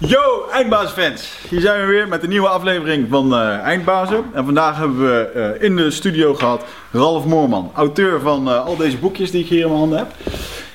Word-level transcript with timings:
Yo, 0.00 0.48
Eindbazenfans! 0.52 1.38
Hier 1.48 1.60
zijn 1.60 1.80
we 1.80 1.86
weer 1.86 2.08
met 2.08 2.22
een 2.22 2.28
nieuwe 2.28 2.48
aflevering 2.48 3.06
van 3.10 3.32
uh, 3.32 3.58
Eindbazen. 3.58 4.24
En 4.32 4.44
vandaag 4.44 4.78
hebben 4.78 4.98
we 4.98 5.30
uh, 5.34 5.62
in 5.62 5.76
de 5.76 5.90
studio 5.90 6.34
gehad 6.34 6.64
Ralf 6.92 7.24
Moorman, 7.24 7.70
auteur 7.74 8.20
van 8.20 8.48
uh, 8.48 8.64
al 8.64 8.76
deze 8.76 8.96
boekjes 8.96 9.30
die 9.30 9.42
ik 9.42 9.48
hier 9.48 9.60
in 9.60 9.66
mijn 9.66 9.78
handen 9.78 9.98
heb. 9.98 10.08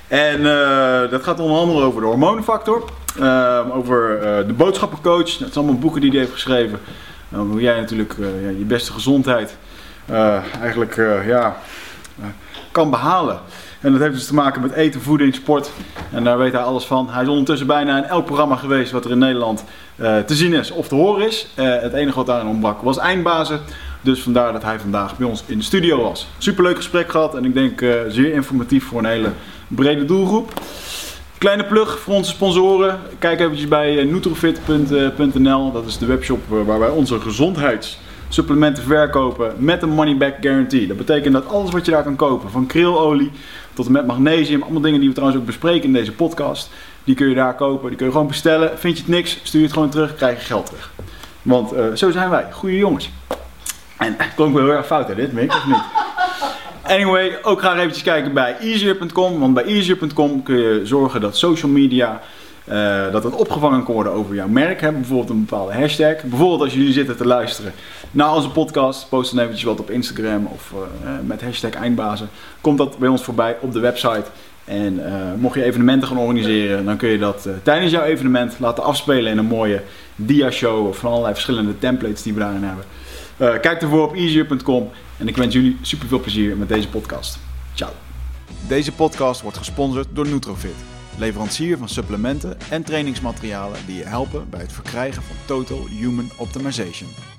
En 0.08 0.44
dat 1.10 1.24
gaat 1.24 1.40
onder 1.40 1.58
andere 1.58 1.86
over 1.86 2.02
de 2.02 2.08
hormoonfactor, 2.08 2.84
over 3.72 4.20
de 4.48 4.54
boodschappencoach. 4.58 5.38
Dat 5.38 5.38
zijn 5.38 5.54
allemaal 5.54 5.78
boeken 5.78 6.02
die 6.02 6.10
hij 6.10 6.20
heeft 6.20 6.32
geschreven. 6.32 6.80
hoe 7.30 7.62
jij 7.62 7.80
natuurlijk 7.80 8.16
je 8.58 8.66
beste 8.68 8.92
gezondheid 8.92 9.58
eigenlijk 10.62 10.96
ja, 11.26 11.58
kan 12.72 12.90
behalen. 12.90 13.40
En 13.84 13.92
dat 13.92 14.02
heeft 14.02 14.14
dus 14.14 14.26
te 14.26 14.34
maken 14.34 14.62
met 14.62 14.72
eten, 14.72 15.02
voeding, 15.02 15.36
sport. 15.36 15.72
En 16.12 16.24
daar 16.24 16.38
weet 16.38 16.52
hij 16.52 16.62
alles 16.62 16.86
van. 16.86 17.10
Hij 17.10 17.24
is 17.24 17.28
ondertussen 17.28 17.68
bijna 17.68 17.98
in 17.98 18.04
elk 18.04 18.26
programma 18.26 18.56
geweest 18.56 18.92
wat 18.92 19.06
er 19.06 19.12
in 19.12 19.18
Nederland 19.18 19.64
uh, 19.96 20.20
te 20.20 20.36
zien 20.36 20.54
is 20.54 20.72
of 20.72 20.88
te 20.88 20.96
horen 20.96 21.28
is. 21.28 21.48
Uh, 21.60 21.82
het 21.82 21.94
enige 21.94 22.16
wat 22.16 22.26
daarin 22.26 22.48
ontbrak 22.48 22.82
was 22.82 22.98
eindbazen. 22.98 23.60
Dus 24.02 24.22
vandaar 24.22 24.54
dat 24.54 24.64
hij 24.64 24.80
vandaag 24.80 25.18
bij 25.18 25.28
ons 25.28 25.44
in 25.46 25.58
de 25.58 25.64
studio 25.64 26.02
was. 26.02 26.28
Superleuk 26.38 26.76
gesprek 26.76 27.12
gehad 27.12 27.36
en 27.36 27.46
ik 27.46 27.54
denk 27.54 27.82
uh, 27.82 27.94
zeer 28.08 28.34
informatief 28.34 28.86
voor 28.86 29.00
een 29.00 29.06
hele 29.06 29.30
brede 29.68 30.06
doelgroep. 30.06 30.54
Kleine 31.38 31.66
plug 31.66 32.00
voor 32.00 32.14
onze 32.14 32.32
sponsoren. 32.32 33.00
Kijk 33.20 33.40
eventjes 33.40 33.68
bij 33.68 34.04
nutrofit.nl. 34.04 35.72
Dat 35.72 35.86
is 35.86 35.98
de 35.98 36.06
webshop 36.06 36.40
waar 36.48 36.80
wij 36.80 36.90
onze 36.90 37.20
gezondheids 37.20 38.00
supplementen 38.34 38.84
verkopen 38.84 39.54
met 39.58 39.82
een 39.82 39.90
money 39.90 40.18
back 40.18 40.36
guarantee. 40.42 40.88
Dat 40.88 40.98
betekent 40.98 41.34
dat 41.34 41.48
alles 41.48 41.72
wat 41.72 41.86
je 41.86 41.92
daar 41.92 42.04
kan 42.04 42.16
kopen, 42.16 42.50
van 42.50 42.66
krilolie 42.66 43.32
tot 43.74 43.86
en 43.86 43.92
met 43.92 44.08
magnesium, 44.08 44.62
allemaal 44.62 44.82
dingen 44.82 45.00
die 45.00 45.10
we 45.10 45.16
trouwens 45.16 45.42
ook 45.42 45.48
bespreken 45.48 45.84
in 45.84 45.94
deze 45.94 46.12
podcast, 46.12 46.70
die 47.04 47.16
kun 47.16 47.30
je 47.30 47.36
daar 47.36 47.56
kopen, 47.56 47.88
die 47.88 47.98
kun 47.98 48.06
je 48.06 48.12
gewoon 48.12 48.28
bestellen. 48.28 48.80
Vind 48.80 48.98
je 48.98 49.04
het 49.04 49.12
niks, 49.12 49.40
stuur 49.44 49.64
het 49.64 49.74
gewoon 49.74 49.90
terug, 49.90 50.16
krijg 50.16 50.40
je 50.40 50.46
geld 50.46 50.66
terug. 50.66 50.92
Want 51.42 51.74
uh, 51.74 51.86
zo 51.94 52.12
zijn 52.12 52.30
wij, 52.30 52.48
goede 52.52 52.78
jongens. 52.78 53.10
En 53.98 54.18
klonk 54.36 54.54
wel 54.54 54.66
heel 54.66 54.74
erg 54.74 54.86
fout 54.86 55.08
hè, 55.08 55.16
dit, 55.16 55.34
Mick, 55.34 55.54
of 55.54 55.66
niet? 55.68 55.84
Anyway, 56.82 57.40
ook 57.42 57.60
graag 57.60 57.78
eventjes 57.78 58.04
kijken 58.04 58.34
bij 58.34 58.58
easier.com, 58.60 59.40
want 59.40 59.54
bij 59.54 59.64
easier.com 59.64 60.44
kun 60.44 60.58
je 60.58 60.82
zorgen 60.84 61.22
dat 61.22 61.38
social 61.38 61.72
media 61.72 62.22
uh, 62.70 63.12
dat 63.12 63.24
het 63.24 63.34
opgevangen 63.34 63.84
kan 63.84 63.94
worden 63.94 64.14
over 64.14 64.36
jouw 64.36 64.48
merk. 64.48 64.82
Hè? 64.82 64.92
Bijvoorbeeld 64.92 65.30
een 65.30 65.46
bepaalde 65.46 65.74
hashtag. 65.74 66.22
Bijvoorbeeld 66.24 66.62
als 66.62 66.74
jullie 66.74 66.94
zitten 66.94 67.18
te 67.18 67.26
luisteren 67.26 67.74
naar 68.14 68.36
onze 68.36 68.50
podcast. 68.50 69.10
Post 69.10 69.32
dan 69.32 69.40
eventjes 69.40 69.64
wat 69.66 69.80
op 69.80 69.90
Instagram 69.90 70.46
of 70.46 70.74
uh, 70.74 71.10
met 71.26 71.42
hashtag 71.42 71.72
eindbazen. 71.72 72.30
Komt 72.62 72.78
dat 72.78 72.98
bij 72.98 73.10
ons 73.10 73.24
voorbij 73.24 73.58
op 73.60 73.74
de 73.74 73.80
website. 73.80 74.26
En 74.66 74.94
uh, 74.94 75.14
mocht 75.38 75.56
je 75.56 75.64
evenementen 75.64 76.08
gaan 76.08 76.18
organiseren, 76.18 76.86
dan 76.86 76.98
kun 76.98 77.10
je 77.10 77.18
dat 77.18 77.48
tijdens 77.64 77.92
jouw 77.92 78.04
evenement 78.04 78.56
laten 78.60 78.84
afspelen 78.84 79.32
in 79.32 79.38
een 79.38 79.46
mooie 79.46 79.84
dia-show 80.16 80.94
van 80.94 81.10
allerlei 81.10 81.34
verschillende 81.34 81.80
templates 81.80 82.22
die 82.22 82.34
we 82.34 82.40
daarin 82.40 82.64
hebben. 82.64 82.86
kijk 83.62 83.82
ervoor 83.82 84.08
op 84.08 84.16
easier.com 84.16 84.90
en 85.18 85.28
ik 85.28 85.38
wens 85.38 85.54
jullie 85.54 85.78
super 85.82 86.08
veel 86.08 86.20
plezier 86.20 86.58
met 86.58 86.68
deze 86.70 86.90
podcast. 86.90 87.40
Ciao. 87.74 87.92
Deze 88.68 88.92
podcast 88.92 89.42
wordt 89.42 89.58
gesponsord 89.58 90.08
door 90.14 90.28
Nutrofit 90.28 90.76
leverancier 91.18 91.78
van 91.78 91.90
supplementen 91.90 92.58
en 92.70 92.84
trainingsmaterialen 92.84 93.80
die 93.86 93.98
je 93.98 94.06
helpen 94.06 94.50
bij 94.50 94.60
het 94.60 94.74
verkrijgen 94.74 95.24
van 95.24 95.36
Total 95.46 95.88
Human 95.88 96.32
Optimization. 96.38 97.33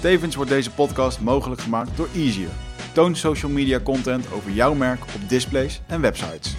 Tevens 0.00 0.34
wordt 0.34 0.50
deze 0.50 0.70
podcast 0.70 1.20
mogelijk 1.20 1.60
gemaakt 1.60 1.96
door 1.96 2.08
Easier. 2.14 2.50
Toon 2.92 3.16
social 3.16 3.50
media 3.50 3.80
content 3.80 4.32
over 4.32 4.50
jouw 4.50 4.74
merk 4.74 5.02
op 5.02 5.28
displays 5.28 5.80
en 5.86 6.00
websites. 6.00 6.54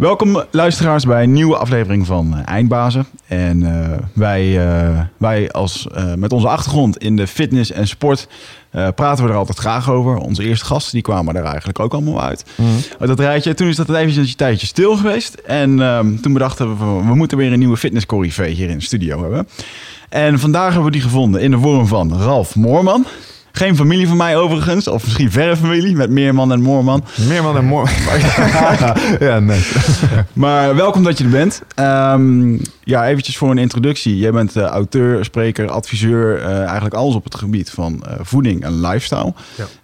Welkom 0.00 0.44
luisteraars 0.50 1.04
bij 1.04 1.22
een 1.22 1.32
nieuwe 1.32 1.56
aflevering 1.56 2.06
van 2.06 2.34
uh, 2.34 2.40
Eindbazen. 2.44 3.06
En 3.26 3.60
uh, 3.60 3.88
wij, 4.12 4.46
uh, 4.46 5.00
wij 5.16 5.50
als, 5.50 5.86
met 6.16 6.32
onze 6.32 6.48
achtergrond 6.48 6.98
in 6.98 7.16
de 7.16 7.26
fitness 7.26 7.70
en 7.70 7.88
sport 7.88 8.28
praten 8.70 9.24
we 9.24 9.30
er 9.30 9.36
altijd 9.36 9.58
graag 9.58 9.90
over. 9.90 10.16
Onze 10.16 10.44
eerste 10.44 10.64
gasten 10.64 10.92
die 10.92 11.02
kwamen 11.02 11.36
er 11.36 11.44
eigenlijk 11.44 11.78
ook 11.78 11.92
allemaal 11.92 12.22
uit. 12.22 12.44
Mm. 12.56 12.66
Dat 12.98 13.20
rijtje. 13.20 13.54
Toen 13.54 13.68
is 13.68 13.76
dat 13.76 13.94
even 13.94 14.22
een 14.22 14.36
tijdje 14.36 14.66
stil 14.66 14.96
geweest. 14.96 15.34
En 15.34 15.82
ehm, 15.82 16.16
toen 16.16 16.32
bedachten 16.32 16.68
we, 16.68 17.08
we 17.08 17.14
moeten 17.14 17.38
weer 17.38 17.52
een 17.52 17.58
nieuwe 17.58 17.76
fitness 17.76 18.06
hier 18.36 18.70
in 18.70 18.78
de 18.78 18.84
studio 18.84 19.20
hebben. 19.20 19.48
En 20.08 20.38
vandaag 20.38 20.66
hebben 20.66 20.84
we 20.84 20.90
die 20.90 21.00
gevonden 21.00 21.40
in 21.40 21.50
de 21.50 21.58
vorm 21.58 21.86
van 21.86 22.18
Ralf 22.18 22.54
Moorman. 22.54 23.06
Geen 23.52 23.76
familie 23.76 24.08
van 24.08 24.16
mij 24.16 24.36
overigens, 24.36 24.88
of 24.88 25.04
misschien 25.04 25.30
verre 25.30 25.56
familie 25.56 25.96
met 25.96 26.10
Meerman 26.10 26.52
en 26.52 26.60
Moorman. 26.60 27.04
Meerman 27.28 27.56
en 27.56 27.64
Moorman. 27.64 27.94
ja, 29.28 29.38
nee. 29.38 29.60
maar 30.32 30.74
welkom 30.76 31.02
dat 31.02 31.18
je 31.18 31.24
er 31.24 31.30
bent. 31.30 31.62
Um, 31.76 32.60
ja, 32.84 33.08
eventjes 33.08 33.36
voor 33.36 33.50
een 33.50 33.58
introductie. 33.58 34.18
Jij 34.18 34.32
bent 34.32 34.56
uh, 34.56 34.62
auteur, 34.62 35.24
spreker, 35.24 35.70
adviseur, 35.70 36.38
uh, 36.38 36.62
eigenlijk 36.62 36.94
alles 36.94 37.14
op 37.14 37.24
het 37.24 37.34
gebied 37.34 37.70
van 37.70 38.04
uh, 38.06 38.12
voeding 38.20 38.64
en 38.64 38.80
lifestyle 38.80 39.34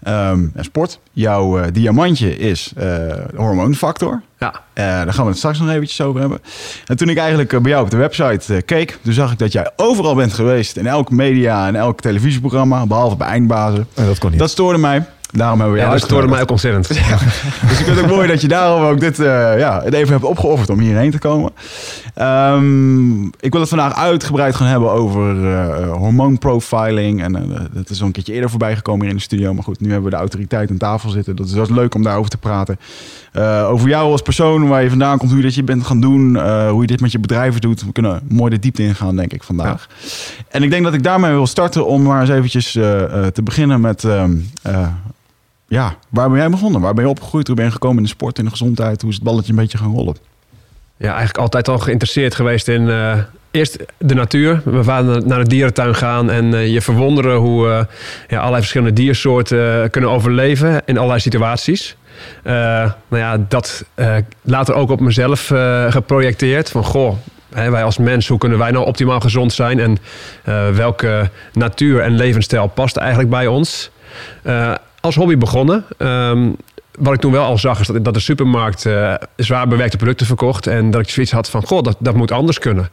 ja. 0.04 0.30
um, 0.30 0.50
en 0.54 0.64
sport. 0.64 1.00
Jouw 1.12 1.70
diamantje 1.70 2.38
is 2.38 2.72
hormoonfactor. 3.34 4.22
Ja. 4.38 4.62
daar 4.74 5.12
gaan 5.12 5.24
we 5.24 5.30
het 5.30 5.38
straks 5.38 5.58
nog 5.58 5.70
eventjes 5.70 6.00
over 6.00 6.20
hebben. 6.20 6.38
En 6.86 6.96
toen 6.96 7.08
ik 7.08 7.18
eigenlijk 7.18 7.62
bij 7.62 7.70
jou 7.70 7.84
op 7.84 7.90
de 7.90 7.96
website 7.96 8.62
keek, 8.62 8.98
toen 9.02 9.12
zag 9.12 9.32
ik 9.32 9.38
dat 9.38 9.52
jij 9.52 9.70
overal 9.76 10.14
bent 10.14 10.32
geweest. 10.32 10.76
In 10.76 10.86
elk 10.86 11.10
media 11.10 11.66
en 11.66 11.76
elk 11.76 12.00
televisieprogramma, 12.00 12.86
behalve 12.86 13.16
bij 13.16 13.28
Eindbazen. 13.28 13.86
En 13.94 14.06
dat 14.06 14.18
kon 14.18 14.30
niet. 14.30 14.38
Dat 14.38 14.50
stoorde 14.50 14.78
mij. 14.78 15.04
Daarom 15.30 15.60
hebben 15.60 15.76
we 15.76 15.82
ja, 15.82 15.90
dat 15.90 16.00
stoorde 16.00 16.28
mij 16.28 16.40
ook 16.40 16.50
ontzettend. 16.50 16.88
dus 16.88 16.98
ik 16.98 17.84
vind 17.84 17.86
het 17.86 18.00
ook 18.00 18.10
mooi 18.10 18.28
dat 18.28 18.40
je 18.40 18.48
daarom 18.48 18.84
ook 18.84 19.00
dit 19.00 19.18
uh, 19.18 19.58
ja, 19.58 19.82
het 19.84 19.94
even 19.94 20.12
hebt 20.12 20.24
opgeofferd 20.24 20.70
om 20.70 20.78
hierheen 20.78 21.10
te 21.10 21.18
komen. 21.18 21.52
Um, 22.20 23.24
ik 23.40 23.52
wil 23.52 23.60
het 23.60 23.68
vandaag 23.68 23.94
uitgebreid 23.94 24.54
gaan 24.54 24.66
hebben 24.66 24.90
over 24.90 25.34
uh, 25.36 25.92
hormoonprofiling. 25.92 27.22
En 27.22 27.36
uh, 27.36 27.60
dat 27.72 27.90
is 27.90 28.00
al 28.00 28.06
een 28.06 28.12
keertje 28.12 28.32
eerder 28.32 28.50
voorbij 28.50 28.76
gekomen 28.76 29.00
hier 29.00 29.10
in 29.10 29.16
de 29.16 29.22
studio. 29.22 29.54
Maar 29.54 29.64
goed, 29.64 29.80
nu 29.80 29.86
hebben 29.86 30.04
we 30.04 30.10
de 30.10 30.20
autoriteit 30.20 30.70
aan 30.70 30.76
tafel 30.76 31.10
zitten. 31.10 31.36
Dat 31.36 31.46
is, 31.46 31.52
dat 31.52 31.68
is 31.68 31.74
leuk 31.74 31.94
om 31.94 32.02
daarover 32.02 32.30
te 32.30 32.38
praten. 32.38 32.78
Over 33.68 33.88
jou 33.88 34.10
als 34.10 34.22
persoon, 34.22 34.68
waar 34.68 34.82
je 34.82 34.88
vandaan 34.88 35.18
komt, 35.18 35.30
hoe 35.30 35.40
je 35.40 35.46
dat 35.46 35.54
je 35.54 35.62
bent 35.62 35.86
gaan 35.86 36.00
doen. 36.00 36.36
hoe 36.68 36.80
je 36.80 36.86
dit 36.86 37.00
met 37.00 37.12
je 37.12 37.18
bedrijven 37.18 37.60
doet. 37.60 37.84
We 37.84 37.92
kunnen 37.92 38.20
mooi 38.28 38.50
de 38.50 38.58
diepte 38.58 38.82
ingaan, 38.82 39.16
denk 39.16 39.32
ik, 39.32 39.42
vandaag. 39.42 39.88
Ja. 39.90 40.08
En 40.48 40.62
ik 40.62 40.70
denk 40.70 40.84
dat 40.84 40.94
ik 40.94 41.02
daarmee 41.02 41.32
wil 41.32 41.46
starten 41.46 41.86
om 41.86 42.02
maar 42.02 42.20
eens 42.20 42.30
eventjes 42.30 42.72
te 42.72 43.40
beginnen 43.44 43.80
met... 43.80 44.02
Um, 44.02 44.50
ja, 45.68 45.96
waar 46.08 46.28
ben 46.28 46.38
jij 46.38 46.50
begonnen? 46.50 46.80
Waar 46.80 46.94
ben 46.94 47.04
je 47.04 47.10
opgegroeid? 47.10 47.46
Hoe 47.46 47.56
ben 47.56 47.64
je 47.64 47.70
gekomen 47.70 47.96
in 47.96 48.02
de 48.02 48.08
sport, 48.08 48.38
in 48.38 48.44
de 48.44 48.50
gezondheid? 48.50 49.00
Hoe 49.00 49.10
is 49.10 49.16
het 49.16 49.24
balletje 49.24 49.50
een 49.50 49.58
beetje 49.58 49.78
gaan 49.78 49.92
rollen? 49.92 50.16
Ja, 50.96 51.08
eigenlijk 51.08 51.38
altijd 51.38 51.68
al 51.68 51.78
geïnteresseerd 51.78 52.34
geweest 52.34 52.68
in 52.68 52.88
eerst 53.56 53.78
de 53.98 54.14
natuur. 54.14 54.60
We 54.64 54.82
waren 54.82 55.28
naar 55.28 55.38
de 55.38 55.48
dierentuin 55.48 55.94
gaan 55.94 56.30
en 56.30 56.44
uh, 56.44 56.72
je 56.72 56.80
verwonderen 56.80 57.36
hoe 57.36 57.66
uh, 57.66 57.80
ja, 58.28 58.38
allerlei 58.38 58.60
verschillende 58.60 58.92
diersoorten 58.92 59.90
kunnen 59.90 60.10
overleven 60.10 60.82
in 60.84 60.96
allerlei 60.96 61.20
situaties. 61.20 61.96
Nou 62.42 62.92
ja, 63.08 63.38
dat 63.48 63.84
later 64.42 64.74
ook 64.74 64.90
op 64.90 65.00
mezelf 65.00 65.46
geprojecteerd. 65.88 66.70
Van 66.70 66.84
goh, 66.84 67.16
wij 67.48 67.84
als 67.84 67.98
mens, 67.98 68.28
hoe 68.28 68.38
kunnen 68.38 68.58
wij 68.58 68.70
nou 68.70 68.86
optimaal 68.86 69.20
gezond 69.20 69.52
zijn? 69.52 69.80
En 69.80 69.98
welke 70.74 71.30
natuur 71.52 72.00
en 72.00 72.16
levensstijl 72.16 72.66
past 72.66 72.96
eigenlijk 72.96 73.30
bij 73.30 73.46
ons? 73.46 73.90
als 75.00 75.14
hobby 75.14 75.36
begonnen. 75.36 75.84
Ehm, 75.98 76.50
wat 76.98 77.14
ik 77.14 77.20
toen 77.20 77.32
wel 77.32 77.44
al 77.44 77.58
zag, 77.58 77.80
is 77.80 77.86
dat, 77.86 78.04
dat 78.04 78.14
de 78.14 78.20
supermarkt 78.20 78.86
zwaar 79.36 79.68
bewerkte 79.68 79.96
producten 79.96 80.26
verkocht. 80.26 80.66
En 80.66 80.90
dat 80.90 81.00
ik 81.00 81.08
zoiets 81.08 81.32
had 81.32 81.50
van, 81.50 81.66
goh, 81.66 81.82
dat, 81.82 81.96
dat 81.98 82.14
moet 82.14 82.32
anders 82.32 82.58
kunnen. 82.58 82.88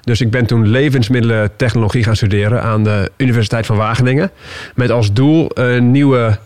Dus 0.00 0.20
ik 0.20 0.30
ben 0.30 0.46
toen 0.46 0.66
levensmiddelentechnologie 0.66 2.04
gaan 2.04 2.16
studeren 2.16 2.62
aan 2.62 2.84
de 2.84 3.10
Universiteit 3.16 3.66
van 3.66 3.76
Wageningen. 3.76 4.30
Met 4.74 4.90
als 4.90 5.12
doel 5.12 5.50
een 5.54 5.90
nieuwe 5.90 6.38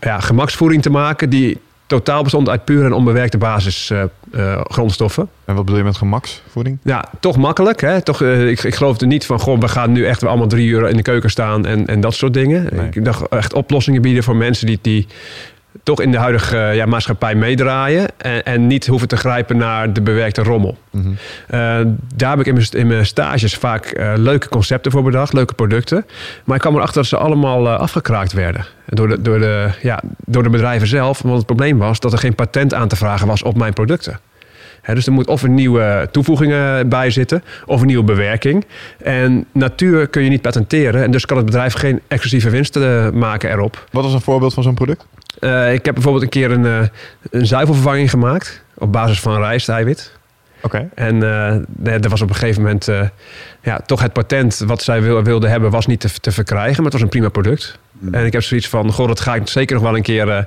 ja, 0.00 0.20
gemaksvoeding 0.20 0.82
te 0.82 0.90
maken 0.90 1.30
die 1.30 1.60
totaal 1.88 2.22
bestond 2.22 2.48
uit 2.48 2.64
puur 2.64 2.84
en 2.84 2.92
onbewerkte 2.92 3.38
basisgrondstoffen. 3.38 5.22
Uh, 5.22 5.30
en 5.44 5.54
wat 5.54 5.64
bedoel 5.64 5.78
je 5.78 5.84
met 5.84 5.96
gemaksvoeding? 5.96 6.78
Ja, 6.82 7.04
toch 7.20 7.36
makkelijk. 7.36 7.80
Hè? 7.80 8.02
Toch, 8.02 8.22
uh, 8.22 8.48
ik, 8.48 8.62
ik 8.62 8.74
geloofde 8.74 9.06
niet 9.06 9.26
van, 9.26 9.40
goh, 9.40 9.60
we 9.60 9.68
gaan 9.68 9.92
nu 9.92 10.06
echt 10.06 10.24
allemaal 10.24 10.46
drie 10.46 10.68
uur 10.68 10.88
in 10.88 10.96
de 10.96 11.02
keuken 11.02 11.30
staan 11.30 11.66
en, 11.66 11.86
en 11.86 12.00
dat 12.00 12.14
soort 12.14 12.34
dingen. 12.34 12.88
Ik 12.92 13.04
dacht 13.04 13.28
echt 13.28 13.52
oplossingen 13.52 14.02
bieden 14.02 14.22
voor 14.22 14.36
mensen 14.36 14.66
die, 14.66 14.78
die 14.82 15.06
toch 15.88 16.00
in 16.00 16.10
de 16.10 16.18
huidige 16.18 16.56
eh, 16.56 16.74
ja, 16.74 16.86
maatschappij 16.86 17.34
meedraaien. 17.34 18.06
En, 18.16 18.44
en 18.44 18.66
niet 18.66 18.86
hoeven 18.86 19.08
te 19.08 19.16
grijpen 19.16 19.56
naar 19.56 19.92
de 19.92 20.00
bewerkte 20.00 20.42
rommel. 20.42 20.78
Mhm. 20.90 21.08
Eh, 21.46 21.58
daar 22.14 22.30
heb 22.30 22.40
ik 22.40 22.46
in 22.46 22.54
mijn, 22.54 22.66
in 22.70 22.86
mijn 22.86 23.06
stages 23.06 23.54
vaak 23.54 23.84
eh, 23.84 24.12
leuke 24.16 24.48
concepten 24.48 24.92
voor 24.92 25.02
bedacht, 25.02 25.32
leuke 25.32 25.54
producten. 25.54 26.06
Maar 26.44 26.54
ik 26.54 26.60
kwam 26.60 26.74
erachter 26.74 26.96
dat 26.96 27.06
ze 27.06 27.16
allemaal 27.16 27.68
afgekraakt 27.68 28.32
werden. 28.32 28.66
Door 28.86 29.08
de, 29.08 29.22
door, 29.22 29.38
de, 29.38 29.70
ja, 29.82 30.02
door 30.24 30.42
de 30.42 30.50
bedrijven 30.50 30.88
zelf. 30.88 31.22
Want 31.22 31.36
het 31.36 31.46
probleem 31.46 31.78
was 31.78 32.00
dat 32.00 32.12
er 32.12 32.18
geen 32.18 32.34
patent 32.34 32.74
aan 32.74 32.88
te 32.88 32.96
vragen 32.96 33.26
was 33.26 33.42
op 33.42 33.56
mijn 33.56 33.72
producten. 33.72 34.20
Dus 34.94 35.06
er 35.06 35.12
moet 35.12 35.26
of 35.26 35.42
een 35.42 35.54
nieuwe 35.54 36.08
toevoegingen 36.10 36.88
bij 36.88 37.10
zitten, 37.10 37.42
of 37.66 37.80
een 37.80 37.86
nieuwe 37.86 38.04
bewerking. 38.04 38.66
En 38.98 39.46
natuur 39.52 40.08
kun 40.08 40.22
je 40.22 40.28
niet 40.28 40.42
patenteren. 40.42 41.02
En 41.02 41.10
dus 41.10 41.26
kan 41.26 41.36
het 41.36 41.46
bedrijf 41.46 41.74
geen 41.74 42.00
exclusieve 42.08 42.50
winsten 42.50 43.06
eh, 43.06 43.12
maken 43.12 43.50
erop. 43.50 43.86
Wat 43.90 44.04
is 44.04 44.12
een 44.12 44.20
voorbeeld 44.20 44.54
van 44.54 44.62
zo'n 44.62 44.74
product? 44.74 45.06
Eh, 45.40 45.72
ik 45.72 45.84
heb 45.84 45.94
bijvoorbeeld 45.94 46.24
een 46.24 46.30
keer 46.30 46.50
een, 46.50 46.66
eh, 46.66 46.88
een 47.30 47.46
zuivelvervanging 47.46 48.10
gemaakt. 48.10 48.62
Op 48.74 48.92
basis 48.92 49.20
van 49.20 49.38
rijsteiwit. 49.38 50.18
Oké. 50.62 50.88
En 50.94 51.22
eh, 51.22 51.56
nee, 51.76 51.98
er 51.98 52.08
was 52.08 52.22
op 52.22 52.28
een 52.28 52.34
gegeven 52.34 52.62
moment 52.62 52.88
eh, 52.88 53.00
ja, 53.62 53.80
toch 53.86 54.02
het 54.02 54.12
patent 54.12 54.58
wat 54.66 54.82
zij 54.82 55.02
wil, 55.02 55.22
wilde 55.22 55.48
hebben, 55.48 55.70
was 55.70 55.86
niet 55.86 56.00
te, 56.00 56.10
te 56.20 56.32
verkrijgen. 56.32 56.74
Maar 56.76 56.84
het 56.84 56.92
was 56.92 57.02
een 57.02 57.08
prima 57.08 57.28
product. 57.28 57.78
En 58.10 58.26
ik 58.26 58.32
heb 58.32 58.42
zoiets 58.42 58.68
van, 58.68 58.92
goh, 58.92 59.06
dat 59.06 59.20
ga 59.20 59.34
ik 59.34 59.48
zeker 59.48 59.74
nog 59.74 59.84
wel 59.84 59.96
een 59.96 60.02
keer 60.02 60.28
eh, 60.28 60.44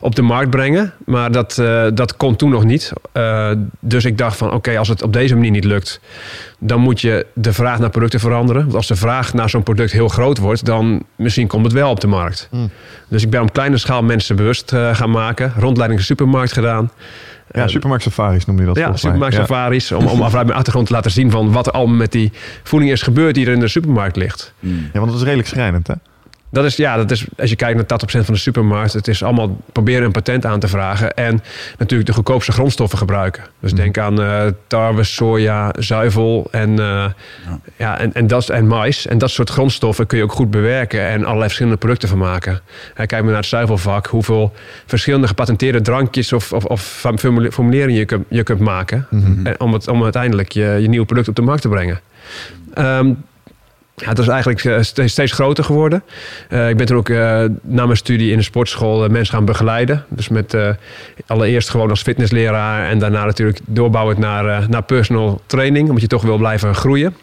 op 0.00 0.14
de 0.14 0.22
markt 0.22 0.50
brengen. 0.50 0.92
Maar 1.04 1.32
dat, 1.32 1.58
eh, 1.58 1.86
dat 1.94 2.16
kon 2.16 2.36
toen 2.36 2.50
nog 2.50 2.64
niet. 2.64 2.92
Eh, 3.12 3.50
dus 3.80 4.04
ik 4.04 4.18
dacht 4.18 4.36
van, 4.36 4.52
oké, 4.52 4.78
als 4.78 4.88
het 4.88 5.02
op 5.02 5.12
deze 5.12 5.34
manier 5.34 5.50
niet 5.50 5.64
lukt, 5.64 6.00
dan 6.58 6.80
moet 6.80 7.00
je 7.00 7.26
de 7.34 7.52
vraag 7.52 7.78
naar 7.78 7.90
producten 7.90 8.20
veranderen. 8.20 8.62
Want 8.62 8.74
als 8.74 8.86
de 8.86 8.96
vraag 8.96 9.34
naar 9.34 9.50
zo'n 9.50 9.62
product 9.62 9.92
heel 9.92 10.08
groot 10.08 10.38
wordt, 10.38 10.64
dan 10.64 11.02
misschien 11.16 11.46
komt 11.46 11.64
het 11.64 11.74
wel 11.74 11.90
op 11.90 12.00
de 12.00 12.06
markt. 12.06 12.48
Mm. 12.50 12.70
Dus 13.08 13.22
ik 13.22 13.30
ben 13.30 13.42
op 13.42 13.52
kleine 13.52 13.78
schaal 13.78 14.02
mensen 14.02 14.36
bewust 14.36 14.72
gaan 14.92 15.10
maken. 15.10 15.52
Rondleiding 15.56 16.00
de 16.00 16.06
supermarkt 16.06 16.52
gedaan. 16.52 16.90
Ja, 17.50 17.68
supermarkt 17.68 18.04
safaris 18.04 18.44
noem 18.46 18.58
je 18.58 18.64
dat 18.64 18.76
ja, 18.76 18.96
supermarkt 18.96 19.34
Ja. 19.34 19.40
safaris. 19.40 19.92
Om, 19.92 20.06
om 20.06 20.16
vanuit 20.16 20.46
mijn 20.46 20.52
achtergrond 20.52 20.86
te 20.86 20.92
laten 20.92 21.10
zien 21.10 21.30
van 21.30 21.52
wat 21.52 21.66
er 21.66 21.72
allemaal 21.72 21.96
met 21.96 22.12
die 22.12 22.32
voeding 22.62 22.92
is 22.92 23.02
gebeurd 23.02 23.34
die 23.34 23.46
er 23.46 23.52
in 23.52 23.60
de 23.60 23.68
supermarkt 23.68 24.16
ligt. 24.16 24.52
Mm. 24.60 24.88
Ja, 24.92 24.98
want 24.98 25.06
dat 25.06 25.16
is 25.16 25.22
redelijk 25.22 25.48
schrijnend, 25.48 25.86
hè? 25.86 25.94
Dat 26.52 26.64
is, 26.64 26.76
ja, 26.76 26.96
dat 26.96 27.10
is, 27.10 27.26
als 27.38 27.50
je 27.50 27.56
kijkt 27.56 27.76
naar 27.76 28.00
80% 28.20 28.24
van 28.24 28.34
de 28.34 28.40
supermarkt, 28.40 28.92
het 28.92 29.08
is 29.08 29.22
allemaal 29.22 29.56
proberen 29.72 30.04
een 30.04 30.12
patent 30.12 30.46
aan 30.46 30.60
te 30.60 30.68
vragen. 30.68 31.14
En 31.14 31.42
natuurlijk 31.78 32.08
de 32.08 32.14
goedkoopste 32.14 32.52
grondstoffen 32.52 32.98
gebruiken. 32.98 33.44
Dus 33.60 33.72
denk 33.72 33.98
aan 33.98 34.22
eh, 34.22 34.46
tarwe, 34.66 35.04
soja, 35.04 35.74
zuivel 35.78 36.48
en, 36.50 36.78
eh, 36.78 37.04
ja. 37.76 37.98
en, 37.98 38.12
en, 38.12 38.26
dat, 38.26 38.48
en 38.48 38.66
mais. 38.66 39.06
En 39.06 39.18
dat 39.18 39.30
soort 39.30 39.50
grondstoffen 39.50 40.06
kun 40.06 40.18
je 40.18 40.24
ook 40.24 40.32
goed 40.32 40.50
bewerken 40.50 41.08
en 41.08 41.20
allerlei 41.20 41.44
verschillende 41.44 41.78
producten 41.78 42.08
van 42.08 42.18
maken. 42.18 42.60
En 42.94 43.06
kijk 43.06 43.22
maar 43.22 43.30
naar 43.30 43.40
het 43.40 43.50
zuivelvak, 43.50 44.06
hoeveel 44.06 44.52
verschillende 44.86 45.26
gepatenteerde 45.26 45.80
drankjes 45.80 46.32
of, 46.32 46.52
of, 46.52 46.64
of 46.64 47.06
formule- 47.16 47.52
formuleringen 47.52 47.98
je 47.98 48.04
kunt, 48.04 48.24
je 48.28 48.42
kunt 48.42 48.60
maken. 48.60 49.06
En 49.42 49.60
om, 49.60 49.72
het, 49.72 49.88
om 49.88 50.02
uiteindelijk 50.02 50.52
je, 50.52 50.78
je 50.80 50.88
nieuwe 50.88 51.06
product 51.06 51.28
op 51.28 51.36
de 51.36 51.42
markt 51.42 51.62
te 51.62 51.68
brengen. 51.68 52.00
Ehm, 52.74 53.12
ja, 54.02 54.08
het 54.08 54.18
is 54.18 54.28
eigenlijk 54.28 54.64
eh, 54.64 55.06
steeds, 55.06 55.32
groter 55.32 55.64
geworden. 55.64 56.02
Eh, 56.48 56.68
ik 56.68 56.76
ben 56.76 56.86
toen 56.86 56.96
ook 56.96 57.08
eh, 57.08 57.44
na 57.62 57.84
mijn 57.84 57.96
studie 57.96 58.30
in 58.30 58.36
de 58.36 58.42
sportschool 58.42 59.08
mensen 59.08 59.34
gaan 59.34 59.44
begeleiden. 59.44 60.04
Dus 60.08 60.28
met 60.28 60.56
allereerst 61.26 61.68
gewoon 61.68 61.90
als 61.90 62.02
fitnessleraar 62.02 62.88
en 62.88 62.98
daarna 62.98 63.24
natuurlijk 63.24 63.58
doorbouwend 63.66 64.18
naar, 64.18 64.68
naar 64.68 64.82
personal 64.82 65.40
training, 65.46 65.86
omdat 65.86 66.02
je 66.02 66.08
toch 66.08 66.22
wil 66.22 66.36
blijven 66.36 66.74
groeien. 66.74 67.16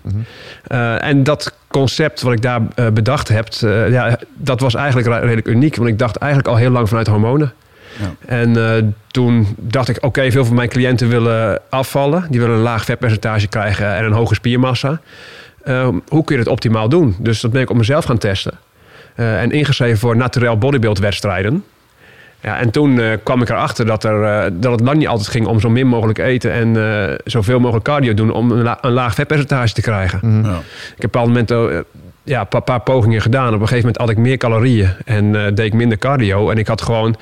Eh, 0.67 1.03
en 1.03 1.23
dat 1.23 1.53
concept 1.67 2.21
wat 2.21 2.33
ik 2.33 2.41
daar 2.41 2.61
bedacht 2.93 3.27
heb, 3.27 3.47
ja, 3.89 4.19
dat 4.35 4.59
was 4.59 4.75
eigenlijk 4.75 5.07
redelijk 5.07 5.47
uniek. 5.47 5.75
Want 5.75 5.89
ik 5.89 5.99
dacht 5.99 6.15
eigenlijk 6.15 6.51
al 6.51 6.55
heel 6.55 6.69
lang 6.69 6.87
vanuit 6.87 7.07
hormonen. 7.07 7.53
Ja. 7.99 8.13
En 8.25 8.95
toen 9.07 9.55
dacht 9.57 9.89
ik, 9.89 9.97
oké, 10.01 10.31
veel 10.31 10.45
van 10.45 10.55
mijn 10.55 10.69
cliënten 10.69 11.09
willen 11.09 11.61
afvallen. 11.69 12.25
Die 12.29 12.39
willen 12.39 12.55
een 12.55 12.61
laag 12.61 12.85
vetpercentage 12.85 13.47
krijgen 13.47 13.95
en 13.95 14.05
een 14.05 14.11
hoge 14.11 14.33
spiermassa. 14.33 15.01
Eh, 15.69 15.87
hoe 16.07 16.23
kun 16.23 16.35
je 16.35 16.41
het 16.41 16.51
optimaal 16.51 16.89
doen? 16.89 17.15
Dus 17.19 17.41
dat 17.41 17.51
ben 17.51 17.61
ik 17.61 17.69
op 17.69 17.77
mezelf 17.77 18.05
gaan 18.05 18.17
testen. 18.17 18.53
Eh, 19.15 19.41
en 19.41 19.51
ingeschreven 19.51 19.97
voor 19.99 20.15
naturel 20.17 20.57
bodybuild 20.57 20.99
wedstrijden. 20.99 21.63
Ja, 22.41 22.57
en 22.59 22.71
toen 22.71 22.99
eh, 22.99 23.17
kwam 23.23 23.41
ik 23.41 23.49
erachter 23.49 23.85
dat, 23.85 24.03
er, 24.03 24.23
eh, 24.23 24.51
dat 24.53 24.71
het 24.71 24.79
lang 24.81 24.97
niet 24.97 25.07
altijd 25.07 25.27
ging 25.27 25.47
om 25.47 25.59
zo 25.59 25.69
min 25.69 25.87
mogelijk 25.87 26.17
eten 26.19 26.51
en 26.51 26.77
eh, 27.09 27.15
zoveel 27.25 27.59
mogelijk 27.59 27.85
cardio 27.85 28.13
doen 28.13 28.31
om 28.31 28.51
een, 28.51 28.61
la- 28.63 28.77
een 28.81 28.91
laag 28.91 29.13
vetpercentage 29.15 29.73
te 29.73 29.81
krijgen. 29.81 30.19
Mhm. 30.23 30.45
Ja. 30.49 30.57
Ik 30.95 31.01
heb 31.01 31.15
op 31.15 31.25
een 31.25 31.33
bepaald 31.33 31.49
moment 31.49 31.83
ja, 32.29 32.47
een 32.49 32.63
paar, 32.63 32.81
pogingen 32.81 33.21
gedaan. 33.21 33.47
Op 33.47 33.53
een 33.53 33.67
gegeven 33.67 33.77
moment 33.77 33.97
had 33.97 34.09
ik 34.09 34.17
meer 34.17 34.37
calorieën 34.37 34.89
en 35.05 35.35
eh, 35.35 35.55
deed 35.55 35.65
ik 35.65 35.73
minder 35.73 35.97
cardio. 35.97 36.49
En 36.49 36.57
ik 36.57 36.67
had 36.67 36.81
gewoon 36.81 37.15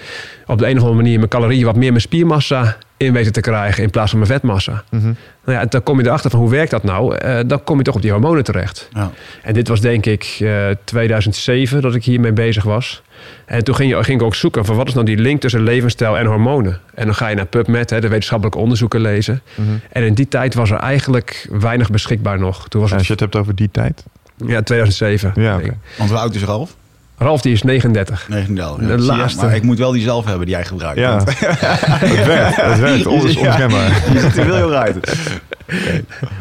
op 0.45 0.57
de 0.57 0.65
een 0.65 0.75
of 0.75 0.81
andere 0.81 1.01
manier 1.01 1.17
mijn 1.17 1.29
calorieën 1.29 1.65
wat 1.65 1.75
meer 1.75 1.89
mijn 1.89 2.01
spiermassa 2.01 2.77
in 2.97 3.13
weten 3.13 3.31
te 3.31 3.41
krijgen 3.41 3.83
in 3.83 3.89
plaats 3.89 4.09
van 4.09 4.19
mijn 4.19 4.31
vetmassa. 4.31 4.83
Mhm. 4.89 5.13
Nou 5.45 5.59
ja, 5.59 5.65
dan 5.65 5.83
kom 5.83 5.99
je 5.99 6.05
erachter 6.05 6.29
van 6.29 6.39
hoe 6.39 6.49
werkt 6.49 6.71
dat 6.71 6.83
nou? 6.83 7.15
Eh, 7.15 7.39
dan 7.45 7.63
kom 7.63 7.77
je 7.77 7.83
toch 7.83 7.95
op 7.95 8.01
die 8.01 8.11
hormonen 8.11 8.43
terecht. 8.43 8.89
Ja. 8.93 9.11
En 9.43 9.53
dit 9.53 9.67
was 9.67 9.81
denk 9.81 10.05
ik 10.05 10.37
eh, 10.39 10.69
2007 10.83 11.81
dat 11.81 11.95
ik 11.95 12.03
hiermee 12.03 12.33
bezig 12.33 12.63
was. 12.63 13.01
En 13.45 13.63
toen 13.63 13.75
ging, 13.75 13.89
je, 13.89 14.03
ging 14.03 14.19
ik 14.19 14.25
ook 14.25 14.35
zoeken 14.35 14.65
van 14.65 14.75
wat 14.75 14.87
is 14.87 14.93
nou 14.93 15.05
die 15.05 15.17
link 15.17 15.41
tussen 15.41 15.61
levensstijl 15.61 16.17
en 16.17 16.25
hormonen. 16.25 16.79
En 16.93 17.05
dan 17.05 17.15
ga 17.15 17.27
je 17.27 17.35
naar 17.35 17.45
PubMed, 17.45 17.89
hè, 17.89 18.01
de 18.01 18.07
wetenschappelijke 18.07 18.59
onderzoeken 18.59 19.01
lezen. 19.01 19.41
Mhm. 19.55 19.67
En 19.91 20.03
in 20.03 20.13
die 20.13 20.27
tijd 20.27 20.53
was 20.53 20.71
er 20.71 20.77
eigenlijk 20.77 21.47
weinig 21.51 21.89
beschikbaar 21.89 22.39
nog. 22.39 22.67
Toen 22.67 22.81
was 22.81 22.89
Als 22.91 22.99
het 22.99 23.07
je 23.07 23.13
het 23.13 23.21
hebt 23.21 23.35
over 23.35 23.55
die 23.55 23.69
tijd. 23.71 24.03
Ja, 24.45 24.61
2007. 24.61 25.31
Ja, 25.35 25.55
oké. 25.55 25.77
Want 25.97 26.09
hoe 26.09 26.19
oud 26.19 26.35
is 26.35 26.43
Ralf? 26.43 26.75
Ralf 27.17 27.41
die 27.41 27.53
is 27.53 27.61
39. 27.63 28.25
39. 28.29 28.77
De 28.79 28.87
Ja, 28.87 28.93
je? 28.93 29.01
laatste. 29.01 29.45
Maar 29.45 29.55
ik 29.55 29.63
moet 29.63 29.77
wel 29.77 29.91
die 29.91 30.01
zelf 30.03 30.25
hebben 30.25 30.45
die 30.45 30.55
jij 30.55 30.65
gebruikt. 30.65 30.99
Ja, 30.99 31.09
want 31.15 31.29
het 31.39 32.25
werkt. 32.25 32.55
Het 32.61 32.79
werkt. 32.79 33.05
On- 33.05 33.27
is 33.27 33.33
Ja. 33.33 33.39
onschendbaar. 33.47 33.87
Je 34.13 34.19
ziet 34.19 34.37
er 34.37 34.43
heel 34.43 34.55
heel 34.55 34.73
uit. 34.73 35.17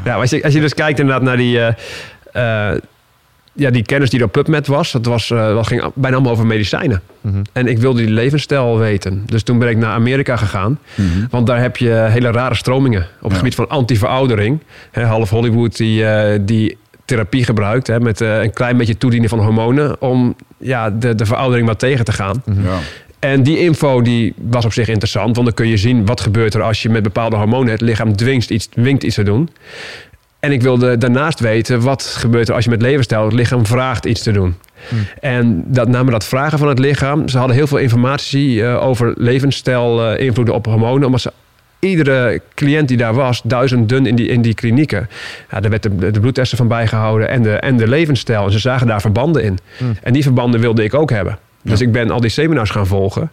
Ja, 0.05 0.15
als 0.15 0.31
je, 0.31 0.43
als 0.43 0.53
je 0.53 0.61
dus 0.61 0.75
kijkt 0.75 0.99
inderdaad 0.99 1.23
naar 1.23 1.37
die, 1.37 1.61
eh, 1.61 2.73
eh, 2.73 2.81
ja, 3.53 3.71
die 3.71 3.83
kennis 3.83 4.11
die 4.11 4.19
er 4.21 4.25
op 4.27 4.33
PubMed 4.33 4.67
was, 4.67 4.93
dat, 4.93 5.07
was, 5.07 5.31
eh, 5.31 5.39
dat 5.49 5.67
ging 5.67 5.91
bijna 5.95 6.17
allemaal 6.17 6.33
over 6.33 6.47
medicijnen. 6.47 7.03
Mhm. 7.21 7.43
En 7.53 7.67
ik 7.67 7.79
wilde 7.79 8.01
die 8.01 8.11
levensstijl 8.11 8.79
weten. 8.79 9.23
Dus 9.27 9.43
toen 9.43 9.59
ben 9.59 9.69
ik 9.69 9.77
naar 9.77 9.93
Amerika 9.93 10.37
gegaan. 10.37 10.79
Want 11.31 11.47
daar 11.47 11.61
heb 11.61 11.77
je 11.77 11.91
hele 12.11 12.31
rare 12.31 12.55
stromingen 12.55 13.03
op 13.03 13.23
het 13.23 13.31
Ja. 13.33 13.37
gebied 13.39 13.55
van 13.55 13.69
antiveroudering. 13.69 14.61
Hè, 14.91 15.05
half 15.05 15.31
Hollywood 15.31 15.77
die, 15.77 16.05
die 16.45 16.77
therapie 17.07 17.45
gebruikt 17.45 17.87
hè, 17.87 18.01
met 18.01 18.21
eh, 18.21 18.43
een 18.43 18.53
klein 18.53 18.77
beetje 18.77 18.99
toedienen 18.99 19.29
van 19.29 19.39
hormonen 19.39 20.01
om 20.01 20.37
ja, 20.59 20.91
de, 20.91 21.15
de 21.15 21.27
veroudering 21.27 21.67
wat 21.67 21.79
tegen 21.79 22.05
te 22.05 22.13
gaan. 22.13 22.43
Ja. 22.45 22.79
En 23.19 23.43
die 23.43 23.59
info 23.59 24.03
die 24.03 24.35
was 24.37 24.65
op 24.65 24.73
zich 24.73 24.89
interessant, 24.89 25.35
want 25.35 25.47
dan 25.47 25.57
kun 25.57 25.69
je 25.69 25.77
zien 25.77 26.07
wat 26.07 26.21
gebeurt 26.21 26.55
er 26.55 26.63
als 26.63 26.83
je 26.83 26.89
met 26.89 27.03
bepaalde 27.03 27.37
hormonen 27.37 27.73
het 27.73 27.81
lichaam 27.81 28.17
dwingt 28.17 28.51
iets, 28.51 28.67
dwingt 28.67 29.03
iets 29.03 29.15
te 29.15 29.23
doen. 29.23 29.51
En 30.41 30.53
ik 30.53 30.63
wilde 30.63 30.99
daarnaast 30.99 31.41
weten 31.41 31.81
wat 31.81 32.03
gebeurt 32.03 32.49
er 32.49 32.55
als 32.55 32.65
je 32.65 32.71
met 32.71 32.83
levensstijl 32.83 33.25
het 33.25 33.33
lichaam 33.33 33.67
vraagt 33.67 34.05
iets 34.05 34.23
te 34.23 34.33
doen. 34.33 34.55
En 35.21 35.65
dat, 35.67 35.89
namen 35.89 36.13
dat 36.13 36.25
vragen 36.25 36.59
van 36.59 36.69
het 36.69 36.79
lichaam. 36.79 37.29
Ze 37.29 37.39
hadden 37.39 37.57
heel 37.57 37.67
veel 37.67 37.79
informatie 37.79 38.65
eh, 38.65 38.87
over 38.87 39.15
levensstijl, 39.17 40.05
eh, 40.05 40.25
invloeden 40.25 40.55
op 40.55 40.67
hormonen, 40.67 41.07
omdat 41.07 41.21
ze 41.21 41.33
iedere 41.79 42.41
cliënt 42.55 42.89
die 42.89 42.97
daar 42.97 43.15
was, 43.15 43.41
duizend 43.45 43.89
dun 43.89 44.07
in 44.07 44.15
die, 44.15 44.29
in 44.29 44.43
die 44.43 44.55
klinieken. 44.55 45.09
Ja, 45.51 45.61
daar 45.61 45.71
werd 45.71 45.83
de, 45.83 46.11
de 46.11 46.21
bloedtesten 46.21 46.59
van 46.59 46.69
bijgehouden 46.69 47.29
en 47.29 47.43
de, 47.43 47.53
en 47.53 47.77
de 47.77 47.89
levensstijl. 47.89 48.45
En 48.45 48.53
ze 48.53 48.59
zagen 48.59 48.87
daar 48.87 49.01
verbanden 49.01 49.43
in. 49.43 49.59
En 50.03 50.13
die 50.13 50.23
verbanden 50.23 50.61
wilde 50.61 50.85
ik 50.85 50.95
ook 50.95 51.11
hebben. 51.11 51.39
Dus 51.71 51.81
ik 51.81 51.93
ben 51.93 52.11
al 52.11 52.21
die 52.21 52.31
seminars 52.31 52.71
gaan 52.71 52.87
volgen. 52.87 53.31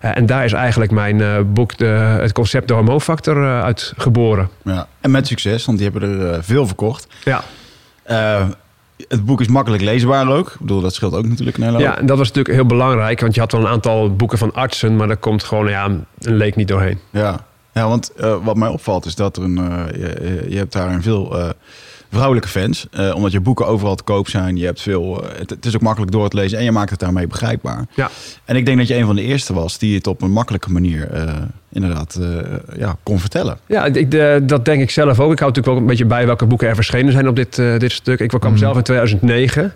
Eh, 0.00 0.16
en 0.16 0.26
daar 0.26 0.44
is 0.44 0.52
eigenlijk 0.52 0.90
mijn 0.90 1.20
eh, 1.20 1.40
boek, 1.46 1.76
de, 1.76 1.84
het 2.20 2.32
concept 2.32 2.68
de 2.68 2.74
hormoonfactor, 2.74 3.36
eh, 3.36 3.62
uit 3.62 3.92
geboren. 3.96 4.48
Ja. 4.62 4.86
En 5.00 5.10
met 5.10 5.26
succes, 5.26 5.64
want 5.64 5.78
die 5.78 5.90
hebben 5.90 6.20
er 6.20 6.44
veel 6.44 6.66
verkocht. 6.66 7.06
Ja. 7.24 7.42
Het 9.08 9.24
boek 9.24 9.40
is 9.40 9.48
makkelijk 9.48 9.82
leesbaar 9.82 10.28
ook. 10.28 10.48
Ik 10.48 10.60
bedoel, 10.60 10.80
dat 10.80 10.94
scheelt 10.94 11.14
ook 11.14 11.26
natuurlijk 11.26 11.56
een 11.56 11.62
hele 11.62 11.76
hoop. 11.76 11.84
ja, 11.84 11.98
en 11.98 12.06
dat 12.06 12.18
was 12.18 12.26
natuurlijk 12.26 12.54
heel 12.54 12.66
belangrijk. 12.66 13.20
Want 13.20 13.34
je 13.34 13.40
had 13.40 13.52
wel 13.52 13.60
een 13.60 13.66
aantal 13.66 14.16
boeken 14.16 14.38
van 14.38 14.54
artsen, 14.54 14.96
maar 14.96 15.06
daar 15.06 15.16
komt 15.16 15.44
gewoon 15.44 15.68
ja, 15.68 15.84
een 15.84 16.06
leek 16.18 16.56
niet 16.56 16.68
doorheen. 16.68 16.98
Ja, 17.10 17.44
ja 17.72 17.88
want 17.88 18.12
eh, 18.12 18.44
wat 18.44 18.56
mij 18.56 18.68
opvalt 18.68 19.04
is 19.04 19.14
dat 19.14 19.36
er 19.36 19.42
een, 19.42 19.58
eh, 19.58 19.84
je, 19.92 20.46
je 20.48 20.56
hebt 20.56 20.72
daar 20.72 20.94
een 20.94 21.02
veel 21.02 21.38
eh, 21.38 21.48
vrouwelijke 22.10 22.48
fans. 22.48 22.86
omdat 23.14 23.32
je 23.32 23.40
boeken 23.40 23.66
overal 23.66 23.94
te 23.94 24.02
koop 24.02 24.28
zijn. 24.28 24.56
Je 24.56 24.64
hebt 24.64 24.80
veel, 24.80 25.24
het, 25.38 25.50
het 25.50 25.66
is 25.66 25.74
ook 25.74 25.80
makkelijk 25.80 26.12
door 26.12 26.28
te 26.28 26.36
lezen 26.36 26.58
en 26.58 26.64
je 26.64 26.72
maakt 26.72 26.90
het 26.90 26.98
daarmee 26.98 27.26
begrijpbaar. 27.26 27.86
Ja. 27.94 28.10
En 28.44 28.56
ik 28.56 28.66
denk 28.66 28.78
dat 28.78 28.88
je 28.88 28.96
een 28.96 29.06
van 29.06 29.16
de 29.16 29.22
eerste 29.22 29.54
was 29.54 29.78
die 29.78 29.94
het 29.94 30.06
op 30.06 30.22
een 30.22 30.30
makkelijke 30.30 30.72
manier 30.72 31.08
inderdaad 31.72 32.18
ja, 32.76 32.96
kon 33.02 33.18
vertellen. 33.18 33.58
Ja, 33.66 33.84
ik, 33.84 34.10
dat 34.48 34.64
denk 34.64 34.82
ik 34.82 34.90
zelf 34.90 35.20
ook. 35.20 35.32
Ik 35.32 35.38
hou 35.38 35.50
natuurlijk 35.50 35.68
ook 35.68 35.76
een 35.76 35.86
beetje 35.86 36.04
bij 36.04 36.26
welke 36.26 36.46
boeken 36.46 36.68
er 36.68 36.74
verschenen 36.74 37.12
zijn 37.12 37.28
op 37.28 37.36
dit, 37.36 37.56
dit 37.56 37.92
stuk. 37.92 38.20
Ik 38.20 38.28
kwam 38.28 38.56
zelf 38.56 38.76
in 38.76 38.82
2009. 38.82 39.72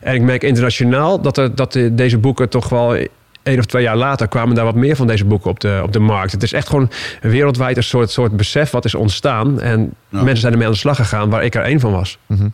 En 0.00 0.14
ik 0.14 0.22
merk 0.22 0.42
internationaal 0.42 1.20
dat, 1.20 1.36
er, 1.36 1.54
dat 1.54 1.72
de- 1.72 1.94
deze 1.94 2.18
boeken 2.18 2.48
toch 2.48 2.68
wel... 2.68 2.96
één 3.42 3.58
of 3.58 3.64
twee 3.66 3.82
jaar 3.82 3.96
later 3.96 4.28
kwamen 4.28 4.54
daar 4.54 4.64
wat 4.64 4.74
meer 4.74 4.96
van 4.96 5.06
deze 5.06 5.24
boeken 5.24 5.50
op 5.50 5.60
de, 5.60 5.80
op 5.82 5.92
de 5.92 5.98
markt. 5.98 6.32
Het 6.32 6.42
is 6.42 6.52
echt 6.52 6.68
gewoon 6.68 6.90
wereldwijd 7.20 7.76
een 7.76 7.82
soort, 7.82 8.10
soort 8.10 8.36
besef 8.36 8.70
wat 8.70 8.84
is 8.84 8.94
ontstaan. 8.94 9.60
En 9.60 9.80
Ja. 10.08 10.18
mensen 10.22 10.40
zijn 10.40 10.52
ermee 10.52 10.66
aan 10.66 10.72
de 10.72 10.78
slag 10.78 10.96
gegaan 10.96 11.30
waar 11.30 11.44
ik 11.44 11.54
er 11.54 11.62
één 11.62 11.80
van 11.80 11.92
was. 11.92 12.18
Mhm. 12.26 12.48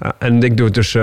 Ja, 0.00 0.12
en 0.18 0.42
ik 0.42 0.56
doe 0.56 0.66
het 0.66 0.74
dus 0.74 0.94
eh, 0.94 1.02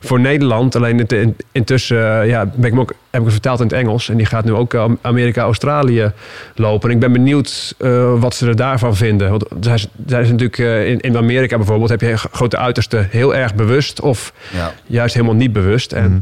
voor 0.00 0.20
Nederland. 0.20 0.76
Alleen 0.76 0.98
het, 0.98 1.12
in- 1.12 1.36
intussen 1.52 2.20
eh, 2.20 2.28
ja, 2.28 2.46
ben 2.46 2.64
ik 2.64 2.70
hem 2.70 2.80
ook, 2.80 2.88
heb 2.88 2.96
ik 3.20 3.20
hem 3.20 3.30
vertaald 3.30 3.60
in 3.60 3.66
het 3.66 3.74
Engels. 3.74 4.08
En 4.08 4.16
die 4.16 4.26
gaat 4.26 4.44
nu 4.44 4.52
ook 4.52 4.74
eh, 4.74 4.84
Amerika, 5.00 5.42
Australië 5.42 6.12
lopen. 6.54 6.88
En 6.88 6.94
ik 6.94 7.00
ben 7.00 7.12
benieuwd 7.12 7.74
eh, 7.78 8.20
wat 8.20 8.34
ze 8.34 8.46
er 8.46 8.56
daarvan 8.56 8.96
vinden. 8.96 9.30
Want 9.30 9.44
zij 9.60 9.74
is, 10.20 10.30
natuurlijk 10.30 10.58
in, 10.58 11.00
in 11.00 11.16
Amerika 11.16 11.56
bijvoorbeeld... 11.56 11.90
heb 11.90 12.00
je 12.00 12.16
grote 12.16 12.56
uitersten 12.56 13.06
heel 13.10 13.34
erg 13.34 13.54
bewust... 13.54 14.00
of 14.00 14.32
Ja. 14.52 14.72
juist 14.86 15.14
helemaal 15.14 15.36
niet 15.36 15.52
bewust. 15.52 15.92
En 15.92 16.10
Mhm. 16.10 16.20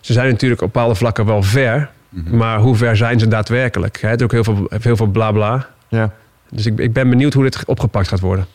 ze 0.00 0.12
zijn 0.12 0.28
natuurlijk 0.30 0.62
op 0.62 0.72
bepaalde 0.72 0.94
vlakken 0.94 1.26
wel 1.26 1.42
ver... 1.42 1.90
Mhm. 2.08 2.36
maar 2.36 2.58
hoe 2.58 2.76
ver 2.76 2.96
zijn 2.96 3.18
ze 3.18 3.28
daadwerkelijk? 3.28 4.00
Hè? 4.00 4.08
Het 4.08 4.18
is 4.18 4.24
ook 4.24 4.32
heel 4.32 4.44
veel, 4.44 4.66
heel 4.82 4.96
veel 4.96 5.06
bla 5.06 5.32
bla. 5.32 5.66
Ja. 5.88 6.10
Dus 6.50 6.66
ik, 6.66 6.78
ik 6.78 6.92
ben 6.92 7.08
benieuwd 7.08 7.32
hoe 7.32 7.42
dit 7.42 7.62
opgepakt 7.66 8.08
gaat 8.08 8.20
worden. 8.20 8.46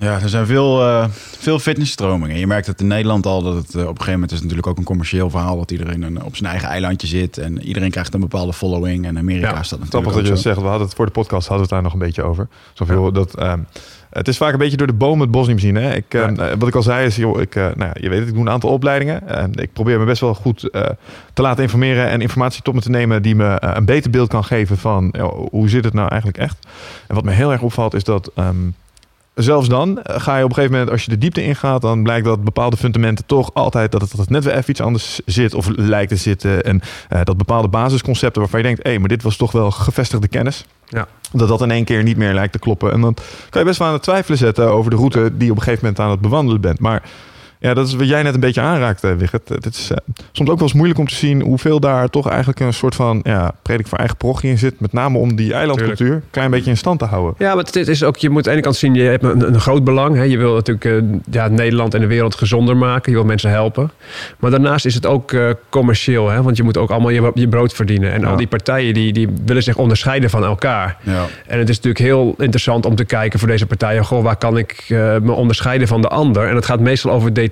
Ja, 0.00 0.20
er 0.20 0.28
zijn 0.28 0.46
veel, 0.46 0.82
eh, 0.82 1.04
veel 1.38 1.58
fitnessstromingen. 1.58 2.36
Je 2.38 2.46
merkt 2.46 2.66
het 2.66 2.80
in 2.80 2.86
Nederland 2.86 3.26
al 3.26 3.42
dat 3.42 3.54
het 3.54 3.74
eh, 3.74 3.80
op 3.80 3.88
een 3.88 3.88
gegeven 3.88 4.12
moment 4.12 4.32
is 4.32 4.40
natuurlijk 4.40 4.66
ook 4.66 4.78
een 4.78 4.84
commercieel 4.84 5.30
verhaal 5.30 5.56
dat 5.56 5.70
iedereen 5.70 6.02
een- 6.02 6.22
op 6.22 6.36
zijn 6.36 6.50
eigen 6.50 6.68
eilandje 6.68 7.06
zit 7.06 7.38
en 7.38 7.62
iedereen 7.62 7.90
krijgt 7.90 8.14
een 8.14 8.20
bepaalde 8.20 8.52
following. 8.52 9.06
En 9.06 9.18
Amerika 9.18 9.46
Ja, 9.46 9.62
staat 9.62 9.78
natuurlijk 9.78 9.90
Grappig 9.90 10.12
dat 10.12 10.22
je 10.24 10.30
dat 10.30 10.40
zegt. 10.40 10.56
We 10.60 10.66
hadden 10.66 10.86
het 10.86 10.96
voor 10.96 11.06
de 11.06 11.12
podcast 11.12 11.48
hadden 11.48 11.56
we 11.56 11.62
het 11.62 11.70
daar 11.72 11.82
nog 11.82 11.92
een 11.92 12.06
beetje 12.06 12.22
over. 12.22 12.48
Zoveel 12.72 13.12
dat. 13.12 13.34
ehm, 13.36 13.58
het 14.10 14.28
is 14.28 14.36
vaak 14.36 14.52
een 14.52 14.58
beetje 14.58 14.76
door 14.76 14.86
de 14.86 14.92
bomen 14.92 15.20
het 15.20 15.30
bos 15.30 15.46
niet 15.46 15.60
zien. 15.60 15.74
Hè? 15.74 15.94
Ik, 15.94 16.14
ehm, 16.14 16.40
eh, 16.40 16.52
wat 16.58 16.68
ik 16.68 16.74
al 16.74 16.82
zei 16.82 17.06
is, 17.06 17.16
joh, 17.16 17.40
ik, 17.40 17.54
nou, 17.54 17.74
ja, 17.78 17.92
je 18.00 18.08
weet 18.08 18.18
het, 18.18 18.28
ik 18.28 18.34
doe 18.34 18.42
een 18.42 18.50
aantal 18.50 18.70
opleidingen. 18.70 19.28
En 19.28 19.52
ik 19.54 19.72
probeer 19.72 19.98
me 19.98 20.04
best 20.04 20.20
wel 20.20 20.34
goed 20.34 20.60
te 21.34 21.42
laten 21.42 21.62
informeren 21.62 22.08
en 22.08 22.20
informatie 22.20 22.62
tot 22.62 22.74
me 22.74 22.80
te 22.80 22.90
nemen 22.90 23.22
die 23.22 23.34
me 23.34 23.56
een 23.60 23.84
beter 23.84 24.10
beeld 24.10 24.28
kan 24.28 24.44
geven 24.44 24.78
van 24.78 25.08
ja, 25.12 25.24
hoe 25.50 25.68
zit 25.68 25.84
het 25.84 25.94
nou 25.94 26.08
eigenlijk 26.08 26.38
echt. 26.40 26.56
En 27.06 27.14
wat 27.14 27.24
me 27.24 27.30
heel 27.30 27.52
erg 27.52 27.62
opvalt 27.62 27.94
is 27.94 28.04
dat 28.04 28.30
ehm, 28.34 28.56
zelfs 29.34 29.68
dan 29.68 30.02
eh, 30.02 30.20
ga 30.20 30.36
je 30.36 30.44
op 30.44 30.48
een 30.48 30.54
gegeven 30.54 30.76
moment, 30.76 30.92
als 30.92 31.04
je 31.04 31.10
de 31.10 31.18
diepte 31.18 31.42
ingaat, 31.42 31.82
dan 31.82 32.02
blijkt 32.02 32.24
dat 32.24 32.44
bepaalde 32.44 32.76
fundamenten 32.76 33.26
toch 33.26 33.54
altijd 33.54 33.92
dat 33.92 34.00
het, 34.00 34.10
dat 34.10 34.20
het 34.20 34.30
net 34.30 34.44
weer 34.44 34.54
even 34.54 34.70
iets 34.70 34.80
anders 34.80 35.20
zit 35.26 35.54
of 35.54 35.68
lijkt 35.76 36.08
te 36.10 36.16
zitten. 36.16 36.62
En 36.62 36.80
eh, 37.08 37.20
dat 37.24 37.36
bepaalde 37.36 37.68
basisconcepten 37.68 38.40
waarvan 38.40 38.60
je 38.60 38.66
denkt, 38.66 38.82
hé, 38.82 38.98
maar 38.98 39.08
dit 39.08 39.22
was 39.22 39.36
toch 39.36 39.52
wel 39.52 39.70
gevestigde 39.70 40.28
kennis. 40.28 40.64
Ja. 40.88 41.06
Dat 41.32 41.48
dat 41.48 41.60
in 41.60 41.70
één 41.70 41.84
keer 41.84 42.02
niet 42.02 42.16
meer 42.16 42.34
lijkt 42.34 42.52
te 42.52 42.58
kloppen. 42.58 42.92
En 42.92 43.00
dan 43.00 43.14
kan 43.50 43.60
je 43.60 43.66
best 43.66 43.78
wel 43.78 43.88
aan 43.88 43.94
het 43.94 44.02
twijfelen 44.02 44.38
zetten 44.38 44.70
over 44.70 44.90
de 44.90 44.96
route 44.96 45.30
die 45.36 45.44
je 45.44 45.50
op 45.50 45.56
een 45.56 45.62
gegeven 45.62 45.84
moment 45.84 46.00
aan 46.00 46.10
het 46.10 46.20
bewandelen 46.20 46.60
bent. 46.60 46.80
Maar 46.80 47.02
ja, 47.60 47.74
dat 47.74 47.86
is 47.86 47.94
wat 47.94 48.08
jij 48.08 48.22
net 48.22 48.34
een 48.34 48.40
beetje 48.40 48.60
aanraakt, 48.60 49.04
eh, 49.04 49.12
Wigert. 49.12 49.48
Het 49.48 49.66
is 49.66 49.90
eh, 49.90 49.96
soms 50.32 50.48
ook 50.50 50.58
wel 50.58 50.66
eens 50.66 50.72
moeilijk 50.76 50.98
om 50.98 51.06
te 51.06 51.14
zien 51.14 51.40
hoeveel 51.42 51.80
daar 51.80 52.08
toch 52.08 52.28
eigenlijk 52.28 52.60
een 52.60 52.72
soort 52.74 52.94
van 52.94 53.20
ja, 53.22 53.52
predik 53.62 53.86
voor 53.86 53.98
eigen 53.98 54.16
parochie 54.16 54.50
in 54.50 54.58
zit. 54.58 54.80
Met 54.80 54.92
name 54.92 55.18
om 55.18 55.36
die 55.36 55.54
eilandcultuur 55.54 56.12
een 56.12 56.22
klein 56.30 56.50
beetje 56.50 56.70
in 56.70 56.76
stand 56.76 56.98
te 56.98 57.04
houden. 57.04 57.34
Ja, 57.38 57.54
maar 57.54 57.64
het 57.64 57.76
is 57.76 58.02
ook, 58.04 58.16
je 58.16 58.30
moet 58.30 58.38
aan 58.38 58.42
de 58.44 58.50
ene 58.50 58.60
kant 58.60 58.76
zien, 58.76 58.94
je 58.94 59.02
hebt 59.02 59.24
een, 59.24 59.46
een 59.54 59.60
groot 59.60 59.84
belang. 59.84 60.16
Hè. 60.16 60.22
Je 60.22 60.38
wil 60.38 60.54
natuurlijk 60.54 60.84
eh, 60.84 61.18
ja, 61.30 61.48
Nederland 61.48 61.94
en 61.94 62.00
de 62.00 62.06
wereld 62.06 62.34
gezonder 62.34 62.76
maken. 62.76 63.10
Je 63.12 63.18
wil 63.18 63.26
mensen 63.26 63.50
helpen. 63.50 63.90
Maar 64.38 64.50
daarnaast 64.50 64.86
is 64.86 64.94
het 64.94 65.06
ook 65.06 65.32
eh, 65.32 65.50
commercieel. 65.68 66.28
Hè. 66.30 66.42
Want 66.42 66.56
je 66.56 66.62
moet 66.62 66.76
ook 66.76 66.90
allemaal 66.90 67.10
je, 67.10 67.30
je 67.34 67.48
brood 67.48 67.72
verdienen. 67.72 68.12
En 68.12 68.20
Ja. 68.20 68.26
al 68.26 68.36
die 68.36 68.46
partijen 68.46 68.94
die, 68.94 69.12
die 69.12 69.28
willen 69.44 69.62
zich 69.62 69.76
onderscheiden 69.76 70.30
van 70.30 70.44
elkaar. 70.44 70.96
Ja. 71.02 71.26
En 71.46 71.58
het 71.58 71.68
is 71.68 71.76
natuurlijk 71.76 72.04
heel 72.04 72.34
interessant 72.38 72.86
om 72.86 72.94
te 72.94 73.04
kijken 73.04 73.38
voor 73.38 73.48
deze 73.48 73.66
partijen. 73.66 74.04
Goh, 74.04 74.22
waar 74.22 74.36
kan 74.36 74.58
ik 74.58 74.84
eh, 74.88 75.16
me 75.22 75.32
onderscheiden 75.32 75.88
van 75.88 76.02
de 76.02 76.08
ander? 76.08 76.48
En 76.48 76.54
het 76.54 76.64
gaat 76.64 76.80
meestal 76.80 77.10
over 77.12 77.32
details. 77.32 77.48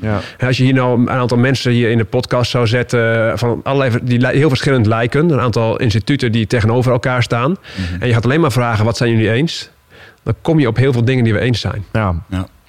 Ja. 0.00 0.20
En 0.38 0.46
Als 0.46 0.56
je 0.56 0.64
hier 0.64 0.74
nou 0.74 1.00
een 1.00 1.10
aantal 1.10 1.38
mensen 1.38 1.72
hier 1.72 1.90
in 1.90 1.98
de 1.98 2.04
podcast 2.04 2.50
zou 2.50 2.66
zetten... 2.66 3.38
van 3.38 3.60
allerlei, 3.62 3.98
die 4.02 4.26
heel 4.26 4.48
verschillend 4.48 4.86
lijken. 4.86 5.30
Een 5.30 5.40
aantal 5.40 5.76
instituten 5.76 6.32
die 6.32 6.46
tegenover 6.46 6.92
elkaar 6.92 7.22
staan. 7.22 7.50
Mhm. 7.50 8.02
En 8.02 8.06
je 8.06 8.14
gaat 8.14 8.24
alleen 8.24 8.40
maar 8.40 8.52
vragen, 8.52 8.84
wat 8.84 8.96
zijn 8.96 9.10
jullie 9.10 9.30
eens? 9.30 9.70
Dan 10.28 10.36
kom 10.42 10.58
je 10.58 10.66
op 10.68 10.76
heel 10.76 10.92
veel 10.92 11.04
dingen 11.04 11.24
die 11.24 11.32
we 11.32 11.38
eens 11.40 11.60
zijn. 11.60 11.84
Ja. 11.92 12.14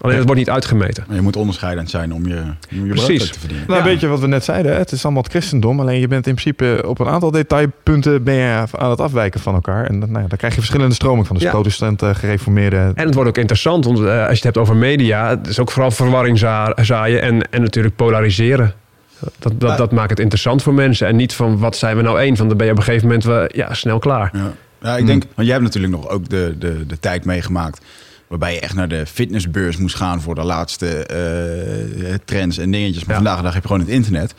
Alleen 0.01 0.15
het 0.15 0.25
wordt 0.25 0.39
niet 0.39 0.49
uitgemeten. 0.49 1.03
Maar 1.07 1.15
je 1.15 1.21
moet 1.21 1.35
onderscheidend 1.35 1.89
zijn 1.89 2.13
om 2.13 2.27
je, 2.27 2.41
om 2.71 2.85
je 2.85 2.93
Precies. 2.93 3.31
te 3.31 3.39
verdienen. 3.39 3.65
Nou, 3.67 3.79
Ja. 3.79 3.85
weet 3.85 3.99
je 3.99 4.07
wat 4.07 4.19
we 4.19 4.27
net 4.27 4.43
zeiden? 4.43 4.71
hè? 4.71 4.77
Het 4.77 4.91
is 4.91 5.03
allemaal 5.03 5.23
het 5.23 5.31
christendom. 5.31 5.79
Alleen 5.79 5.99
je 5.99 6.07
bent 6.07 6.27
in 6.27 6.33
principe 6.35 6.83
op 6.87 6.99
een 6.99 7.07
aantal 7.07 7.31
detailpunten 7.31 8.23
ben 8.23 8.33
je 8.33 8.63
aan 8.77 8.89
het 8.89 8.99
afwijken 9.01 9.39
van 9.39 9.53
elkaar. 9.53 9.85
En 9.85 9.99
dan, 9.99 10.09
nou 10.11 10.21
ja, 10.21 10.27
dan 10.27 10.37
krijg 10.37 10.53
je 10.53 10.59
verschillende 10.59 10.95
stromingen 10.95 11.25
van. 11.25 11.35
Dus 11.35 11.45
Ja. 11.45 11.51
protestanten, 11.51 12.15
gereformeerden. 12.15 12.91
En 12.95 13.05
het 13.05 13.13
wordt 13.13 13.29
ook 13.29 13.37
interessant, 13.37 13.85
want 13.85 13.99
eh, 13.99 14.05
als 14.19 14.27
je 14.27 14.33
het 14.33 14.43
hebt 14.43 14.57
over 14.57 14.75
media... 14.75 15.29
het 15.29 15.47
is 15.47 15.59
ook 15.59 15.71
vooral 15.71 15.91
verwarring 15.91 16.37
za- 16.37 16.73
zaaien 16.81 17.21
en, 17.21 17.49
en 17.51 17.61
natuurlijk 17.61 17.95
polariseren. 17.95 18.73
Dat, 19.19 19.33
dat, 19.57 19.69
Ja. 19.69 19.75
dat 19.75 19.91
maakt 19.91 20.09
het 20.09 20.19
interessant 20.19 20.63
voor 20.63 20.73
mensen. 20.73 21.07
En 21.07 21.15
niet 21.15 21.33
van, 21.33 21.57
wat 21.57 21.75
zijn 21.77 21.95
we 21.97 22.01
nou 22.01 22.19
één? 22.19 22.37
Van, 22.37 22.47
dan 22.47 22.57
ben 22.57 22.65
je 22.65 22.71
op 22.71 22.77
een 22.77 22.83
gegeven 22.83 23.07
moment 23.07 23.25
wel, 23.25 23.45
ja, 23.47 23.73
snel 23.73 23.99
klaar. 23.99 24.29
Ja, 24.33 24.51
ja 24.81 24.97
ik 24.97 25.05
denk, 25.05 25.23
want 25.35 25.47
jij 25.47 25.51
hebt 25.57 25.63
natuurlijk 25.63 25.93
nog 25.93 26.09
ook 26.09 26.29
de, 26.29 26.55
de, 26.59 26.85
de 26.85 26.99
tijd 26.99 27.25
meegemaakt. 27.25 27.85
Waarbij 28.27 28.53
je 28.53 28.59
echt 28.59 28.75
naar 28.75 28.87
de 28.87 29.05
fitnessbeurs 29.05 29.77
moest 29.77 29.95
gaan 29.95 30.21
voor 30.21 30.35
de 30.35 30.43
laatste 30.43 30.87
eh, 31.05 32.13
trends 32.25 32.57
en 32.57 32.71
dingetjes. 32.71 33.03
Maar 33.05 33.15
Ja. 33.15 33.21
vandaag 33.21 33.37
de 33.37 33.43
dag 33.43 33.53
heb 33.53 33.61
je 33.61 33.67
gewoon 33.67 33.83
het 33.83 33.93
internet. 33.93 34.33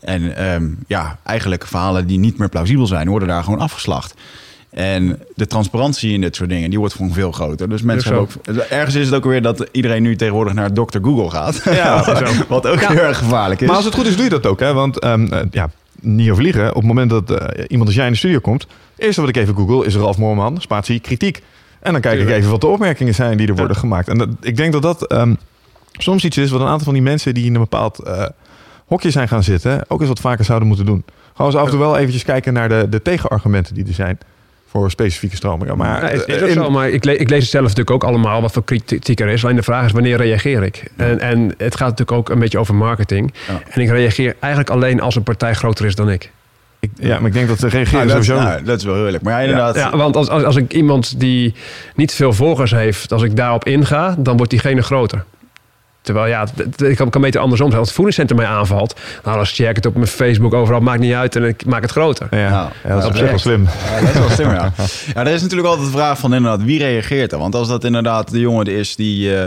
En 0.00 0.36
ehm, 0.36 0.66
ja, 0.86 1.18
eigenlijk 1.22 1.66
verhalen 1.66 2.06
die 2.06 2.18
niet 2.18 2.38
meer 2.38 2.48
plausibel 2.48 2.86
zijn, 2.86 3.08
worden 3.08 3.28
daar 3.28 3.44
gewoon 3.44 3.58
afgeslacht. 3.60 4.14
En 4.70 5.18
de 5.34 5.46
transparantie 5.46 6.12
in 6.12 6.20
dit 6.20 6.36
soort 6.36 6.48
dingen, 6.48 6.70
die 6.70 6.78
wordt 6.78 6.94
gewoon 6.94 7.12
veel 7.12 7.32
groter. 7.32 7.68
Dus 7.68 7.82
mensen 7.82 8.12
hebben 8.14 8.28
ook, 8.46 8.56
ergens 8.70 8.94
is 8.94 9.06
het 9.06 9.14
ook 9.14 9.24
weer 9.24 9.42
dat 9.42 9.68
iedereen 9.72 10.02
nu 10.02 10.16
tegenwoordig 10.16 10.54
naar 10.54 10.72
Dr. 10.72 10.98
Google 11.02 11.30
gaat. 11.30 11.60
Ja, 11.64 12.04
wat, 12.04 12.18
zo. 12.18 12.24
wat 12.48 12.66
ook 12.66 12.80
Ja. 12.80 12.88
heel 12.92 12.98
erg 13.02 13.18
gevaarlijk 13.18 13.60
is. 13.60 13.66
Maar 13.66 13.76
als 13.76 13.84
het 13.84 13.94
goed 13.94 14.06
is, 14.06 14.14
doe 14.14 14.24
je 14.24 14.30
dat 14.30 14.46
ook. 14.46 14.60
Hè? 14.60 14.72
Want 14.72 14.98
ehm, 14.98 15.26
eh, 15.32 15.40
ja, 15.50 15.70
niet 16.04 16.30
over 16.30 16.42
liegen. 16.42 16.68
Op 16.68 16.74
het 16.74 16.84
moment 16.84 17.10
dat 17.10 17.30
eh, 17.30 17.64
iemand 17.68 17.88
als 17.88 17.96
jij 17.96 18.06
in 18.06 18.12
de 18.12 18.18
studio 18.18 18.38
komt... 18.38 18.66
eerste 18.96 19.20
wat 19.20 19.30
ik 19.30 19.36
even 19.36 19.54
google 19.54 19.86
is 19.86 19.96
Ralf 19.96 20.18
Moorman, 20.18 20.60
spatie 20.60 21.00
kritiek. 21.00 21.42
En 21.80 21.92
dan 21.92 22.00
kijk 22.00 22.20
ik 22.20 22.28
even 22.28 22.50
wat 22.50 22.60
de 22.60 22.66
opmerkingen 22.66 23.14
zijn 23.14 23.36
die 23.36 23.48
er 23.48 23.56
worden 23.56 23.76
gemaakt. 23.76 24.08
En 24.08 24.18
dat, 24.18 24.28
ik 24.40 24.56
denk 24.56 24.72
dat 24.72 24.82
dat 24.82 25.06
ehm, 25.06 25.34
soms 25.92 26.24
iets 26.24 26.36
is 26.36 26.50
wat 26.50 26.60
een 26.60 26.66
aantal 26.66 26.84
van 26.84 26.94
die 26.94 27.02
mensen... 27.02 27.34
die 27.34 27.44
in 27.44 27.54
een 27.54 27.60
bepaald 27.60 27.98
eh, 27.98 28.26
hokje 28.86 29.10
zijn 29.10 29.28
gaan 29.28 29.42
zitten... 29.42 29.84
ook 29.88 30.00
eens 30.00 30.08
wat 30.08 30.20
vaker 30.20 30.44
zouden 30.44 30.68
moeten 30.68 30.86
doen. 30.86 31.04
Gewoon 31.32 31.50
eens 31.50 31.60
af 31.60 31.64
en 31.64 31.70
toe 31.70 31.80
wel 31.80 31.96
eventjes 31.96 32.24
kijken 32.24 32.52
naar 32.52 32.68
de, 32.68 32.86
de 32.90 33.02
tegenargumenten 33.02 33.74
die 33.74 33.86
er 33.86 33.94
zijn... 33.94 34.18
voor 34.80 34.90
specifieke 34.90 35.36
stromingen. 35.36 35.76
Maar, 35.76 36.02
Ja, 36.02 36.08
is, 36.10 36.24
is 36.24 36.34
eh, 36.36 36.42
ook 36.42 36.48
in- 36.48 36.54
zo, 36.54 36.70
maar 36.70 36.88
ik, 36.90 37.04
le- 37.04 37.12
ik 37.12 37.28
lees 37.30 37.40
het 37.40 37.50
zelf 37.50 37.62
natuurlijk 37.62 37.90
ook 37.90 38.04
allemaal 38.04 38.40
wat 38.40 38.52
voor 38.52 38.64
kritiek 38.64 39.20
er 39.20 39.28
is. 39.28 39.44
Alleen 39.44 39.56
de 39.56 39.62
vraag 39.62 39.86
is 39.86 39.92
wanneer 39.92 40.16
reageer 40.16 40.62
ik? 40.62 40.90
En, 40.96 41.20
en 41.20 41.54
het 41.58 41.76
gaat 41.76 41.88
natuurlijk 41.88 42.12
ook 42.18 42.28
een 42.30 42.38
beetje 42.38 42.58
over 42.58 42.74
marketing. 42.74 43.34
Ja. 43.48 43.60
En 43.70 43.80
ik 43.80 43.88
reageer 43.88 44.34
eigenlijk 44.40 44.72
alleen 44.72 45.00
als 45.00 45.16
een 45.16 45.22
partij 45.22 45.54
groter 45.54 45.84
is 45.86 45.94
dan 45.94 46.10
ik. 46.10 46.30
ik, 46.80 46.90
ja, 46.96 47.18
maar 47.18 47.26
ik 47.26 47.32
denk 47.32 47.48
dat 47.48 47.58
Nou, 47.60 47.72
reageren 47.72 48.08
dat, 48.08 48.18
is- 48.18 48.26
sowieso... 48.26 48.48
nou, 48.48 48.62
dat 48.64 48.78
is 48.78 48.84
wel 48.84 48.94
heerlijk. 48.94 49.22
Maar 49.22 49.32
ja, 49.32 49.40
inderdaad. 49.40 49.74
Ja, 49.74 49.96
want 49.96 50.16
als, 50.16 50.28
als, 50.28 50.42
als 50.42 50.56
ik 50.56 50.72
iemand 50.72 51.20
die 51.20 51.54
niet 51.94 52.12
veel 52.12 52.32
volgers 52.32 52.70
heeft, 52.70 53.12
als 53.12 53.22
ik 53.22 53.36
daarop 53.36 53.64
inga, 53.66 54.14
dan 54.18 54.36
wordt 54.36 54.50
diegene 54.50 54.82
groter. 54.82 55.24
Terwijl 56.04 56.26
ja, 56.26 56.46
ik 56.76 56.96
kan, 56.96 57.10
kan 57.10 57.20
beter 57.20 57.40
andersom 57.40 57.66
zijn. 57.66 57.78
Als 57.78 57.88
het 57.88 57.96
voedingscentrum 57.96 58.38
mij 58.38 58.48
aanvalt, 58.48 59.00
nou 59.24 59.36
dan 59.36 59.46
share 59.46 59.70
ik 59.70 59.76
het 59.76 59.86
op 59.86 59.94
mijn 59.94 60.06
Facebook 60.06 60.54
overal, 60.54 60.80
maakt 60.80 61.00
niet 61.00 61.14
uit 61.14 61.36
en 61.36 61.44
ik 61.44 61.64
maak 61.66 61.82
het 61.82 61.90
groter. 61.90 62.26
Ja, 62.30 62.38
Ja. 62.38 62.72
ja, 62.84 62.88
dat 62.88 63.02
is 63.02 63.08
op 63.08 63.16
zich 63.16 63.28
wel 63.28 63.38
slim. 63.38 63.64
Ja, 63.64 64.00
dat 64.00 64.08
is 64.08 64.14
wel 64.18 64.28
slim, 64.30 64.50
ja. 64.50 64.72
Ja, 65.14 65.20
er 65.26 65.32
is 65.32 65.42
natuurlijk 65.42 65.68
altijd 65.68 65.86
de 65.86 65.92
vraag 65.96 66.18
van 66.18 66.34
inderdaad, 66.34 66.62
wie 66.62 66.78
reageert 66.78 67.32
er? 67.32 67.38
Want 67.38 67.54
als 67.54 67.68
dat 67.68 67.84
inderdaad 67.84 68.30
de 68.30 68.40
jongen 68.40 68.66
is 68.66 68.96
die... 68.96 69.36
eh, 69.36 69.44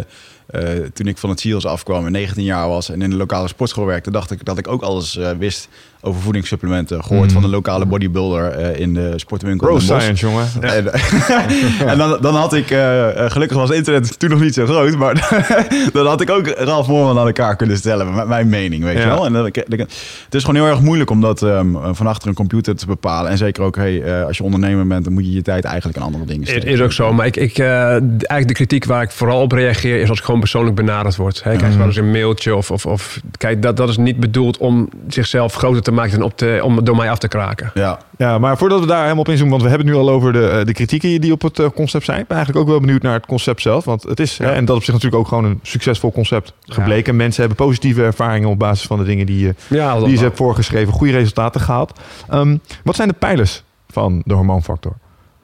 eh, 0.48 0.84
toen 0.94 1.08
ik 1.08 1.18
van 1.18 1.30
het 1.30 1.40
SEALS 1.40 1.66
afkwam 1.66 2.06
en 2.06 2.12
19 2.12 2.44
jaar 2.44 2.68
was 2.68 2.90
en 2.90 3.02
in 3.02 3.10
de 3.10 3.16
lokale 3.16 3.48
sportschool 3.48 3.86
werkte, 3.86 4.12
dacht 4.12 4.32
ik 4.32 4.46
dat 4.46 4.58
ik 4.58 4.68
ook 4.68 4.82
alles 4.82 5.18
eh, 5.18 5.30
wist 5.38 5.68
over 6.08 6.22
voedingssupplementen. 6.22 7.04
Gehoord 7.04 7.26
Mm. 7.28 7.34
van 7.34 7.42
de 7.42 7.48
lokale 7.48 7.86
bodybuilder 7.86 8.52
eh, 8.52 8.80
in 8.80 8.94
de 8.94 9.14
sportwinkel. 9.16 9.68
Bosch. 9.68 9.86
science, 9.86 10.26
jongen. 10.26 10.46
En, 10.62 10.94
en 11.92 11.98
dan, 11.98 12.18
dan 12.22 12.36
had 12.36 12.54
ik, 12.54 12.72
eh, 12.72 13.26
eh, 13.26 13.32
gelukkig 13.32 13.58
was 13.58 13.70
internet 13.70 14.20
toen 14.20 14.30
nog 14.30 14.40
niet 14.40 14.54
zo 14.54 14.66
groot, 14.66 14.96
maar 14.98 15.30
dan 15.94 16.06
had 16.06 16.22
ik 16.22 16.30
ook 16.30 16.48
Ralf 16.48 16.88
Moorman 16.88 17.20
aan 17.20 17.26
elkaar 17.26 17.56
kunnen 17.56 17.78
stellen 17.78 18.16
met 18.16 18.28
mijn 18.28 18.50
mening, 18.50 18.84
weet 18.84 18.98
je 18.98 19.06
wel. 19.06 19.26
En 19.26 19.34
dan, 19.34 19.46
ik- 19.46 19.58
ik- 19.58 19.80
het 20.26 20.36
is 20.36 20.44
gewoon 20.44 20.62
heel 20.62 20.70
erg 20.72 20.82
moeilijk 20.82 21.10
om 21.10 21.22
dat 21.22 21.42
ehm, 21.44 21.68
van 21.94 22.08
achter 22.08 22.28
een 22.28 22.34
computer 22.34 22.76
te 22.76 22.86
bepalen. 22.86 23.32
En 23.32 23.38
zeker 23.38 23.64
ook, 23.64 23.76
hey, 23.76 24.02
eh, 24.02 24.26
als 24.26 24.38
je 24.38 24.44
ondernemer 24.44 24.88
bent, 24.88 25.04
dan 25.04 25.14
moet 25.14 25.26
je 25.26 25.32
je 25.32 25.42
tijd 25.42 25.64
eigenlijk 25.64 25.98
aan 25.98 26.04
andere 26.04 26.26
dingen 26.26 26.42
Het 26.42 26.50
steken. 26.52 26.70
is 26.70 26.82
ook 26.82 26.92
zo, 26.92 27.14
maar 27.14 27.26
ik, 27.26 27.36
ik, 27.36 27.58
eh, 27.58 27.68
eigenlijk 27.90 28.48
de 28.48 28.54
kritiek 28.54 28.86
waar 28.86 29.02
ik 29.04 29.12
vooral 29.12 29.42
op 29.42 29.52
reageer 29.52 30.02
is 30.02 30.10
als 30.10 30.20
ik 30.20 30.26
gewoon 30.26 30.40
persoonlijk 30.40 30.76
benaderd 30.76 31.16
word. 31.16 31.44
Hè, 31.44 31.52
ik 31.52 31.58
krijg 31.58 31.76
wel 31.76 31.86
eens 31.86 31.96
een 31.96 32.12
mailtje 32.12 32.56
of, 32.56 32.72
of, 32.72 32.86
of 32.86 33.20
kijk, 33.38 33.62
dat, 33.62 33.78
dat 33.78 33.90
is 33.90 33.98
niet 33.98 34.20
bedoeld 34.20 34.58
om 34.58 34.90
zichzelf 35.08 35.54
groter 35.54 35.82
te 35.82 35.92
maken 35.92 35.97
op 36.22 36.38
te, 36.38 36.60
om 36.64 36.84
door 36.84 36.96
mij 36.96 37.10
af 37.12 37.18
te 37.18 37.28
kraken. 37.28 37.72
Ja, 37.74 38.00
Ja, 38.18 38.38
maar 38.38 38.58
voordat 38.58 38.80
we 38.80 38.86
daar 38.86 39.02
helemaal 39.02 39.20
op 39.20 39.30
inzoomen, 39.30 39.52
want 39.52 39.64
we 39.64 39.70
hebben 39.70 39.88
het 39.88 39.96
nu 39.96 40.02
al 40.02 40.10
over 40.10 40.34
de, 40.34 40.48
eh, 40.48 40.66
de 40.66 40.74
kritieken 40.74 41.22
die 41.22 41.32
op 41.32 41.42
het 41.42 41.60
eh, 41.60 41.66
concept 41.76 42.06
zijn. 42.06 42.20
Ik 42.20 42.28
ben 42.28 42.36
eigenlijk 42.38 42.66
ook 42.66 42.72
wel 42.72 42.82
benieuwd 42.82 43.02
naar 43.02 43.14
het 43.14 43.26
concept 43.26 43.62
zelf. 43.62 43.86
Want 43.86 44.04
het 44.04 44.20
is, 44.20 44.38
Ja. 44.38 44.46
hè, 44.46 44.52
en 44.52 44.66
dat 44.66 44.76
op 44.76 44.84
zich 44.84 44.94
natuurlijk 44.94 45.22
ook 45.22 45.28
gewoon 45.28 45.46
een 45.46 45.60
succesvol 45.62 46.12
concept 46.12 46.54
gebleken. 46.62 47.16
Mensen 47.16 47.40
hebben 47.46 47.66
positieve 47.66 48.04
ervaringen 48.04 48.50
op 48.50 48.60
basis 48.60 48.88
van 48.88 48.98
de 48.98 49.04
dingen 49.04 49.26
die, 49.26 49.40
je 49.40 49.56
Ja, 49.70 49.94
dat 49.94 50.06
die 50.06 50.16
ze 50.16 50.22
hebben 50.22 50.38
voorgeschreven, 50.38 50.94
goede 50.94 51.14
resultaten 51.14 51.62
gehaald. 51.62 52.00
Ehm, 52.30 52.58
wat 52.84 52.96
zijn 52.96 53.08
de 53.08 53.14
pijlers 53.14 53.64
van 53.90 54.22
de 54.26 54.34
hormoonfactor? 54.34 54.94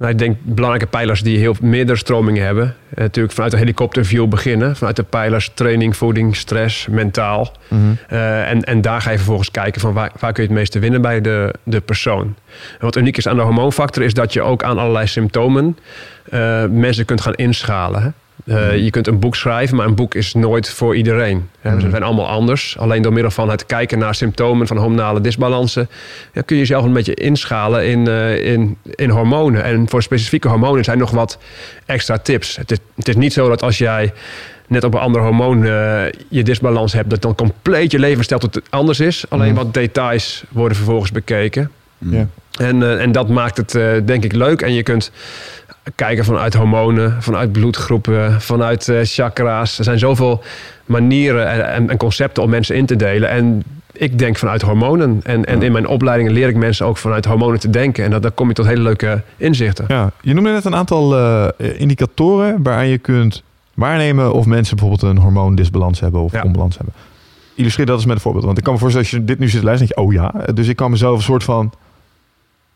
Nou, 0.04 0.16
ik 0.16 0.22
denk 0.22 0.38
belangrijke 0.42 0.88
pijlers 0.88 1.22
die 1.22 1.38
heel 1.38 1.56
meerdere 1.62 1.98
stromingen 1.98 2.46
hebben. 2.46 2.76
Eh, 2.90 2.98
natuurlijk 2.98 3.34
vanuit 3.34 3.52
de 3.52 3.58
helikopterview 3.58 4.28
beginnen. 4.28 4.76
Vanuit 4.76 4.96
de 4.96 5.04
pijlers 5.04 5.52
training, 5.54 5.98
voeding, 5.98 6.36
stress, 6.36 6.88
mentaal. 6.88 7.52
Eh, 8.08 8.50
en, 8.50 8.64
en 8.64 8.82
daar 8.82 9.02
ga 9.02 9.10
je 9.12 9.18
vervolgens 9.18 9.52
kijken 9.52 9.82
van 9.82 9.94
waar, 9.94 10.12
waar 10.20 10.34
kun 10.34 10.44
je 10.44 10.50
het 10.50 10.58
meeste 10.58 10.80
winnen 10.80 11.02
bij 11.02 11.22
de, 11.22 11.54
de 11.64 11.82
persoon. 11.82 12.36
En 12.72 12.80
wat 12.80 12.96
uniek 12.96 13.18
is 13.18 13.28
aan 13.28 13.36
de 13.36 13.42
hormoonfactor 13.42 14.04
is 14.04 14.14
dat 14.14 14.34
je 14.34 14.42
ook 14.42 14.64
aan 14.64 14.78
allerlei 14.78 15.08
symptomen 15.08 15.78
eh, 16.30 16.66
mensen 16.66 17.06
kunt 17.06 17.22
gaan 17.22 17.34
inschalen. 17.34 18.14
Hè? 18.46 18.76
Uh, 18.76 18.84
Je 18.84 18.90
kunt 18.90 19.08
een 19.08 19.20
boek 19.20 19.36
schrijven, 19.36 19.76
maar 19.76 19.86
een 19.86 19.96
boek 19.96 20.16
is 20.16 20.34
nooit 20.34 20.70
voor 20.70 20.96
iedereen. 20.96 21.50
Ja, 21.62 21.76
We 21.76 21.90
zijn 21.90 22.04
allemaal 22.04 22.28
anders. 22.28 22.78
Alleen 22.78 23.02
door 23.02 23.14
middel 23.14 23.32
van 23.32 23.50
het 23.50 23.66
kijken 23.66 24.00
naar 24.00 24.16
symptomen 24.16 24.68
van 24.68 24.78
hormonale 24.78 25.22
disbalansen... 25.22 25.90
Ja, 26.34 26.42
kun 26.42 26.56
je 26.56 26.62
jezelf 26.62 26.86
een 26.86 26.94
beetje 26.94 27.14
inschalen 27.14 27.88
in, 27.88 28.08
uh, 28.08 28.46
in, 28.46 28.78
in 28.96 29.10
hormonen. 29.10 29.64
En 29.64 29.90
voor 29.90 30.04
specifieke 30.04 30.48
hormonen 30.48 30.84
zijn 30.84 30.98
nog 30.98 31.12
wat 31.12 31.38
extra 31.86 32.18
tips. 32.18 32.56
Het 32.56 32.72
is, 32.72 32.78
het 32.96 33.08
is 33.08 33.16
niet 33.16 33.34
zo 33.34 33.50
dat 33.50 33.64
als 33.64 33.78
jij 33.78 34.14
net 34.68 34.84
op 34.84 34.94
een 34.94 35.00
ander 35.00 35.22
hormoon 35.22 35.64
uh, 35.64 36.04
je 36.28 36.44
disbalans 36.44 36.94
hebt... 36.94 37.10
dat 37.10 37.22
dan 37.22 37.36
compleet 37.36 37.92
je 37.92 38.00
levensstijl 38.00 38.40
tot 38.40 38.62
anders 38.70 39.00
is. 39.00 39.26
Alleen 39.30 39.50
mm. 39.50 39.56
wat 39.56 39.74
details 39.74 40.44
worden 40.50 40.78
vervolgens 40.78 41.12
bekeken. 41.12 41.72
Ja. 41.98 42.28
En, 42.60 43.00
en 43.00 43.12
dat 43.12 43.30
maakt 43.30 43.58
het 43.58 43.72
denk 44.08 44.24
ik 44.24 44.34
leuk. 44.34 44.62
En 44.62 44.74
je 44.74 44.84
kunt 44.84 45.12
kijken 45.96 46.26
vanuit 46.26 46.54
hormonen, 46.54 47.18
vanuit 47.20 47.52
bloedgroepen, 47.52 48.42
vanuit 48.42 48.88
uh, 48.88 49.00
chakra's. 49.04 49.78
Er 49.78 49.84
zijn 49.84 50.00
zoveel 50.00 50.44
manieren 50.86 51.50
en, 51.50 51.90
en, 51.90 51.98
concepten 51.98 52.44
om 52.44 52.50
mensen 52.50 52.76
in 52.76 52.86
te 52.86 52.96
delen. 52.96 53.30
En 53.30 53.64
ik 53.92 54.20
denk 54.20 54.38
vanuit 54.38 54.62
hormonen. 54.62 55.20
En, 55.24 55.46
en 55.46 55.62
in 55.62 55.72
mijn 55.72 55.88
opleidingen 55.88 56.34
leer 56.34 56.48
ik 56.48 56.56
mensen 56.56 56.86
ook 56.86 56.98
vanuit 56.98 57.26
hormonen 57.26 57.60
te 57.60 57.70
denken. 57.70 58.04
En 58.04 58.12
dat, 58.12 58.22
dan 58.22 58.34
kom 58.34 58.48
je 58.48 58.54
tot 58.54 58.66
hele 58.66 58.82
leuke 58.82 59.22
inzichten. 59.38 59.86
Ja, 59.88 60.12
je 60.22 60.34
noemde 60.34 60.52
net 60.52 60.66
een 60.66 60.76
aantal 60.76 61.18
uh, 61.18 61.48
indicatoren 61.78 62.64
waaraan 62.64 62.88
je 62.88 62.98
kunt 62.98 63.44
waarnemen 63.74 64.34
of 64.34 64.46
mensen 64.46 64.76
bijvoorbeeld 64.76 65.12
een 65.12 65.22
hormoondisbalans 65.22 66.00
hebben 66.00 66.22
of 66.22 66.32
ja. 66.32 66.42
onbalans 66.42 66.76
hebben. 66.76 66.94
Illustreer 67.56 67.86
dat 67.86 67.96
eens 67.96 68.06
met 68.06 68.16
een 68.16 68.22
voorbeeld. 68.22 68.46
Want 68.46 68.58
ik 68.58 68.64
kan 68.64 68.74
me 68.74 68.80
voorstellen, 68.80 69.08
als 69.08 69.18
je 69.18 69.26
dit 69.26 69.40
nu 69.40 69.50
zit 69.50 69.60
te 69.60 69.66
luisteren, 69.66 69.96
denk 69.96 70.12
je, 70.12 70.20
oh 70.20 70.34
ja. 70.34 70.54
Dus 70.54 70.68
ik 70.68 70.76
kan 70.76 70.92
mezelf 70.92 71.18
een 71.18 71.24
soort 71.24 71.44
van 71.44 71.74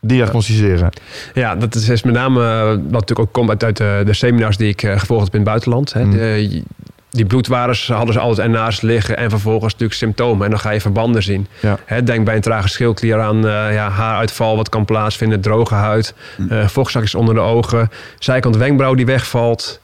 diagnosticeren. 0.00 0.90
Ja, 1.34 1.56
dat 1.56 1.74
is 1.74 2.02
met 2.02 2.14
name 2.14 2.44
eh, 2.44 2.68
wat 2.68 2.90
natuurlijk 2.90 3.18
ook 3.18 3.32
komt 3.32 3.64
uit, 3.64 3.76
de, 3.76 4.02
de, 4.04 4.14
seminars 4.14 4.56
die 4.56 4.68
ik 4.68 4.82
uh, 4.82 4.98
gevolgd 4.98 5.24
heb 5.24 5.32
in 5.32 5.40
het 5.40 5.48
buitenland. 5.48 5.92
Hè. 5.92 6.04
Mm. 6.04 6.10
De, 6.10 6.62
die 7.10 7.26
bloedwaardes 7.26 7.88
hadden 7.88 8.12
ze 8.12 8.20
altijd 8.20 8.46
ernaast 8.46 8.82
liggen 8.82 9.16
en 9.16 9.30
vervolgens 9.30 9.72
natuurlijk 9.72 9.98
symptomen. 9.98 10.44
En 10.44 10.50
dan 10.50 10.60
ga 10.60 10.70
je 10.70 10.80
verbanden 10.80 11.22
zien. 11.22 11.46
Ja. 11.60 12.00
denk 12.00 12.24
bij 12.24 12.34
een 12.34 12.40
trage 12.40 12.68
schildklier 12.68 13.20
aan 13.20 13.36
uh, 13.36 13.72
ja, 13.72 13.88
haaruitval 13.88 14.56
wat 14.56 14.68
kan 14.68 14.84
plaatsvinden, 14.84 15.40
droge 15.40 15.74
huid, 15.74 16.14
mm. 16.36 16.68
vochtzakjes 16.68 17.14
onder 17.14 17.34
de 17.34 17.40
ogen, 17.40 17.90
zijkant 18.18 18.56
wenkbrauw 18.56 18.94
die 18.94 19.06
wegvalt, 19.06 19.80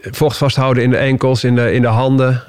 vocht 0.00 0.36
vasthouden 0.36 0.82
in 0.82 0.90
de 0.90 0.96
enkels, 0.96 1.44
in 1.44 1.54
de, 1.54 1.72
in 1.72 1.82
de 1.82 1.88
handen. 1.88 2.42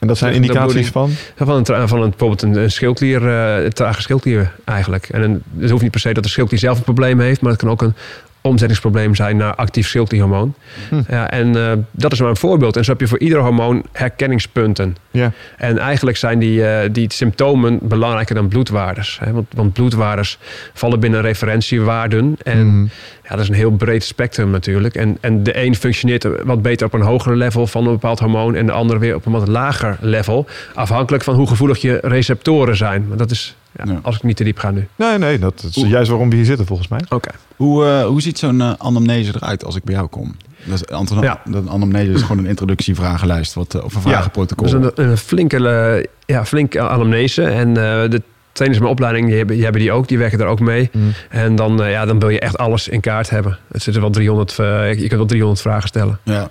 En 0.00 0.06
dat 0.06 0.18
zijn 0.18 0.34
indicaties 0.34 0.88
van? 0.88 1.10
Van, 1.36 1.56
een, 1.56 1.88
van 1.88 2.02
een, 2.02 2.08
bijvoorbeeld 2.08 2.42
een, 2.42 2.56
een 2.56 2.70
schildklier, 2.70 3.22
uh, 3.22 3.68
trage 3.68 4.02
schildklier 4.02 4.52
eigenlijk. 4.64 5.08
En 5.08 5.22
een, 5.22 5.42
het 5.58 5.70
hoeft 5.70 5.82
niet 5.82 5.90
per 5.90 6.00
se 6.00 6.12
dat 6.12 6.22
de 6.22 6.28
schildklier 6.28 6.60
zelf 6.60 6.76
een 6.76 6.84
probleem 6.84 7.20
heeft, 7.20 7.40
maar 7.40 7.50
het 7.50 7.60
kan 7.60 7.70
ook 7.70 7.82
een 7.82 7.94
omzettingsprobleem 8.40 9.14
zijn 9.14 9.36
naar 9.36 9.54
actief 9.54 9.88
schildklierhormoon. 9.88 10.54
Hm. 10.88 11.02
Ja, 11.08 11.30
en 11.30 11.56
uh, 11.56 11.72
dat 11.90 12.12
is 12.12 12.20
maar 12.20 12.28
een 12.28 12.36
voorbeeld. 12.36 12.76
En 12.76 12.84
zo 12.84 12.90
heb 12.90 13.00
je 13.00 13.08
voor 13.08 13.18
ieder 13.18 13.38
hormoon 13.38 13.84
herkenningspunten. 13.92 14.96
Ja. 15.10 15.32
En 15.56 15.78
eigenlijk 15.78 16.16
zijn 16.16 16.38
die, 16.38 16.60
uh, 16.60 16.78
die 16.92 17.12
symptomen 17.12 17.78
belangrijker 17.82 18.34
dan 18.34 18.48
bloedwaardes. 18.48 19.18
Hè? 19.24 19.32
Want, 19.32 19.46
want 19.54 19.72
bloedwaardes 19.72 20.38
vallen 20.74 21.00
binnen 21.00 21.20
referentiewaarden. 21.20 22.36
En 22.42 22.68
hm. 22.68 22.82
ja, 23.22 23.30
dat 23.30 23.40
is 23.40 23.48
een 23.48 23.54
heel 23.54 23.70
breed 23.70 24.04
spectrum 24.04 24.50
natuurlijk. 24.50 24.94
En, 24.94 25.18
en 25.20 25.42
de 25.42 25.64
een 25.64 25.74
functioneert 25.74 26.26
wat 26.44 26.62
beter 26.62 26.86
op 26.86 26.92
een 26.92 27.00
hoger 27.00 27.36
level 27.36 27.66
van 27.66 27.86
een 27.86 27.92
bepaald 27.92 28.18
hormoon... 28.18 28.54
en 28.54 28.66
de 28.66 28.72
ander 28.72 28.98
weer 28.98 29.14
op 29.14 29.26
een 29.26 29.32
wat 29.32 29.48
lager 29.48 29.96
level. 30.00 30.46
Afhankelijk 30.74 31.24
van 31.24 31.34
hoe 31.34 31.46
gevoelig 31.46 31.78
je 31.78 31.98
receptoren 32.02 32.76
zijn. 32.76 33.08
Maar 33.08 33.16
dat 33.16 33.30
is 33.30 33.56
ja, 33.84 33.98
Als 34.02 34.16
ik 34.16 34.22
niet 34.22 34.36
te 34.36 34.44
diep 34.44 34.58
ga 34.58 34.70
nu. 34.70 34.88
Nee, 34.96 35.18
nee, 35.18 35.38
dat 35.38 35.66
is 35.68 35.74
juist 35.74 36.08
waarom 36.10 36.30
we 36.30 36.36
hier 36.36 36.44
zitten 36.44 36.66
volgens 36.66 36.88
mij. 36.88 37.00
Oké. 37.08 37.30
Hoe, 37.56 37.84
uh, 37.84 38.06
hoe 38.06 38.22
ziet 38.22 38.38
zo'n 38.38 38.58
uh, 38.58 38.72
anamnese 38.78 39.32
eruit 39.34 39.64
als 39.64 39.76
ik 39.76 39.84
bij 39.84 39.94
jou 39.94 40.06
kom? 40.06 40.36
Dat 40.64 40.74
is, 40.74 40.86
Anton, 40.94 41.20
ja. 41.20 41.42
de 41.44 41.62
anamnese 41.68 42.10
is 42.10 42.22
gewoon 42.22 42.38
een 42.38 42.46
introductievragenlijst 42.46 43.54
wat, 43.54 43.74
uh, 43.74 43.84
of 43.84 43.94
een 43.94 44.00
vragenprotocol. 44.00 44.66
Ja, 44.66 44.78
dat 44.78 44.98
is 44.98 45.04
een, 45.04 45.10
een 45.10 45.16
flinke, 45.16 46.08
ja, 46.26 46.44
flinke 46.44 46.80
anamnese. 46.80 47.42
En 47.42 47.74
de 47.74 48.22
trainers 48.52 48.80
mijn 48.80 48.92
opleiding, 48.92 49.26
die 49.26 49.36
hebben, 49.36 49.54
die 49.54 49.64
hebben 49.64 49.82
die 49.82 49.92
ook. 49.92 50.08
Die 50.08 50.18
werken 50.18 50.38
daar 50.38 50.48
ook 50.48 50.60
mee. 50.60 50.90
Mm. 50.92 51.12
En 51.28 51.56
dan, 51.56 51.76
ja, 51.76 52.04
dan 52.04 52.18
wil 52.18 52.28
je 52.28 52.40
echt 52.40 52.58
alles 52.58 52.88
in 52.88 53.00
kaart 53.00 53.30
hebben. 53.30 53.58
Het 53.72 53.82
zitten 53.82 54.02
wel 54.02 54.10
300, 54.10 54.52
je 54.56 54.94
kunt 54.98 55.10
wel 55.10 55.26
300 55.26 55.60
vragen 55.60 55.88
stellen. 55.88 56.18
Ja, 56.22 56.50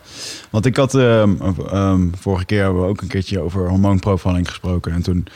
want 0.49 0.65
ik 0.65 0.75
had 0.75 0.93
um, 0.93 1.41
um, 1.73 2.11
vorige 2.19 2.45
keer 2.45 2.63
hebben 2.63 2.81
we 2.81 2.87
ook 2.87 3.01
een 3.01 3.07
keertje 3.07 3.39
over 3.39 3.67
hormoonprofiling 3.69 4.47
gesproken. 4.47 4.91
En 4.91 5.01
toen 5.01 5.27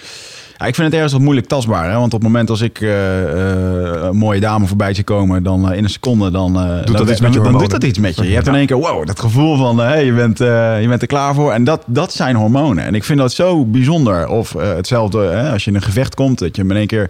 ik 0.57 0.75
vind 0.75 0.77
het 0.77 0.93
ergens 0.93 1.13
wat 1.13 1.21
moeilijk 1.21 1.47
tastbaar. 1.47 1.89
Hè? 1.89 1.97
Want 1.97 2.13
op 2.13 2.19
het 2.21 2.31
moment 2.31 2.49
als 2.49 2.61
ik 2.61 2.79
uh, 2.79 2.91
een 4.03 4.15
mooie 4.15 4.39
dame 4.39 4.65
voorbij 4.65 4.93
zie 4.93 5.03
komen, 5.03 5.43
dan 5.43 5.71
uh, 5.71 5.77
in 5.77 5.83
een 5.83 5.89
seconde, 5.89 6.31
dan, 6.31 6.53
doet, 6.53 6.87
dan, 6.87 6.95
dat 6.95 7.09
iets 7.09 7.21
met 7.21 7.33
je 7.33 7.41
dan 7.41 7.57
doet 7.57 7.69
dat 7.69 7.83
iets 7.83 7.99
met 7.99 8.15
je. 8.15 8.27
Je 8.27 8.33
hebt 8.33 8.47
in 8.47 8.55
één 8.55 8.65
keer, 8.65 8.77
wow, 8.77 9.07
dat 9.07 9.19
gevoel 9.19 9.57
van, 9.57 9.77
hey, 9.77 10.05
je, 10.05 10.13
bent, 10.13 10.37
je 10.37 10.85
bent 10.87 11.01
er 11.01 11.07
klaar 11.07 11.33
voor. 11.33 11.51
En 11.51 11.63
dat, 11.63 11.83
dat 11.85 12.13
zijn 12.13 12.35
hormonen. 12.35 12.83
En 12.83 12.95
ik 12.95 13.03
vind 13.03 13.19
dat 13.19 13.33
zo 13.33 13.65
bijzonder. 13.65 14.27
Of 14.27 14.53
hetzelfde, 14.53 15.49
als 15.51 15.63
je 15.63 15.69
in 15.69 15.75
een 15.75 15.81
gevecht 15.81 16.15
komt, 16.15 16.39
dat 16.39 16.55
je 16.55 16.63
in 16.63 16.71
één 16.71 16.87
keer 16.87 17.09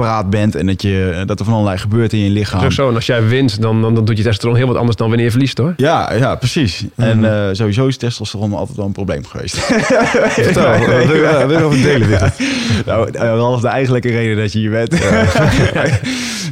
paraat 0.00 0.30
bent 0.30 0.54
en 0.54 0.66
dat, 0.66 0.82
je, 0.82 1.22
dat 1.26 1.38
er 1.38 1.44
van 1.44 1.54
allerlei 1.54 1.78
gebeurt 1.78 2.12
in 2.12 2.18
je 2.18 2.30
lichaam. 2.30 2.60
Zo, 2.60 2.70
zo. 2.70 2.88
En 2.88 2.94
als 2.94 3.06
jij 3.06 3.26
wint, 3.26 3.60
dan, 3.60 3.82
dan, 3.82 3.94
dan 3.94 4.04
doet 4.04 4.16
je 4.16 4.22
testosteron 4.22 4.56
heel 4.56 4.66
wat 4.66 4.76
anders 4.76 4.96
dan 4.96 5.06
wanneer 5.08 5.26
je 5.26 5.30
verliest 5.30 5.58
hoor. 5.58 5.74
Ja, 5.76 6.12
ja 6.12 6.34
precies. 6.34 6.84
En 6.96 7.18
uh, 7.18 7.48
sowieso 7.52 7.86
is 7.86 7.96
testosteron 7.96 8.54
altijd 8.54 8.76
wel 8.76 8.86
een 8.86 8.92
probleem 8.92 9.24
geweest. 9.26 9.56
Vertel, 9.58 11.46
wil 11.46 11.60
over 11.60 11.82
delen 11.82 12.08
dit? 12.08 12.20
Nou, 12.86 13.10
dat 13.10 13.56
is 13.56 13.60
de 13.60 13.68
eigenlijke 13.68 14.08
reden 14.08 14.36
dat 14.36 14.52
je 14.52 14.58
hier 14.58 14.70
bent. 14.70 14.90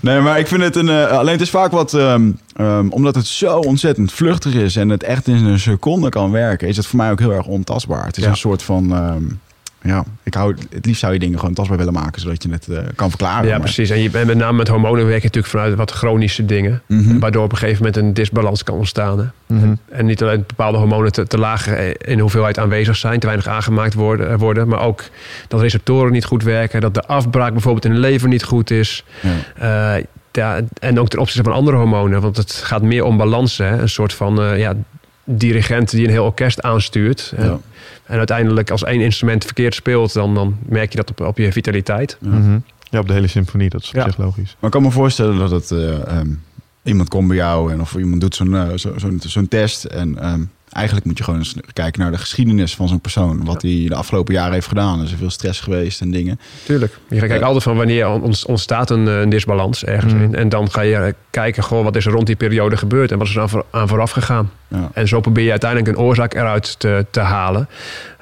nee, 0.02 0.20
maar 0.20 0.38
ik 0.38 0.46
vind 0.46 0.62
het 0.62 0.76
een... 0.76 0.88
Uh, 0.88 1.11
alleen 1.11 1.32
het 1.32 1.40
is 1.40 1.50
vaak 1.50 1.70
wat... 1.70 1.92
Um, 1.92 2.38
um, 2.61 2.92
omdat 2.92 3.14
het 3.14 3.26
zo 3.26 3.58
ontzettend 3.58 4.12
vluchtig 4.12 4.54
is 4.54 4.76
en 4.76 4.88
het 4.88 5.02
echt 5.02 5.28
in 5.28 5.44
een 5.44 5.61
seconde 5.61 6.08
kan 6.08 6.30
werken... 6.30 6.68
is 6.68 6.76
het 6.76 6.87
voor 6.87 6.98
mij 6.98 7.11
ook 7.11 7.18
heel 7.18 7.32
erg 7.32 7.46
ontastbaar. 7.46 8.06
Het 8.06 8.16
is 8.16 8.24
een 8.24 8.37
soort 8.37 8.62
van... 8.62 8.92
Um, 8.92 9.40
ja, 9.83 10.05
ik 10.23 10.35
hou, 10.35 10.57
het 10.71 10.87
liefst 10.87 11.01
zou 11.01 11.12
je 11.12 11.19
dingen 11.19 11.38
gewoon 11.38 11.55
tastbaar 11.55 11.79
willen 11.79 11.93
maken, 11.93 12.21
zodat 12.21 12.43
je 12.43 12.51
het 12.51 12.67
uh, 12.71 12.79
kan 12.95 13.09
verklaren. 13.09 13.49
Ja, 13.49 13.59
precies. 13.59 13.91
En 13.91 14.01
je, 14.01 14.11
met 14.12 14.37
name 14.37 14.57
met 14.57 14.69
hormonen 14.69 15.07
werk 15.07 15.19
je 15.19 15.27
natuurlijk 15.27 15.55
vanuit 15.55 15.75
wat 15.75 15.91
chronische 15.91 16.45
dingen, 16.45 16.83
mm 16.87 17.05
-hmm. 17.05 17.21
waardoor 17.21 17.45
op 17.45 17.53
een 17.53 17.59
gegeven 17.59 17.85
moment 17.85 18.03
een 18.03 18.14
disbalans 18.14 18.62
kan 18.62 18.75
ontstaan. 18.75 19.33
Mm 19.47 19.61
-hmm. 19.61 19.79
En 19.88 20.07
niet 20.07 20.23
alleen 20.23 20.45
bepaalde 20.47 20.79
hormonen 20.79 21.12
te, 21.12 21.27
te 21.27 21.38
laag 21.38 21.69
in 21.99 22.19
hoeveelheid 22.19 22.59
aanwezig 22.59 22.97
zijn, 22.97 23.21
te 23.21 23.27
weinig 23.27 23.47
aangemaakt 23.47 23.95
worden, 23.95 24.31
eh, 24.31 24.38
worden, 24.38 24.69
maar 24.69 24.81
ook 24.81 25.03
dat 25.49 25.61
receptoren 25.61 26.12
niet 26.12 26.25
goed 26.25 26.43
werken, 26.43 26.81
dat 26.81 26.95
de 26.95 27.07
afbraak 27.07 27.53
bijvoorbeeld 27.53 27.85
in 27.85 27.93
de 27.93 27.99
lever 27.99 28.29
niet 28.29 28.45
goed 28.45 28.71
is. 28.71 29.05
Ja. 29.21 29.97
Uh, 29.97 30.05
ja, 30.33 30.61
en 30.81 31.01
ook 31.01 31.09
ten 31.09 31.19
opzichte 31.19 31.43
van 31.43 31.59
andere 31.59 31.77
hormonen, 31.77 32.21
want 32.21 32.37
het 32.37 32.53
gaat 32.53 32.83
meer 32.83 33.05
om 33.05 33.17
balans. 33.17 33.59
Hè? 33.59 33.79
Een 33.79 33.88
soort 33.88 34.12
van 34.12 34.43
uh, 34.43 34.59
ja, 34.59 34.75
dirigent 35.25 35.91
die 35.91 36.05
een 36.05 36.11
heel 36.11 36.25
orkest 36.25 36.62
aanstuurt. 36.62 37.33
Ja. 37.37 37.59
En 38.09 38.18
uiteindelijk 38.18 38.71
als 38.71 38.85
één 38.85 39.01
instrument 39.01 39.44
verkeerd 39.44 39.75
speelt, 39.75 40.12
dan, 40.12 40.35
dan 40.35 40.59
merk 40.66 40.90
je 40.90 40.97
dat 40.97 41.11
op, 41.11 41.21
op 41.21 41.38
je 41.38 41.53
vitaliteit. 41.53 42.16
Ja. 42.21 42.29
Mm 42.29 42.42
-hmm. 42.42 42.62
ja, 42.90 42.99
op 42.99 43.07
de 43.07 43.12
hele 43.12 43.27
symfonie, 43.27 43.68
dat 43.68 43.83
is 43.83 43.88
op 43.88 43.94
ja. 43.94 44.05
zich 44.05 44.16
logisch. 44.16 44.57
Maar 44.59 44.71
ik 44.71 44.71
kan 44.71 44.83
me 44.83 44.90
voorstellen 44.90 45.38
dat 45.38 45.51
het, 45.51 45.71
uh, 45.71 46.18
um, 46.18 46.42
iemand 46.83 47.09
komt 47.09 47.29
bij 47.29 47.37
jou 47.37 47.73
en 47.73 47.81
of 47.81 47.94
iemand 47.94 48.21
doet 48.21 48.35
zo'n 48.35 48.53
uh, 48.53 48.68
zo'n 48.75 49.21
zo, 49.21 49.29
zo 49.29 49.47
test 49.49 49.85
en 49.85 50.29
um, 50.33 50.51
eigenlijk 50.72 51.07
moet 51.07 51.18
je 51.18 51.24
gewoon 51.24 51.38
eens 51.38 51.54
kijken 51.72 52.00
naar 52.00 52.11
de 52.11 52.18
geschiedenis 52.18 52.74
van 52.74 52.88
zo'n 52.88 53.00
persoon. 53.00 53.44
Wat 53.44 53.62
hij 53.62 53.85
de 53.88 53.94
afgelopen 53.94 54.35
jaren 54.35 54.52
heeft 54.52 54.66
gedaan. 54.68 54.98
Er 54.98 55.04
is 55.04 55.14
veel 55.18 55.31
stress 55.31 55.61
geweest 55.61 56.00
en 56.00 56.11
dingen. 56.11 56.40
Tuurlijk. 56.64 56.98
Je 57.09 57.26
kijkt 57.26 57.42
altijd 57.44 57.62
van 57.62 57.76
wanneer 57.76 58.09
ontstaat 58.46 58.90
een, 58.90 59.07
een 59.07 59.28
disbalans 59.28 59.85
ergens 59.85 60.12
Mm. 60.12 60.22
in. 60.22 60.35
En 60.35 60.48
dan 60.48 60.70
ga 60.70 60.81
je 60.81 61.14
kijken, 61.31 61.62
goh, 61.62 61.85
wat 61.85 61.96
is 61.96 62.07
er 62.07 62.12
rond 62.12 62.26
die 62.26 62.37
periode 62.37 62.76
gebeurd 62.76 63.12
en 63.12 63.18
wat 63.18 63.26
is 63.26 63.35
er 63.35 63.40
aan, 63.40 63.48
voor, 63.48 63.64
aan 63.70 63.88
vooraf 63.88 64.11
gegaan. 64.11 64.50
Ja. 64.68 64.90
En 64.94 65.09
zo 65.09 65.20
probeer 65.20 65.44
je 65.44 65.50
uiteindelijk 65.50 65.90
een 65.90 66.04
oorzaak 66.04 66.35
eruit 66.35 66.78
te, 66.78 67.07
te 67.11 67.20
halen. 67.20 67.68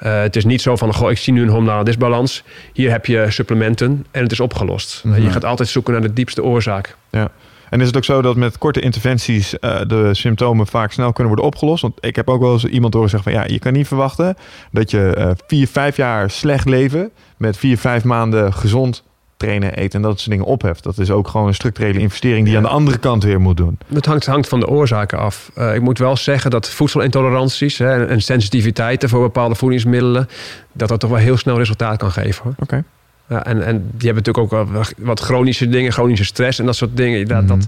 Uh, 0.03 0.21
het 0.21 0.35
is 0.35 0.45
niet 0.45 0.61
zo 0.61 0.75
van, 0.75 0.93
goh, 0.93 1.11
ik 1.11 1.17
zie 1.17 1.33
nu 1.33 1.41
een 1.41 1.49
hormonale 1.49 1.83
disbalans. 1.83 2.43
Hier 2.73 2.91
heb 2.91 3.05
je 3.05 3.25
supplementen 3.29 4.05
en 4.11 4.23
het 4.23 4.31
is 4.31 4.39
opgelost. 4.39 5.01
Mhm. 5.03 5.21
Je 5.21 5.29
gaat 5.31 5.45
altijd 5.45 5.69
zoeken 5.69 5.93
naar 5.93 6.01
de 6.01 6.13
diepste 6.13 6.43
oorzaak. 6.43 6.95
Ja. 7.09 7.29
En 7.69 7.81
is 7.81 7.87
het 7.87 7.97
ook 7.97 8.03
zo 8.03 8.21
dat 8.21 8.35
met 8.35 8.57
korte 8.57 8.79
interventies 8.79 9.53
uh, 9.53 9.79
de 9.87 10.09
symptomen 10.13 10.67
vaak 10.67 10.91
snel 10.91 11.13
kunnen 11.13 11.33
worden 11.33 11.45
opgelost? 11.45 11.81
Want 11.81 11.97
ik 11.99 12.15
heb 12.15 12.29
ook 12.29 12.41
wel 12.41 12.53
eens 12.53 12.65
iemand 12.65 12.93
horen 12.93 13.09
zeggen 13.09 13.31
van 13.31 13.41
ja, 13.41 13.47
je 13.47 13.59
kan 13.59 13.73
niet 13.73 13.87
verwachten 13.87 14.35
dat 14.71 14.91
je 14.91 15.15
uh, 15.17 15.31
vier, 15.47 15.67
vijf 15.67 15.97
jaar 15.97 16.29
slecht 16.29 16.65
leven 16.65 17.11
met 17.37 17.57
vier, 17.57 17.77
vijf 17.77 18.03
maanden 18.03 18.53
gezond 18.53 19.03
trainen, 19.37 19.73
eten 19.73 19.99
en 19.99 20.07
dat 20.07 20.19
soort 20.19 20.29
dingen 20.29 20.45
opheft. 20.45 20.83
Dat 20.83 20.97
is 20.97 21.11
ook 21.11 21.27
gewoon 21.27 21.47
een 21.47 21.53
structurele 21.53 21.99
investering 21.99 22.43
die 22.43 22.51
je 22.51 22.57
aan 22.57 22.63
de 22.63 22.69
andere 22.69 22.97
kant 22.97 23.23
weer 23.23 23.41
moet 23.41 23.57
doen. 23.57 23.77
Het 23.93 24.05
hangt, 24.05 24.25
hangt 24.25 24.47
van 24.47 24.59
de 24.59 24.67
oorzaken 24.67 25.17
af. 25.17 25.51
Uh, 25.57 25.75
ik 25.75 25.81
moet 25.81 25.97
wel 25.97 26.17
zeggen 26.17 26.51
dat 26.51 26.69
voedselintoleranties 26.69 27.77
hè, 27.77 28.05
en 28.05 28.21
sensitiviteiten 28.21 29.09
voor 29.09 29.21
bepaalde 29.21 29.55
voedingsmiddelen, 29.55 30.27
dat 30.71 30.89
dat 30.89 30.99
toch 30.99 31.09
wel 31.09 31.19
heel 31.19 31.37
snel 31.37 31.57
resultaat 31.57 31.97
kan 31.97 32.11
geven. 32.11 32.49
Oké. 32.51 32.63
Okay. 32.63 32.83
Ja, 33.29 33.45
en, 33.45 33.65
en 33.65 33.77
die 33.93 34.09
hebben 34.09 34.23
natuurlijk 34.23 34.53
ook 34.53 34.71
wel 34.71 34.83
wat 34.97 35.19
chronische 35.19 35.69
dingen, 35.69 35.91
chronische 35.91 36.25
stress 36.25 36.59
en 36.59 36.65
dat 36.65 36.75
soort 36.75 36.97
dingen. 36.97 37.27
Dat, 37.27 37.37
Mhm. 37.43 37.47
dat, 37.47 37.67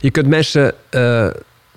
je 0.00 0.10
kunt 0.10 0.26
mensen 0.26 0.74
uh, 0.90 1.26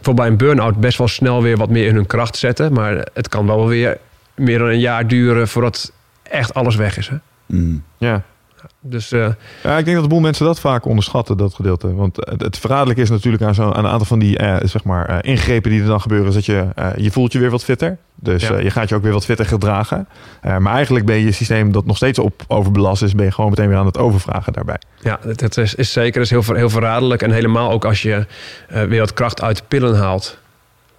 voor 0.02 0.14
bij 0.14 0.28
een 0.28 0.38
burn-out 0.38 0.76
best 0.80 0.98
wel 0.98 1.08
snel 1.08 1.42
weer 1.44 1.58
wat 1.58 1.70
meer 1.70 1.88
in 1.88 1.96
hun 1.96 2.06
kracht 2.06 2.38
zetten. 2.38 2.74
Maar 2.74 3.08
het 3.14 3.28
kan 3.28 3.46
wel 3.48 3.68
weer 3.68 3.98
meer 4.36 4.60
dan 4.60 4.68
een 4.68 4.80
jaar 4.80 5.08
duren 5.08 5.48
voordat 5.48 5.92
echt 6.24 6.54
alles 6.54 6.76
weg 6.76 6.98
is. 6.98 7.08
Hè? 7.08 7.16
Mm. 7.46 7.84
Ja. 7.98 8.24
Dus 8.84 9.12
uh, 9.12 9.28
ja, 9.64 9.78
ik 9.78 9.86
denk 9.86 9.96
dat 9.96 10.04
een 10.04 10.10
boel 10.10 10.20
mensen 10.20 10.46
dat 10.46 10.60
vaak 10.60 10.86
onderschatten, 10.86 11.38
dat 11.38 11.54
gedeelte. 11.54 11.96
Want 11.96 12.16
het, 12.16 12.42
het 12.42 12.58
verraderlijk 12.58 13.00
is 13.00 13.10
natuurlijk 13.10 13.44
aan, 13.44 13.56
zo, 13.56 13.64
aan 13.64 13.86
een 13.86 13.92
aantal 13.92 14.06
van 14.06 14.20
die 14.20 14.42
uh, 14.42 14.58
zeg 14.64 14.84
maar, 14.84 15.10
uh, 15.10 15.18
ingrepen 15.22 15.72
die 15.72 15.82
er 15.82 15.88
dan 15.88 16.02
gebeuren, 16.02 16.28
is 16.28 16.34
dat 16.34 16.46
je, 16.46 16.68
je 16.96 17.12
voelt 17.12 17.32
je 17.32 17.40
weer 17.40 17.50
wat 17.50 17.64
fitter. 17.64 17.98
Dus 18.16 18.48
ja. 18.48 18.58
je 18.58 18.72
gaat 18.72 18.90
je 18.90 18.96
ook 18.96 19.02
weer 19.02 19.12
wat 19.12 19.26
fitter 19.26 19.46
gedragen. 19.46 20.08
maar 20.42 20.74
eigenlijk 20.74 21.06
ben 21.06 21.16
je 21.16 21.32
systeem 21.32 21.72
dat 21.72 21.86
nog 21.86 21.96
steeds 21.96 22.20
op 22.20 22.44
overbelast 22.48 23.04
is, 23.04 23.16
ben 23.16 23.26
je 23.26 23.32
gewoon 23.32 23.50
meteen 23.50 23.68
weer 23.68 23.78
aan 23.78 23.86
het 23.86 23.98
overvragen 23.98 24.54
daarbij. 24.54 24.80
Ja, 25.02 25.20
dat 25.36 25.58
is, 25.58 25.76
is 25.76 25.92
zeker 25.92 26.14
dat 26.14 26.24
is 26.24 26.30
heel, 26.30 26.56
heel 26.56 26.70
verraderlijk. 26.70 27.22
En 27.22 27.32
helemaal 27.32 27.72
ook 27.72 27.86
als 27.86 28.02
je 28.02 28.26
weer 28.68 29.00
wat 29.00 29.14
kracht 29.14 29.42
uit 29.42 29.68
pillen 29.68 29.96
haalt. 29.98 30.38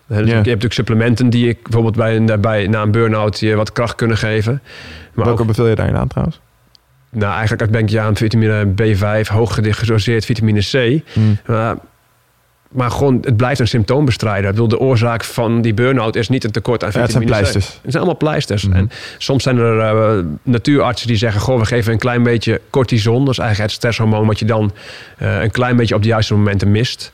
Dus 0.07 0.19
Je 0.19 0.25
hebt 0.25 0.45
natuurlijk 0.45 0.73
supplementen 0.73 1.31
die 1.31 1.49
ik 1.49 1.63
bijvoorbeeld 1.63 2.41
bij 2.41 2.67
na 2.67 2.83
een 2.83 2.91
burn-out 2.91 3.41
je 3.41 3.55
wat 3.55 3.73
kracht 3.73 3.95
kunnen 3.95 4.17
geven. 4.17 4.63
Maar 5.15 5.25
Welke 5.25 5.41
ook, 5.41 5.47
beveel 5.47 5.67
je 5.67 5.75
daarin 5.75 5.97
aan 5.97 6.09
trouwens? 6.09 6.41
Nou, 7.15 7.35
eigenlijk 7.35 7.91
je 7.91 8.01
aan 8.01 8.17
vitamine 8.17 8.67
B5, 8.67 9.29
hoog 9.29 9.59
gedoseerd 9.61 10.25
vitamine 10.25 10.61
C. 10.61 11.03
Hmm. 11.13 11.39
Maar, 11.47 11.77
maar 12.69 12.91
gewoon, 12.91 13.19
het 13.23 13.37
blijft 13.37 13.61
een 13.61 13.69
symptoombestrijder. 13.69 14.45
Ik 14.45 14.51
bedoel, 14.51 14.69
de 14.69 14.79
oorzaak 14.79 15.25
van 15.25 15.63
die 15.63 15.75
burn-out 15.75 16.17
is 16.17 16.29
niet 16.29 16.45
een 16.45 16.51
tekort 16.51 16.85
aan 16.85 16.93
vitamine 16.93 17.25
ja, 17.25 17.31
het 17.31 17.31
zijn 17.31 17.43
pleisters. 17.43 17.79
C. 17.79 17.83
Het 17.83 17.91
zijn 17.91 17.97
allemaal 18.03 18.17
pleisters. 18.17 18.63
Hmm. 18.63 18.73
En 18.73 18.91
soms 19.19 19.43
zijn 19.43 19.59
er 19.59 19.77
uh, 19.77 20.25
natuurartsen 20.43 21.09
die 21.09 21.17
zeggen... 21.17 21.41
goh, 21.41 21.59
we 21.59 21.65
geven 21.65 21.93
een 21.93 21.99
klein 21.99 22.23
beetje 22.23 22.61
cortison. 22.71 23.25
Dat 23.25 23.33
is 23.33 23.39
eigenlijk 23.39 23.71
het 23.71 23.79
stresshormoon... 23.79 24.27
wat 24.27 24.39
je 24.39 24.45
dan 24.45 24.73
uh, 25.23 25.43
een 25.43 25.51
klein 25.51 25.77
beetje 25.77 25.95
op 25.95 26.03
de 26.03 26.09
juiste 26.09 26.35
momenten 26.35 26.71
mist. 26.71 27.13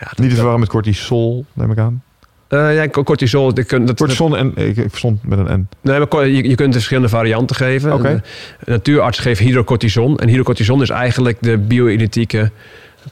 Ja, 0.00 0.12
niet 0.16 0.28
te 0.28 0.34
verwarren 0.34 0.60
met 0.60 0.68
cortisol, 0.68 1.44
neem 1.52 1.70
ik 1.70 1.78
aan. 1.78 2.02
Uh, 2.50 2.74
ja, 2.74 2.88
cortisol. 2.88 3.54
Dat, 3.54 3.68
dat, 3.68 3.96
cortisol 3.96 4.36
en 4.36 4.52
ik, 4.54 4.76
ik 4.76 4.90
verstond 4.90 5.24
met 5.24 5.38
een 5.38 5.60
N. 5.60 5.68
Nee, 5.80 5.98
maar 5.98 6.26
je, 6.26 6.48
je 6.48 6.54
kunt 6.54 6.72
verschillende 6.72 7.08
varianten 7.08 7.56
geven. 7.56 7.92
Okay. 7.92 8.12
Een, 8.12 8.22
een 8.64 8.72
natuurarts 8.72 9.18
geeft 9.18 9.40
hydrocortison. 9.40 10.18
En 10.18 10.28
hydrocortison 10.28 10.82
is 10.82 10.90
eigenlijk 10.90 11.36
de 11.40 11.58
bio-identieke 11.58 12.50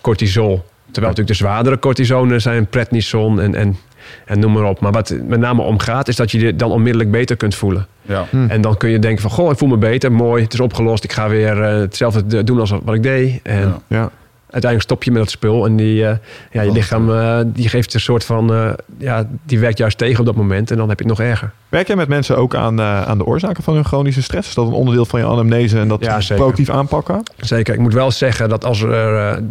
cortisol. 0.00 0.64
Terwijl 0.90 1.14
natuurlijk 1.14 1.28
de 1.28 1.44
zwaardere 1.44 1.78
cortisonen 1.78 2.40
zijn 2.40 2.66
prednison 2.66 3.40
en, 3.40 3.54
en, 3.54 3.76
en 4.24 4.38
noem 4.38 4.52
maar 4.52 4.64
op. 4.64 4.80
Maar 4.80 4.92
wat 4.92 5.14
met 5.26 5.40
name 5.40 5.62
om 5.62 5.78
gaat, 5.78 6.08
is 6.08 6.16
dat 6.16 6.30
je 6.30 6.38
je 6.38 6.56
dan 6.56 6.70
onmiddellijk 6.70 7.10
beter 7.10 7.36
kunt 7.36 7.54
voelen. 7.54 7.86
Ja. 8.02 8.26
Hm. 8.30 8.46
En 8.48 8.60
dan 8.60 8.76
kun 8.76 8.90
je 8.90 8.98
denken 8.98 9.22
van, 9.22 9.30
goh, 9.30 9.50
ik 9.50 9.58
voel 9.58 9.68
me 9.68 9.76
beter, 9.76 10.12
mooi, 10.12 10.42
het 10.42 10.52
is 10.52 10.60
opgelost. 10.60 11.04
Ik 11.04 11.12
ga 11.12 11.28
weer 11.28 11.58
uh, 11.58 11.80
hetzelfde 11.80 12.44
doen 12.44 12.60
als 12.60 12.70
wat 12.82 12.94
ik 12.94 13.02
deed. 13.02 13.40
En 13.42 13.60
ja. 13.60 13.80
ja 13.86 14.10
uiteindelijk 14.50 14.82
stop 14.82 15.02
je 15.02 15.10
met 15.10 15.20
dat 15.20 15.30
spul 15.30 15.66
en 15.66 15.76
die, 15.76 16.02
uh, 16.02 16.10
ja, 16.50 16.62
je 16.62 16.72
lichaam 16.72 17.10
uh, 17.10 17.40
die 17.44 17.68
geeft 17.68 17.94
een 17.94 18.00
soort 18.00 18.24
van, 18.24 18.52
uh, 18.52 18.70
ja, 18.98 19.28
die 19.42 19.58
werkt 19.58 19.78
juist 19.78 19.98
tegen 19.98 20.20
op 20.20 20.26
dat 20.26 20.34
moment 20.34 20.70
en 20.70 20.76
dan 20.76 20.88
heb 20.88 20.98
je 20.98 21.08
het 21.08 21.18
nog 21.18 21.26
erger. 21.26 21.52
Werk 21.68 21.86
jij 21.86 21.96
met 21.96 22.08
mensen 22.08 22.36
ook 22.36 22.54
aan, 22.54 22.80
aan 22.80 23.18
de 23.18 23.24
oorzaken 23.24 23.62
van 23.62 23.74
hun 23.74 23.84
chronische 23.84 24.22
stress? 24.22 24.48
Is 24.48 24.54
dat 24.54 24.66
een 24.66 24.72
onderdeel 24.72 25.04
van 25.04 25.20
je 25.20 25.26
anamnese 25.26 25.78
en 25.78 25.88
dat 25.88 26.00
ja, 26.00 26.20
proactief 26.34 26.70
aanpakken? 26.70 27.22
Zeker. 27.36 27.74
Ik 27.74 27.80
moet 27.80 27.92
wel 27.92 28.10
zeggen 28.10 28.48
dat 28.48 28.64
als 28.64 28.82
er, 28.82 29.42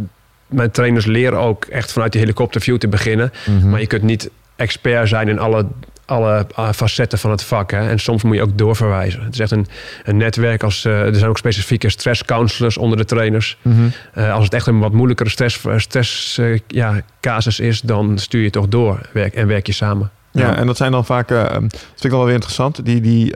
mijn 0.47 0.71
trainers 0.71 1.05
leren 1.05 1.39
ook 1.39 1.65
echt 1.65 1.91
vanuit 1.91 2.11
die 2.11 2.21
helikopterview 2.21 2.77
te 2.77 2.87
beginnen, 2.87 3.31
mm 3.45 3.59
-hmm. 3.59 3.69
maar 3.69 3.79
je 3.79 3.87
kunt 3.87 4.03
niet 4.03 4.29
expert 4.55 5.07
zijn 5.07 5.27
in 5.27 5.39
alle 5.39 5.65
alle 6.07 6.45
facetten 6.73 7.19
van 7.19 7.31
het 7.31 7.43
vak. 7.43 7.71
Hè. 7.71 7.89
En 7.89 7.99
soms 7.99 8.23
moet 8.23 8.35
je 8.35 8.41
ook 8.41 8.57
doorverwijzen. 8.57 9.23
Het 9.23 9.33
is 9.33 9.39
echt 9.39 9.51
een, 9.51 9.67
een 10.03 10.17
netwerk. 10.17 10.63
Als, 10.63 10.85
uh, 10.85 11.01
er 11.01 11.15
zijn 11.15 11.29
ook 11.29 11.37
specifieke 11.37 11.89
stresscounselors 11.89 12.77
onder 12.77 12.97
de 12.97 13.05
trainers. 13.05 13.57
Mm 13.61 13.73
-hmm. 13.73 13.91
uh, 14.17 14.33
als 14.33 14.43
het 14.43 14.53
echt 14.53 14.67
een 14.67 14.79
wat 14.79 14.91
moeilijkere 14.91 15.29
stress, 15.29 15.61
stress 15.75 16.39
ja, 16.67 17.01
casus 17.21 17.59
is, 17.59 17.81
dan 17.81 18.17
stuur 18.17 18.43
je 18.43 18.49
toch 18.49 18.67
door 18.67 19.01
werk, 19.13 19.33
en 19.33 19.47
werk 19.47 19.65
je 19.67 19.73
samen. 19.73 20.11
Ja, 20.31 20.47
ja. 20.47 20.55
en 20.55 20.65
dat 20.65 20.77
zijn 20.77 20.91
dan 20.91 21.05
vaak, 21.05 21.27
dat 21.27 21.49
vind 21.49 21.73
ik 21.73 22.01
dan 22.01 22.11
wel 22.11 22.25
weer 22.25 22.33
interessant, 22.33 22.85
die, 22.85 23.01
die 23.01 23.33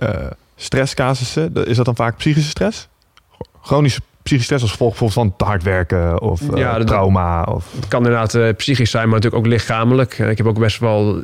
stresscasussen, 0.56 1.54
is 1.54 1.76
dat 1.76 1.86
dan 1.86 1.96
vaak 1.96 2.18
psychische 2.18 2.50
stress? 2.50 2.88
Chronische 3.62 4.02
psychische 4.24 4.44
stress 4.44 4.64
als 4.64 4.72
gevolg 4.72 5.14
van 5.14 5.36
te 5.38 5.44
hard 5.44 5.64
werken 5.64 6.22
of 6.22 6.42
ja, 6.56 6.78
dat, 6.78 6.88
trauma? 6.88 7.44
Of... 7.44 7.66
Het 7.76 7.88
kan 7.88 8.06
inderdaad 8.06 8.58
psychisch 8.58 8.92
zijn, 8.92 9.10
maar 9.10 9.16
natuurlijk 9.16 9.46
ook 9.46 9.52
lichamelijk. 9.52 10.18
Ik 10.18 10.38
heb 10.38 10.48
ook 10.48 10.60
best 10.60 10.80
wel 10.80 11.24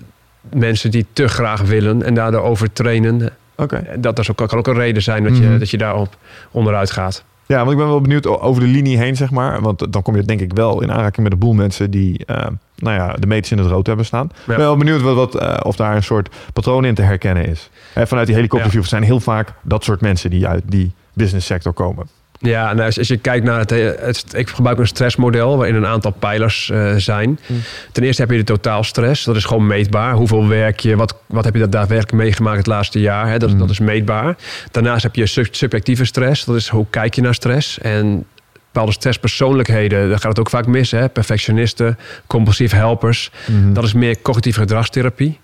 mensen 0.54 0.92
die 0.92 1.06
te 1.14 1.28
graag 1.28 1.62
willen 1.62 2.04
en 2.04 2.14
daardoor 2.14 2.42
overtrainen. 2.42 3.30
Okay. 3.56 3.84
Dat, 4.00 4.16
dat 4.16 4.30
ook, 4.30 4.48
kan 4.48 4.58
ook 4.60 4.68
een 4.68 4.74
reden 4.74 5.02
zijn 5.04 5.24
dat 5.24 5.38
je, 5.38 5.44
Mhm. 5.44 5.60
dat 5.60 5.70
je 5.70 5.78
daarop 5.78 6.18
onderuit 6.52 6.92
gaat. 6.92 7.24
Ja, 7.46 7.58
want 7.58 7.72
ik 7.72 7.78
ben 7.78 7.88
wel 7.88 8.02
benieuwd 8.02 8.28
over 8.28 8.62
de 8.62 8.68
linie 8.68 8.98
heen, 8.98 9.16
zeg 9.16 9.32
maar. 9.32 9.62
Want 9.62 9.94
dan 9.94 10.02
kom 10.02 10.16
je 10.16 10.24
denk 10.24 10.40
ik 10.40 10.54
wel 10.54 10.82
in 10.82 10.92
aanraking 10.92 11.24
met 11.24 11.32
een 11.32 11.40
boel 11.40 11.54
mensen 11.54 11.92
die, 11.92 12.26
eh, 12.26 12.48
nou 12.76 12.96
ja, 12.96 13.14
de 13.14 13.28
meters 13.28 13.52
in 13.52 13.58
het 13.58 13.68
rood 13.68 13.88
hebben 13.88 14.06
staan. 14.06 14.26
Ik 14.26 14.32
ben 14.46 14.58
wel 14.58 14.78
benieuwd 14.78 15.02
wat, 15.02 15.16
wat, 15.16 15.36
eh, 15.36 15.58
of 15.64 15.76
daar 15.76 15.96
een 15.96 16.04
soort 16.04 16.36
patroon 16.54 16.86
in 16.86 16.96
te 16.96 17.02
herkennen 17.02 17.46
is. 17.46 17.70
Hè, 17.94 18.08
vanuit 18.08 18.28
die 18.28 18.36
helikopterview 18.36 18.84
zijn 18.84 19.04
heel 19.04 19.20
vaak 19.20 19.54
dat 19.62 19.84
soort 19.84 20.02
mensen 20.02 20.30
die 20.30 20.48
uit 20.48 20.64
die 20.66 20.92
business 21.14 21.46
sector 21.48 21.74
komen. 21.74 22.08
Ja, 22.39 22.73
nou, 22.73 22.86
als, 22.86 22.97
als 22.97 23.08
je 23.08 23.17
kijkt 23.17 23.45
naar 23.45 23.60
het, 23.60 23.69
het, 23.69 24.26
Ik 24.34 24.50
gebruik 24.50 24.78
een 24.78 24.88
stressmodel 24.88 25.58
waarin 25.58 25.76
een 25.76 25.86
aantal 25.86 26.12
pijlers 26.12 26.69
uh, 26.73 26.95
zijn. 26.95 27.39
Hmm. 27.45 27.62
Ten 27.91 28.04
eerste 28.04 28.21
heb 28.21 28.32
je 28.32 28.38
de 28.38 28.43
totaalstress. 28.43 29.23
Dat 29.23 29.36
is 29.36 29.45
gewoon 29.45 29.67
meetbaar. 29.67 30.13
Hoeveel 30.13 30.47
werk 30.47 30.80
je, 30.80 30.95
wat, 30.95 31.15
wat 31.26 31.45
heb 31.45 31.54
je 31.54 31.60
dat 31.60 31.71
daadwerkelijk 31.71 32.23
meegemaakt 32.23 32.58
het 32.58 32.67
laatste 32.67 33.00
jaar? 33.00 33.30
Hè? 33.30 33.38
Dat, 33.38 33.50
Hmm. 33.50 33.60
dat 33.60 33.69
is 33.69 33.80
meetbaar. 33.80 34.36
Daarnaast 34.71 35.04
heb 35.04 35.15
je 35.15 35.26
sub 35.26 35.56
subjectieve 35.56 36.06
stress. 36.06 36.45
Dat 36.45 36.56
is 36.56 36.67
hoe 36.67 36.86
kijk 36.89 37.15
je 37.15 37.21
naar 37.21 37.34
stress. 37.34 37.80
En 37.80 38.26
bepaalde 38.65 38.91
stresspersoonlijkheden, 38.91 40.10
daar 40.10 40.19
gaat 40.19 40.30
het 40.30 40.39
ook 40.39 40.50
vaak 40.50 40.67
mis. 40.67 40.91
Hè? 40.91 41.10
Perfectionisten, 41.10 41.97
compulsief 42.28 42.71
helpers. 42.71 43.32
Mhm. 43.45 43.73
Dat 43.73 43.84
is 43.84 43.93
meer 43.93 44.21
cognitieve 44.21 44.60
gedragstherapie. 44.60 45.39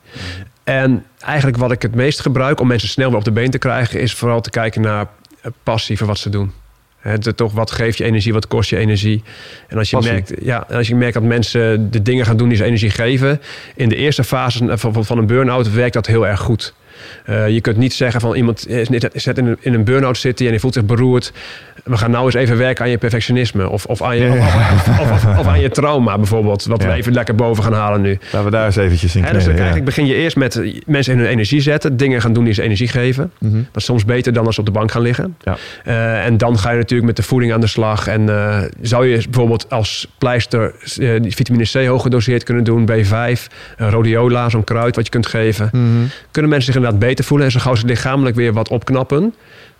En 0.63 1.06
eigenlijk 1.19 1.58
wat 1.58 1.71
ik 1.71 1.82
het 1.82 1.95
meest 1.95 2.19
gebruik 2.19 2.60
om 2.60 2.67
mensen 2.67 2.89
snel 2.89 3.10
weer 3.10 3.17
op 3.17 3.23
de 3.23 3.32
been 3.32 3.49
te 3.49 3.58
krijgen, 3.58 3.99
is 3.99 4.13
vooral 4.13 4.41
te 4.41 4.49
kijken 4.49 4.82
naar 4.82 5.08
passie 5.63 5.97
voor 5.97 6.08
wat 6.08 6.17
ze 6.17 6.29
doen. 6.29 6.51
Het, 7.04 7.38
toch, 7.38 7.54
wat 7.54 7.72
geeft 7.72 7.98
je 7.98 8.04
energie, 8.04 8.34
wat 8.34 8.48
kost 8.48 8.70
je 8.70 8.78
energie? 8.78 9.24
En 9.68 9.78
als 9.78 9.89
je, 9.89 9.96
Passie. 9.96 10.13
merkt, 10.13 10.34
ja, 10.42 10.66
als 10.70 10.88
je 10.88 10.96
merkt 10.96 11.13
dat 11.13 11.24
mensen 11.24 11.92
de 11.92 12.02
dingen 12.02 12.26
gaan 12.26 12.38
doen 12.38 12.48
die 12.48 12.58
ze 12.58 12.63
energie 12.63 12.89
geven, 12.89 13.42
in 13.76 13.89
de 13.89 13.96
eerste 13.96 14.24
fase 14.24 14.78
van, 14.78 15.06
van 15.06 15.18
een 15.18 15.26
burn-out 15.26 15.74
werkt 15.74 15.94
dat 15.94 16.08
heel 16.08 16.28
erg 16.28 16.39
goed. 16.39 16.74
Uh, 17.29 17.49
je 17.49 17.62
kunt 17.62 17.77
niet 17.77 17.93
zeggen 17.93 18.21
van 18.21 18.36
iemand 18.36 18.69
is 18.69 18.89
net 18.89 19.38
in 19.38 19.58
een, 19.62 19.84
burn-out 19.84 20.17
zit 20.17 20.41
en 20.41 20.47
die 20.49 20.60
voelt 20.60 20.73
zich 20.73 20.86
beroerd. 20.86 21.32
We 21.84 21.97
gaan 21.97 22.12
nou 22.12 22.25
eens 22.25 22.34
even 22.34 22.58
werken 22.58 22.84
aan 22.84 22.89
je 22.91 22.97
perfectionisme. 22.97 23.69
Of, 23.69 23.86
of, 23.86 24.01
aan, 24.01 24.17
je, 24.17 24.23
Ja, 24.23 24.36
ja. 24.36 24.71
Of, 25.01 25.25
of, 25.38 25.47
aan 25.47 25.62
je 25.62 25.69
trauma 25.79 26.17
bijvoorbeeld. 26.17 26.65
Wat 26.65 26.82
Ja. 26.82 26.88
we 26.88 26.93
even 26.93 27.13
lekker 27.13 27.36
boven 27.36 27.63
gaan 27.63 27.73
halen 27.73 28.01
nu. 28.01 28.17
Laten 28.23 28.43
we 28.43 28.49
daar 28.49 28.65
eens 28.65 28.75
eventjes 28.75 29.15
in 29.15 29.23
Hè, 29.23 29.32
dus 29.34 29.47
eigenlijk 29.47 29.86
begin 29.86 30.06
je 30.06 30.15
eerst 30.15 30.36
met 30.36 30.62
mensen 30.86 31.13
in 31.13 31.19
hun 31.19 31.27
energie 31.27 31.62
zetten. 31.62 31.97
Dingen 31.97 32.21
gaan 32.21 32.34
doen 32.34 32.43
die 32.43 32.53
ze 32.53 32.62
energie 32.62 32.88
geven. 32.88 33.32
Mhm. 33.39 33.53
Dat 33.53 33.63
is 33.75 33.86
soms 33.86 34.06
beter 34.06 34.34
dan 34.34 34.45
als 34.45 34.56
ze 34.56 34.60
op 34.62 34.67
de 34.67 34.71
bank 34.73 34.91
gaan 34.91 35.01
liggen. 35.01 35.36
Ja. 35.41 35.58
Eh, 35.84 36.25
en 36.25 36.38
dan 36.38 36.60
ga 36.60 36.71
je 36.71 36.77
natuurlijk 36.77 37.08
met 37.08 37.15
de 37.15 37.23
voeding 37.23 37.53
aan 37.53 37.62
de 37.62 37.67
slag. 37.67 38.08
En 38.08 38.29
eh, 38.29 38.62
zou 38.82 39.08
je 39.08 39.23
bijvoorbeeld 39.29 39.69
als 39.69 40.08
pleister 40.17 40.73
eh, 40.97 41.10
vitamine 41.21 41.65
C 41.71 41.88
hoog 41.88 42.01
gedoseerd 42.01 42.43
kunnen 42.43 42.63
doen. 42.63 42.89
B5, 42.91 43.12
eh, 43.12 43.89
rhodiola, 43.89 44.49
zo'n 44.49 44.63
kruid 44.63 44.95
wat 44.95 45.06
je 45.06 45.12
kunt 45.12 45.27
geven. 45.27 45.69
Mhm. 45.71 45.82
Kunnen 46.32 46.51
mensen 46.51 46.73
zich 46.73 46.82
inderdaad 46.84 47.08
beter 47.10 47.26
voelen. 47.26 47.46
En 47.46 47.52
zo 47.52 47.60
gauw 47.60 47.76
ze 47.76 47.86
lichamelijk 47.86 48.36
weer 48.36 48.54
wat 48.54 48.69
opknappen. 48.69 49.34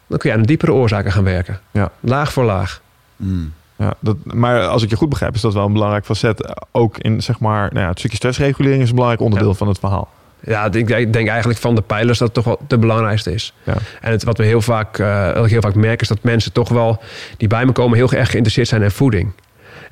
Dan 0.08 0.18
kun 0.18 0.30
je 0.30 0.36
aan 0.36 0.42
de 0.42 0.48
diepere 0.48 0.74
oorzaken 0.74 1.12
gaan 1.12 1.24
werken. 1.24 1.60
Ja. 1.72 1.92
Laag 2.00 2.34
voor 2.34 2.44
laag. 2.44 2.82
Mm. 3.16 3.54
Ja, 3.76 3.94
dat, 4.00 4.16
maar 4.24 4.68
als 4.68 4.84
ik 4.84 4.90
je 4.90 4.96
goed 4.96 5.10
begrijp, 5.10 5.36
is 5.36 5.42
dat 5.42 5.54
wel 5.54 5.66
een 5.66 5.74
belangrijk 5.74 6.06
facet. 6.06 6.54
Ook 6.72 6.98
in 6.98 7.22
zeg 7.24 7.40
maar, 7.40 7.70
nou 7.72 7.80
ja, 7.84 7.90
het 7.90 8.00
stukje 8.00 8.18
stressregulering 8.18 8.82
is 8.82 8.88
een 8.90 8.94
belangrijk 8.96 9.24
onderdeel 9.24 9.50
Ja. 9.50 9.56
van 9.56 9.68
het 9.68 9.80
verhaal. 9.80 10.10
Ja, 10.46 10.66
ik 10.66 10.72
denk, 10.72 10.90
ik 10.90 11.14
denk 11.14 11.28
eigenlijk 11.28 11.60
van 11.60 11.76
de 11.76 11.82
pijlers 11.82 12.18
dat 12.18 12.28
het 12.28 12.36
toch 12.36 12.46
wel 12.46 12.60
de 12.68 12.78
belangrijkste 12.78 13.34
is. 13.34 13.54
Ja. 13.64 13.74
En 14.02 14.12
het, 14.12 14.24
wat 14.24 14.38
we 14.38 14.44
heel 14.46 14.62
vaak, 14.62 15.00
eh, 15.00 15.34
wat 15.34 15.46
ik 15.46 15.52
heel 15.52 15.62
vaak 15.62 15.76
merk, 15.76 16.02
is 16.02 16.08
dat 16.08 16.18
mensen 16.22 16.52
toch 16.52 16.70
wel 16.70 17.02
die 17.38 17.48
bij 17.48 17.66
me 17.66 17.72
komen 17.72 17.98
heel 17.98 18.12
erg 18.12 18.30
geïnteresseerd 18.30 18.68
zijn 18.68 18.82
in 18.82 18.92
voeding. 18.92 19.32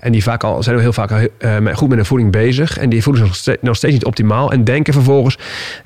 En 0.01 0.11
die 0.11 0.23
vaak 0.23 0.43
al, 0.43 0.63
zijn 0.63 0.79
heel 0.79 0.93
vaak 0.93 1.11
eh, 1.11 1.55
goed 1.73 1.87
met 1.87 1.97
hun 1.97 2.05
voeding 2.05 2.31
bezig. 2.31 2.77
En 2.77 2.89
die 2.89 3.03
voelen 3.03 3.21
zich 3.21 3.31
nog 3.31 3.39
ste- 3.39 3.57
nog 3.61 3.75
steeds 3.75 3.93
niet 3.93 4.05
optimaal. 4.05 4.51
En 4.51 4.63
denken 4.63 4.93
vervolgens, 4.93 5.37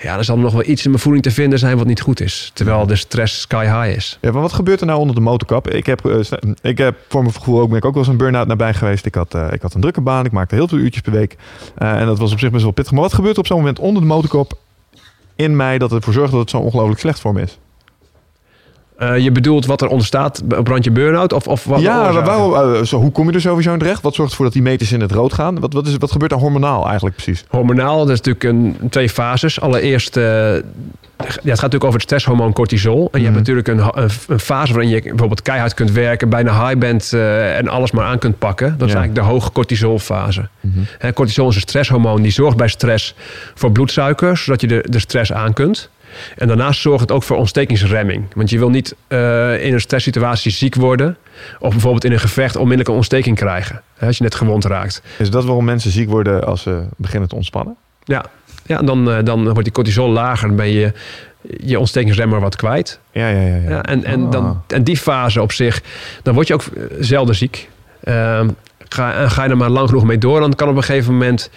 ja, 0.02 0.18
er 0.18 0.24
zal 0.24 0.38
nog 0.38 0.54
wel 0.54 0.64
iets 0.66 0.84
in 0.84 0.90
mijn 0.90 1.02
voeding 1.02 1.24
te 1.24 1.32
vinden 1.32 1.60
zijn 1.60 1.78
wat 1.78 1.86
niet 1.88 2.02
goed 2.02 2.22
is. 2.22 2.52
Terwijl 2.54 2.86
de 2.88 2.96
stress 2.96 3.42
sky 3.42 3.64
high 3.66 3.98
is. 3.98 4.18
Ja, 4.22 4.32
maar 4.32 4.42
wat 4.42 4.54
gebeurt 4.54 4.80
er 4.80 4.86
nou 4.86 5.00
onder 5.00 5.16
de 5.16 5.22
motorkap? 5.22 5.70
Ik 5.70 5.86
heb, 5.86 6.06
eh, 6.06 6.20
ik 6.62 6.78
heb 6.78 6.96
voor 7.10 7.22
mijn 7.22 7.34
gevoel 7.34 7.60
ook, 7.60 7.70
ben 7.70 7.78
ik 7.78 7.86
ook 7.86 7.94
wel 7.94 8.02
eens 8.04 8.12
een 8.12 8.18
burn-out 8.18 8.48
nabij 8.48 8.74
geweest. 8.74 9.06
Ik 9.06 9.16
had, 9.16 9.34
eh, 9.34 9.48
ik 9.52 9.62
had 9.62 9.74
een 9.74 9.82
drukke 9.82 10.02
baan, 10.02 10.26
ik 10.26 10.32
maakte 10.32 10.56
heel 10.56 10.68
veel 10.68 10.78
uurtjes 10.78 11.02
per 11.02 11.12
week. 11.12 11.36
En 11.76 12.06
dat 12.06 12.20
was 12.20 12.32
op 12.32 12.40
zich 12.40 12.52
best 12.52 12.64
wel 12.64 12.72
pittig. 12.72 12.94
Maar 12.94 13.02
wat 13.02 13.14
gebeurt 13.14 13.34
er 13.34 13.40
op 13.40 13.48
zo'n 13.48 13.58
moment 13.58 13.80
onder 13.80 14.02
de 14.02 14.08
motorkap 14.08 14.54
in 15.36 15.56
mij 15.56 15.78
dat 15.78 15.92
ervoor 15.92 16.14
zorgt 16.14 16.32
dat 16.32 16.40
het 16.42 16.50
zo 16.50 16.58
ongelooflijk 16.58 17.00
slecht 17.00 17.20
voor 17.20 17.34
me 17.34 17.42
is? 17.42 17.58
Eh, 18.98 19.18
je 19.18 19.32
bedoelt 19.32 19.66
wat 19.66 19.82
er 19.82 19.88
ontstaat 19.88 20.42
op 20.58 20.68
randje 20.68 20.92
burn-out? 20.92 21.34
Of, 21.34 21.48
of 21.48 21.64
wat 21.64 21.82
ja, 21.82 22.22
waarom, 22.24 22.54
eh, 22.76 22.84
zo, 22.84 23.00
hoe 23.00 23.12
kom 23.12 23.28
je 23.30 23.34
er 23.34 23.42
sowieso 23.42 23.74
in 23.74 23.80
terecht? 23.80 24.02
Wat 24.02 24.16
zorgt 24.16 24.32
ervoor 24.32 24.46
dat 24.46 24.54
die 24.56 24.64
meters 24.64 24.92
in 24.92 25.02
het 25.02 25.12
rood 25.12 25.34
gaan? 25.34 25.60
Wat, 25.60 25.74
wat, 25.74 25.88
is, 25.88 25.98
wat 25.98 26.12
gebeurt 26.12 26.32
er 26.32 26.38
hormonaal 26.38 26.86
eigenlijk 26.86 27.16
precies? 27.16 27.46
Hormonaal, 27.50 27.98
dat 27.98 28.10
is 28.10 28.22
natuurlijk 28.22 28.44
een, 28.44 28.90
twee 28.90 29.10
fases. 29.10 29.62
Allereerst, 29.62 30.18
eh, 30.18 30.24
ja, 30.24 30.62
het 31.18 31.34
gaat 31.44 31.46
natuurlijk 31.46 31.84
over 31.84 31.94
het 31.94 32.02
stresshormoon 32.02 32.54
cortisol. 32.54 33.10
En 33.12 33.20
je 33.22 33.26
hebt 33.28 33.30
Mhm. 33.30 33.38
natuurlijk 33.38 33.68
een, 33.68 33.80
een, 34.04 34.10
een 34.28 34.40
fase 34.40 34.74
waarin 34.74 34.90
je 34.92 35.02
bijvoorbeeld 35.02 35.42
keihard 35.42 35.74
kunt 35.74 35.92
werken, 35.92 36.30
bijna 36.30 36.66
high 36.68 36.78
bent 36.80 37.14
en 37.14 37.68
alles 37.68 37.92
maar 37.92 38.06
aan 38.06 38.20
kunt 38.20 38.38
pakken. 38.40 38.76
Dat 38.78 38.88
is 38.88 38.94
eigenlijk 38.94 39.16
de 39.28 39.34
hoge 39.34 39.52
cortisolfase. 39.52 40.48
Mhm. 40.60 41.12
Cortisol 41.14 41.50
is 41.50 41.56
een 41.56 41.62
stresshormoon 41.62 42.22
die 42.22 42.32
zorgt 42.32 42.58
bij 42.58 42.68
stress 42.68 43.16
voor 43.56 43.72
bloedsuiker, 43.72 44.38
zodat 44.38 44.62
je 44.62 44.68
de, 44.68 44.86
de 44.90 45.00
stress 45.00 45.34
aan 45.34 45.54
kunt. 45.54 45.90
En 46.38 46.48
daarnaast 46.48 46.82
zorgt 46.82 47.02
het 47.02 47.12
ook 47.12 47.24
voor 47.24 47.38
ontstekingsremming. 47.38 48.26
Want 48.36 48.50
je 48.50 48.58
wil 48.58 48.70
niet 48.70 48.96
uh, 49.08 49.66
in 49.66 49.74
een 49.74 49.82
stresssituatie 49.82 50.52
ziek 50.52 50.76
worden. 50.76 51.18
Of 51.60 51.72
bijvoorbeeld 51.72 52.04
in 52.06 52.12
een 52.12 52.20
gevecht 52.20 52.56
onmiddellijk 52.56 52.90
een 52.90 52.96
ontsteking 52.96 53.36
krijgen. 53.36 53.82
Hè, 53.98 54.08
als 54.08 54.18
je 54.18 54.24
net 54.24 54.36
gewond 54.36 54.66
raakt. 54.66 55.02
Is 55.18 55.30
dat 55.30 55.46
waarom 55.46 55.66
mensen 55.66 55.92
ziek 55.92 56.10
worden 56.10 56.46
als 56.46 56.62
ze 56.62 56.84
beginnen 56.98 57.30
te 57.30 57.36
ontspannen? 57.36 57.76
Ja, 58.04 58.26
ja 58.66 58.82
dan, 58.82 59.10
uh, 59.10 59.18
dan 59.24 59.44
wordt 59.44 59.64
die 59.64 59.72
cortisol 59.72 60.10
lager. 60.10 60.48
Dan 60.48 60.58
ben 60.58 60.72
je 60.72 60.92
je 61.64 61.80
ontstekingsremmer 61.80 62.40
wat 62.40 62.56
kwijt. 62.56 63.00
Ja, 63.12 63.28
ja, 63.28 63.42
ja. 63.42 63.56
ja. 63.56 63.70
ja 63.70 63.84
en, 63.84 64.04
en, 64.04 64.30
dan, 64.30 64.46
Ah. 64.46 64.58
en 64.68 64.84
die 64.84 64.98
fase 64.98 65.42
op 65.42 65.52
zich, 65.52 65.82
dan 66.24 66.34
word 66.34 66.48
je 66.48 66.54
ook 66.54 66.64
zelden 67.00 67.36
ziek. 67.36 67.70
Ehm, 68.04 68.50
ga, 68.90 69.30
ga 69.30 69.44
je 69.44 69.50
er 69.50 69.58
maar 69.58 69.70
lang 69.70 69.88
genoeg 69.88 70.04
mee 70.04 70.18
door, 70.18 70.40
dan 70.40 70.56
kan 70.56 70.70
op 70.70 70.76
een 70.76 70.84
gegeven 70.84 71.14
moment 71.14 71.50
eh, 71.50 71.54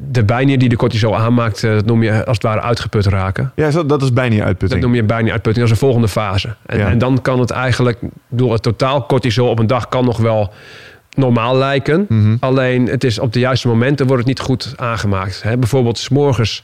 de 0.00 0.24
bijnier 0.24 0.58
die 0.58 0.68
de 0.68 0.76
cortisol 0.76 1.16
aanmaakt, 1.16 1.64
eh, 1.64 1.70
dat 1.70 1.84
noem 1.86 2.02
je 2.02 2.24
als 2.24 2.36
het 2.36 2.42
ware 2.42 2.60
uitgeput 2.60 3.06
raken. 3.06 3.52
Ja, 3.54 3.70
dat 3.86 4.02
is 4.02 4.12
bijna 4.12 4.52
Dat 4.58 4.80
noem 4.80 4.94
je 4.94 5.02
bijnieruitputting, 5.02 5.66
dat 5.66 5.74
is 5.74 5.80
een 5.80 5.86
volgende 5.86 6.08
fase. 6.08 6.54
En, 6.66 6.78
Ja. 6.78 6.88
en 6.88 6.98
dan 6.98 7.22
kan 7.22 7.40
het 7.40 7.50
eigenlijk, 7.50 7.98
door 8.28 8.52
het 8.52 8.62
totaal 8.62 9.06
cortisol 9.06 9.48
op 9.48 9.58
een 9.58 9.66
dag 9.66 9.88
kan 9.88 10.04
nog 10.04 10.16
wel 10.18 10.52
normaal 11.14 11.56
lijken. 11.56 12.06
Mhm. 12.08 12.36
Alleen 12.40 12.86
het 12.86 13.04
is 13.04 13.18
op 13.18 13.32
de 13.32 13.38
juiste 13.38 13.68
momenten 13.68 14.06
wordt 14.06 14.20
het 14.26 14.28
niet 14.36 14.40
goed 14.46 14.72
aangemaakt. 14.76 15.42
Hè? 15.42 15.56
Bijvoorbeeld 15.56 15.98
s'morgens 15.98 16.62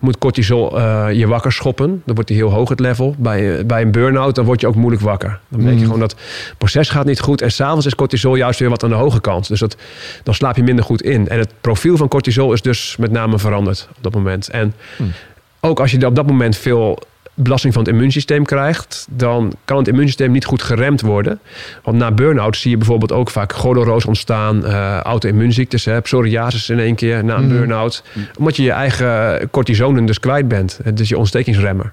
moet 0.00 0.18
cortisol 0.18 0.78
eh, 0.78 1.06
je 1.12 1.26
wakker 1.26 1.52
schoppen. 1.52 2.02
Dan 2.04 2.14
wordt 2.14 2.28
die 2.30 2.38
heel 2.38 2.50
hoog 2.50 2.68
het 2.68 2.80
level. 2.80 3.14
Bij, 3.18 3.58
eh, 3.58 3.64
bij 3.64 3.82
een 3.82 3.90
burn-out 3.90 4.34
dan 4.34 4.44
word 4.44 4.60
je 4.60 4.66
ook 4.66 4.74
moeilijk 4.74 5.02
wakker. 5.02 5.38
Dan 5.48 5.60
merk 5.60 5.70
je 5.72 5.76
Mhm. 5.76 5.84
gewoon 5.84 6.00
dat 6.00 6.10
het 6.10 6.54
proces 6.58 6.88
gaat 6.88 7.04
niet 7.06 7.20
goed. 7.20 7.42
En 7.42 7.52
s'avonds 7.52 7.86
is 7.86 7.94
cortisol 7.94 8.34
juist 8.34 8.58
weer 8.60 8.68
wat 8.68 8.82
aan 8.84 8.90
de 8.90 8.96
hoge 8.96 9.20
kant. 9.20 9.48
Dus 9.48 9.60
dat, 9.60 9.76
dan 10.22 10.34
slaap 10.34 10.56
je 10.56 10.62
minder 10.62 10.84
goed 10.84 11.02
in. 11.02 11.28
En 11.28 11.38
het 11.38 11.52
profiel 11.60 11.96
van 11.96 12.08
cortisol 12.08 12.52
is 12.52 12.62
dus 12.62 12.96
met 12.98 13.10
name 13.10 13.38
veranderd 13.38 13.88
op 13.96 14.02
dat 14.02 14.14
moment. 14.14 14.48
En 14.48 14.74
Hmm. 14.96 15.12
ook 15.60 15.80
als 15.80 15.90
je 15.90 16.06
op 16.06 16.14
dat 16.14 16.26
moment 16.26 16.56
veel 16.56 16.98
belasting 17.34 17.72
van 17.74 17.82
het 17.82 17.92
immuunsysteem 17.92 18.44
krijgt, 18.44 19.06
dan 19.10 19.52
kan 19.64 19.76
het 19.76 19.88
immuunsysteem 19.88 20.30
niet 20.32 20.44
goed 20.44 20.62
geremd 20.62 21.00
worden. 21.00 21.40
Want 21.82 21.96
na 21.96 22.10
burn-out 22.12 22.56
zie 22.56 22.70
je 22.70 22.76
bijvoorbeeld 22.76 23.12
ook 23.12 23.30
vaak 23.30 23.52
gordelroos 23.52 24.04
ontstaan, 24.04 24.66
eh 24.66 24.98
auto-immuunziektes, 25.00 25.88
psoriasis 26.02 26.68
in 26.68 26.78
één 26.78 26.94
keer 26.94 27.24
na 27.24 27.36
een 27.36 27.46
Mhm. 27.46 27.52
burn-out. 27.56 28.02
Omdat 28.38 28.56
je 28.56 28.62
je 28.62 28.70
eigen 28.72 29.50
cortisonen 29.50 30.06
dus 30.06 30.20
kwijt 30.20 30.48
bent. 30.48 30.80
Is 30.94 31.08
je 31.08 31.18
ontstekingsremmer. 31.18 31.92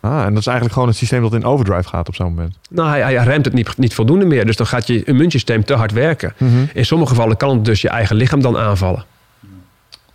Ah, 0.00 0.24
en 0.24 0.28
dat 0.30 0.38
is 0.38 0.46
eigenlijk 0.46 0.72
gewoon 0.72 0.88
het 0.88 0.96
systeem 0.98 1.22
dat 1.22 1.34
in 1.34 1.44
overdrive 1.44 1.88
gaat 1.88 2.08
op 2.08 2.14
zo'n 2.14 2.26
moment. 2.34 2.56
Nou, 2.70 2.88
hij, 2.88 3.00
hij 3.00 3.24
remt 3.24 3.44
het 3.44 3.54
niet, 3.54 3.76
niet 3.76 3.94
voldoende 3.94 4.24
meer. 4.24 4.46
Dus 4.46 4.56
dan 4.56 4.66
gaat 4.66 4.86
je 4.86 5.04
immuunsysteem 5.04 5.64
te 5.64 5.74
hard 5.74 5.92
werken. 5.92 6.32
In 6.74 6.84
sommige 6.86 7.10
gevallen 7.10 7.36
kan 7.36 7.50
het 7.50 7.64
dus 7.64 7.80
je 7.80 7.88
eigen 7.88 8.16
lichaam 8.16 8.40
dan 8.42 8.56
aanvallen. 8.56 9.04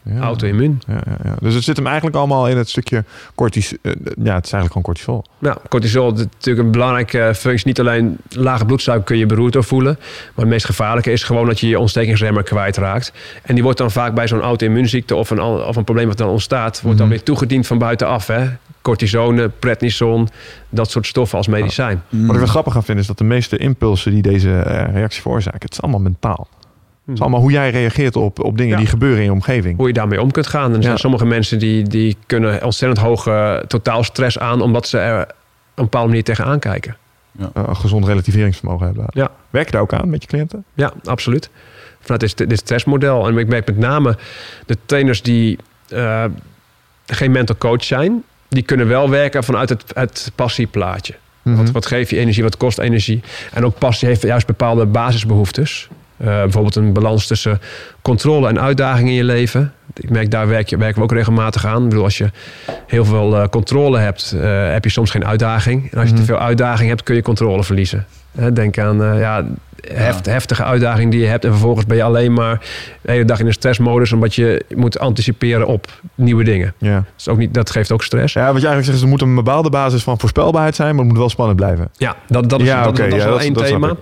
Ja. 0.03 0.19
Auto-immuun. 0.19 0.81
Ja, 0.87 0.93
ja, 0.93 1.17
ja. 1.23 1.35
Dus 1.39 1.53
het 1.53 1.63
zit 1.63 1.75
hem 1.77 1.85
eigenlijk 1.85 2.15
allemaal 2.15 2.47
in 2.47 2.57
het 2.57 2.69
stukje 2.69 3.03
cortisol. 3.35 3.77
ja, 3.83 4.35
het 4.35 4.45
is 4.45 4.51
eigenlijk 4.53 4.67
gewoon 4.67 4.83
cortisol. 4.83 5.23
Nou, 5.39 5.57
cortisol 5.69 6.13
is 6.13 6.19
natuurlijk 6.19 6.65
een 6.65 6.71
belangrijke 6.71 7.31
functie. 7.35 7.67
Niet 7.67 7.79
alleen 7.79 8.17
lage 8.29 8.65
bloedsuiker 8.65 9.05
kun 9.05 9.17
je 9.17 9.25
beroerd 9.25 9.53
door 9.53 9.63
voelen. 9.63 9.95
Maar 9.99 10.09
het 10.35 10.47
meest 10.47 10.65
gevaarlijke 10.65 11.11
is 11.11 11.23
gewoon 11.23 11.45
dat 11.45 11.59
je 11.59 11.67
je 11.67 11.79
ontstekingsremmer 11.79 12.43
kwijtraakt. 12.43 13.13
En 13.43 13.53
die 13.53 13.63
wordt 13.63 13.77
dan 13.77 13.91
vaak 13.91 14.13
bij 14.13 14.27
zo'n 14.27 14.41
auto-immuunziekte 14.41 15.15
of 15.15 15.29
een, 15.29 15.41
of 15.41 15.75
een 15.75 15.83
probleem 15.83 16.07
wat 16.07 16.17
dan 16.17 16.29
ontstaat... 16.29 16.81
wordt 16.81 16.97
dan 16.97 17.07
Mhm. 17.07 17.15
weer 17.15 17.25
toegediend 17.25 17.67
van 17.67 17.77
buitenaf. 17.77 18.27
Hè? 18.27 18.47
Cortisone, 18.81 19.49
prednison, 19.49 20.27
dat 20.69 20.91
soort 20.91 21.07
stoffen 21.07 21.37
als 21.37 21.47
medicijn. 21.47 22.03
Wat 22.09 22.31
ik 22.31 22.37
wel 22.41 22.47
grappig 22.47 22.75
aan 22.75 22.83
vind 22.83 22.99
is 22.99 23.07
dat 23.07 23.17
de 23.17 23.23
meeste 23.23 23.57
impulsen 23.57 24.11
die 24.11 24.21
deze 24.21 24.51
eh, 24.57 24.93
reactie 24.93 25.21
veroorzaken, 25.21 25.59
het 25.61 25.71
is 25.73 25.81
allemaal 25.81 25.99
mentaal. 25.99 26.47
Het 27.11 27.19
is 27.19 27.25
allemaal 27.25 27.41
hoe 27.41 27.51
jij 27.51 27.69
reageert 27.69 28.15
op, 28.15 28.43
op 28.43 28.57
dingen 28.57 28.71
Ja. 28.73 28.77
die 28.77 28.87
gebeuren 28.87 29.17
in 29.17 29.23
je 29.23 29.31
omgeving. 29.31 29.77
Hoe 29.77 29.87
je 29.87 29.93
daarmee 29.93 30.21
om 30.21 30.31
kunt 30.31 30.47
gaan. 30.47 30.69
En 30.69 30.75
er 30.75 30.81
zijn 30.81 30.93
Ja. 30.93 30.99
sommige 30.99 31.25
mensen 31.25 31.59
die, 31.59 31.83
die 31.83 32.17
kunnen 32.25 32.63
ontzettend 32.63 33.01
hoge 33.05 33.63
totaalstress 33.67 34.39
aan... 34.39 34.61
omdat 34.61 34.87
ze 34.87 34.97
er 34.97 35.21
op 35.21 35.27
een 35.75 35.83
bepaalde 35.83 36.07
manier 36.07 36.23
tegenaan 36.23 36.59
kijken. 36.59 36.95
Eh, 37.39 37.45
een 37.53 37.75
gezond 37.75 38.05
relativeringsvermogen 38.05 38.85
hebben. 38.85 39.05
Ja. 39.09 39.29
Werk 39.49 39.65
je 39.65 39.71
daar 39.71 39.81
ook 39.81 39.93
aan 39.93 40.09
met 40.09 40.21
je 40.21 40.27
cliënten? 40.27 40.63
Ja, 40.73 40.93
absoluut. 41.03 41.49
Vanuit 41.99 42.21
dit, 42.37 42.49
dit 42.49 42.59
stressmodel. 42.59 43.27
En 43.27 43.37
ik 43.37 43.47
merk 43.47 43.65
met 43.65 43.77
name 43.77 44.17
de 44.65 44.77
trainers 44.85 45.21
die 45.21 45.57
eh, 45.89 46.23
geen 47.05 47.31
mental 47.31 47.55
coach 47.57 47.83
zijn, 47.83 48.23
die 48.49 48.63
kunnen 48.63 48.87
wel 48.87 49.09
werken 49.09 49.43
vanuit 49.43 49.69
het, 49.69 49.83
het 49.93 50.31
passieplaatje. 50.35 51.13
Mhm. 51.41 51.55
Wat, 51.57 51.71
wat 51.71 51.85
geeft 51.85 52.09
je 52.09 52.17
energie, 52.17 52.43
wat 52.43 52.57
kost 52.57 52.79
energie? 52.79 53.21
En 53.53 53.65
ook 53.65 53.77
passie 53.77 54.07
heeft 54.07 54.21
juist 54.21 54.47
bepaalde 54.47 54.85
basisbehoeftes. 54.85 55.89
Eh, 56.21 56.27
bijvoorbeeld 56.27 56.75
een 56.75 56.93
balans 56.93 57.27
tussen 57.27 57.59
controle 58.01 58.47
en 58.47 58.59
uitdaging 58.59 59.07
in 59.09 59.15
je 59.15 59.23
leven. 59.23 59.73
Ik 59.93 60.09
merk, 60.09 60.31
daar 60.31 60.47
werk 60.47 60.69
je, 60.69 60.77
werken 60.77 60.97
we 60.97 61.03
ook 61.03 61.11
regelmatig 61.11 61.65
aan. 61.65 61.83
Ik 61.83 61.89
bedoel, 61.89 62.03
als 62.03 62.17
je 62.17 62.29
heel 62.87 63.05
veel 63.05 63.37
eh, 63.37 63.47
controle 63.47 63.99
hebt, 63.99 64.35
eh, 64.41 64.71
heb 64.71 64.83
je 64.83 64.89
soms 64.89 65.09
geen 65.11 65.25
uitdaging. 65.25 65.91
En 65.91 65.97
als 65.97 66.07
je 66.07 66.13
Mhm. 66.13 66.21
te 66.23 66.27
veel 66.27 66.39
uitdaging 66.39 66.89
hebt, 66.89 67.03
kun 67.03 67.15
je 67.15 67.21
controle 67.21 67.63
verliezen. 67.63 68.05
Hè, 68.37 68.53
denk 68.53 68.77
aan 68.77 69.17
ja, 69.17 69.45
heft, 69.93 70.25
heftige 70.25 70.63
uitdaging 70.63 71.11
die 71.11 71.19
je 71.19 71.27
hebt. 71.27 71.45
En 71.45 71.51
vervolgens 71.51 71.85
ben 71.85 71.97
je 71.97 72.03
alleen 72.03 72.33
maar 72.33 72.59
de 73.01 73.11
hele 73.11 73.25
dag 73.25 73.39
in 73.39 73.45
een 73.45 73.53
stressmodus... 73.53 74.13
omdat 74.13 74.35
je 74.35 74.65
moet 74.75 74.99
anticiperen 74.99 75.67
op 75.67 76.01
nieuwe 76.15 76.43
dingen. 76.43 76.73
Ja. 76.77 76.95
Dat, 76.95 77.05
is 77.17 77.27
ook 77.27 77.37
niet, 77.37 77.53
dat 77.53 77.69
geeft 77.69 77.91
ook 77.91 78.03
stress. 78.03 78.33
ja, 78.33 78.53
wat 78.53 78.61
je 78.61 78.67
eigenlijk 78.67 78.85
zegt 78.85 78.97
is 78.97 79.03
er 79.03 79.09
moet 79.09 79.21
een 79.21 79.35
bepaalde 79.35 79.69
basis 79.69 80.03
van 80.03 80.19
voorspelbaarheid 80.19 80.75
zijn, 80.75 80.89
maar 80.89 80.99
het 80.99 81.07
moet 81.07 81.17
wel 81.17 81.29
spannend 81.29 81.57
blijven. 81.57 81.89
Ja, 81.97 82.15
dat, 82.27 82.49
dat 82.49 82.61
is, 82.61 82.67
ja, 82.67 82.83
dat, 82.83 82.99
is 82.99 83.23
wel 83.23 83.39
één 83.39 83.53
thema. 83.53 83.95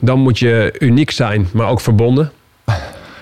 Dan 0.00 0.18
moet 0.18 0.38
je 0.38 0.74
uniek 0.78 1.10
zijn, 1.10 1.48
maar 1.52 1.68
ook 1.68 1.80
verbonden. 1.80 2.32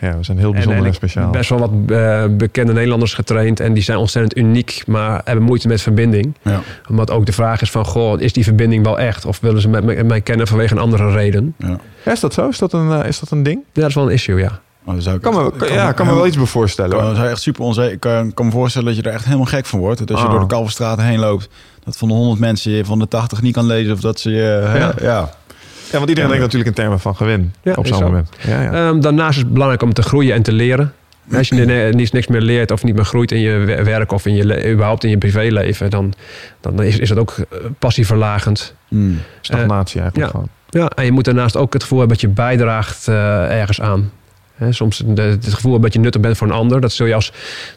Ja, 0.00 0.16
we 0.16 0.24
zijn 0.24 0.38
heel 0.38 0.52
bijzonder 0.52 0.86
en 0.86 0.94
speciaal. 0.94 1.30
best 1.30 1.50
wel 1.50 1.58
wat 1.58 1.70
eh, 1.98 2.24
bekende 2.30 2.72
Nederlanders 2.72 3.14
getraind. 3.14 3.60
En 3.60 3.72
die 3.74 3.82
zijn 3.82 3.98
ontzettend 3.98 4.36
uniek, 4.36 4.82
maar 4.86 5.20
hebben 5.24 5.44
moeite 5.44 5.68
met 5.68 5.80
verbinding. 5.82 6.34
Ja. 6.42 6.60
Omdat 6.88 7.10
ook 7.10 7.26
de 7.26 7.32
vraag 7.32 7.60
is 7.60 7.70
van, 7.70 7.84
goh, 7.84 8.20
is 8.20 8.32
die 8.32 8.44
verbinding 8.44 8.84
wel 8.84 8.98
echt? 8.98 9.24
Of 9.24 9.40
willen 9.40 9.60
ze 9.60 9.68
met 9.68 9.84
me- 9.84 10.02
mij 10.04 10.20
kennen 10.20 10.46
vanwege 10.46 10.72
een 10.74 10.80
andere 10.80 11.10
reden? 11.12 11.54
Ja. 11.58 11.76
Ja, 12.04 12.12
is 12.12 12.20
dat 12.20 12.34
zo? 12.34 12.48
Is 12.48 12.58
dat 12.58 12.72
een, 12.72 12.92
eh, 12.92 13.08
is 13.08 13.20
dat 13.20 13.30
een 13.30 13.42
ding? 13.42 13.58
Ja, 13.72 13.80
dat 13.80 13.88
is 13.88 13.94
wel 13.94 14.04
een 14.06 14.12
issue, 14.12 14.38
ja. 14.38 14.60
Zou 14.98 15.16
ik 15.16 15.22
Kan 15.22 15.34
me, 15.34 15.52
kan, 15.56 15.68
ja, 15.72 15.92
kan 15.92 16.06
me 16.06 16.14
wel 16.14 16.26
iets 16.26 16.36
bij 16.36 16.46
voorstellen. 16.46 16.98
Kan, 16.98 17.24
echt 17.24 17.40
super 17.42 17.62
onzeker. 17.64 17.92
Ik 17.92 18.00
kan, 18.00 18.34
kan 18.34 18.46
me 18.46 18.52
voorstellen 18.52 18.88
dat 18.88 18.96
je 18.96 19.02
er 19.02 19.12
echt 19.14 19.24
helemaal 19.24 19.44
gek 19.46 19.66
van 19.66 19.78
wordt. 19.78 19.98
Dat 19.98 20.10
als 20.10 20.20
je 20.20 20.24
Ah. 20.26 20.30
door 20.32 20.40
de 20.40 20.46
Kalverstraat 20.46 21.00
heen 21.00 21.18
loopt, 21.18 21.48
dat 21.84 21.96
van 21.96 22.08
de 22.08 22.14
100 22.14 22.40
mensen 22.40 22.72
je 22.72 22.84
van 22.84 22.98
de 22.98 23.08
80 23.08 23.42
niet 23.42 23.54
kan 23.54 23.66
lezen 23.66 23.92
of 23.92 24.00
dat 24.00 24.20
ze 24.20 24.30
je. 24.30 24.92
ja. 25.00 25.30
Ja, 25.90 25.96
want 25.98 26.08
iedereen 26.08 26.30
denkt 26.30 26.44
natuurlijk 26.44 26.70
in 26.70 26.82
termen 26.82 27.00
van 27.00 27.16
gewin 27.16 27.52
Ja, 27.62 27.72
op 27.74 27.86
zo'n 27.86 27.98
zo. 27.98 28.04
moment. 28.04 28.28
Ja, 28.46 28.62
ja. 28.62 28.72
Ehm, 28.88 29.00
daarnaast 29.00 29.36
is 29.36 29.42
het 29.42 29.52
belangrijk 29.52 29.82
om 29.82 29.92
te 29.92 30.02
groeien 30.02 30.34
en 30.34 30.42
te 30.42 30.52
leren. 30.52 30.92
Als 31.36 31.48
je 31.48 31.90
niks 32.12 32.26
meer 32.26 32.40
leert 32.40 32.70
of 32.70 32.84
niet 32.84 32.94
meer 32.94 33.04
groeit 33.04 33.32
in 33.32 33.40
je 33.40 33.50
wer- 33.56 33.84
werk 33.84 34.12
of 34.12 34.26
in 34.26 34.34
je 34.34 34.70
überhaupt 34.72 35.04
in 35.04 35.10
je 35.10 35.18
privéleven, 35.18 35.90
dan, 35.90 36.12
dan 36.60 36.82
is, 36.82 36.98
is 36.98 37.08
het 37.08 37.18
ook 37.18 37.36
eh, 37.38 37.58
passieverlagend. 37.78 38.74
Mm. 38.88 39.18
Stagnatie 39.40 40.00
eigenlijk 40.00 40.32
ja. 40.32 40.38
gewoon. 40.38 40.48
Ja, 40.68 40.88
en 40.88 41.04
je 41.04 41.12
moet 41.12 41.24
daarnaast 41.24 41.56
ook 41.56 41.72
het 41.72 41.82
gevoel 41.82 41.98
hebben 41.98 42.16
dat 42.18 42.26
je 42.28 42.34
bijdraagt 42.34 43.08
eh, 43.08 43.60
ergens 43.60 43.80
aan. 43.80 44.10
Soms 44.70 45.02
het 45.14 45.54
gevoel 45.54 45.80
dat 45.80 45.92
je 45.92 45.98
nuttig 46.00 46.20
bent 46.20 46.36
voor 46.36 46.46
een 46.46 46.52
ander. 46.52 46.80
Dat 46.80 46.92
zul 46.92 47.06
je 47.06 47.14
als 47.14 47.32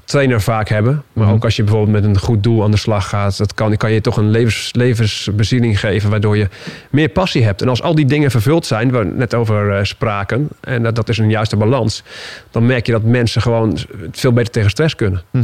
trainer 0.06 0.42
vaak 0.42 0.70
hebben. 0.70 1.04
Maar 1.14 1.26
Mhm. 1.26 1.34
ook 1.34 1.44
als 1.44 1.56
je 1.56 1.64
bijvoorbeeld 1.64 2.02
met 2.02 2.04
een 2.16 2.20
goed 2.20 2.44
doel 2.44 2.64
aan 2.64 2.72
de 2.72 2.78
slag 2.78 3.10
gaat. 3.10 3.38
Dat 3.38 3.54
kan, 3.54 3.78
kan 3.78 3.92
je 3.92 4.02
toch 4.02 4.18
een 4.18 4.30
levens, 4.30 4.70
levensbezieling 4.72 5.80
geven. 5.80 6.10
Waardoor 6.10 6.38
je 6.38 6.48
meer 6.90 7.10
passie 7.10 7.44
hebt. 7.44 7.62
En 7.62 7.70
als 7.70 7.82
al 7.82 7.96
die 7.96 8.06
dingen 8.06 8.32
vervuld 8.32 8.66
zijn. 8.66 8.92
Waar 8.92 9.06
we 9.06 9.12
net 9.16 9.34
over 9.34 9.72
eh, 9.78 9.84
spraken. 9.84 10.48
En 10.62 10.84
dat, 10.84 10.96
dat 10.96 11.10
is 11.10 11.18
een 11.18 11.30
juiste 11.30 11.56
balans. 11.56 12.04
Dan 12.52 12.66
merk 12.66 12.86
je 12.86 12.92
dat 12.92 13.04
mensen 13.04 13.42
gewoon 13.42 13.78
veel 14.12 14.34
beter 14.34 14.52
tegen 14.52 14.70
stress 14.70 14.96
kunnen. 14.96 15.22
Ja. 15.32 15.42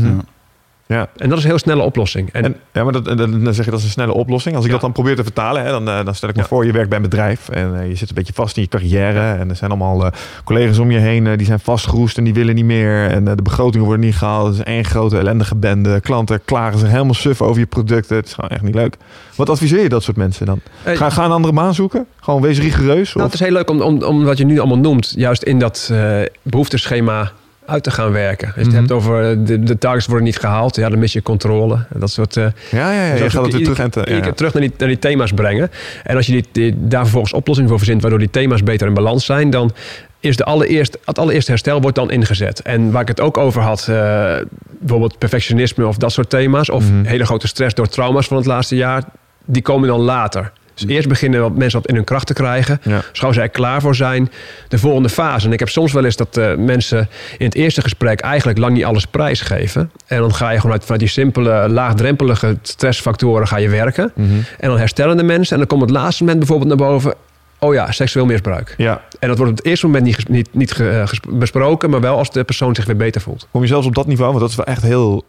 Ja. 0.94 1.08
En 1.18 1.30
dat 1.30 1.38
is 1.38 1.44
een 1.44 1.50
heel 1.50 1.60
snelle 1.60 1.82
oplossing. 1.82 2.30
En, 2.32 2.44
En, 2.44 2.56
ja, 2.74 2.84
maar 2.84 2.94
dat, 2.94 3.06
dan 3.18 3.54
zeg 3.54 3.66
je 3.66 3.72
dat 3.72 3.80
is 3.80 3.86
een 3.86 3.92
snelle 3.92 4.14
oplossing. 4.14 4.56
Als 4.56 4.64
ik 4.66 4.72
Ja. 4.72 4.76
dat 4.78 4.86
dan 4.86 4.92
probeer 4.92 5.16
te 5.16 5.24
vertalen, 5.24 5.64
hè, 5.64 5.70
dan, 5.70 5.90
eh, 5.90 6.06
dan 6.06 6.16
stel 6.16 6.30
ik 6.30 6.36
me 6.36 6.42
Ja. 6.42 6.48
voor, 6.48 6.66
je 6.66 6.72
werkt 6.72 6.88
bij 6.90 6.98
een 6.98 7.04
bedrijf 7.04 7.50
en 7.50 7.80
eh, 7.80 7.88
je 7.88 7.96
zit 7.96 8.10
een 8.10 8.16
beetje 8.16 8.34
vast 8.34 8.56
in 8.58 8.62
je 8.62 8.68
carrière. 8.68 9.20
En 9.34 9.50
er 9.50 9.56
zijn 9.56 9.70
allemaal 9.72 10.06
eh, 10.06 10.12
collega's 10.44 10.78
om 10.78 10.92
je 10.92 10.98
heen 10.98 11.38
die 11.38 11.46
zijn 11.46 11.60
vastgeroest 11.60 12.18
en 12.18 12.24
die 12.24 12.34
willen 12.34 12.56
niet 12.56 12.66
meer. 12.66 13.08
En 13.10 13.24
de 13.26 13.36
begrotingen 13.44 13.86
worden 13.86 14.06
niet 14.06 14.16
gehaald. 14.16 14.46
Het 14.48 14.56
is 14.56 14.64
één 14.74 14.86
grote 14.86 15.18
ellendige 15.18 15.56
bende. 15.56 16.00
Klanten 16.00 16.42
klagen 16.46 16.80
zich 16.80 16.90
helemaal 16.90 17.14
suf 17.14 17.42
over 17.42 17.60
je 17.60 17.66
producten. 17.68 18.16
Het 18.16 18.26
is 18.26 18.34
gewoon 18.34 18.50
echt 18.50 18.62
niet 18.64 18.76
leuk. 18.76 18.96
Wat 19.36 19.50
adviseer 19.50 19.82
je 19.82 19.90
dat 19.90 20.04
soort 20.04 20.18
mensen 20.18 20.46
dan? 20.46 20.60
Ga, 20.86 21.10
ga 21.10 21.26
een 21.26 21.32
andere 21.32 21.54
baan 21.54 21.74
zoeken? 21.74 22.06
Gewoon 22.20 22.42
wees 22.42 22.60
rigoureus? 22.60 23.14
Nou, 23.14 23.26
Of? 23.26 23.32
het 23.32 23.34
is 23.42 23.48
heel 23.48 23.56
leuk 23.56 23.70
om, 23.70 23.82
om, 23.82 24.04
om 24.04 24.24
wat 24.24 24.38
je 24.38 24.46
nu 24.46 24.60
allemaal 24.60 24.78
noemt, 24.78 25.14
juist 25.16 25.44
in 25.44 25.60
dat 25.60 25.90
eh 25.92 26.22
behoefteschema 26.42 27.32
uit 27.70 27.84
te 27.84 27.92
gaan 27.92 28.12
werken. 28.12 28.48
Als 28.48 28.56
je 28.56 28.62
het 28.62 28.70
Mhm. 28.72 28.80
hebt 28.80 28.92
over 28.92 29.30
eh, 29.32 29.38
de, 29.40 29.60
de 29.64 29.78
targets 29.78 30.06
worden 30.06 30.26
niet 30.26 30.38
gehaald, 30.38 30.76
ja, 30.76 30.90
dan 30.90 31.00
mis 31.00 31.14
je 31.14 31.22
controle. 31.22 31.86
Dat 31.96 32.12
soort. 32.12 32.38
eh, 32.38 32.44
Ja, 32.72 32.92
ja, 32.94 33.06
ja. 33.06 33.18
zo 33.18 33.24
Je 33.24 33.30
gaat 33.30 33.44
het 33.44 33.54
weer 33.54 33.64
terug 33.64 33.80
en 33.80 33.90
te, 33.92 34.04
ja, 34.08 34.32
terug 34.32 34.54
naar 34.54 34.62
die, 34.62 34.72
naar 34.78 34.88
die 34.88 35.00
thema's 35.00 35.32
brengen. 35.32 35.72
En 36.04 36.16
als 36.16 36.26
je 36.26 36.32
die, 36.32 36.46
die- 36.52 36.76
daar 36.78 37.02
vervolgens 37.02 37.34
oplossingen 37.34 37.70
voor 37.70 37.80
verzint, 37.80 38.02
waardoor 38.02 38.20
die 38.20 38.30
thema's 38.30 38.64
beter 38.64 38.88
in 38.88 38.94
balans 38.94 39.26
zijn, 39.26 39.50
dan 39.50 39.72
is 40.20 40.36
de 40.38 40.44
allereerst, 40.44 40.98
het 41.06 41.20
allereerste 41.20 41.52
herstel 41.52 41.82
wordt 41.82 41.96
dan 41.96 42.12
ingezet. 42.12 42.62
En 42.62 42.92
waar 42.92 43.02
ik 43.02 43.08
het 43.08 43.20
ook 43.22 43.38
over 43.38 43.62
had, 43.62 43.80
eh, 43.90 44.36
bijvoorbeeld 44.80 45.18
perfectionisme 45.18 45.88
of 45.88 45.98
dat 45.98 46.12
soort 46.12 46.30
thema's, 46.30 46.70
of 46.70 46.84
Mhm. 46.92 47.04
hele 47.06 47.26
grote 47.26 47.48
stress 47.48 47.74
door 47.76 47.88
trauma's 47.88 48.28
van 48.28 48.38
het 48.38 48.46
laatste 48.46 48.76
jaar, 48.76 49.04
die 49.46 49.62
komen 49.62 49.88
dan 49.88 50.00
later. 50.00 50.52
Dus 50.80 50.96
eerst 50.96 51.08
beginnen 51.08 51.42
wat 51.42 51.56
mensen 51.56 51.80
wat 51.80 51.90
in 51.90 51.96
hun 51.96 52.04
kracht 52.04 52.28
te 52.28 52.34
krijgen. 52.34 52.82
Ja. 52.84 53.02
Dus 53.10 53.20
gauw 53.20 53.32
zij 53.32 53.44
er 53.44 53.50
klaar 53.50 53.82
voor 53.82 53.96
zijn, 53.96 54.32
de 54.68 54.78
volgende 54.78 55.10
fase. 55.10 55.48
En 55.48 55.54
ik 55.54 55.60
heb 55.60 55.70
soms 55.70 55.94
wel 55.94 56.06
eens 56.06 56.16
dat 56.16 56.38
eh, 56.38 56.56
mensen 56.56 57.10
in 57.38 57.46
het 57.46 57.56
eerste 57.56 57.82
gesprek 57.82 58.20
eigenlijk 58.20 58.58
lang 58.58 58.74
niet 58.74 58.86
alles 58.86 59.06
prijsgeven. 59.06 59.92
En 60.06 60.20
dan 60.20 60.34
ga 60.34 60.50
je 60.50 60.58
gewoon 60.58 60.72
uit, 60.72 60.82
vanuit 60.82 61.00
die 61.00 61.10
simpele, 61.10 61.70
laagdrempelige 61.70 62.58
stressfactoren 62.62 63.48
ga 63.48 63.58
je 63.58 63.70
werken. 63.70 64.12
Mhm. 64.16 64.28
En 64.60 64.70
dan 64.70 64.78
herstellen 64.78 65.18
de 65.18 65.24
mensen. 65.24 65.54
En 65.54 65.58
dan 65.58 65.68
komt 65.68 65.82
het 65.82 65.90
laatste 65.90 66.24
moment 66.24 66.40
bijvoorbeeld 66.40 66.70
naar 66.70 66.88
boven. 66.88 67.14
Oh 67.60 67.74
ja, 67.74 67.92
seksueel 67.92 68.26
misbruik. 68.26 68.74
Ja. 68.78 69.02
En 69.20 69.28
dat 69.28 69.38
wordt 69.38 69.52
op 69.52 69.58
het 69.58 69.66
eerste 69.68 69.86
moment 69.86 70.06
niet, 70.06 70.30
niet, 70.30 70.48
niet 70.52 70.80
eh, 70.80 71.04
besproken, 71.30 71.90
maar 71.90 72.02
wel 72.02 72.18
als 72.18 72.32
de 72.32 72.44
persoon 72.44 72.76
zich 72.76 72.86
weer 72.86 72.96
beter 72.96 73.22
voelt. 73.22 73.48
Kom 73.52 73.62
je 73.62 73.68
zelfs 73.68 73.88
op 73.88 73.96
dat 73.96 74.08
niveau? 74.08 74.30
Want 74.30 74.42
dat 74.42 74.50
is 74.50 74.56
wel 74.56 74.66
echt 74.66 74.82
heel... 74.82 75.26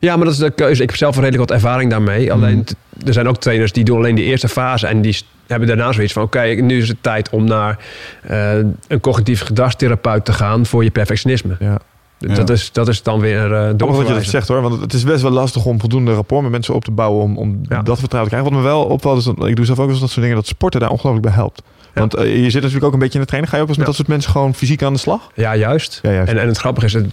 Ja, 0.00 0.16
maar 0.16 0.24
dat 0.24 0.34
is 0.34 0.40
de 0.40 0.50
keuze. 0.50 0.82
Ik 0.82 0.88
heb 0.88 0.98
zelf 0.98 1.14
redelijk 1.14 1.38
wat 1.38 1.50
ervaring 1.50 1.90
daarmee. 1.90 2.32
Alleen, 2.32 2.56
Mhm. 2.56 2.64
t- 2.64 2.74
er 3.06 3.12
zijn 3.12 3.28
ook 3.28 3.36
trainers 3.36 3.72
die 3.72 3.84
doen 3.84 3.96
alleen 3.96 4.14
de 4.14 4.22
eerste 4.22 4.48
fase. 4.48 4.86
En 4.86 5.00
die 5.02 5.18
hebben 5.46 5.68
daarna 5.68 5.92
zoiets 5.92 6.12
van... 6.12 6.22
Oké, 6.22 6.40
nu 6.42 6.78
is 6.78 6.88
het 6.88 6.96
tijd 7.02 7.30
om 7.30 7.44
naar 7.44 7.78
eh, 8.22 8.56
een 8.88 9.00
cognitief 9.00 9.40
gedragstherapeut 9.40 10.24
te 10.24 10.32
gaan 10.32 10.66
voor 10.66 10.84
je 10.84 10.90
perfectionisme. 10.90 11.56
Ja. 11.60 11.78
Dat, 12.26 12.50
is, 12.50 12.72
dat 12.72 12.88
is 12.88 13.02
dan 13.02 13.20
weer 13.20 13.50
uh, 13.50 13.58
Grappig 13.58 13.86
wat 13.96 14.06
je 14.06 14.14
dat 14.14 14.24
zegt 14.24 14.48
hoor, 14.48 14.62
want 14.62 14.80
het 14.80 14.92
is 14.92 15.04
best 15.04 15.22
wel 15.22 15.30
lastig 15.30 15.64
om 15.64 15.80
voldoende 15.80 16.14
rapport 16.14 16.42
met 16.42 16.50
mensen 16.50 16.74
op 16.74 16.84
te 16.84 16.90
bouwen 16.90 17.22
om, 17.22 17.38
om 17.38 17.60
Ja. 17.68 17.82
dat 17.82 17.98
vertrouwen 17.98 18.30
te 18.32 18.36
krijgen. 18.36 18.52
Wat 18.52 18.62
me 18.62 18.68
wel 18.68 18.84
opvalt 18.84 19.18
is, 19.18 19.24
dat, 19.24 19.46
ik 19.46 19.56
doe 19.56 19.64
zelf 19.64 19.78
ook 19.78 19.84
wel 19.84 19.92
eens 19.94 20.00
dat 20.02 20.10
soort 20.10 20.20
dingen, 20.22 20.36
dat 20.36 20.46
sporten 20.46 20.80
daar 20.80 20.90
ongelooflijk 20.90 21.26
bij 21.26 21.34
helpt. 21.34 21.62
Want 21.94 22.14
eh, 22.14 22.42
je 22.42 22.50
zit 22.50 22.60
natuurlijk 22.60 22.84
ook 22.84 22.92
een 22.92 22.98
beetje 22.98 23.14
in 23.14 23.20
de 23.20 23.26
training. 23.26 23.48
Ga 23.52 23.56
je 23.56 23.62
ook 23.62 23.68
eens 23.68 23.78
met 23.78 23.86
dat 23.86 23.96
soort 23.96 24.08
mensen 24.08 24.30
gewoon 24.30 24.54
fysiek 24.54 24.82
aan 24.82 24.92
de 24.92 24.98
slag? 24.98 25.30
Ja, 25.34 25.56
juist. 25.56 25.98
Ja, 26.02 26.10
juist. 26.12 26.30
En, 26.30 26.38
en 26.38 26.46
het 26.46 26.56
grappige 26.58 26.86
is, 26.86 26.92
het, 26.92 27.06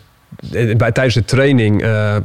eh, 0.52 0.76
bij, 0.76 0.92
tijdens 0.92 1.16
de 1.16 1.26
training... 1.26 1.82
eh, 1.84 2.16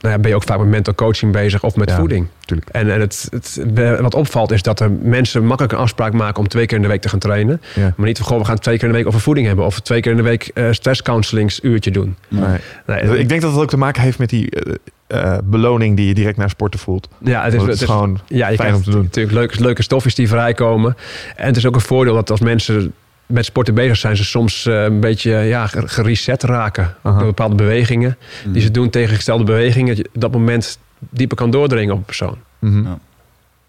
nou 0.00 0.14
ja, 0.14 0.20
ben 0.20 0.30
je 0.30 0.36
ook 0.36 0.42
vaak 0.42 0.58
met 0.58 0.68
mental 0.68 0.94
coaching 0.94 1.32
bezig 1.32 1.62
of 1.64 1.76
met 1.76 1.90
Ja, 1.90 1.96
voeding. 1.96 2.26
tuurlijk. 2.44 2.68
En, 2.68 2.92
en 2.92 3.00
het, 3.00 3.28
het, 3.30 3.60
wat 4.00 4.14
opvalt 4.14 4.50
is 4.50 4.62
dat 4.62 4.80
er 4.80 4.90
mensen 4.90 5.44
makkelijk 5.46 5.72
een 5.74 5.78
afspraak 5.78 6.12
maken 6.12 6.40
om 6.42 6.48
twee 6.48 6.66
keer 6.66 6.76
in 6.76 6.82
de 6.82 6.88
week 6.88 7.00
te 7.00 7.08
gaan 7.08 7.18
trainen. 7.18 7.60
Ja. 7.74 7.92
Maar 7.96 8.06
niet 8.06 8.18
van, 8.18 8.38
we 8.38 8.44
gaan 8.44 8.58
twee 8.58 8.74
keer 8.76 8.84
in 8.86 8.90
de 8.90 8.96
week 8.98 9.06
over 9.06 9.20
voeding 9.20 9.46
hebben. 9.46 9.64
Of 9.64 9.80
twee 9.80 10.00
keer 10.00 10.10
in 10.10 10.16
de 10.16 10.22
week 10.22 10.50
eh 10.54 10.64
stresscounselingsuurtje 10.70 11.90
doen. 11.90 12.16
Nee. 12.28 12.58
Nee, 12.86 13.18
Ik 13.18 13.28
denk 13.28 13.40
dat 13.40 13.52
het 13.52 13.60
ook 13.60 13.68
te 13.68 13.76
maken 13.76 14.02
heeft 14.02 14.18
met 14.18 14.28
die 14.30 14.50
eh, 14.50 14.74
eh, 15.06 15.38
beloning 15.44 15.96
die 15.96 16.06
je 16.06 16.14
direct 16.14 16.36
na 16.36 16.48
sporten 16.48 16.80
voelt. 16.80 17.08
ja, 17.18 17.44
het 17.44 17.54
is, 17.54 17.62
het 17.62 17.70
is 17.70 17.82
gewoon 17.82 18.20
ja, 18.26 18.36
je 18.36 18.44
fijn 18.44 18.56
krijgt 18.56 18.76
om 18.76 18.82
te 18.82 18.90
doen. 18.90 19.02
Natuurlijk 19.02 19.34
leuke, 19.34 19.60
leuke 19.60 19.82
stofjes 19.82 20.14
die 20.14 20.28
vrijkomen. 20.28 20.96
En 21.36 21.46
het 21.46 21.56
is 21.56 21.66
ook 21.66 21.74
een 21.74 21.80
voordeel 21.80 22.14
dat 22.14 22.30
als 22.30 22.40
mensen 22.40 22.92
met 23.30 23.44
sporten 23.44 23.74
bezig 23.74 23.96
zijn, 23.96 24.16
ze 24.16 24.24
soms 24.24 24.66
eh, 24.66 24.82
een 24.82 25.00
beetje 25.00 25.30
ja, 25.30 25.66
ge- 25.66 25.88
gereset 25.88 26.42
raken. 26.42 26.94
Aha. 27.02 27.16
Door 27.18 27.26
bepaalde 27.26 27.54
bewegingen 27.54 28.16
die 28.46 28.62
ze 28.62 28.70
doen, 28.70 28.90
tegengestelde 28.90 29.44
bewegingen. 29.44 29.86
Dat 29.88 29.96
je 29.96 30.10
op 30.14 30.20
dat 30.20 30.32
moment 30.32 30.78
dieper 30.98 31.36
kan 31.36 31.50
doordringen 31.50 31.92
op 31.92 31.98
een 31.98 32.04
persoon. 32.04 32.36
Mhm. 32.58 32.82
Ja. 32.84 32.98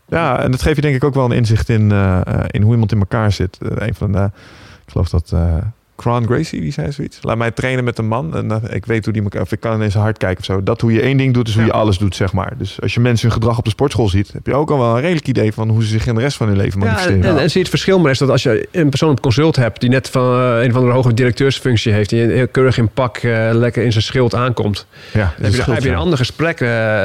Ja, 0.07 0.39
en 0.39 0.51
dat 0.51 0.61
geeft 0.61 0.75
je 0.75 0.81
denk 0.81 0.95
ik 0.95 1.03
ook 1.03 1.13
wel 1.13 1.25
een 1.25 1.31
inzicht 1.31 1.69
in, 1.69 1.91
eh, 1.91 2.21
eh, 2.27 2.43
in 2.47 2.61
hoe 2.61 2.71
iemand 2.71 2.91
in 2.91 2.99
elkaar 2.99 3.31
zit. 3.31 3.57
Een 3.59 3.95
van 3.95 4.11
de, 4.11 4.23
ik 4.85 4.91
geloof 4.91 5.09
dat 5.09 5.31
eh 5.33 5.55
Cron 6.01 6.25
Gracie, 6.25 6.61
die 6.61 6.71
zei 6.71 6.91
zoiets. 6.91 7.17
Laat 7.21 7.37
mij 7.37 7.51
trainen 7.51 7.83
met 7.83 7.97
een 7.97 8.07
man 8.07 8.35
en 8.35 8.51
eh, 8.51 8.75
ik 8.75 8.85
weet 8.85 9.03
hoe 9.05 9.13
die 9.13 9.23
elkaar, 9.23 9.41
of 9.41 9.51
ik 9.51 9.59
kan 9.59 9.83
in 9.83 9.91
zijn 9.91 10.03
hart 10.03 10.17
kijken 10.17 10.39
of 10.39 10.45
zo. 10.45 10.63
Dat 10.63 10.81
hoe 10.81 10.93
je 10.93 11.01
één 11.01 11.17
ding 11.17 11.33
doet, 11.33 11.47
is 11.47 11.53
hoe 11.53 11.61
Ja. 11.63 11.67
je 11.67 11.73
alles 11.73 11.97
doet, 11.97 12.15
zeg 12.15 12.33
maar. 12.33 12.53
Dus 12.57 12.81
als 12.81 12.93
je 12.93 12.99
mensen 12.99 13.27
hun 13.27 13.37
gedrag 13.37 13.57
op 13.57 13.63
de 13.63 13.69
sportschool 13.69 14.09
ziet, 14.09 14.31
heb 14.33 14.45
je 14.45 14.53
ook 14.53 14.71
al 14.71 14.77
wel 14.79 14.95
een 14.95 15.01
redelijk 15.01 15.27
idee 15.27 15.53
van 15.53 15.69
hoe 15.69 15.81
ze 15.83 15.87
zich 15.89 16.07
in 16.07 16.15
de 16.15 16.21
rest 16.21 16.37
van 16.37 16.47
hun 16.47 16.57
leven 16.57 16.79
Ja, 16.79 16.85
manifesteren. 16.85 17.23
en, 17.23 17.37
en 17.37 17.49
zie 17.49 17.51
je 17.53 17.59
het 17.59 17.69
verschil 17.69 17.99
maar 17.99 18.11
is 18.11 18.17
dat 18.17 18.29
als 18.29 18.43
je 18.43 18.67
een 18.71 18.89
persoon 18.89 19.09
op 19.11 19.21
consult 19.21 19.55
hebt 19.55 19.79
die 19.81 19.89
net 19.89 20.09
van 20.09 20.39
eh, 20.39 20.63
een 20.63 20.71
van 20.71 20.85
de 20.85 20.91
hoge 20.91 21.13
directeursfunctie 21.13 21.93
heeft, 21.93 22.09
die 22.09 22.19
heel 22.21 22.47
keurig 22.47 22.77
in 22.77 22.89
pak 22.89 23.17
eh, 23.17 23.49
lekker 23.51 23.83
in 23.83 23.91
zijn 23.91 24.03
schild 24.03 24.35
aankomt, 24.35 24.85
ja, 25.13 25.33
dan 25.37 25.45
heb 25.51 25.65
je, 25.65 25.71
heb 25.71 25.83
je 25.83 25.89
een 25.89 25.95
ander 25.95 26.17
gesprek 26.17 26.59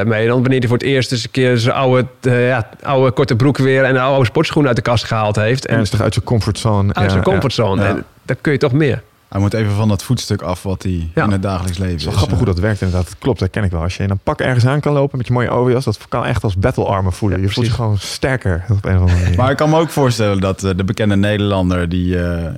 mee 0.07 0.27
dan 0.27 0.41
wanneer 0.41 0.59
hij 0.59 0.69
voor 0.69 0.77
het 0.79 0.87
eerst 0.87 1.13
eens 1.13 1.25
een 1.25 1.31
keer 1.31 1.59
zijn 1.59 1.75
oude, 1.75 2.07
ja, 2.23 2.69
oude 2.83 3.11
korte 3.11 3.37
broek 3.37 3.59
weer 3.59 3.85
en 3.85 3.95
een 3.95 4.01
oude 4.01 4.25
sportschoen 4.25 4.67
uit 4.67 4.77
de 4.77 4.83
kast 4.83 5.05
gehaald 5.05 5.37
heeft. 5.37 5.67
En 5.67 5.77
Ernstig 5.77 6.01
uit 6.01 6.13
zijn 6.15 6.25
comfortzone. 6.25 6.95
uit 6.95 7.11
zijn 7.11 7.23
Ja, 7.25 7.31
comfortzone. 7.31 7.83
Ja. 7.83 7.89
En 7.89 8.05
dan 8.27 8.37
kun 8.41 8.53
je 8.53 8.59
toch 8.59 8.73
meer. 8.73 9.03
Hij 9.29 9.41
moet 9.41 9.55
even 9.55 9.73
van 9.73 9.89
dat 9.89 10.03
voetstuk 10.03 10.43
af 10.43 10.63
wat 10.63 10.83
hij 10.83 11.11
Ja. 11.15 11.25
in 11.25 11.31
het 11.31 11.43
dagelijks 11.43 11.79
leven 11.79 11.95
is 11.97 12.05
wel 12.05 12.13
grappig 12.15 12.37
hoe 12.37 12.47
dat 12.47 12.59
werkt 12.59 12.81
inderdaad. 12.81 13.07
Dat 13.09 13.19
klopt, 13.19 13.39
dat 13.39 13.51
ken 13.51 13.65
ik 13.65 13.71
wel. 13.71 13.83
Als 13.83 13.97
je 13.97 14.03
in 14.03 14.11
een 14.11 14.19
pak 14.23 14.41
ergens 14.41 14.67
aan 14.67 14.81
kan 14.81 14.93
lopen 14.93 15.19
met 15.19 15.27
je 15.27 15.33
mooie 15.33 15.51
overjas, 15.51 15.85
dat 15.85 15.99
kan 16.09 16.25
echt 16.25 16.45
als 16.45 16.57
battle 16.57 16.85
armor 16.85 17.13
voelen. 17.13 17.39
Ja, 17.39 17.45
je 17.47 17.51
voelt 17.53 17.67
je 17.67 17.73
gewoon 17.73 17.99
sterker 17.99 18.65
op 18.71 18.85
een 18.85 18.95
of 18.95 19.01
andere 19.01 19.21
manier. 19.21 19.37
Maar 19.37 19.51
ik 19.51 19.57
kan 19.57 19.71
me 19.71 19.79
ook 19.79 19.91
voorstellen 19.91 20.41
dat 20.41 20.65
eh, 20.65 20.71
de 20.77 20.85
bekende 20.85 21.17
Nederlander 21.17 21.89
die, 21.89 22.23
eh, 22.23 22.53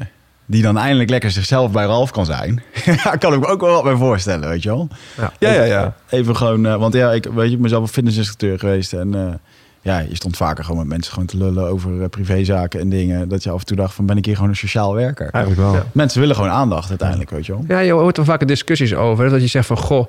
die 0.47 0.63
dan 0.63 0.79
eindelijk 0.79 1.11
lekker 1.11 1.31
zichzelf 1.31 1.71
bij 1.73 1.85
Ralf 1.85 2.11
kan 2.11 2.27
zijn. 2.27 2.63
Ja, 3.05 3.17
kan 3.17 3.33
ik 3.33 3.41
me 3.41 3.47
ook 3.47 3.61
wel 3.61 3.73
wat 3.73 3.83
bij 3.85 3.95
voorstellen, 3.97 4.49
weet 4.49 4.63
je 4.63 4.69
wel. 4.69 4.89
Ja. 5.17 5.33
ja, 5.39 5.53
ja, 5.53 5.63
ja. 5.65 5.95
Even 6.09 6.37
gewoon, 6.37 6.67
eh, 6.67 6.75
want 6.77 6.95
ja, 6.95 7.13
ik 7.13 7.25
weet 7.35 7.49
je, 7.49 7.55
ik 7.55 7.61
ben 7.61 7.71
zelf 7.71 7.83
een 7.83 7.89
fitnessinstructeur 7.89 8.59
geweest 8.59 8.93
en 8.93 9.15
eh, 9.15 9.35
ja, 9.81 9.99
je 9.99 10.15
stond 10.17 10.37
vaker 10.37 10.65
gewoon 10.65 10.79
met 10.79 10.89
mensen 10.89 11.13
gewoon 11.13 11.29
te 11.29 11.37
lullen 11.37 11.69
over 11.69 12.03
eh, 12.03 12.09
privézaken 12.09 12.81
en 12.81 12.89
dingen. 12.89 13.29
Dat 13.29 13.43
je 13.43 13.51
af 13.51 13.61
en 13.61 13.67
toe 13.67 13.77
dacht 13.77 13.95
van 13.95 14.07
ben 14.07 14.17
ik 14.17 14.25
hier 14.25 14.35
gewoon 14.35 14.51
een 14.51 14.57
sociaal 14.57 14.95
werker. 14.95 15.29
Eigenlijk 15.31 15.65
wel. 15.67 15.75
Ja. 15.75 15.85
Mensen 15.93 16.21
willen 16.21 16.35
gewoon 16.35 16.51
aandacht 16.51 16.89
uiteindelijk, 16.89 17.31
weet 17.31 17.47
je 17.47 17.53
wel. 17.53 17.65
Ja, 17.69 17.79
je 17.79 17.93
hoort 17.93 18.17
er 18.17 18.25
vaak 18.25 18.49
discussies 18.49 18.95
over. 18.95 19.31
Dat 19.31 19.41
je 19.41 19.47
zegt 19.47 19.67
van, 19.67 19.77
goh, 19.79 20.07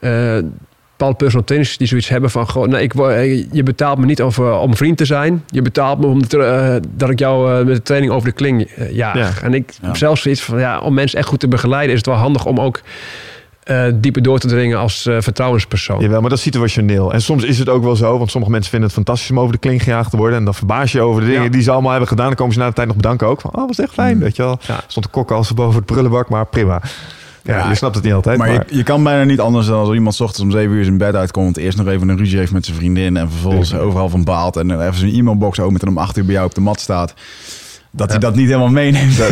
eh 0.00 0.38
bepaalde 0.96 1.16
personal 1.24 1.46
trainers 1.46 1.76
die 1.76 1.86
zoiets 1.86 2.08
hebben 2.08 2.30
van, 2.30 2.48
goh, 2.48 2.66
nee, 2.66 2.82
ik, 2.82 2.94
eh, 2.94 3.52
je 3.52 3.62
betaalt 3.62 3.98
me 3.98 4.06
niet 4.06 4.20
over, 4.20 4.52
om 4.58 4.76
vriend 4.76 4.96
te 4.96 5.04
zijn. 5.04 5.44
Je 5.46 5.62
betaalt 5.62 5.98
me 6.00 6.06
om 6.06 6.20
dat 6.90 7.10
ik 7.10 7.18
jou 7.18 7.64
met 7.64 7.74
de 7.76 7.82
training 7.82 8.12
over 8.12 8.28
de 8.28 8.34
kling 8.34 8.70
jaag. 8.90 9.40
Ja. 9.40 9.46
En 9.46 9.54
ik 9.54 9.72
Ja. 9.80 9.86
heb 9.86 9.96
zelfs 9.96 10.22
zoiets 10.22 10.42
van, 10.42 10.58
ja, 10.58 10.80
om 10.80 10.94
mensen 10.94 11.18
echt 11.18 11.28
goed 11.28 11.40
te 11.40 11.48
begeleiden 11.48 11.90
is 11.92 11.96
het 11.98 12.06
wel 12.06 12.16
handig 12.16 12.46
om 12.46 12.60
ook 12.60 12.80
eh, 13.66 13.84
dieper 13.94 14.22
door 14.22 14.38
te 14.38 14.46
dringen 14.48 14.78
als 14.78 15.06
eh, 15.06 15.16
vertrouwenspersoon. 15.20 16.00
Jawel, 16.00 16.20
maar 16.20 16.28
dat 16.28 16.38
is 16.38 16.44
situationeel. 16.44 17.12
En 17.12 17.22
soms 17.22 17.44
is 17.44 17.58
het 17.58 17.68
ook 17.68 17.82
wel 17.82 17.96
zo, 17.96 18.18
want 18.18 18.30
sommige 18.30 18.52
mensen 18.52 18.70
vinden 18.70 18.88
het 18.88 18.98
fantastisch 18.98 19.30
om 19.30 19.40
over 19.40 19.52
de 19.52 19.58
kling 19.58 19.82
gejaagd 19.82 20.10
te 20.10 20.16
worden. 20.16 20.38
En 20.38 20.44
dan 20.44 20.54
verbaas 20.54 20.92
je 20.92 20.98
je 20.98 21.04
over 21.04 21.20
de 21.20 21.26
dingen 21.26 21.42
Ja. 21.42 21.48
die 21.48 21.62
ze 21.62 21.70
allemaal 21.70 21.90
hebben 21.90 22.08
gedaan. 22.08 22.26
Dan 22.26 22.34
komen 22.34 22.52
ze 22.52 22.58
na 22.58 22.66
de 22.68 22.72
tijd 22.74 22.86
nog 22.86 22.96
bedanken 22.96 23.26
ook. 23.26 23.40
Van, 23.40 23.50
oh, 23.54 23.66
was 23.66 23.78
echt 23.78 23.92
fijn, 23.92 24.14
Mm. 24.16 24.22
weet 24.22 24.36
je 24.36 24.42
wel. 24.42 24.58
Ja. 24.66 24.80
Stond 24.86 25.04
de 25.06 25.10
kok 25.12 25.30
als 25.30 25.54
boven 25.54 25.76
het 25.76 25.86
prullenbak, 25.86 26.28
maar 26.28 26.46
prima. 26.46 26.80
Ja, 27.42 27.56
Ja, 27.58 27.68
je 27.68 27.74
snapt 27.74 27.94
het 27.94 28.04
niet 28.04 28.12
altijd. 28.12 28.38
Maar 28.38 28.48
Maar, 28.48 28.64
je, 28.68 28.76
je 28.76 28.82
kan 28.82 29.02
bijna 29.02 29.24
niet 29.24 29.40
anders 29.40 29.66
dan 29.66 29.78
als 29.78 29.94
iemand 29.94 30.14
's 30.14 30.20
ochtends 30.20 30.42
om 30.42 30.50
7 30.50 30.76
uur 30.76 30.84
zijn 30.84 30.98
bed 30.98 31.14
uitkomt. 31.14 31.56
Eerst 31.56 31.78
nog 31.78 31.86
even 31.86 32.08
een 32.08 32.16
ruzie 32.16 32.38
heeft 32.38 32.52
met 32.52 32.64
zijn 32.64 32.76
vriendin. 32.76 33.16
En 33.16 33.30
vervolgens 33.30 33.74
overal 33.74 34.08
van 34.08 34.24
baalt. 34.24 34.56
En 34.56 34.80
even 34.80 34.94
zijn 34.98 35.12
e-mailbox 35.14 35.60
opent 35.60 35.82
en 35.82 35.88
om 35.88 35.98
8 35.98 36.16
uur 36.16 36.24
bij 36.24 36.34
jou 36.34 36.46
op 36.46 36.54
de 36.54 36.60
mat 36.60 36.80
staat. 36.80 37.14
Dat 37.96 38.10
hij 38.10 38.18
dat 38.18 38.34
niet 38.34 38.46
helemaal 38.46 38.68
meeneemt. 38.68 39.16
Dan 39.18 39.28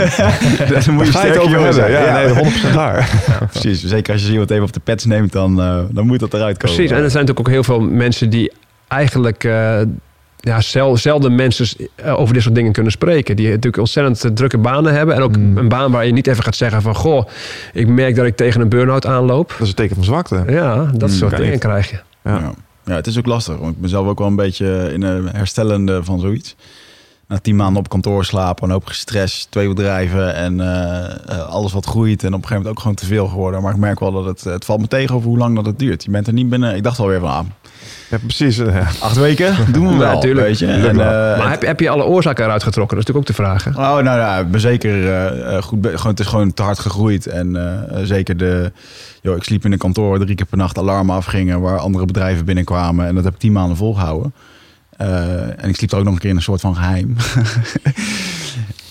moet 0.95 1.07
je 1.07 1.13
Daar 1.13 1.23
sterk 1.23 1.41
over 1.41 1.61
hebben. 1.61 1.91
Ja, 1.91 2.33
nee, 2.43 2.53
100% 2.71 2.75
waar. 2.75 3.11
Precies. 3.51 3.85
Zeker 3.85 4.13
als 4.13 4.23
je 4.27 4.31
iemand 4.31 4.51
even 4.51 4.65
op 4.65 4.73
de 4.73 4.81
pets 4.85 5.05
neemt, 5.05 5.33
dan, 5.33 5.61
eh, 5.61 5.79
dan 5.91 6.07
moet 6.07 6.21
dat 6.21 6.35
eruit 6.35 6.59
komen. 6.59 6.77
Precies, 6.77 6.97
en 6.97 7.03
er 7.03 7.11
zijn 7.11 7.25
natuurlijk 7.27 7.39
ook 7.49 7.49
heel 7.55 7.65
veel 7.65 7.81
mensen 7.81 8.31
die 8.31 8.53
eigenlijk 8.89 9.45
eh, 9.45 9.81
ja, 10.41 10.61
zel- 10.61 10.97
zelden 10.97 11.35
mensen 11.35 11.67
eh, 11.95 12.21
over 12.21 12.35
dit 12.35 12.43
soort 12.43 12.55
dingen 12.55 12.73
kunnen 12.73 12.93
spreken. 12.93 13.37
Die 13.37 13.47
natuurlijk 13.49 13.77
ontzettend 13.79 14.37
drukke 14.37 14.59
banen 14.59 14.95
hebben. 14.95 15.15
En 15.15 15.23
ook 15.23 15.37
Mm. 15.37 15.57
een 15.59 15.69
baan 15.69 15.91
waar 15.91 16.07
je 16.07 16.13
niet 16.13 16.27
even 16.27 16.43
gaat 16.45 16.57
zeggen 16.57 16.83
van... 16.83 16.95
goh, 16.95 17.27
ik 17.73 17.87
merk 17.89 18.17
dat 18.17 18.27
ik 18.27 18.37
tegen 18.37 18.61
een 18.61 18.69
burn-out 18.69 19.07
aanloop. 19.07 19.49
Dat 19.49 19.61
is 19.61 19.69
een 19.69 19.75
teken 19.75 19.95
van 19.95 20.05
zwakte. 20.05 20.45
Ja, 20.49 20.91
dat 20.95 21.09
Mm, 21.09 21.15
soort 21.17 21.37
dingen 21.37 21.51
niet. 21.51 21.61
krijg 21.61 21.91
je. 21.91 21.97
Ja. 22.25 22.37
Ja. 22.39 22.53
ja, 22.85 22.95
het 22.95 23.07
is 23.07 23.19
ook 23.19 23.27
lastig. 23.27 23.57
Want 23.59 23.75
ik 23.75 23.81
ben 23.81 23.91
zelf 23.91 24.07
ook 24.07 24.19
wel 24.19 24.29
een 24.29 24.37
beetje 24.37 24.91
in 24.93 25.03
een 25.03 25.29
herstellende 25.33 26.05
van 26.05 26.21
zoiets. 26.21 26.57
Na 27.35 27.41
tien 27.41 27.57
maanden 27.57 27.77
op 27.79 27.89
kantoor 27.89 28.25
slapen, 28.25 28.65
een 28.65 28.71
hoop 28.71 28.87
gestrest, 28.87 29.47
twee 29.51 29.69
bedrijven 29.69 30.35
en 30.35 30.61
eh, 30.61 31.05
eh, 31.27 31.49
alles 31.49 31.73
wat 31.73 31.87
groeit. 31.87 32.23
En 32.23 32.29
op 32.29 32.33
een 32.35 32.49
gegeven 32.49 32.57
moment 32.57 32.71
ook 32.75 32.81
gewoon 32.81 32.97
te 32.97 33.07
veel 33.07 33.27
geworden. 33.27 33.63
Maar 33.63 33.73
ik 33.73 33.79
merk 33.79 34.01
wel 34.01 34.13
dat 34.13 34.25
het, 34.25 34.45
het 34.45 34.65
valt 34.65 34.81
me 34.81 34.89
tegen 34.89 35.15
over 35.15 35.29
hoe 35.29 35.39
lang 35.39 35.55
dat 35.57 35.67
het 35.67 35.79
duurt. 35.79 36.05
Je 36.05 36.11
bent 36.11 36.27
er 36.27 36.33
niet 36.33 36.49
binnen. 36.49 36.77
Ik 36.77 36.83
dacht 36.83 36.99
alweer 36.99 37.21
van, 37.21 37.29
ah, 37.29 37.45
Ja, 38.11 38.19
precies. 38.19 38.59
eh, 38.59 38.77
acht 39.01 39.17
weken, 39.17 39.57
doen 39.73 39.87
we 39.87 39.93
Ja, 39.93 39.99
wel, 39.99 40.21
tuurlijk. 40.21 40.47
weet 40.47 40.59
je. 40.59 40.67
En, 40.67 40.91
eh, 40.91 40.97
maar 41.39 41.51
heb, 41.51 41.63
heb 41.63 41.81
je 41.81 41.91
alle 41.91 42.05
oorzaken 42.05 42.45
eruit 42.45 42.63
getrokken? 42.63 42.97
Dat 42.97 43.09
is 43.09 43.15
natuurlijk 43.15 43.47
ook 43.49 43.57
de 43.59 43.65
vraag. 43.71 43.75
hè? 43.87 43.99
Oh, 43.99 44.05
nou 44.05 44.19
ja, 44.19 44.39
ik 44.39 44.51
ben 44.51 44.61
zeker 44.61 45.63
goed. 45.63 45.81
be- 45.81 45.89
Gewoon, 45.97 46.11
het 46.11 46.21
is 46.21 46.27
gewoon 46.27 46.55
te 46.55 46.63
hard 46.63 46.79
gegroeid. 46.79 47.27
En 47.27 47.57
zeker 48.03 48.37
de. 48.37 48.73
Joh, 49.23 49.37
ik 49.37 49.45
sliep 49.45 49.65
in 49.65 49.73
een 49.73 49.79
kantoor 49.79 50.09
waar 50.11 50.19
drie 50.19 50.35
keer 50.35 50.47
per 50.47 50.59
nacht 50.59 50.79
alarmen 50.79 51.15
afgingen. 51.17 51.61
Waar 51.61 51.79
andere 51.79 52.05
bedrijven 52.05 52.45
binnenkwamen. 52.45 53.07
En 53.07 53.15
dat 53.15 53.25
heb 53.25 53.33
ik 53.33 53.39
tien 53.39 53.53
maanden 53.53 53.77
volgehouden. 53.77 54.33
Eh, 54.97 55.65
en 55.65 55.69
ik 55.69 55.77
sliep 55.77 55.93
er 55.93 55.99
ook 55.99 56.05
nog 56.05 56.13
een 56.15 56.21
keer 56.21 56.31
in 56.31 56.37
een 56.37 56.43
soort 56.43 56.61
van 56.61 56.77
geheim. 56.77 57.17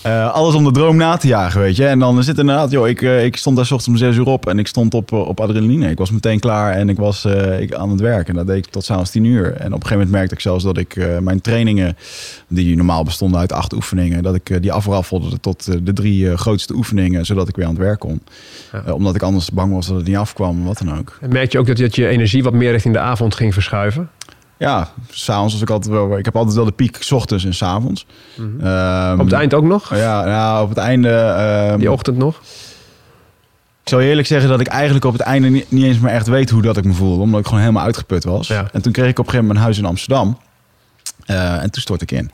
Eh, 0.02 0.32
alles 0.32 0.54
om 0.54 0.64
de 0.64 0.70
droom 0.70 0.96
na 0.96 1.16
te 1.16 1.26
jagen, 1.26 1.60
weet 1.60 1.76
je. 1.76 1.86
En 1.86 1.98
dan 1.98 2.22
zit 2.22 2.38
inderdaad, 2.38 2.70
joh, 2.70 2.88
ik, 2.88 3.02
eh, 3.02 3.24
ik 3.24 3.36
stond 3.36 3.56
daar 3.56 3.66
's 3.66 3.70
ochtends 3.70 4.02
om 4.02 4.06
zes 4.08 4.16
uur 4.16 4.26
op 4.26 4.48
en 4.48 4.58
ik 4.58 4.66
stond 4.66 4.94
op, 4.94 5.12
op 5.12 5.40
adrenaline. 5.40 5.90
Ik 5.90 5.98
was 5.98 6.10
meteen 6.10 6.40
klaar 6.40 6.72
en 6.72 6.88
ik 6.88 6.96
was 6.96 7.24
ik, 7.60 7.74
aan 7.74 7.90
het 7.90 8.00
werk. 8.00 8.28
En 8.28 8.34
dat 8.34 8.46
deed 8.46 8.56
ik 8.56 8.72
tot 8.72 8.84
s'avonds 8.84 9.10
tien 9.10 9.24
uur. 9.24 9.44
En 9.44 9.52
op 9.52 9.58
een 9.58 9.70
gegeven 9.70 9.92
moment 9.92 10.10
merkte 10.10 10.34
ik 10.34 10.40
zelfs 10.40 10.64
dat 10.64 10.78
ik 10.78 11.20
mijn 11.20 11.40
trainingen, 11.40 11.96
die 12.48 12.76
normaal 12.76 13.04
bestonden 13.04 13.40
uit 13.40 13.52
acht 13.52 13.72
oefeningen, 13.72 14.22
dat 14.22 14.34
ik 14.34 14.62
die 14.62 14.72
afraffelde 14.72 15.40
tot 15.40 15.84
de 15.84 15.92
drie 15.92 16.36
grootste 16.36 16.74
oefeningen, 16.74 17.26
zodat 17.26 17.48
ik 17.48 17.56
weer 17.56 17.66
aan 17.66 17.74
het 17.74 17.82
werk 17.82 17.98
kon. 17.98 18.20
Ja. 18.72 18.92
Omdat 18.92 19.14
ik 19.14 19.22
anders 19.22 19.50
bang 19.50 19.72
was 19.72 19.86
dat 19.86 19.96
het 19.96 20.06
niet 20.06 20.16
afkwam, 20.16 20.64
wat 20.64 20.78
dan 20.78 20.98
ook. 20.98 21.18
En 21.20 21.32
merk 21.32 21.52
je 21.52 21.58
ook 21.58 21.66
dat, 21.66 21.76
dat 21.76 21.96
je 21.96 22.08
energie 22.08 22.42
wat 22.42 22.52
meer 22.52 22.70
richting 22.70 22.94
de 22.94 23.00
avond 23.00 23.34
ging 23.34 23.52
verschuiven? 23.52 24.08
Ja, 24.58 24.88
s'avonds 25.10 25.52
was 25.52 25.62
ik 25.62 25.70
altijd 25.70 25.92
wel, 25.94 26.18
ik 26.18 26.24
heb 26.24 26.36
altijd 26.36 26.56
wel 26.56 26.64
de 26.64 26.72
piek 26.72 26.96
's 27.00 27.10
ochtends 27.12 27.44
en 27.44 27.54
's 27.54 27.62
avonds. 27.62 28.06
Ehm, 28.60 29.12
Op 29.20 29.24
het 29.24 29.32
eind 29.32 29.54
ook 29.54 29.64
nog? 29.64 29.94
Ja, 29.96 30.24
nou, 30.24 30.62
op 30.62 30.68
het 30.68 30.78
einde. 30.78 31.08
ehm, 31.10 31.78
Die 31.78 31.92
ochtend 31.92 32.16
nog? 32.16 32.36
Ik 33.82 33.90
zou 33.90 34.02
je 34.02 34.08
eerlijk 34.08 34.26
zeggen 34.26 34.48
dat 34.48 34.60
ik 34.60 34.66
eigenlijk 34.66 35.04
op 35.04 35.12
het 35.12 35.20
einde 35.22 35.48
niet, 35.48 35.70
niet 35.70 35.84
eens 35.84 35.98
meer 35.98 36.12
echt 36.12 36.26
weet 36.26 36.50
hoe 36.50 36.62
dat 36.62 36.76
ik 36.76 36.84
me 36.84 36.92
voelde. 36.92 37.22
Omdat 37.22 37.40
ik 37.40 37.46
gewoon 37.46 37.60
helemaal 37.60 37.84
uitgeput 37.84 38.24
was. 38.24 38.46
Ja. 38.48 38.66
En 38.72 38.82
toen 38.82 38.92
kreeg 38.92 39.08
ik 39.08 39.18
op 39.18 39.24
een 39.24 39.30
gegeven 39.30 39.40
moment 39.46 39.56
een 39.58 39.62
huis 39.64 39.78
in 39.78 39.84
Amsterdam. 39.84 40.38
Eh, 41.26 41.62
en 41.62 41.70
toen 41.70 41.82
stort 41.82 42.02
ik 42.02 42.10
in. 42.10 42.30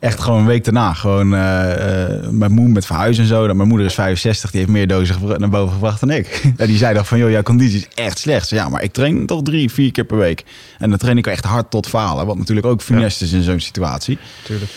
Echt 0.00 0.20
gewoon 0.20 0.40
een 0.40 0.46
week 0.46 0.64
daarna. 0.64 0.92
Gewoon 0.92 1.34
eh, 1.34 2.02
eh, 2.02 2.28
mijn 2.30 2.52
moe 2.52 2.68
met 2.68 2.86
verhuizen 2.86 3.22
en 3.22 3.28
zo. 3.28 3.46
Dat 3.46 3.56
Mijn 3.56 3.68
moeder 3.68 3.86
is 3.86 3.94
65, 3.94 4.50
die 4.50 4.60
heeft 4.60 4.72
meer 4.72 4.86
dozen 4.86 5.16
naar 5.38 5.48
boven 5.48 5.72
gebracht 5.72 6.00
dan 6.00 6.10
ik. 6.10 6.42
En 6.56 6.66
die 6.66 6.76
zei 6.76 6.94
dan 6.94 7.06
van, 7.06 7.18
joh, 7.18 7.30
jouw 7.30 7.42
conditie 7.42 7.78
is 7.78 7.88
echt 8.04 8.18
slecht. 8.18 8.48
Zei, 8.48 8.60
Ja, 8.60 8.68
maar 8.68 8.82
ik 8.82 8.92
train 8.92 9.26
toch 9.26 9.42
drie, 9.42 9.70
vier 9.70 9.92
keer 9.92 10.04
per 10.04 10.16
week. 10.16 10.44
En 10.78 10.90
dan 10.90 10.98
train 10.98 11.18
ik 11.18 11.26
echt 11.26 11.44
hard 11.44 11.70
tot 11.70 11.86
falen. 11.86 12.26
Wat 12.26 12.36
natuurlijk 12.38 12.66
ook 12.66 12.82
funest 12.82 13.22
is 13.22 13.32
in 13.32 13.42
zo'n 13.42 13.60
situatie. 13.60 14.18
Tuurlijk. 14.44 14.70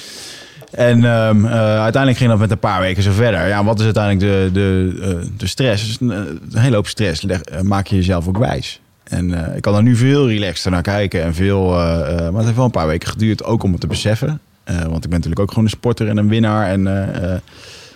En 0.72 1.06
ehm, 1.06 1.46
eh, 1.46 1.52
uiteindelijk 1.82 2.18
ging 2.18 2.30
dat 2.30 2.40
met 2.40 2.52
een 2.52 2.60
paar 2.60 2.80
weken 2.82 3.04
zo 3.04 3.12
verder. 3.12 3.48
Ja, 3.48 3.64
wat 3.64 3.80
is 3.80 3.86
uiteindelijk 3.86 4.26
de, 4.26 4.50
de, 4.54 5.00
eh, 5.02 5.28
de 5.38 5.48
stress? 5.48 5.86
Dus 5.86 5.98
een, 6.00 6.12
eh, 6.12 6.18
een 6.52 6.60
hele 6.60 6.76
hoop 6.76 6.88
stress 6.88 7.22
leg- 7.22 7.42
eh, 7.42 7.62
maak 7.62 7.88
je 7.88 7.96
jezelf 7.96 8.28
ook 8.28 8.38
wijs. 8.38 8.80
En 9.04 9.48
eh, 9.50 9.56
ik 9.56 9.62
kan 9.62 9.76
er 9.76 9.84
nu 9.84 9.96
veel 9.96 10.28
relaxter 10.30 10.72
naar 10.72 10.82
kijken. 10.82 11.24
En 11.24 11.34
veel, 11.34 11.80
eh, 11.80 12.00
eh, 12.00 12.18
maar 12.18 12.34
het 12.34 12.44
heeft 12.44 12.56
wel 12.56 12.66
een 12.66 12.72
paar 12.72 12.88
weken 12.88 13.10
geduurd 13.10 13.44
ook 13.44 13.64
om 13.64 13.72
het 13.72 13.82
te 13.82 13.88
beseffen. 13.88 14.40
Eh, 14.64 14.76
want 14.76 15.04
ik 15.04 15.10
ben 15.10 15.12
natuurlijk 15.12 15.40
ook 15.40 15.50
gewoon 15.50 15.64
een 15.64 15.70
sporter 15.70 16.08
en 16.08 16.18
een 16.18 16.30
winnaar. 16.30 16.68
En 16.68 16.88
eh, 16.88 17.34
eh, 17.34 17.40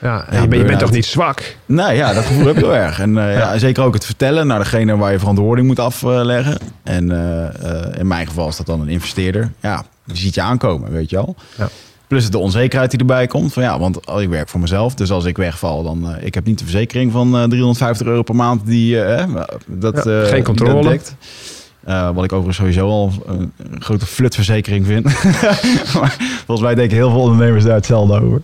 Ja, 0.02 0.28
en 0.28 0.36
Ja, 0.36 0.42
je, 0.42 0.48
bent, 0.48 0.62
je 0.62 0.68
bent 0.68 0.80
toch 0.80 0.92
niet 0.92 1.06
zwak? 1.06 1.56
nou 1.66 1.94
ja, 1.94 2.14
dat 2.14 2.26
gevoel 2.26 2.46
heb 2.46 2.56
ik 2.56 2.62
heel 2.62 2.76
erg. 2.86 3.00
En 3.00 3.14
ja. 3.14 3.58
zeker 3.58 3.84
ook 3.84 3.94
het 3.94 4.06
vertellen 4.06 4.48
naar 4.48 4.60
degene 4.60 4.98
waar 4.98 5.12
je 5.12 5.20
verantwoording 5.20 5.68
moet 5.68 5.80
afleggen. 5.80 6.58
En 6.84 7.12
in 7.98 8.08
mijn 8.08 8.28
geval 8.28 8.48
is 8.48 8.58
dat 8.58 8.66
dan 8.66 8.82
een 8.82 8.88
investeerder. 8.88 9.52
Ja, 9.60 9.84
die 10.06 10.18
ziet 10.18 10.36
je 10.36 10.42
aankomen, 10.42 10.92
weet 10.92 11.10
je 11.10 11.18
al. 11.18 11.36
Ja. 11.58 11.70
Plus 12.08 12.30
de 12.30 12.38
onzekerheid 12.38 12.92
die 12.92 13.00
erbij 13.00 13.28
komt. 13.28 13.54
Van 13.54 13.64
ja, 13.64 13.80
want 13.80 14.06
al 14.06 14.22
ik 14.22 14.30
werk 14.30 14.50
voor 14.50 14.60
mezelf. 14.60 14.96
Dus 14.96 15.12
als 15.12 15.26
ik 15.26 15.38
wegval, 15.38 15.84
dan... 15.84 16.16
ik 16.20 16.34
heb 16.34 16.46
niet 16.46 16.58
de 16.58 16.64
verzekering 16.64 17.12
van 17.12 17.38
eh 17.38 17.44
350 17.44 18.08
euro 18.08 18.22
per 18.22 18.36
maand 18.36 18.66
die... 18.66 19.00
dat, 19.68 20.02
geen 20.02 20.44
controle. 20.44 20.84
dat 20.84 21.16
Eh, 21.88 22.10
wat 22.14 22.24
ik 22.24 22.32
overigens 22.32 22.58
sowieso 22.58 22.88
al 22.88 23.12
een, 23.26 23.52
een 23.58 23.82
grote 23.82 24.06
flutverzekering 24.06 24.86
vind. 24.86 25.12
volgens 26.46 26.62
mij 26.62 26.76
denken 26.76 26.98
heel 26.98 27.10
veel 27.10 27.20
ondernemers 27.20 27.64
daar 27.64 27.76
hetzelfde 27.76 28.22
over. 28.22 28.42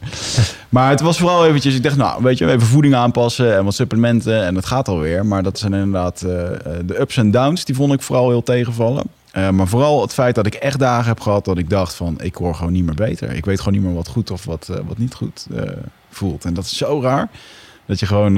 Maar 0.69 0.89
het 0.89 1.01
was 1.01 1.17
vooral 1.17 1.45
eventjes, 1.45 1.75
ik 1.75 1.83
dacht, 1.83 1.97
nou, 1.97 2.23
weet 2.23 2.37
je, 2.37 2.47
even 2.47 2.67
voeding 2.67 2.95
aanpassen 2.95 3.57
en 3.57 3.63
wat 3.65 3.73
supplementen 3.73 4.45
en 4.45 4.55
het 4.55 4.65
gaat 4.65 4.87
alweer. 4.87 5.25
Maar 5.25 5.43
dat 5.43 5.59
zijn 5.59 5.73
inderdaad 5.73 6.21
eh, 6.21 6.51
eh, 6.51 6.59
de 6.85 6.99
ups 6.99 7.17
en 7.17 7.31
downs, 7.31 7.65
die 7.65 7.75
vond 7.75 7.93
ik 7.93 8.01
vooral 8.01 8.29
heel 8.29 8.43
tegenvallen. 8.43 9.03
Eh, 9.33 9.49
maar 9.49 9.67
vooral 9.67 10.01
het 10.01 10.13
feit 10.13 10.35
dat 10.35 10.45
ik 10.45 10.53
echt 10.53 10.79
dagen 10.79 11.07
heb 11.07 11.19
gehad 11.19 11.45
dat 11.45 11.57
ik 11.57 11.69
dacht 11.69 11.95
van, 11.95 12.21
ik 12.21 12.35
hoor 12.35 12.55
gewoon 12.55 12.73
niet 12.73 12.85
meer 12.85 12.95
beter. 12.95 13.31
Ik 13.31 13.45
weet 13.45 13.59
gewoon 13.59 13.73
niet 13.73 13.83
meer 13.83 13.93
wat 13.93 14.07
goed 14.07 14.31
of 14.31 14.45
wat, 14.45 14.69
eh, 14.69 14.77
wat 14.87 14.97
niet 14.97 15.13
goed 15.13 15.47
eh, 15.55 15.63
voelt. 16.09 16.45
En 16.45 16.53
dat 16.53 16.63
is 16.63 16.77
zo 16.77 17.01
raar, 17.01 17.29
dat 17.85 17.99
je 17.99 18.05
gewoon... 18.05 18.37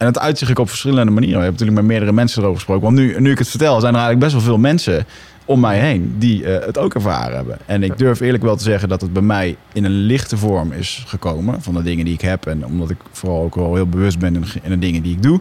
en 0.00 0.06
het 0.06 0.18
uit 0.18 0.38
zich 0.38 0.50
ook 0.50 0.58
op 0.58 0.68
verschillende 0.68 1.12
manieren. 1.12 1.38
We 1.38 1.44
hebben 1.44 1.52
natuurlijk 1.52 1.80
met 1.80 1.90
meerdere 1.90 2.12
mensen 2.12 2.38
erover 2.38 2.58
gesproken. 2.58 2.84
Want 2.84 2.96
nu, 2.96 3.20
nu 3.20 3.30
ik 3.30 3.38
het 3.38 3.48
vertel, 3.48 3.80
zijn 3.80 3.94
er 3.94 4.00
eigenlijk 4.00 4.18
best 4.18 4.32
wel 4.32 4.42
veel 4.42 4.58
mensen 4.58 5.06
om 5.44 5.60
mij 5.60 5.78
heen 5.78 6.14
die 6.18 6.44
eh, 6.44 6.66
het 6.66 6.78
ook 6.78 6.94
ervaren 6.94 7.36
hebben. 7.36 7.58
En 7.66 7.82
ik 7.82 7.98
durf 7.98 8.20
eerlijk 8.20 8.42
wel 8.42 8.56
te 8.56 8.62
zeggen 8.62 8.88
dat 8.88 9.00
het 9.00 9.12
bij 9.12 9.22
mij 9.22 9.56
in 9.72 9.84
een 9.84 9.90
lichte 9.90 10.36
vorm 10.36 10.72
is 10.72 11.04
gekomen. 11.06 11.62
Van 11.62 11.74
de 11.74 11.82
dingen 11.82 12.04
die 12.04 12.14
ik 12.14 12.20
heb. 12.20 12.46
En 12.46 12.66
omdat 12.66 12.90
ik 12.90 12.96
vooral 13.12 13.42
ook 13.42 13.54
wel 13.54 13.74
heel 13.74 13.86
bewust 13.86 14.18
ben 14.18 14.34
in, 14.34 14.70
de 14.70 14.78
dingen 14.78 15.02
die 15.02 15.12
ik 15.12 15.22
doe. 15.22 15.40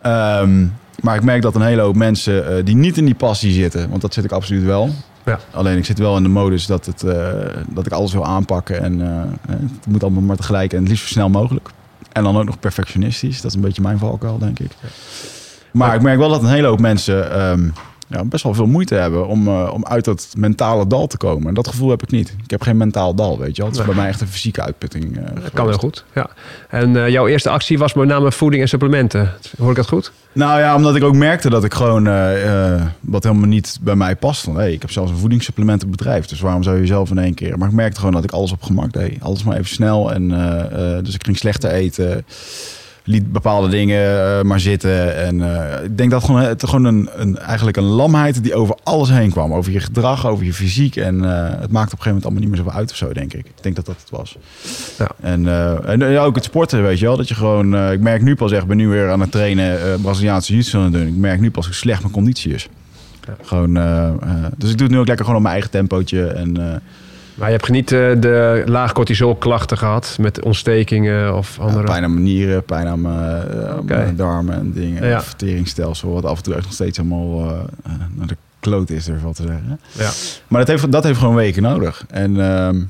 Ehm, 0.00 0.66
maar 1.00 1.16
ik 1.16 1.22
merk 1.22 1.42
dat 1.42 1.54
een 1.54 1.62
hele 1.62 1.82
hoop 1.82 1.96
mensen 1.96 2.56
eh, 2.56 2.64
die 2.64 2.76
niet 2.76 2.96
in 2.96 3.04
die 3.04 3.14
passie 3.14 3.52
zitten. 3.52 3.88
Want 3.88 4.02
dat 4.02 4.14
zit 4.14 4.24
ik 4.24 4.32
absoluut 4.32 4.64
wel. 4.64 4.90
Ja. 5.24 5.38
Alleen 5.50 5.78
ik 5.78 5.84
zit 5.84 5.98
wel 5.98 6.16
in 6.16 6.22
de 6.22 6.28
modus 6.28 6.66
dat, 6.66 6.86
het, 6.86 7.02
eh, 7.02 7.28
dat 7.68 7.86
ik 7.86 7.92
alles 7.92 8.12
wil 8.12 8.26
aanpakken. 8.26 8.82
En 8.82 9.00
het 9.48 9.86
moet 9.86 10.02
allemaal 10.02 10.22
maar 10.22 10.36
tegelijk 10.36 10.72
en 10.72 10.78
het 10.78 10.88
liefst 10.88 11.06
zo 11.06 11.12
snel 11.12 11.28
mogelijk. 11.28 11.70
En 12.12 12.22
dan 12.22 12.36
ook 12.36 12.44
nog 12.44 12.58
perfectionistisch. 12.58 13.40
Dat 13.40 13.50
is 13.50 13.56
een 13.56 13.62
beetje 13.62 13.82
mijn 13.82 13.98
valkuil, 13.98 14.38
denk 14.38 14.58
ik. 14.58 14.70
Maar 15.72 15.94
ik 15.94 16.02
merk 16.02 16.18
wel 16.18 16.28
dat 16.28 16.42
een 16.42 16.48
hele 16.48 16.66
hoop 16.66 16.80
mensen 16.80 17.32
ehm, 17.32 17.68
ja, 18.10 18.24
best 18.24 18.42
wel 18.44 18.54
veel 18.54 18.66
moeite 18.66 18.94
hebben 18.94 19.26
om, 19.26 19.48
eh, 19.48 19.70
om 19.72 19.86
uit 19.86 20.04
dat 20.04 20.28
mentale 20.36 20.86
dal 20.86 21.06
te 21.06 21.16
komen. 21.16 21.48
En 21.48 21.54
dat 21.54 21.68
gevoel 21.68 21.90
heb 21.90 22.02
ik 22.02 22.10
niet. 22.10 22.34
Ik 22.44 22.50
heb 22.50 22.62
geen 22.62 22.76
mentaal 22.76 23.14
dal, 23.14 23.38
weet 23.38 23.56
je 23.56 23.62
wel. 23.62 23.70
Het 23.70 23.80
is 23.80 23.86
bij 23.86 23.94
mij 23.94 24.08
echt 24.08 24.20
een 24.20 24.26
fysieke 24.28 24.62
uitputting. 24.62 25.16
eh, 25.18 25.24
Dat 25.42 25.52
kan 25.52 25.68
heel 25.68 25.78
goed. 25.78 26.04
Ja. 26.14 26.30
En 26.68 26.96
eh, 27.04 27.08
jouw 27.08 27.26
eerste 27.26 27.50
actie 27.50 27.78
was 27.78 27.94
met 27.94 28.08
name 28.08 28.32
voeding 28.32 28.62
en 28.62 28.68
supplementen. 28.68 29.32
Hoor 29.58 29.70
ik 29.70 29.76
dat 29.76 29.88
goed? 29.88 30.12
Nou 30.32 30.60
ja, 30.60 30.74
omdat 30.76 30.96
ik 30.96 31.02
ook 31.04 31.14
merkte 31.14 31.50
dat 31.50 31.64
ik 31.64 31.74
gewoon 31.74 32.04
wat 33.00 33.22
helemaal 33.22 33.48
niet 33.48 33.78
bij 33.80 33.94
mij 33.96 34.16
past. 34.16 34.42
Van, 34.42 34.56
hey, 34.56 34.72
ik 34.72 34.80
heb 34.80 34.90
zelfs 34.90 35.10
een 35.10 35.16
voedingssupplementenbedrijf, 35.16 36.26
dus 36.26 36.40
waarom 36.40 36.62
zou 36.62 36.78
je 36.80 36.86
zelf 36.86 37.10
in 37.10 37.18
één 37.18 37.34
keer? 37.34 37.58
Maar 37.58 37.68
ik 37.68 37.74
merkte 37.74 37.98
gewoon 37.98 38.14
dat 38.14 38.24
ik 38.24 38.30
alles 38.30 38.52
op 38.52 38.62
gemak 38.62 38.92
deed. 38.92 39.22
Alles 39.22 39.44
maar 39.44 39.56
even 39.56 39.68
snel. 39.68 40.12
En, 40.12 40.28
dus 41.04 41.14
ik 41.14 41.24
ging 41.24 41.36
slechter 41.38 41.70
eten. 41.70 42.24
Liet 43.10 43.32
bepaalde 43.32 43.68
dingen 43.68 44.38
eh, 44.38 44.42
maar 44.42 44.60
zitten. 44.60 45.16
En 45.16 45.40
eh, 45.40 45.84
ik 45.84 45.98
denk 45.98 46.10
dat 46.10 46.24
gewoon, 46.24 46.40
het 46.40 46.64
gewoon 46.64 46.84
een, 46.84 47.08
een, 47.14 47.38
eigenlijk 47.38 47.76
een 47.76 47.84
lamheid 47.84 48.42
die 48.42 48.54
over 48.54 48.76
alles 48.82 49.10
heen 49.10 49.30
kwam. 49.30 49.54
Over 49.54 49.72
je 49.72 49.80
gedrag, 49.80 50.26
over 50.26 50.44
je 50.44 50.52
fysiek. 50.52 50.96
En 50.96 51.24
eh, 51.24 51.60
het 51.60 51.70
maakte 51.70 51.70
op 51.70 51.72
een 51.72 51.80
gegeven 51.80 52.06
moment 52.06 52.24
allemaal 52.24 52.40
niet 52.40 52.48
meer 52.48 52.58
zoveel 52.58 52.78
uit 52.78 52.90
of 52.90 52.96
zo, 52.96 53.12
denk 53.12 53.32
ik. 53.32 53.46
Ik 53.46 53.62
denk 53.62 53.76
dat 53.76 53.86
dat 53.86 53.96
het 54.00 54.10
was. 54.10 54.36
Ja. 54.98 55.10
En, 55.20 55.46
en 55.86 56.18
ook 56.18 56.34
het 56.34 56.44
sporten, 56.44 56.82
weet 56.82 56.98
je 56.98 57.06
wel. 57.06 57.16
Dat 57.16 57.28
je 57.28 57.34
gewoon, 57.34 57.90
ik 57.90 58.00
merk 58.00 58.22
nu 58.22 58.34
pas 58.34 58.52
echt, 58.52 58.66
ben 58.66 58.76
nu 58.76 58.88
weer 58.88 59.10
aan 59.10 59.20
het 59.20 59.30
trainen, 59.30 60.00
Braziliaanse 60.00 60.52
jiu-jitsu 60.52 60.78
aan 60.78 60.84
het 60.84 60.92
doen. 60.92 61.06
Ik 61.06 61.16
merk 61.16 61.40
nu 61.40 61.50
pas 61.50 61.66
hoe 61.66 61.74
slecht 61.74 62.00
mijn 62.00 62.12
conditie 62.12 62.54
is. 62.54 62.68
Ja. 63.26 63.34
Gewoon, 63.42 63.74
dus 64.56 64.70
ik 64.70 64.78
doe 64.78 64.86
het 64.86 64.90
nu 64.90 64.98
ook 64.98 65.06
lekker 65.06 65.24
gewoon 65.24 65.36
op 65.36 65.42
mijn 65.42 65.54
eigen 65.54 65.70
tempootje. 65.70 66.26
En, 66.26 66.82
Maar 67.40 67.50
je 67.50 67.56
hebt 67.56 67.68
niet 67.68 67.92
eh, 67.92 68.10
de 68.18 68.62
laag 68.66 68.92
cortisol 68.92 69.34
klachten 69.34 69.78
gehad 69.78 70.16
met 70.20 70.42
ontstekingen 70.42 71.36
of 71.36 71.58
andere... 71.60 71.84
pijn 71.84 72.04
aan 72.04 72.12
mijn 72.12 72.24
nieren, 72.24 72.64
pijn 72.64 72.86
aan 72.86 73.00
mijn, 73.00 73.48
eh, 73.48 73.78
mijn 73.84 74.16
darmen 74.16 74.54
en 74.54 74.72
dingen. 74.72 75.06
Ja. 75.06 75.22
Verteringsstelsel, 75.22 76.12
wat 76.12 76.24
af 76.24 76.36
en 76.36 76.42
toe 76.42 76.54
echt 76.54 76.64
nog 76.64 76.72
steeds 76.72 76.96
helemaal 76.96 77.40
eh, 77.40 77.92
naar 78.14 78.26
de 78.26 78.36
kloot 78.60 78.90
is, 78.90 79.08
ik 79.08 79.14
wel 79.22 79.32
te 79.32 79.42
zeggen. 79.42 79.80
Ja. 79.92 80.10
Maar 80.48 80.60
dat 80.60 80.68
heeft, 80.68 80.92
dat 80.92 81.04
heeft 81.04 81.18
gewoon 81.18 81.34
weken 81.34 81.62
nodig. 81.62 82.04
En 82.10 82.40
ehm 82.40 82.80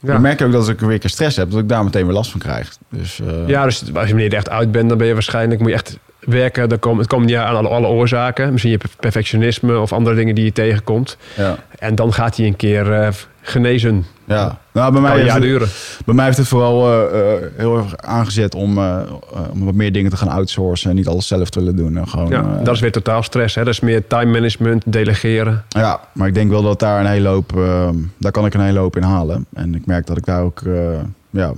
Ja. 0.00 0.14
ik 0.14 0.20
merk 0.20 0.42
ook 0.42 0.52
dat 0.52 0.60
als 0.60 0.68
ik 0.68 0.80
weer 0.80 0.92
een 0.92 0.98
keer 0.98 1.10
stress 1.10 1.36
heb, 1.36 1.50
dat 1.50 1.60
ik 1.60 1.68
daar 1.68 1.84
meteen 1.84 2.04
weer 2.04 2.14
last 2.14 2.30
van 2.30 2.40
krijg. 2.40 2.76
Dus, 2.88 3.20
ja, 3.46 3.64
dus 3.64 3.94
als 3.94 4.08
je 4.08 4.14
er 4.14 4.34
echt 4.34 4.50
uit 4.50 4.72
bent, 4.72 4.88
dan 4.88 4.98
ben 4.98 5.06
je 5.06 5.12
waarschijnlijk... 5.12 5.60
moet 5.60 5.68
je 5.68 5.74
echt 5.74 5.98
werken. 6.18 6.68
Dan 6.68 6.78
kom, 6.78 6.98
het 6.98 7.06
komt 7.06 7.26
niet 7.26 7.36
aan 7.36 7.56
alle, 7.56 7.68
alle 7.68 7.86
oorzaken. 7.86 8.50
Misschien 8.50 8.72
je 8.72 8.80
perfectionisme 9.00 9.78
of 9.78 9.92
andere 9.92 10.16
dingen 10.16 10.34
die 10.34 10.44
je 10.44 10.52
tegenkomt. 10.52 11.16
ja. 11.36 11.56
En 11.78 11.94
dan 11.94 12.12
gaat 12.12 12.36
hij 12.36 12.46
een 12.46 12.56
keer 12.56 13.14
genezen. 13.42 14.04
Ja, 14.24 14.58
nou, 14.72 14.92
bij 14.92 15.00
mij, 15.00 15.20
heeft 15.20 15.32
het, 15.32 15.42
duren. 15.42 15.68
bij 16.04 16.14
mij 16.14 16.24
heeft 16.24 16.36
het 16.36 16.48
vooral 16.48 16.86
eh, 16.86 17.34
eh, 17.34 17.42
heel 17.56 17.76
erg 17.76 17.96
aangezet 17.96 18.54
om, 18.54 18.78
eh, 18.78 18.98
om 19.52 19.64
wat 19.64 19.74
meer 19.74 19.92
dingen 19.92 20.10
te 20.10 20.16
gaan 20.16 20.28
outsourcen 20.28 20.90
en 20.90 20.96
niet 20.96 21.08
alles 21.08 21.26
zelf 21.26 21.50
te 21.50 21.58
willen 21.58 21.76
doen. 21.76 21.96
En 21.96 22.08
gewoon, 22.08 22.28
Ja, 22.28 22.60
dat 22.62 22.74
is 22.74 22.80
weer 22.80 22.92
totaal 22.92 23.22
stress. 23.22 23.54
Hè? 23.54 23.64
Dat 23.64 23.72
is 23.72 23.80
meer 23.80 24.06
time 24.06 24.32
management, 24.32 24.82
delegeren. 24.86 25.64
ja, 25.68 26.00
maar 26.12 26.28
ik 26.28 26.34
denk 26.34 26.50
wel 26.50 26.62
dat 26.62 26.78
daar 26.78 27.00
een 27.00 27.06
hele 27.06 27.28
hoop, 27.28 27.52
daar 28.18 28.32
kan 28.32 28.46
ik 28.46 28.54
een 28.54 28.60
hele 28.60 28.78
hoop 28.78 28.96
in 28.96 29.02
halen. 29.02 29.46
En 29.52 29.74
ik 29.74 29.86
merk 29.86 30.06
dat 30.06 30.16
ik 30.16 30.24
daar 30.24 30.42
ook, 30.42 30.62
ja, 31.32 31.52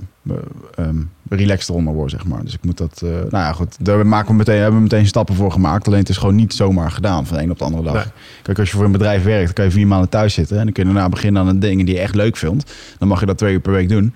ehm, 0.75 0.95
relaxed 1.29 1.69
onder 1.69 1.93
word, 1.93 2.11
zeg 2.11 2.25
maar. 2.25 2.43
Dus 2.43 2.53
ik 2.53 2.63
moet 2.63 2.77
dat, 2.77 3.01
eh, 3.03 3.09
nou 3.09 3.29
ja, 3.29 3.51
goed, 3.51 3.85
daar 3.85 4.07
maken 4.07 4.27
we 4.27 4.33
meteen, 4.33 4.57
hebben 4.59 4.75
we 4.75 4.81
meteen 4.81 5.07
stappen 5.07 5.35
voor 5.35 5.51
gemaakt. 5.51 5.87
Alleen 5.87 5.99
het 5.99 6.09
is 6.09 6.17
gewoon 6.17 6.35
niet 6.35 6.53
zomaar 6.53 6.91
gedaan 6.91 7.25
van 7.25 7.37
de 7.37 7.43
een 7.43 7.51
op 7.51 7.57
de 7.57 7.63
andere 7.63 7.83
dag. 7.83 7.93
Nee. 7.93 8.03
Kijk, 8.41 8.59
als 8.59 8.69
je 8.69 8.75
voor 8.75 8.85
een 8.85 8.91
bedrijf 8.91 9.23
werkt, 9.23 9.45
dan 9.45 9.53
kan 9.53 9.65
je 9.65 9.71
vier 9.71 9.87
maanden 9.87 10.09
thuis 10.09 10.33
zitten. 10.33 10.57
En 10.57 10.63
dan 10.63 10.73
kun 10.73 10.87
je 10.87 10.93
daarna 10.93 11.09
beginnen 11.09 11.41
aan 11.41 11.47
de 11.47 11.67
dingen 11.67 11.85
die 11.85 11.95
je 11.95 12.01
echt 12.01 12.15
leuk 12.15 12.37
vindt. 12.37 12.73
Dan 12.99 13.07
mag 13.07 13.19
je 13.19 13.25
dat 13.25 13.37
twee 13.37 13.53
uur 13.53 13.59
per 13.59 13.71
week 13.71 13.89
doen. 13.89 14.13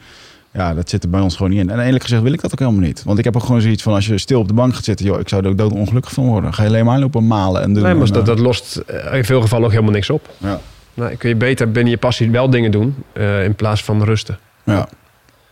Ja, 0.54 0.74
dat 0.74 0.90
zit 0.90 1.04
er 1.04 1.10
bij 1.10 1.22
ons 1.22 1.36
gewoon 1.36 1.52
niet 1.52 1.60
in. 1.60 1.70
En 1.70 1.80
eerlijk 1.80 2.04
gezegd 2.04 2.22
wil 2.22 2.34
ik 2.34 2.42
dat 2.42 2.52
ook 2.52 2.60
helemaal 2.60 2.82
niet. 2.82 3.04
Want 3.04 3.18
ik 3.18 3.24
heb 3.24 3.36
ook 3.36 3.44
gewoon 3.44 3.62
zoiets 3.62 3.84
van, 3.84 3.94
als 3.94 4.08
je 4.08 4.18
stil 4.18 4.40
op 4.40 4.48
de 4.48 4.54
bank 4.54 4.76
gaat 4.76 4.84
zitten... 4.84 5.06
joh, 5.06 5.20
ik 5.20 5.30
zou 5.30 5.44
er 5.44 5.50
ook 5.50 5.58
dood 5.58 5.72
ongelukkig 5.72 6.12
van 6.12 6.26
worden. 6.26 6.54
Ga 6.54 6.64
je 6.64 6.70
alleen 6.70 6.86
maar 6.86 7.00
lopen 7.00 7.28
malen 7.28 7.62
en 7.62 7.74
doen. 7.74 7.84
Nee, 7.84 7.94
maar 7.94 8.08
En, 8.08 8.14
dat, 8.14 8.22
eh, 8.22 8.28
dat 8.28 8.40
lost 8.40 8.82
in 9.12 9.26
veel 9.26 9.42
gevallen 9.42 9.66
ook 9.66 9.72
helemaal 9.72 9.94
niks 9.94 10.10
op. 10.10 10.30
ja, 10.38 10.60
Nee, 10.94 11.16
kun 11.16 11.30
je 11.30 11.36
beter 11.36 11.72
binnen 11.72 11.92
je 11.92 11.98
passie 11.98 12.32
wel 12.32 12.50
dingen 12.50 12.72
doen 12.72 12.96
in 13.44 13.56
plaats 13.56 13.84
van 13.84 14.04
rusten. 14.04 14.38
ja. 14.64 14.88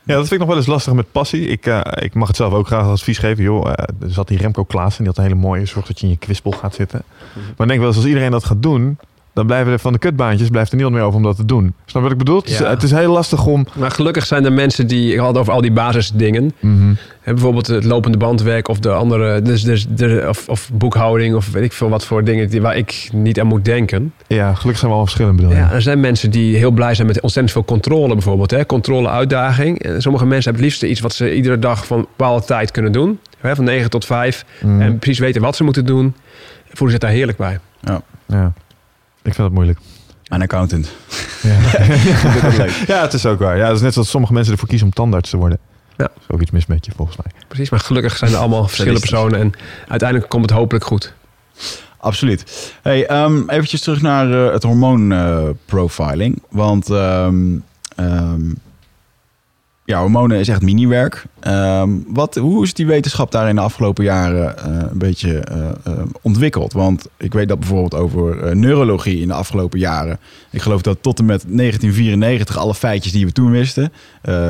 Ja, 0.08 0.16
dat 0.16 0.28
vind 0.28 0.32
ik 0.32 0.40
nog 0.40 0.48
wel 0.48 0.58
eens 0.58 0.66
lastig 0.66 0.94
met 0.94 1.12
passie. 1.12 1.48
Ik, 1.48 1.66
eh, 1.66 1.82
ik 1.96 2.14
mag 2.14 2.28
het 2.28 2.38
zelf 2.38 2.54
ook 2.54 2.68
graag 2.68 2.84
als 2.84 3.00
advies 3.00 3.18
geven. 3.18 3.44
Joh, 3.44 3.68
eh, 3.68 3.74
er 4.02 4.12
zat 4.12 4.28
die 4.28 4.38
Remco 4.38 4.64
Klaassen, 4.64 5.04
die 5.04 5.08
had 5.08 5.18
een 5.18 5.30
hele 5.30 5.48
mooie. 5.48 5.66
Zorg 5.66 5.86
dat 5.86 6.00
je 6.00 6.06
in 6.06 6.12
je 6.12 6.18
kwispel 6.18 6.52
gaat 6.52 6.76
zitten. 6.76 7.04
Maar 7.34 7.44
ik 7.46 7.68
denk 7.68 7.80
wel 7.80 7.88
eens, 7.88 7.96
als 7.98 8.06
iedereen 8.06 8.32
dat 8.32 8.44
gaat 8.44 8.62
doen... 8.62 8.98
dan 9.38 9.46
blijven 9.46 9.72
er 9.72 9.80
van 9.80 9.94
de 9.94 10.00
kutbaantjes 10.00 10.50
blijft 10.50 10.70
er 10.70 10.76
niemand 10.76 10.96
meer 10.96 11.06
over 11.06 11.18
om 11.18 11.24
dat 11.24 11.36
te 11.36 11.46
doen. 11.46 11.74
Snap 11.86 12.02
wat 12.04 12.12
ik 12.12 12.18
bedoel? 12.18 12.38
Het 12.38 12.50
is, 12.50 12.58
Ja. 12.58 12.70
het 12.70 12.84
is 12.84 12.92
heel 12.92 13.12
lastig 13.12 13.46
om... 13.46 13.66
Maar 13.74 13.92
gelukkig 13.92 14.26
zijn 14.26 14.46
er 14.46 14.54
mensen 14.54 14.88
die, 14.88 15.14
ik 15.14 15.20
had 15.20 15.38
over 15.38 15.54
al 15.54 15.62
die 15.62 15.72
basisdingen. 15.72 16.54
Mhm. 16.60 16.94
Hè, 17.22 17.34
bijvoorbeeld 17.34 17.68
het 17.68 17.84
lopende 17.84 18.18
bandwerk 18.18 18.68
of 18.68 18.80
de 18.80 18.92
andere, 18.92 19.42
dus, 19.42 19.64
dus, 19.64 19.86
de, 19.90 20.26
of, 20.30 20.50
of 20.50 20.70
boekhouding 20.74 21.36
of 21.36 21.52
weet 21.52 21.64
ik 21.64 21.74
veel 21.74 21.90
wat 21.90 22.06
voor 22.06 22.24
dingen 22.24 22.50
die, 22.50 22.62
waar 22.62 22.76
ik 22.78 23.10
niet 23.14 23.40
aan 23.40 23.48
moet 23.48 23.66
denken. 23.66 24.14
Ja, 24.28 24.54
gelukkig 24.54 24.78
zijn 24.78 24.92
we 24.92 24.98
al 24.98 25.04
verschillend 25.04 25.36
bedoel 25.36 25.52
je. 25.52 25.58
Ja, 25.58 25.72
er 25.72 25.82
zijn 25.82 26.00
mensen 26.00 26.32
die 26.32 26.58
heel 26.58 26.72
blij 26.72 26.96
zijn 26.96 27.08
met 27.08 27.22
ontzettend 27.22 27.54
veel 27.54 27.66
controle 27.66 28.14
bijvoorbeeld. 28.14 28.52
Hè? 28.52 28.66
Controle, 28.66 29.10
uitdaging. 29.10 29.80
En 29.84 30.02
sommige 30.02 30.26
mensen 30.26 30.52
hebben 30.52 30.70
het 30.70 30.80
liefst 30.80 30.92
iets 30.92 31.02
wat 31.02 31.14
ze 31.14 31.36
iedere 31.36 31.60
dag 31.60 31.86
van 31.86 32.00
bepaalde 32.00 32.46
tijd 32.46 32.72
kunnen 32.72 32.92
doen. 32.92 33.20
Hè? 33.38 33.56
Van 33.56 33.64
9 33.66 33.90
tot 33.90 34.06
5. 34.06 34.46
Mhm. 34.62 34.82
En 34.82 35.00
precies 35.00 35.20
weten 35.20 35.42
wat 35.42 35.56
ze 35.56 35.64
moeten 35.64 35.86
doen. 35.86 36.16
Voelen 36.68 36.90
zich 37.00 37.00
daar 37.08 37.18
heerlijk 37.18 37.38
bij. 37.38 37.60
ja. 37.82 38.02
Ik 38.30 38.67
vind 39.34 39.48
dat 39.48 39.52
moeilijk. 39.52 39.80
Een 40.28 40.42
accountant. 40.42 40.92
Ja. 41.42 41.58
Ik 41.84 42.88
ja, 42.88 43.02
het 43.02 43.14
is 43.14 43.26
ook 43.26 43.40
waar. 43.40 43.58
Ja, 43.58 43.66
het 43.68 43.76
is 43.76 43.82
net 43.82 43.94
zoals 43.94 44.10
sommige 44.10 44.34
mensen 44.34 44.54
ervoor 44.54 44.68
kiezen 44.68 44.88
om 44.88 44.94
tandarts 44.94 45.30
te 45.30 45.38
worden. 45.38 45.60
Ja. 45.98 46.04
Er 46.04 46.12
is 46.20 46.30
ook 46.30 46.42
iets 46.42 46.52
mis 46.52 46.66
met 46.66 46.86
je, 46.86 46.92
volgens 46.96 47.18
mij. 47.18 47.32
Precies, 47.48 47.70
maar 47.70 47.80
gelukkig 47.80 48.18
zijn 48.18 48.32
er 48.32 48.38
allemaal 48.38 48.68
verschillende 48.68 49.00
personen. 49.00 49.40
En 49.40 49.52
uiteindelijk 49.88 50.30
komt 50.30 50.50
het 50.50 50.60
hopelijk 50.60 50.86
goed. 50.86 51.14
Absoluut. 51.98 52.74
Hey, 52.82 53.06
ehm 53.06 53.50
eventjes 53.50 53.82
terug 53.82 54.02
naar 54.02 54.46
eh, 54.46 54.54
het 54.54 54.64
hormoonprofiling. 54.64 56.42
Want 56.50 56.90
ehm, 56.90 57.58
ehm, 57.96 58.52
ja, 59.88 60.00
hormonen 60.00 60.40
is 60.40 60.48
echt 60.48 60.62
miniwerk. 60.62 61.26
Ehm, 61.40 61.90
wat, 62.08 62.36
hoe 62.36 62.64
is 62.64 62.74
die 62.74 62.86
wetenschap 62.86 63.32
daar 63.32 63.50
in 63.50 63.56
de 63.56 63.62
afgelopen 63.62 64.04
jaren 64.04 64.58
eh, 64.58 64.66
een 64.92 64.98
beetje 64.98 65.40
eh, 65.40 65.70
eh, 65.84 65.94
ontwikkeld? 66.22 66.74
Want 66.74 67.08
ik 67.18 67.34
weet 67.34 67.48
dat 67.48 67.60
bijvoorbeeld 67.60 67.96
over 67.96 68.56
neurologie 68.56 69.22
in 69.22 69.28
de 69.28 69.34
afgelopen 69.34 69.80
jaren. 69.80 70.20
Ik 70.52 70.62
geloof 70.62 70.82
dat 70.82 70.98
tot 71.02 71.20
en 71.20 71.26
met 71.26 71.44
1994 71.48 72.58
alle 72.58 72.76
feitjes 72.76 73.12
die 73.12 73.26
we 73.26 73.32
toen 73.32 73.52
wisten, 73.52 73.92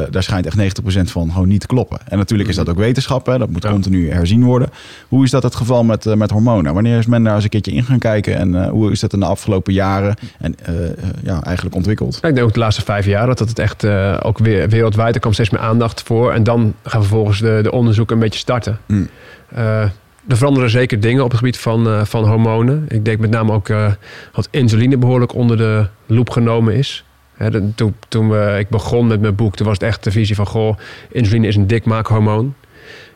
daar 0.10 0.24
schijnt 0.24 0.46
echt 0.46 0.82
90% 0.82 1.12
van 1.12 1.32
gewoon 1.32 1.48
niet 1.48 1.62
te 1.62 1.68
kloppen. 1.68 2.00
En 2.08 2.18
natuurlijk 2.18 2.50
is 2.50 2.56
dat 2.56 2.70
ook 2.70 2.78
wetenschap, 2.78 3.26
hè? 3.26 3.38
dat 3.38 3.50
moet 3.50 3.64
Ja. 3.64 3.70
continu 3.70 4.12
herzien 4.12 4.44
worden. 4.44 4.70
Hoe 5.08 5.24
is 5.24 5.32
dat 5.32 5.44
het 5.44 5.56
geval 5.56 5.84
met, 5.84 6.16
met 6.16 6.32
hormonen? 6.32 6.74
Wanneer 6.74 6.98
is 6.98 7.06
men 7.06 7.24
daar 7.24 7.36
eens 7.36 7.44
een 7.44 7.50
keertje 7.50 7.72
in 7.72 7.84
gaan 7.84 8.00
kijken 8.00 8.36
en 8.38 8.70
hoe 8.70 8.92
is 8.92 9.00
dat 9.00 9.14
in 9.14 9.20
de 9.20 9.26
afgelopen 9.26 9.74
jaren 9.74 10.16
en, 10.40 10.56
ja, 11.24 11.44
eigenlijk 11.44 11.76
ontwikkeld? 11.76 12.16
Ik 12.16 12.22
denk 12.22 12.40
ook 12.40 12.54
de 12.54 12.60
laatste 12.60 12.84
vijf 12.84 13.06
jaar 13.06 13.28
dat 13.28 13.40
het 13.40 13.60
echt 13.60 13.86
ook 14.24 14.38
weer 14.38 14.70
wereldwijd, 14.70 15.16
er 15.16 15.22
komt 15.28 15.36
steeds 15.48 15.50
meer 15.62 15.70
aandacht 15.70 16.04
voor. 16.04 16.32
En 16.32 16.44
dan 16.44 16.74
gaan 16.84 17.02
vervolgens 17.02 17.40
de, 17.40 17.60
de 17.64 17.72
onderzoeken 17.72 18.16
een 18.16 18.22
beetje 18.22 18.40
starten. 18.40 18.80
Eh, 19.48 19.82
er 20.28 20.38
veranderen 20.38 20.70
zeker 20.70 21.00
dingen 21.00 21.24
op 21.24 21.30
het 21.30 21.40
gebied 21.40 21.58
van, 21.58 21.88
eh, 21.88 22.06
van 22.06 22.28
hormonen. 22.28 22.86
Ik 22.88 23.06
denk 23.06 23.20
met 23.20 23.30
name 23.30 23.52
ook 23.52 23.70
eh, 23.70 23.92
dat 24.32 24.48
insuline 24.52 24.98
behoorlijk 24.98 25.34
onder 25.34 25.58
de 25.58 25.88
loep 26.06 26.30
genomen 26.30 26.74
is. 26.74 27.04
De- 27.38 27.72
toen 27.76 27.96
toen 28.08 28.30
we, 28.30 28.56
ik 28.60 28.70
begon 28.70 29.08
met 29.08 29.22
mijn 29.22 29.36
boek, 29.36 29.56
toen 29.56 29.66
was 29.66 29.78
het 29.78 29.88
echt 29.88 30.04
de 30.04 30.12
visie 30.12 30.36
van... 30.36 30.48
goh, 30.48 30.78
insuline 31.12 31.48
is 31.48 31.56
een 31.56 31.68
dikmaakhormoon. 31.68 32.54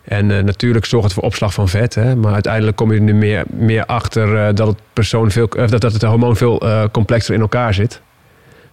En 0.03 0.31
eh, 0.31 0.43
natuurlijk 0.43 0.85
zorgt 0.85 1.05
het 1.05 1.13
voor 1.13 1.23
opslag 1.23 1.53
van 1.53 1.69
vet. 1.69 1.95
Hè, 1.95 2.15
maar 2.15 2.33
uiteindelijk 2.33 2.77
kom 2.77 2.91
je 2.91 2.97
er 2.97 3.03
nu 3.03 3.13
meer, 3.13 3.43
meer 3.47 3.85
achter 3.85 4.37
eh, 4.37 4.55
dat, 4.55 4.67
het 4.67 4.79
persoon 4.93 5.31
veel, 5.31 5.47
eh, 5.49 5.67
dat, 5.67 5.81
dat 5.81 5.93
het 5.93 6.01
hormoon 6.01 6.35
veel 6.35 6.59
eh, 6.61 6.83
complexer 6.91 7.33
in 7.33 7.41
elkaar 7.41 7.73
zit. 7.73 8.01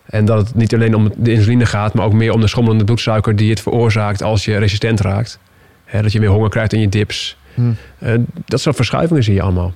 En 0.09 0.25
dat 0.25 0.47
het 0.47 0.55
niet 0.55 0.75
alleen 0.75 0.95
om 0.95 1.13
de 1.17 1.33
insuline 1.33 1.67
gaat, 1.67 1.95
maar 1.95 2.05
ook 2.05 2.13
meer 2.13 2.33
om 2.33 2.41
de 2.41 2.49
schommelende 2.49 2.85
bloedsuiker 2.85 3.37
die 3.37 3.51
het 3.51 3.61
veroorzaakt 3.61 4.23
als 4.23 4.45
je 4.45 4.57
resistent 4.57 5.01
raakt. 5.01 5.39
Hè, 5.85 6.03
dat 6.03 6.13
je 6.13 6.21
meer 6.21 6.29
honger 6.29 6.51
krijgt 6.51 6.73
in 6.73 6.81
je 6.81 6.89
dips. 6.89 7.37
Hm. 7.55 7.63
Eh, 7.99 8.15
dat 8.45 8.61
soort 8.61 8.77
verschuivingen 8.77 9.23
zie 9.23 9.35
je 9.35 9.43
allemaal. 9.43 9.73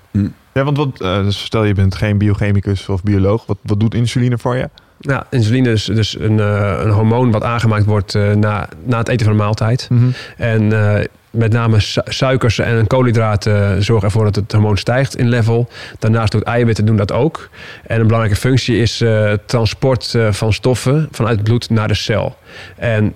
Ja, 0.52 0.64
want 0.64 0.76
wat, 0.76 1.00
eh, 1.00 1.22
dus 1.22 1.44
stel 1.44 1.64
je 1.64 1.74
bent 1.74 1.94
geen 1.94 2.18
biochemicus 2.18 2.88
of 2.88 3.02
bioloog. 3.02 3.46
Wat, 3.46 3.58
wat 3.62 3.80
doet 3.80 3.94
insuline 3.94 4.38
voor 4.38 4.56
je? 4.56 4.68
Ja, 5.02 5.26
insuline 5.30 5.70
is 5.70 5.84
dus 5.84 6.18
een, 6.18 6.40
eh, 6.40 6.80
een 6.84 6.90
hormoon 6.90 7.30
wat 7.30 7.42
aangemaakt 7.42 7.84
wordt 7.84 8.14
eh, 8.14 8.32
na, 8.32 8.68
na 8.84 8.98
het 8.98 9.08
eten 9.08 9.26
van 9.26 9.34
een 9.34 9.42
maaltijd. 9.42 9.88
En 10.36 10.72
eh, 10.72 11.04
met 11.32 11.52
name 11.52 11.80
su- 11.80 12.00
suikers 12.04 12.58
en 12.58 12.86
koolhydraten 12.86 13.82
zorgen 13.82 14.06
ervoor 14.06 14.24
dat 14.24 14.34
het 14.36 14.52
hormoon 14.52 14.76
stijgt 14.76 15.16
in 15.16 15.28
level. 15.28 15.68
Daarnaast 15.98 16.32
doet 16.32 16.42
eiwitten 16.42 16.84
doen 16.84 16.96
dat 16.96 17.12
ook. 17.12 17.48
En 17.86 18.00
een 18.00 18.06
belangrijke 18.06 18.40
functie 18.40 18.76
is 18.76 19.00
eh, 19.00 19.24
het 19.24 19.48
transport 19.48 20.14
eh, 20.14 20.32
van 20.32 20.52
stoffen 20.52 21.08
vanuit 21.10 21.34
het 21.36 21.44
bloed 21.44 21.70
naar 21.70 21.88
de 21.88 21.94
cel. 21.94 22.36
En 22.76 23.14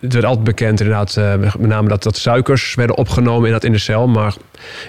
het 0.00 0.12
werd 0.12 0.24
altijd 0.24 0.44
bekend 0.44 0.80
inderdaad, 0.80 1.16
eh, 1.16 1.34
met 1.36 1.58
name 1.68 1.88
dat, 1.88 2.02
dat 2.02 2.16
suikers 2.16 2.74
werden 2.74 2.96
opgenomen 2.96 3.46
in, 3.46 3.52
dat 3.52 3.64
in 3.64 3.72
de 3.72 3.78
cel. 3.78 4.06
Maar 4.08 4.34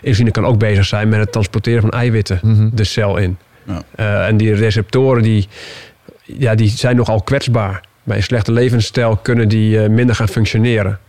insuline 0.02 0.32
kan 0.32 0.46
ook 0.46 0.58
bezig 0.60 0.86
zijn 0.86 1.10
met 1.10 1.20
het 1.20 1.32
transporteren 1.32 1.82
van 1.82 1.92
eiwitten 1.92 2.40
Mhm. 2.42 2.70
de 2.74 2.84
cel 2.84 3.18
in. 3.18 3.38
Ja. 3.64 3.82
Eh, 3.96 4.28
en 4.28 4.38
die 4.38 4.54
receptoren 4.54 5.24
die, 5.24 5.48
ja, 6.24 6.56
die 6.56 6.70
zijn 6.70 6.96
nogal 6.96 7.22
kwetsbaar. 7.22 7.82
Bij 8.04 8.18
een 8.18 8.24
slechte 8.24 8.52
levensstijl 8.52 9.16
kunnen 9.18 9.48
die 9.48 9.84
eh, 9.84 9.90
minder 9.90 10.16
gaan 10.16 10.28
functioneren. 10.28 11.00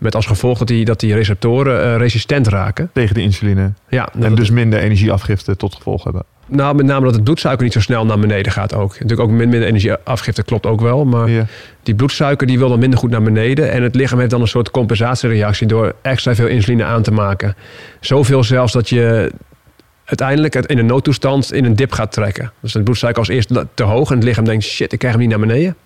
Met 0.00 0.14
als 0.14 0.26
gevolg 0.26 0.58
dat 0.58 0.66
die, 0.68 0.84
dat 0.84 1.00
die 1.00 1.14
receptoren 1.14 1.82
eh, 1.84 1.96
resistent 1.96 2.46
raken. 2.48 2.90
Tegen 2.92 3.14
de 3.14 3.20
insuline. 3.22 3.72
Ja, 3.88 4.08
En 4.14 4.20
dat- 4.20 4.36
dus 4.36 4.50
minder 4.50 4.78
energieafgifte 4.80 5.56
tot 5.56 5.74
gevolg 5.74 6.04
hebben. 6.04 6.22
nou, 6.46 6.74
met 6.74 6.86
name 6.86 7.04
dat 7.04 7.14
het 7.14 7.24
bloedsuiker 7.24 7.64
niet 7.64 7.72
zo 7.72 7.80
snel 7.80 8.06
naar 8.06 8.18
beneden 8.18 8.52
gaat 8.52 8.74
ook. 8.74 8.92
Natuurlijk 8.92 9.20
ook 9.20 9.30
min- 9.30 9.48
minder 9.48 9.68
energieafgifte 9.68 10.42
klopt 10.42 10.66
ook 10.66 10.80
wel. 10.80 11.04
Maar 11.04 11.30
Ja. 11.30 11.46
die 11.82 11.94
bloedsuiker 11.94 12.46
die 12.46 12.58
wil 12.58 12.68
dan 12.68 12.78
minder 12.78 12.98
goed 12.98 13.10
naar 13.10 13.22
beneden. 13.22 13.70
En 13.72 13.82
het 13.82 13.94
lichaam 13.94 14.18
heeft 14.18 14.30
dan 14.30 14.40
een 14.40 14.48
soort 14.48 14.70
compensatiereactie 14.70 15.66
door 15.66 15.94
extra 16.02 16.34
veel 16.34 16.46
insuline 16.46 16.84
aan 16.84 17.02
te 17.02 17.12
maken. 17.12 17.54
Zoveel 18.00 18.44
zelfs 18.44 18.72
dat 18.72 18.88
je 18.88 19.32
uiteindelijk 20.04 20.54
het 20.54 20.66
in 20.66 20.78
een 20.78 20.86
noodtoestand 20.86 21.52
in 21.52 21.64
een 21.64 21.76
dip 21.76 21.92
gaat 21.92 22.12
trekken. 22.12 22.52
Dus 22.60 22.72
de 22.72 22.82
bloedsuiker 22.82 23.20
als 23.20 23.28
eerst 23.30 23.50
te 23.74 23.82
hoog 23.82 24.08
en 24.10 24.14
het 24.16 24.24
lichaam 24.24 24.44
denkt 24.44 24.64
shit, 24.64 24.92
ik 24.92 24.98
krijg 24.98 25.14
hem 25.14 25.22
niet 25.22 25.30
naar 25.30 25.46
beneden. 25.46 25.76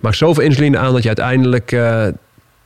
Maak 0.00 0.14
zoveel 0.14 0.42
insuline 0.44 0.78
aan 0.78 0.92
dat 0.92 1.00
je 1.02 1.08
uiteindelijk 1.08 1.72
eh, 1.72 2.06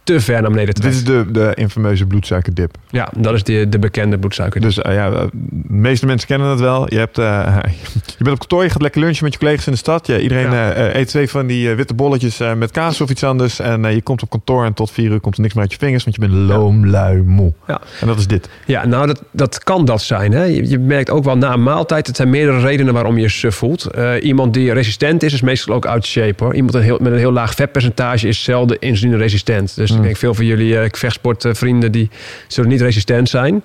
te 0.05 0.21
ver 0.21 0.41
naar 0.43 0.51
beneden 0.51 0.75
Dit 0.75 0.85
is 0.85 1.05
de, 1.05 1.25
de 1.31 1.53
infameuze 1.55 2.07
bloedsuikerdip. 2.07 2.77
Ja, 2.91 3.09
dat 3.17 3.35
is 3.35 3.43
de, 3.43 3.69
de 3.69 3.79
bekende 3.79 4.19
bloedsuiker. 4.19 4.61
Dus 4.61 4.79
eh, 4.79 4.95
ja, 4.95 5.11
eh, 5.11 5.23
de 5.33 5.73
meeste 5.73 6.07
mensen 6.07 6.29
kennen 6.29 6.49
het 6.49 6.61
wel. 6.61 6.87
Je, 6.93 6.99
hebt, 6.99 7.19
eh, 7.19 7.57
je 8.19 8.25
bent 8.25 8.31
op 8.31 8.39
kantoor, 8.39 8.63
je 8.63 8.71
gaat 8.71 8.83
lekker 8.83 9.01
lunchen 9.01 9.25
met 9.25 9.33
je 9.33 9.39
collega's 9.39 9.67
in 9.67 9.73
de 9.73 9.79
stad. 9.79 10.07
Ja, 10.07 10.19
iedereen 10.19 10.51
Ja. 10.51 10.95
eet 10.95 11.09
twee 11.09 11.31
van 11.31 11.47
die 11.47 11.75
witte 11.75 11.95
bolletjes 11.95 12.41
met 12.57 12.71
kaas 12.71 13.01
of 13.01 13.11
iets 13.11 13.25
anders. 13.25 13.61
En 13.61 13.95
je 13.95 14.03
komt 14.03 14.23
op 14.23 14.31
kantoor 14.31 14.65
en 14.65 14.75
tot 14.75 14.91
vier 14.91 15.11
uur 15.11 15.21
komt 15.21 15.35
er 15.35 15.41
niks 15.41 15.55
meer 15.55 15.63
uit 15.63 15.73
je 15.73 15.79
vingers, 15.79 16.05
want 16.05 16.17
je 16.17 16.23
bent 16.23 16.33
loom, 16.33 16.87
lui, 16.87 17.23
moe. 17.23 17.53
Ja. 17.67 17.81
En 18.01 18.07
dat 18.07 18.19
is 18.19 18.27
dit. 18.27 18.49
Ja, 18.67 18.87
nou, 18.87 19.07
dat, 19.07 19.23
dat 19.31 19.65
kan 19.65 19.85
dat 19.85 20.03
zijn. 20.03 20.33
Hè? 20.33 20.45
Je, 20.45 20.69
je 20.69 20.79
merkt 20.79 21.11
ook 21.11 21.25
wel 21.25 21.37
na 21.37 21.53
een 21.53 21.63
maaltijd, 21.63 22.07
het 22.07 22.17
zijn 22.17 22.31
meerdere 22.31 22.61
redenen 22.61 22.95
waarom 22.95 23.17
je 23.17 23.23
je 23.23 23.29
suf 23.29 23.55
voelt. 23.55 23.89
Iemand 24.21 24.55
die 24.55 24.73
resistent 24.73 25.23
is, 25.23 25.33
is 25.33 25.41
meestal 25.41 25.75
ook 25.75 25.87
out 25.87 26.07
shape 26.07 26.45
hoor. 26.45 26.55
Iemand 26.55 26.75
een 26.75 26.83
heel, 26.83 26.99
met 27.01 27.13
een 27.13 27.19
heel 27.19 27.33
laag 27.33 27.55
vetpercentage 27.55 28.29
is 28.29 28.43
zelden 28.43 28.79
insulineresistent. 28.79 29.77
Dus 29.77 29.94
Mm. 29.95 30.01
ik 30.01 30.05
denk 30.07 30.17
veel 30.17 30.35
van 30.35 30.45
jullie 30.45 30.73
uh, 30.75 30.85
vechtsportvrienden 30.91 31.93
die 31.93 32.11
zullen 32.49 32.71
niet 32.71 32.81
resistent 32.81 33.29
zijn. 33.29 33.63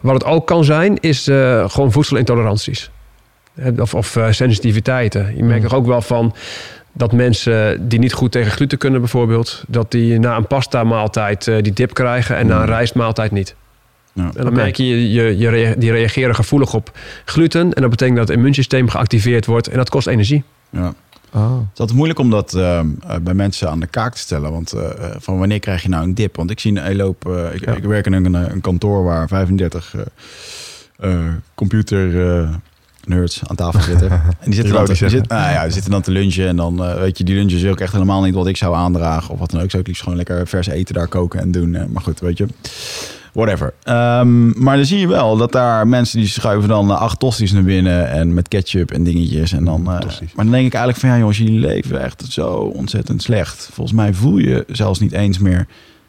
Wat 0.00 0.14
het 0.14 0.24
ook 0.24 0.46
kan 0.46 0.64
zijn, 0.64 0.96
is 1.00 1.28
eh, 1.28 1.70
gewoon 1.70 1.92
voedselintoleranties. 1.92 2.90
Of, 3.78 3.94
of 3.94 4.16
eh, 4.16 4.26
sensitiviteiten. 4.30 5.36
Je 5.36 5.44
merkt 5.44 5.62
Mm. 5.64 5.68
er 5.70 5.76
ook 5.76 5.86
wel 5.86 6.02
van 6.02 6.34
dat 6.92 7.12
mensen 7.12 7.88
die 7.88 7.98
niet 7.98 8.12
goed 8.12 8.32
tegen 8.32 8.50
gluten 8.52 8.78
kunnen 8.78 9.00
bijvoorbeeld... 9.00 9.64
dat 9.68 9.90
die 9.90 10.18
na 10.18 10.36
een 10.36 10.46
pasta 10.46 10.84
maaltijd 10.84 11.44
die 11.44 11.72
dip 11.72 11.94
krijgen 11.94 12.36
en 12.36 12.46
na 12.46 12.54
een 12.56 12.62
Mm. 12.62 12.68
rijstmaaltijd 12.68 13.30
niet. 13.30 13.54
Ja. 14.12 14.30
En 14.36 14.44
dan 14.44 14.52
merk 14.52 14.76
je, 14.76 15.12
je, 15.12 15.38
je 15.38 15.48
rea- 15.48 15.74
die 15.78 15.92
reageren 15.92 16.34
gevoelig 16.34 16.74
op 16.74 16.98
gluten. 17.24 17.72
En 17.74 17.80
dat 17.80 17.90
betekent 17.90 18.16
dat 18.18 18.28
het 18.28 18.36
immuunsysteem 18.36 18.88
geactiveerd 18.88 19.46
wordt. 19.46 19.68
En 19.68 19.76
dat 19.76 19.88
kost 19.90 20.06
energie. 20.06 20.44
Ja. 20.70 20.92
Oh. 21.32 21.52
Het 21.58 21.68
is 21.74 21.78
altijd 21.78 21.92
moeilijk 21.96 22.18
om 22.18 22.30
dat 22.30 22.54
ehm, 22.54 22.86
eh, 23.06 23.16
bij 23.22 23.34
mensen 23.34 23.70
aan 23.70 23.80
de 23.80 23.86
kaak 23.86 24.12
te 24.14 24.20
stellen. 24.20 24.52
Want 24.52 24.72
eh, 24.72 24.90
eh, 24.90 25.16
van 25.18 25.38
wanneer 25.38 25.58
krijg 25.60 25.82
je 25.82 25.88
nou 25.88 26.04
een 26.04 26.14
dip? 26.14 26.36
Want 26.36 26.50
ik 26.50 26.60
zie 26.60 26.70
een 26.70 26.78
eh, 27.24 27.54
ik, 27.54 27.64
Ja. 27.64 27.72
ik 27.74 27.84
werk 27.84 28.06
in 28.06 28.12
een, 28.12 28.34
een 28.34 28.60
kantoor 28.60 29.04
waar 29.04 29.28
35 29.28 29.94
eh, 29.94 31.12
eh, 31.12 31.32
computer... 31.54 32.30
eh, 32.42 32.48
nerds 33.04 33.40
aan 33.46 33.56
tafel 33.56 33.80
zitten. 33.80 34.10
En 34.12 34.20
die 34.44 34.54
zitten, 34.54 34.72
dan 34.74 34.84
te, 34.84 34.92
die 34.92 35.20
nou 35.28 35.52
ja, 35.52 35.62
die 35.62 35.72
zitten 35.72 35.90
dan 35.90 36.02
te 36.02 36.10
lunchen. 36.10 36.46
En 36.48 36.56
dan 36.56 36.84
eh, 36.84 36.98
weet 36.98 37.18
je, 37.18 37.24
die 37.24 37.34
lunches 37.34 37.62
is 37.62 37.70
ook 37.70 37.80
echt 37.80 37.92
helemaal 37.92 38.22
niet 38.22 38.34
wat 38.34 38.46
ik 38.46 38.56
zou 38.56 38.74
aandragen. 38.74 39.32
Of 39.32 39.38
wat 39.38 39.50
dan 39.50 39.58
ook. 39.58 39.64
Ik 39.64 39.70
zou 39.70 39.82
het 39.82 39.86
liefst 39.90 40.02
gewoon 40.02 40.18
lekker 40.18 40.46
vers 40.48 40.66
eten 40.66 40.94
daar 40.94 41.08
koken 41.08 41.40
en 41.40 41.50
doen. 41.50 41.74
eh, 41.74 41.84
maar 41.86 42.02
goed, 42.02 42.20
weet 42.20 42.38
je. 42.38 42.46
Whatever. 43.32 43.74
Ehm, 43.82 44.62
maar 44.62 44.76
dan 44.76 44.84
zie 44.84 44.98
je 44.98 45.08
wel 45.08 45.36
dat 45.36 45.52
daar 45.52 45.88
mensen 45.88 46.18
die 46.18 46.28
schuiven 46.28 46.68
dan 46.68 46.90
eh, 46.90 47.00
acht 47.00 47.18
tosties 47.18 47.52
naar 47.52 47.62
binnen. 47.62 48.10
En 48.10 48.34
met 48.34 48.48
ketchup 48.48 48.90
en 48.90 49.04
dingetjes. 49.04 49.52
En 49.52 49.64
dan, 49.64 49.90
eh, 49.92 49.98
Tosties. 49.98 50.32
maar 50.34 50.44
dan 50.44 50.54
denk 50.54 50.66
ik 50.66 50.74
eigenlijk 50.74 51.04
van 51.04 51.08
ja 51.08 51.18
jongens, 51.18 51.38
jullie 51.38 51.60
leven 51.60 52.02
echt 52.02 52.24
zo 52.28 52.50
ontzettend 52.52 53.22
slecht. 53.22 53.68
Volgens 53.72 53.96
mij 53.96 54.14
voel 54.14 54.38
je 54.38 54.64
zelfs 54.68 55.00
niet 55.00 55.12
eens 55.12 55.38
meer 55.38 55.66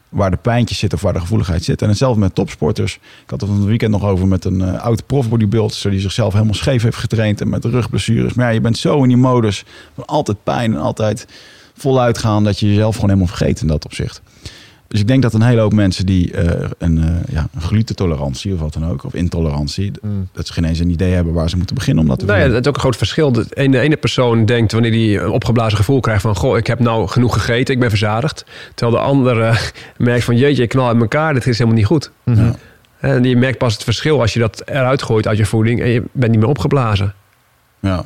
waar 0.10 0.32
de 0.32 0.38
pijntjes 0.38 0.78
zitten 0.78 0.98
of 0.98 1.04
waar 1.04 1.14
de 1.14 1.20
gevoeligheid 1.20 1.64
zit. 1.64 1.82
En 1.82 1.88
hetzelfde 1.88 2.20
met 2.20 2.36
topsporters. 2.36 2.94
Ik 2.96 3.30
had 3.30 3.42
het 3.42 3.50
van 3.50 3.60
het 3.60 3.68
weekend 3.68 3.92
nog 3.92 4.04
over 4.04 4.28
met 4.28 4.46
een 4.46 4.62
eh 4.62 4.84
oude 4.84 5.04
profbodybuilder 5.04 5.90
die 5.90 6.00
zichzelf 6.00 6.34
helemaal 6.34 6.54
scheef 6.54 6.84
heeft 6.84 6.98
getraind 6.98 7.42
en 7.42 7.50
met 7.50 7.66
rugblessures. 7.66 8.34
Maar 8.34 8.46
ja, 8.46 8.52
je 8.52 8.62
bent 8.62 8.78
zo 8.78 9.02
in 9.02 9.08
die 9.08 9.18
modus 9.18 9.64
van 9.96 10.06
altijd 10.06 10.44
pijn 10.44 10.74
en 10.74 10.80
altijd 10.80 11.28
voluit 11.74 12.18
gaan 12.18 12.44
dat 12.44 12.60
je 12.60 12.68
jezelf 12.68 12.96
gewoon 12.96 13.10
helemaal 13.10 13.36
vergeet 13.36 13.62
in 13.62 13.68
dat 13.68 13.86
opzicht. 13.86 14.22
Dus 14.92 15.00
ik 15.00 15.08
denk 15.08 15.22
dat 15.22 15.34
een 15.34 15.42
hele 15.42 15.62
hoop 15.62 15.74
mensen 15.74 16.06
die 16.06 16.32
eh, 16.32 16.70
een, 16.78 16.98
eh, 16.98 17.34
ja, 17.34 17.48
een 17.56 17.62
glutentolerantie 17.62 18.54
of 18.54 18.60
wat 18.60 18.74
dan 18.74 18.86
ook, 18.86 19.04
of 19.04 19.14
intolerantie, 19.14 19.92
Mm. 20.02 20.28
dat 20.32 20.48
ze 20.48 20.54
geen 20.54 20.64
eens 20.64 20.80
een 20.80 20.90
idee 20.90 21.14
hebben 21.14 21.34
waar 21.34 21.50
ze 21.50 21.58
moeten 21.58 21.76
beginnen 21.76 22.04
om 22.04 22.10
dat 22.10 22.20
te 22.20 22.26
Nou 22.26 22.40
ja, 22.40 22.48
dat 22.48 22.62
is 22.62 22.68
ook 22.68 22.74
een 22.76 22.82
groot 22.82 22.96
verschil. 22.96 23.32
De 23.32 23.46
ene, 23.50 23.72
de 23.72 23.80
ene 23.80 23.98
persoon 23.98 24.46
denkt 24.46 24.72
wanneer 24.72 24.92
hij 24.92 25.24
een 25.24 25.30
opgeblazen 25.30 25.78
gevoel 25.78 26.00
krijgt 26.00 26.22
van... 26.22 26.36
goh, 26.36 26.58
ik 26.58 26.68
heb 26.68 26.80
nou 26.80 27.08
genoeg 27.08 27.34
gegeten, 27.34 27.74
ik 27.74 27.80
ben 27.80 27.90
verzadigd. 27.90 28.46
Terwijl 28.76 28.98
de 28.98 29.04
andere 29.08 29.58
merkt 29.98 30.24
van 30.24 30.38
jeetje, 30.38 30.64
ik 30.64 30.70
knal 30.70 30.88
uit 30.88 31.02
elkaar, 31.02 31.34
dit 31.34 31.48
is 31.48 31.58
helemaal 31.58 31.80
niet 31.80 31.88
goed. 31.88 32.12
Ja. 32.24 32.56
En 33.00 33.24
je 33.24 33.38
merkt 33.38 33.58
pas 33.58 33.74
het 33.74 33.84
verschil 33.84 34.22
als 34.22 34.34
je 34.34 34.40
dat 34.40 34.64
eruit 34.66 35.02
gooit 35.02 35.28
uit 35.28 35.38
je 35.38 35.46
voeding... 35.46 35.82
en 35.82 35.90
je 35.90 36.04
bent 36.12 36.32
niet 36.32 36.40
meer 36.40 36.50
opgeblazen. 36.50 37.14
Ja. 37.80 38.06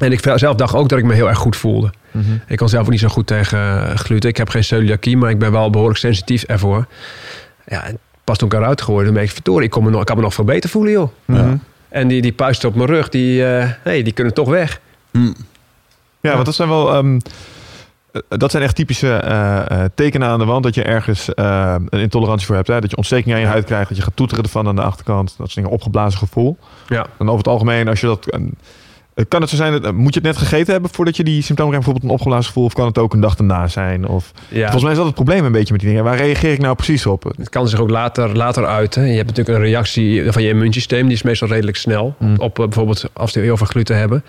En 0.00 0.12
ik 0.12 0.20
zelf 0.34 0.56
dacht 0.56 0.74
ook 0.74 0.88
dat 0.88 0.98
ik 0.98 1.04
me 1.04 1.14
heel 1.14 1.28
erg 1.28 1.38
goed 1.38 1.56
voelde. 1.56 1.90
Mhm. 2.10 2.24
Ik 2.46 2.56
kan 2.56 2.68
zelf 2.68 2.84
ook 2.84 2.90
niet 2.90 3.00
zo 3.00 3.08
goed 3.08 3.26
tegen 3.26 3.88
eh, 3.88 3.96
gluten. 3.96 4.30
Ik 4.30 4.36
heb 4.36 4.48
geen 4.48 4.64
celiakie, 4.64 5.16
maar 5.16 5.30
ik 5.30 5.38
ben 5.38 5.52
wel 5.52 5.70
behoorlijk 5.70 5.98
sensitief 5.98 6.42
ervoor. 6.42 6.86
Ja, 7.66 7.84
en 7.84 7.98
pas 8.24 8.38
toen 8.38 8.48
ik 8.48 8.54
eruit 8.54 8.82
gooide, 8.82 9.04
dan 9.04 9.12
merk 9.12 9.26
ik, 9.26 9.32
verdorie, 9.32 9.64
ik, 9.64 9.70
kon 9.70 9.84
me 9.84 9.90
nog, 9.90 10.00
ik 10.00 10.06
kan 10.06 10.16
me 10.16 10.22
nog 10.22 10.34
veel 10.34 10.44
beter 10.44 10.70
voelen, 10.70 10.92
joh. 10.92 11.08
Mhm. 11.24 11.56
En 11.88 12.08
die, 12.08 12.22
die 12.22 12.32
puisten 12.32 12.68
op 12.68 12.74
mijn 12.74 12.88
rug, 12.88 13.08
die, 13.08 13.46
eh, 13.46 13.70
hey, 13.82 14.02
die 14.02 14.12
kunnen 14.12 14.34
toch 14.34 14.48
weg. 14.48 14.80
Hm. 15.10 15.32
Ja, 16.20 16.32
want 16.32 16.44
dat 16.44 16.54
zijn 16.54 16.68
wel. 16.68 16.94
ehm, 16.94 17.18
eh, 18.12 18.20
dat 18.38 18.50
zijn 18.50 18.62
echt 18.62 18.74
typische 18.74 19.12
eh, 19.12 19.70
eh, 19.70 19.90
tekenen 19.94 20.28
aan 20.28 20.38
de 20.38 20.44
wand 20.44 20.62
dat 20.62 20.74
je 20.74 20.82
ergens 20.82 21.28
een 21.34 21.88
intolerantie 21.90 22.46
voor 22.46 22.54
hebt. 22.54 22.68
Hè? 22.68 22.80
Dat 22.80 22.90
je 22.90 22.96
ontsteking 22.96 23.34
aan 23.34 23.40
je 23.40 23.46
huid 23.46 23.64
krijgt, 23.64 23.88
dat 23.88 23.96
je 23.96 24.02
gaat 24.02 24.16
toeteren 24.16 24.44
ervan 24.44 24.68
aan 24.68 24.76
de 24.76 24.82
achterkant. 24.82 25.34
Dat 25.38 25.46
is 25.46 25.56
een 25.56 25.66
opgeblazen 25.66 26.18
gevoel. 26.18 26.58
Ja. 26.86 27.06
En 27.18 27.26
over 27.26 27.38
het 27.38 27.48
algemeen, 27.48 27.88
als 27.88 28.00
je 28.00 28.06
dat. 28.06 28.38
Kan 29.28 29.40
het 29.40 29.50
zo 29.50 29.56
zijn, 29.56 29.72
dat, 29.72 29.84
eh, 29.84 29.90
moet 29.90 30.14
je 30.14 30.20
het 30.20 30.28
net 30.28 30.36
gegeten 30.36 30.72
hebben 30.72 30.90
voordat 30.90 31.16
je 31.16 31.24
die 31.24 31.42
symptomen 31.42 31.72
krijgt? 31.72 31.84
Bijvoorbeeld 31.84 32.04
een 32.04 32.18
opgeblazen 32.18 32.46
gevoel 32.46 32.64
of 32.64 32.72
kan 32.72 32.86
het 32.86 32.98
ook 32.98 33.12
een 33.12 33.20
dag 33.20 33.34
daarna 33.34 33.68
zijn? 33.68 34.08
Of, 34.08 34.32
Ja, 34.48 34.60
Volgens 34.60 34.82
mij 34.82 34.90
is 34.90 34.96
dat 34.96 35.06
het 35.06 35.14
probleem 35.14 35.44
een 35.44 35.52
beetje 35.52 35.72
met 35.72 35.80
die 35.80 35.90
dingen. 35.90 36.04
Waar 36.04 36.16
reageer 36.16 36.52
ik 36.52 36.58
nou 36.58 36.74
precies 36.74 37.06
op? 37.06 37.32
Het 37.36 37.48
kan 37.48 37.68
zich 37.68 37.80
ook 37.80 37.90
later, 37.90 38.36
later 38.36 38.66
uiten. 38.66 39.06
Je 39.06 39.16
hebt 39.16 39.28
natuurlijk 39.28 39.58
een 39.58 39.64
reactie 39.64 40.32
van 40.32 40.42
je 40.42 40.48
immuunsysteem. 40.48 41.06
Die 41.06 41.16
is 41.16 41.22
meestal 41.22 41.48
redelijk 41.48 41.76
snel. 41.76 42.14
Mm. 42.18 42.34
Op 42.38 42.58
eh, 42.58 42.64
bijvoorbeeld 42.64 43.04
als 43.12 43.32
we 43.32 43.40
heel 43.40 43.56
veel 43.56 43.66
gluten 43.66 43.96
hebben. 43.96 44.24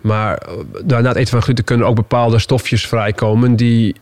Maar 0.00 0.38
eh, 0.38 0.84
na 0.86 1.02
het 1.02 1.16
eten 1.16 1.30
van 1.30 1.42
gluten 1.42 1.64
kunnen 1.64 1.86
ook 1.86 1.94
bepaalde 1.94 2.38
stofjes 2.38 2.86
vrijkomen. 2.86 3.56
Die 3.56 3.94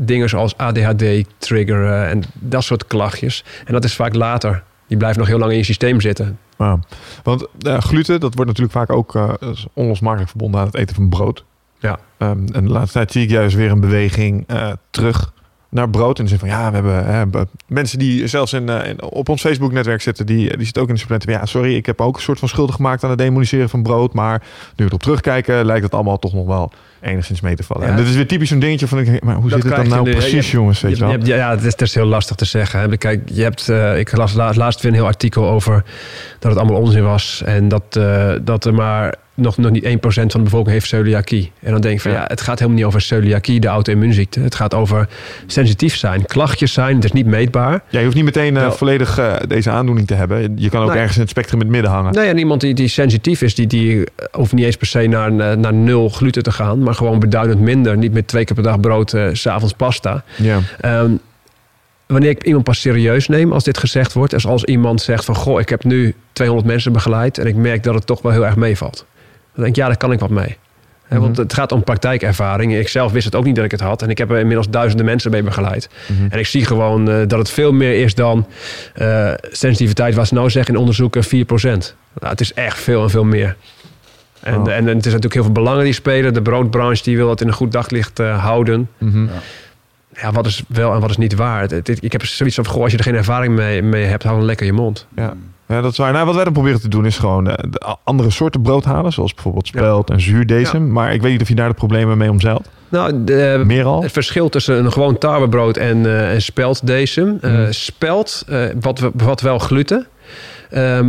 dingen 0.00 0.28
zoals 0.28 0.56
ADHD 0.56 1.04
triggeren 1.38 2.08
en 2.08 2.22
dat 2.34 2.64
soort 2.64 2.86
klachtjes. 2.86 3.44
En 3.64 3.72
dat 3.72 3.84
is 3.84 3.94
vaak 3.94 4.14
later. 4.14 4.62
Die 4.86 4.96
blijven 4.96 5.18
nog 5.18 5.28
heel 5.28 5.38
lang 5.38 5.50
in 5.50 5.58
je 5.58 5.64
systeem 5.64 6.00
zitten. 6.00 6.38
Ah, 6.56 6.80
want 7.22 7.46
gluten, 7.62 8.20
dat 8.20 8.34
wordt 8.34 8.50
natuurlijk 8.50 8.76
vaak 8.76 8.90
ook 8.90 9.14
eh, 9.14 9.32
onlosmakelijk 9.72 10.28
verbonden 10.28 10.60
aan 10.60 10.66
het 10.66 10.74
eten 10.74 10.94
van 10.94 11.08
brood. 11.08 11.44
Ja. 11.78 11.98
Ehm, 12.16 12.46
en 12.52 12.64
de 12.64 12.70
laatste 12.70 12.92
tijd 12.92 13.12
zie 13.12 13.22
ik 13.22 13.30
juist 13.30 13.56
weer 13.56 13.70
een 13.70 13.80
beweging 13.80 14.44
eh, 14.46 14.72
terug 14.90 15.32
naar 15.68 15.90
brood. 15.90 16.18
In 16.18 16.24
de 16.24 16.30
zin 16.30 16.38
van, 16.38 16.48
ja, 16.48 16.68
we 16.68 16.74
hebben 16.74 17.04
hè, 17.06 17.24
mensen 17.66 17.98
die 17.98 18.26
zelfs 18.26 18.52
in, 18.52 18.68
eh, 18.68 18.88
in- 18.88 19.02
op 19.02 19.28
ons 19.28 19.40
Facebook-netwerk 19.40 20.00
zitten, 20.02 20.26
die, 20.26 20.56
die 20.56 20.64
zitten 20.64 20.82
ook 20.82 20.88
in 20.88 20.94
de 20.94 21.00
supplementen. 21.00 21.32
Ja, 21.32 21.46
sorry, 21.46 21.74
ik 21.76 21.86
heb 21.86 22.00
ook 22.00 22.16
een 22.16 22.22
soort 22.22 22.38
van 22.38 22.48
schuldig 22.48 22.74
gemaakt 22.74 23.04
aan 23.04 23.10
het 23.10 23.18
demoniseren 23.18 23.68
van 23.68 23.82
brood. 23.82 24.12
Maar 24.12 24.40
nu 24.40 24.46
we 24.76 24.84
erop 24.84 25.02
terugkijken, 25.02 25.64
lijkt 25.64 25.82
het 25.84 25.94
allemaal 25.94 26.18
toch 26.18 26.32
nog 26.32 26.46
wel 26.46 26.72
enigszins 27.00 27.40
mee 27.40 27.56
te 27.56 27.62
vallen. 27.62 27.82
Ja. 27.86 27.90
En 27.90 27.96
dit 27.96 28.06
is 28.06 28.14
weer 28.14 28.26
typisch 28.26 28.48
zo'n 28.48 28.58
dingetje 28.58 28.86
van, 28.86 28.98
ik- 28.98 29.22
maar 29.24 29.34
hoe 29.34 29.50
Dat 29.50 29.60
zit 29.62 29.68
het 29.68 29.76
dan 29.80 29.88
nou 29.88 30.04
de- 30.04 30.10
precies, 30.10 30.50
je- 30.50 30.56
jongens? 30.56 30.80
Weet 30.80 30.90
je, 30.90 30.96
Je- 30.96 31.02
wel? 31.02 31.12
je 31.12 31.16
hebt- 31.18 31.38
ja, 31.38 31.50
het 31.50 31.60
is, 31.64 31.72
het 31.72 31.80
is 31.80 31.94
heel 31.94 32.04
lastig 32.06 32.36
te 32.36 32.44
zeggen. 32.44 32.80
hè. 32.80 32.96
Kijk, 32.96 33.20
je 33.32 33.42
hebt, 33.42 33.68
eh, 33.68 33.98
ik 33.98 34.16
las 34.16 34.32
la- 34.32 34.52
laatst 34.54 34.80
weer 34.80 34.90
een 34.90 34.96
heel 34.96 35.06
artikel 35.06 35.48
over 35.48 35.84
dat 36.38 36.50
het 36.50 36.60
allemaal 36.60 36.80
onzin 36.80 37.02
was. 37.04 37.42
En 37.44 37.68
dat, 37.68 37.82
eh, 37.96 38.32
dat 38.42 38.64
er 38.64 38.74
maar 38.74 39.14
nog, 39.36 39.56
nog 39.56 39.70
niet 39.70 39.84
1% 39.84 39.88
van 40.08 40.26
de 40.26 40.38
bevolking 40.38 40.72
heeft 40.72 40.86
celiakie. 40.86 41.52
En 41.62 41.72
dan 41.72 41.80
denk 41.80 41.94
ik 41.94 42.00
van 42.00 42.10
ja. 42.10 42.24
Het 42.26 42.40
gaat 42.40 42.58
helemaal 42.58 42.78
niet 42.78 42.86
over 42.86 43.00
celiakie, 43.00 43.60
de 43.60 43.66
auto-immuunziekte. 43.66 44.40
Het 44.40 44.54
gaat 44.54 44.74
over 44.74 45.08
sensitief 45.46 45.96
zijn, 45.96 46.26
klachtjes 46.26 46.72
zijn. 46.72 46.94
Het 46.94 47.04
is 47.04 47.12
niet 47.12 47.26
meetbaar. 47.26 47.82
Ja, 47.88 47.98
je 47.98 48.04
hoeft 48.04 48.16
niet 48.16 48.24
meteen 48.24 48.56
eh, 48.56 48.70
volledig 48.70 49.18
eh, 49.18 49.34
deze 49.48 49.70
aandoening 49.70 50.06
te 50.06 50.14
hebben. 50.14 50.52
Je 50.56 50.68
kan 50.70 50.82
ook 50.82 50.88
Nee. 50.88 50.96
ergens 50.98 51.14
in 51.16 51.20
het 51.22 51.30
spectrum 51.30 51.60
in 51.60 51.66
het 51.66 51.74
midden 51.74 51.90
hangen. 51.92 52.12
Ja, 52.12 52.24
en 52.24 52.38
iemand 52.38 52.60
die, 52.60 52.74
die 52.74 52.88
sensitief 52.88 53.42
is, 53.42 53.54
die, 53.54 53.66
die 53.66 54.04
hoeft 54.30 54.52
niet 54.52 54.64
eens 54.64 54.76
per 54.76 54.86
se 54.86 55.06
naar, 55.06 55.32
naar 55.58 55.74
nul 55.74 56.08
gluten 56.08 56.42
te 56.42 56.52
gaan. 56.52 56.82
Maar 56.82 56.94
gewoon 56.94 57.18
beduidend 57.18 57.60
minder. 57.60 57.96
Niet 57.96 58.12
met 58.12 58.28
twee 58.28 58.44
keer 58.44 58.54
per 58.54 58.64
dag 58.64 58.80
brood, 58.80 59.12
eh, 59.12 59.26
s 59.32 59.40
s'avonds 59.40 59.74
pasta. 59.74 60.24
Ja. 60.36 60.58
Ehm, 60.80 61.10
wanneer 62.06 62.30
ik 62.30 62.44
iemand 62.44 62.64
pas 62.64 62.80
serieus 62.80 63.28
neem 63.28 63.52
als 63.52 63.64
dit 63.64 63.78
gezegd 63.78 64.12
wordt, 64.12 64.32
is 64.32 64.46
als 64.46 64.64
iemand 64.64 65.00
zegt 65.02 65.24
van 65.24 65.34
goh, 65.34 65.60
ik 65.60 65.68
heb 65.68 65.84
nu 65.84 66.14
200 66.32 66.68
mensen 66.68 66.92
begeleid 66.92 67.38
en 67.38 67.46
ik 67.46 67.54
merk 67.54 67.82
dat 67.82 67.94
het 67.94 68.06
toch 68.06 68.22
wel 68.22 68.32
heel 68.32 68.46
erg 68.46 68.56
meevalt. 68.56 69.06
Dan 69.56 69.64
denk 69.64 69.76
ik, 69.76 69.82
ja, 69.82 69.86
daar 69.86 69.96
kan 69.96 70.12
ik 70.12 70.18
wat 70.20 70.30
mee. 70.30 70.56
Hè, 71.06 71.18
Want 71.18 71.32
Mhm. 71.32 71.40
het 71.40 71.54
gaat 71.54 71.72
om 71.72 71.84
praktijkervaring. 71.84 72.76
Ik 72.76 72.88
zelf 72.88 73.12
wist 73.12 73.24
het 73.24 73.34
ook 73.34 73.44
niet 73.44 73.56
dat 73.56 73.64
ik 73.64 73.70
het 73.70 73.80
had. 73.80 74.02
En 74.02 74.10
ik 74.10 74.18
heb 74.18 74.30
er 74.30 74.38
inmiddels 74.38 74.68
duizenden 74.70 75.06
mensen 75.06 75.30
mee 75.30 75.42
begeleid. 75.42 75.88
Mhm. 76.08 76.26
En 76.30 76.38
ik 76.38 76.46
zie 76.46 76.64
gewoon 76.64 77.08
eh, 77.10 77.16
dat 77.26 77.38
het 77.38 77.50
veel 77.50 77.72
meer 77.72 78.02
is 78.02 78.14
dan 78.14 78.46
eh, 78.94 79.32
sensitiviteit, 79.50 80.14
wat 80.14 80.26
ze 80.28 80.34
nou 80.34 80.50
zeggen 80.50 80.74
in 80.74 80.80
onderzoeken, 80.80 81.24
4%. 81.24 81.94
Nou, 82.20 82.30
het 82.32 82.40
is 82.40 82.52
echt 82.54 82.78
veel 82.78 83.02
en 83.02 83.10
veel 83.10 83.24
meer. 83.24 83.56
En, 84.40 84.54
Oh. 84.56 84.72
en, 84.72 84.88
en 84.88 84.96
het 84.96 84.96
is 85.06 85.12
natuurlijk 85.12 85.34
heel 85.34 85.42
veel 85.42 85.52
belangen 85.52 85.84
die 85.84 85.92
spelen. 85.92 86.34
De 86.34 86.42
broodbranche 86.42 87.02
die 87.02 87.16
wil 87.16 87.30
het 87.30 87.40
in 87.40 87.46
een 87.46 87.52
goed 87.52 87.72
daglicht 87.72 88.18
eh, 88.20 88.44
houden 88.44 88.88
Mhm. 88.98 89.26
ja, 90.20 90.32
wat 90.32 90.46
is 90.46 90.62
wel 90.68 90.94
en 90.94 91.00
wat 91.00 91.10
is 91.10 91.16
niet 91.16 91.34
waar. 91.34 91.60
Het- 91.60 91.70
het- 91.86 91.98
ik 92.04 92.12
heb 92.12 92.24
zoiets 92.24 92.54
van, 92.56 92.66
goh, 92.66 92.82
als 92.82 92.92
je 92.92 92.98
er 92.98 93.04
geen 93.04 93.14
ervaring 93.14 93.54
mee, 93.54 93.82
mee 93.82 94.04
hebt, 94.04 94.22
hou 94.22 94.36
dan 94.36 94.46
lekker 94.46 94.66
je 94.66 94.72
mond. 94.72 95.06
Ja. 95.16 95.34
Ja, 95.68 95.80
dat 95.80 95.92
is 95.92 95.98
waar. 95.98 96.12
Nou, 96.12 96.26
wat 96.26 96.34
wij 96.34 96.44
dan 96.44 96.52
proberen 96.52 96.80
te 96.80 96.88
doen 96.88 97.06
is 97.06 97.18
gewoon 97.18 97.44
de 97.44 97.82
a- 97.86 97.96
andere 98.04 98.30
soorten 98.30 98.62
brood 98.62 98.84
halen. 98.84 99.12
Zoals 99.12 99.34
bijvoorbeeld 99.34 99.66
spelt 99.66 100.10
en 100.10 100.20
zuurdesem. 100.20 100.92
Maar 100.92 101.12
ik 101.14 101.22
weet 101.22 101.32
niet 101.32 101.40
of 101.42 101.48
je 101.48 101.54
daar 101.54 101.68
de 101.68 101.74
problemen 101.74 102.18
mee 102.18 102.30
omzeilt. 102.30 102.68
Nou, 102.88 103.24
de, 103.24 103.62
Meer 103.66 103.84
al? 103.84 104.02
het 104.02 104.12
verschil 104.12 104.48
tussen 104.48 104.84
een 104.84 104.92
gewoon 104.92 105.18
tarwebrood 105.18 105.76
en, 105.76 106.06
eh 106.06 106.32
en 106.32 106.42
spelddesem. 106.42 107.38
Eh, 107.40 107.50
Mm. 107.50 107.72
spelt 107.72 108.44
wat, 108.80 108.98
we- 108.98 109.10
bevat 109.14 109.40
wel 109.40 109.58
gluten. 109.58 110.06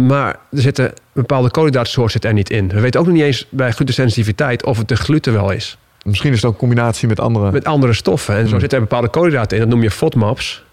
Maar 0.08 0.28
er 0.52 0.62
zitten 0.62 0.94
bepaalde 1.14 1.52
koolhydraatsoorten 1.52 2.12
zit 2.12 2.26
er 2.26 2.34
niet 2.34 2.50
in. 2.50 2.68
We 2.68 2.80
weten 2.80 3.00
ook 3.00 3.06
nog 3.06 3.16
niet 3.16 3.24
eens 3.24 3.46
bij 3.50 3.72
glutensensitiviteit 3.72 4.66
of 4.66 4.78
het 4.78 4.88
de 4.88 4.96
gluten 4.96 5.34
wel 5.34 5.52
is. 5.52 5.78
Misschien 6.06 6.30
is 6.32 6.36
het 6.36 6.46
ook 6.46 6.52
een 6.52 6.60
combinatie 6.60 7.08
met 7.08 7.20
andere. 7.20 7.52
Met 7.52 7.66
andere 7.66 7.94
stoffen. 7.94 8.36
En 8.36 8.48
zo 8.48 8.54
Mm. 8.54 8.60
zitten 8.60 8.78
er 8.78 8.84
bepaalde 8.84 9.08
koolhydraten 9.10 9.58
in. 9.58 9.64
Dat 9.64 9.72
noem 9.74 9.84
je 9.84 9.92
FODMAPs. 9.92 10.64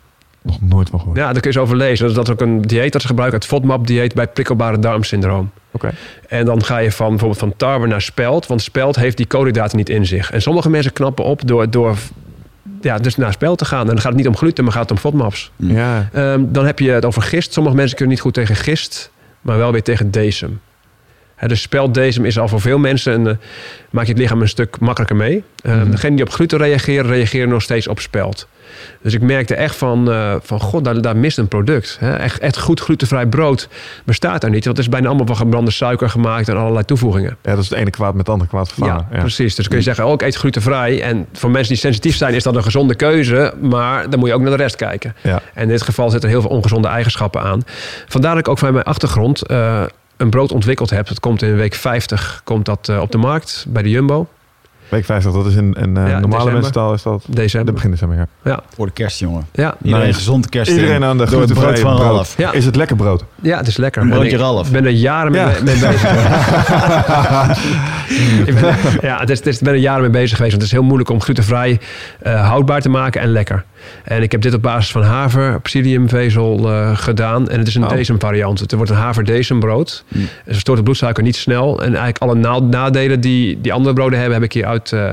Nog 0.45 0.61
nooit 0.61 0.89
van 0.89 0.99
gehoord. 0.99 1.19
Ja, 1.19 1.33
daar 1.33 1.41
kun 1.41 1.51
je 1.51 1.57
eens 1.57 1.67
over 1.67 1.77
lezen. 1.77 2.15
Dat 2.15 2.27
is 2.27 2.33
ook 2.33 2.41
een 2.41 2.63
dieet 2.63 2.93
dat 2.93 3.01
ze 3.01 3.07
gebruiken. 3.07 3.39
Het 3.39 3.49
FODMAP-dieet 3.49 4.15
bij 4.15 4.27
prikkelbare 4.27 4.79
darmsyndroom. 4.79 5.51
Oké. 5.71 5.91
En 6.29 6.45
dan 6.45 6.65
ga 6.65 6.79
je 6.79 6.93
van 6.93 7.09
bijvoorbeeld 7.09 7.41
van 7.41 7.55
tarwe 7.57 7.87
naar 7.87 8.03
spelt. 8.03 8.47
Want 8.47 8.63
spelt 8.63 8.97
heeft 8.97 9.17
die 9.17 9.27
koolhydraten 9.27 9.77
niet 9.77 9.89
in 9.89 10.07
zich. 10.07 10.31
En 10.31 10.43
sommige 10.43 10.71
mensen 10.71 10.93
knappen 10.93 11.25
op 11.25 11.47
door, 11.47 11.71
door 11.71 11.97
ja, 12.81 12.99
dus 12.99 13.17
naar 13.17 13.33
spelt 13.33 13.59
te 13.59 13.65
gaan. 13.65 13.81
En 13.81 13.87
dan 13.87 13.97
gaat 13.97 14.13
het 14.13 14.17
niet 14.17 14.29
om 14.29 14.37
gluten, 14.37 14.65
maar 14.65 14.73
gaat 14.73 14.83
het 14.83 14.91
om 14.91 14.99
FODMAPs. 14.99 15.51
Ja. 15.57 16.09
Ehm, 16.13 16.45
dan 16.49 16.67
heb 16.67 16.79
je 16.79 16.91
het 16.91 17.05
over 17.05 17.23
gist. 17.23 17.53
Sommige 17.53 17.77
mensen 17.77 17.97
kunnen 17.97 18.15
niet 18.15 18.25
goed 18.25 18.35
tegen 18.35 18.57
gist, 18.57 19.11
maar 19.41 19.57
wel 19.57 19.73
weer 19.73 19.83
tegen 19.83 20.11
decem. 20.11 20.61
Dus 21.47 21.63
speldecem 21.63 22.25
is 22.25 22.39
al 22.39 22.49
voor 22.49 22.61
veel 22.61 22.79
mensen 22.79 23.13
een, 23.13 23.27
eh, 23.27 23.37
maakt 23.91 24.07
je 24.07 24.13
het 24.13 24.23
lichaam 24.23 24.41
een 24.41 24.49
stuk 24.49 24.79
makkelijker 24.81 25.17
mee. 25.17 25.45
Mhm. 25.65 25.91
Degenen 25.91 26.17
die 26.17 26.25
op 26.25 26.33
gluten 26.33 26.59
reageren, 26.59 27.07
reageren 27.07 27.49
nog 27.49 27.63
steeds 27.63 27.89
op 27.89 28.01
spelt. 28.01 28.49
Dus 29.03 29.15
ik 29.15 29.21
merkte 29.21 29.55
echt 29.55 29.77
van, 29.77 30.11
eh, 30.11 30.35
van 30.43 30.61
god, 30.61 30.85
daar, 30.85 31.01
daar 31.01 31.17
mist 31.17 31.39
een 31.39 31.49
product. 31.49 31.97
Hè. 32.01 32.15
Echt, 32.17 32.39
echt 32.39 32.59
goed 32.59 32.81
glutenvrij 32.81 33.27
brood 33.27 33.69
bestaat 34.05 34.41
daar 34.41 34.51
niet. 34.51 34.65
Want 34.65 34.77
het 34.77 34.87
is 34.87 34.93
bijna 34.93 35.07
allemaal 35.07 35.27
van 35.27 35.37
gebrande 35.37 35.71
suiker 35.71 36.11
gemaakt 36.11 36.49
en 36.49 36.57
allerlei 36.57 36.85
toevoegingen. 36.85 37.37
ja, 37.43 37.51
dat 37.51 37.63
is 37.63 37.69
het 37.69 37.79
ene 37.79 37.91
kwaad 37.91 38.11
met 38.11 38.19
het 38.19 38.29
andere 38.29 38.51
kwaad 38.51 38.69
vervangen. 38.69 39.07
Ja, 39.11 39.19
precies. 39.19 39.55
Dus 39.55 39.69
kun 39.69 39.77
je 39.77 39.83
zeggen, 39.83 40.07
oh, 40.07 40.13
ik 40.13 40.23
eet 40.23 40.35
glutenvrij. 40.35 41.03
En 41.03 41.27
voor 41.33 41.51
mensen 41.51 41.73
die 41.73 41.83
sensitief 41.83 42.17
zijn 42.17 42.35
is 42.35 42.43
dat 42.43 42.57
een 42.57 42.63
gezonde 42.63 42.95
keuze. 42.95 43.55
Maar 43.61 44.11
dan 44.11 44.19
moet 44.19 44.29
je 44.29 44.35
ook 44.35 44.41
naar 44.41 44.57
de 44.57 44.63
rest 44.63 44.77
kijken. 44.77 45.15
Ja. 45.21 45.41
En 45.55 45.63
in 45.63 45.69
dit 45.69 45.83
geval 45.83 46.11
zitten 46.11 46.29
er 46.29 46.35
heel 46.35 46.45
veel 46.45 46.57
ongezonde 46.57 46.89
eigenschappen 46.89 47.41
aan. 47.41 47.63
Vandaar 48.09 48.31
dat 48.31 48.41
ik 48.41 48.49
ook 48.49 48.59
van 48.59 48.73
mijn 48.73 48.85
achtergrond 48.85 49.47
eh, 49.47 49.83
een 50.17 50.31
brood 50.31 50.53
ontwikkeld 50.53 50.91
heb. 50.91 51.09
Het 51.09 51.21
komt 51.21 51.43
in 51.43 51.57
week 51.57 51.75
50 51.75 52.41
komt 52.45 52.65
dat, 52.65 52.89
eh, 52.89 53.01
op 53.01 53.13
de 53.13 53.19
markt 53.19 53.67
bij 53.69 53.83
de 53.83 53.91
Jumbo. 53.91 54.29
Week 54.89 55.05
50, 55.05 55.33
dat 55.33 55.47
is 55.47 55.55
in, 55.55 55.73
in 55.81 55.97
eh, 55.97 56.09
Ja, 56.09 56.19
normale 56.19 56.53
mensentaal 56.53 56.95
is 56.95 57.03
dat... 57.03 57.23
De 57.27 57.35
December. 57.35 57.75
begin 57.75 57.91
december, 57.91 58.29
ja. 58.45 58.61
Voor 58.75 58.87
de 58.87 58.93
kerst, 58.93 59.19
jongen. 59.19 59.47
Ja, 59.53 59.75
Iedereen 59.83 60.15
gezond 60.15 60.49
kerst 60.49 60.71
in. 60.71 60.77
Iedereen 60.79 61.05
aan 61.05 61.19
de 61.19 61.31
Door 61.31 61.41
het 61.41 61.53
brood 61.53 61.79
van 61.79 61.97
brood. 61.97 62.11
Ralf. 62.11 62.35
Ja. 62.37 62.53
Is 62.53 62.65
het 62.65 62.77
lekker 62.77 62.97
brood? 62.97 63.25
ja, 63.43 63.57
het 63.59 63.67
is 63.67 63.77
lekker. 63.77 64.03
Een 64.03 64.09
En 64.09 64.15
broodje 64.15 64.33
ik 64.37 64.43
Ralf. 64.43 64.71
ben 64.71 64.85
er 64.85 64.91
jaren 64.91 65.33
mee, 65.33 65.41
Ja. 65.41 65.47
mee 65.65 65.79
bezig. 65.79 66.03
ik 68.47 68.61
ben, 68.61 68.77
ja, 69.01 69.19
het 69.21 69.31
is, 69.31 69.39
het 69.39 69.47
is, 69.47 69.57
ik 69.59 69.65
ben 69.65 69.73
er 69.73 69.79
jaren 69.79 70.01
mee 70.01 70.11
bezig 70.11 70.37
geweest. 70.37 70.41
Want 70.51 70.53
het 70.53 70.63
is 70.63 70.71
heel 70.73 70.83
moeilijk 70.83 71.11
om 71.11 71.21
glutenvrij 71.21 71.81
eh, 72.21 72.49
houdbaar 72.49 72.81
te 72.81 72.89
maken 72.89 73.21
en 73.21 73.29
lekker. 73.29 73.65
En 74.05 74.23
ik 74.23 74.33
heb 74.33 74.41
dit 74.43 74.55
op 74.55 74.63
basis 74.63 74.91
van 74.93 75.03
haver, 75.03 75.61
psylliumvezel 75.61 76.71
eh, 76.71 76.97
gedaan. 76.97 77.49
En 77.49 77.59
het 77.59 77.69
is 77.69 77.75
een 77.75 77.83
Oh. 77.85 77.89
decem 77.91 78.21
variant. 78.21 78.61
Het 78.61 78.73
wordt 78.73 78.91
een 78.91 78.97
haver 78.97 79.25
decembrood. 79.25 80.05
Mm. 80.09 80.21
Het 80.21 80.31
verstoort 80.45 80.77
het 80.77 80.85
bloedsuiker 80.85 81.23
niet 81.23 81.37
snel. 81.37 81.79
En 81.83 81.87
eigenlijk 81.87 82.19
alle 82.19 82.35
na- 82.35 82.59
nadelen 82.59 83.21
die, 83.21 83.61
die 83.61 83.73
andere 83.73 83.95
broden 83.95 84.19
hebben, 84.19 84.35
heb 84.37 84.45
ik 84.45 84.53
hieruit 84.53 84.93
eh 84.93 85.11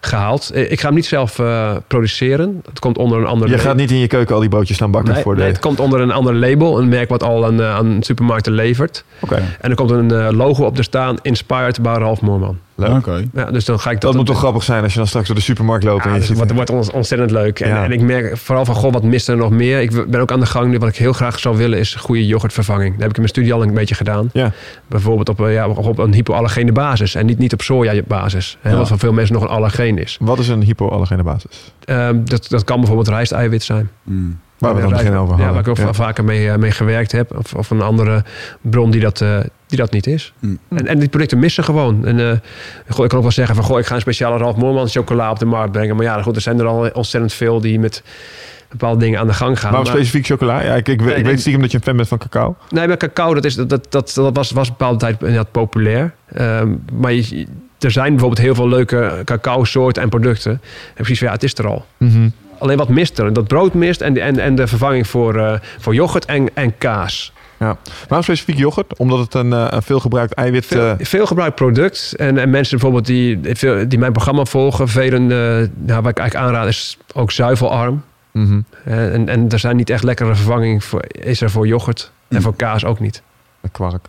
gehaald. 0.00 0.50
Eh, 0.50 0.70
Ik 0.70 0.80
ga 0.80 0.86
hem 0.86 0.94
niet 0.94 1.06
zelf 1.06 1.40
produceren. 1.86 2.60
Het 2.68 2.78
komt 2.78 2.98
onder 2.98 3.18
een 3.18 3.26
ander 3.26 3.48
Je 3.48 3.58
gaat 3.58 3.76
niet 3.76 3.90
in 3.90 3.96
je 3.98 4.06
keuken 4.06 4.34
al 4.34 4.40
die 4.40 4.48
broodjes 4.50 4.76
staan 4.76 4.90
bakken 4.90 5.14
Nee, 5.14 5.22
voor 5.22 5.34
de... 5.34 5.40
nee, 5.40 5.50
het 5.50 5.58
komt 5.60 5.80
onder 5.80 6.00
een 6.00 6.10
ander 6.12 6.34
label. 6.34 6.78
Een 6.78 6.88
merk 6.88 7.08
wat 7.08 7.22
al 7.22 7.44
aan, 7.46 7.62
aan 7.62 7.96
supermarkten 8.00 8.52
levert. 8.52 9.04
Oké, 9.20 9.42
En 9.60 9.70
er 9.70 9.76
komt 9.76 9.90
een 9.90 10.34
logo 10.36 10.64
op 10.64 10.76
te 10.76 10.82
staan. 10.82 11.16
Inspired 11.22 11.82
by 11.82 11.94
Ralf 11.98 12.20
Moorman. 12.20 12.58
Leuk. 12.88 13.24
Ja, 13.34 13.44
dus 13.44 13.64
dan 13.64 13.80
ga 13.80 13.90
ik 13.90 14.00
dat... 14.00 14.10
Dat 14.10 14.14
moet 14.14 14.26
toch 14.26 14.38
grappig 14.38 14.62
zijn 14.62 14.82
als 14.82 14.92
je 14.92 14.98
dan 14.98 15.06
straks 15.08 15.26
door 15.26 15.36
de 15.36 15.42
supermarkt 15.42 15.84
loopt. 15.84 16.02
Ja, 16.04 16.08
en 16.08 16.12
je 16.14 16.18
dus 16.18 16.28
ziet- 16.28 16.38
het 16.40 16.52
wordt, 16.70 16.92
ontzettend 16.92 17.30
leuk. 17.30 17.60
En, 17.60 17.68
Ja. 17.68 17.84
en 17.84 17.92
ik 17.92 18.00
merk 18.00 18.36
vooral 18.38 18.64
van, 18.64 18.74
goh, 18.74 18.92
wat 18.92 19.02
mist 19.02 19.28
er 19.28 19.36
nog 19.36 19.50
meer? 19.50 19.80
Ik 19.80 20.06
ben 20.10 20.20
ook 20.20 20.32
aan 20.32 20.40
de 20.40 20.46
gang 20.46 20.70
nu. 20.70 20.78
Wat 20.78 20.88
ik 20.88 20.96
heel 20.96 21.12
graag 21.12 21.38
zou 21.38 21.56
willen 21.56 21.78
is 21.78 21.94
goede 21.94 22.26
yoghurtvervanging. 22.26 22.90
Dat 22.92 23.00
heb 23.00 23.10
ik 23.10 23.16
in 23.16 23.22
mijn 23.22 23.34
studie 23.34 23.52
al 23.54 23.62
een 23.62 23.74
beetje 23.74 23.94
gedaan. 23.94 24.30
Ja. 24.32 24.52
Bijvoorbeeld 24.86 25.28
op, 25.28 25.40
eh, 25.40 25.52
ja, 25.52 25.68
op 25.68 25.98
een 25.98 26.14
hypoallergene 26.14 26.72
basis. 26.72 27.14
En 27.14 27.26
niet, 27.26 27.38
niet 27.38 27.52
op 27.52 27.62
soja-basis. 27.62 28.56
Hè, 28.60 28.70
Ja. 28.70 28.76
Wat 28.76 28.88
voor 28.88 28.98
veel 28.98 29.12
mensen 29.12 29.34
nog 29.34 29.42
een 29.42 29.48
allergeen 29.50 29.98
is. 29.98 30.16
Wat 30.20 30.38
is 30.38 30.48
een 30.48 30.62
hypoallergene 30.62 31.22
basis? 31.22 31.72
Ehm, 31.84 32.16
dat, 32.24 32.46
dat 32.48 32.64
kan 32.64 32.76
bijvoorbeeld 32.76 33.08
rijsteiwit 33.08 33.62
zijn. 33.62 33.90
Mm. 34.02 34.38
Waar 34.62 34.74
we 34.74 34.80
dan 34.80 34.90
begin 34.90 35.14
over 35.14 35.38
Ja, 35.38 35.50
waar 35.50 35.60
ik 35.60 35.68
ook 35.68 35.76
Ja. 35.76 35.92
vaker 35.92 36.24
mee, 36.24 36.50
eh, 36.50 36.56
mee 36.56 36.70
gewerkt 36.70 37.12
heb. 37.12 37.36
Of, 37.38 37.54
of 37.54 37.70
een 37.70 37.80
andere 37.82 38.24
bron 38.60 38.90
die 38.90 39.00
dat, 39.00 39.20
eh, 39.20 39.38
die 39.66 39.78
dat 39.78 39.92
niet 39.92 40.06
is. 40.06 40.32
Mm. 40.38 40.58
En, 40.68 40.86
en 40.86 40.98
die 40.98 41.08
producten 41.08 41.38
missen 41.38 41.64
gewoon. 41.64 42.06
En, 42.06 42.18
eh, 42.30 42.38
goh, 42.88 43.02
ik 43.04 43.08
kan 43.08 43.16
ook 43.18 43.22
wel 43.24 43.30
zeggen 43.32 43.54
van... 43.54 43.64
Goh, 43.64 43.78
ik 43.78 43.86
ga 43.86 43.94
een 43.94 44.00
speciale 44.00 44.36
Ralf 44.38 44.56
Moorman 44.56 44.88
chocola 44.88 45.30
op 45.30 45.38
de 45.38 45.44
markt 45.44 45.72
brengen. 45.72 45.96
Maar 45.96 46.04
ja, 46.04 46.22
goed, 46.22 46.36
er 46.36 46.42
zijn 46.42 46.58
er 46.60 46.66
al 46.66 46.88
ontzettend 46.92 47.32
veel 47.32 47.60
die 47.60 47.78
met 47.78 48.02
bepaalde 48.70 49.00
dingen 49.00 49.20
aan 49.20 49.26
de 49.26 49.32
gang 49.32 49.60
gaan. 49.60 49.70
Waarom 49.70 49.88
Maar- 49.88 49.96
specifiek 49.98 50.26
chocola? 50.26 50.62
Ja, 50.62 50.74
ik, 50.74 50.88
ik, 50.88 51.00
ik 51.00 51.06
nee. 51.06 51.24
weet 51.24 51.40
stiekem 51.40 51.60
dat 51.62 51.70
je 51.70 51.76
een 51.76 51.82
fan 51.82 51.96
bent 51.96 52.08
van 52.08 52.18
cacao. 52.18 52.56
Nee, 52.68 52.88
maar 52.88 52.96
cacao, 52.96 53.34
dat, 53.34 53.44
is, 53.44 53.54
dat, 53.54 53.68
dat, 53.68 53.86
dat, 53.90 54.12
dat 54.14 54.36
was, 54.36 54.50
was 54.50 54.66
een 54.68 54.74
bepaalde 54.78 54.98
tijd 54.98 55.20
inderdaad 55.20 55.50
populair. 55.50 56.14
Ehm, 56.32 56.68
maar 56.92 57.12
je- 57.12 57.46
er 57.78 57.90
zijn 57.90 58.08
bijvoorbeeld 58.10 58.40
heel 58.40 58.54
veel 58.54 58.68
leuke 58.68 59.22
cacao-soorten 59.24 60.02
en 60.02 60.08
producten. 60.08 60.52
En 60.52 60.60
precies 60.94 61.18
van, 61.18 61.26
ja, 61.26 61.32
het 61.32 61.42
is 61.42 61.54
er 61.58 61.66
al. 61.66 61.84
Alleen 62.62 62.76
wat 62.76 62.88
mist 62.88 63.18
er? 63.18 63.32
Dat 63.32 63.46
brood 63.46 63.74
mist 63.74 64.00
en, 64.00 64.18
en, 64.18 64.38
en 64.38 64.54
de 64.54 64.66
vervanging 64.66 65.06
voor, 65.06 65.36
eh, 65.36 65.58
voor 65.78 65.94
yoghurt 65.94 66.24
en, 66.24 66.48
en 66.54 66.78
kaas. 66.78 67.32
Ja. 67.58 67.76
Waarom 68.08 68.22
specifiek 68.22 68.58
yoghurt? 68.58 68.98
Omdat 68.98 69.18
het 69.18 69.34
een, 69.34 69.50
uh, 69.50 69.66
een 69.70 69.82
veelgebruikt 69.82 70.32
eiwit... 70.32 70.66
Veel, 70.66 70.88
uh... 70.88 70.92
veel 70.98 71.26
gebruikt 71.26 71.54
product. 71.54 72.14
En, 72.16 72.38
en, 72.38 72.50
mensen 72.50 72.78
bijvoorbeeld 72.78 73.06
die, 73.06 73.40
die 73.86 73.98
mijn 73.98 74.12
programma 74.12 74.44
volgen... 74.44 74.88
velen, 74.88 75.22
uh, 75.22 75.28
nou, 75.74 76.02
wat 76.02 76.10
ik 76.10 76.18
eigenlijk 76.18 76.34
aanraad 76.34 76.66
is 76.66 76.98
ook 77.14 77.30
zuivelarm. 77.30 78.02
Mm 78.32 78.46
-hmm. 78.46 78.64
en, 78.84 79.28
en 79.28 79.48
er 79.48 79.58
zijn 79.58 79.76
niet 79.76 79.90
echt 79.90 80.02
lekkere 80.02 80.34
vervanging 80.34 80.84
voor, 80.84 81.02
is 81.08 81.40
er 81.40 81.50
voor 81.50 81.66
yoghurt. 81.66 82.10
Mm. 82.28 82.36
En 82.36 82.42
voor 82.42 82.56
kaas 82.56 82.84
ook 82.84 83.00
niet. 83.00 83.22
Kwark. 83.72 84.06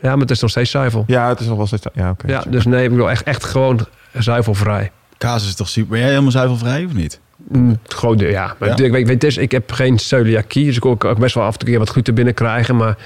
Ja, 0.00 0.10
maar 0.10 0.20
het 0.20 0.30
is 0.30 0.40
nog 0.40 0.50
steeds 0.50 0.70
zuivel. 0.70 1.04
Ja, 1.06 1.28
het 1.28 1.40
is 1.40 1.46
nog 1.46 1.56
wel 1.56 1.66
steeds... 1.66 1.86
Ja, 1.94 2.10
oké. 2.10 2.26
ja 2.26 2.44
dus 2.48 2.64
nee, 2.64 2.84
ik 2.84 2.90
bedoel 2.90 3.10
echt, 3.10 3.22
echt 3.22 3.44
gewoon 3.44 3.86
zuivelvrij. 4.12 4.90
Kaas 5.18 5.46
is 5.46 5.54
toch 5.54 5.68
super... 5.68 5.90
Ben 5.90 5.98
jij 5.98 6.08
helemaal 6.08 6.30
zuivelvrij 6.30 6.84
of 6.84 6.92
niet? 6.92 7.20
Mm, 7.48 7.78
gewoon, 7.82 8.18
ja. 8.18 8.54
Maar 8.58 8.68
Ja. 8.68 8.84
Ik, 8.84 8.92
weet, 8.92 9.22
weet, 9.22 9.36
ik 9.36 9.50
heb 9.50 9.72
geen 9.72 9.98
celiakie, 9.98 10.64
dus 10.66 10.74
ik 10.76 10.80
kan 10.80 11.10
ook 11.10 11.18
best 11.18 11.34
wel 11.34 11.44
af 11.44 11.52
en 11.58 11.66
toe 11.66 11.78
wat 11.78 11.88
gluten 11.88 12.14
binnenkrijgen. 12.14 12.76
Maar 12.76 12.96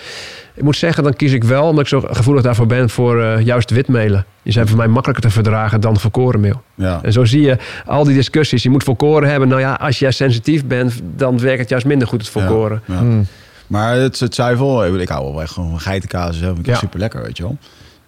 ik 0.55 0.63
moet 0.63 0.77
zeggen, 0.77 1.03
dan 1.03 1.15
kies 1.15 1.33
ik 1.33 1.45
wel, 1.45 1.63
omdat 1.65 1.81
ik 1.81 1.89
zo 1.89 2.01
gevoelig 2.01 2.43
daarvoor 2.43 2.67
ben, 2.67 2.91
voor 2.91 3.23
eh, 3.23 3.41
juist 3.45 3.71
witmelen. 3.71 4.25
Die 4.43 4.53
zijn 4.53 4.69
voor 4.69 4.77
mij 4.77 4.89
makkelijker 4.89 5.25
te 5.25 5.31
verdragen 5.31 5.81
dan 5.81 6.01
volkorenmeel. 6.01 6.63
Ja. 6.75 6.99
En 7.03 7.13
zo 7.13 7.25
zie 7.25 7.41
je 7.41 7.57
al 7.87 8.05
die 8.05 8.15
discussies. 8.15 8.63
Je 8.63 8.71
moet 8.71 8.85
volkoren 8.85 9.29
hebben. 9.29 9.49
Nou 9.49 9.61
ja, 9.61 9.73
als 9.75 9.99
jij 9.99 10.11
sensitief 10.11 10.65
bent, 10.65 11.01
dan 11.17 11.39
werkt 11.41 11.61
het 11.61 11.69
juist 11.69 11.87
minder 11.87 12.09
goed, 12.09 12.21
het 12.21 12.29
volkoren. 12.31 12.83
Ja. 12.85 13.01
Mm. 13.01 13.27
Maar 13.67 13.97
het, 13.97 14.21
het 14.21 14.35
zuivel, 14.35 14.87
ik, 14.87 15.01
ik 15.01 15.09
hou 15.09 15.33
wel 15.33 15.43
echt 15.43 15.53
gewoon 15.53 15.71
van 15.71 15.81
geitenkaas. 15.81 16.39
Zo, 16.39 16.47
vind 16.47 16.59
ik 16.59 16.67
Ja. 16.67 16.75
super 16.75 16.99
lekker, 16.99 17.23
weet 17.23 17.37
je 17.37 17.43
wel. 17.43 17.59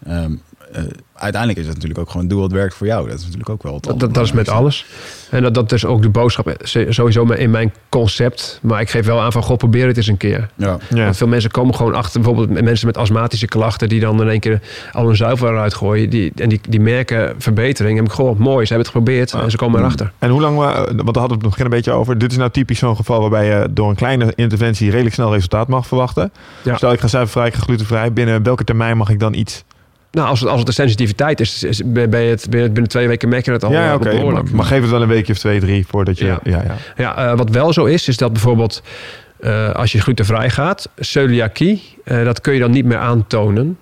Ehm, 0.06 0.32
eh, 0.72 0.82
uiteindelijk 1.14 1.60
is 1.60 1.66
het 1.66 1.74
natuurlijk 1.74 2.00
ook 2.00 2.10
gewoon 2.10 2.28
doe 2.28 2.40
wat 2.40 2.52
werkt 2.52 2.74
voor 2.74 2.86
jou. 2.86 3.08
Dat 3.08 3.18
is 3.18 3.22
natuurlijk 3.22 3.48
ook 3.48 3.62
wel 3.62 3.74
het 3.74 3.82
Dat, 3.82 4.00
dat, 4.00 4.14
dat 4.14 4.24
is 4.24 4.32
met 4.32 4.48
alles. 4.48 4.86
En 5.30 5.42
dat, 5.42 5.54
dat 5.54 5.72
is 5.72 5.84
ook 5.84 6.02
de 6.02 6.08
boodschap 6.08 6.48
eh, 6.48 6.86
sowieso 6.88 7.24
in 7.24 7.50
mijn 7.50 7.72
concept. 7.88 8.58
Maar 8.62 8.80
ik 8.80 8.90
geef 8.90 9.06
wel 9.06 9.20
aan 9.20 9.32
van, 9.32 9.42
god, 9.42 9.58
probeer 9.58 9.86
het 9.86 9.96
eens 9.96 10.06
een 10.06 10.16
keer. 10.16 10.48
Ja. 10.54 10.78
Ja. 10.88 11.04
Want 11.04 11.16
veel 11.16 11.26
mensen 11.26 11.50
komen 11.50 11.74
gewoon 11.74 11.94
achter, 11.94 12.20
bijvoorbeeld 12.20 12.50
met 12.50 12.64
mensen 12.64 12.86
met 12.86 12.96
astmatische 12.96 13.46
klachten, 13.46 13.88
die 13.88 14.00
dan 14.00 14.20
in 14.20 14.28
één 14.28 14.40
keer 14.40 14.60
al 14.92 15.06
hun 15.06 15.16
zuivel 15.16 15.48
eruit 15.48 15.74
gooien. 15.74 16.10
Die, 16.10 16.32
en 16.36 16.48
die, 16.48 16.60
die 16.68 16.80
merken 16.80 17.34
verbetering. 17.38 17.98
En 17.98 18.04
ik 18.04 18.10
gewoon 18.10 18.36
mooi, 18.38 18.66
ze 18.66 18.72
hebben 18.72 18.92
het 18.92 18.96
geprobeerd 18.96 19.32
en 19.32 19.50
ze 19.50 19.56
komen 19.56 19.80
erachter. 19.80 20.12
En 20.18 20.30
hoe 20.30 20.40
lang, 20.40 20.58
we, 20.58 20.64
want 20.64 20.86
daar 20.86 21.04
hadden 21.04 21.28
we 21.28 21.34
het 21.34 21.42
begin 21.42 21.64
een 21.64 21.70
beetje 21.70 21.92
over. 21.92 22.18
Dit 22.18 22.30
is 22.30 22.36
nou 22.36 22.50
typisch 22.50 22.78
zo'n 22.78 22.96
geval 22.96 23.20
waarbij 23.20 23.46
je 23.46 23.68
door 23.70 23.88
een 23.88 23.96
kleine 23.96 24.32
interventie 24.34 24.90
redelijk 24.90 25.14
snel 25.14 25.32
resultaat 25.32 25.68
mag 25.68 25.86
verwachten. 25.86 26.32
Ja. 26.62 26.76
Stel 26.76 26.92
ik 26.92 27.00
ga 27.00 27.06
zuivelvrij, 27.06 27.46
ik 27.46 27.54
ga 27.54 27.60
glutenvrij. 27.60 28.12
Binnen 28.12 28.42
welke 28.42 28.64
termijn 28.64 28.96
mag 28.96 29.08
ik 29.08 29.20
dan 29.20 29.34
iets? 29.34 29.64
Nou, 30.10 30.28
als 30.28 30.40
het, 30.40 30.48
als 30.48 30.58
het 30.58 30.68
een 30.68 30.74
sensitiviteit 30.74 31.40
is, 31.40 31.62
is 31.62 31.82
ben 31.84 32.20
je 32.20 32.30
het 32.30 32.46
binnen, 32.50 32.72
binnen 32.72 32.90
twee 32.90 33.08
weken 33.08 33.28
merk 33.28 33.44
je 33.44 33.52
het 33.52 33.64
al 33.64 33.72
ja, 33.72 33.88
eh, 33.88 33.94
oké. 33.94 34.22
Maar, 34.24 34.42
maar 34.52 34.64
geef 34.64 34.80
het 34.80 34.90
wel 34.90 35.02
een 35.02 35.08
weekje 35.08 35.32
of 35.32 35.38
twee, 35.38 35.60
drie 35.60 35.86
voordat 35.86 36.18
je... 36.18 36.24
Ja, 36.24 36.40
Ja. 36.42 36.62
ja, 36.66 36.76
Ja, 36.96 37.16
eh, 37.30 37.36
wat 37.36 37.50
wel 37.50 37.72
zo 37.72 37.84
is, 37.84 38.08
is 38.08 38.16
dat 38.16 38.32
bijvoorbeeld 38.32 38.82
eh, 39.40 39.70
als 39.74 39.92
je 39.92 40.00
glutenvrij 40.00 40.50
gaat, 40.50 40.88
celiakie, 40.98 41.82
eh, 42.04 42.24
dat 42.24 42.40
kun 42.40 42.52
je 42.54 42.60
dan 42.60 42.70
niet 42.70 42.84
meer 42.84 42.98
aantonen. 42.98 43.78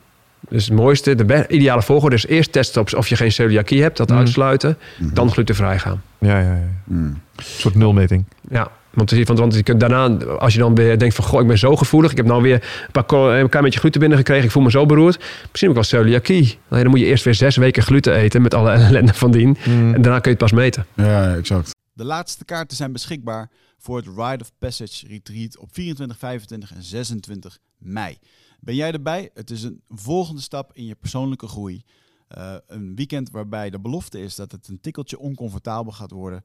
Dus 0.48 0.64
het 0.64 0.74
mooiste, 0.74 1.14
de 1.14 1.44
ideale 1.48 1.82
volgorde 1.82 2.16
is 2.16 2.26
eerst 2.26 2.52
testen 2.52 2.80
op 2.80 2.94
of 2.94 3.08
je 3.08 3.16
geen 3.16 3.32
celiakie 3.32 3.82
hebt, 3.82 3.96
dat 3.96 4.08
Mhm. 4.08 4.18
uitsluiten, 4.18 4.78
dan 4.98 5.30
glutenvrij 5.30 5.78
gaan. 5.78 6.02
ja, 6.18 6.38
ja, 6.38 6.44
ja. 6.54 6.68
Mm. 6.84 6.98
Een 7.36 7.44
soort 7.44 7.74
nulmeting. 7.74 8.24
Ja, 8.50 8.68
want, 8.96 9.10
want, 9.10 9.38
want 9.38 9.80
daarna, 9.80 10.24
als 10.24 10.52
je 10.52 10.58
dan 10.58 10.74
weer 10.74 10.98
denkt 10.98 11.14
van... 11.14 11.24
goh, 11.24 11.40
ik 11.40 11.46
ben 11.46 11.58
zo 11.58 11.76
gevoelig, 11.76 12.10
ik 12.10 12.16
heb 12.16 12.26
nou 12.26 12.42
weer 12.42 12.86
een, 12.92 13.04
paar, 13.04 13.18
een 13.40 13.48
klein 13.48 13.64
beetje 13.64 13.80
gluten 13.80 14.00
binnengekregen... 14.00 14.44
ik 14.44 14.50
voel 14.50 14.62
me 14.62 14.70
zo 14.70 14.86
beroerd, 14.86 15.18
misschien 15.18 15.68
heb 15.68 15.68
ik 15.68 15.74
wel 15.74 15.82
celiakie. 15.82 16.58
Nee, 16.68 16.82
dan 16.82 16.90
moet 16.90 17.00
je 17.00 17.06
eerst 17.06 17.24
weer 17.24 17.34
zes 17.34 17.56
weken 17.56 17.82
gluten 17.82 18.14
eten 18.14 18.42
met 18.42 18.54
alle 18.54 18.70
ellende 18.88 19.14
van 19.14 19.30
dien. 19.30 19.56
Mm. 19.64 19.94
En 19.94 20.02
daarna 20.02 20.18
kun 20.18 20.30
je 20.30 20.36
het 20.36 20.50
pas 20.50 20.52
meten. 20.52 20.86
Ja, 20.94 21.34
exact. 21.34 21.74
De 21.92 22.04
laatste 22.04 22.44
kaarten 22.44 22.76
zijn 22.76 22.92
beschikbaar 22.92 23.50
voor 23.78 23.96
het 23.96 24.06
Ride 24.06 24.44
of 24.44 24.50
Passage 24.58 25.06
Retreat 25.06 25.58
op 25.58 25.68
24, 25.72 26.18
25 26.18 26.74
en 26.74 26.82
26 26.82 27.58
mei. 27.78 28.18
Ben 28.60 28.74
jij 28.74 28.92
erbij? 28.92 29.30
Het 29.34 29.50
is 29.50 29.62
een 29.62 29.82
volgende 29.88 30.40
stap 30.40 30.70
in 30.74 30.84
je 30.84 30.94
persoonlijke 30.94 31.46
groei. 31.46 31.82
Eh, 32.28 32.54
een 32.66 32.94
weekend 32.94 33.30
waarbij 33.30 33.70
de 33.70 33.80
belofte 33.80 34.20
is 34.20 34.34
dat 34.34 34.52
het 34.52 34.68
een 34.68 34.80
tikkeltje 34.80 35.18
oncomfortabel 35.18 35.92
gaat 35.92 36.10
worden. 36.10 36.44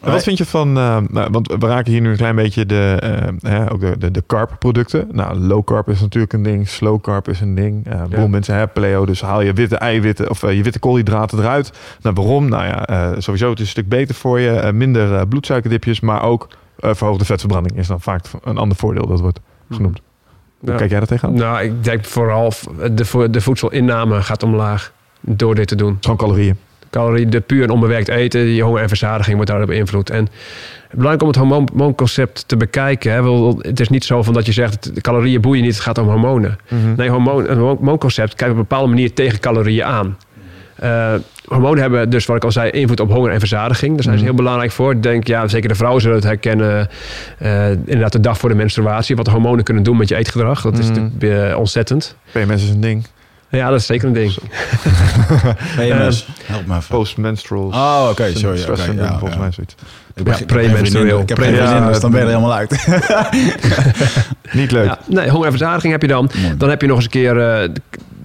En 0.00 0.10
Wat 0.12 0.22
vind 0.22 0.38
je 0.38 0.46
van, 0.46 0.76
eh, 0.78 0.96
nou, 1.10 1.30
want 1.30 1.54
we 1.58 1.66
raken 1.66 1.92
hier 1.92 2.00
nu 2.00 2.10
een 2.10 2.16
klein 2.16 2.36
beetje 2.36 2.66
de, 2.66 2.98
eh, 3.00 3.50
hè, 3.50 3.72
ook 3.72 3.80
de, 3.80 3.98
de, 3.98 4.10
de 4.10 4.22
carb 4.26 4.56
producten. 4.58 5.08
Nou, 5.12 5.38
low 5.38 5.64
carb 5.64 5.88
is 5.88 6.00
natuurlijk 6.00 6.32
een 6.32 6.42
ding, 6.42 6.68
slow 6.68 7.00
carb 7.00 7.28
is 7.28 7.40
een 7.40 7.54
ding. 7.54 7.86
Veel 8.10 8.28
mensen 8.28 8.54
hebben 8.54 8.72
paleo, 8.72 9.06
dus 9.06 9.20
haal 9.22 9.40
je 9.40 9.52
witte 9.52 9.76
eiwitten 9.76 10.30
of 10.30 10.40
je 10.40 10.62
witte 10.62 10.78
koolhydraten 10.78 11.38
eruit. 11.38 11.72
Nou, 12.00 12.14
waarom? 12.14 12.48
Nou 12.48 12.64
ja, 12.64 13.14
sowieso 13.20 13.50
het 13.50 13.58
is 13.58 13.64
een 13.64 13.70
stuk 13.70 13.88
beter 13.88 14.14
voor 14.14 14.40
je. 14.40 14.70
minder 14.72 15.26
bloedsuikerdipjes, 15.26 16.00
maar 16.00 16.22
ook 16.22 16.48
verhoogde 16.76 17.24
vetverbranding 17.24 17.78
is 17.78 17.86
dan 17.86 18.00
vaak 18.00 18.24
een 18.44 18.58
ander 18.58 18.76
voordeel 18.76 19.06
dat 19.06 19.20
wordt 19.20 19.40
genoemd. 19.70 20.00
Hoe 20.58 20.70
Ja. 20.70 20.76
kijk 20.76 20.90
jij 20.90 20.98
daar 20.98 21.08
tegenaan? 21.08 21.34
Nou, 21.34 21.62
ik 21.62 21.84
denk 21.84 22.04
vooral 22.04 22.52
de, 22.90 23.30
de 23.30 23.40
voedselinname 23.40 24.22
gaat 24.22 24.42
omlaag 24.42 24.92
door 25.20 25.54
dit 25.54 25.68
te 25.68 25.74
doen. 25.76 25.96
Gewoon 26.00 26.16
calorieën. 26.16 26.56
Calorieën, 26.92 27.30
de 27.30 27.40
puur 27.40 27.62
en 27.62 27.70
onbewerkt 27.70 28.08
eten, 28.08 28.40
je 28.40 28.62
honger 28.62 28.82
en 28.82 28.88
verzadiging 28.88 29.34
wordt 29.34 29.50
daardoor 29.50 29.68
beïnvloed. 29.68 30.10
En 30.10 30.28
belangrijk 30.90 31.22
om 31.22 31.28
het 31.28 31.36
hormoon- 31.36 31.68
hormoonconcept 31.72 32.48
te 32.48 32.56
bekijken. 32.56 33.12
Hè. 33.12 33.22
Wel, 33.22 33.58
Het 33.60 33.80
is 33.80 33.88
niet 33.88 34.04
zo 34.04 34.22
van 34.22 34.34
dat 34.34 34.46
je 34.46 34.52
zegt, 34.52 34.94
de 34.94 35.00
calorieën 35.00 35.40
boeien 35.40 35.62
niet, 35.62 35.72
het 35.74 35.82
gaat 35.82 35.98
om 35.98 36.06
hormonen. 36.08 36.58
Nee, 36.96 37.08
hormoon, 37.10 37.48
een 37.50 37.58
hormoonconcept 37.58 38.34
kijkt 38.34 38.52
op 38.52 38.58
een 38.60 38.66
bepaalde 38.68 38.88
manier 38.88 39.12
tegen 39.14 39.40
calorieën 39.40 39.84
aan. 39.84 40.16
Eh, 40.76 41.14
hormonen 41.46 41.80
hebben 41.80 42.10
dus, 42.10 42.26
wat 42.26 42.36
ik 42.36 42.44
al 42.44 42.52
zei, 42.52 42.70
invloed 42.70 43.00
op 43.00 43.10
honger 43.10 43.30
en 43.32 43.38
verzadiging. 43.38 43.94
Daar 43.94 44.02
zijn 44.02 44.18
ze 44.18 44.24
heel 44.24 44.34
belangrijk 44.34 44.70
voor. 44.70 44.92
Ik 44.92 45.02
denk, 45.02 45.26
ja, 45.26 45.48
zeker 45.48 45.68
de 45.68 45.74
vrouwen 45.74 46.00
zullen 46.02 46.16
het 46.16 46.26
herkennen. 46.26 46.88
eh, 47.38 47.70
inderdaad, 47.70 48.12
de 48.12 48.20
dag 48.20 48.38
voor 48.38 48.48
de 48.48 48.54
menstruatie. 48.54 49.16
Wat 49.16 49.26
hormonen 49.26 49.64
kunnen 49.64 49.82
doen 49.82 49.96
met 49.96 50.08
je 50.08 50.16
eetgedrag. 50.16 50.62
Dat 50.62 50.78
is 50.78 50.90
Mhm. 50.90 51.00
natuurlijk 51.02 51.50
eh, 51.50 51.58
ontzettend. 51.58 52.16
PMS 52.32 52.62
is 52.62 52.68
een 52.70 52.80
ding. 52.80 53.04
Ja, 53.58 53.70
dat 53.70 53.78
is 53.80 53.86
zeker 53.86 54.06
een 54.06 54.12
ding. 54.14 54.34
PMS, 55.76 56.26
help 56.44 56.66
me 56.66 56.76
even. 56.76 56.88
Postmenstrual 56.88 57.64
Oh, 57.66 58.06
oké, 58.10 58.30
sorry. 58.34 58.56
stress 58.58 58.80
oké, 58.80 58.88
syndrome, 58.90 59.10
ja, 59.10 59.18
volgens 59.18 59.34
ja. 59.34 59.40
mij 59.40 59.50
zoiets. 59.52 59.74
Ik 60.14 60.24
ben, 60.24 60.24
Ja, 60.24 60.32
ik 60.32 60.38
heb 60.38 60.50
geen 60.50 60.58
premenstrueel. 60.58 61.04
vriendin, 61.04 61.22
ik 61.22 61.28
heb 61.28 61.38
geen 61.38 61.48
Pre- 61.52 61.56
vriendin, 61.56 61.82
Ja, 61.82 61.88
dus 61.88 62.00
dan 62.00 62.10
ben 62.10 62.20
je 62.20 62.26
er 62.26 62.32
helemaal 62.32 62.54
uit. 62.56 62.86
Niet 64.60 64.70
leuk. 64.72 64.84
Ja, 64.84 64.98
nee, 65.06 65.28
honger 65.28 65.44
en 65.44 65.50
verzadiging 65.50 65.92
heb 65.92 66.02
je 66.02 66.08
dan. 66.08 66.30
Mooi. 66.42 66.56
Dan 66.56 66.68
heb 66.68 66.80
je 66.80 66.86
nog 66.86 66.96
eens 66.96 67.04
een 67.04 67.10
keer... 67.10 67.40
eh, 67.62 67.68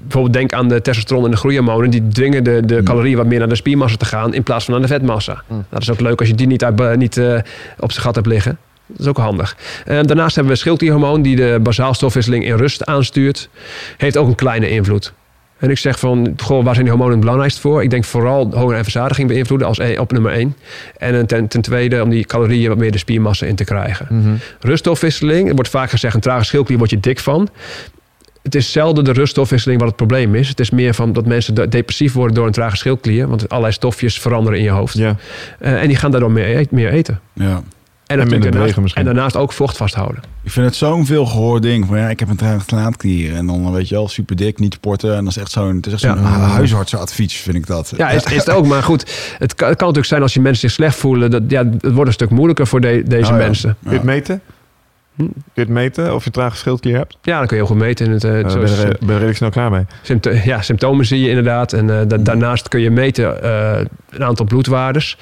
bijvoorbeeld 0.02 0.34
denk 0.34 0.54
aan 0.54 0.68
de 0.68 0.82
testosteron 0.82 1.26
en 1.26 1.32
de 1.32 1.38
groeihormonen. 1.38 1.90
Die 1.90 2.08
dwingen 2.08 2.44
de, 2.44 2.66
de 2.66 2.84
calorieën 2.84 3.18
wat 3.18 3.26
meer 3.26 3.40
naar 3.40 3.50
de 3.50 3.56
spiermassa 3.56 3.98
te 3.98 4.06
gaan... 4.06 4.34
in 4.34 4.44
plaats 4.44 4.66
van 4.66 4.74
naar 4.74 4.82
de 4.82 4.88
vetmassa. 4.94 5.44
Nou, 5.48 5.64
dat 5.70 5.82
is 5.82 5.92
ook 5.92 6.00
leuk 6.00 6.20
als 6.20 6.28
je 6.30 6.36
die 6.36 6.48
niet, 6.48 6.64
uit, 6.64 6.98
niet 6.98 7.18
eh, 7.18 7.38
op 7.80 7.92
zijn 7.92 8.04
gat 8.04 8.16
hebt 8.16 8.28
liggen. 8.28 8.58
Dat 8.88 9.00
is 9.00 9.08
ook 9.08 9.18
handig. 9.18 9.58
Eh, 9.86 10.00
daarnaast 10.02 10.36
hebben 10.36 10.54
we 10.54 10.60
schildklierhormoon... 10.60 11.22
die 11.22 11.36
de 11.36 11.60
basaalstofwisseling 11.64 12.46
in 12.46 12.56
rust 12.56 12.86
aanstuurt. 12.86 13.50
Heeft 13.98 14.18
ook 14.18 14.28
een 14.28 14.36
kleine 14.36 14.70
invloed. 14.70 15.14
En 15.58 15.70
ik 15.70 15.78
zeg 15.78 16.00
van, 16.00 16.34
goh, 16.38 16.64
waar 16.64 16.74
zijn 16.74 16.86
die 16.86 16.90
hormonen 16.94 17.12
het 17.12 17.20
belangrijkst 17.20 17.60
voor? 17.60 17.84
Ik 17.84 17.90
denk 17.90 18.04
vooral 18.04 18.52
honger 18.54 18.76
en 18.78 18.84
verzadiging 18.84 19.28
beïnvloeden 19.28 19.68
als 19.68 19.78
e- 19.78 19.98
op 19.98 20.12
nummer 20.12 20.32
één. 20.32 20.56
En 20.98 21.14
een 21.14 21.26
ten, 21.26 21.48
ten 21.48 21.62
tweede 21.62 22.04
om 22.04 22.10
die 22.10 22.26
calorieën 22.26 22.70
wat 22.70 22.78
meer 22.78 22.92
de 22.92 22.98
spiermassa 22.98 23.46
in 23.46 23.56
te 23.56 23.64
krijgen. 23.64 24.40
Ruststofwisseling, 24.60 25.48
er 25.50 25.56
wordt 25.56 25.70
vaak 25.70 25.90
gezegd, 25.90 26.16
een 26.16 26.22
trage 26.22 26.44
schildklier 26.44 26.78
word 26.78 26.90
je 26.90 27.00
dik 27.00 27.20
van. 27.20 27.50
Het 28.44 28.56
is 28.56 28.72
zelden 28.72 29.04
de 29.04 29.12
ruststofwisseling 29.12 29.80
wat 29.80 29.88
het 29.88 29.98
probleem 29.98 30.36
is. 30.36 30.48
Het 30.50 30.60
is 30.60 30.70
meer 30.70 30.94
van 30.94 31.14
dat 31.14 31.26
mensen 31.26 31.54
de- 31.56 31.68
depressief 31.68 32.14
worden 32.14 32.36
door 32.36 32.46
een 32.46 32.52
trage 32.52 32.76
schildklier. 32.76 33.28
Want 33.28 33.50
allerlei 33.50 33.74
stofjes 33.74 34.20
veranderen 34.20 34.58
in 34.58 34.64
je 34.64 34.70
hoofd. 34.72 34.98
Ja. 34.98 35.16
Eh, 35.60 35.82
en 35.82 35.88
die 35.88 35.98
gaan 35.98 36.12
daardoor 36.12 36.32
meer, 36.32 36.58
eet- 36.58 36.72
meer 36.72 36.90
eten. 36.92 37.20
Ja. 37.34 37.62
En, 38.08 38.18
daarnaast, 38.30 38.78
misschien. 38.78 39.02
en 39.02 39.04
daarnaast 39.06 39.36
ook 39.36 39.54
vocht 39.54 39.78
vasthouden. 39.78 40.24
Ik 40.44 40.52
vind 40.52 40.66
het 40.66 40.76
zo'n 40.76 41.06
veel 41.06 41.26
gehoord 41.26 41.62
ding. 41.62 41.86
Van, 41.88 41.98
ja, 41.98 42.10
ik 42.10 42.20
heb 42.20 42.30
een 42.30 42.36
trage 42.36 42.64
slaatklier. 42.68 43.36
En 43.36 43.46
dan 43.48 43.72
weet 43.72 43.90
je 43.90 43.96
wel, 43.96 44.08
super 44.08 44.36
dik, 44.36 44.60
niet 44.60 44.74
sporten. 44.74 45.16
En 45.16 45.24
dat 45.24 45.36
is 45.36 45.42
echt 45.42 45.52
zo'n, 45.52 45.76
het 45.76 45.86
is 45.86 45.92
echt 45.92 46.02
zo'n 46.02 46.16
Ja. 46.16 46.24
huisartsenadvies, 46.40 47.36
vind 47.36 47.56
ik 47.56 47.68
dat. 47.68 47.94
Ja, 47.98 48.10
is, 48.10 48.24
is 48.24 48.36
het 48.36 48.50
ook. 48.50 48.66
Maar 48.66 48.84
goed, 48.84 49.02
het 49.38 49.56
kan, 49.56 49.68
het 49.68 49.78
kan 49.78 49.88
natuurlijk 49.88 50.06
zijn 50.06 50.22
als 50.22 50.34
je 50.34 50.42
mensen 50.42 50.62
zich 50.62 50.72
slecht 50.72 50.96
voelen. 50.96 51.32
Dat, 51.32 51.42
ja, 51.48 51.64
het 51.82 51.92
wordt 51.94 52.08
een 52.08 52.14
stuk 52.14 52.30
moeilijker 52.30 52.68
voor 52.68 52.82
de- 52.82 53.04
deze 53.08 53.24
Oh 53.32 53.38
ja. 53.40 53.46
mensen. 53.46 53.78
Het 53.88 54.04
meten? 54.04 54.42
Kun 55.18 55.34
je 55.54 55.62
het 55.62 55.70
meten 55.70 56.14
of 56.14 56.20
je 56.20 56.26
een 56.26 56.32
trage 56.32 56.56
schildklier 56.58 56.96
hebt? 56.98 57.18
Ja, 57.22 57.38
dan 57.38 57.48
kun 57.48 57.58
je 57.58 57.64
heel 57.64 57.72
goed 57.74 57.82
meten. 57.82 58.06
In 58.06 58.12
het, 58.12 58.24
uh, 58.24 58.32
Uh, 58.38 58.44
ben, 58.44 58.54
er, 58.54 58.96
ben 59.00 59.08
er 59.10 59.14
redelijk 59.14 59.38
snel 59.38 59.50
klaar 59.50 59.72
mee. 59.72 59.86
Sympto- 60.02 60.32
ja, 60.44 60.62
symptomen 60.62 61.06
zie 61.06 61.20
je 61.22 61.28
inderdaad. 61.30 61.74
En 61.74 61.90
eh, 62.00 62.08
da- 62.08 62.18
daarnaast 62.18 62.68
kun 62.68 62.80
je 62.80 62.90
meten 62.92 63.44
eh, 63.44 63.80
een 64.10 64.24
aantal 64.24 64.46
bloedwaardes. 64.46 65.18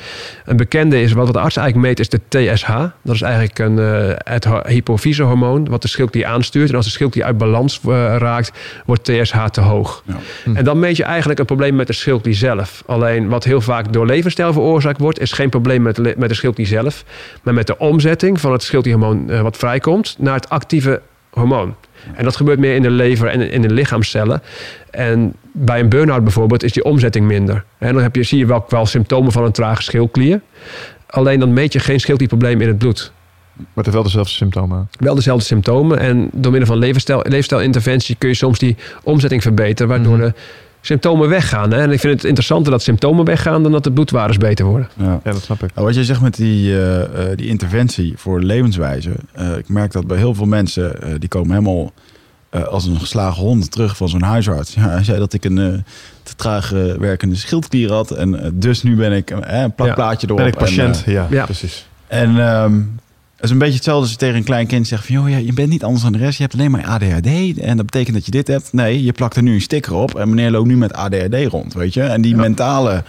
Een 0.46 0.58
bekende 0.58 1.02
is, 1.02 1.12
wat 1.12 1.34
de 1.34 1.40
arts 1.40 1.58
eigenlijk 1.58 1.88
meet, 1.88 2.00
is 2.00 2.10
de 2.10 2.20
TSH. 2.28 2.70
Dat 3.04 3.16
is 3.16 3.22
eigenlijk 3.22 3.60
een, 3.60 3.80
eh, 3.80 4.12
het 4.16 4.46
ho- 4.46 4.62
hypofysehormoon 4.68 5.70
wat 5.70 5.82
de 5.82 5.88
schildklier 5.88 6.26
aanstuurt. 6.26 6.70
En 6.70 6.76
als 6.76 6.86
de 6.86 6.92
schildklier 6.92 7.26
uit 7.26 7.38
balans 7.38 7.80
eh, 7.88 8.16
raakt, 8.18 8.52
wordt 8.86 9.04
TSH 9.04 9.46
te 9.46 9.62
hoog. 9.62 10.04
Ja. 10.06 10.16
En 10.54 10.64
dan 10.64 10.80
meet 10.80 10.98
je 10.98 11.04
eigenlijk 11.04 11.40
een 11.40 11.46
probleem 11.46 11.76
met 11.76 11.88
de 11.88 11.94
schildklier 11.94 12.36
zelf. 12.36 12.84
Alleen 12.86 13.28
wat 13.30 13.44
heel 13.44 13.62
vaak 13.62 13.94
door 13.94 14.06
levensstijl 14.06 14.54
veroorzaakt 14.54 15.00
wordt, 15.00 15.20
is 15.20 15.32
geen 15.32 15.50
probleem 15.50 15.82
met, 15.82 16.18
met 16.18 16.30
de 16.30 16.36
schildklier 16.36 16.68
zelf, 16.68 17.04
maar 17.44 17.54
met 17.54 17.68
de 17.68 17.78
omzetting 17.78 18.40
van 18.42 18.52
het 18.52 18.64
schildklierhormoon 18.64 19.30
eh, 19.30 19.42
wat 19.42 19.58
vrijkomt 19.58 19.84
naar 20.18 20.34
het 20.34 20.50
actieve 20.50 21.02
hormoon. 21.30 21.76
En 22.14 22.24
dat 22.24 22.36
gebeurt 22.36 22.60
meer 22.60 22.76
in 22.76 22.82
de 22.82 22.90
lever 22.90 23.28
en 23.28 23.52
in 23.52 23.62
de 23.62 23.70
lichaamcellen. 23.74 24.42
En 24.92 25.34
bij 25.52 25.80
een 25.80 25.90
burn-out 25.90 26.24
bijvoorbeeld 26.24 26.64
is 26.64 26.72
die 26.72 26.84
omzetting 26.84 27.26
minder. 27.26 27.64
En 27.78 27.94
dan 27.94 28.04
heb 28.04 28.16
je, 28.16 28.24
zie 28.24 28.38
je 28.38 28.46
wel, 28.46 28.66
wel 28.68 28.86
symptomen 28.86 29.32
van 29.32 29.44
een 29.44 29.52
trage 29.52 29.82
schildklier. 29.82 30.42
Alleen 31.08 31.40
dan 31.40 31.54
meet 31.54 31.74
je 31.74 31.80
geen 31.80 32.00
schildklierprobleem 32.00 32.62
in 32.62 32.68
het 32.68 32.78
bloed. 32.78 33.12
Maar 33.74 33.84
het 33.84 33.94
wel 33.94 34.04
dezelfde 34.04 34.34
symptomen. 34.34 34.90
Wel 35.00 35.16
dezelfde 35.16 35.46
symptomen. 35.46 36.00
En 36.00 36.30
door 36.34 36.52
middel 36.52 36.70
van 36.70 36.80
levensstijl, 36.80 37.22
leefstijlinterventie 37.24 38.16
kun 38.16 38.30
je 38.30 38.36
soms 38.36 38.60
die 38.60 38.76
omzetting 39.04 39.42
verbeteren, 39.42 39.90
waardoor 39.90 40.18
Mhm. 40.18 40.26
de 40.26 40.34
symptomen 40.86 41.30
weggaan. 41.30 41.72
Hè? 41.72 41.82
En 41.82 41.92
ik 41.92 42.00
vind 42.00 42.14
het 42.14 42.24
interessanter 42.24 42.72
dat 42.72 42.82
symptomen 42.84 43.26
weggaan 43.26 43.64
dan 43.64 43.72
dat 43.72 43.84
de 43.84 43.92
bloedwaardes 43.92 44.38
beter 44.38 44.66
worden. 44.66 44.90
Ja. 44.94 45.20
Ja, 45.24 45.32
dat 45.32 45.42
snap 45.42 45.64
ik. 45.64 45.74
Nou, 45.74 45.86
wat 45.86 45.96
jij 45.96 46.04
zegt 46.04 46.22
met 46.22 46.36
die, 46.36 46.72
eh, 46.80 47.02
eh, 47.04 47.38
die 47.38 47.48
interventie 47.48 48.14
voor 48.18 48.42
levenswijze. 48.42 49.12
eh, 49.34 49.58
ik 49.58 49.70
merk 49.70 49.92
dat 49.92 50.08
bij 50.08 50.18
heel 50.18 50.34
veel 50.36 50.46
mensen, 50.46 51.02
eh, 51.02 51.10
die 51.20 51.30
komen 51.30 51.50
helemaal 51.52 51.92
eh, 52.50 52.64
als 52.64 52.86
een 52.86 53.00
geslagen 53.00 53.44
hond 53.44 53.72
terug 53.72 53.98
van 53.98 54.10
zo'n 54.10 54.22
huisarts. 54.22 54.74
Ja, 54.74 54.90
hij 54.90 55.04
zei 55.04 55.20
dat 55.20 55.34
ik 55.34 55.46
een 55.46 55.58
eh, 55.58 55.80
te 56.24 56.36
traag 56.36 56.70
werkende 57.00 57.36
schildklier 57.36 57.92
had. 57.92 58.12
En 58.12 58.52
dus 58.54 58.84
nu 58.84 58.96
ben 58.96 59.12
ik 59.12 59.30
een 59.30 59.74
plakplaatje 59.76 60.28
erop. 60.28 60.38
Ben 60.38 60.48
ik 60.48 60.56
patiënt? 60.58 61.04
En, 61.06 61.12
ja, 61.12 61.28
ja. 61.30 61.44
precies. 61.46 61.88
en 62.08 62.40
ehm, 62.40 62.82
het 63.36 63.44
is 63.44 63.50
een 63.50 63.58
beetje 63.58 63.76
hetzelfde 63.76 64.02
als 64.02 64.12
je 64.12 64.18
tegen 64.18 64.36
een 64.36 64.44
klein 64.44 64.68
kind 64.68 64.88
zegt 64.88 65.06
van... 65.06 65.16
joh, 65.16 65.46
je 65.46 65.54
bent 65.54 65.70
niet 65.70 65.84
anders 65.84 66.04
dan 66.04 66.12
de 66.12 66.18
rest, 66.18 66.38
je 66.38 66.44
hebt 66.44 66.56
alleen 66.56 66.72
maar 66.72 66.86
ADHD. 66.86 67.58
En 67.60 67.78
dat 67.78 67.86
betekent 67.86 68.16
dat 68.16 68.26
je 68.26 68.32
dit 68.32 68.48
hebt. 68.48 68.74
Nee, 68.74 69.04
je 69.04 69.12
plakt 69.12 69.36
er 69.36 69.44
nu 69.44 69.54
een 69.54 69.62
sticker 69.62 69.94
op 69.94 70.16
en 70.16 70.30
meneer 70.30 70.52
loopt 70.52 70.68
nu 70.68 70.78
met 70.78 70.94
ADHD 70.94 71.46
rond, 71.48 71.74
weet 71.74 71.94
je. 71.94 72.02
En 72.02 72.22
die 72.22 72.36
mentale... 72.36 73.04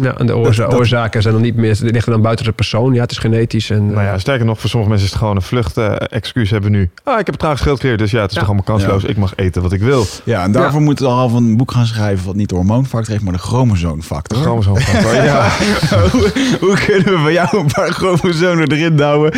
Ja, 0.00 0.14
en 0.18 0.26
de 0.26 0.36
oorza- 0.36 0.62
Dat- 0.62 0.70
dat- 0.70 0.80
oorzaken 0.80 1.22
zijn 1.22 1.34
dan 1.34 1.42
niet 1.42 1.56
meer, 1.56 1.76
die 1.80 1.92
liggen 1.92 2.12
dan 2.12 2.22
buiten 2.22 2.44
de 2.44 2.52
persoon. 2.52 2.94
Ja, 2.94 3.00
het 3.00 3.10
is 3.10 3.18
genetisch. 3.18 3.70
En, 3.70 3.86
Nou 3.86 4.02
ja, 4.02 4.18
sterker 4.18 4.46
nog, 4.46 4.60
voor 4.60 4.70
sommige 4.70 4.90
mensen 4.90 5.08
is 5.08 5.12
het 5.14 5.22
gewoon 5.22 5.36
een 5.36 5.42
vlucht. 5.42 5.76
eh, 5.76 5.92
excuus 6.10 6.50
hebben 6.50 6.70
nu. 6.70 6.90
Ah, 7.04 7.18
ik 7.18 7.26
heb 7.26 7.34
een 7.34 7.40
traag 7.40 7.58
schildklier, 7.58 7.96
dus 7.96 8.10
ja, 8.10 8.20
het 8.20 8.28
is 8.30 8.34
Ja. 8.34 8.40
toch 8.40 8.48
allemaal 8.48 8.66
kansloos. 8.76 9.02
Ja. 9.02 9.08
Ik 9.08 9.16
mag 9.16 9.32
eten 9.36 9.62
wat 9.62 9.72
ik 9.72 9.80
wil. 9.80 10.06
Ja, 10.24 10.42
en 10.42 10.52
daarvoor 10.52 10.80
moeten 10.80 11.04
we 11.06 11.10
al 11.12 11.28
van 11.28 11.44
een 11.44 11.56
boek 11.56 11.72
gaan 11.72 11.86
schrijven... 11.86 12.26
wat 12.26 12.34
niet 12.34 12.48
de 12.48 12.54
hormoonfactor 12.54 13.12
heeft, 13.12 13.24
maar 13.24 13.32
de 13.32 13.38
chromosoomfactor. 13.38 14.38
Chromosoomfactor. 14.38 15.14
ja, 15.14 15.48
hoe, 16.12 16.32
hoe 16.60 16.76
kunnen 16.86 17.04
we 17.12 17.18
van 17.22 17.32
jou 17.32 17.58
een 17.58 17.66
paar 17.72 17.88
chromosomen 17.90 18.70
erin 18.72 18.96
douwen? 18.96 19.32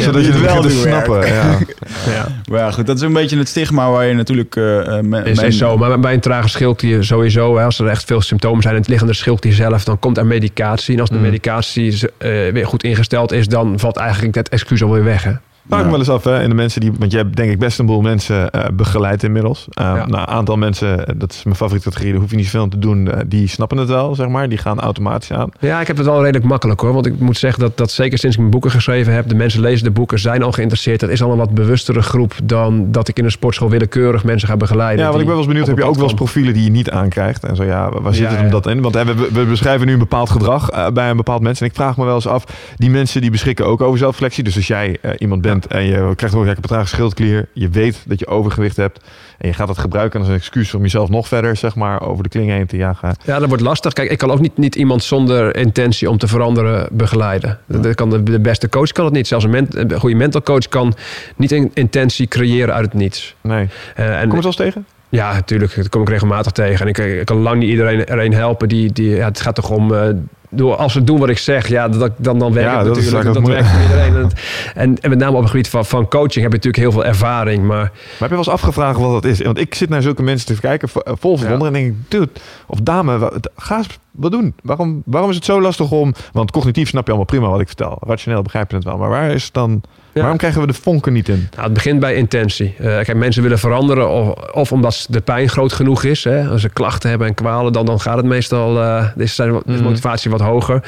zodat 0.00 0.24
je 0.24 0.32
het 0.32 0.40
wel 0.40 0.62
te 0.62 0.70
snappen. 0.70 1.26
Ja. 1.26 1.58
ja. 2.14 2.28
Maar 2.50 2.58
ja, 2.60 2.70
goed, 2.70 2.86
dat 2.86 2.96
is 2.96 3.02
een 3.02 3.12
beetje 3.12 3.38
het 3.38 3.48
stigma 3.48 3.90
waar 3.90 4.06
je 4.06 4.14
natuurlijk... 4.14 4.56
eh, 4.56 4.98
eh, 4.98 5.26
Is, 5.26 5.38
is 5.42 5.58
zo, 5.58 5.76
maar 5.78 6.00
bij 6.00 6.14
een 6.14 6.20
trage 6.20 6.48
schildklier 6.48 7.04
sowieso, 7.04 7.56
hè, 7.56 7.64
als 7.64 7.78
er 7.78 7.86
echt 7.88 8.04
veel 8.04 8.20
symptomen 8.20 8.62
zijn 8.62 8.74
in 8.74 8.80
het 8.80 8.88
liggende 8.90 9.12
schildklier 9.14 9.52
zelf, 9.54 9.84
dan 9.86 9.98
komt 9.98 10.18
er 10.18 10.26
medicatie. 10.26 10.94
En 10.94 11.00
als 11.00 11.08
de 11.10 11.16
Mm. 11.16 11.22
medicatie 11.22 11.98
eh, 12.18 12.28
weer 12.28 12.66
goed 12.66 12.82
ingesteld 12.82 13.32
is, 13.32 13.48
dan 13.48 13.78
valt 13.78 13.96
eigenlijk 13.96 14.34
dat 14.34 14.48
excuus 14.48 14.82
alweer 14.82 15.04
weg. 15.04 15.22
Hè? 15.24 15.32
Vraag 15.68 15.84
me 15.84 15.90
wel 15.90 15.98
eens 15.98 16.08
af, 16.10 16.24
hè, 16.24 16.42
in 16.42 16.48
de 16.48 16.54
mensen 16.54 16.80
die, 16.80 16.92
want 16.98 17.12
jij 17.12 17.20
hebt 17.20 17.36
denk 17.36 17.50
ik 17.50 17.58
best 17.58 17.78
een 17.78 17.86
boel 17.86 18.00
mensen 18.00 18.50
eh, 18.50 18.64
begeleid 18.72 19.22
inmiddels. 19.22 19.66
Uh, 19.80 19.84
Ja. 19.84 19.94
Nou, 19.94 20.08
een 20.08 20.26
aantal 20.26 20.56
mensen, 20.56 21.06
eh, 21.06 21.14
dat 21.18 21.32
is 21.32 21.44
mijn 21.44 21.56
favoriete 21.56 21.84
categorie, 21.88 22.12
daar 22.12 22.22
hoef 22.22 22.30
je 22.30 22.36
niet 22.36 22.48
veel 22.48 22.60
aan 22.62 22.68
te 22.68 22.78
doen. 22.78 23.10
eh, 23.10 23.20
die 23.26 23.48
snappen 23.48 23.78
het 23.78 23.88
wel, 23.88 24.14
zeg 24.14 24.28
maar. 24.28 24.48
Die 24.48 24.58
gaan 24.58 24.80
automatisch 24.80 25.32
aan. 25.32 25.48
Ja, 25.60 25.80
ik 25.80 25.86
heb 25.86 25.96
het 25.96 26.06
wel 26.06 26.20
redelijk 26.20 26.44
makkelijk 26.44 26.80
hoor. 26.80 26.92
Want 26.92 27.06
ik 27.06 27.18
moet 27.18 27.38
zeggen 27.38 27.60
dat, 27.60 27.76
dat 27.76 27.90
zeker 27.90 28.18
sinds 28.18 28.34
ik 28.34 28.40
mijn 28.40 28.52
boeken 28.52 28.70
geschreven 28.70 29.12
heb, 29.12 29.28
de 29.28 29.34
mensen 29.34 29.60
lezen 29.60 29.84
de 29.84 29.90
boeken, 29.90 30.18
zijn 30.18 30.42
al 30.42 30.52
geïnteresseerd. 30.52 31.00
Dat 31.00 31.10
is 31.10 31.22
al 31.22 31.30
een 31.30 31.38
wat 31.38 31.50
bewustere 31.50 32.02
groep 32.02 32.34
dan 32.44 32.92
dat 32.92 33.08
ik 33.08 33.18
in 33.18 33.24
een 33.24 33.30
sportschool 33.30 33.70
willekeurig 33.70 34.24
mensen 34.24 34.48
ga 34.48 34.56
begeleiden. 34.56 35.04
Ja, 35.04 35.10
want 35.10 35.20
ik 35.20 35.26
ben 35.26 35.36
wel 35.36 35.38
eens 35.38 35.46
benieuwd, 35.46 35.66
heb 35.66 35.78
je 35.78 35.84
ook 35.84 35.94
wel 35.94 36.04
eens 36.04 36.14
profielen 36.14 36.54
die 36.54 36.64
je 36.64 36.70
niet 36.70 36.90
aankrijgt? 36.90 37.44
En 37.44 37.56
zo 37.56 37.64
ja, 37.64 37.90
waar 38.00 38.14
zit 38.14 38.28
het 38.30 38.40
ja. 38.40 38.48
dat 38.48 38.66
in? 38.66 38.80
Want 38.82 38.94
hè, 38.94 39.04
we, 39.04 39.28
we 39.32 39.44
beschrijven 39.44 39.86
nu 39.86 39.92
een 39.92 39.98
bepaald 39.98 40.30
gedrag 40.30 40.70
eh, 40.70 40.86
bij 40.88 41.10
een 41.10 41.16
bepaald 41.16 41.40
mens. 41.42 41.60
En 41.60 41.66
ik 41.66 41.74
vraag 41.74 41.96
me 41.96 42.04
wel 42.04 42.14
eens 42.14 42.26
af, 42.26 42.44
die 42.76 42.90
mensen 42.90 43.20
die 43.20 43.30
beschikken 43.30 43.66
ook 43.66 43.80
over 43.80 43.98
zelfreflectie. 43.98 44.44
Dus 44.44 44.56
als 44.56 44.66
jij 44.66 44.98
eh, 45.02 45.10
iemand 45.18 45.42
bent 45.42 45.55
en 45.64 45.84
je 45.84 46.12
krijgt 46.16 46.36
heb 46.36 46.56
een 46.56 46.62
trage 46.62 46.86
schildklier. 46.86 47.48
Je 47.52 47.68
weet 47.68 48.02
dat 48.06 48.18
je 48.18 48.26
overgewicht 48.26 48.76
hebt. 48.76 49.00
En 49.38 49.48
je 49.48 49.54
gaat 49.54 49.66
dat 49.66 49.78
gebruiken 49.78 50.20
als 50.20 50.28
een 50.28 50.34
excuus 50.34 50.74
om 50.74 50.82
jezelf 50.82 51.08
nog 51.08 51.28
verder, 51.28 51.56
zeg 51.56 51.74
maar, 51.74 52.00
over 52.00 52.22
de 52.22 52.28
kling 52.28 52.50
heen 52.50 52.66
te 52.66 52.76
jagen. 52.76 53.16
Ja, 53.24 53.38
dat 53.38 53.48
wordt 53.48 53.62
lastig. 53.62 53.92
Kijk, 53.92 54.10
ik 54.10 54.18
kan 54.18 54.30
ook 54.30 54.40
niet, 54.40 54.56
niet 54.56 54.74
iemand 54.74 55.02
zonder 55.02 55.56
intentie 55.56 56.10
om 56.10 56.18
te 56.18 56.26
veranderen 56.26 56.88
begeleiden. 56.90 57.58
Dat 57.66 57.82
dat 57.82 57.94
kan 57.94 58.10
de, 58.10 58.22
de 58.22 58.40
beste 58.40 58.68
coach 58.68 58.92
kan 58.92 59.04
het 59.04 59.14
niet. 59.14 59.26
Zelfs 59.26 59.44
een, 59.44 59.50
ment- 59.50 59.74
een 59.74 59.98
goede 60.00 60.16
mental 60.16 60.42
coach 60.42 60.68
kan 60.68 60.94
niet 61.36 61.52
een 61.52 61.70
intentie 61.74 62.26
creëren 62.26 62.74
uit 62.74 62.84
het 62.84 62.94
niets. 62.94 63.34
Nee. 63.40 63.68
Eh, 63.94 64.20
en 64.20 64.20
Kom 64.20 64.30
je 64.30 64.36
het 64.36 64.44
eens 64.44 64.56
tegen? 64.56 64.86
Ja, 65.08 65.32
natuurlijk. 65.32 65.76
Dat 65.76 65.88
kom 65.88 66.02
ik 66.02 66.08
regelmatig 66.08 66.52
tegen. 66.52 66.80
En 66.80 66.88
ik, 66.88 66.98
ik 66.98 67.24
kan 67.26 67.36
lang 67.36 67.58
niet 67.58 67.70
iedereen 67.70 68.06
er 68.06 68.18
een 68.18 68.32
helpen. 68.34 68.68
Die, 68.68 68.92
die, 68.92 69.10
ja, 69.10 69.24
het 69.24 69.40
gaat 69.40 69.54
toch 69.54 69.70
om... 69.70 69.94
eh, 69.94 70.08
door, 70.56 70.76
als 70.76 70.92
ze 70.92 71.04
doen 71.04 71.18
wat 71.18 71.28
ik 71.28 71.38
zeg, 71.38 71.68
ja, 71.68 71.88
dat, 71.88 72.12
dan, 72.16 72.38
dan 72.38 72.52
werkt 72.52 72.70
Ja, 72.70 72.78
het 72.78 72.88
natuurlijk. 72.96 73.34
Dat, 73.34 73.46
werkt 73.46 73.68
voor 73.68 73.80
iedereen. 73.80 74.14
En, 74.16 74.30
en, 74.74 75.00
en 75.00 75.10
met 75.10 75.18
name 75.18 75.34
op 75.36 75.40
het 75.42 75.50
gebied 75.50 75.68
van, 75.68 75.84
van 75.86 76.08
coaching 76.08 76.32
heb 76.44 76.52
je 76.52 76.56
natuurlijk 76.68 76.76
heel 76.76 76.92
veel 76.92 77.04
ervaring. 77.04 77.64
Maar 77.64 77.76
Maar 77.76 77.90
heb 78.18 78.20
je 78.20 78.28
wel 78.28 78.38
eens 78.38 78.48
afgevraagd 78.48 78.98
wat 78.98 79.22
dat 79.22 79.24
is? 79.24 79.42
Want 79.42 79.58
ik 79.58 79.74
zit 79.74 79.88
naar 79.88 80.02
zulke 80.02 80.22
mensen 80.22 80.54
te 80.54 80.60
kijken, 80.60 80.88
vo- 80.88 81.00
vol 81.04 81.36
verwondering. 81.36 81.76
En 81.76 81.82
denk 81.82 81.94
ik, 81.94 82.10
dude, 82.10 82.28
of 82.66 82.78
dame, 82.82 83.32
ga 83.56 83.76
eens 83.76 83.86
wat 84.16 84.30
doen. 84.30 84.54
Waarom, 84.62 85.02
waarom 85.04 85.30
is 85.30 85.36
het 85.36 85.44
zo 85.44 85.60
lastig 85.60 85.90
om... 85.90 86.14
Want 86.32 86.50
cognitief 86.50 86.88
snap 86.88 87.02
je 87.04 87.08
allemaal 87.08 87.26
prima 87.26 87.48
wat 87.48 87.60
ik 87.60 87.66
vertel. 87.66 87.98
Rationeel 88.06 88.42
begrijp 88.42 88.70
je 88.70 88.76
het 88.76 88.84
wel. 88.84 88.96
Maar 88.96 89.08
waar 89.08 89.30
is 89.30 89.44
het 89.44 89.54
dan... 89.54 89.82
Ja. 90.12 90.20
Waarom 90.20 90.38
krijgen 90.38 90.60
we 90.60 90.66
de 90.66 90.72
vonken 90.72 91.12
niet 91.12 91.28
in? 91.28 91.48
Nou, 91.50 91.64
het 91.64 91.72
begint 91.72 92.00
bij 92.00 92.14
intentie. 92.14 92.74
Eh, 92.78 92.84
kijk, 92.84 93.14
mensen 93.14 93.42
willen 93.42 93.58
veranderen 93.58 94.08
of, 94.10 94.32
of 94.52 94.72
omdat 94.72 95.06
de 95.10 95.20
pijn 95.20 95.48
groot 95.48 95.72
genoeg 95.72 96.04
is. 96.04 96.24
Hè. 96.24 96.48
Als 96.48 96.60
ze 96.60 96.68
klachten 96.68 97.08
hebben 97.10 97.28
en 97.28 97.34
kwalen, 97.34 97.72
dan, 97.72 97.86
dan 97.86 98.00
gaat 98.00 98.16
het 98.16 98.26
meestal... 98.26 98.82
eh 98.82 99.04
is 99.16 99.38
is 99.38 99.52
Mhm. 99.64 99.82
motivatie 99.82 100.30
wat 100.30 100.40
hoger. 100.40 100.82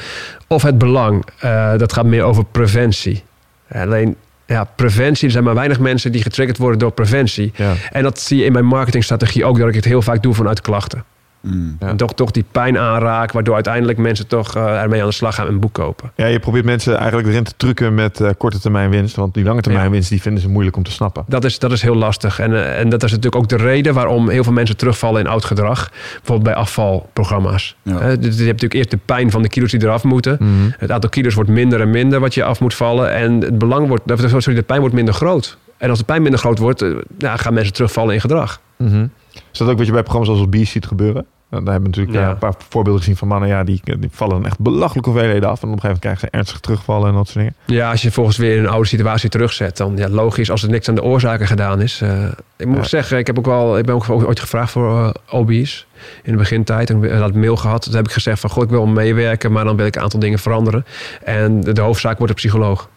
Of 0.47 0.61
het 0.61 0.77
belang. 0.77 1.25
Eh, 1.39 1.77
dat 1.77 1.93
gaat 1.93 2.05
meer 2.05 2.23
over 2.23 2.45
preventie. 2.45 3.23
Alleen, 3.71 4.15
ja, 4.45 4.63
preventie. 4.75 5.25
Er 5.25 5.31
zijn 5.31 5.43
maar 5.43 5.55
weinig 5.55 5.79
mensen 5.79 6.11
die 6.11 6.21
getriggerd 6.21 6.57
worden 6.57 6.79
door 6.79 6.91
preventie. 6.91 7.51
Ja. 7.55 7.73
En 7.91 8.03
dat 8.03 8.19
zie 8.19 8.37
je 8.37 8.45
in 8.45 8.51
mijn 8.51 8.65
marketingstrategie 8.65 9.45
ook, 9.45 9.59
dat 9.59 9.67
ik 9.67 9.75
het 9.75 9.85
heel 9.85 10.01
vaak 10.01 10.23
doe 10.23 10.33
vanuit 10.33 10.61
klachten. 10.61 11.03
Mm. 11.41 11.77
Ja. 11.79 11.87
En 11.87 11.97
toch, 11.97 12.13
toch 12.13 12.31
die 12.31 12.45
pijn 12.51 12.77
aanraak, 12.77 13.31
waardoor 13.31 13.53
uiteindelijk 13.55 13.97
mensen 13.97 14.27
toch 14.27 14.55
eh, 14.55 14.81
ermee 14.81 15.01
aan 15.01 15.07
de 15.07 15.13
slag 15.13 15.35
gaan 15.35 15.47
en 15.47 15.53
een 15.53 15.59
boek 15.59 15.73
kopen. 15.73 16.11
ja, 16.15 16.25
je 16.25 16.39
probeert 16.39 16.65
mensen 16.65 16.97
eigenlijk 16.97 17.27
erin 17.27 17.43
te 17.43 17.53
trucken 17.57 17.93
met 17.93 18.21
eh, 18.21 18.29
korte 18.37 18.59
termijn 18.59 18.89
winst. 18.89 19.15
Want 19.15 19.33
die 19.33 19.43
lange 19.43 19.61
termijn 19.61 19.85
Ja. 19.85 19.91
winst, 19.91 20.09
die 20.09 20.21
vinden 20.21 20.41
ze 20.41 20.49
moeilijk 20.49 20.75
om 20.77 20.83
te 20.83 20.91
snappen. 20.91 21.23
Dat 21.27 21.43
is, 21.43 21.59
dat 21.59 21.71
is 21.71 21.81
heel 21.81 21.95
lastig. 21.95 22.39
En, 22.39 22.53
eh, 22.53 22.79
en 22.79 22.89
dat 22.89 23.03
is 23.03 23.09
natuurlijk 23.11 23.35
ook 23.43 23.49
de 23.49 23.57
reden 23.57 23.93
waarom 23.93 24.29
heel 24.29 24.43
veel 24.43 24.53
mensen 24.53 24.77
terugvallen 24.77 25.21
in 25.21 25.27
oud 25.27 25.45
gedrag. 25.45 25.89
Bijvoorbeeld 25.89 26.43
bij 26.43 26.53
afvalprogramma's. 26.55 27.75
Ja. 27.83 27.93
Dus 27.99 28.19
je 28.19 28.43
hebt 28.45 28.61
natuurlijk 28.61 28.73
eerst 28.73 28.91
de 28.91 28.99
pijn 29.05 29.31
van 29.31 29.41
de 29.41 29.49
kilo's 29.49 29.71
die 29.71 29.83
eraf 29.83 30.03
moeten. 30.03 30.37
Mhm. 30.39 30.49
Het 30.77 30.91
aantal 30.91 31.09
kilo's 31.09 31.33
wordt 31.33 31.49
minder 31.49 31.81
en 31.81 31.89
minder 31.89 32.19
wat 32.19 32.33
je 32.33 32.43
af 32.43 32.59
moet 32.59 32.73
vallen. 32.73 33.13
En 33.13 33.41
het 33.41 33.57
belang 33.57 33.87
wordt, 33.87 34.03
sorry, 34.27 34.53
de 34.53 34.61
pijn 34.61 34.79
wordt 34.79 34.95
minder 34.95 35.13
groot. 35.13 35.57
En 35.77 35.89
als 35.89 35.99
de 35.99 36.05
pijn 36.05 36.21
minder 36.21 36.39
groot 36.39 36.57
wordt, 36.59 36.85
gaan 37.19 37.53
mensen 37.53 37.73
terugvallen 37.73 38.13
in 38.13 38.21
gedrag. 38.21 38.61
Mhm. 38.77 39.05
Is 39.51 39.57
dat 39.59 39.67
ook 39.69 39.77
wat 39.77 39.85
je 39.85 39.91
bij 39.91 40.01
programma's 40.03 40.31
als 40.31 40.41
Obese 40.41 40.71
ziet 40.71 40.85
gebeuren? 40.85 41.25
Nou, 41.49 41.63
daar 41.63 41.73
hebben 41.73 41.91
we 41.91 41.97
natuurlijk 41.97 42.25
Ja. 42.25 42.31
eh, 42.33 42.33
een 42.33 42.49
paar 42.49 42.53
voorbeelden 42.69 43.01
gezien 43.01 43.17
van 43.17 43.27
mannen. 43.27 43.49
Ja, 43.49 43.63
die, 43.63 43.81
die 43.99 44.09
vallen 44.11 44.35
dan 44.35 44.45
echt 44.45 44.59
belachelijke 44.59 45.09
hoeveelheden 45.09 45.49
af. 45.49 45.61
En 45.63 45.67
op 45.67 45.73
een 45.73 45.81
gegeven 45.81 45.85
moment 45.87 45.99
krijgen 45.99 46.19
ze 46.21 46.29
ernstig 46.37 46.59
terugvallen 46.59 47.07
en 47.09 47.13
dat 47.13 47.25
soort 47.27 47.37
dingen. 47.37 47.55
Ja, 47.65 47.91
als 47.91 48.01
je 48.01 48.11
volgens 48.11 48.37
weer 48.37 48.57
in 48.57 48.63
een 48.63 48.69
oude 48.69 48.87
situatie 48.87 49.29
terugzet, 49.29 49.77
dan 49.77 49.97
ja, 49.97 50.09
logisch 50.09 50.51
als 50.51 50.63
er 50.63 50.69
niks 50.69 50.89
aan 50.89 50.95
de 50.95 51.03
oorzaken 51.03 51.47
gedaan 51.47 51.81
is. 51.81 52.01
Eh, 52.01 52.23
ik 52.57 52.65
moet 52.65 52.75
Ja. 52.77 52.83
zeggen, 52.83 53.17
ik 53.17 53.27
heb 53.27 53.37
ook 53.37 53.45
wel, 53.45 53.77
ik 53.77 53.85
ben 53.85 53.95
ook 53.95 54.09
ooit 54.09 54.39
gevraagd 54.39 54.71
voor 54.71 55.13
eh 55.29 55.39
OB's 55.39 55.85
in 56.23 56.31
de 56.31 56.37
begintijd. 56.37 56.89
En 56.89 57.03
ik 57.03 57.11
had 57.11 57.33
mail 57.33 57.55
gehad. 57.55 57.81
Toen 57.81 57.95
heb 57.95 58.05
ik 58.05 58.11
gezegd 58.11 58.39
van, 58.39 58.49
goh, 58.49 58.63
ik 58.63 58.69
wil 58.69 58.85
meewerken, 58.85 59.51
maar 59.51 59.63
dan 59.65 59.75
wil 59.75 59.85
ik 59.85 59.95
een 59.95 60.01
aantal 60.01 60.19
dingen 60.19 60.39
veranderen. 60.39 60.85
En 61.23 61.61
de, 61.61 61.71
de 61.71 61.81
hoofdzaak 61.81 62.17
wordt 62.17 62.29
een 62.29 62.37
psycholoog. 62.39 62.89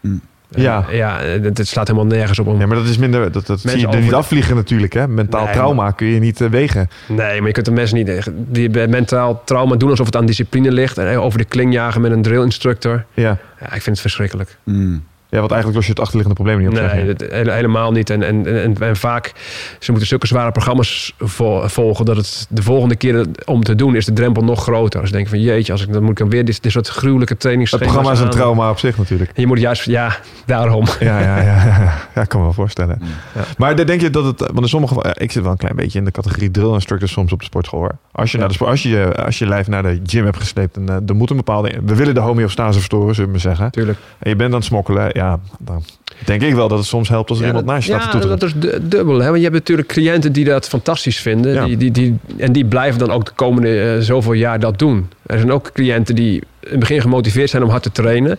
Mm. 0.00 0.20
Eh, 0.54 0.62
Ja. 0.62 0.84
ja, 0.90 1.18
het, 1.20 1.58
het 1.58 1.68
slaat 1.68 1.86
helemaal 1.88 2.08
nergens 2.08 2.38
op 2.38 2.46
om. 2.46 2.60
Ja, 2.60 2.66
maar 2.66 2.76
dat 2.76 2.86
is 2.86 2.98
minder. 2.98 3.32
Dat, 3.32 3.46
dat 3.46 3.60
zie 3.60 3.78
je 3.78 3.86
er 3.88 4.00
niet 4.00 4.08
de- 4.10 4.16
afvliegen 4.16 4.56
natuurlijk. 4.56 4.92
Hè? 4.92 5.08
Mentaal 5.08 5.44
Nee, 5.44 5.52
trauma 5.52 5.90
kun 5.90 6.06
je 6.06 6.20
niet 6.20 6.40
eh, 6.40 6.48
wegen. 6.48 6.88
Nee, 7.08 7.38
maar 7.38 7.46
je 7.46 7.52
kunt 7.52 7.66
de 7.66 7.72
mensen 7.72 7.96
niet 7.96 8.30
die 8.34 8.70
bij 8.70 8.86
mentaal 8.88 9.42
trauma 9.44 9.76
doen 9.76 9.90
alsof 9.90 10.06
het 10.06 10.16
aan 10.16 10.26
discipline 10.26 10.72
ligt. 10.72 10.98
En 10.98 11.18
over 11.18 11.38
de 11.38 11.44
kling 11.44 11.72
jagen 11.72 12.00
met 12.00 12.12
een 12.12 12.22
drill 12.22 12.42
instructor. 12.42 13.04
Ja. 13.14 13.38
Ja, 13.60 13.66
ik 13.66 13.70
vind 13.82 13.84
het 13.86 14.00
verschrikkelijk. 14.00 14.56
Mm. 14.64 15.04
Ja, 15.34 15.40
want 15.40 15.52
eigenlijk 15.52 15.74
los 15.74 15.84
je 15.84 15.90
het 15.90 16.00
achterliggende 16.00 16.42
probleem 16.42 16.58
niet 16.58 16.68
op. 16.68 16.74
zeg 16.84 16.94
Nee, 16.94 17.06
het- 17.06 17.50
helemaal 17.54 17.92
niet. 17.92 18.10
En, 18.10 18.22
en, 18.22 18.62
en, 18.62 18.76
en 18.80 18.96
vaak, 18.96 19.32
ze 19.78 19.90
moeten 19.90 20.08
zulke 20.08 20.26
zware 20.26 20.52
programma's 20.52 21.14
vo- 21.18 21.68
volgen... 21.68 22.04
dat 22.04 22.16
het 22.16 22.46
de 22.50 22.62
volgende 22.62 22.96
keer 22.96 23.14
het- 23.14 23.44
om 23.46 23.62
te 23.62 23.74
doen 23.74 23.96
is 23.96 24.04
de 24.04 24.12
drempel 24.12 24.42
nog 24.44 24.62
groter. 24.62 25.00
Als 25.00 25.08
je 25.08 25.14
denkt 25.14 25.30
van 25.30 25.40
jeetje, 25.40 25.72
als 25.72 25.82
ik, 25.86 25.92
dan 25.92 26.02
moet 26.02 26.10
ik 26.10 26.16
dan 26.18 26.30
weer 26.30 26.44
dit, 26.44 26.62
dit 26.62 26.72
soort 26.72 26.88
gruwelijke 26.88 27.32
Het 27.32 27.42
trainingsschema's 27.42 27.86
programma 27.86 28.12
is 28.16 28.18
een 28.20 28.24
aan. 28.32 28.38
trauma 28.40 28.70
op 28.70 28.78
zich 28.78 28.98
natuurlijk. 28.98 29.30
En 29.34 29.40
je 29.40 29.46
moet 29.46 29.58
juist, 29.60 29.84
ja, 29.84 30.16
daarom. 30.46 30.84
Ja, 31.00 31.20
ja, 31.20 31.42
ja, 31.42 31.64
ja, 32.14 32.24
kan 32.24 32.38
me 32.40 32.44
wel 32.46 32.54
voorstellen. 32.54 32.98
Ja. 33.34 33.40
Maar 33.58 33.86
denk 33.86 34.00
je 34.00 34.10
dat 34.10 34.24
het, 34.24 34.40
want 34.40 34.60
in 34.60 34.68
sommige 34.68 34.94
gevallen, 34.94 35.16
ik 35.20 35.32
zit 35.32 35.42
wel 35.42 35.52
een 35.52 35.58
klein 35.58 35.76
beetje 35.76 35.98
in 35.98 36.04
de 36.04 36.10
categorie 36.10 36.50
drill 36.50 36.72
instructor 36.72 37.08
soms 37.08 37.32
op 37.32 37.38
de 37.38 37.44
sportschool 37.44 37.80
hoor. 37.80 37.96
Als 38.12 38.30
je, 38.30 38.36
Ja. 38.36 38.38
naar 38.42 38.48
de, 38.48 38.54
sport- 38.54 38.70
als 38.70 38.82
je, 38.82 39.14
als 39.24 39.38
je 39.38 39.46
lijf 39.46 39.68
naar 39.68 39.82
de 39.82 40.00
gym 40.06 40.24
hebt 40.24 40.36
gesleept 40.36 40.76
en 40.76 40.88
eh, 40.88 40.94
er 41.06 41.14
moet 41.14 41.30
een 41.30 41.36
bepaalde, 41.36 41.72
we 41.84 41.94
willen 41.94 42.14
de 42.14 42.20
homeostase 42.20 42.72
verstoren, 42.78 43.14
zullen 43.14 43.24
we 43.30 43.36
maar 43.36 43.40
zeggen. 43.54 43.70
Tuurlijk. 43.70 43.98
En 44.18 44.30
je 44.30 44.36
bent 44.36 44.50
aan 44.50 44.56
het 44.58 44.64
smokkelen, 44.64 45.14
ja, 45.24 45.40
dan 45.58 45.82
denk 46.24 46.42
ik 46.42 46.54
wel 46.54 46.68
dat 46.68 46.78
het 46.78 46.86
soms 46.86 47.08
helpt 47.08 47.30
als 47.30 47.38
er 47.38 47.44
Ja, 47.44 47.50
iemand 47.50 47.68
naast 47.70 47.86
je 47.86 47.92
staat 48.00 48.22
ja, 48.22 48.28
dat 48.28 48.42
is 48.42 48.52
du- 48.56 48.88
dubbel. 48.88 49.18
Hè? 49.18 49.24
Want 49.24 49.36
je 49.36 49.42
hebt 49.42 49.54
natuurlijk 49.54 49.88
cliënten 49.88 50.32
die 50.32 50.44
dat 50.44 50.68
fantastisch 50.68 51.18
vinden. 51.18 51.54
Ja. 51.54 51.64
Die, 51.64 51.76
die, 51.76 51.90
die, 51.90 52.16
en 52.36 52.52
die 52.52 52.64
blijven 52.64 52.98
dan 52.98 53.10
ook 53.10 53.24
de 53.24 53.32
komende 53.34 53.80
eh, 53.80 54.00
zoveel 54.00 54.32
jaar 54.32 54.60
dat 54.60 54.78
doen. 54.78 55.08
Er 55.26 55.38
zijn 55.38 55.52
ook 55.52 55.70
cliënten 55.72 56.14
die 56.14 56.34
in 56.60 56.70
het 56.70 56.78
begin 56.78 57.00
gemotiveerd 57.00 57.50
zijn 57.50 57.62
om 57.62 57.68
hard 57.68 57.82
te 57.82 57.92
trainen. 57.92 58.38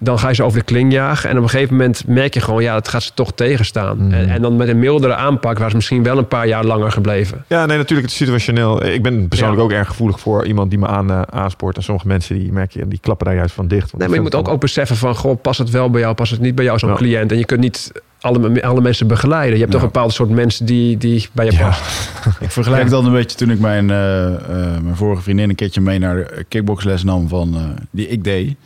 Dan 0.00 0.18
ga 0.18 0.28
je 0.28 0.34
ze 0.34 0.42
over 0.42 0.58
de 0.58 0.64
kling 0.64 0.92
jagen. 0.92 1.30
En 1.30 1.36
op 1.36 1.42
een 1.42 1.48
gegeven 1.48 1.76
moment 1.76 2.06
merk 2.06 2.34
je 2.34 2.40
gewoon, 2.40 2.62
ja, 2.62 2.74
het 2.74 2.88
gaat 2.88 3.02
ze 3.02 3.10
toch 3.14 3.32
tegenstaan. 3.34 3.96
Mhm. 3.96 4.12
En, 4.12 4.28
en 4.28 4.42
dan 4.42 4.56
met 4.56 4.68
een 4.68 4.78
mildere 4.78 5.14
aanpak 5.14 5.58
waar 5.58 5.70
ze 5.70 5.76
misschien 5.76 6.02
wel 6.02 6.18
een 6.18 6.28
paar 6.28 6.46
jaar 6.46 6.64
langer 6.64 6.92
gebleven. 6.92 7.44
Ja, 7.48 7.66
nee, 7.66 7.76
natuurlijk, 7.76 8.02
het 8.08 8.10
is 8.10 8.16
situationeel. 8.24 8.84
Ik 8.84 9.02
ben 9.02 9.28
persoonlijk 9.28 9.58
Ja. 9.58 9.64
ook 9.64 9.72
erg 9.72 9.88
gevoelig 9.88 10.20
voor 10.20 10.46
iemand 10.46 10.70
die 10.70 10.78
me 10.78 10.86
aan, 10.86 11.10
eh, 11.10 11.22
aanspoort. 11.22 11.76
En 11.76 11.82
sommige 11.82 12.06
mensen 12.06 12.38
die 12.38 12.52
merk 12.52 12.72
je, 12.72 12.88
die 12.88 12.98
klappen 13.02 13.26
daar 13.26 13.34
juist 13.34 13.54
van 13.54 13.68
dicht. 13.68 13.84
Want 13.90 13.98
Nee, 13.98 14.06
maar 14.06 14.16
je 14.16 14.22
moet 14.22 14.34
ook, 14.34 14.48
ook 14.48 14.60
beseffen 14.60 14.96
van, 14.96 15.14
goh, 15.14 15.40
past 15.42 15.58
het 15.58 15.70
wel 15.70 15.90
bij 15.90 16.00
jou, 16.00 16.14
past 16.14 16.30
het 16.30 16.40
niet 16.40 16.54
bij 16.54 16.64
jou, 16.64 16.78
zo'n 16.78 16.88
Ja. 16.88 16.94
cliënt. 16.96 17.32
En 17.32 17.38
je 17.38 17.44
kunt 17.44 17.60
niet 17.60 17.92
alle, 18.20 18.62
alle 18.62 18.80
mensen 18.80 19.06
begeleiden. 19.06 19.52
Je 19.54 19.60
hebt 19.60 19.72
Ja. 19.72 19.78
toch 19.78 19.86
een 19.86 19.92
bepaald 19.92 20.12
soort 20.12 20.30
mensen 20.30 20.66
die, 20.66 20.96
die 20.96 21.28
bij 21.32 21.44
je 21.44 21.52
Ja. 21.52 21.58
past. 21.68 22.10
Ik 22.40 22.50
vergelijk 22.50 22.90
dan 22.90 23.06
een 23.06 23.12
beetje 23.12 23.36
toen 23.36 23.50
ik 23.50 23.58
mijn, 23.60 23.90
eh, 23.90 24.26
eh, 24.34 24.40
mijn 24.82 24.96
vorige 24.96 25.22
vriendin 25.22 25.48
een 25.48 25.54
keertje 25.54 25.80
mee 25.80 25.98
naar 25.98 26.16
de 26.16 26.44
kickboxles 26.48 27.04
nam 27.04 27.28
van, 27.28 27.54
eh, 27.54 27.60
die 27.90 28.08
ik 28.08 28.24
deed. 28.24 28.56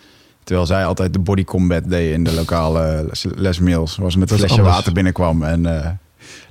Terwijl 0.45 0.66
zij 0.66 0.84
altijd 0.86 1.12
de 1.12 1.18
body 1.18 1.45
combat 1.45 1.82
deed 1.88 2.12
in 2.14 2.24
de 2.24 2.32
lokale 2.34 3.05
les- 3.09 3.26
lesmails. 3.34 3.97
Waar 3.97 4.12
ze 4.12 4.18
met 4.18 4.30
een 4.30 4.36
flesje 4.38 4.57
anders. 4.57 4.74
water 4.74 4.93
binnenkwam 4.93 5.43
en 5.43 5.66
eh, 5.82 5.88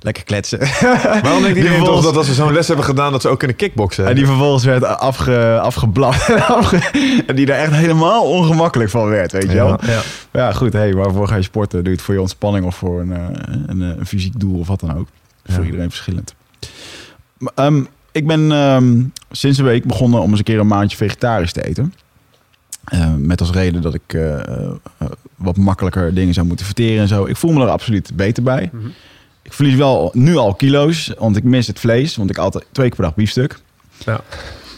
lekker 0.00 0.24
kletsen. 0.24 0.58
Waarom 1.22 1.44
iedereen 1.44 1.64
toch 1.64 1.74
vervolgens- 1.76 2.04
dat 2.06 2.16
als 2.16 2.26
ze 2.26 2.34
zo'n 2.34 2.52
les 2.52 2.66
hebben 2.66 2.84
gedaan... 2.84 3.12
dat 3.12 3.22
ze 3.22 3.28
ook 3.28 3.38
kunnen 3.38 3.56
kickboksen? 3.56 4.06
En 4.06 4.14
die 4.14 4.26
vervolgens 4.26 4.64
werd 4.64 4.84
afge, 4.84 5.58
afgeblaft. 5.62 6.30
Afge- 6.58 6.90
en 7.26 7.36
die 7.36 7.46
daar 7.46 7.58
echt 7.58 7.72
helemaal 7.72 8.22
ongemakkelijk 8.22 8.90
van 8.90 9.08
werd, 9.08 9.32
weet 9.32 9.42
je 9.42 9.48
Ja. 9.54 9.64
wel. 9.64 9.78
Ja. 9.86 10.00
Ja, 10.32 10.52
goed. 10.52 10.72
Hey, 10.72 10.94
waarvoor 10.94 11.28
ga 11.28 11.36
je 11.36 11.42
sporten? 11.42 11.78
Doe 11.78 11.88
je 11.88 11.96
het 11.96 12.02
voor 12.02 12.14
je 12.14 12.20
ontspanning 12.20 12.64
of 12.66 12.76
voor 12.76 13.00
een, 13.00 13.12
eh, 13.12 13.22
een, 13.66 13.82
eh, 13.82 13.88
een 13.98 14.06
fysiek 14.06 14.40
doel 14.40 14.58
of 14.58 14.66
wat 14.68 14.80
dan 14.80 14.96
ook. 14.98 15.06
Ja. 15.44 15.54
Voor 15.54 15.64
iedereen 15.64 15.88
verschillend. 15.90 16.34
Ehm, 17.54 17.82
ik 18.12 18.26
ben 18.26 18.52
ehm, 18.52 19.02
sinds 19.30 19.58
een 19.58 19.64
week 19.64 19.84
begonnen 19.84 20.20
om 20.20 20.28
eens 20.30 20.38
een 20.38 20.44
keer 20.44 20.58
een 20.58 20.66
maandje 20.66 20.96
vegetarisch 20.96 21.52
te 21.52 21.64
eten. 21.66 21.94
Eh, 22.84 23.14
met 23.14 23.40
als 23.40 23.50
reden 23.50 23.82
dat 23.82 23.94
ik 23.94 24.14
eh, 24.14 24.40
eh, 24.40 24.70
wat 25.36 25.56
makkelijker 25.56 26.14
dingen 26.14 26.34
zou 26.34 26.46
moeten 26.46 26.66
verteren 26.66 27.00
en 27.00 27.08
zo. 27.08 27.24
Ik 27.24 27.36
voel 27.36 27.52
me 27.52 27.62
er 27.62 27.70
absoluut 27.70 28.10
beter 28.14 28.42
bij. 28.42 28.70
Mhm. 28.72 28.86
Ik 29.42 29.52
verlies 29.52 29.74
wel 29.74 30.10
nu 30.14 30.36
al 30.36 30.54
kilo's, 30.54 31.12
want 31.18 31.36
ik 31.36 31.44
mis 31.44 31.66
het 31.66 31.80
vlees. 31.80 32.16
Want 32.16 32.30
ik 32.30 32.38
altijd 32.38 32.64
twee 32.72 32.86
keer 32.86 32.96
per 32.96 33.04
dag 33.04 33.14
biefstuk. 33.14 33.58
Ja. 33.98 34.20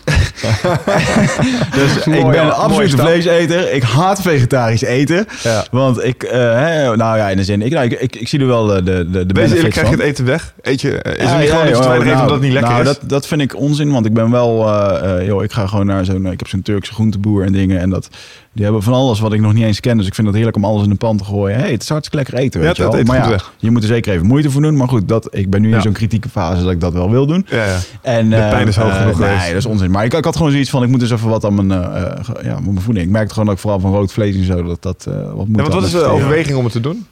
Dus 1.79 1.97
ik 1.97 2.31
ben 2.31 2.45
een 2.45 2.53
absolute 2.53 2.97
vleeseter. 2.97 3.73
Ik 3.73 3.83
haat 3.83 4.23
vegetarisch 4.23 4.83
eten. 4.83 5.27
Ja. 5.43 5.65
Want 5.71 6.05
ik, 6.05 6.23
eh, 6.23 6.39
hè, 6.41 6.97
nou 6.97 7.17
ja, 7.17 7.29
in 7.29 7.37
de 7.37 7.45
zin, 7.45 7.63
ik, 7.63 7.73
nou, 7.73 7.85
ik, 7.85 8.01
ik, 8.01 8.17
ik 8.17 8.29
zie 8.29 8.41
er 8.41 8.47
wel 8.47 8.77
eh, 8.77 8.85
de, 8.85 9.11
de, 9.11 9.27
de 9.27 9.35
Wees 9.35 9.53
eerlijk, 9.53 9.73
krijg 9.73 9.89
je 9.89 9.95
het 9.95 10.05
eten 10.05 10.25
weg? 10.25 10.55
Eet 10.63 10.81
je, 10.81 10.91
is 10.91 11.25
Ja, 11.25 11.33
er 11.33 11.39
niet 11.39 11.49
ja, 11.49 11.55
gewoon 11.55 11.69
iets 11.69 11.81
te 11.81 11.89
weinig 11.89 12.07
nou, 12.07 12.21
omdat 12.21 12.35
het 12.35 12.43
niet 12.45 12.53
lekker 12.53 12.71
nou, 12.71 12.83
is? 12.83 12.87
Dat, 12.87 13.01
dat 13.03 13.27
vind 13.27 13.41
ik 13.41 13.57
onzin, 13.57 13.93
want 13.93 14.07
ik 14.07 14.15
ben 14.15 14.31
wel, 14.31 14.69
eh, 14.69 15.27
joh, 15.27 15.43
ik 15.43 15.53
ga 15.53 15.67
gewoon 15.67 15.87
naar 15.87 16.05
zo'n, 16.05 16.27
ik 16.27 16.39
heb 16.39 16.49
zo'n 16.49 16.63
Turkse 16.63 16.93
groenteboer 16.93 17.45
en 17.45 17.53
dingen 17.53 17.81
en 17.81 17.91
dat, 17.91 18.09
die 18.55 18.65
hebben 18.65 18.83
van 18.83 18.93
alles 18.93 19.21
wat 19.21 19.33
ik 19.33 19.41
nog 19.41 19.53
niet 19.53 19.65
eens 19.65 19.81
ken, 19.81 19.97
dus 19.97 20.07
ik 20.07 20.15
vind 20.15 20.27
het 20.27 20.37
heerlijk 20.37 20.57
om 20.57 20.65
alles 20.65 20.83
in 20.83 20.89
de 20.89 20.95
pan 20.95 21.17
te 21.17 21.25
gooien. 21.25 21.59
Hey, 21.59 21.71
het 21.73 21.83
is 21.83 21.89
hartstikke 21.89 22.17
lekker 22.25 22.45
eten, 22.45 22.61
Ja, 22.61 22.67
weet 22.67 22.77
je 22.77 22.83
het 22.83 22.91
wel. 22.93 23.01
eet 23.01 23.07
Maar 23.07 23.17
goed 23.17 23.25
ja, 23.25 23.31
weg. 23.31 23.53
je 23.59 23.71
moet 23.71 23.83
er 23.83 23.89
zeker 23.89 24.13
even 24.15 24.27
moeite 24.27 24.51
voor 24.51 24.63
doen, 24.63 24.77
maar 24.77 24.89
goed, 24.89 25.09
dat, 25.09 25.29
ik 25.31 25.51
ben 25.51 25.61
nu 25.63 25.69
Ja. 25.69 25.77
in 25.77 25.83
zo'n 25.83 25.93
kritieke 25.93 26.29
fase 26.29 26.63
dat 26.63 26.71
ik 26.71 26.81
dat 26.81 26.93
wel 26.93 27.11
wil 27.11 27.27
doen. 27.27 27.47
Ja, 27.49 27.65
ja. 27.65 27.79
En, 28.03 28.31
De 28.31 28.37
eh, 28.37 28.49
pijn 28.51 28.69
is 28.69 28.77
hoog 28.77 28.89
eh, 28.91 28.97
genoeg 29.01 29.19
Nee, 29.19 29.29
geweest. 29.29 29.47
dat 29.49 29.57
is 29.57 29.67
onzin. 29.67 29.91
Maar 29.91 30.05
ik, 30.05 30.15
ik 30.15 30.25
had 30.25 30.37
gewoon 30.37 30.51
zoiets 30.51 30.71
van, 30.71 30.83
ik 30.83 30.89
moet 30.89 31.01
dus 31.01 31.11
even 31.11 31.29
wat 31.29 31.45
aan 31.45 31.67
mijn, 31.67 31.83
eh, 31.83 32.03
eh, 32.03 32.25
ge- 32.25 32.41
ja, 32.45 32.61
mijn 32.61 32.81
voeding. 32.81 33.07
Ik 33.07 33.13
merkte 33.13 33.31
gewoon 33.33 33.47
dat 33.49 33.55
ik 33.55 33.61
vooral 33.61 33.81
van 33.81 33.93
rood 33.93 34.13
vlees 34.13 34.37
en 34.37 34.45
zo, 34.45 34.63
dat 34.63 34.83
dat 34.83 35.07
eh, 35.09 35.15
wat 35.15 35.47
moet. 35.47 35.57
Ja, 35.57 35.63
want 35.63 35.75
wat 35.75 35.85
is 35.85 35.91
de 35.91 36.03
overweging 36.05 36.57
om 36.57 36.65
het 36.65 36.73
te 36.73 36.81
doen? 36.81 37.07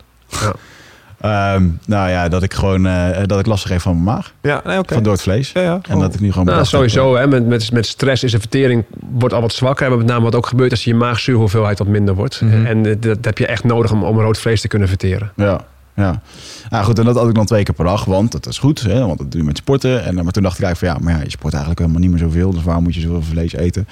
Ehm, 1.22 1.64
nou 1.86 2.10
ja, 2.10 2.28
dat 2.28 2.42
ik 2.42 2.54
gewoon, 2.54 2.86
eh, 2.86 3.08
dat 3.26 3.38
ik 3.38 3.46
lastig 3.46 3.70
heb 3.70 3.80
van 3.80 3.92
mijn 3.92 4.04
maag. 4.04 4.32
Ja, 4.40 4.60
nee, 4.64 4.78
oké. 4.78 4.94
Van 4.94 5.02
door 5.02 5.12
het 5.12 5.22
vlees. 5.22 5.52
Ja, 5.52 5.60
ja. 5.60 5.80
En 5.88 5.98
dat 5.98 6.14
ik 6.14 6.20
nu 6.20 6.32
gewoon 6.32 6.46
Nou, 6.46 6.64
sowieso, 6.64 7.16
hè, 7.16 7.26
met, 7.26 7.46
met, 7.46 7.72
met 7.72 7.86
stress 7.86 8.24
is 8.24 8.32
de 8.32 8.38
vertering 8.38 8.84
wordt 9.10 9.34
al 9.34 9.40
wat 9.40 9.52
zwakker. 9.52 9.88
Maar 9.88 9.98
met 9.98 10.06
name 10.06 10.24
wat 10.24 10.34
ook 10.34 10.46
gebeurt 10.46 10.70
als 10.70 10.84
je 10.84 10.94
maagzuurhoeveelheid 10.94 11.78
wat 11.78 11.88
minder 11.88 12.14
wordt. 12.14 12.40
Mhm. 12.40 12.66
En 12.66 12.86
eh, 12.86 12.96
dat 13.00 13.24
heb 13.24 13.38
je 13.38 13.46
echt 13.46 13.64
nodig 13.64 13.92
om, 13.92 14.04
om 14.04 14.20
rood 14.20 14.38
vlees 14.38 14.60
te 14.60 14.68
kunnen 14.68 14.88
verteren. 14.88 15.32
Ja, 15.36 15.60
ja. 15.94 16.20
Nou 16.70 16.84
goed, 16.84 16.98
en 16.98 17.04
dat 17.04 17.16
had 17.16 17.28
ik 17.28 17.34
dan 17.34 17.46
twee 17.46 17.62
keer 17.62 17.74
per 17.74 17.84
dag, 17.84 18.04
want 18.04 18.32
dat 18.32 18.46
is 18.46 18.58
goed, 18.58 18.80
hè, 18.82 19.06
want 19.06 19.18
dat 19.18 19.30
doe 19.30 19.40
je 19.40 19.46
met 19.46 19.56
sporten. 19.56 20.04
En, 20.04 20.18
eh, 20.18 20.22
maar 20.24 20.32
toen 20.32 20.42
dacht 20.42 20.58
ik 20.58 20.64
eigenlijk 20.64 20.78
van 20.78 20.88
ja, 20.88 21.10
maar 21.10 21.18
ja, 21.20 21.24
je 21.24 21.30
sport 21.30 21.52
eigenlijk 21.52 21.80
helemaal 21.82 22.02
niet 22.02 22.10
meer 22.10 22.20
zoveel, 22.28 22.50
dus 22.52 22.62
waarom 22.62 22.82
moet 22.84 22.94
je 22.94 23.00
zoveel 23.00 23.22
vlees 23.22 23.52
eten? 23.52 23.88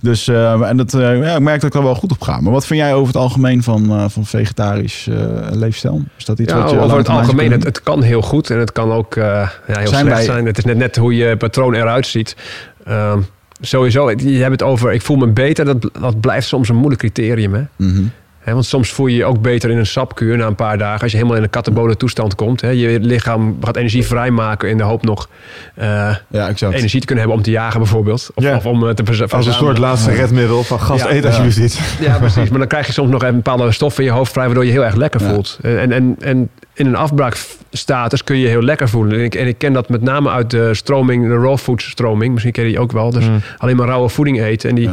Dus, 0.00 0.28
eh, 0.28 0.68
en 0.68 0.76
dat, 0.76 0.94
eh, 0.94 1.22
ja, 1.22 1.34
ik 1.34 1.40
merk 1.40 1.60
dat 1.60 1.70
ik 1.70 1.76
er 1.76 1.82
wel 1.86 1.94
goed 1.94 2.12
op 2.12 2.22
ga. 2.22 2.40
Maar 2.40 2.52
wat 2.52 2.66
vind 2.66 2.80
jij 2.80 2.94
over 2.94 3.06
het 3.06 3.16
algemeen 3.22 3.62
van, 3.62 3.90
eh, 3.90 4.04
van 4.08 4.26
vegetarisch 4.26 5.08
leefstijl? 5.50 6.02
Is 6.18 6.24
dat 6.24 6.38
iets 6.38 6.52
Ja, 6.52 6.58
wat 6.60 6.70
je 6.70 6.78
over 6.80 6.98
het 6.98 7.08
algemeen, 7.08 7.52
het, 7.52 7.64
het 7.64 7.82
kan 7.82 8.02
heel 8.02 8.22
goed 8.22 8.50
en 8.50 8.58
het 8.58 8.72
kan 8.72 8.92
ook 8.92 9.14
ja, 9.14 9.50
heel 9.66 9.74
Zijn 9.74 9.88
slecht 9.88 10.04
wij- 10.04 10.24
zijn. 10.24 10.46
Het 10.46 10.58
is 10.58 10.64
net, 10.64 10.76
net 10.76 10.96
hoe 10.96 11.16
je 11.16 11.36
patroon 11.36 11.74
eruit 11.74 12.06
ziet. 12.06 12.36
Ehm, 12.84 13.18
sowieso, 13.60 14.10
je 14.10 14.38
hebt 14.38 14.50
het 14.50 14.62
over 14.62 14.92
ik 14.92 15.02
voel 15.02 15.16
me 15.16 15.26
beter. 15.26 15.64
Dat, 15.64 15.90
dat 16.00 16.20
blijft 16.20 16.46
soms 16.46 16.68
een 16.68 16.76
moeilijk 16.76 17.00
criterium. 17.00 17.54
Hè? 17.54 17.62
Mhm. 17.76 18.02
Want 18.44 18.66
soms 18.66 18.90
voel 18.92 19.06
je 19.06 19.16
je 19.16 19.24
ook 19.24 19.40
beter 19.40 19.70
in 19.70 19.78
een 19.78 19.86
sapkuur 19.86 20.36
na 20.36 20.46
een 20.46 20.54
paar 20.54 20.78
dagen. 20.78 21.00
Als 21.02 21.10
je 21.10 21.16
helemaal 21.16 21.36
in 21.36 21.42
een 21.42 21.50
katabole 21.50 21.96
toestand 21.96 22.34
komt. 22.34 22.60
Hè? 22.60 22.68
Je 22.70 23.00
lichaam 23.00 23.56
gaat 23.62 23.76
energie 23.76 24.06
vrijmaken 24.06 24.68
in 24.68 24.76
de 24.76 24.82
hoop 24.82 25.04
nog 25.04 25.28
eh, 25.74 25.86
Ja, 26.28 26.50
energie 26.60 27.00
te 27.00 27.06
kunnen 27.06 27.16
hebben 27.24 27.36
om 27.36 27.42
te 27.42 27.50
jagen 27.50 27.78
bijvoorbeeld. 27.80 28.30
Of, 28.34 28.44
Ja. 28.44 28.56
of 28.56 28.66
om 28.66 28.88
eh, 28.88 28.94
te 28.94 29.04
verza- 29.04 29.22
Als 29.22 29.32
een 29.32 29.42
verzamelen. 29.42 29.76
soort 29.76 29.78
laatste 29.78 30.10
redmiddel 30.12 30.62
van 30.62 30.80
gast, 30.80 31.04
Ja. 31.04 31.10
eet 31.10 31.22
Ja. 31.22 31.28
alsjeblieft 31.28 31.58
iets. 31.58 31.80
Ja, 32.00 32.18
precies. 32.18 32.48
Maar 32.50 32.58
dan 32.58 32.68
krijg 32.68 32.86
je 32.86 32.92
soms 32.92 33.10
nog 33.10 33.22
even 33.22 33.34
bepaalde 33.34 33.72
stoffen 33.72 34.04
in 34.04 34.10
je 34.10 34.16
hoofd 34.16 34.32
vrij... 34.32 34.44
waardoor 34.46 34.64
je 34.64 34.70
heel 34.70 34.84
erg 34.84 34.94
lekker 34.94 35.20
voelt. 35.20 35.58
En, 35.62 35.92
en, 35.92 36.16
en 36.20 36.48
in 36.74 36.86
een 36.86 36.96
afbraakstatus 36.96 38.24
kun 38.24 38.36
je 38.38 38.48
heel 38.48 38.62
lekker 38.62 38.88
voelen. 38.88 39.18
En 39.18 39.24
ik, 39.24 39.34
en 39.34 39.46
ik 39.46 39.58
ken 39.58 39.72
dat 39.72 39.88
met 39.88 40.02
name 40.02 40.30
uit 40.30 40.50
de 40.50 40.74
stroming, 40.74 41.26
de 41.28 41.34
raw 41.36 41.56
food 41.58 41.82
stroming. 41.82 42.32
Misschien 42.32 42.52
ken 42.52 42.64
je 42.64 42.70
die 42.70 42.78
ook 42.78 42.92
wel. 42.92 43.10
Dus 43.10 43.24
Mm. 43.28 43.40
alleen 43.58 43.76
maar 43.76 43.86
rauwe 43.86 44.08
voeding 44.08 44.40
eten. 44.42 44.68
En 44.68 44.74
die. 44.74 44.90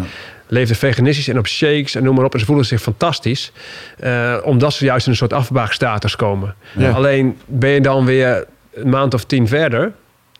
Leefden 0.51 0.75
veganistisch 0.75 1.27
en 1.27 1.37
op 1.37 1.47
shakes 1.47 1.95
en 1.95 2.03
noem 2.03 2.15
maar 2.15 2.25
op. 2.25 2.33
En 2.33 2.39
ze 2.39 2.45
voelen 2.45 2.65
zich 2.65 2.81
fantastisch. 2.81 3.51
eh, 3.99 4.37
omdat 4.43 4.73
ze 4.73 4.85
juist 4.85 5.05
in 5.05 5.11
een 5.11 5.17
soort 5.17 5.33
afbraakstatus 5.33 6.15
komen. 6.15 6.55
Ja. 6.77 6.89
Alleen 6.91 7.37
ben 7.45 7.69
je 7.69 7.81
dan 7.81 8.05
weer 8.05 8.45
een 8.73 8.89
maand 8.89 9.13
of 9.13 9.23
tien 9.25 9.47
verder... 9.47 9.91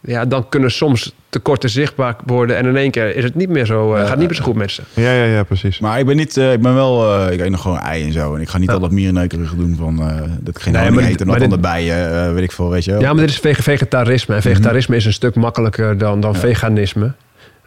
Ja, 0.03 0.25
dan 0.25 0.49
kunnen 0.49 0.71
soms 0.71 1.13
tekorten 1.29 1.69
zichtbaar 1.69 2.15
worden. 2.25 2.57
En 2.57 2.65
in 2.65 2.75
één 2.77 2.91
keer 2.91 3.15
is 3.15 3.23
het 3.23 3.35
niet 3.35 3.49
meer 3.49 3.65
zo, 3.65 3.93
eh, 3.93 4.01
Ja. 4.01 4.07
gaat 4.07 4.17
niet 4.17 4.27
meer 4.27 4.35
zo 4.37 4.43
goed 4.43 4.55
met 4.55 4.71
ze. 4.71 4.81
Ja, 4.93 5.11
ja, 5.13 5.23
ja, 5.23 5.43
precies. 5.43 5.79
Maar 5.79 5.99
ik 5.99 6.05
ben 6.05 6.15
niet, 6.15 6.37
eh, 6.37 6.53
ik 6.53 6.61
ben 6.61 6.73
wel, 6.73 7.13
eh, 7.25 7.33
ik 7.33 7.39
eet 7.39 7.49
nog 7.49 7.61
gewoon 7.61 7.79
ei 7.79 8.03
en 8.03 8.11
zo. 8.11 8.35
En 8.35 8.41
ik 8.41 8.49
ga 8.49 8.57
niet 8.57 8.67
Ja. 8.67 8.73
al 8.73 8.79
dat 8.79 8.91
mierenneukerige 8.91 9.55
doen 9.55 9.75
van 9.75 9.99
eh, 10.01 10.15
dat 10.39 10.55
ik 10.55 10.61
geen 10.61 10.73
Nee, 10.73 10.91
maar 10.91 11.03
eet 11.03 11.09
dit- 11.09 11.21
en 11.21 11.27
dat 11.27 11.39
dan 11.39 11.51
erbij, 11.51 12.05
eh, 12.25 12.33
weet 12.33 12.43
ik 12.43 12.51
veel, 12.51 12.69
weet 12.69 12.85
je 12.85 12.91
wel. 12.91 13.01
Ja, 13.01 13.13
maar 13.13 13.21
dit 13.21 13.29
is 13.29 13.39
vege- 13.39 13.63
vegetarisme. 13.63 14.35
En 14.35 14.41
vegetarisme 14.41 14.95
is 14.95 15.05
een 15.05 15.13
stuk 15.13 15.35
makkelijker 15.35 15.97
dan, 15.97 16.19
dan 16.19 16.31
Ja. 16.33 16.39
veganisme. 16.39 17.11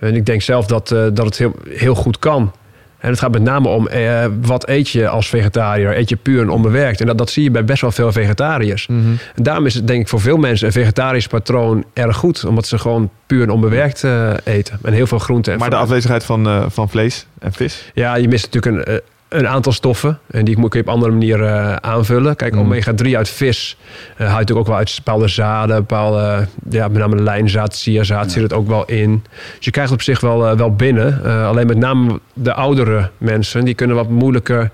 En 0.05 0.15
ik 0.15 0.27
denk 0.27 0.43
zelf 0.43 0.67
dat, 0.67 0.91
eh, 0.91 1.07
dat 1.13 1.25
het 1.25 1.39
heel, 1.39 1.55
heel 1.69 1.95
goed 1.95 2.19
kan. 2.19 2.53
En 2.99 3.11
het 3.11 3.19
gaat 3.19 3.33
met 3.33 3.43
name 3.43 3.69
om 3.69 3.89
eh, 3.89 4.25
wat 4.43 4.69
eet 4.69 4.89
je 4.89 5.09
als 5.09 5.29
vegetariër? 5.29 5.99
Eet 5.99 6.09
je 6.09 6.17
puur 6.17 6.43
en 6.43 6.51
onbewerkt? 6.51 7.01
En 7.01 7.07
dat, 7.07 7.19
dat 7.19 7.31
zie 7.31 7.43
je 7.43 7.51
bij 7.51 7.65
best 7.65 7.81
wel 7.81 7.93
veel 7.93 8.13
vegetariërs. 8.13 8.87
Mhm. 8.87 8.99
En 9.35 9.43
daarom 9.43 9.67
is 9.67 9.75
het 9.75 9.87
denk 9.87 10.01
ik 10.01 10.09
voor 10.09 10.21
veel 10.21 10.37
mensen 10.37 10.67
een 10.67 10.73
vegetarisch 10.73 11.27
patroon 11.27 11.85
erg 11.93 12.17
goed. 12.17 12.45
Omdat 12.45 12.67
ze 12.67 12.79
gewoon 12.79 13.11
puur 13.27 13.43
en 13.43 13.51
onbewerkt 13.51 14.05
eh, 14.05 14.31
eten. 14.45 14.79
En 14.83 14.93
heel 14.93 15.07
veel 15.07 15.19
groenten. 15.19 15.53
en 15.53 15.59
Maar 15.59 15.71
de 15.71 15.77
afwezigheid 15.77 16.25
van, 16.25 16.71
van 16.71 16.89
vlees 16.89 17.27
en 17.39 17.53
vis. 17.53 17.91
Ja, 17.95 18.15
je 18.15 18.29
mist 18.29 18.53
natuurlijk 18.53 18.89
een, 18.89 19.01
een 19.35 19.49
aantal 19.49 19.72
stoffen. 19.72 20.18
En 20.30 20.45
die 20.45 20.59
moet 20.59 20.74
je 20.74 20.80
op 20.80 20.89
andere 20.89 21.12
manier 21.12 21.43
eh, 21.45 21.76
aanvullen. 21.76 22.37
Kijk, 22.37 22.55
Mm. 22.55 22.59
omega-3 22.61 23.16
uit 23.16 23.28
vis 23.28 23.76
eh 24.16 24.18
haal 24.18 24.26
je 24.26 24.32
natuurlijk 24.32 24.59
ook 24.59 24.66
wel 24.66 24.76
uit 24.76 24.93
bepaalde 25.05 25.28
zaden. 25.28 25.76
Bepaalde, 25.76 26.47
ja, 26.70 26.89
met 26.89 26.99
name 26.99 27.22
lijnzaad, 27.22 27.76
chiazaad 27.76 28.32
zit 28.32 28.43
het 28.43 28.53
ook 28.53 28.68
wel 28.68 28.85
in. 28.85 29.22
Dus 29.57 29.64
je 29.64 29.70
krijgt 29.70 29.91
het 29.91 29.99
op 30.01 30.05
zich 30.05 30.20
wel, 30.20 30.47
eh, 30.49 30.57
wel 30.57 30.74
binnen. 30.74 31.24
Eh, 31.24 31.47
alleen 31.47 31.66
met 31.66 31.76
name 31.78 32.20
de 32.32 32.55
oudere 32.55 33.11
mensen, 33.18 33.64
die 33.64 33.74
kunnen 33.74 33.97
wat 33.97 34.09
moeilijker 34.09 34.70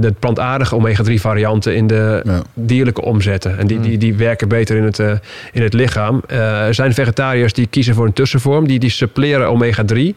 de 0.00 0.12
plantaardige 0.18 0.74
omega-3 0.74 1.20
varianten 1.20 1.76
in 1.76 1.86
de 1.86 2.20
Ja. 2.24 2.42
dierlijke 2.54 3.02
omzetten. 3.02 3.58
En 3.58 3.66
die, 3.66 3.76
Mm. 3.76 3.82
die, 3.82 3.98
die 3.98 4.14
werken 4.14 4.48
beter 4.48 4.76
in 4.76 4.82
het, 4.84 4.98
in 5.52 5.62
het 5.62 5.72
lichaam. 5.72 6.22
Er 6.26 6.74
zijn 6.74 6.94
vegetariërs 6.94 7.52
die 7.52 7.66
kiezen 7.66 7.94
voor 7.94 8.06
een 8.06 8.12
tussenvorm. 8.12 8.66
Die, 8.66 8.78
die 8.78 8.90
suppleren 8.90 9.48
omega-3. 9.50 10.14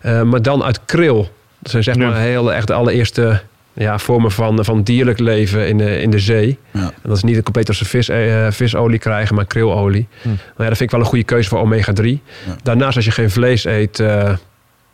eh, 0.00 0.22
maar 0.22 0.42
dan 0.42 0.62
uit 0.64 0.80
kril. 0.84 1.28
Dat 1.58 1.70
zijn 1.70 1.82
zeg 1.82 1.94
Ja. 1.94 2.08
maar 2.08 2.20
heel 2.20 2.52
echt 2.52 2.66
de 2.66 2.72
allereerste 2.72 3.40
ja, 3.72 3.98
vormen 3.98 4.30
van, 4.30 4.64
van 4.64 4.82
dierlijk 4.82 5.18
leven 5.18 5.68
in 5.68 5.78
de, 5.78 6.00
in 6.00 6.10
de 6.10 6.18
zee. 6.18 6.58
Ja. 6.70 6.80
En 6.80 6.92
dat 7.02 7.16
is 7.16 7.22
niet 7.22 7.42
compleet 7.42 7.68
als 7.68 7.78
ze 7.78 7.84
vis, 7.84 8.08
eh, 8.08 8.46
visolie 8.50 8.98
krijgen, 8.98 9.34
maar 9.34 9.44
krilolie. 9.44 10.08
Hm. 10.22 10.28
Nou 10.28 10.38
ja, 10.58 10.68
dat 10.68 10.76
vind 10.76 10.80
ik 10.80 10.90
wel 10.90 11.00
een 11.00 11.06
goede 11.06 11.24
keuze 11.24 11.48
voor 11.48 11.58
omega-3. 11.58 12.04
Ja. 12.46 12.56
Daarnaast 12.62 12.96
als 12.96 13.04
je 13.04 13.10
geen 13.10 13.30
vlees 13.30 13.64
eet, 13.64 14.00
eh, 14.00 14.32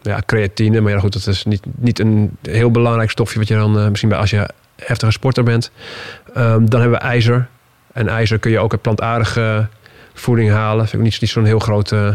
ja, 0.02 0.22
creatine. 0.26 0.80
Maar 0.80 0.92
ja, 0.92 0.98
goed, 0.98 1.12
dat 1.12 1.26
is 1.26 1.44
niet, 1.44 1.62
niet 1.76 1.98
een 1.98 2.36
heel 2.42 2.70
belangrijk 2.70 3.10
stofje 3.10 3.38
wat 3.38 3.48
je 3.48 3.54
dan 3.54 3.78
eh, 3.78 3.88
misschien 3.88 4.08
bij 4.08 4.18
als 4.18 4.30
je 4.30 4.48
heftige 4.84 5.12
sporter 5.12 5.44
bent. 5.44 5.70
Ehm, 6.34 6.64
dan 6.64 6.80
hebben 6.80 6.98
we 6.98 7.04
ijzer. 7.04 7.48
En 7.92 8.08
ijzer 8.08 8.38
kun 8.38 8.50
je 8.50 8.58
ook 8.58 8.72
uit 8.72 8.82
plantaardige 8.82 9.66
voeding 10.14 10.50
halen. 10.50 10.88
Vind 10.88 11.02
ik 11.02 11.10
niet, 11.10 11.20
niet 11.20 11.30
zo'n 11.30 11.44
heel 11.44 11.58
groot, 11.58 11.92
eh, 11.92 12.08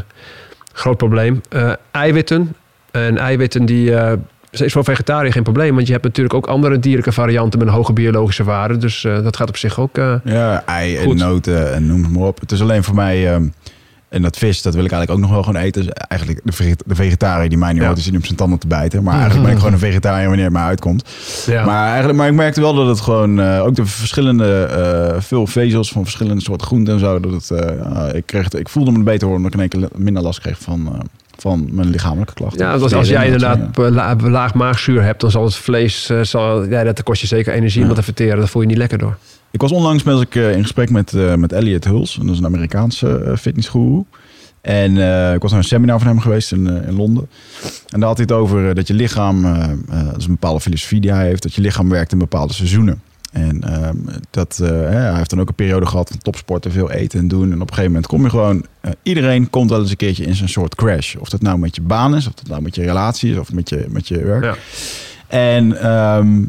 groot 0.74 0.98
probleem. 0.98 1.42
Eh, 1.50 1.72
eiwitten. 1.92 2.56
En 2.92 3.18
eiwitten 3.18 3.66
die... 3.66 3.94
is 4.62 4.74
voor 4.74 4.84
vegetariër 4.84 5.32
geen 5.32 5.44
probleem, 5.44 5.76
want 5.76 5.86
je 5.88 5.94
hebt 5.94 6.06
natuurlijk 6.06 6.36
ook 6.36 6.48
andere 6.48 6.80
dierlijke 6.80 7.12
varianten 7.12 7.60
met 7.60 7.68
een 7.68 7.74
hoge 7.74 7.94
biologische 7.94 8.44
waarde. 8.44 8.78
Dus 8.78 9.04
eh, 9.04 9.24
dat 9.24 9.36
gaat 9.38 9.50
op 9.50 9.58
zich 9.58 9.80
ook. 9.80 9.98
eh, 9.98 10.14
Ja, 10.24 10.64
ei 10.66 10.98
en 10.98 11.16
noten 11.18 11.74
en 11.74 11.86
noem 11.88 12.04
het 12.04 12.12
maar 12.14 12.28
op. 12.28 12.40
Het 12.40 12.52
is 12.52 12.62
alleen 12.62 12.84
voor 12.84 12.96
mij... 12.96 13.34
ehm, 13.34 13.48
en 14.10 14.22
dat 14.22 14.38
vis, 14.38 14.62
dat 14.62 14.74
wil 14.76 14.86
ik 14.86 14.92
eigenlijk 14.92 15.22
ook 15.22 15.26
nog 15.30 15.36
wel 15.36 15.44
gewoon 15.54 15.62
eten. 15.64 15.82
Dus 15.86 15.92
eigenlijk 15.94 16.42
de, 16.44 16.52
veget- 16.52 16.84
de 16.86 16.96
vegetariër 16.96 17.50
die 17.50 17.58
mij 17.58 17.72
niet 17.74 17.82
Ja. 17.82 17.88
hoort, 17.88 18.12
nu 18.12 18.18
op 18.18 18.26
zijn 18.26 18.38
tanden 18.38 18.60
te 18.60 18.68
bijten. 18.68 19.04
Maar 19.04 19.14
eigenlijk 19.14 19.44
ben 19.44 19.52
ik 19.52 19.58
gewoon 19.58 19.74
een 19.74 19.80
vegetariër 19.90 20.28
wanneer 20.28 20.44
het 20.46 20.54
mij 20.54 20.64
uitkomt. 20.64 21.10
ja. 21.46 21.66
Maar, 21.66 21.88
eigenlijk, 21.88 22.18
maar 22.18 22.28
ik 22.28 22.34
merkte 22.34 22.62
wel 22.62 22.74
dat 22.74 22.88
het 22.88 23.00
gewoon... 23.00 23.40
eh, 23.40 23.64
ook 23.66 23.76
de 23.76 23.86
verschillende... 23.86 25.16
veel 25.20 25.48
vezels 25.48 25.92
van 25.92 26.04
verschillende 26.04 26.42
soorten 26.42 26.68
groenten 26.68 26.94
en 26.94 27.00
zo. 27.00 27.20
Dat 27.20 27.32
het, 27.50 27.52
ik, 28.16 28.26
kreeg 28.26 28.44
het, 28.44 28.54
ik 28.54 28.70
voelde 28.70 28.92
me 28.92 29.04
beter 29.04 29.28
worden 29.28 29.46
omdat 29.46 29.64
ik 29.64 29.74
in 29.74 29.80
één 29.82 29.90
keer 29.90 30.00
minder 30.02 30.24
last 30.24 30.40
kreeg 30.40 30.60
van, 30.60 31.02
van 31.38 31.68
mijn 31.72 31.90
lichamelijke 31.90 32.34
klachten. 32.34 32.66
Ja, 32.66 32.78
want 32.78 32.94
als 32.94 33.08
jij 33.10 33.26
inderdaad 33.26 34.22
laag 34.22 34.54
maagzuur 34.54 35.04
hebt, 35.04 35.22
dan 35.22 35.32
zal 35.32 35.44
het 35.44 35.56
vlees, 35.56 36.10
eh, 36.10 36.22
zal, 36.24 36.64
ja, 36.70 36.84
dat 36.84 37.04
kost 37.04 37.22
je 37.22 37.28
zeker 37.28 37.54
energie 37.54 37.82
om 37.82 37.88
dat 37.88 37.98
te 37.98 38.04
verteren. 38.04 38.38
Dat 38.38 38.50
voel 38.50 38.62
je 38.62 38.68
niet 38.68 38.78
lekker 38.78 38.98
door. 38.98 39.18
Ik 39.52 39.62
was 39.62 39.72
onlangs 39.72 40.04
met, 40.04 40.22
ik, 40.22 40.36
eh, 40.36 40.52
in 40.56 40.62
gesprek 40.62 40.90
met, 40.90 41.14
eh, 41.14 41.36
met 41.36 41.52
Elliot 41.52 41.84
Huls. 41.84 42.18
En 42.20 42.26
dat 42.26 42.34
is 42.34 42.40
een 42.40 42.46
Amerikaanse 42.46 43.24
uh, 43.28 43.36
fitnessguru. 43.36 44.04
En 44.62 44.98
eh, 44.98 45.34
ik 45.34 45.42
was 45.42 45.52
naar 45.52 45.60
een 45.60 45.66
seminar 45.66 45.98
van 46.00 46.08
hem 46.08 46.20
geweest 46.20 46.52
in, 46.52 46.68
eh, 46.68 46.88
in 46.88 46.96
Londen. 46.96 47.30
En 47.90 48.00
daar 48.00 48.08
had 48.10 48.18
hij 48.18 48.26
het 48.30 48.38
over 48.38 48.70
eh, 48.70 48.76
dat 48.76 48.88
je 48.88 48.94
lichaam... 48.94 49.46
eh, 49.46 49.64
eh, 49.64 50.06
dat 50.06 50.18
is 50.18 50.26
een 50.26 50.32
bepaalde 50.32 50.60
filosofie 50.60 51.02
die 51.02 51.12
hij 51.12 51.26
heeft. 51.28 51.44
Dat 51.44 51.54
je 51.54 51.62
lichaam 51.62 51.90
werkt 51.90 52.12
in 52.12 52.18
bepaalde 52.18 52.54
seizoenen. 52.54 53.02
En 53.38 53.64
ehm, 53.64 53.98
dat, 54.30 54.60
eh, 54.64 54.70
hij 54.70 55.16
heeft 55.16 55.30
dan 55.30 55.40
ook 55.40 55.48
een 55.48 55.56
periode 55.56 55.86
gehad 55.86 56.10
van 56.10 56.18
topsporten, 56.18 56.72
veel 56.72 56.92
eten 56.92 57.20
en 57.20 57.28
doen. 57.28 57.52
En 57.52 57.62
op 57.62 57.68
een 57.68 57.68
gegeven 57.68 57.86
moment 57.86 58.08
kom 58.08 58.24
je 58.24 58.30
gewoon... 58.30 58.66
eh, 58.82 58.92
iedereen 59.04 59.50
komt 59.50 59.70
wel 59.70 59.80
eens 59.80 59.90
een 59.90 59.96
keertje 59.96 60.26
in 60.26 60.36
zo'n 60.36 60.48
soort 60.48 60.76
crash. 60.76 61.16
Of 61.16 61.30
dat 61.30 61.42
nou 61.42 61.58
met 61.58 61.76
je 61.76 61.82
baan 61.82 62.16
is, 62.16 62.28
of 62.28 62.34
dat 62.34 62.48
nou 62.48 62.62
met 62.62 62.76
je 62.76 62.82
relatie 62.82 63.32
is, 63.32 63.38
of 63.38 63.54
met 63.54 63.70
je, 63.70 63.86
met 63.90 64.08
je 64.08 64.24
werk. 64.24 64.44
Ja. 64.44 64.56
En 65.28 65.82
ehm, 65.82 66.44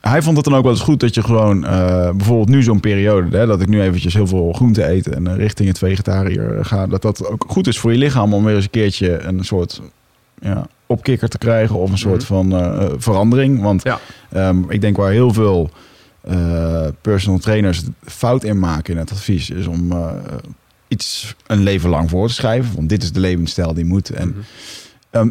hij 0.00 0.22
vond 0.22 0.36
het 0.36 0.44
dan 0.44 0.54
ook 0.54 0.62
wel 0.62 0.72
eens 0.72 0.80
goed 0.80 1.00
dat 1.00 1.14
je 1.14 1.22
gewoon, 1.22 1.64
eh, 1.64 2.10
bijvoorbeeld 2.10 2.48
nu 2.48 2.62
zo'n 2.62 2.80
periode, 2.80 3.36
hè, 3.36 3.46
dat 3.46 3.60
ik 3.60 3.68
nu 3.68 3.80
eventjes 3.82 4.14
heel 4.14 4.26
veel 4.26 4.52
groente 4.52 4.88
eet 4.88 5.08
en 5.08 5.36
richting 5.36 5.68
het 5.68 5.78
vegetariër 5.78 6.64
ga, 6.64 6.86
dat 6.86 7.02
dat 7.02 7.26
ook 7.26 7.44
goed 7.48 7.66
is 7.66 7.78
voor 7.78 7.92
je 7.92 7.98
lichaam 7.98 8.34
om 8.34 8.44
weer 8.44 8.54
eens 8.54 8.64
een 8.64 8.70
keertje 8.70 9.18
een 9.18 9.44
soort 9.44 9.80
ja, 10.40 10.66
opkikker 10.88 11.28
te 11.28 11.38
krijgen 11.38 11.76
of 11.76 11.90
een 11.90 11.98
soort 11.98 12.24
van 12.24 12.52
eh, 12.52 12.82
eh, 12.84 12.92
verandering. 12.96 13.62
Want 13.62 13.82
Ja. 13.82 14.00
ehm, 14.30 14.70
ik 14.70 14.80
denk 14.80 14.96
waar 14.96 15.10
heel 15.10 15.32
veel 15.32 15.70
eh, 16.20 16.86
personal 17.00 17.38
trainers 17.38 17.82
fout 18.04 18.44
in 18.44 18.58
maken 18.58 18.92
in 18.92 18.98
het 18.98 19.10
advies, 19.10 19.50
is 19.50 19.66
om 19.66 19.92
iets 20.88 21.34
een 21.46 21.62
leven 21.62 21.90
lang 21.90 22.10
voor 22.10 22.28
te 22.28 22.34
schrijven. 22.34 22.74
Want 22.74 22.88
dit 22.88 23.02
is 23.02 23.12
de 23.12 23.20
levensstijl 23.20 23.74
die 23.74 23.84
moet. 23.84 24.10
En 24.10 24.28
Mhm. 24.28 24.38
Ehm, 25.10 25.28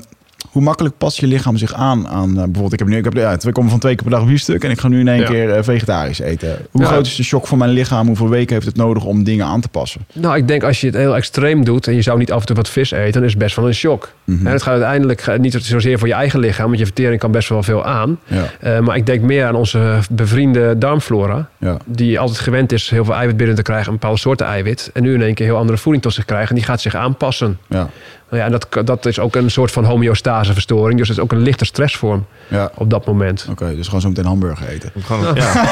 hoe 0.57 0.65
makkelijk 0.65 0.97
past 0.97 1.17
je 1.19 1.27
lichaam 1.27 1.57
zich 1.57 1.73
aan 1.73 2.07
aan 2.07 2.29
eh, 2.29 2.35
bijvoorbeeld 2.35 2.73
ik 2.73 2.79
heb 2.79 2.87
nu 2.87 2.97
ik 2.97 3.03
heb 3.03 3.13
ja, 3.13 3.31
ik 3.31 3.53
kom 3.53 3.69
van 3.69 3.79
twee 3.79 3.95
keer 3.95 4.03
per 4.07 4.11
dag 4.17 4.25
biefstuk 4.27 4.63
en 4.63 4.69
ik 4.71 4.79
ga 4.79 4.87
nu 4.87 4.99
in 4.99 5.07
één 5.07 5.19
Ja. 5.19 5.27
keer 5.27 5.51
eh, 5.53 5.63
vegetarisch 5.63 6.19
eten. 6.19 6.57
Hoe 6.71 6.81
Ja. 6.81 6.87
groot 6.87 7.05
is 7.05 7.15
de 7.15 7.23
shock 7.23 7.47
voor 7.47 7.57
mijn 7.57 7.71
lichaam? 7.71 8.07
Hoeveel 8.07 8.29
weken 8.29 8.53
heeft 8.53 8.65
het 8.65 8.75
nodig 8.75 9.03
om 9.05 9.23
dingen 9.23 9.45
aan 9.45 9.61
te 9.61 9.67
passen? 9.69 10.01
Nou, 10.13 10.37
ik 10.37 10.47
denk 10.47 10.63
als 10.63 10.81
je 10.81 10.87
het 10.87 10.95
heel 10.95 11.15
extreem 11.15 11.63
doet 11.63 11.87
en 11.87 11.93
je 11.95 12.01
zou 12.01 12.17
niet 12.17 12.31
af 12.31 12.39
en 12.39 12.45
toe 12.45 12.55
wat 12.55 12.69
vis 12.69 12.91
eten, 12.91 13.11
dan 13.13 13.23
is 13.23 13.29
het 13.29 13.39
best 13.39 13.55
wel 13.55 13.67
een 13.67 13.73
shock. 13.73 14.13
Mhm. 14.23 14.45
En 14.47 14.51
het 14.51 14.61
gaat 14.61 14.73
uiteindelijk 14.73 15.21
gaat 15.21 15.39
niet 15.39 15.53
zozeer 15.61 15.99
voor 15.99 16.07
je 16.07 16.13
eigen 16.13 16.39
lichaam, 16.39 16.65
want 16.65 16.79
je 16.79 16.85
vertering 16.85 17.19
kan 17.19 17.31
best 17.31 17.49
wel 17.49 17.63
veel 17.63 17.85
aan. 17.85 18.19
Eh, 18.59 18.79
maar 18.79 18.95
ik 18.95 19.05
denk 19.05 19.21
meer 19.21 19.45
aan 19.45 19.55
onze 19.55 19.99
bevriende 20.11 20.77
darmflora, 20.77 21.49
die 21.85 22.19
altijd 22.19 22.39
gewend 22.39 22.71
is 22.71 22.89
heel 22.89 23.05
veel 23.05 23.13
eiwit 23.15 23.37
binnen 23.37 23.55
te 23.55 23.61
krijgen, 23.61 23.87
een 23.87 23.93
bepaalde 23.93 24.19
soorten 24.19 24.45
eiwit. 24.45 24.89
En 24.93 25.03
nu 25.03 25.13
in 25.13 25.21
één 25.21 25.33
keer 25.33 25.45
heel 25.45 25.57
andere 25.57 25.77
voeding 25.77 26.03
tot 26.03 26.13
zich 26.13 26.25
krijgen 26.25 26.49
en 26.49 26.55
die 26.55 26.63
gaat 26.65 26.81
zich 26.81 26.95
aanpassen. 26.95 27.57
ja, 27.67 27.89
Nou 28.29 28.41
ja, 28.41 28.45
en 28.45 28.51
dat, 28.51 28.87
dat 28.87 29.05
is 29.05 29.19
ook 29.19 29.35
een 29.35 29.51
soort 29.51 29.71
van 29.71 29.83
homeostaseverstoring, 29.83 30.99
dus 30.99 31.07
het 31.07 31.17
is 31.17 31.23
ook 31.23 31.31
een 31.31 31.41
lichte 31.41 31.65
stressvorm 31.65 32.25
ja. 32.47 32.71
op 32.75 32.89
dat 32.89 33.05
moment. 33.05 33.47
Oké, 33.49 33.75
dus 33.75 33.85
gewoon 33.85 34.01
zo 34.01 34.07
meteen 34.07 34.25
hamburger 34.25 34.67
eten. 34.67 34.91
Gewoon, 35.03 35.35
ja. 35.35 35.53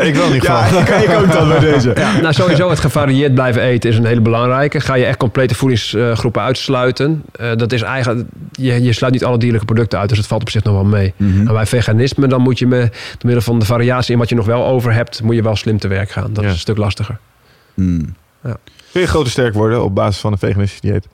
100%. 0.00 0.02
Ik 0.02 0.14
wil 0.14 0.30
niet 0.30 0.42
Ja, 0.42 0.62
gewoon. 0.62 0.82
ik, 0.82 0.88
ik 1.10 1.16
ook 1.18 1.32
dan 1.32 1.48
bij 1.48 1.58
deze. 1.58 1.92
Ja, 1.96 2.20
nou 2.20 2.32
sowieso 2.34 2.70
het 2.70 2.80
gevarieerd 2.80 3.34
blijven 3.34 3.62
eten 3.62 3.90
is 3.90 3.96
een 3.98 4.04
hele 4.04 4.20
belangrijke. 4.20 4.80
Ga 4.80 4.94
je 4.94 5.04
echt 5.04 5.16
complete 5.16 5.54
voedingsgroepen 5.54 6.42
uitsluiten. 6.42 7.22
eh, 7.32 7.50
dat 7.56 7.72
is 7.72 7.82
eigenlijk, 7.82 8.28
je, 8.52 8.82
je 8.82 8.92
sluit 8.92 9.12
niet 9.12 9.24
alle 9.24 9.38
dierlijke 9.38 9.66
producten 9.66 9.98
uit, 9.98 10.08
dus 10.08 10.18
het 10.18 10.26
valt 10.26 10.40
op 10.42 10.50
zich 10.50 10.62
nog 10.62 10.74
wel 10.74 10.84
mee. 10.84 11.12
Mhm. 11.16 11.42
Maar 11.44 11.52
bij 11.54 11.66
veganisme, 11.66 12.26
dan 12.26 12.40
moet 12.40 12.58
je 12.58 12.66
met, 12.66 12.80
door 12.92 13.16
middel 13.22 13.40
van 13.42 13.58
de 13.58 13.64
variatie 13.64 14.12
in 14.12 14.18
wat 14.18 14.28
je 14.28 14.34
nog 14.34 14.46
wel 14.46 14.66
over 14.66 14.92
hebt, 14.92 15.22
moet 15.22 15.34
je 15.34 15.42
wel 15.42 15.56
slim 15.56 15.78
te 15.78 15.88
werk 15.88 16.10
gaan. 16.10 16.32
Dat 16.32 16.42
Ja. 16.42 16.48
is 16.48 16.54
een 16.54 16.60
stuk 16.60 16.76
lastiger. 16.76 17.18
Hmm. 17.74 18.14
Kun 18.96 19.04
je 19.04 19.10
groter 19.10 19.30
sterk 19.32 19.54
worden 19.54 19.82
op 19.84 19.94
basis 19.94 20.20
van 20.20 20.32
een 20.32 20.38
veganistisch 20.38 20.80
dieet? 20.80 21.08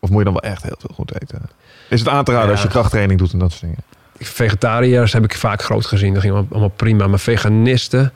Of 0.00 0.08
moet 0.10 0.18
je 0.18 0.24
dan 0.24 0.32
wel 0.32 0.50
echt 0.50 0.62
heel 0.62 0.76
veel 0.78 0.90
goed 0.94 1.12
eten? 1.22 1.40
Is 1.88 2.00
het 2.00 2.08
aan 2.08 2.24
te 2.24 2.30
raden 2.30 2.46
Ja. 2.46 2.52
als 2.52 2.62
je 2.62 2.68
krachttraining 2.68 3.18
doet 3.18 3.32
en 3.32 3.38
dat 3.38 3.50
soort 3.50 3.62
dingen? 3.62 3.78
Vegetariërs 4.18 5.12
heb 5.12 5.24
ik 5.24 5.34
vaak 5.34 5.62
groot 5.62 5.86
gezien. 5.86 6.12
Dat 6.12 6.22
ging 6.22 6.34
allemaal- 6.34 6.68
prima. 6.68 7.06
Maar 7.06 7.18
veganisten, 7.18 8.12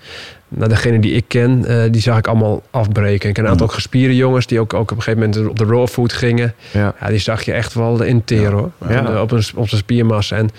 nou, 0.49 0.69
degene 0.69 0.99
die 0.99 1.13
ik 1.13 1.25
ken, 1.29 1.65
eh, 1.65 1.93
die 1.93 2.01
zag 2.01 2.19
ik 2.19 2.27
allemaal 2.27 2.63
afbreken. 2.71 3.29
Ik 3.29 3.35
ken 3.35 3.45
een 3.45 3.51
aantal 3.51 3.67
Ja. 3.67 3.73
gespierde 3.73 4.17
jongens 4.17 4.47
die 4.47 4.61
ook, 4.61 4.75
ook 4.75 4.91
op 4.91 4.97
een 4.97 5.03
gegeven 5.03 5.31
moment 5.31 5.49
op 5.51 5.59
de 5.59 5.65
raw 5.65 5.89
food 5.89 6.13
gingen. 6.13 6.55
Ja. 6.73 6.95
Ja, 7.01 7.07
die 7.09 7.19
zag 7.19 7.43
je 7.43 7.53
echt 7.53 7.75
wel 7.75 8.03
in 8.03 8.25
teer 8.25 8.51
hoor. 8.53 8.71
Ja. 8.81 8.87
En, 8.89 9.07
eh, 9.15 9.21
op, 9.21 9.31
een, 9.31 9.45
op 9.55 9.69
zijn 9.69 9.81
spiermassa. 9.81 10.37
En 10.37 10.51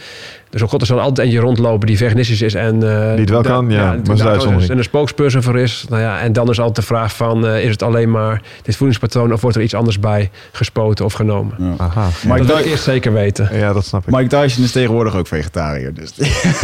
dus 0.50 0.64
ook 0.64 0.70
god, 0.70 0.82
er 0.82 0.88
zal 0.88 1.00
altijd 1.00 1.28
eentje 1.28 1.42
rondlopen 1.42 1.88
die 1.88 1.98
veganistisch 1.98 2.42
is. 2.42 2.54
En, 2.54 2.74
eh, 2.74 3.10
Die 3.10 3.20
het 3.20 3.30
wel 3.30 3.42
da- 3.42 3.50
kan, 3.50 3.70
ja, 3.70 3.86
maar 3.86 4.04
dat 4.04 4.16
is 4.16 4.22
daar 4.22 4.32
uitzondering. 4.32 4.72
En 4.72 4.78
een 4.78 4.84
spokesperson 4.84 5.44
voor 5.44 5.60
is. 5.60 5.86
Nou 5.90 6.02
ja, 6.02 6.20
en 6.20 6.34
dan 6.34 6.50
is 6.50 6.58
altijd 6.60 6.76
de 6.76 6.82
vraag 6.82 7.16
van, 7.16 7.48
eh, 7.48 7.64
is 7.64 7.70
het 7.70 7.84
alleen 7.84 8.12
maar 8.12 8.42
dit 8.62 8.76
voedingspatroon 8.76 9.34
of 9.34 9.42
wordt 9.42 9.58
er 9.58 9.64
iets 9.64 9.74
anders 9.74 10.00
bij 10.00 10.30
gespoten 10.52 11.06
of 11.06 11.14
genomen? 11.14 11.56
Ja. 11.60 11.74
Aha. 11.78 12.08
Maar 12.28 12.38
dat 12.38 12.48
ik 12.48 12.54
wil 12.54 12.58
ik 12.64 12.66
eerst 12.72 12.84
zeker 12.84 13.14
weten. 13.14 13.50
Ja, 13.54 13.74
dat 13.74 13.86
snap 13.86 14.08
ik. 14.08 14.16
Mike 14.16 14.28
Tyson 14.42 14.64
is 14.64 14.72
tegenwoordig 14.72 15.16
ook 15.16 15.28
vegetariër. 15.28 15.94
Dus, 15.94 16.14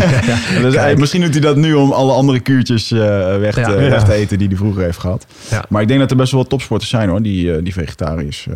dus 0.62 0.76
hij- 0.76 0.96
misschien 0.96 1.22
doet 1.22 1.32
hij 1.34 1.42
dat 1.42 1.56
nu 1.56 1.74
om 1.74 1.92
alle 1.92 2.12
andere 2.12 2.40
kuurtjes 2.40 2.92
eh, 2.92 3.00
weg, 3.38 3.54
te, 3.54 3.60
Ja. 3.60 3.76
weg 3.76 3.90
Ja. 3.92 4.04
te 4.04 4.14
eten 4.14 4.38
die 4.38 4.48
hij 4.48 4.58
vroeger 4.58 4.84
heeft 4.84 4.98
gehad. 5.00 5.26
Ja. 5.50 5.64
Maar 5.70 5.82
ik 5.82 5.88
denk 5.88 6.00
dat 6.00 6.12
er 6.12 6.18
best 6.18 6.32
wel 6.32 6.42
wat 6.42 6.50
topsporters 6.50 6.90
zijn 6.90 7.10
hoor, 7.10 7.22
die, 7.22 7.54
eh, 7.56 7.64
die 7.64 7.74
vegetariërs 7.74 8.48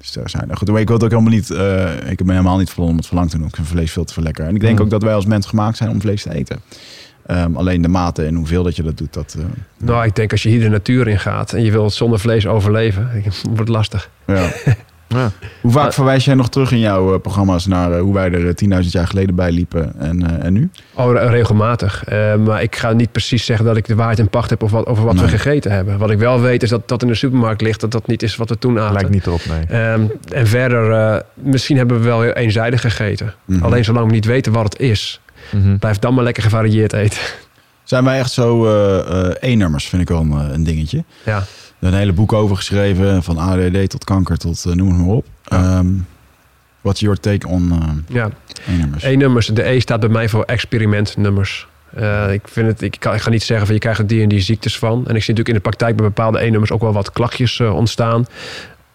eh, 0.00 0.22
zijn. 0.26 0.44
Nou, 0.46 0.58
goed, 0.58 0.68
maar 0.68 0.80
ik 0.80 0.86
wil 0.86 0.96
het 0.96 1.04
ook 1.04 1.10
helemaal 1.10 1.32
niet, 1.32 1.50
eh, 1.50 2.10
ik 2.10 2.16
ben 2.16 2.28
helemaal 2.30 2.58
niet 2.58 2.70
van 2.70 2.84
om 2.84 2.96
het 2.96 3.06
verlang 3.06 3.30
te 3.30 3.38
doen. 3.38 3.46
Ik 3.46 3.54
vind 3.54 3.66
vlees 3.68 3.92
veel 3.92 4.04
te 4.04 4.12
veel 4.12 4.22
lekker. 4.22 4.44
En 4.46 4.54
ik 4.54 4.60
denk 4.60 4.78
Mm. 4.78 4.84
ook 4.84 4.90
dat 4.90 5.02
wij 5.02 5.14
als 5.14 5.26
mens 5.26 5.46
gemaakt 5.46 5.76
zijn 5.76 5.90
om 5.90 6.00
vlees 6.00 6.22
te 6.22 6.34
eten. 6.34 6.60
Ehm, 7.26 7.56
alleen 7.56 7.82
de 7.82 7.88
mate 7.88 8.24
en 8.24 8.34
hoeveel 8.34 8.62
dat 8.62 8.76
je 8.76 8.82
dat 8.82 8.96
doet, 8.98 9.12
dat... 9.12 9.36
eh, 9.38 9.44
Nou, 9.76 10.04
ik 10.06 10.14
denk 10.16 10.32
als 10.32 10.42
je 10.42 10.48
hier 10.48 10.60
de 10.60 10.68
natuur 10.68 11.08
in 11.08 11.18
gaat 11.18 11.52
en 11.52 11.62
je 11.62 11.70
wilt 11.70 11.92
zonder 11.92 12.20
vlees 12.20 12.46
overleven, 12.46 13.10
wordt 13.42 13.58
het 13.58 13.68
lastig. 13.68 14.10
ja. 14.26 14.50
Ja. 15.14 15.30
Hoe 15.60 15.70
vaak 15.72 15.92
verwijs 15.92 16.24
jij 16.24 16.34
nog 16.34 16.48
terug 16.50 16.72
in 16.72 16.78
jouw 16.78 17.14
eh, 17.14 17.20
programma's 17.20 17.66
naar 17.66 17.92
eh, 17.92 18.00
hoe 18.00 18.14
wij 18.14 18.32
er 18.32 18.46
eh, 18.46 18.80
10.000 18.82 18.88
jaar 18.90 19.06
geleden 19.06 19.34
bij 19.34 19.50
liepen 19.50 19.92
en, 20.00 20.38
eh, 20.38 20.44
en 20.44 20.52
nu? 20.52 20.70
Oh, 20.94 21.12
re- 21.12 21.26
regelmatig. 21.28 22.04
Eh, 22.04 22.34
maar 22.34 22.62
ik 22.62 22.76
ga 22.76 22.92
niet 22.92 23.12
precies 23.12 23.44
zeggen 23.44 23.66
dat 23.66 23.76
ik 23.76 23.86
de 23.86 23.94
waarheid 23.94 24.18
in 24.18 24.28
pacht 24.28 24.50
heb 24.50 24.62
of 24.62 24.70
wat, 24.70 24.86
over 24.86 25.04
wat 25.04 25.14
Nee. 25.14 25.22
we 25.24 25.30
gegeten 25.30 25.72
hebben. 25.72 25.98
Wat 25.98 26.10
ik 26.10 26.18
wel 26.18 26.40
weet 26.40 26.62
is 26.62 26.68
dat 26.68 26.88
dat 26.88 27.02
in 27.02 27.08
de 27.08 27.14
supermarkt 27.14 27.60
ligt, 27.60 27.80
dat 27.80 27.90
dat 27.90 28.06
niet 28.06 28.22
is 28.22 28.36
wat 28.36 28.48
we 28.48 28.58
toen 28.58 28.78
aten. 28.80 28.92
Lijkt 28.92 29.10
niet 29.10 29.26
erop, 29.26 29.40
nee. 29.48 29.80
Ehm, 29.80 30.00
en 30.32 30.46
verder, 30.46 30.92
eh, 30.92 31.20
misschien 31.34 31.76
hebben 31.76 31.98
we 31.98 32.04
wel 32.04 32.20
heel 32.20 32.32
eenzijdig 32.32 32.80
gegeten. 32.80 33.34
Mhm. 33.44 33.64
Alleen 33.64 33.84
zolang 33.84 34.06
we 34.06 34.12
niet 34.12 34.24
weten 34.24 34.52
wat 34.52 34.64
het 34.64 34.78
is, 34.80 35.20
Mhm. 35.52 35.76
blijf 35.76 35.98
dan 35.98 36.14
maar 36.14 36.24
lekker 36.24 36.42
gevarieerd 36.42 36.92
eten. 36.92 37.18
Zijn 37.90 38.04
wij 38.04 38.18
echt 38.18 38.32
zo 38.32 38.66
eh 38.66 39.28
eh 39.28 39.50
E-nummers, 39.52 39.88
vind 39.88 40.02
ik 40.02 40.08
wel 40.08 40.20
een, 40.20 40.32
eh, 40.32 40.52
een 40.52 40.64
dingetje. 40.64 41.04
ja. 41.24 41.44
Een 41.80 41.94
hele 41.94 42.12
boek 42.12 42.32
over 42.32 42.56
geschreven, 42.56 43.22
van 43.22 43.38
ADD 43.38 43.90
tot 43.90 44.04
kanker 44.04 44.36
tot 44.36 44.64
noem 44.64 44.88
het 44.88 44.98
maar 44.98 45.16
op. 45.16 45.26
Ja. 45.44 45.56
Ehm, 45.56 45.86
what's 46.80 47.00
your 47.00 47.20
take 47.20 47.48
on 47.48 47.72
ja. 48.08 48.30
E-nummers? 48.66 49.02
E-nummers. 49.04 49.46
De 49.46 49.68
E 49.68 49.80
staat 49.80 50.00
bij 50.00 50.08
mij 50.08 50.28
voor 50.28 50.44
experimentnummers. 50.44 51.66
Eh, 51.94 52.32
ik, 52.32 52.48
vind 52.48 52.66
het, 52.66 52.82
ik, 52.82 52.96
kan, 52.98 53.14
ik 53.14 53.20
ga 53.20 53.30
niet 53.30 53.42
zeggen 53.42 53.66
van 53.66 53.74
je 53.74 53.80
krijgt 53.80 53.98
er 53.98 54.06
die 54.06 54.22
en 54.22 54.28
die 54.28 54.40
ziektes 54.40 54.78
van. 54.78 54.92
En 55.06 55.16
ik 55.16 55.22
zie 55.22 55.34
natuurlijk 55.34 55.48
in 55.48 55.54
de 55.54 55.60
praktijk 55.60 55.96
bij 55.96 56.06
bepaalde 56.06 56.38
E-nummers 56.38 56.70
ook 56.70 56.80
wel 56.80 56.92
wat 56.92 57.12
klachtjes 57.12 57.60
ontstaan. 57.60 58.26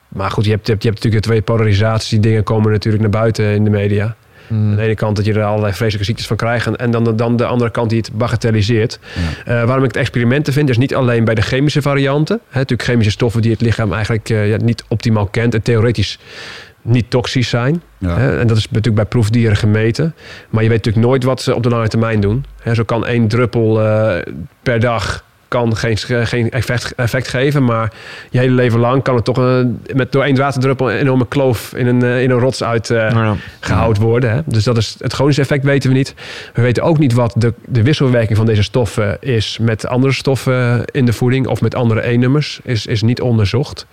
Maar 0.08 0.32
goed, 0.32 0.46
je 0.46 0.52
hebt, 0.52 0.66
je, 0.66 0.72
hebt, 0.72 0.84
je 0.84 0.90
hebt 0.90 1.04
natuurlijk 1.04 1.24
de 1.24 1.30
twee 1.30 1.42
polarisaties. 1.42 2.10
Die 2.10 2.20
dingen 2.20 2.44
komen 2.44 2.72
natuurlijk 2.72 3.04
naar 3.04 3.22
buiten 3.22 3.54
in 3.54 3.64
de 3.64 3.70
media. 3.70 4.16
Aan 4.50 4.76
de 4.76 4.82
ene 4.82 4.96
kant 4.96 5.16
dat 5.16 5.26
je 5.26 5.34
er 5.34 5.44
allerlei 5.44 5.74
vreselijke 5.74 6.06
ziektes 6.06 6.28
van 6.28 6.38
krijgt. 6.38 6.66
En, 6.68 6.76
en 6.76 6.92
dan, 6.92 7.04
de- 7.04 7.16
dan 7.16 7.36
de 7.36 7.46
andere 7.46 7.72
kant 7.72 7.90
die 7.90 8.00
het 8.00 8.12
bagatelliseert. 8.14 9.00
Ja. 9.46 9.60
Eh, 9.62 9.66
waarom 9.66 9.84
ik 9.84 9.92
het 9.92 9.98
experimenten 10.02 10.54
vind, 10.54 10.70
is 10.70 10.78
niet 10.78 10.96
alleen 10.96 11.24
bij 11.26 11.36
de 11.36 11.42
chemische 11.42 11.82
varianten. 11.82 12.40
Hè, 12.50 12.60
natuurlijk 12.60 12.90
chemische 12.90 13.12
stoffen 13.12 13.42
die 13.42 13.52
het 13.52 13.62
lichaam 13.62 13.94
eigenlijk 13.94 14.30
eh, 14.30 14.50
ja, 14.50 14.58
niet 14.58 14.84
optimaal 14.88 15.26
kent. 15.26 15.54
En 15.54 15.62
theoretisch 15.62 16.20
niet 16.82 17.10
toxisch 17.10 17.50
zijn. 17.50 17.82
Ja. 17.98 18.18
Hè? 18.18 18.40
En 18.40 18.48
dat 18.48 18.58
is 18.58 18.66
natuurlijk 18.68 18.96
bij 18.96 19.06
proefdieren 19.06 19.58
gemeten. 19.58 20.16
Maar 20.50 20.64
je 20.64 20.70
weet 20.70 20.78
natuurlijk 20.78 21.06
nooit 21.06 21.24
wat 21.24 21.42
ze 21.42 21.56
op 21.56 21.64
de 21.64 21.70
lange 21.70 21.88
termijn 21.88 22.20
doen. 22.20 22.46
Hè, 22.62 22.74
zo 22.74 22.84
kan 22.84 23.06
één 23.06 23.28
druppel 23.28 23.82
eh, 23.82 24.22
per 24.64 24.80
dag 24.80 25.24
kan 25.56 25.76
geen, 25.76 25.98
geen 26.28 26.52
effect, 26.52 26.96
effect 26.96 27.28
geven. 27.28 27.64
Maar 27.64 27.94
je 28.30 28.40
hele 28.40 28.54
leven 28.54 28.80
lang 28.80 29.04
kan 29.04 29.16
het 29.16 29.26
toch 29.26 29.38
een, 29.38 29.80
met, 29.94 30.12
door 30.12 30.24
één 30.24 30.36
waterdruppel 30.38 30.92
een 30.92 30.98
enorme 30.98 31.28
kloof 31.28 31.74
in 31.76 31.88
een, 31.88 32.04
eh, 32.04 32.22
in 32.22 32.32
een 32.32 32.40
rots 32.40 32.64
uit 32.64 32.90
eh, 32.90 33.12
Ja. 33.12 33.36
gehouden 33.60 34.04
worden. 34.04 34.32
Hè? 34.32 34.42
Dus 34.46 34.64
dat 34.64 34.78
is 34.78 34.96
het 35.00 35.14
chronische 35.14 35.42
effect 35.42 35.64
weten 35.64 35.90
we 35.90 35.96
niet. 35.96 36.14
We 36.54 36.62
weten 36.62 36.84
ook 36.84 36.98
niet 36.98 37.14
wat 37.14 37.34
de, 37.38 37.54
de 37.66 37.84
wisselwerking 37.84 38.38
van 38.38 38.46
deze 38.46 38.64
stoffen 38.64 39.18
is 39.22 39.58
met 39.62 39.88
andere 39.88 40.14
stoffen 40.14 40.86
in 40.92 41.06
de 41.06 41.14
voeding 41.14 41.48
of 41.48 41.62
met 41.62 41.76
andere 41.76 42.08
E-nummers. 42.08 42.60
Is, 42.64 42.86
is 42.86 43.02
niet 43.02 43.22
onderzocht. 43.22 43.86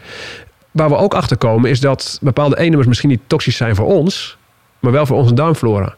Waar 0.71 0.89
we 0.89 0.97
ook 0.97 1.15
achter 1.15 1.37
komen 1.37 1.71
is 1.71 1.81
dat 1.81 2.19
bepaalde 2.21 2.61
E-nummers 2.61 2.87
misschien 2.87 3.09
niet 3.09 3.23
toxisch 3.27 3.57
zijn 3.57 3.75
voor 3.75 3.87
ons, 3.87 4.37
maar 4.79 4.93
wel 4.93 5.07
voor 5.07 5.17
onze 5.17 5.35
darmflora. 5.35 5.95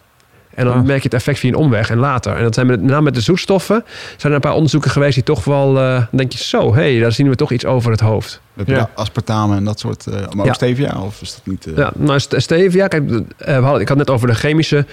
En 0.54 0.64
dan 0.64 0.74
Ah. 0.78 0.84
merk 0.84 0.98
je 0.98 1.04
het 1.08 1.14
effect 1.14 1.38
via 1.38 1.48
een 1.50 1.56
omweg 1.56 1.90
en 1.90 1.98
later. 1.98 2.36
En 2.36 2.42
dat 2.42 2.54
zijn 2.54 2.66
met, 2.66 2.80
met 2.80 2.90
name 2.90 3.02
met 3.02 3.14
de 3.14 3.20
zoetstoffen. 3.20 3.84
Zijn 4.16 4.32
er 4.32 4.34
een 4.34 4.40
paar 4.40 4.54
onderzoeken 4.54 4.90
geweest 4.90 5.14
die 5.14 5.22
toch 5.24 5.44
wel... 5.44 5.78
eh, 5.78 5.94
dan 5.94 6.06
denk 6.10 6.32
je 6.32 6.38
zo, 6.44 6.74
hé, 6.74 6.90
hey, 6.92 7.00
daar 7.00 7.12
zien 7.12 7.28
we 7.28 7.34
toch 7.36 7.52
iets 7.52 7.64
over 7.64 7.90
het 7.90 8.00
hoofd. 8.00 8.40
Heb 8.56 8.66
je 8.66 8.74
Ja. 8.74 8.90
aspartame 8.94 9.56
en 9.56 9.64
dat 9.64 9.78
soort... 9.80 10.06
eh 10.06 10.12
maar 10.14 10.38
ook 10.38 10.44
Ja. 10.46 10.52
stevia? 10.52 11.00
Of 11.02 11.20
is 11.20 11.30
dat 11.34 11.40
niet... 11.46 11.66
eh, 11.66 11.76
Ja, 11.76 11.92
nou, 11.96 12.18
st- 12.20 12.34
stevia, 12.36 12.88
kijk, 12.88 13.08
we 13.08 13.52
hadden, 13.52 13.80
ik 13.80 13.88
had 13.88 13.98
het 13.98 14.06
net 14.06 14.10
over 14.10 14.28
de 14.28 14.34
chemische 14.34 14.86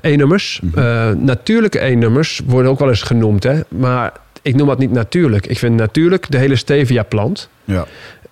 E-nummers. 0.00 0.60
Mhm. 0.62 0.78
Eh, 0.78 1.10
natuurlijke 1.10 1.78
E-nummers 1.84 2.40
worden 2.46 2.70
ook 2.70 2.78
wel 2.78 2.88
eens 2.88 3.02
genoemd, 3.02 3.42
hè. 3.42 3.60
Maar 3.68 4.12
ik 4.42 4.54
noem 4.54 4.66
dat 4.66 4.78
niet 4.78 4.90
natuurlijk. 4.92 5.46
Ik 5.46 5.58
vind 5.58 5.76
natuurlijk 5.76 6.30
de 6.30 6.38
hele 6.38 6.56
stevia-plant. 6.56 7.48
ja. 7.64 7.84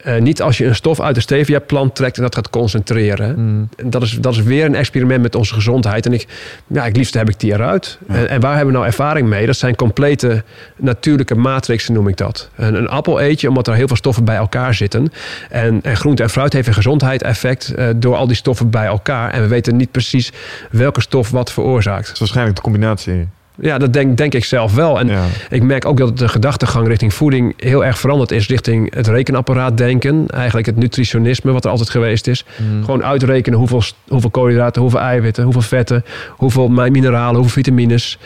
Eh, 0.03 0.21
niet 0.21 0.43
als 0.43 0.59
je 0.59 0.67
een 0.67 0.75
stof 0.75 1.01
uit 1.01 1.15
de 1.15 1.21
stevia-plant 1.21 1.95
trekt 1.95 2.17
en 2.17 2.23
dat 2.23 2.35
gaat 2.35 2.51
concentreren. 2.51 3.35
Mm. 3.39 3.69
Dat 3.85 4.03
is, 4.03 4.11
dat 4.21 4.33
is 4.33 4.43
weer 4.43 4.65
een 4.65 4.75
experiment 4.75 5.23
met 5.23 5.35
onze 5.35 5.55
gezondheid. 5.55 6.07
En 6.07 6.13
ik, 6.13 6.27
ja, 6.67 6.87
ik 6.87 6.97
liefst 6.97 7.15
heb 7.15 7.29
ik 7.29 7.41
die 7.41 7.53
eruit. 7.53 7.99
Ja. 8.09 8.15
En, 8.15 8.29
en 8.29 8.41
waar 8.41 8.51
hebben 8.51 8.73
we 8.73 8.79
nou 8.79 8.87
ervaring 8.87 9.29
mee? 9.29 9.47
Dat 9.47 9.57
zijn 9.57 9.77
complete 9.77 10.43
natuurlijke 10.77 11.35
matrixen, 11.35 11.95
noem 11.95 12.09
ik 12.09 12.17
dat. 12.17 12.51
Een, 12.57 12.75
een 12.75 12.89
appel 12.89 13.21
eet 13.23 13.41
je 13.41 13.49
omdat 13.49 13.69
er 13.69 13.75
heel 13.75 13.87
veel 13.87 13.97
stoffen 13.97 14.25
bij 14.25 14.37
elkaar 14.37 14.75
zitten. 14.75 15.13
En, 15.51 15.81
en 15.83 15.97
groente 15.97 16.23
en 16.23 16.31
fruit 16.31 16.53
heeft 16.53 16.69
een 16.69 16.75
gezondheidseffect 16.75 17.75
eh, 17.75 17.89
door 17.97 18.17
al 18.17 18.27
die 18.27 18.37
stoffen 18.37 18.71
bij 18.71 18.87
elkaar. 18.87 19.31
En 19.31 19.43
we 19.43 19.49
weten 19.49 19.77
niet 19.77 19.91
precies 19.91 20.33
welke 20.71 21.01
stof 21.01 21.31
wat 21.31 21.53
veroorzaakt. 21.53 22.05
Dat 22.05 22.13
is 22.13 22.19
waarschijnlijk 22.19 22.57
de 22.57 22.63
combinatie. 22.63 23.29
Ja, 23.61 23.79
dat 23.79 23.93
denk, 23.93 24.17
denk 24.17 24.35
ik 24.35 24.45
zelf 24.45 24.75
wel. 24.75 24.99
En 24.99 25.07
ja. 25.09 25.25
ik 25.51 25.63
merk 25.63 25.85
ook 25.85 25.97
dat 25.97 26.19
de 26.19 26.29
gedachtegang 26.29 26.87
richting 26.89 27.15
voeding 27.15 27.55
heel 27.57 27.85
erg 27.85 27.99
veranderd 27.99 28.31
is. 28.31 28.49
Richting 28.49 28.95
het 28.95 29.07
rekenapparaat 29.07 29.77
denken. 29.77 30.25
Eigenlijk 30.29 30.67
het 30.67 30.77
nutritionisme 30.77 31.53
wat 31.53 31.65
er 31.65 31.71
altijd 31.71 31.91
geweest 31.91 32.27
is. 32.27 32.45
Mm. 32.57 32.85
Gewoon 32.85 33.05
uitrekenen 33.05 33.59
hoeveel, 33.59 33.83
hoeveel 34.09 34.31
koolhydraten, 34.31 34.83
hoeveel 34.83 35.01
eiwitten, 35.01 35.45
hoeveel 35.45 35.63
vetten, 35.63 36.05
hoeveel 36.31 36.69
mi- 36.69 36.91
mineralen, 36.91 37.35
hoeveel 37.35 37.63
vitamines. 37.63 38.19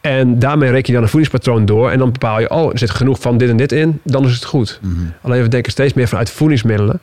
En 0.00 0.38
daarmee 0.38 0.70
reken 0.70 0.86
je 0.86 0.92
dan 0.92 1.02
een 1.02 1.08
voedingspatroon 1.08 1.64
door. 1.64 1.90
En 1.90 1.98
dan 1.98 2.12
bepaal 2.12 2.40
je, 2.40 2.50
oh, 2.50 2.72
er 2.72 2.78
zit 2.78 2.90
genoeg 2.90 3.20
van 3.20 3.38
dit 3.38 3.48
en 3.50 3.56
dit 3.56 3.72
in. 3.72 4.00
Dan 4.04 4.24
is 4.24 4.34
het 4.34 4.44
goed. 4.44 4.78
Mhm. 4.82 4.94
Alleen 5.22 5.42
we 5.42 5.48
denken 5.48 5.72
steeds 5.72 5.92
meer 5.94 6.08
vanuit 6.08 6.30
voedingsmiddelen. 6.30 7.00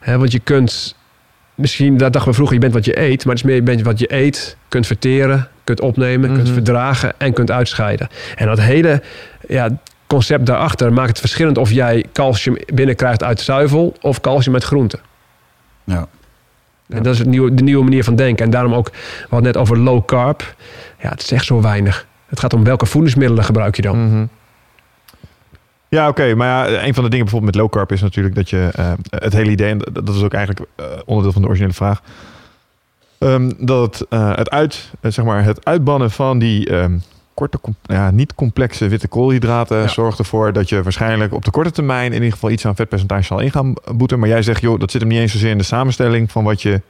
Hè, 0.00 0.18
want 0.18 0.32
je 0.32 0.38
kunt, 0.38 0.95
misschien, 1.56 1.96
dat 1.96 2.12
dachten 2.12 2.30
we 2.30 2.36
vroeger, 2.36 2.54
je 2.56 2.60
bent 2.62 2.74
wat 2.74 2.84
je 2.84 3.00
eet. 3.00 3.24
Maar 3.24 3.34
het 3.34 3.44
is 3.44 3.48
meer, 3.50 3.54
je 3.54 3.62
bent 3.62 3.82
wat 3.82 3.98
je 3.98 4.12
eet, 4.14 4.56
kunt 4.68 4.86
verteren, 4.86 5.48
kunt 5.64 5.80
opnemen, 5.80 6.32
kunt 6.32 6.44
Mhm. 6.44 6.52
verdragen 6.52 7.12
en 7.18 7.32
kunt 7.32 7.50
uitscheiden. 7.50 8.08
En 8.34 8.46
dat 8.46 8.60
hele 8.60 9.02
ja, 9.48 9.68
concept 10.06 10.46
daarachter 10.46 10.92
maakt 10.92 11.08
het 11.08 11.18
verschillend 11.18 11.58
of 11.58 11.70
jij 11.70 12.04
calcium 12.12 12.56
binnenkrijgt 12.74 13.22
uit 13.22 13.40
zuivel 13.40 13.96
of 14.00 14.20
calcium 14.20 14.54
uit 14.54 14.64
groenten. 14.64 15.00
Ja. 15.84 16.06
En 16.88 17.02
dat 17.02 17.12
is 17.12 17.18
het 17.18 17.28
nieuwe, 17.28 17.54
de 17.54 17.62
nieuwe 17.62 17.84
manier 17.84 18.04
van 18.04 18.16
denken. 18.16 18.44
En 18.44 18.50
daarom 18.50 18.74
ook, 18.74 18.88
we 18.90 19.26
hadden 19.28 19.42
net 19.52 19.56
over 19.56 19.78
low 19.78 20.04
carb. 20.04 20.54
Ja, 21.02 21.08
het 21.08 21.22
is 21.22 21.32
echt 21.32 21.44
zo 21.44 21.60
weinig. 21.60 22.06
Het 22.26 22.40
gaat 22.40 22.52
om 22.54 22.64
welke 22.64 22.86
voedingsmiddelen 22.86 23.44
gebruik 23.44 23.76
je 23.76 23.82
dan. 23.82 24.06
Mhm. 24.06 24.24
Ja, 25.88 26.08
oké. 26.08 26.34
Maar 26.34 26.70
ja, 26.70 26.82
een 26.86 26.94
van 26.94 27.04
de 27.04 27.10
dingen 27.10 27.24
bijvoorbeeld 27.24 27.54
met 27.54 27.62
low 27.62 27.70
carb 27.70 27.92
is 27.92 28.00
natuurlijk 28.00 28.34
dat 28.34 28.50
je 28.50 28.68
eh, 28.74 28.92
het 29.10 29.32
hele 29.32 29.50
idee, 29.50 29.70
en 29.70 29.78
dat 29.92 30.08
is 30.14 30.22
ook 30.22 30.32
eigenlijk 30.34 30.68
eh, 30.76 30.84
onderdeel 31.04 31.32
van 31.32 31.42
de 31.42 31.48
originele 31.48 31.74
vraag, 31.74 32.02
ehm, 33.18 33.52
dat 33.58 33.98
het, 33.98 34.08
eh, 34.08 34.36
het, 34.36 34.50
uit, 34.50 34.90
zeg 35.02 35.24
maar, 35.24 35.44
het 35.44 35.64
uitbannen 35.64 36.10
van 36.10 36.38
die 36.38 36.70
ehm, 36.70 36.98
korte, 37.34 37.58
com- 37.60 37.76
ja, 37.82 38.10
niet 38.10 38.34
complexe 38.34 38.88
witte 38.88 39.08
koolhydraten 39.08 39.78
Ja. 39.78 39.88
zorgt 39.88 40.18
ervoor 40.18 40.52
dat 40.52 40.68
je 40.68 40.82
waarschijnlijk 40.82 41.32
op 41.34 41.44
de 41.44 41.50
korte 41.50 41.70
termijn 41.70 42.06
in 42.06 42.12
ieder 42.12 42.32
geval 42.32 42.50
iets 42.50 42.66
aan 42.66 42.76
vetpercentage 42.76 43.22
zal 43.24 43.40
in 43.40 43.50
gaan 43.50 43.74
boeten. 43.94 44.18
Maar 44.18 44.28
jij 44.28 44.42
zegt, 44.42 44.60
joh, 44.60 44.80
dat 44.80 44.90
zit 44.90 45.00
hem 45.00 45.10
niet 45.10 45.20
eens 45.20 45.32
zozeer 45.32 45.50
in 45.50 45.58
de 45.58 45.64
samenstelling 45.64 46.30
van 46.30 46.44
wat 46.44 46.62
je, 46.62 46.80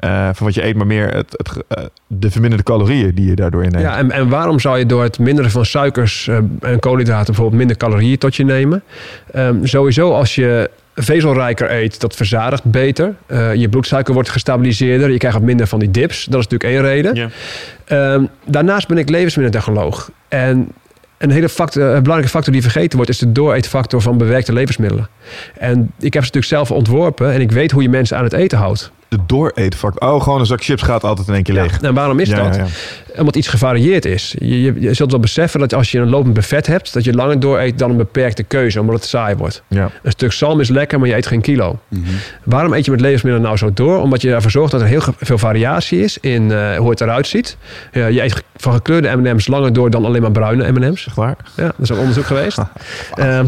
eh, 0.00 0.28
van 0.32 0.46
wat 0.46 0.54
je 0.54 0.64
eet, 0.64 0.76
maar 0.76 0.86
meer 0.86 1.14
het, 1.14 1.34
het, 1.36 1.64
eh, 1.68 1.84
de 2.06 2.30
verminderde 2.30 2.64
calorieën 2.64 3.14
die 3.14 3.26
je 3.26 3.34
daardoor 3.34 3.64
inneemt. 3.64 3.84
Ja, 3.84 3.96
en, 3.96 4.10
en 4.10 4.28
waarom 4.28 4.60
zou 4.60 4.78
je 4.78 4.86
door 4.86 5.02
het 5.02 5.18
minderen 5.18 5.50
van 5.50 5.64
suikers 5.64 6.28
eh, 6.28 6.36
en 6.60 6.78
koolhydraten 6.78 7.26
bijvoorbeeld 7.26 7.58
minder 7.58 7.76
calorieën 7.76 8.18
tot 8.18 8.36
je 8.36 8.44
nemen? 8.44 8.82
Ehm, 9.32 9.64
sowieso 9.64 10.12
als 10.12 10.34
je 10.34 10.70
vezelrijker 10.94 11.70
eet, 11.70 12.00
dat 12.00 12.16
verzadigt 12.16 12.64
beter. 12.64 13.14
Eh, 13.26 13.54
je 13.54 13.68
bloedsuiker 13.68 14.14
wordt 14.14 14.28
gestabiliseerder. 14.28 15.10
Je 15.10 15.18
krijgt 15.18 15.36
wat 15.36 15.46
minder 15.46 15.66
van 15.66 15.78
die 15.78 15.90
dips. 15.90 16.24
Dat 16.24 16.40
is 16.40 16.48
natuurlijk 16.48 16.70
één 16.70 16.82
reden. 16.82 17.14
Ja. 17.14 17.28
Ehm, 17.84 18.24
daarnaast 18.44 18.88
ben 18.88 18.98
ik 18.98 19.08
levensmiddeltechnoloog. 19.08 20.10
En 20.28 20.68
een 21.18 21.30
hele 21.30 21.48
factor, 21.48 21.82
een 21.82 22.02
belangrijke 22.02 22.28
factor 22.28 22.52
die 22.52 22.62
vergeten 22.62 22.96
wordt, 22.96 23.10
is 23.10 23.18
de 23.18 23.32
dooreetfactor 23.32 24.00
van 24.00 24.18
bewerkte 24.18 24.52
levensmiddelen. 24.52 25.08
En 25.58 25.80
ik 25.80 26.12
heb 26.12 26.24
ze 26.24 26.30
natuurlijk 26.32 26.44
zelf 26.44 26.70
ontworpen 26.70 27.32
en 27.32 27.40
ik 27.40 27.52
weet 27.52 27.70
hoe 27.70 27.82
je 27.82 27.88
mensen 27.88 28.16
aan 28.16 28.24
het 28.24 28.32
eten 28.32 28.58
houdt. 28.58 28.90
De 29.10 29.18
dooreetfactor. 29.26 30.08
Oh, 30.12 30.22
gewoon 30.22 30.40
een 30.40 30.46
zak 30.46 30.62
chips 30.64 30.82
gaat 30.82 31.04
altijd 31.04 31.28
in 31.28 31.34
één 31.34 31.42
keer 31.42 31.54
leeg. 31.54 31.80
Ja, 31.80 31.88
en 31.88 31.94
waarom 31.94 32.18
is 32.20 32.28
Ja, 32.28 32.42
dat? 32.44 32.56
ja, 32.56 32.62
ja. 32.62 33.18
Omdat 33.20 33.36
iets 33.36 33.48
gevarieerd 33.48 34.04
is. 34.04 34.34
Je, 34.38 34.62
je, 34.62 34.80
je 34.80 34.94
zult 34.94 35.10
wel 35.10 35.20
beseffen 35.20 35.60
dat 35.60 35.74
als 35.74 35.90
je 35.90 35.98
een 35.98 36.08
lopend 36.08 36.34
buffet 36.34 36.66
hebt, 36.66 36.92
dat 36.92 37.04
je 37.04 37.12
langer 37.14 37.40
dooreet 37.40 37.78
dan 37.78 37.90
een 37.90 37.96
beperkte 37.96 38.42
keuze, 38.42 38.80
omdat 38.80 38.94
het 38.94 39.04
saai 39.04 39.34
wordt. 39.36 39.62
Ja. 39.68 39.90
Een 40.02 40.10
stuk 40.10 40.32
zalm 40.32 40.60
is 40.60 40.68
lekker, 40.68 40.98
maar 40.98 41.08
je 41.08 41.14
eet 41.14 41.26
geen 41.26 41.40
kilo. 41.40 41.78
Mhm. 41.88 42.02
Waarom 42.44 42.72
eet 42.72 42.84
je 42.84 42.90
met 42.90 43.00
levensmiddelen 43.00 43.46
nou 43.46 43.58
zo 43.58 43.70
door? 43.74 44.00
Omdat 44.00 44.22
je 44.22 44.34
ervoor 44.34 44.50
zorgt 44.50 44.72
dat 44.72 44.80
er 44.80 44.86
heel 44.86 45.00
ge- 45.00 45.12
veel 45.18 45.38
variatie 45.38 46.00
is 46.00 46.18
in 46.18 46.52
eh, 46.52 46.76
hoe 46.76 46.90
het 46.90 47.00
eruit 47.00 47.26
ziet. 47.26 47.56
Ja, 47.92 48.06
je 48.06 48.22
eet 48.22 48.34
ge- 48.34 48.42
van 48.56 48.72
gekleurde 48.72 49.16
M&M's 49.16 49.46
langer 49.46 49.72
door 49.72 49.90
dan 49.90 50.04
alleen 50.04 50.22
maar 50.22 50.32
bruine 50.32 50.72
M&M's. 50.72 51.08
Waar? 51.14 51.36
Ja, 51.56 51.64
dat 51.64 51.74
is 51.78 51.92
ook 51.92 51.98
onderzoek 51.98 52.24
geweest. 52.26 52.58
Ehm, 53.14 53.46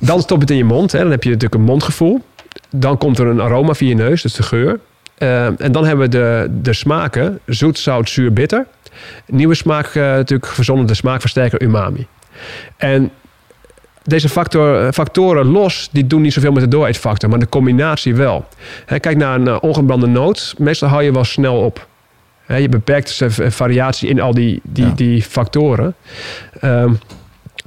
dan 0.00 0.20
stop 0.20 0.36
je 0.36 0.42
het 0.42 0.50
in 0.50 0.56
je 0.56 0.64
mond. 0.64 0.92
Hè. 0.92 0.98
Dan 0.98 1.10
heb 1.10 1.22
je 1.22 1.28
natuurlijk 1.30 1.54
een 1.60 1.66
mondgevoel. 1.66 2.20
Dan 2.70 2.98
komt 2.98 3.18
er 3.18 3.26
een 3.26 3.40
aroma 3.40 3.74
via 3.74 3.88
je 3.88 3.94
neus, 3.94 4.22
dus 4.22 4.34
de 4.34 4.42
geur. 4.42 4.80
Ehm, 5.18 5.52
en 5.58 5.72
dan 5.72 5.84
hebben 5.84 6.04
we 6.04 6.10
de, 6.10 6.48
de 6.62 6.72
smaken. 6.72 7.38
Zoet, 7.46 7.78
zout, 7.78 8.08
zuur, 8.10 8.32
bitter. 8.32 8.66
Nieuwe 9.26 9.54
smaak, 9.54 9.86
eh, 9.86 10.02
natuurlijk 10.02 10.52
verzonnen 10.52 10.86
de 10.86 10.94
smaakversterker 10.94 11.62
umami. 11.62 12.06
En 12.76 13.10
deze 14.04 14.28
factor, 14.28 14.92
factoren 14.92 15.46
los, 15.46 15.88
die 15.92 16.06
doen 16.06 16.22
niet 16.22 16.32
zoveel 16.32 16.52
met 16.52 16.62
de 16.62 16.68
dooreetfactor, 16.68 17.28
maar 17.30 17.38
de 17.38 17.48
combinatie 17.48 18.14
wel. 18.14 18.48
Hè, 18.86 18.98
kijk 18.98 19.16
naar 19.16 19.34
een 19.34 19.48
eh, 19.48 19.56
ongebrande 19.60 20.06
noot. 20.06 20.54
Meestal 20.58 20.88
hou 20.88 21.02
je 21.02 21.12
wel 21.12 21.24
snel 21.24 21.56
op. 21.56 21.86
Hè, 22.46 22.56
je 22.56 22.68
beperkt 22.68 23.18
dus, 23.18 23.38
eh, 23.38 23.50
variatie 23.50 24.08
in 24.08 24.20
al 24.20 24.34
die, 24.34 24.60
die, 24.62 24.86
Ja. 24.86 24.92
die 24.92 25.22
factoren. 25.22 25.94
Ehm, 26.60 26.92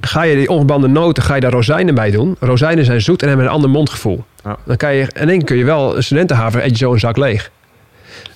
ga 0.00 0.22
je 0.22 0.36
die 0.36 0.48
ongebrande 0.48 0.88
noten, 0.88 1.22
ga 1.22 1.34
je 1.34 1.40
daar 1.40 1.50
rozijnen 1.50 1.94
bij 1.94 2.10
doen. 2.10 2.36
Rozijnen 2.40 2.84
zijn 2.84 3.00
zoet 3.00 3.22
en 3.22 3.28
hebben 3.28 3.46
een 3.46 3.52
ander 3.52 3.70
mondgevoel. 3.70 4.24
Ja. 4.44 4.56
Dan 4.64 4.76
kan 4.76 4.94
je, 4.94 5.06
in 5.20 5.28
één 5.28 5.38
keer 5.38 5.46
kun 5.46 5.56
je 5.56 5.64
wel 5.64 5.96
een 5.96 6.02
studentenhaver, 6.02 6.64
eet 6.64 6.70
je 6.70 6.76
zo 6.76 6.92
een 6.92 6.98
zak 6.98 7.16
leeg. 7.16 7.50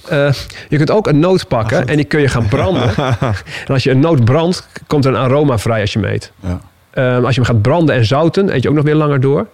Eh, 0.08 0.32
je 0.68 0.76
kunt 0.76 0.90
ook 0.90 1.06
een 1.06 1.18
noot 1.18 1.48
pakken 1.48 1.88
en 1.88 1.96
die 1.96 2.04
kun 2.04 2.20
je 2.20 2.28
gaan 2.28 2.48
branden. 2.48 2.96
en 3.66 3.74
als 3.74 3.82
je 3.82 3.90
een 3.90 4.00
noot 4.00 4.24
brandt, 4.24 4.68
komt 4.86 5.04
er 5.04 5.10
een 5.10 5.20
aroma 5.20 5.58
vrij 5.58 5.80
als 5.80 5.92
je 5.92 5.98
hem 5.98 6.08
eet. 6.08 6.32
Ja. 6.40 6.60
Ehm, 6.90 7.24
als 7.24 7.34
je 7.34 7.40
hem 7.40 7.50
gaat 7.50 7.62
branden 7.62 7.94
en 7.94 8.04
zouten, 8.04 8.54
eet 8.54 8.62
je 8.62 8.68
ook 8.68 8.74
nog 8.74 8.84
weer 8.84 8.94
langer 8.94 9.20
door. 9.20 9.46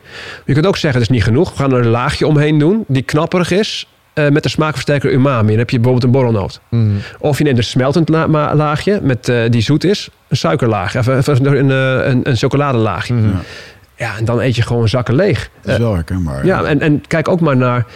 Je 0.44 0.52
kunt 0.52 0.66
ook 0.66 0.76
zeggen, 0.76 1.00
het 1.00 1.10
is 1.10 1.16
niet 1.16 1.24
genoeg. 1.24 1.50
We 1.50 1.56
gaan 1.56 1.72
er 1.72 1.78
een 1.78 1.86
laagje 1.86 2.26
omheen 2.26 2.58
doen 2.58 2.84
die 2.88 3.02
knapperig 3.02 3.50
is. 3.50 3.86
Eh, 4.14 4.28
met 4.28 4.42
de 4.42 4.48
smaakversterker 4.48 5.12
umami. 5.12 5.48
Dan 5.48 5.58
heb 5.58 5.70
je 5.70 5.76
bijvoorbeeld 5.76 6.04
een 6.04 6.20
borrelnoot. 6.20 6.60
Mhm. 6.68 6.90
Of 7.18 7.38
je 7.38 7.44
neemt 7.44 7.58
een 7.58 7.64
smeltend 7.64 8.08
la- 8.08 8.54
laagje 8.54 9.00
met, 9.02 9.28
eh, 9.28 9.42
die 9.50 9.60
zoet 9.62 9.84
is. 9.84 10.08
Een 10.28 10.36
suikerlaag. 10.36 10.96
Of, 10.96 11.08
of 11.08 11.26
een, 11.26 11.46
een, 11.46 11.70
een, 12.10 12.20
een 12.28 12.36
chocoladelaagje. 12.36 13.14
Mhm. 13.14 13.36
Ja. 14.02 14.08
Ja, 14.12 14.16
en 14.18 14.24
dan 14.24 14.40
eet 14.40 14.56
je 14.56 14.62
gewoon 14.62 14.88
zakken 14.88 15.14
leeg. 15.14 15.50
Dat 15.62 15.72
is 15.72 15.78
wel 15.78 15.94
herkenbaar. 15.94 16.46
Ja, 16.46 16.64
en, 16.64 16.80
en 16.80 17.02
kijk 17.06 17.28
ook 17.28 17.40
maar 17.40 17.56
naar 17.56 17.86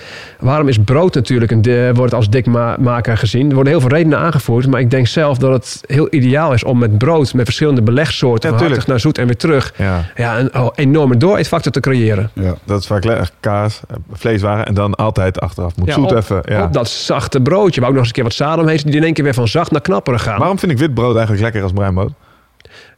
waarom 0.41 0.69
is 0.69 0.79
brood 0.79 1.15
natuurlijk 1.15 1.51
een, 1.51 1.63
de, 1.63 1.91
wordt 1.95 2.15
als 2.15 2.31
dikmaker 2.31 3.17
gezien. 3.17 3.49
Er 3.49 3.55
worden 3.55 3.73
heel 3.73 3.81
veel 3.81 3.91
redenen 3.91 4.19
aangevoerd, 4.19 4.67
maar 4.67 4.81
ik 4.81 4.91
denk 4.91 5.07
zelf 5.07 5.39
dat 5.39 5.53
het 5.53 5.81
heel 5.87 6.07
ideaal 6.11 6.53
is 6.53 6.65
om 6.65 6.79
met 6.79 6.99
brood 6.99 7.35
met 7.35 7.45
verschillende 7.45 7.83
belegsoorten, 7.83 8.53
Ja, 8.53 8.59
van 8.59 8.79
naar 8.87 9.01
zoet 9.01 9.19
en 9.19 9.27
weer 9.27 9.37
terug, 9.37 9.73
Ja, 9.77 10.05
ja, 10.17 10.39
een 10.39 10.55
oh, 10.59 10.69
enorme 10.75 11.17
dooreetfactor 11.17 11.73
te 11.73 11.81
creëren. 11.81 12.31
Ja. 12.33 12.55
dat 12.65 12.81
is 12.81 12.87
vaak 12.87 13.05
le- 13.05 13.23
kaas, 13.41 13.81
eh, 13.89 13.97
vleeswaren 14.13 14.67
en 14.67 14.75
dan 14.75 14.95
altijd 14.95 15.41
achteraf 15.41 15.77
moet 15.77 15.89
Ja, 15.89 15.95
zoet 15.95 16.11
op, 16.11 16.17
even. 16.17 16.41
Ja. 16.45 16.63
op 16.65 16.73
dat 16.73 16.89
zachte 16.89 17.41
broodje, 17.41 17.81
waar 17.81 17.89
ook 17.91 17.97
nog 17.97 18.05
eens 18.05 18.09
een 18.09 18.15
keer 18.23 18.25
wat 18.25 18.35
zaad 18.35 18.59
omheen 18.59 18.79
zit, 18.79 18.87
die 18.87 18.97
in 18.97 19.05
één 19.05 19.13
keer 19.15 19.25
weer 19.25 19.35
van 19.35 19.49
zacht 19.49 19.71
naar 19.71 19.81
knapperig 19.81 20.23
gaan. 20.23 20.39
Waarom 20.39 20.59
vind 20.59 20.73
ik 20.73 20.79
wit 20.79 20.95
brood 20.95 21.15
eigenlijk 21.17 21.43
lekker 21.43 21.63
als 21.63 21.73
bruin 21.73 21.95
brood? 21.95 22.13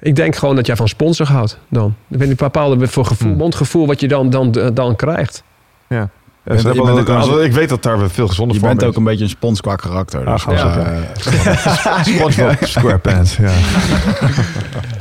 Ik 0.00 0.16
denk 0.16 0.36
gewoon 0.36 0.56
dat 0.56 0.66
jij 0.66 0.76
van 0.76 0.88
sponsor 0.88 1.26
houdt 1.26 1.58
dan. 1.68 1.86
Ik 2.08 2.18
weet 2.18 2.28
niet, 2.28 2.40
een 2.40 2.46
bepaalde 2.46 2.88
voor 2.88 3.04
gevoel, 3.04 3.28
Hmm. 3.28 3.38
mondgevoel 3.38 3.86
wat 3.86 4.00
je 4.00 4.08
dan, 4.08 4.30
dan, 4.30 4.70
dan 4.74 4.96
krijgt. 4.96 5.42
Ja, 5.88 6.08
Ja, 6.48 6.72
je 6.72 7.44
ik 7.44 7.52
weet 7.52 7.68
dat 7.68 7.82
daar 7.82 8.10
veel 8.10 8.28
gezonder 8.28 8.54
Je 8.54 8.60
voor 8.60 8.68
bent 8.68 8.84
ook 8.84 8.96
een 8.96 9.04
beetje 9.04 9.24
een 9.24 9.30
spons 9.30 9.60
qua 9.60 9.76
karakter. 9.76 10.24
Dus, 10.24 10.46
Ah, 10.46 10.56
ja, 10.56 11.02
ja. 11.44 12.02
SpongeBob 12.02 12.56
SquarePants. 12.60 13.36
Ja. 13.36 13.50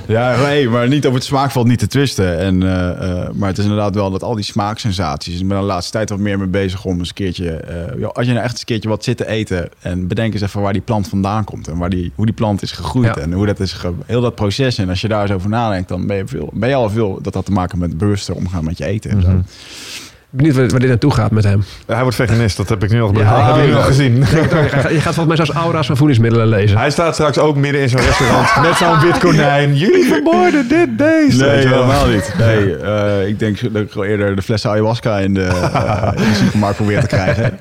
Ja, 0.07 0.41
nee, 0.41 0.69
maar 0.69 0.87
niet 0.87 1.05
over 1.05 1.17
het 1.17 1.27
smaakveld 1.27 1.67
niet 1.67 1.79
te 1.79 1.87
twisten. 1.87 2.39
En, 2.39 2.63
eh, 2.63 2.89
eh, 2.89 3.29
maar 3.33 3.47
het 3.49 3.57
is 3.57 3.63
inderdaad 3.63 3.95
wel 3.95 4.11
dat 4.11 4.23
al 4.23 4.35
die 4.35 4.43
smaaksensaties. 4.43 5.39
Ik 5.39 5.47
ben 5.47 5.57
de 5.57 5.63
laatste 5.63 5.91
tijd 5.91 6.09
wat 6.09 6.19
meer 6.19 6.37
mee 6.37 6.47
bezig 6.47 6.85
om 6.85 6.99
eens 6.99 7.07
een 7.07 7.13
keertje... 7.13 7.49
eh, 7.51 7.99
joh, 7.99 8.11
als 8.11 8.25
je 8.25 8.31
nou 8.31 8.43
echt 8.43 8.51
eens 8.51 8.59
een 8.59 8.65
keertje 8.65 8.89
wat 8.89 9.03
zit 9.03 9.17
te 9.17 9.27
eten... 9.27 9.69
en 9.79 10.07
bedenk 10.07 10.33
eens 10.33 10.41
even 10.41 10.61
waar 10.61 10.73
die 10.73 10.81
plant 10.81 11.07
vandaan 11.07 11.43
komt... 11.43 11.67
en 11.67 11.77
waar 11.77 11.89
die, 11.89 12.11
hoe 12.15 12.25
die 12.25 12.33
plant 12.35 12.61
is 12.61 12.71
gegroeid 12.71 13.15
Ja. 13.15 13.21
en 13.21 13.33
hoe 13.33 13.45
dat 13.45 13.59
is... 13.59 13.71
Ge, 13.73 13.91
heel 14.05 14.21
dat 14.21 14.35
proces. 14.35 14.77
En 14.77 14.89
als 14.89 15.01
je 15.01 15.07
daar 15.07 15.21
eens 15.21 15.31
over 15.31 15.49
nadenkt... 15.49 15.89
dan 15.89 16.07
ben 16.07 16.17
je, 16.17 16.27
veel, 16.27 16.49
ben 16.53 16.69
je 16.69 16.75
al 16.75 16.89
veel... 16.89 17.19
dat 17.21 17.33
had 17.33 17.45
te 17.45 17.51
maken 17.51 17.79
met 17.79 17.97
bewuster 17.97 18.35
omgaan 18.35 18.63
met 18.63 18.77
je 18.77 18.85
eten. 18.85 19.11
En 19.11 19.21
zo. 19.21 19.41
Benieuwd 20.37 20.55
waar, 20.55 20.67
waar 20.67 20.79
dit 20.79 20.89
naartoe 20.89 21.13
gaat 21.13 21.31
met 21.31 21.43
hem. 21.43 21.63
Hij 21.85 22.01
wordt 22.01 22.15
veganist, 22.15 22.57
dat 22.57 22.69
heb 22.69 22.83
ik 22.83 22.91
nu 22.91 23.01
al, 23.01 23.11
Ja, 23.13 23.53
heb 23.53 23.63
ik 23.63 23.69
nu 23.69 23.75
al 23.75 23.81
gezien. 23.81 24.15
Je 24.17 24.25
gaat, 24.25 24.91
je 24.91 25.01
gaat 25.01 25.13
volgens 25.15 25.25
mij 25.25 25.35
zelfs 25.35 25.51
aura's 25.51 25.87
van 25.87 25.97
voedingsmiddelen 25.97 26.47
lezen. 26.47 26.77
Hij 26.77 26.91
staat 26.91 27.13
straks 27.13 27.37
ook 27.37 27.55
midden 27.55 27.81
in 27.81 27.89
zo'n 27.89 28.01
restaurant 28.01 28.61
met 28.61 28.75
zo'n 28.75 28.99
wit 28.99 29.17
konijn. 29.17 29.75
Jullie 29.75 30.05
vermoorden 30.05 30.67
dit 30.67 30.97
beest. 30.97 31.39
Nee, 31.39 31.49
helemaal 31.49 32.07
niet. 32.07 32.33
Nee, 32.37 32.75
eh, 32.77 33.27
ik 33.27 33.39
denk 33.39 33.73
dat 33.73 33.81
ik 33.81 33.91
gewoon 33.91 34.07
eerder 34.07 34.35
de 34.35 34.41
fles 34.41 34.67
ayahuasca 34.67 35.17
in 35.17 35.33
de, 35.33 35.43
eh, 35.73 36.11
in 36.15 36.29
de 36.29 36.35
supermarkt 36.35 36.75
probeer 36.75 37.01
te 37.01 37.07
krijgen. 37.07 37.59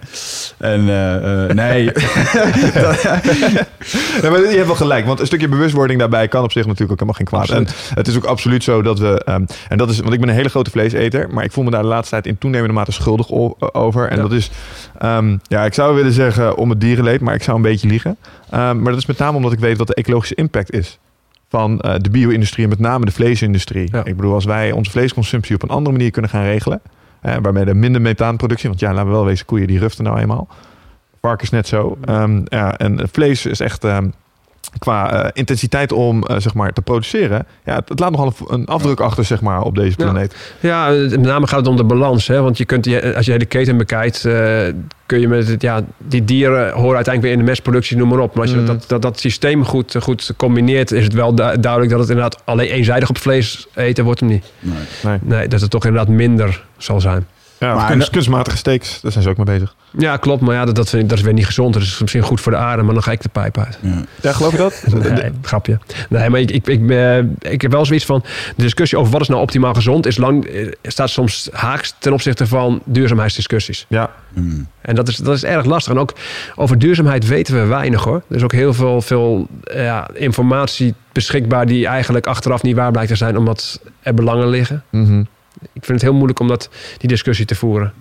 En 0.59 0.89
eh, 0.89 1.45
eh, 1.45 1.51
nee, 1.51 1.85
Nee, 4.23 4.31
maar 4.31 4.41
je 4.41 4.57
hebt 4.57 4.67
wel 4.67 4.75
gelijk, 4.75 5.07
want 5.07 5.21
een 5.21 5.27
stukje 5.27 5.49
bewustwording 5.49 5.99
daarbij 5.99 6.29
kan 6.29 6.43
op 6.43 6.53
zich 6.53 6.67
natuurlijk 6.67 6.93
ook 6.93 7.09
helemaal 7.09 7.15
geen 7.15 7.27
kwaad. 7.27 7.43
Absoluut. 7.43 7.89
En 7.89 7.95
het 7.95 8.09
is 8.09 8.17
ook 8.17 8.25
absoluut 8.25 8.65
zo 8.65 8.83
dat 8.83 8.99
we, 8.99 9.23
ehm, 9.25 9.45
en 9.69 9.79
dat 9.79 9.91
is, 9.91 10.01
want 10.01 10.13
ik 10.13 10.21
ben 10.21 10.29
een 10.29 10.35
hele 10.35 10.49
grote 10.49 10.71
vleeseter, 10.71 11.29
maar 11.31 11.45
ik 11.45 11.53
voel 11.53 11.65
me 11.65 11.71
daar 11.71 11.83
de 11.83 11.89
laatste 11.89 12.11
tijd 12.11 12.27
in 12.27 12.39
toenemende 12.39 12.66
mate 12.75 12.93
schuldig 12.93 13.31
over. 13.75 14.09
En 14.09 14.17
Ja. 14.17 14.23
dat 14.23 14.33
is, 14.33 14.51
ehm, 14.99 15.37
ja, 15.43 15.65
ik 15.65 15.75
zou 15.75 15.95
willen 15.95 16.13
zeggen 16.13 16.57
om 16.57 16.71
het 16.71 16.81
dierenleed, 16.81 17.21
maar 17.21 17.35
ik 17.35 17.43
zou 17.43 17.57
een 17.57 17.63
beetje 17.63 17.89
liegen. 17.89 18.17
Ehm, 18.51 18.83
maar 18.83 18.93
dat 18.93 19.01
is 19.01 19.07
met 19.07 19.19
name 19.19 19.37
omdat 19.37 19.53
ik 19.53 19.59
weet 19.59 19.77
wat 19.79 19.87
de 19.87 19.95
ecologische 19.95 20.35
impact 20.35 20.73
is 20.73 20.99
van 21.49 21.81
eh, 21.81 21.95
de 22.01 22.11
bio-industrie 22.11 22.65
en 22.65 22.71
met 22.71 22.79
name 22.79 23.05
de 23.05 23.13
vleesindustrie. 23.13 23.89
Ja. 23.93 24.05
Ik 24.05 24.17
bedoel, 24.17 24.35
als 24.35 24.45
wij 24.45 24.73
onze 24.73 24.91
vleesconsumptie 24.91 25.55
op 25.55 25.63
een 25.63 25.69
andere 25.69 25.97
manier 25.97 26.11
kunnen 26.11 26.31
gaan 26.31 26.45
regelen, 26.45 26.81
hè, 27.21 27.41
waarmee 27.41 27.65
er 27.65 27.77
minder 27.77 28.01
methaanproductie, 28.01 28.69
want 28.69 28.81
ja, 28.81 28.93
laten 28.93 29.07
we 29.07 29.13
wel 29.13 29.25
wezen, 29.25 29.47
koeien 29.47 29.67
die 29.67 29.79
ruften 29.79 30.05
nou 30.05 30.19
eenmaal. 30.19 30.49
Varkens 31.21 31.51
net 31.51 31.67
zo. 31.69 31.97
Ehm, 32.05 32.41
ja, 32.45 32.79
en 32.79 33.09
vlees 33.13 33.47
is 33.47 33.61
echt 33.61 33.85
qua 34.79 35.13
eh, 35.25 35.31
intensiteit 35.33 35.93
om 35.93 36.23
eh, 36.23 36.37
zeg 36.39 36.55
maar 36.55 36.73
te 36.73 36.83
produceren. 36.83 37.47
Ja, 37.65 37.75
het, 37.75 37.89
het 37.89 37.99
laat 37.99 38.11
nogal 38.11 38.27
een, 38.27 38.55
een 38.55 38.67
afdruk 38.67 39.01
achter 39.01 39.25
zeg 39.25 39.41
maar 39.41 39.63
op 39.63 39.75
deze 39.75 39.97
planeet. 39.97 40.37
Ja, 40.61 40.89
met 40.89 41.21
name 41.21 41.47
gaat 41.47 41.59
het 41.59 41.69
om 41.69 41.77
de 41.77 41.85
balans. 41.85 42.27
Hè? 42.27 42.41
Want 42.43 42.59
je 42.59 42.65
kunt, 42.65 42.85
die- 42.85 43.01
als 43.03 43.15
je 43.15 43.25
de 43.25 43.33
hele 43.33 43.45
keten 43.45 43.77
bekijkt, 43.77 44.25
eh, 44.25 44.59
kun 45.07 45.21
je 45.21 45.29
met 45.29 45.49
het, 45.49 45.63
ja, 45.63 45.81
die 45.99 46.25
dieren 46.25 46.73
horen 46.73 46.95
uiteindelijk 46.95 47.23
weer 47.23 47.33
in 47.33 47.39
de 47.39 47.45
mestproductie, 47.45 47.97
noem 47.97 48.09
maar 48.09 48.19
op. 48.19 48.35
Maar 48.35 48.43
als 48.43 48.53
je 48.53 48.57
Mm. 48.61 48.67
dat, 48.67 48.85
dat, 48.89 49.03
dat 49.03 49.21
systeem 49.21 49.65
goed, 49.65 49.95
goed 50.01 50.33
combineert, 50.37 50.91
is 50.93 51.05
het 51.05 51.13
wel 51.13 51.35
du- 51.35 51.61
duidelijk 51.61 51.91
dat 51.91 52.01
het 52.01 52.09
inderdaad 52.09 52.43
alleen 52.45 52.69
eenzijdig 52.69 53.09
op 53.09 53.19
vlees 53.19 53.67
eten 53.75 54.05
wordt 54.05 54.21
hem 54.21 54.29
niet. 54.29 54.53
nee. 54.61 54.75
Nee. 55.05 55.19
Nee, 55.23 55.49
dat 55.49 55.61
het 55.61 55.71
toch 55.71 55.85
inderdaad 55.85 56.15
minder 56.15 56.65
zal 56.77 57.01
zijn. 57.01 57.27
Ja, 57.59 57.75
Maar- 57.75 57.91
kunst- 57.91 58.11
kunstmatige 58.11 58.57
steaks, 58.57 59.01
daar 59.01 59.13
zijn 59.13 59.25
ze 59.25 59.31
ook 59.31 59.37
mee 59.37 59.47
bezig. 59.47 59.75
Ja, 59.99 60.17
klopt. 60.17 60.41
Maar 60.43 60.55
ja, 60.55 60.65
dat, 60.65 60.75
dat, 60.75 60.89
vind 60.89 61.03
ik, 61.03 61.09
dat 61.09 61.19
is 61.19 61.25
weer 61.25 61.33
niet 61.33 61.47
gezond. 61.47 61.73
Dat 61.75 61.83
is 61.83 61.99
misschien 62.01 62.23
goed 62.23 62.41
voor 62.41 62.53
de 62.53 62.59
aarde, 62.59 62.83
maar 62.83 62.95
dan 62.95 63.03
ga 63.03 63.11
ik 63.13 63.23
de 63.23 63.29
pijp 63.29 63.59
uit. 63.59 63.79
Ja. 63.83 64.03
Ja, 64.23 64.33
geloof 64.33 64.51
je 64.53 64.57
dat? 64.59 64.85
Nee, 65.13 65.31
grapje. 65.43 65.79
Nee, 66.09 66.31
maar 66.31 66.41
ik, 66.41 66.51
ik, 66.51 66.67
ik, 66.67 66.91
eh, 66.91 67.19
ik 67.53 67.63
heb 67.63 67.71
wel 67.73 67.85
zoiets 67.85 68.05
van... 68.05 68.23
De 68.57 68.63
discussie 68.63 68.99
over 68.99 69.13
wat 69.13 69.21
is 69.21 69.29
nou 69.29 69.41
optimaal 69.41 69.75
gezond... 69.75 70.07
Is 70.07 70.17
lang, 70.17 70.45
eh, 70.45 70.73
staat 70.83 71.11
soms 71.11 71.49
haaks 71.53 71.95
ten 71.99 72.13
opzichte 72.13 72.47
van 72.47 72.81
duurzaamheidsdiscussies. 72.85 73.87
Ja, 73.89 74.11
Mm. 74.33 74.67
En 74.81 74.95
dat 74.95 75.09
is, 75.09 75.17
dat 75.17 75.35
is 75.37 75.45
erg 75.45 75.65
lastig. 75.65 75.93
En 75.93 75.99
ook 75.99 76.13
over 76.55 76.79
duurzaamheid 76.79 77.27
weten 77.27 77.55
we 77.55 77.65
weinig 77.67 78.05
hoor. 78.05 78.23
Er 78.29 78.37
is 78.37 78.43
ook 78.43 78.53
heel 78.53 78.75
veel, 78.75 79.01
veel 79.03 79.47
ja, 79.75 80.09
informatie 80.15 80.95
beschikbaar... 81.13 81.67
die 81.67 81.87
eigenlijk 81.87 82.27
achteraf 82.27 82.63
niet 82.63 82.77
waar 82.77 82.91
blijkt 82.91 83.11
te 83.11 83.17
zijn... 83.17 83.37
omdat 83.37 83.81
er 84.03 84.15
belangen 84.15 84.49
liggen. 84.49 84.83
Mhm. 84.91 85.23
Ik 85.63 85.85
vind 85.85 85.89
het 85.89 86.03
heel 86.03 86.13
moeilijk 86.15 86.41
om 86.41 86.49
dat, 86.49 86.69
die 86.99 87.09
discussie 87.09 87.47
te 87.47 87.55
voeren. 87.55 87.93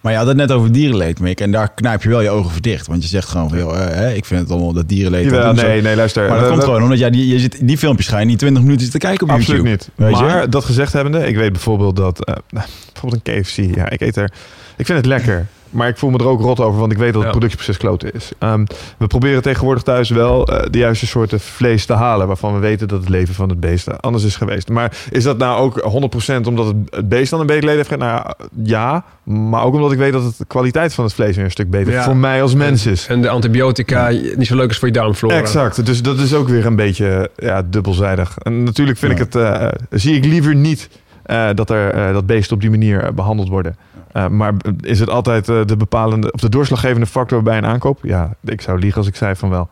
Maar 0.00 0.12
je 0.12 0.18
had 0.18 0.26
het 0.26 0.36
net 0.36 0.50
over 0.52 0.72
dierenleed, 0.72 1.20
Mick. 1.20 1.40
En 1.40 1.50
daar 1.50 1.72
knijp 1.74 2.02
je 2.02 2.08
wel 2.08 2.20
je 2.20 2.30
ogen 2.30 2.50
voor 2.50 2.60
dicht. 2.60 2.86
Want 2.86 3.02
je 3.02 3.08
zegt 3.08 3.28
gewoon 3.28 3.48
van, 3.48 3.58
joh, 3.58 3.80
eh, 3.82 3.94
hè, 3.94 4.12
ik 4.12 4.24
vind 4.24 4.40
het 4.40 4.50
allemaal 4.50 4.72
dat 4.72 4.88
dierenleed... 4.88 5.24
Jawel, 5.24 5.52
nee, 5.52 5.82
nee, 5.82 5.96
luister. 5.96 6.28
Maar 6.28 6.36
dat 6.38 6.44
We- 6.46 6.52
komt 6.52 6.64
gewoon 6.64 6.82
omdat 6.82 6.98
jij 6.98 7.10
die, 7.10 7.26
je 7.26 7.38
zit, 7.38 7.66
die 7.66 7.78
filmpjes 7.78 8.08
ga 8.08 8.18
je 8.18 8.24
niet 8.24 8.38
20 8.38 8.62
minuten 8.62 8.82
zitten 8.82 9.00
kijken 9.00 9.26
op 9.28 9.32
Absoluut 9.32 9.62
YouTube. 9.62 9.70
niet. 9.70 9.90
Weet 9.94 10.18
je? 10.18 10.24
maar 10.24 10.50
dat 10.50 10.64
gezegd 10.64 10.92
hebbende, 10.92 11.26
ik 11.26 11.36
weet 11.36 11.52
bijvoorbeeld 11.52 11.96
dat... 11.96 12.24
eh, 12.24 12.34
bijvoorbeeld 12.92 13.28
een 13.28 13.42
KFC, 13.42 13.56
ja, 13.76 13.90
ik 13.90 14.00
eet 14.00 14.16
er... 14.16 14.32
Ik 14.76 14.86
vind 14.86 14.98
het 14.98 15.06
lekker. 15.06 15.46
Maar 15.72 15.88
ik 15.88 15.96
voel 15.96 16.10
me 16.10 16.18
er 16.18 16.26
ook 16.26 16.40
rot 16.40 16.60
over, 16.60 16.80
want 16.80 16.92
ik 16.92 16.98
weet 16.98 17.12
dat 17.12 17.22
het 17.22 17.30
productieproces 17.30 17.76
kloten 17.76 18.12
is. 18.12 18.30
Ehm, 18.38 18.64
we 18.98 19.06
proberen 19.06 19.42
tegenwoordig 19.42 19.82
thuis 19.82 20.10
wel 20.10 20.46
eh, 20.48 20.66
de 20.70 20.78
juiste 20.78 21.06
soorten 21.06 21.40
vlees 21.40 21.86
te 21.86 21.92
halen... 21.92 22.26
waarvan 22.26 22.54
we 22.54 22.58
weten 22.58 22.88
dat 22.88 23.00
het 23.00 23.08
leven 23.08 23.34
van 23.34 23.48
het 23.48 23.60
beest 23.60 24.02
anders 24.02 24.24
is 24.24 24.36
geweest. 24.36 24.68
Maar 24.68 24.96
is 25.10 25.24
dat 25.24 25.38
nou 25.38 25.60
ook 25.60 25.80
100% 25.80 26.46
omdat 26.46 26.66
het- 26.66 26.76
het 26.90 27.08
beest 27.08 27.30
dan 27.30 27.40
een 27.40 27.46
beter 27.46 27.64
leven 27.64 27.86
heeft? 27.88 27.96
Nou 28.00 28.32
ja, 28.62 29.04
maar 29.22 29.64
ook 29.64 29.74
omdat 29.74 29.92
ik 29.92 29.98
weet 29.98 30.12
dat 30.12 30.24
het 30.24 30.38
de 30.38 30.44
kwaliteit 30.44 30.94
van 30.94 31.04
het 31.04 31.14
vlees 31.14 31.36
weer 31.36 31.44
een 31.44 31.50
stuk 31.50 31.70
beter 31.70 31.92
Ja. 31.92 32.02
voor 32.04 32.16
mij 32.16 32.42
als 32.42 32.54
mens 32.54 32.86
is. 32.86 33.06
En 33.06 33.22
de 33.22 33.28
antibiotica 33.28 34.08
niet 34.36 34.46
zo 34.46 34.56
leuk 34.56 34.70
is 34.70 34.78
voor 34.78 34.88
je 34.88 34.94
darmflora. 34.94 35.36
Exact, 35.36 35.86
dus 35.86 36.02
dat 36.02 36.18
is 36.18 36.34
ook 36.34 36.48
weer 36.48 36.66
een 36.66 36.76
beetje 36.76 37.30
ja, 37.36 37.62
dubbelzijdig. 37.70 38.38
En 38.38 38.62
natuurlijk 38.62 38.98
vind 38.98 39.12
Ja. 39.18 39.24
ik 39.24 39.32
het, 39.32 39.42
eh, 39.42 39.68
zie 39.90 40.16
ik 40.16 40.24
liever 40.24 40.54
niet 40.54 40.88
eh, 41.22 41.48
dat 41.54 41.70
er 41.70 41.90
eh, 41.94 42.12
dat 42.12 42.26
beesten 42.26 42.54
op 42.54 42.60
die 42.60 42.70
manier 42.70 43.02
eh, 43.04 43.12
behandeld 43.12 43.48
worden. 43.48 43.76
Eh, 44.12 44.28
maar 44.28 44.54
is 44.80 45.00
het 45.00 45.10
altijd 45.10 45.48
eh, 45.48 45.60
de 45.66 45.76
bepalende 45.76 46.32
of 46.32 46.40
de 46.40 46.48
doorslaggevende 46.48 47.06
factor 47.06 47.42
bij 47.42 47.56
een 47.58 47.66
aankoop? 47.66 47.98
Ja, 48.02 48.34
ik 48.44 48.60
zou 48.60 48.78
liegen 48.78 48.98
als 48.98 49.06
ik 49.08 49.16
zei 49.16 49.34
van 49.36 49.50
wel. 49.50 49.68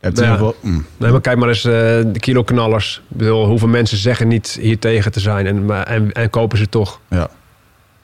In 0.00 0.12
Ja. 0.14 0.52
mm. 0.60 0.86
Nee, 0.96 1.10
maar 1.10 1.20
kijk 1.20 1.38
maar 1.38 1.48
eens 1.48 1.64
eh, 1.64 1.72
de 1.72 2.18
kilo 2.18 2.42
knallers. 2.42 3.02
Ik 3.10 3.16
bedoel, 3.16 3.46
hoeveel 3.46 3.68
mensen 3.68 3.96
zeggen 3.96 4.28
niet 4.28 4.58
hier 4.60 4.78
tegen 4.78 5.12
te 5.12 5.20
zijn 5.20 5.46
en, 5.46 5.64
maar- 5.64 5.86
en, 5.86 6.12
en 6.12 6.30
kopen 6.30 6.58
ze 6.58 6.68
toch. 6.68 7.00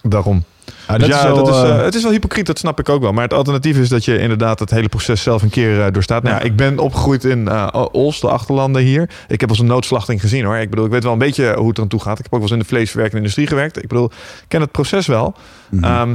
Daarom. 0.03 0.45
Ja, 0.93 0.99
Dus 0.99 1.09
dat 1.09 1.17
ja, 1.23 1.29
is 1.29 1.35
wel, 1.35 1.45
dat 1.45 1.55
is, 1.55 1.63
eh, 1.63 1.79
eh, 1.79 1.85
het 1.85 1.95
is 1.95 2.03
wel 2.03 2.13
hypocriet, 2.13 2.47
dat 2.47 2.59
snap 2.59 2.79
ik 2.81 2.89
ook 2.89 3.01
wel. 3.03 3.13
Maar 3.13 3.23
het 3.25 3.35
alternatief 3.35 3.77
is 3.79 3.89
dat 3.89 4.05
je 4.05 4.19
inderdaad 4.19 4.59
het 4.59 4.71
hele 4.71 4.89
proces 4.89 5.23
zelf 5.23 5.43
een 5.43 5.51
keer 5.51 5.81
eh, 5.85 5.93
doorstaat. 5.93 6.23
Nou, 6.23 6.35
ja, 6.35 6.41
Ja. 6.41 6.47
ik 6.47 6.57
ben 6.57 6.79
opgegroeid 6.79 7.25
in 7.25 7.49
eh 7.49 7.85
Ols, 7.93 8.21
de 8.21 8.29
achterlanden 8.29 8.83
hier. 8.83 9.11
Ik 9.29 9.41
heb 9.41 9.49
als 9.49 9.59
een 9.59 9.67
noodslachting 9.67 10.21
gezien 10.21 10.45
hoor. 10.45 10.57
Ik 10.57 10.71
bedoel, 10.71 10.85
ik 10.85 10.91
weet 10.91 11.03
wel 11.03 11.13
een 11.13 11.19
beetje 11.19 11.55
hoe 11.57 11.69
het 11.69 11.77
eraan 11.77 11.89
toe 11.89 12.01
gaat. 12.01 12.19
Ik 12.19 12.25
heb 12.25 12.33
ook 12.33 12.41
wel 12.41 12.49
eens 12.49 12.51
in 12.53 12.59
de 12.59 12.65
vleesverwerkende 12.65 13.19
industrie 13.21 13.47
gewerkt. 13.47 13.77
Ik 13.83 13.89
bedoel, 13.89 14.05
ik 14.05 14.45
ken 14.49 14.61
het 14.61 14.71
proces 14.73 15.07
wel. 15.07 15.35
mhm. 15.71 15.85
Ehm, 15.85 16.09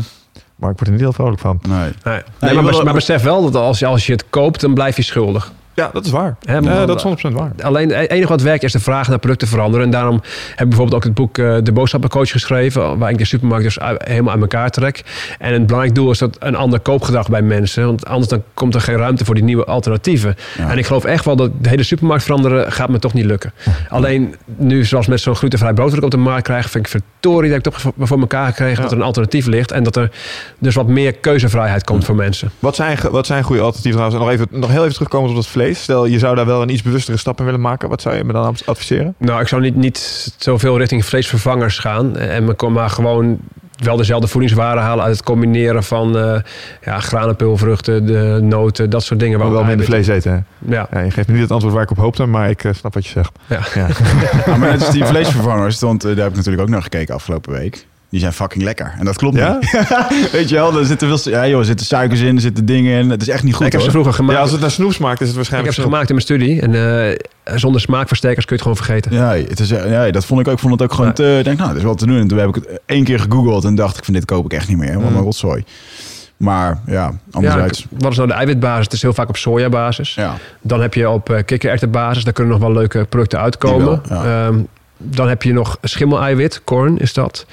maar 0.56 0.72
ik 0.72 0.78
word 0.78 0.82
er 0.88 0.92
niet 0.92 1.00
heel 1.00 1.14
vrolijk 1.14 1.40
van. 1.42 1.60
nee. 1.70 1.80
Nee. 2.04 2.22
Nee, 2.40 2.54
maar, 2.54 2.64
bes- 2.64 2.84
maar 2.84 2.94
besef 2.94 3.22
wel 3.24 3.42
dat 3.52 3.56
als, 3.62 3.80
je- 3.80 3.86
als 3.86 4.06
je 4.06 4.12
het 4.12 4.26
koopt, 4.30 4.62
dan 4.62 4.74
blijf 4.74 4.96
je 4.96 5.02
schuldig. 5.04 5.52
Ja, 5.76 5.90
dat 5.94 6.06
is 6.06 6.12
waar. 6.12 6.36
Ja, 6.42 6.86
dat 6.86 7.06
is 7.06 7.30
100% 7.30 7.34
waar. 7.34 7.52
Alleen 7.64 7.90
het 7.94 8.10
enige 8.10 8.28
wat 8.28 8.42
werkt 8.42 8.64
is 8.64 8.72
de 8.72 8.80
vraag 8.80 9.08
naar 9.08 9.20
producten 9.20 9.48
veranderen. 9.48 9.86
En 9.86 9.92
daarom 9.92 10.22
heb 10.50 10.60
ik 10.60 10.68
bijvoorbeeld 10.70 10.94
ook 10.96 11.04
het 11.04 11.14
boek 11.14 11.38
eh, 11.38 11.56
De 11.64 11.72
Boodschappencoach 11.72 12.30
geschreven. 12.32 12.98
Waar 12.98 13.10
ik 13.10 13.18
de 13.18 13.26
supermarkt 13.26 13.64
dus 13.64 13.80
uit- 13.80 14.08
helemaal 14.08 14.32
uit 14.34 14.42
elkaar 14.42 14.70
trek. 14.70 15.04
En 15.40 15.54
een 15.54 15.66
belangrijk 15.66 15.96
doel 15.96 16.12
is 16.12 16.18
dat 16.18 16.38
een 16.40 16.56
ander 16.56 16.80
koopgedrag 16.80 17.30
bij 17.30 17.42
mensen. 17.42 17.86
Want 17.86 18.06
anders 18.06 18.30
dan 18.30 18.44
komt 18.54 18.76
er 18.76 18.82
geen 18.82 18.98
ruimte 18.98 19.26
voor 19.26 19.36
die 19.36 19.44
nieuwe 19.44 19.66
alternatieven. 19.66 20.36
Ja. 20.58 20.70
En 20.70 20.78
ik 20.78 20.86
geloof 20.86 21.04
echt 21.06 21.26
wel 21.26 21.36
dat 21.36 21.52
de 21.62 21.70
hele 21.70 21.84
supermarkt 21.84 22.24
veranderen 22.24 22.72
gaat 22.72 22.90
me 22.90 23.00
toch 23.00 23.14
niet 23.14 23.26
lukken. 23.26 23.54
Alleen 23.90 24.36
nu, 24.58 24.86
zoals 24.86 25.08
met 25.08 25.20
zo'n 25.20 25.36
glutenvrij 25.36 25.74
brood 25.74 25.90
dat 25.90 25.98
ik 25.98 26.04
op 26.04 26.12
de 26.12 26.18
markt 26.18 26.44
krijg, 26.44 26.70
vind 26.70 26.86
ik 26.86 27.02
verdorie 27.02 27.50
dat 27.50 27.58
ik 27.58 27.64
toch 27.74 27.94
voor, 27.98 28.20
elkaar 28.20 28.48
gekregen 28.48 28.82
dat 28.82 28.92
er 28.92 28.98
een 28.98 29.04
alternatief 29.04 29.46
ligt. 29.46 29.72
En 29.72 29.84
dat 29.84 29.96
er 29.96 30.12
dus 30.60 30.76
wat 30.76 30.88
meer 30.88 31.14
keuzevrijheid 31.14 31.84
komt 31.84 32.06
voor 32.06 32.16
mensen. 32.16 32.52
Wat 32.60 32.76
zijn, 32.76 32.98
wat 33.12 33.26
zijn 33.26 33.44
goede 33.44 33.62
alternatieven 33.62 34.02
trouwens? 34.02 34.32
En 34.32 34.38
nog, 34.38 34.48
even, 34.50 34.60
nog 34.60 34.70
heel 34.70 34.82
even 34.82 34.94
terugkomen 34.94 35.30
op 35.30 35.36
dat 35.36 35.48
vlees. 35.48 35.64
Stel, 35.74 36.06
je 36.06 36.20
zou 36.20 36.36
daar 36.36 36.46
wel 36.46 36.62
een 36.62 36.70
iets 36.70 36.82
bewustere 36.82 37.18
stap 37.18 37.40
in 37.40 37.46
willen 37.46 37.62
maken. 37.62 37.90
Wat 37.90 38.02
zou 38.02 38.16
je 38.16 38.24
me 38.24 38.34
dan 38.34 38.56
adviseren? 38.66 39.16
Nou, 39.18 39.42
ik 39.42 39.48
zou 39.48 39.62
niet, 39.62 39.76
niet 39.76 40.34
zoveel 40.38 40.78
richting 40.78 41.06
vleesvervangers 41.06 41.80
gaan. 41.80 42.18
En 42.18 42.46
me 42.46 42.54
kon 42.54 42.72
maar 42.74 42.90
gewoon 42.90 43.40
wel 43.84 43.96
dezelfde 43.98 44.28
voedingswaarden 44.28 44.84
halen 44.84 45.04
uit 45.04 45.16
het 45.16 45.26
combineren 45.26 45.84
van 45.84 46.18
eh 46.18 46.40
ja, 46.82 47.00
de 47.84 48.40
noten, 48.42 48.90
dat 48.90 49.04
soort 49.04 49.20
dingen. 49.20 49.40
Maar 49.40 49.52
wel 49.52 49.64
minder 49.64 49.86
vlees 49.86 50.08
eten. 50.08 50.32
Hè? 50.32 50.38
Ja, 50.76 50.88
Ja, 50.92 51.00
je 51.00 51.12
geeft 51.12 51.28
me 51.28 51.34
niet 51.34 51.42
het 51.42 51.52
antwoord 51.52 51.74
waar 51.74 51.84
ik 51.84 51.92
op 51.92 51.98
hoopte, 51.98 52.26
maar 52.26 52.50
ik 52.50 52.64
eh, 52.64 52.74
snap 52.74 52.94
wat 52.94 53.06
je 53.06 53.12
zegt. 53.12 53.32
ja. 53.48 53.62
Ja. 53.76 53.88
Ja, 54.46 54.58
maar 54.58 54.70
net 54.72 54.82
als 54.82 54.92
die 54.92 55.06
vleesvervangers, 55.06 55.80
want 55.80 56.04
eh, 56.04 56.10
daar 56.10 56.20
heb 56.20 56.30
ik 56.30 56.36
natuurlijk 56.36 56.64
ook 56.64 56.70
naar 56.70 56.82
gekeken 56.82 57.16
afgelopen 57.16 57.54
week. 57.54 57.86
Die 58.16 58.24
zijn 58.24 58.36
fucking 58.36 58.64
lekker. 58.64 58.94
En 59.00 59.06
dat 59.06 59.16
klopt 59.18 59.38
Ja? 59.38 59.58
niet. 59.60 59.90
Weet 60.32 60.50
je 60.50 60.56
wel, 60.56 60.78
er 60.80 60.86
zitten, 60.86 61.18
veel, 61.20 61.32
ja, 61.34 61.48
joh, 61.48 61.60
er 61.60 61.66
zitten 61.66 61.86
suikers 61.86 62.20
in, 62.22 62.36
er 62.36 62.42
zitten 62.42 62.66
dingen 62.66 63.00
in. 63.00 63.10
Het 63.10 63.22
is 63.22 63.28
echt 63.30 63.44
niet 63.44 63.54
goed 63.56 63.66
ik 63.66 63.72
heb 63.72 63.82
ze 63.82 63.92
vroeger 63.92 64.14
gemaakt. 64.14 64.34
ja, 64.36 64.42
als 64.42 64.52
het 64.52 64.62
naar 64.62 64.72
snoep 64.72 64.94
smaakt, 64.94 65.14
is 65.14 65.20
het 65.20 65.30
ik 65.30 65.36
waarschijnlijk 65.36 65.76
heb 65.76 65.84
ze 65.84 65.92
gemaakt 65.92 66.10
in 66.10 66.16
mijn 66.16 66.28
studie. 66.28 66.62
En 66.62 66.74
eh, 67.44 67.58
zonder 67.58 67.82
smaakversterkers 67.82 68.46
kun 68.46 68.56
je 68.58 68.64
het 68.64 68.72
gewoon 68.72 68.86
vergeten. 68.88 69.12
Ja, 69.14 69.48
het 69.50 69.60
is, 69.60 69.72
eh, 69.72 69.92
ja, 69.92 70.12
dat 70.12 70.26
vond 70.26 70.40
ik 70.42 70.48
ook. 70.48 70.54
Ik 70.54 70.60
vond 70.60 70.74
het 70.74 70.82
ook 70.82 70.92
gewoon 70.94 71.08
Ja. 71.08 71.14
te... 71.14 71.36
Ik 71.38 71.44
denk, 71.44 71.58
nou, 71.58 71.70
dat 71.70 71.78
is 71.78 71.84
wel 71.84 71.96
te 71.96 72.06
doen. 72.06 72.18
En 72.20 72.28
toen 72.28 72.38
heb 72.38 72.48
ik 72.48 72.56
het 72.56 72.80
één 72.86 73.04
keer 73.04 73.20
gegoogeld 73.20 73.64
en 73.66 73.76
dacht 73.76 73.98
ik 73.98 74.04
van 74.06 74.14
dit 74.14 74.26
koop 74.26 74.46
ik 74.46 74.54
echt 74.54 74.68
niet 74.68 74.78
meer. 74.78 74.94
Wat 75.02 75.10
Mm. 75.10 75.16
een 75.18 75.24
rotzooi. 75.24 75.64
Maar 76.38 76.80
ja, 76.86 76.94
Ja, 76.94 77.14
anderzijds. 77.32 77.86
wat 77.98 78.12
is 78.12 78.18
nou 78.18 78.30
de 78.30 78.36
eiwitbasis? 78.36 78.84
Het 78.84 78.94
is 78.94 79.02
heel 79.02 79.14
vaak 79.14 79.30
op 79.30 79.38
sojabasis. 79.38 80.14
Ja, 80.16 80.36
Dan 80.62 80.82
heb 80.82 80.94
je 80.94 81.10
op 81.10 81.30
uh, 81.30 81.38
kikkererwtenbasis. 81.46 82.24
Daar 82.24 82.34
kunnen 82.34 82.54
nog 82.54 82.62
wel 82.62 82.72
leuke 82.74 83.06
producten 83.10 83.40
uitkomen. 83.40 84.02
Die 84.04 84.16
wel, 84.16 84.24
ja. 84.26 84.46
Ehm, 84.48 84.60
dan 84.98 85.28
heb 85.30 85.44
je 85.44 85.54
nog 85.54 85.78
schimmeleiwit, 85.82 86.62
corn 86.64 86.98
is 86.98 87.14
dat. 87.14 87.46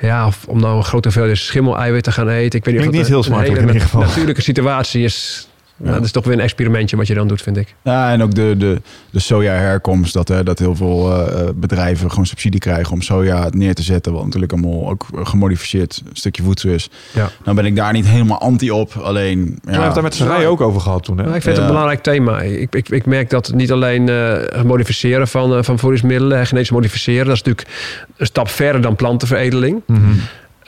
Ja, 0.00 0.26
of 0.26 0.44
om 0.48 0.60
nou 0.60 0.76
een 0.76 0.84
grote 0.84 1.08
hoeveelheid 1.08 1.38
schimmel-eiwit 1.38 2.04
te 2.04 2.12
gaan 2.12 2.28
eten. 2.28 2.58
Ik 2.58 2.64
weet 2.64 2.74
niet 2.74 2.82
Klinkt 2.82 2.86
of 2.86 2.92
niet 2.92 3.00
dat 3.00 3.08
heel 3.08 3.18
een 3.18 3.24
smakelijk 3.24 3.48
hele 3.48 3.66
in 3.68 3.72
ieder 3.74 3.88
geval. 3.88 4.00
natuurlijke 4.00 4.42
situatie 4.42 5.04
is. 5.04 5.48
Ja. 5.80 5.86
Nou, 5.86 5.96
dat 5.96 6.04
is 6.04 6.12
toch 6.12 6.24
weer 6.24 6.34
een 6.34 6.40
experimentje 6.40 6.96
wat 6.96 7.06
je 7.06 7.14
dan 7.14 7.28
doet, 7.28 7.42
vind 7.42 7.56
ik. 7.56 7.74
Ja, 7.82 8.12
en 8.12 8.22
ook 8.22 8.34
de, 8.34 8.54
de, 8.58 8.80
de 9.10 9.18
soja-herkomst. 9.18 10.12
Dat, 10.12 10.28
hè, 10.28 10.42
dat 10.42 10.58
heel 10.58 10.76
veel 10.76 11.12
eh, 11.12 11.48
bedrijven 11.54 12.10
gewoon 12.10 12.26
subsidie 12.26 12.60
krijgen 12.60 12.92
om 12.92 13.02
soja 13.02 13.48
neer 13.50 13.74
te 13.74 13.82
zetten. 13.82 14.12
Wat 14.12 14.24
natuurlijk 14.24 14.52
allemaal 14.52 14.88
ook 14.90 15.06
gemodificeerd 15.14 16.02
een 16.08 16.16
stukje 16.16 16.42
voedsel 16.42 16.70
is. 16.70 16.90
Ja. 17.12 17.30
Dan 17.44 17.54
ben 17.54 17.64
ik 17.64 17.76
daar 17.76 17.92
niet 17.92 18.06
helemaal 18.06 18.40
anti 18.40 18.70
op. 18.70 18.92
Alleen. 18.92 19.38
Ja. 19.38 19.46
We 19.62 19.70
hebben 19.70 19.84
het 19.84 19.94
daar 19.94 20.02
met 20.02 20.14
z'n 20.14 20.26
rijen 20.26 20.48
ook 20.48 20.60
over 20.60 20.80
gehad 20.80 21.04
toen. 21.04 21.18
Hè? 21.18 21.24
Maar 21.24 21.36
ik 21.36 21.42
vind 21.42 21.54
het 21.56 21.64
een 21.64 21.70
belangrijk 21.70 22.02
thema. 22.02 22.40
Ik, 22.40 22.74
ik, 22.74 22.88
ik 22.88 23.06
merk 23.06 23.30
dat 23.30 23.52
niet 23.54 23.72
alleen 23.72 24.08
eh, 24.08 24.32
het 24.32 24.64
modificeren 24.64 25.28
van, 25.28 25.56
eh, 25.56 25.62
van 25.62 25.78
voedingsmiddelen, 25.78 26.40
eh, 26.40 26.46
genetisch 26.46 26.70
modificeren, 26.70 27.26
dat 27.26 27.34
is 27.34 27.42
natuurlijk 27.42 27.68
een 28.16 28.26
stap 28.26 28.48
verder 28.48 28.80
dan 28.80 28.96
plantenveredeling. 28.96 29.82
Mhm. 29.86 30.00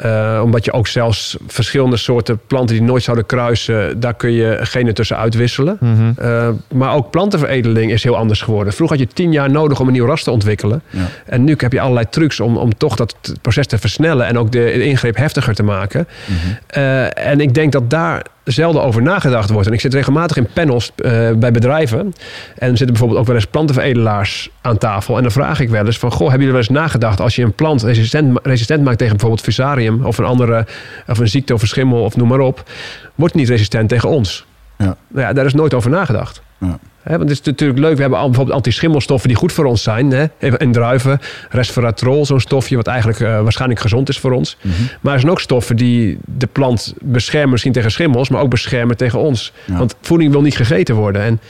Eh, 0.02 0.40
omdat 0.44 0.64
je 0.64 0.72
ook 0.72 0.86
zelfs 0.86 1.36
verschillende 1.46 1.96
soorten 1.96 2.40
planten 2.46 2.76
die 2.76 2.84
nooit 2.84 3.02
zouden 3.02 3.26
kruisen, 3.26 4.00
daar 4.00 4.14
kun 4.14 4.32
je 4.32 4.58
genen 4.60 4.94
tussen 4.94 5.16
uitwisselen. 5.16 5.76
Mhm. 5.80 6.12
Eh, 6.16 6.48
maar 6.68 6.94
ook 6.94 7.10
plantenveredeling 7.10 7.92
is 7.92 8.02
heel 8.02 8.16
anders 8.16 8.42
geworden. 8.42 8.72
Vroeger 8.72 8.98
had 8.98 9.08
je 9.08 9.14
tien 9.14 9.32
jaar 9.32 9.50
nodig 9.50 9.80
om 9.80 9.86
een 9.86 9.92
nieuw 9.92 10.06
ras 10.06 10.22
te 10.22 10.30
ontwikkelen. 10.30 10.82
Ja. 10.90 11.00
En 11.26 11.44
nu 11.44 11.54
heb 11.56 11.72
je 11.72 11.80
allerlei 11.80 12.06
trucs 12.10 12.40
om, 12.40 12.56
om 12.56 12.76
toch 12.76 12.96
dat 12.96 13.14
proces 13.42 13.66
te 13.66 13.78
versnellen 13.78 14.26
en 14.26 14.38
ook 14.38 14.52
de, 14.52 14.58
de 14.58 14.84
ingreep 14.84 15.16
heftiger 15.16 15.54
te 15.54 15.62
maken. 15.62 16.08
Mhm. 16.26 16.36
Eh, 16.66 17.26
en 17.26 17.40
ik 17.40 17.54
denk 17.54 17.72
dat 17.72 17.90
daar 17.90 18.22
zelden 18.44 18.82
over 18.82 19.02
nagedacht 19.02 19.50
wordt. 19.50 19.66
En 19.66 19.72
ik 19.72 19.80
zit 19.80 19.94
regelmatig 19.94 20.36
in 20.36 20.48
panels 20.52 20.92
eh, 20.96 21.30
bij 21.32 21.50
bedrijven. 21.50 21.98
En 21.98 22.70
er 22.70 22.76
zitten 22.76 22.86
bijvoorbeeld 22.86 23.20
ook 23.20 23.26
wel 23.26 23.34
eens 23.34 23.46
plantenveredelaars 23.46 24.50
aan 24.60 24.78
tafel. 24.78 25.16
En 25.16 25.22
dan 25.22 25.32
vraag 25.32 25.60
ik 25.60 25.68
wel 25.68 25.86
eens 25.86 25.98
van... 25.98 26.10
Goh, 26.10 26.20
hebben 26.20 26.38
jullie 26.38 26.52
wel 26.52 26.60
eens 26.60 26.68
nagedacht... 26.68 27.20
als 27.20 27.36
je 27.36 27.42
een 27.42 27.54
plant 27.54 27.82
resistent, 27.82 28.38
resistent 28.42 28.84
maakt 28.84 28.98
tegen 28.98 29.12
bijvoorbeeld 29.12 29.44
fusarium... 29.44 30.04
of 30.04 30.18
een 30.18 30.24
andere, 30.24 30.66
of 31.06 31.18
een 31.18 31.28
ziekte 31.28 31.54
of 31.54 31.62
een 31.62 31.68
schimmel 31.68 32.02
of 32.02 32.16
noem 32.16 32.28
maar 32.28 32.40
op... 32.40 32.70
wordt 33.14 33.34
niet 33.34 33.48
resistent 33.48 33.88
tegen 33.88 34.08
ons? 34.08 34.46
Ja. 34.78 34.96
Nou 35.08 35.26
ja, 35.26 35.32
daar 35.32 35.44
is 35.44 35.54
nooit 35.54 35.74
over 35.74 35.90
nagedacht. 35.90 36.42
Ja. 36.58 36.78
Want 37.04 37.20
het 37.20 37.30
is 37.30 37.42
natuurlijk 37.42 37.78
leuk, 37.78 37.94
we 37.94 38.00
hebben 38.00 38.20
bijvoorbeeld 38.20 38.56
antischimmelstoffen 38.56 39.28
die 39.28 39.38
goed 39.38 39.52
voor 39.52 39.64
ons 39.64 39.82
zijn. 39.82 40.10
Hè? 40.10 40.26
In 40.56 40.72
druiven, 40.72 41.18
resveratrol, 41.50 42.26
zo'n 42.26 42.40
stofje 42.40 42.76
wat 42.76 42.86
eigenlijk 42.86 43.20
eh, 43.20 43.42
waarschijnlijk 43.42 43.80
gezond 43.80 44.08
is 44.08 44.18
voor 44.18 44.32
ons. 44.32 44.56
Mhm. 44.60 44.74
Maar 45.00 45.12
er 45.14 45.20
zijn 45.20 45.32
ook 45.32 45.40
stoffen 45.40 45.76
die 45.76 46.18
de 46.24 46.46
plant 46.46 46.94
beschermen 47.00 47.50
misschien 47.50 47.72
tegen 47.72 47.90
schimmels, 47.90 48.28
maar 48.28 48.40
ook 48.42 48.50
beschermen 48.50 48.96
tegen 48.96 49.18
ons. 49.18 49.52
Ja. 49.64 49.78
Want 49.78 49.94
voeding 50.00 50.32
wil 50.32 50.42
niet 50.42 50.56
gegeten 50.56 50.94
worden. 50.94 51.22
En 51.22 51.40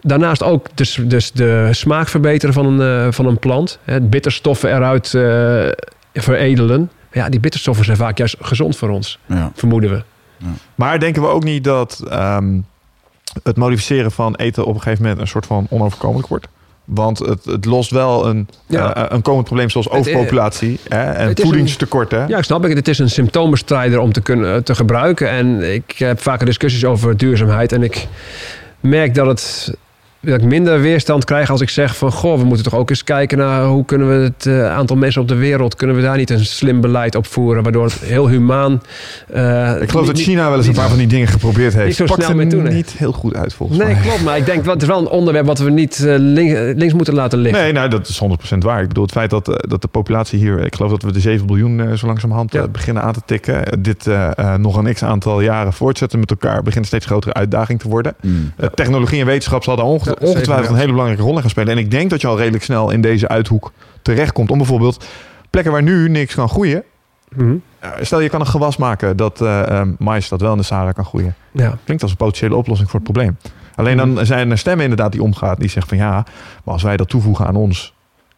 daarnaast 0.00 0.42
ook 0.42 0.66
dus, 0.74 0.98
dus 1.04 1.32
de 1.32 1.68
smaak 1.70 2.08
verbeteren 2.08 2.54
van 2.54 2.66
een, 2.80 3.06
eh, 3.06 3.12
van 3.12 3.26
een 3.26 3.38
plant. 3.38 3.78
Hè, 3.84 4.00
bitterstoffen 4.00 4.74
eruit 4.74 5.14
eh, 5.14 5.68
veredelen. 6.14 6.90
Ja, 7.12 7.28
die 7.28 7.40
bitterstoffen 7.40 7.84
zijn 7.84 7.96
vaak 7.96 8.18
juist 8.18 8.36
gezond 8.40 8.76
voor 8.76 8.88
ons, 8.88 9.18
Ja. 9.26 9.50
vermoeden 9.54 9.90
we. 9.90 10.02
Maar 10.74 11.00
denken 11.00 11.22
we 11.22 11.28
ook 11.28 11.44
niet 11.44 11.64
dat 11.64 12.02
ehm, 12.10 12.58
het 13.42 13.56
modificeren 13.56 14.10
van 14.10 14.34
eten 14.34 14.64
op 14.64 14.74
een 14.74 14.80
gegeven 14.80 15.02
moment 15.02 15.20
een 15.20 15.26
soort 15.28 15.46
van 15.46 15.66
onoverkomelijk 15.70 16.28
wordt? 16.28 16.46
Want 16.84 17.18
het, 17.18 17.44
het 17.44 17.64
lost 17.64 17.90
wel 17.90 18.26
een, 18.26 18.48
Ja. 18.66 18.94
eh, 18.94 19.04
een 19.08 19.22
komend 19.22 19.44
probleem 19.46 19.70
zoals 19.70 19.86
Het, 19.86 19.94
eh, 19.94 20.00
overpopulatie 20.00 20.78
hè, 20.88 21.02
en 21.12 21.28
het 21.28 21.38
is 21.38 21.44
voedingstekort. 21.44 22.10
Hè? 22.10 22.24
Ja, 22.26 22.38
ik 22.38 22.44
snap 22.44 22.64
ik. 22.64 22.76
Het 22.76 22.88
is 22.88 22.98
een 22.98 23.10
symptoombestrijder 23.10 23.98
om 24.00 24.12
te 24.12 24.20
kunnen 24.20 24.64
te 24.64 24.74
gebruiken. 24.74 25.28
En 25.30 25.72
ik 25.74 25.94
heb 25.98 26.20
vaker 26.20 26.46
discussies 26.46 26.84
over 26.84 27.16
duurzaamheid. 27.16 27.72
En 27.72 27.82
ik 27.82 28.06
merk 28.80 29.14
dat 29.14 29.26
het 29.26 29.74
dat 30.20 30.40
ik 30.40 30.42
minder 30.46 30.80
weerstand 30.80 31.24
krijg 31.24 31.50
als 31.50 31.60
ik 31.60 31.68
zeg 31.68 31.96
van... 31.96 32.12
goh, 32.12 32.38
we 32.38 32.44
moeten 32.44 32.64
toch 32.64 32.74
ook 32.74 32.90
eens 32.90 33.04
kijken 33.04 33.38
naar 33.38 33.64
hoe 33.64 33.84
kunnen 33.84 34.08
we 34.08 34.14
het 34.24 34.46
eh, 34.46 34.70
aantal 34.76 34.96
mensen 34.96 35.20
op 35.22 35.28
de 35.28 35.34
wereld... 35.34 35.74
kunnen 35.74 35.96
we 35.96 36.02
daar 36.02 36.16
niet 36.16 36.30
een 36.30 36.44
slim 36.44 36.80
beleid 36.80 37.14
op 37.14 37.26
voeren... 37.26 37.62
waardoor 37.62 37.84
het 37.84 37.92
heel 38.00 38.28
humaan... 38.28 38.82
eh, 39.28 39.82
Ik 39.82 39.90
geloof 39.90 40.06
dat 40.06 40.18
China 40.18 40.48
wel 40.48 40.56
eens 40.58 40.66
een 40.66 40.72
paar 40.74 40.88
van 40.88 40.98
die 40.98 41.06
dingen 41.06 41.26
geprobeerd 41.28 41.72
heeft. 41.74 41.86
niet 41.86 41.96
zo 41.96 42.04
Pakt 42.04 42.22
snel 42.22 42.36
mee 42.36 42.46
doen, 42.46 42.62
niet 42.68 42.90
heel 42.96 43.12
goed 43.12 43.34
uit 43.36 43.54
volgens 43.54 43.78
Nee, 43.78 43.92
mij. 43.92 44.02
klopt. 44.02 44.24
Maar 44.24 44.36
ik 44.36 44.46
denk, 44.46 44.64
wat, 44.64 44.72
het 44.74 44.82
is 44.82 44.88
wel 44.88 44.98
een 44.98 45.08
onderwerp 45.08 45.46
wat 45.46 45.58
we 45.58 45.70
niet 45.70 46.04
eh, 46.04 46.14
link- 46.18 46.76
links 46.78 46.94
moeten 46.94 47.14
laten 47.14 47.38
liggen. 47.38 47.62
Nee, 47.62 47.72
nou, 47.72 47.88
dat 47.88 48.08
is 48.08 48.20
100% 48.54 48.58
waar. 48.58 48.82
Ik 48.82 48.88
bedoel, 48.88 49.02
het 49.04 49.12
feit 49.12 49.30
dat, 49.30 49.64
dat 49.68 49.82
de 49.82 49.88
populatie 49.88 50.38
hier... 50.38 50.58
Ik 50.64 50.74
geloof 50.74 50.90
dat 50.90 51.02
we 51.02 51.12
de 51.12 51.20
7 51.20 51.46
biljoen 51.46 51.96
zo 51.98 52.06
langzamerhand 52.06 52.52
Ja. 52.52 52.68
beginnen 52.68 53.02
aan 53.02 53.12
te 53.12 53.20
tikken. 53.26 53.82
Dit 53.82 54.06
nog 54.56 54.76
een 54.76 54.94
x-aantal 54.94 55.40
jaren 55.40 55.72
voortzetten 55.72 56.18
met 56.18 56.30
elkaar... 56.30 56.56
begint 56.62 56.76
een 56.76 56.84
steeds 56.84 57.06
grotere 57.06 57.32
uitdaging 57.34 57.80
te 57.80 57.88
worden. 57.88 58.14
Mm. 58.22 58.52
Technologie 58.74 59.20
en 59.20 59.26
wetenschap 59.26 59.62
zal 59.64 59.76
daar 59.76 59.84
onge- 59.84 60.07
Ongetwijfeld 60.20 60.68
een 60.68 60.76
hele 60.76 60.90
belangrijke 60.90 61.22
rol 61.22 61.34
in 61.34 61.40
gaan 61.40 61.50
spelen. 61.50 61.72
En 61.72 61.78
ik 61.78 61.90
denk 61.90 62.10
dat 62.10 62.20
je 62.20 62.26
al 62.26 62.38
redelijk 62.38 62.64
snel 62.64 62.90
in 62.90 63.00
deze 63.00 63.28
uithoek 63.28 63.72
terechtkomt. 64.02 64.50
Om 64.50 64.58
bijvoorbeeld 64.58 65.04
plekken 65.50 65.72
waar 65.72 65.82
nu 65.82 66.08
niks 66.08 66.34
kan 66.34 66.48
groeien... 66.48 66.84
Mhm. 67.36 67.56
Stel, 68.00 68.20
je 68.20 68.28
kan 68.28 68.40
een 68.40 68.46
gewas 68.46 68.76
maken 68.76 69.16
dat 69.16 69.40
eh, 69.40 69.82
mais 69.98 70.28
dat 70.28 70.40
wel 70.40 70.52
in 70.52 70.58
de 70.58 70.62
Sahara 70.64 70.92
kan 70.92 71.04
groeien. 71.04 71.34
Ja. 71.52 71.78
Klinkt 71.84 72.02
als 72.02 72.10
een 72.10 72.18
potentiële 72.18 72.56
oplossing 72.56 72.90
voor 72.90 73.00
het 73.00 73.12
probleem. 73.12 73.36
Alleen 73.74 73.96
dan 73.96 74.26
zijn 74.26 74.50
er 74.50 74.58
stemmen 74.58 74.82
inderdaad 74.82 75.12
die 75.12 75.22
omgaan. 75.22 75.56
Die 75.58 75.68
zeggen 75.68 75.88
van 75.88 76.06
ja, 76.06 76.24
maar 76.64 76.74
als 76.74 76.82
wij 76.82 76.96
dat 76.96 77.08
toevoegen 77.08 77.46
aan 77.46 77.56
ons 77.56 77.94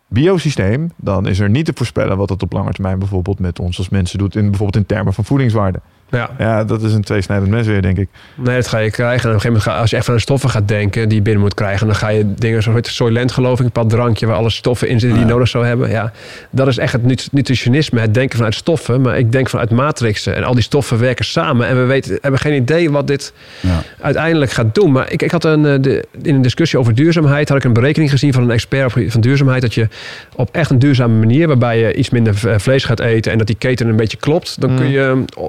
biosysteem, 0.08 0.92
dan 0.96 1.26
is 1.26 1.38
er 1.38 1.50
niet 1.50 1.64
te 1.64 1.72
voorspellen 1.74 2.16
wat 2.16 2.28
het 2.28 2.42
op 2.42 2.52
lange 2.52 2.72
termijn 2.72 2.98
bijvoorbeeld 2.98 3.38
met 3.38 3.58
ons 3.58 3.78
als 3.78 3.88
mensen 3.88 4.18
doet. 4.18 4.34
In, 4.34 4.48
bijvoorbeeld 4.48 4.76
in 4.76 4.86
termen 4.86 5.12
van 5.12 5.24
voedingswaarde. 5.24 5.80
Ja. 6.10 6.30
Ja, 6.38 6.64
dat 6.64 6.82
is 6.82 6.92
een 6.92 7.02
tweesnijdend 7.02 7.50
mes 7.50 7.66
weer, 7.66 7.82
denk 7.82 7.98
ik. 7.98 8.08
Nee, 8.34 8.56
dat 8.56 8.66
ga 8.68 8.78
je 8.78 8.90
krijgen. 8.90 9.22
En 9.22 9.28
op 9.28 9.34
een 9.34 9.40
gegeven 9.40 9.48
moment, 9.48 9.64
ga, 9.64 9.76
als 9.80 9.90
je 9.90 9.96
echt 9.96 10.04
van 10.04 10.14
de 10.14 10.20
stoffen 10.20 10.50
gaat 10.50 10.68
denken 10.68 11.08
die 11.08 11.16
je 11.18 11.22
binnen 11.24 11.42
moet 11.42 11.54
krijgen, 11.54 11.86
dan 11.86 11.96
ga 11.96 12.08
je 12.08 12.34
dingen 12.34 12.62
zoals 12.62 12.94
Soylent, 12.94 13.32
geloof 13.32 13.52
ik, 13.52 13.58
een 13.58 13.64
bepaald 13.64 13.90
drankje 13.90 14.26
waar 14.26 14.36
alle 14.36 14.50
stoffen 14.50 14.88
in 14.88 15.00
zitten 15.00 15.18
die 15.18 15.26
je 15.26 15.32
nodig 15.32 15.48
zou 15.48 15.66
hebben. 15.66 15.90
Ja, 15.90 16.12
dat 16.50 16.66
is 16.66 16.78
echt 16.78 16.92
het 16.92 17.04
nut- 17.04 17.28
nutritionisme, 17.32 18.00
het 18.00 18.14
denken 18.14 18.36
vanuit 18.36 18.54
stoffen. 18.54 19.00
Maar 19.00 19.18
ik 19.18 19.32
denk 19.32 19.48
vanuit 19.48 19.70
matrixen. 19.70 20.34
En 20.36 20.44
al 20.44 20.54
die 20.54 20.62
stoffen 20.62 20.98
werken 20.98 21.24
samen. 21.24 21.66
En 21.66 21.76
we 21.76 21.84
weten, 21.84 22.18
hebben 22.20 22.40
geen 22.40 22.54
idee 22.54 22.90
wat 22.90 23.06
dit 23.06 23.32
Ja. 23.60 23.82
uiteindelijk 24.00 24.50
gaat 24.50 24.74
doen. 24.74 24.92
Maar 24.92 25.12
ik, 25.12 25.22
ik 25.22 25.30
had 25.30 25.44
een, 25.44 25.66
eh, 25.66 25.74
de, 25.80 26.04
in 26.22 26.34
een 26.34 26.42
discussie 26.42 26.78
over 26.78 26.94
duurzaamheid, 26.94 27.48
had 27.48 27.58
ik 27.58 27.64
een 27.64 27.72
berekening 27.72 28.10
gezien 28.10 28.32
van 28.32 28.42
een 28.42 28.50
expert 28.50 28.92
van 28.92 29.20
duurzaamheid. 29.20 29.62
Dat 29.62 29.74
je 29.74 29.88
op 30.36 30.48
echt 30.52 30.70
een 30.70 30.78
duurzame 30.78 31.18
manier, 31.18 31.46
waarbij 31.46 31.78
je 31.78 31.94
iets 31.94 32.10
minder 32.10 32.34
vlees 32.60 32.84
gaat 32.84 33.00
eten 33.00 33.32
en 33.32 33.38
dat 33.38 33.46
die 33.46 33.56
keten 33.56 33.88
een 33.88 33.96
beetje 33.96 34.16
klopt, 34.16 34.60
dan 34.60 34.70
Mm. 34.70 34.76
kun 34.76 34.90
je 34.90 35.24
eh, 35.36 35.42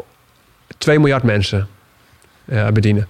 2 0.82 1.00
miljard 1.00 1.24
mensen 1.24 1.68
eh, 2.46 2.68
bedienen. 2.68 3.08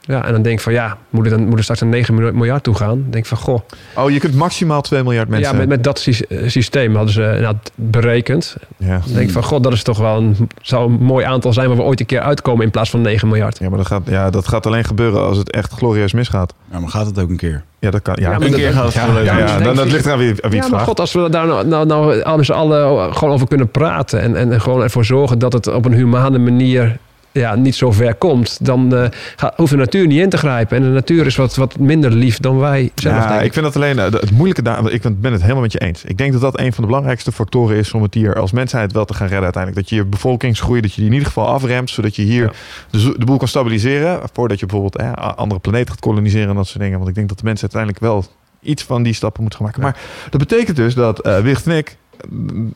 Ja, 0.00 0.24
en 0.26 0.32
dan 0.32 0.42
denk 0.42 0.56
ik 0.56 0.62
van 0.62 0.72
ja, 0.72 0.96
moet 1.10 1.24
er, 1.24 1.30
dan, 1.30 1.46
moet 1.46 1.56
er 1.56 1.62
straks 1.62 1.80
een 1.80 1.88
9 1.88 2.14
miljoen- 2.14 2.34
miljard 2.36 2.62
toe 2.62 2.74
gaan? 2.74 2.88
Dan 2.88 3.02
denk 3.10 3.14
ik 3.24 3.26
van 3.26 3.38
goh, 3.38 3.60
Oh, 3.96 4.10
je 4.10 4.18
kunt 4.18 4.34
maximaal 4.34 4.80
2 4.82 5.02
miljard 5.02 5.28
mensen... 5.28 5.52
ja, 5.52 5.58
met, 5.58 5.68
met 5.68 5.84
dat 5.84 5.98
sy- 5.98 6.24
eh, 6.28 6.48
systeem 6.48 6.94
hadden 6.94 7.12
ze 7.12 7.22
inderdaad 7.22 7.70
berekend. 7.74 8.56
ja. 8.76 8.98
Dan 9.04 9.12
denk 9.14 9.26
ik 9.26 9.30
van 9.32 9.42
god, 9.42 9.62
dat 9.62 9.72
is 9.72 9.82
toch 9.82 9.98
wel 9.98 10.16
een, 10.16 10.48
zou 10.62 10.90
een 10.92 10.98
mooi 11.02 11.24
aantal 11.24 11.52
zijn 11.52 11.68
waar 11.68 11.76
we 11.76 11.82
ooit 11.82 12.00
een 12.00 12.06
keer 12.06 12.20
uitkomen 12.20 12.64
in 12.64 12.70
plaats 12.70 12.90
van 12.90 13.00
9 13.00 13.28
miljard. 13.28 13.58
Ja, 13.58 13.68
maar 13.68 13.78
dat 13.78 13.86
gaat, 13.86 14.02
ja, 14.06 14.30
dat 14.30 14.48
gaat 14.48 14.66
alleen 14.66 14.84
gebeuren 14.84 15.20
als 15.22 15.38
het 15.38 15.50
echt 15.50 15.72
glorieus 15.72 16.12
misgaat. 16.12 16.54
Ja, 16.72 16.78
maar 16.80 16.88
gaat 16.90 17.06
het 17.06 17.18
ook 17.18 17.28
een 17.28 17.36
keer? 17.36 17.62
Ja, 17.78 17.90
dat 17.90 18.02
kan. 18.02 18.16
Ja, 18.20 18.34
Een 18.40 18.52
keer 18.52 18.72
gaat 18.72 18.84
het 18.84 18.94
ja, 18.94 19.20
ja, 19.22 19.38
ja, 19.38 19.58
dan, 19.58 19.76
dat 19.76 19.90
ligt 19.90 20.06
eraan 20.06 20.18
wie, 20.18 20.26
wie 20.34 20.42
het 20.42 20.52
Ja, 20.52 20.58
maar 20.60 20.68
vraagt. 20.68 20.84
god, 20.84 21.00
als 21.00 21.12
we 21.12 21.28
daar 21.30 21.46
nou, 21.46 21.66
nou, 21.66 21.86
nou 21.86 22.36
met 22.36 22.46
z'n 22.46 22.52
allen 22.52 23.14
gewoon 23.14 23.34
over 23.34 23.48
kunnen 23.48 23.68
praten 23.70 24.20
en, 24.20 24.36
en 24.36 24.60
gewoon 24.60 24.82
ervoor 24.82 25.04
zorgen 25.04 25.38
dat 25.38 25.52
het 25.52 25.66
op 25.66 25.84
een 25.84 25.92
humane 25.94 26.38
manier 26.38 26.98
ja, 27.40 27.54
niet 27.54 27.74
zo 27.74 27.92
ver 27.92 28.14
komt, 28.14 28.58
dan 28.66 29.10
gaat, 29.36 29.56
hoeft 29.56 29.70
de 29.70 29.76
natuur 29.76 30.06
niet 30.06 30.20
in 30.20 30.28
te 30.30 30.36
grijpen. 30.38 30.76
En 30.76 30.82
de 30.82 30.88
natuur 30.88 31.26
is 31.26 31.36
wat, 31.36 31.54
wat 31.54 31.78
minder 31.78 32.10
lief 32.12 32.38
dan 32.38 32.58
wij 32.58 32.90
zelf. 32.94 33.14
Ja, 33.14 33.40
ik 33.40 33.52
vind 33.52 33.64
dat 33.64 33.76
alleen 33.76 33.98
eh, 33.98 34.04
het 34.04 34.30
moeilijke 34.30 34.62
daar. 34.62 34.90
Ik 34.90 35.20
ben 35.20 35.32
het 35.32 35.40
helemaal 35.42 35.62
met 35.62 35.72
je 35.72 35.78
eens. 35.78 36.04
Ik 36.04 36.18
denk 36.18 36.32
dat 36.32 36.40
dat 36.40 36.58
een 36.60 36.72
van 36.72 36.80
de 36.82 36.88
belangrijkste 36.88 37.32
factoren 37.32 37.76
is 37.76 37.92
om 37.92 38.02
het 38.02 38.14
hier 38.14 38.34
als 38.40 38.52
mensheid 38.52 38.92
wel 38.92 39.04
te 39.04 39.14
gaan 39.14 39.26
redden 39.26 39.44
uiteindelijk. 39.44 39.82
Dat 39.82 39.90
je 39.90 39.96
je 39.96 40.08
bevolkingsgroei, 40.08 40.80
dat 40.80 40.90
je 40.90 40.96
die 40.96 41.06
in 41.06 41.12
ieder 41.12 41.28
geval 41.28 41.46
afremt, 41.46 41.90
zodat 41.90 42.16
je 42.16 42.22
hier 42.22 42.42
Ja. 42.44 42.50
de, 42.90 43.14
de 43.18 43.24
boel 43.24 43.36
kan 43.36 43.48
stabiliseren. 43.48 44.20
Voordat 44.32 44.60
je 44.60 44.66
bijvoorbeeld 44.66 44.96
eh, 44.96 45.12
andere 45.36 45.60
planeten 45.60 45.88
gaat 45.90 46.00
koloniseren 46.00 46.48
en 46.48 46.54
dat 46.54 46.66
soort 46.66 46.80
dingen. 46.80 46.96
Want 46.96 47.08
ik 47.08 47.14
denk 47.14 47.28
dat 47.28 47.38
de 47.38 47.44
mensen 47.44 47.62
uiteindelijk 47.72 48.02
wel 48.02 48.24
iets 48.60 48.82
van 48.82 49.02
die 49.02 49.12
stappen 49.12 49.40
moeten 49.42 49.58
gaan 49.60 49.68
maken. 49.68 49.82
Ja. 49.84 49.88
Maar 49.90 50.30
dat 50.30 50.40
betekent 50.48 50.76
dus 50.76 50.94
dat 50.94 51.20
eh 51.20 51.38
Wicht 51.38 51.66
en 51.66 51.76
ik 51.76 51.96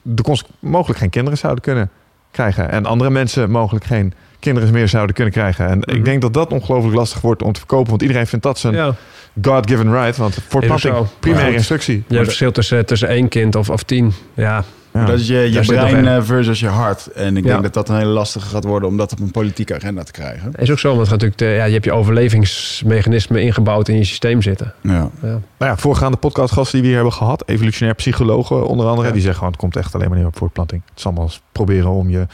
de 0.03 0.23
cons- 0.23 0.45
mogelijk 0.59 0.99
geen 0.99 1.11
kinderen 1.11 1.39
zouden 1.39 1.63
kunnen 1.63 1.91
krijgen. 2.31 2.71
En 2.71 2.87
andere 2.87 3.11
mensen 3.11 3.51
mogelijk 3.51 3.85
geen 3.85 4.13
kinderen 4.41 4.73
meer 4.73 4.89
zouden 4.89 5.15
kunnen 5.15 5.33
krijgen. 5.33 5.69
En 5.69 5.79
Mhm. 5.79 5.97
ik 5.97 6.05
denk 6.05 6.21
dat 6.23 6.35
dat 6.35 6.53
ongelooflijk 6.53 6.95
lastig 6.97 7.21
wordt 7.21 7.43
om 7.43 7.53
te 7.53 7.59
verkopen. 7.59 7.89
Want 7.91 8.03
iedereen 8.03 8.27
vindt 8.27 8.45
dat 8.45 8.59
zijn 8.59 8.75
Ja. 8.75 8.95
God-given 9.43 9.93
right. 9.93 10.17
Want 10.17 10.39
voortplanting, 10.49 10.95
zo. 10.95 11.07
primaire 11.21 11.53
instructie. 11.53 11.95
Je 11.95 12.01
hebt 12.03 12.17
het 12.19 12.25
verschil 12.25 12.53
tussen, 12.53 12.87
tussen 12.87 13.09
één 13.09 13.29
kind 13.29 13.57
of, 13.57 13.71
of 13.71 13.83
tien. 13.83 14.13
Ja, 14.35 14.65
Ja. 14.93 15.05
Dat 15.05 15.19
is 15.19 15.27
je, 15.27 15.53
je 15.53 15.61
brein 15.61 15.97
in. 15.97 16.07
eh, 16.09 16.23
versus 16.23 16.61
je 16.61 16.67
hart. 16.67 17.07
En 17.07 17.37
ik 17.37 17.45
Ja. 17.45 17.51
denk 17.51 17.63
dat 17.63 17.75
dat 17.75 17.89
een 17.89 17.97
hele 17.97 18.11
lastige 18.11 18.47
gaat 18.49 18.65
worden 18.65 18.89
om 18.89 18.97
dat 18.97 19.13
op 19.13 19.21
een 19.21 19.31
politieke 19.31 19.75
agenda 19.75 20.03
te 20.03 20.13
krijgen. 20.13 20.53
is 20.59 20.71
ook 20.71 20.79
zo. 20.79 20.89
Want 20.89 21.01
het 21.01 21.09
gaat 21.11 21.21
natuurlijk 21.21 21.39
de, 21.39 21.59
ja, 21.59 21.65
je 21.65 21.73
hebt 21.73 21.85
je 21.85 21.93
overlevingsmechanismen 21.93 23.43
ingebouwd 23.43 23.89
in 23.89 23.97
je 23.97 24.05
systeem 24.05 24.43
zitten. 24.43 24.75
Ja. 24.81 24.93
Ja. 24.93 25.29
Nou 25.29 25.41
ja, 25.59 25.77
voorgaande 25.77 26.17
podcastgasten 26.17 26.73
die 26.73 26.81
we 26.81 26.87
hier 26.87 26.97
hebben 26.97 27.13
gehad, 27.13 27.43
evolutionair 27.47 27.95
psychologen 27.95 28.67
onder 28.67 28.87
andere, 28.87 29.07
Ja. 29.07 29.13
die 29.13 29.23
zeggen 29.23 29.39
gewoon 29.39 29.53
het 29.53 29.61
komt 29.61 29.77
echt 29.77 29.95
alleen 29.95 30.09
maar 30.09 30.19
neer 30.19 30.27
op 30.27 30.37
voortplanting. 30.37 30.83
Het 30.89 30.99
is 30.99 31.05
allemaal 31.05 31.25
eens 31.25 31.41
proberen 31.53 31.91
om 31.91 32.11
je 32.11 32.27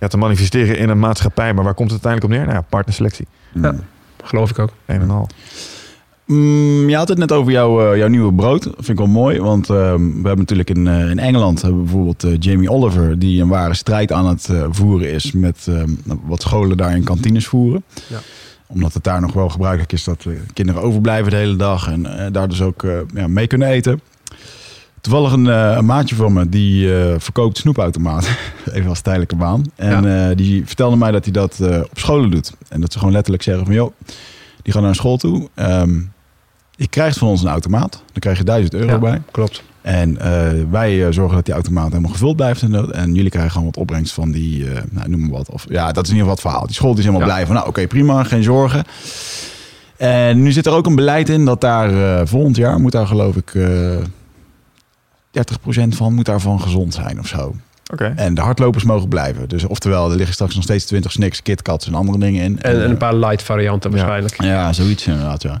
Ja. 0.00 0.08
Te 0.08 0.16
manifesteren 0.16 0.78
in 0.78 0.88
een 0.88 0.98
maatschappij. 0.98 1.54
Maar 1.54 1.64
waar 1.64 1.74
komt 1.74 1.90
het 1.90 2.04
uiteindelijk 2.04 2.32
op 2.32 2.38
neer? 2.38 2.54
Nou 2.54 2.64
ja, 2.64 2.68
partnerselectie. 2.70 3.26
Ja. 3.54 3.72
Mm. 3.72 3.80
Geloof 4.24 4.50
ik 4.50 4.58
ook. 4.58 4.72
Een 4.86 5.00
en 5.00 5.10
al. 5.10 5.28
Mm, 6.24 6.88
je 6.88 6.96
had 6.96 7.08
het 7.08 7.18
net 7.18 7.32
over 7.32 7.52
jouw, 7.52 7.92
eh, 7.92 7.98
jouw 7.98 8.08
nieuwe 8.08 8.32
brood. 8.32 8.62
Dat 8.62 8.74
vind 8.74 8.88
ik 8.88 8.98
wel 8.98 9.06
mooi. 9.06 9.40
Want 9.40 9.70
ehm, 9.70 10.06
we 10.06 10.12
hebben 10.12 10.38
natuurlijk 10.38 10.70
in, 10.70 10.86
eh, 10.86 11.10
in 11.10 11.18
Engeland 11.18 11.62
hebben 11.62 11.82
bijvoorbeeld 11.82 12.24
eh, 12.24 12.32
Jamie 12.38 12.70
Oliver... 12.70 13.18
die 13.18 13.42
een 13.42 13.48
ware 13.48 13.74
strijd 13.74 14.12
aan 14.12 14.26
het 14.26 14.48
voeren 14.70 15.12
is 15.12 15.32
met 15.32 15.66
ehm, 15.68 15.90
wat 16.24 16.42
scholen 16.42 16.76
daar 16.76 16.96
in 16.96 17.04
kantines 17.04 17.46
voeren. 17.46 17.84
Ja. 18.06 18.18
Omdat 18.70 18.94
het 18.94 19.04
daar 19.04 19.20
nog 19.20 19.32
wel 19.32 19.48
gebruikelijk 19.48 19.92
is 19.92 20.04
dat 20.04 20.24
eh, 20.26 20.32
kinderen 20.52 20.82
overblijven 20.82 21.30
de 21.30 21.36
hele 21.36 21.56
dag... 21.56 21.88
en 21.88 22.18
eh, 22.18 22.32
daar 22.32 22.48
dus 22.48 22.62
ook 22.62 22.82
eh, 22.82 22.98
ja, 23.14 23.28
mee 23.28 23.46
kunnen 23.46 23.68
eten. 23.68 24.00
Toevallig 25.00 25.32
een, 25.32 25.46
eh, 25.48 25.74
een 25.76 25.84
maatje 25.84 26.14
van 26.14 26.32
me 26.32 26.48
die 26.48 26.98
eh, 27.00 27.14
verkoopt 27.18 27.58
snoepautomaten. 27.58 28.30
Even 28.72 28.88
als 28.88 29.00
tijdelijke 29.00 29.36
baan. 29.36 29.64
En 29.74 30.28
eh, 30.28 30.36
die 30.36 30.66
vertelde 30.66 30.96
mij 30.96 31.10
dat 31.10 31.24
hij 31.24 31.32
dat 31.32 31.60
op 31.90 31.98
scholen 31.98 32.30
doet. 32.30 32.52
En 32.68 32.80
dat 32.80 32.92
ze 32.92 32.98
gewoon 32.98 33.12
letterlijk 33.14 33.42
zeggen 33.42 33.64
van... 33.64 33.74
joh, 33.74 33.92
die 34.62 34.72
gaan 34.72 34.82
naar 34.82 34.90
een 34.90 34.96
school 34.96 35.16
toe. 35.16 35.48
Ehm, 35.54 35.98
je 36.76 36.88
krijgt 36.88 37.18
van 37.18 37.28
ons 37.28 37.42
een 37.42 37.48
automaat. 37.48 37.90
Dan 37.92 38.20
krijg 38.20 38.38
je 38.38 38.44
1000 38.44 38.74
euro 38.74 38.92
Ja. 38.92 38.98
bij. 38.98 39.22
Klopt. 39.30 39.62
En 39.82 40.18
wij 40.70 41.12
zorgen 41.12 41.34
dat 41.36 41.44
die 41.44 41.54
automaat 41.54 41.88
helemaal 41.88 42.10
gevuld 42.12 42.36
blijft. 42.36 42.62
En, 42.62 42.70
dat. 42.72 42.90
en 42.90 43.14
jullie 43.14 43.30
krijgen 43.30 43.50
gewoon 43.52 43.66
wat 43.66 43.76
opbrengst 43.76 44.12
van 44.12 44.30
die, 44.30 44.66
nou, 44.90 45.08
noem 45.08 45.20
maar 45.20 45.30
wat. 45.30 45.50
Of, 45.50 45.66
ja, 45.68 45.92
dat 45.92 46.04
is 46.04 46.10
in 46.10 46.16
ieder 46.16 46.30
geval 46.30 46.30
het 46.30 46.40
verhaal. 46.40 46.66
Die 46.66 46.74
school 46.74 46.90
die 46.90 46.98
is 46.98 47.04
helemaal 47.04 47.26
Ja. 47.28 47.32
blij 47.34 47.46
van, 47.46 47.54
nou 47.54 47.68
oké, 47.68 47.86
prima, 47.86 48.22
geen 48.24 48.42
zorgen. 48.42 48.84
En 49.96 50.42
nu 50.42 50.52
zit 50.52 50.66
er 50.66 50.72
ook 50.72 50.86
een 50.86 50.94
beleid 50.94 51.28
in 51.28 51.44
dat 51.44 51.60
daar 51.60 52.26
volgend 52.28 52.56
jaar 52.56 52.80
moet 52.80 52.92
daar 52.92 53.06
geloof 53.06 53.36
ik 53.36 53.52
30% 55.32 55.88
van 55.88 56.14
moet 56.14 56.24
daarvan 56.26 56.60
gezond 56.60 56.94
zijn 56.94 57.18
of 57.18 57.26
zo. 57.26 57.54
Oké. 57.92 58.12
En 58.16 58.34
de 58.34 58.40
hardlopers 58.40 58.84
mogen 58.84 59.08
blijven. 59.08 59.48
Dus 59.48 59.64
oftewel, 59.64 60.10
er 60.10 60.16
liggen 60.16 60.34
straks 60.34 60.54
nog 60.54 60.62
steeds 60.64 60.84
20 60.84 61.12
Snickers, 61.12 61.42
KitKats 61.42 61.86
en 61.86 61.94
andere 61.94 62.18
dingen 62.18 62.42
in. 62.42 62.58
En, 62.62 62.72
en 62.74 62.82
eh, 62.82 62.88
een 62.88 62.96
paar 62.96 63.14
light 63.14 63.42
varianten 63.42 63.90
waarschijnlijk. 63.90 64.42
ja, 64.42 64.72
zoiets 64.72 65.06
inderdaad, 65.06 65.42
ja. 65.42 65.60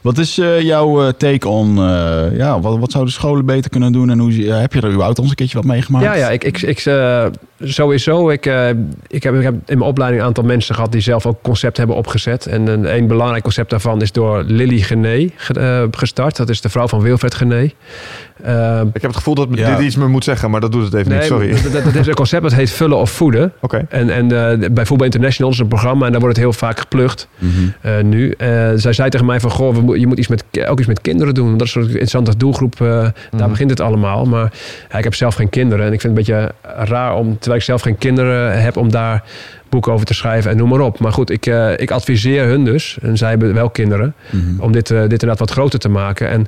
Wat 0.00 0.18
is 0.18 0.38
eh, 0.38 0.60
jouw 0.60 1.02
eh, 1.06 1.12
take 1.12 1.48
on, 1.48 1.78
eh, 1.78 2.36
ja, 2.36 2.60
wat, 2.60 2.78
wat 2.78 2.90
zouden 2.90 3.12
scholen 3.12 3.46
beter 3.46 3.70
kunnen 3.70 3.92
doen? 3.92 4.10
En 4.10 4.18
hoe, 4.18 4.32
zie- 4.32 4.44
ja, 4.44 4.56
heb 4.56 4.72
je 4.72 4.80
er 4.80 4.88
überhaupt 4.90 5.18
eens 5.18 5.28
een 5.28 5.34
keertje 5.34 5.56
wat 5.56 5.66
meegemaakt? 5.66 6.04
Ja, 6.04 6.14
ja, 6.14 6.28
ik, 6.30 6.44
ik, 6.44 6.62
ik, 6.62 6.78
eh, 6.78 7.26
sowieso. 7.60 8.30
Ik, 8.30 8.46
eh, 8.46 8.68
ik, 9.06 9.22
heb, 9.22 9.34
ik 9.34 9.42
heb 9.42 9.54
in 9.54 9.78
mijn 9.78 9.90
opleiding 9.90 10.22
een 10.22 10.28
aantal 10.28 10.44
mensen 10.44 10.74
gehad 10.74 10.92
die 10.92 11.00
zelf 11.00 11.26
ook 11.26 11.42
concepten 11.42 11.78
hebben 11.78 11.96
opgezet. 11.96 12.46
En 12.46 12.66
een, 12.66 12.94
een 12.96 13.06
belangrijk 13.06 13.42
concept 13.42 13.70
daarvan 13.70 14.02
is 14.02 14.12
door 14.12 14.42
Lily 14.42 14.80
Gené 14.80 15.28
ge- 15.36 15.52
eh, 15.60 15.98
gestart. 15.98 16.36
Dat 16.36 16.48
is 16.48 16.60
de 16.60 16.68
vrouw 16.68 16.88
van 16.88 17.00
Wilfred 17.00 17.34
Gené. 17.34 17.70
Eh, 18.42 18.80
Ik 18.80 19.02
heb 19.02 19.10
het 19.10 19.16
gevoel 19.16 19.34
dat 19.34 19.48
Ja. 19.50 19.76
dit 19.76 19.86
iets 19.86 19.96
meer 19.96 20.08
moet 20.10 20.24
zeggen, 20.24 20.50
maar 20.50 20.60
dat 20.60 20.72
doet 20.72 20.84
het 20.84 20.94
even 20.94 21.12
niet. 21.12 21.24
Sorry. 21.24 21.50
Dat, 21.50 21.72
dat- 21.72 21.84
dat 21.84 21.94
is 21.94 22.06
een 22.06 22.14
concept 22.14 22.42
dat 22.42 22.52
heet 22.54 22.70
vullen 22.70 22.96
of 22.98 23.10
voeden. 23.10 23.52
Oké. 23.60 23.86
En, 23.88 24.10
en 24.10 24.60
eh, 24.62 24.68
bij 24.70 24.86
Voetbal 24.86 25.06
International 25.06 25.52
is 25.52 25.58
een 25.58 25.68
programma 25.68 26.06
en 26.06 26.10
daar 26.12 26.20
wordt 26.20 26.36
het 26.36 26.44
heel 26.44 26.54
vaak 26.54 26.78
geplukt 26.80 27.28
Mhm. 27.38 27.50
eh, 27.80 27.92
nu. 28.02 28.30
Eh, 28.30 28.48
zij 28.74 28.92
zei 28.92 29.08
tegen 29.10 29.26
mij 29.26 29.40
van, 29.40 29.50
goh, 29.50 29.74
we 29.74 29.80
mo- 29.82 29.94
je 29.94 30.06
moet 30.06 30.18
iets 30.18 30.28
met, 30.28 30.44
ook 30.68 30.78
iets 30.78 30.88
met 30.88 31.00
kinderen 31.00 31.34
doen. 31.34 31.56
Dat 31.56 31.66
is 31.66 31.74
een 31.74 31.82
interessante 31.88 32.36
doelgroep. 32.36 32.76
Daar 32.78 33.12
Mhm. 33.32 33.48
begint 33.48 33.70
het 33.70 33.80
allemaal. 33.80 34.24
Maar 34.24 34.52
ja, 34.90 34.98
ik 34.98 35.04
heb 35.04 35.14
zelf 35.14 35.34
geen 35.34 35.48
kinderen. 35.50 35.86
En 35.86 35.92
ik 35.92 36.00
vind 36.00 36.16
het 36.18 36.28
een 36.28 36.34
beetje 36.36 36.52
raar 36.84 37.14
om, 37.14 37.38
terwijl 37.38 37.60
ik 37.60 37.66
zelf 37.66 37.82
geen 37.82 37.98
kinderen 37.98 38.60
heb, 38.62 38.76
om 38.76 38.90
daar 38.90 39.22
boeken 39.68 39.92
over 39.92 40.06
te 40.06 40.14
schrijven 40.14 40.50
en 40.50 40.56
noem 40.56 40.68
maar 40.68 40.80
op. 40.80 40.98
Maar 40.98 41.12
goed, 41.12 41.30
ik, 41.30 41.46
eh, 41.46 41.72
ik 41.76 41.90
adviseer 41.90 42.44
hun 42.44 42.64
dus, 42.64 42.98
en 43.02 43.16
zij 43.16 43.28
hebben 43.30 43.54
wel 43.54 43.70
kinderen, 43.70 44.14
Mhm. 44.30 44.60
om 44.60 44.72
dit, 44.72 44.90
eh, 44.90 45.00
dit 45.00 45.10
inderdaad 45.12 45.38
wat 45.38 45.50
groter 45.50 45.78
te 45.78 45.88
maken. 45.88 46.28
En 46.28 46.46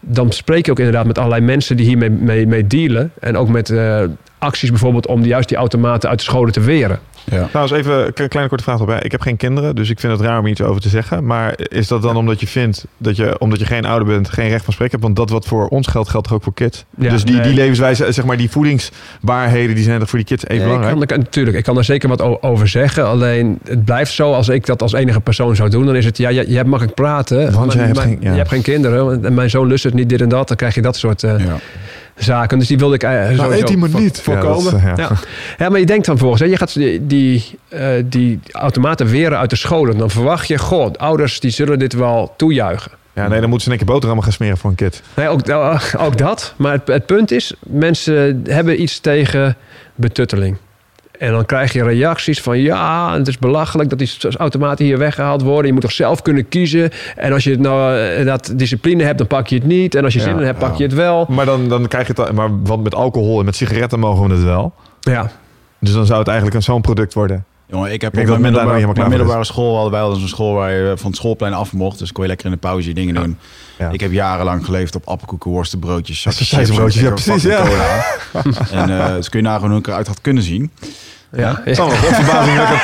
dan 0.00 0.32
spreek 0.32 0.64
je 0.64 0.70
ook 0.70 0.78
inderdaad 0.78 1.06
met 1.06 1.18
allerlei 1.18 1.42
mensen 1.42 1.76
die 1.76 1.86
hiermee 1.86 2.10
mee, 2.10 2.46
mee 2.46 2.66
dealen. 2.66 3.12
En 3.20 3.36
ook 3.36 3.48
met 3.48 3.70
eh, 3.70 4.00
acties 4.38 4.70
bijvoorbeeld 4.70 5.06
om 5.06 5.24
juist 5.24 5.48
die 5.48 5.58
automaten 5.58 6.08
uit 6.10 6.18
de 6.18 6.24
scholen 6.24 6.52
te 6.52 6.60
weren. 6.60 6.98
Ja. 7.30 7.46
Trouwens, 7.46 7.76
even 7.76 8.06
een 8.06 8.12
kleine 8.28 8.48
korte 8.48 8.64
vraag 8.64 8.80
erbij. 8.80 9.00
Ik 9.02 9.12
heb 9.12 9.20
geen 9.20 9.36
kinderen, 9.36 9.74
dus 9.74 9.90
ik 9.90 10.00
vind 10.00 10.12
het 10.12 10.20
raar 10.22 10.38
om 10.38 10.46
iets 10.46 10.62
over 10.62 10.80
te 10.82 10.88
zeggen. 10.88 11.26
Maar 11.26 11.54
is 11.56 11.88
dat 11.88 12.02
dan 12.02 12.16
omdat 12.16 12.40
je 12.40 12.46
vindt 12.46 12.84
dat 12.96 13.16
je, 13.16 13.38
omdat 13.38 13.58
je 13.58 13.66
geen 13.66 13.84
ouder 13.84 14.08
bent, 14.08 14.28
geen 14.30 14.48
recht 14.48 14.64
van 14.64 14.72
spreken 14.72 14.92
hebt? 15.00 15.04
Want 15.04 15.16
dat 15.16 15.30
wat 15.30 15.46
voor 15.46 15.68
ons 15.68 15.86
geldt, 15.86 16.08
geldt 16.08 16.26
toch 16.26 16.36
ook 16.36 16.42
voor 16.42 16.54
kids? 16.54 16.84
Ja, 16.98 17.10
dus 17.10 17.24
die, 17.24 17.34
nee. 17.34 17.42
die 17.42 17.54
levenswijze, 17.54 18.12
zeg 18.12 18.24
maar, 18.24 18.36
die 18.36 18.50
voedingswaarheden, 18.50 19.74
die 19.74 19.84
zijn 19.84 19.98
toch 19.98 20.08
voor 20.08 20.18
die 20.18 20.26
kids 20.28 20.42
even 20.44 20.54
Nee, 20.56 20.64
ik 20.74 20.80
belangrijk? 20.80 21.08
kan, 21.08 21.18
ik- 21.18 21.24
natuurlijk, 21.24 21.56
ik 21.56 21.64
kan 21.64 21.76
er 21.78 21.84
zeker 21.84 22.08
wat 22.08 22.42
over 22.42 22.68
zeggen. 22.68 23.06
Alleen 23.06 23.58
het 23.64 23.84
blijft 23.84 24.12
zo, 24.12 24.32
als 24.32 24.48
ik 24.48 24.66
dat 24.66 24.82
als 24.82 24.92
enige 24.92 25.20
persoon 25.20 25.56
zou 25.56 25.70
doen, 25.70 25.86
dan 25.86 25.96
is 25.96 26.04
het, 26.04 26.18
ja, 26.18 26.28
je, 26.28 26.50
je 26.50 26.56
hebt 26.56 26.68
makkelijk 26.68 26.96
praten. 26.96 27.52
Want 27.52 27.66
maar- 27.66 27.76
jij 27.76 27.84
hebt 27.84 27.96
maar 27.96 28.06
geen- 28.06 28.18
ja. 28.20 28.30
Je 28.30 28.36
hebt 28.36 28.48
geen 28.48 28.62
kinderen. 28.62 29.24
En 29.24 29.34
mijn 29.34 29.50
zoon 29.50 29.66
lust 29.66 29.84
het 29.84 29.94
niet, 29.94 30.08
dit 30.08 30.20
en 30.20 30.28
dat. 30.28 30.48
Dan 30.48 30.56
krijg 30.56 30.74
je 30.74 30.82
dat 30.82 30.96
soort 30.96 31.22
eh, 31.22 31.38
Ja. 31.38 31.56
Zaken. 32.16 32.58
Dus 32.58 32.68
die 32.68 32.78
wilde 32.78 32.94
ik 32.94 33.02
eh, 33.02 33.10
sowieso 33.36 33.66
voor- 33.78 34.00
niet. 34.00 34.20
Voorkomen. 34.20 34.74
is, 34.76 34.82
ja, 34.96 35.10
ja. 35.58 35.68
maar 35.68 35.78
je 35.78 35.86
denkt 35.86 36.06
dan 36.06 36.18
volgens, 36.18 36.40
hè, 36.40 36.46
je 36.46 36.56
gaat 36.56 36.74
die, 36.74 37.06
die, 37.06 37.58
eh, 37.68 37.88
die 38.04 38.40
automaten 38.52 39.06
weren 39.06 39.38
uit 39.38 39.50
de 39.50 39.56
scholen. 39.56 39.98
Dan 39.98 40.10
verwacht 40.10 40.48
je, 40.48 40.58
goh, 40.58 40.92
ouders 40.96 41.40
die 41.40 41.50
zullen 41.50 41.78
dit 41.78 41.92
wel 41.92 42.34
toejuichen. 42.36 42.90
Ja, 43.14 43.28
nee, 43.28 43.40
dan 43.40 43.48
moeten 43.48 43.60
ze 43.64 43.68
één 43.68 43.78
keer 43.78 43.86
boterhammen 43.88 44.24
gaan 44.24 44.32
smeren 44.32 44.56
voor 44.58 44.70
een 44.70 44.76
kind. 44.76 45.02
Nee, 45.14 45.28
ook, 45.28 45.40
eh, 45.40 45.82
ook 45.98 46.18
dat. 46.18 46.54
Maar 46.56 46.72
het, 46.72 46.86
het 46.86 47.06
punt 47.06 47.30
is, 47.30 47.54
mensen 47.66 48.42
hebben 48.48 48.82
iets 48.82 48.98
tegen 48.98 49.56
betutteling. 49.94 50.56
En 51.22 51.32
dan 51.32 51.46
krijg 51.46 51.72
je 51.72 51.82
reacties 51.82 52.40
van 52.40 52.58
ja, 52.58 53.14
het 53.18 53.28
is 53.28 53.38
belachelijk 53.38 53.90
dat 53.90 53.98
die 53.98 54.10
automaten 54.36 54.84
hier 54.84 54.98
weggehaald 54.98 55.42
worden. 55.42 55.66
Je 55.66 55.72
moet 55.72 55.82
toch 55.82 55.92
zelf 55.92 56.22
kunnen 56.22 56.48
kiezen. 56.48 56.90
En 57.16 57.32
als 57.32 57.44
je 57.44 57.50
het 57.50 57.60
nou 57.60 57.98
eh, 57.98 58.26
dat 58.26 58.52
discipline 58.56 59.02
hebt, 59.04 59.18
dan 59.18 59.26
pak 59.26 59.46
je 59.46 59.54
het 59.54 59.64
niet. 59.64 59.94
En 59.94 60.04
als 60.04 60.12
je 60.12 60.18
Ja, 60.18 60.24
zin 60.24 60.38
in 60.38 60.44
hebt, 60.44 60.58
pak 60.58 60.70
ja. 60.70 60.76
je 60.76 60.82
het 60.82 60.94
wel. 60.94 61.26
Maar 61.28 61.46
dan, 61.46 61.68
dan 61.68 61.88
krijg 61.88 62.06
je 62.06 62.22
het... 62.22 62.32
Maar 62.32 62.62
want 62.62 62.82
met 62.82 62.94
alcohol 62.94 63.38
en 63.38 63.44
met 63.44 63.56
sigaretten 63.56 63.98
mogen 63.98 64.28
we 64.28 64.34
het 64.34 64.44
wel. 64.44 64.74
Ja, 65.00 65.30
Dus 65.78 65.92
dan 65.92 66.06
zou 66.06 66.18
het 66.18 66.28
eigenlijk 66.28 66.56
een 66.56 66.62
zo'n 66.62 66.80
product 66.80 67.14
worden. 67.14 67.44
Jongen, 67.66 67.92
ik 67.92 68.00
heb 68.00 68.18
Ik 68.18 68.30
op 68.30 68.38
mijn 68.38 68.52
middelbare, 69.08 69.44
school 69.44 69.74
hadden 69.74 69.92
wij 69.92 70.00
al 70.00 70.12
eens 70.12 70.22
een 70.22 70.28
school 70.28 70.54
waar 70.54 70.72
je 70.72 70.92
van 70.96 71.06
het 71.10 71.16
schoolplein 71.16 71.52
af 71.52 71.72
mocht. 71.72 71.98
Dus 71.98 72.12
kon 72.12 72.22
je 72.22 72.28
lekker 72.28 72.46
in 72.46 72.52
de 72.52 72.58
pauze 72.58 72.88
je 72.88 72.94
dingen 72.94 73.14
doen. 73.14 73.38
Ja. 73.78 73.88
Ik 73.90 74.00
heb 74.00 74.12
jarenlang 74.12 74.64
geleefd 74.64 74.94
op 74.94 75.08
appelkoeken, 75.08 75.50
worstenbroodjes, 75.50 76.20
zakjes 76.20 76.70
broodjes, 76.70 77.02
ja, 77.02 77.10
precies, 77.10 77.42
ja. 77.42 77.64
en 78.70 79.00
eh 79.00 79.14
dus 79.14 79.28
kun 79.28 79.40
je 79.40 79.46
nagaan 79.46 79.70
hoe 79.70 79.78
ik 79.78 79.86
eruit 79.86 80.06
had 80.06 80.20
kunnen 80.20 80.42
zien. 80.42 80.70
Ja. 81.32 81.56
Het 81.56 81.66
is 81.72 81.78
allemaal 81.78 81.96
verbazingwekkend, 81.98 82.80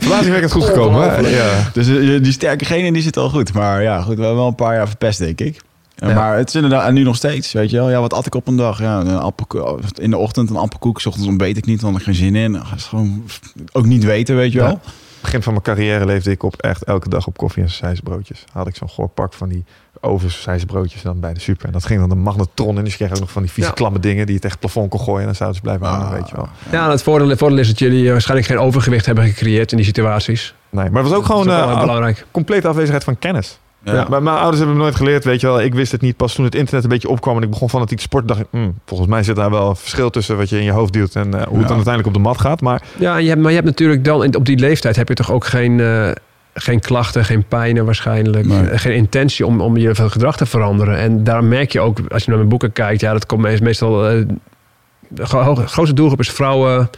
verbazingwekkend 0.00 0.52
goed 0.52 0.64
gekomen. 0.64 1.10
Hè? 1.10 1.18
Ja. 1.28 1.70
Dus 1.72 1.88
eh, 1.88 2.22
die 2.22 2.32
sterke 2.32 2.64
genen 2.64 2.92
die 2.92 3.02
zit 3.02 3.16
al 3.16 3.28
goed. 3.30 3.52
Maar 3.52 3.82
ja, 3.82 4.00
goed, 4.00 4.16
we 4.16 4.20
hebben 4.20 4.38
wel 4.38 4.46
een 4.46 4.54
paar 4.54 4.74
jaar 4.74 4.88
verpest, 4.88 5.18
denk 5.18 5.40
ik. 5.40 5.60
Eh, 5.96 6.08
Ja. 6.08 6.14
Maar 6.14 6.36
het 6.36 6.48
is 6.48 6.54
inderdaad, 6.54 6.86
en 6.86 6.94
nu 6.94 7.02
nog 7.02 7.16
steeds, 7.16 7.52
weet 7.52 7.70
je 7.70 7.76
wel. 7.76 7.90
Ja, 7.90 8.00
wat 8.00 8.14
at 8.14 8.26
ik 8.26 8.34
op 8.34 8.46
een 8.46 8.56
dag? 8.56 8.78
Ja, 8.80 9.00
een 9.00 9.18
appelkoek, 9.18 9.80
in 9.94 10.10
de 10.10 10.16
ochtend 10.16 10.50
een 10.50 10.56
appelkoek, 10.56 11.00
s 11.00 11.06
ochtends 11.06 11.28
ontbeet 11.28 11.56
ik 11.56 11.66
niet, 11.66 11.80
want 11.80 11.96
ik 11.96 12.02
geen 12.02 12.14
zin 12.14 12.36
in. 12.36 12.52
Dat 12.52 12.62
is 12.76 12.84
gewoon 12.84 13.24
ook 13.72 13.86
niet 13.86 14.04
weten, 14.04 14.36
weet 14.36 14.52
je 14.52 14.58
wel. 14.58 14.68
Ja. 14.68 14.78
begin 15.20 15.42
van 15.42 15.52
mijn 15.52 15.64
carrière 15.64 16.06
leefde 16.06 16.30
ik 16.30 16.42
op 16.42 16.56
echt 16.56 16.84
elke 16.84 17.08
dag 17.08 17.26
op 17.26 17.36
koffie 17.36 17.62
en 17.62 17.70
sausijsbroodjes. 17.70 18.44
Had 18.52 18.66
ik 18.66 18.76
zo'n 18.76 18.88
goor 18.88 19.08
pak 19.08 19.32
van 19.32 19.48
die 19.48 19.64
ovens 20.00 20.46
dan 21.02 21.20
bij 21.20 21.34
de 21.34 21.40
super. 21.40 21.66
En 21.66 21.72
dat 21.72 21.84
ging 21.84 22.00
dan 22.00 22.08
de 22.08 22.14
magnetron 22.14 22.78
in. 22.78 22.84
Dus 22.84 22.92
je 22.92 22.98
kreeg 22.98 23.10
ook 23.12 23.20
nog 23.20 23.30
van 23.30 23.42
die 23.42 23.50
vieze 23.50 23.68
Ja. 23.68 23.74
klamme 23.74 23.98
dingen 23.98 24.26
die 24.26 24.34
je 24.34 24.40
tegen 24.40 24.58
het 24.60 24.70
plafond 24.72 24.90
kon 24.90 25.00
gooien. 25.00 25.20
En 25.20 25.26
dan 25.26 25.34
zouden 25.34 25.56
ze 25.58 25.62
blijven 25.64 25.86
hangen, 25.86 26.06
Ah. 26.06 26.12
weet 26.12 26.28
je 26.28 26.36
wel. 26.36 26.48
ja 26.70 26.90
het 26.90 27.02
voordeel, 27.02 27.28
het 27.28 27.38
voordeel 27.38 27.58
is 27.58 27.66
dat 27.68 27.78
jullie 27.78 28.04
eh, 28.06 28.10
waarschijnlijk 28.12 28.48
geen 28.48 28.58
overgewicht 28.58 29.06
hebben 29.06 29.24
gecreëerd 29.24 29.70
in 29.70 29.76
die 29.76 29.86
situaties. 29.86 30.54
Nee, 30.70 30.90
maar 30.90 31.02
het 31.02 31.10
was 31.10 31.18
ook 31.20 31.26
gewoon 31.26 31.50
ook 31.50 31.70
eh, 31.70 31.80
belangrijk. 31.80 32.26
complete 32.30 32.68
afwezigheid 32.68 33.04
van 33.04 33.18
kennis. 33.18 33.58
Ja. 33.84 33.94
Ja. 33.94 34.06
Maar 34.08 34.22
mijn 34.22 34.36
ouders 34.36 34.58
hebben 34.58 34.76
me 34.76 34.82
nooit 34.82 34.94
geleerd, 34.96 35.24
weet 35.24 35.40
je 35.40 35.46
wel. 35.46 35.60
Ik 35.60 35.74
wist 35.74 35.92
het 35.92 36.00
niet. 36.00 36.16
Pas 36.16 36.34
toen 36.34 36.44
het 36.44 36.54
internet 36.54 36.82
een 36.84 36.90
beetje 36.90 37.08
opkwam 37.08 37.36
en 37.36 37.42
ik 37.42 37.50
begon 37.50 37.68
fanatiek 37.70 37.96
te 37.96 38.02
sporten, 38.02 38.28
dacht 38.28 38.40
ik, 38.40 38.46
hmm, 38.50 38.74
volgens 38.86 39.08
mij 39.08 39.22
zit 39.22 39.36
daar 39.36 39.50
wel 39.50 39.68
een 39.68 39.76
verschil 39.76 40.10
tussen 40.10 40.36
wat 40.36 40.48
je 40.48 40.56
in 40.58 40.64
je 40.64 40.70
hoofd 40.70 40.92
duwt 40.92 41.14
en 41.14 41.34
eh, 41.34 41.46
hoe 41.46 41.58
het 41.58 41.66
dan 41.68 41.76
uiteindelijk 41.76 42.06
op 42.06 42.14
de 42.14 42.20
mat 42.28 42.40
gaat. 42.40 42.60
Maar 42.60 42.82
Ja, 42.98 43.16
je 43.16 43.28
hebt, 43.28 43.40
maar 43.40 43.48
je 43.50 43.56
hebt 43.56 43.68
natuurlijk 43.68 44.04
dan, 44.04 44.24
in- 44.24 44.36
op 44.36 44.44
die 44.46 44.58
leeftijd 44.58 44.96
heb 44.96 45.08
je 45.08 45.14
toch 45.14 45.32
ook 45.32 45.44
geen, 45.44 45.80
eh, 45.80 46.10
geen 46.54 46.80
klachten, 46.80 47.24
geen 47.24 47.44
pijnen 47.44 47.84
waarschijnlijk. 47.84 48.46
Nee. 48.46 48.68
eh, 48.68 48.78
Geen 48.78 48.94
intentie 48.94 49.46
om, 49.46 49.60
om 49.60 49.76
je 49.76 49.94
gedrag 49.94 50.36
te 50.36 50.46
veranderen. 50.46 50.96
En 50.98 51.24
daar 51.24 51.44
merk 51.44 51.72
je 51.72 51.80
ook, 51.80 51.98
als 52.08 52.22
je 52.22 52.28
naar 52.28 52.38
mijn 52.38 52.48
boeken 52.50 52.72
kijkt, 52.72 53.00
ja, 53.00 53.12
dat 53.12 53.26
komt 53.26 53.42
meest- 53.42 53.62
meestal. 53.62 54.08
eh, 54.08 54.24
de 55.08 55.26
gro- 55.26 55.54
grootste 55.54 55.94
doelgroep 55.94 56.20
is 56.20 56.30
vrouwen 56.30 56.90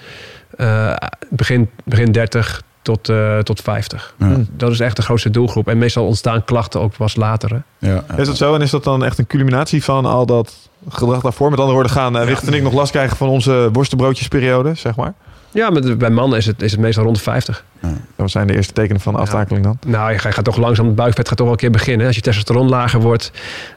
eh, 0.56 0.94
begin, 1.30 1.70
begin 1.84 2.12
30 2.12 2.62
tot, 2.82 3.08
eh, 3.08 3.38
tot 3.38 3.60
50. 3.60 4.14
Ja. 4.18 4.36
Dat 4.56 4.70
is 4.70 4.80
echt 4.80 4.96
de 4.96 5.02
grootste 5.02 5.30
doelgroep. 5.30 5.68
En 5.68 5.78
meestal 5.78 6.06
ontstaan 6.06 6.44
klachten 6.44 6.80
ook 6.80 6.96
pas 6.96 7.16
later. 7.16 7.50
Hè? 7.78 7.88
Ja, 7.92 8.04
is 8.16 8.26
dat 8.26 8.36
zo? 8.36 8.54
En 8.54 8.60
is 8.60 8.70
dat 8.70 8.84
dan 8.84 9.04
echt 9.04 9.18
een 9.18 9.26
culminatie 9.26 9.84
van 9.84 10.04
al 10.06 10.26
dat 10.26 10.54
gedrag 10.88 11.20
daarvoor? 11.20 11.50
Met 11.50 11.58
andere 11.58 11.74
woorden, 11.74 11.92
gaan 11.92 12.16
uh, 12.16 12.24
Wicht 12.24 12.46
en 12.46 12.54
ik 12.54 12.62
nog 12.62 12.72
last 12.72 12.90
krijgen 12.90 13.16
van 13.16 13.28
onze 13.28 13.68
worstenbroodjesperiode, 13.72 14.74
zeg 14.74 14.96
maar? 14.96 15.12
Ja, 15.52 15.70
maar 15.70 15.96
bij 15.96 16.10
mannen 16.10 16.38
is 16.38 16.46
het, 16.46 16.62
is 16.62 16.70
het 16.70 16.80
meestal 16.80 17.04
rond 17.04 17.16
de 17.16 17.22
50. 17.22 17.64
Wat 18.16 18.30
zijn 18.30 18.46
de 18.46 18.54
eerste 18.54 18.72
tekenen 18.72 19.00
van 19.00 19.12
de 19.12 19.18
aftakeling 19.18 19.64
dan? 19.64 19.78
Nou, 19.86 20.12
je 20.12 20.18
gaat 20.18 20.34
gaat 20.34 20.44
toch 20.44 20.56
langzaam, 20.56 20.86
het 20.86 20.94
buikvet 20.94 21.28
gaat 21.28 21.36
toch 21.36 21.46
wel 21.46 21.54
een 21.54 21.60
keer 21.62 21.70
beginnen. 21.70 22.06
Als 22.06 22.16
je 22.16 22.22
testosteron 22.22 22.68
lager 22.68 23.00
wordt, 23.00 23.30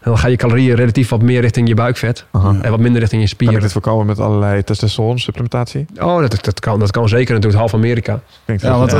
dan 0.04 0.18
ga 0.18 0.28
je 0.28 0.36
calorieën 0.36 0.76
relatief 0.76 1.10
wat 1.10 1.22
meer 1.22 1.42
richting 1.42 1.68
je 1.68 1.74
buikvet. 1.74 2.26
Aha. 2.32 2.56
En 2.62 2.72
wat 2.72 2.80
minder 2.80 3.00
richting 3.02 3.22
je 3.22 3.28
Kan 3.28 3.38
ik 3.38 3.44
spieren. 3.44 3.62
dit 3.62 3.72
voorkomen 3.72 4.06
met 4.06 4.20
allerlei 4.20 4.64
testosteron 4.64 5.20
supplementatie? 5.20 5.86
Oh, 6.00 6.20
dat, 6.22 6.38
dat, 6.44 6.60
kan, 6.60 6.80
dat 6.80 6.92
kan 6.92 7.10
zeker 7.10 7.34
natuurlijk. 7.34 7.60
Half 7.60 7.74
Amerika. 7.74 8.20
Klinkt 8.46 8.64
Ja, 8.64 8.78
want 8.78 8.94
eh, 8.94 9.00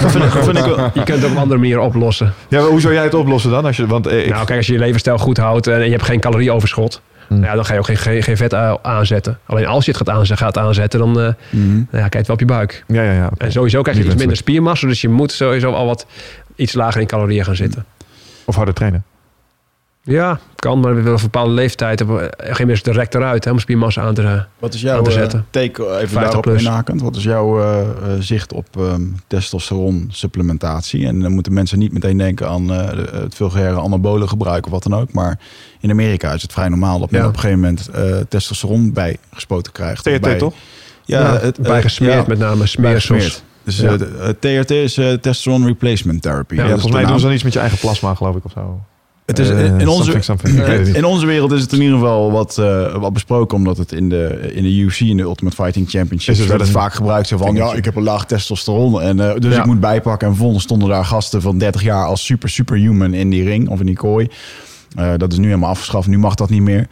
dat 0.00 0.10
vind 0.12 0.24
ik, 0.24 0.32
dat 0.32 0.44
vind 0.44 0.58
ik 0.58 0.64
wel- 0.64 0.90
Je 0.94 1.02
kunt 1.02 1.08
het 1.08 1.24
op 1.24 1.30
een 1.30 1.36
andere 1.42 1.60
manier 1.60 1.78
oplossen. 1.78 2.32
ja, 2.48 2.60
maar 2.60 2.68
hoe 2.70 2.80
zou 2.80 2.94
jij 2.94 3.02
het 3.04 3.14
oplossen 3.14 3.50
dan? 3.50 3.64
Als 3.64 3.76
je, 3.76 3.86
want 3.86 4.06
eh, 4.06 4.24
ik, 4.24 4.30
Nou, 4.30 4.44
kijk, 4.44 4.58
als 4.58 4.66
je 4.66 4.72
je 4.72 4.78
levensstijl 4.78 5.18
goed 5.18 5.36
houdt 5.36 5.66
en 5.66 5.84
je 5.84 5.90
hebt 5.90 6.02
geen 6.02 6.20
calorieoverschot, 6.20 7.00
Nou 7.28 7.42
ja, 7.42 7.54
dan 7.54 7.64
ga 7.64 7.72
je 7.72 7.78
ook 7.78 7.86
geen, 7.86 7.96
geen, 7.96 8.22
geen 8.22 8.36
vet 8.36 8.54
aanzetten. 8.82 9.38
Alleen 9.46 9.66
als 9.66 9.84
je 9.84 9.90
het 9.90 10.00
gaat, 10.06 10.16
aanze- 10.16 10.36
gaat 10.36 10.58
aanzetten, 10.58 10.98
dan 11.00 11.10
Mhm. 11.10 11.74
nou 11.74 11.86
ja, 11.90 12.08
kijk 12.08 12.26
wel 12.26 12.36
op 12.36 12.40
je 12.40 12.46
buik. 12.46 12.84
ja, 12.88 13.02
ja, 13.02 13.12
ja. 13.12 13.30
En 13.38 13.52
sowieso 13.52 13.82
krijg 13.82 13.96
je 13.96 14.02
iets 14.04 14.14
minder 14.14 14.26
wenselijk. 14.26 14.36
spiermassa, 14.36 14.86
dus 14.86 15.00
je 15.00 15.08
moet 15.08 15.32
sowieso 15.32 15.72
al 15.72 15.86
wat 15.86 16.06
iets 16.56 16.72
lager 16.72 17.00
in 17.00 17.06
calorieën 17.06 17.44
gaan 17.44 17.56
zitten. 17.56 17.84
Of 18.44 18.54
harder 18.54 18.74
trainen? 18.74 19.04
Ja, 20.06 20.38
kan, 20.56 20.80
maar 20.80 20.94
we 20.94 21.00
willen 21.02 21.16
een 21.18 21.22
bepaalde 21.24 21.52
leeftijd. 21.52 22.00
Op 22.00 22.08
een 22.08 22.14
gegeven 22.18 22.50
moment 22.50 22.70
is 22.70 22.76
het 22.76 22.84
direct 22.84 23.14
eruit 23.14 23.44
hè, 23.44 23.50
om 23.50 23.58
spiermassa 23.58 24.02
aan 24.02 24.14
te 24.14 24.44
Wat 24.58 24.74
is 24.74 24.86
aan 24.86 24.94
jouw 24.94 25.02
te 25.02 25.10
eh, 25.10 25.16
zetten. 25.16 25.46
take, 25.50 25.82
eh, 25.86 25.94
even 25.94 25.98
50 26.08 26.20
daarop 26.22 26.42
plus. 26.42 26.62
inhakend, 26.62 27.02
wat 27.02 27.16
is 27.16 27.22
jouw 27.22 27.60
eh, 27.62 27.80
eh, 27.80 27.86
zicht 28.20 28.52
op 28.52 28.66
ehm 28.78 29.02
testosteron 29.26 30.08
supplementatie? 30.10 31.06
En 31.06 31.20
dan 31.20 31.32
moeten 31.32 31.52
mensen 31.52 31.78
niet 31.78 31.92
meteen 31.92 32.16
denken 32.18 32.48
aan 32.48 32.72
eh, 32.72 32.86
het 33.22 33.34
vulgaire 33.34 33.80
anabolen 33.80 34.28
gebruik 34.28 34.64
of 34.66 34.70
wat 34.72 34.82
dan 34.82 34.94
ook. 34.94 35.12
Maar 35.12 35.38
in 35.80 35.90
Amerika 35.90 36.32
is 36.32 36.42
het 36.42 36.52
vrij 36.52 36.68
normaal 36.68 36.98
dat 36.98 37.10
men 37.10 37.20
Ja. 37.20 37.26
op 37.26 37.32
een 37.34 37.40
gegeven 37.40 37.60
moment 37.60 37.88
eh, 37.88 38.16
testosteron 38.28 38.92
bijgespoten 38.92 39.72
krijgt. 39.72 40.04
TRT 40.04 40.20
bij- 40.20 40.38
toch? 40.38 40.54
Ja, 41.04 41.20
Ja, 41.20 41.38
het, 41.38 41.60
bij 41.60 41.76
eh, 41.76 41.82
gesmeerd 41.82 42.12
ja, 42.14 42.24
met 42.28 42.38
name, 42.38 42.66
smeersels. 42.66 43.08
bijgesmeerd. 43.08 43.42
Dus 43.64 43.80
eh, 43.80 44.28
eh, 44.28 44.34
TRT 44.38 44.70
is 44.70 44.96
eh, 44.98 45.12
testosteron 45.12 45.66
replacement 45.66 46.22
therapy. 46.22 46.54
Ja, 46.54 46.60
Dat 46.60 46.66
is 46.76 46.80
volgens 46.80 47.00
mij 47.02 47.10
doen 47.10 47.18
ze 47.18 47.24
dan 47.24 47.34
iets 47.34 47.42
met 47.44 47.52
je 47.52 47.58
eigen 47.58 47.78
plasma, 47.78 48.14
geloof 48.14 48.36
ik, 48.36 48.44
of 48.44 48.52
zo. 48.52 48.80
Het 49.26 49.38
is 49.38 49.48
in, 49.48 49.80
in 49.80 49.88
onze, 49.88 50.18
something, 50.20 50.24
something. 50.24 50.96
In 50.96 51.26
wereld 51.26 51.52
is 51.52 51.60
het 51.60 51.72
in 51.72 51.80
ieder 51.80 51.98
geval 51.98 52.30
wat, 52.32 52.58
eh, 52.58 52.96
wat 52.96 53.12
besproken, 53.12 53.56
omdat 53.56 53.76
het 53.76 53.92
in 53.92 54.08
de, 54.08 54.50
in 54.54 54.62
de 54.62 54.76
UFC, 54.76 55.00
in 55.00 55.16
de 55.16 55.22
Ultimate 55.22 55.56
Fighting 55.56 55.90
Championship, 55.90 56.34
Is 56.34 56.48
het 56.48 56.68
vaak 56.68 56.94
gebruikt 56.94 57.28
zo 57.28 57.36
van, 57.36 57.54
ja, 57.54 57.72
ik 57.72 57.84
heb 57.84 57.96
een 57.96 58.02
laag 58.02 58.26
testosteron, 58.26 59.00
en, 59.00 59.20
eh, 59.20 59.34
dus 59.38 59.54
Ja. 59.54 59.60
ik 59.60 59.66
moet 59.66 59.80
bijpakken. 59.80 60.26
En 60.28 60.34
vervolgens 60.34 60.64
stonden 60.64 60.88
daar 60.88 61.04
gasten 61.04 61.42
van 61.42 61.58
30 61.58 61.82
jaar 61.82 62.06
als 62.06 62.24
super, 62.24 62.48
superhuman 62.48 63.14
in 63.14 63.30
die 63.30 63.44
ring 63.44 63.68
of 63.68 63.80
in 63.80 63.86
die 63.86 63.96
kooi. 63.96 64.28
Eh, 64.94 65.12
dat 65.16 65.32
is 65.32 65.38
nu 65.38 65.46
helemaal 65.46 65.70
afgeschaft, 65.70 66.08
nu 66.08 66.18
mag 66.18 66.34
dat 66.34 66.50
niet 66.50 66.62
meer. 66.62 66.88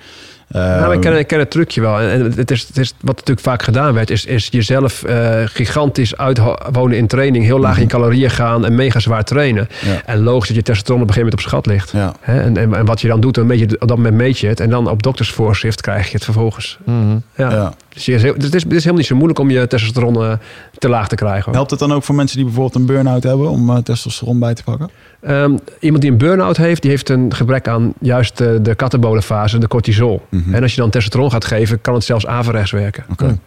Nou, 0.53 0.93
ik, 0.95 1.01
ken, 1.01 1.19
ik 1.19 1.27
ken 1.27 1.39
het 1.39 1.51
trucje 1.51 1.81
wel. 1.81 2.01
En 2.01 2.33
het 2.37 2.51
is, 2.51 2.63
het 2.67 2.79
is, 2.79 2.95
wat 3.01 3.17
natuurlijk 3.17 3.47
vaak 3.47 3.63
gedaan 3.63 3.95
werd, 3.95 4.11
is, 4.11 4.25
is 4.25 4.49
jezelf 4.51 5.03
eh, 5.03 5.43
gigantisch 5.45 6.17
uitwonen 6.17 6.97
in 6.97 7.07
training. 7.07 7.45
Heel 7.45 7.59
laag 7.59 7.79
in 7.79 7.89
calorieën 7.89 8.31
gaan 8.31 8.65
en 8.65 8.75
mega 8.75 8.99
zwaar 8.99 9.25
trainen. 9.25 9.69
Ja. 9.85 10.03
En 10.05 10.23
logisch 10.23 10.47
dat 10.49 10.57
je 10.57 10.63
testosteron 10.63 11.03
op 11.03 11.09
een 11.09 11.15
gegeven 11.15 11.37
moment 11.39 11.55
op 11.55 11.63
schat 11.63 11.67
ligt. 11.75 11.91
Ja. 11.93 12.15
Hè, 12.21 12.41
En, 12.41 12.57
en, 12.57 12.75
en 12.75 12.85
wat 12.85 13.01
je 13.01 13.09
dan 13.09 13.21
doet, 13.21 13.35
dan 13.35 13.47
meet 13.47 13.59
je, 13.59 13.77
op 13.81 13.89
dat 13.89 13.97
moment 13.97 14.15
meet 14.17 14.39
je 14.39 14.47
het. 14.47 14.61
En 14.61 14.71
dan 14.71 14.89
op 14.91 15.03
doktersvoorschrift 15.03 15.81
krijg 15.81 16.07
je 16.07 16.13
het 16.15 16.25
vervolgens. 16.25 16.79
Mhm. 16.85 17.17
Ja. 17.37 17.51
Ja. 17.51 17.73
Dus 17.95 18.05
je 18.07 18.13
is 18.15 18.23
heel- 18.23 18.35
het, 18.35 18.43
is, 18.55 18.63
het 18.63 18.73
is 18.73 18.79
helemaal 18.79 18.97
niet 18.97 19.07
zo 19.07 19.15
moeilijk 19.15 19.39
om 19.39 19.51
je 19.51 19.67
testosteron 19.67 20.23
eh, 20.23 20.33
te 20.79 20.89
laag 20.89 21.09
te 21.09 21.15
krijgen. 21.15 21.45
hoor. 21.45 21.55
Helpt 21.55 21.71
het 21.71 21.79
dan 21.79 21.93
ook 21.93 22.03
voor 22.05 22.15
mensen 22.15 22.37
die 22.37 22.45
bijvoorbeeld 22.47 22.75
een 22.75 22.87
burn-out 22.87 23.23
hebben 23.23 23.51
om 23.51 23.71
eh, 23.71 23.77
testosteron 23.77 24.39
bij 24.39 24.55
te 24.55 24.63
pakken? 24.63 24.91
Ehm, 25.23 25.57
iemand 25.81 26.03
die 26.03 26.11
een 26.11 26.19
burn-out 26.19 26.57
heeft, 26.57 26.83
die 26.83 26.91
heeft 26.91 27.09
een 27.09 27.35
gebrek 27.35 27.69
aan 27.69 27.93
juist 28.01 28.39
de, 28.39 28.59
de 28.63 28.75
katabolenfase, 28.75 29.59
de 29.59 29.69
cortisol. 29.69 30.23
Mhm. 30.29 30.55
En 30.55 30.63
als 30.63 30.75
je 30.75 30.81
dan 30.81 30.91
testosteron 30.91 31.31
gaat 31.31 31.45
geven, 31.45 31.81
kan 31.81 31.95
het 31.95 32.05
zelfs 32.05 32.27
averechts 32.27 32.71
werken. 32.71 33.05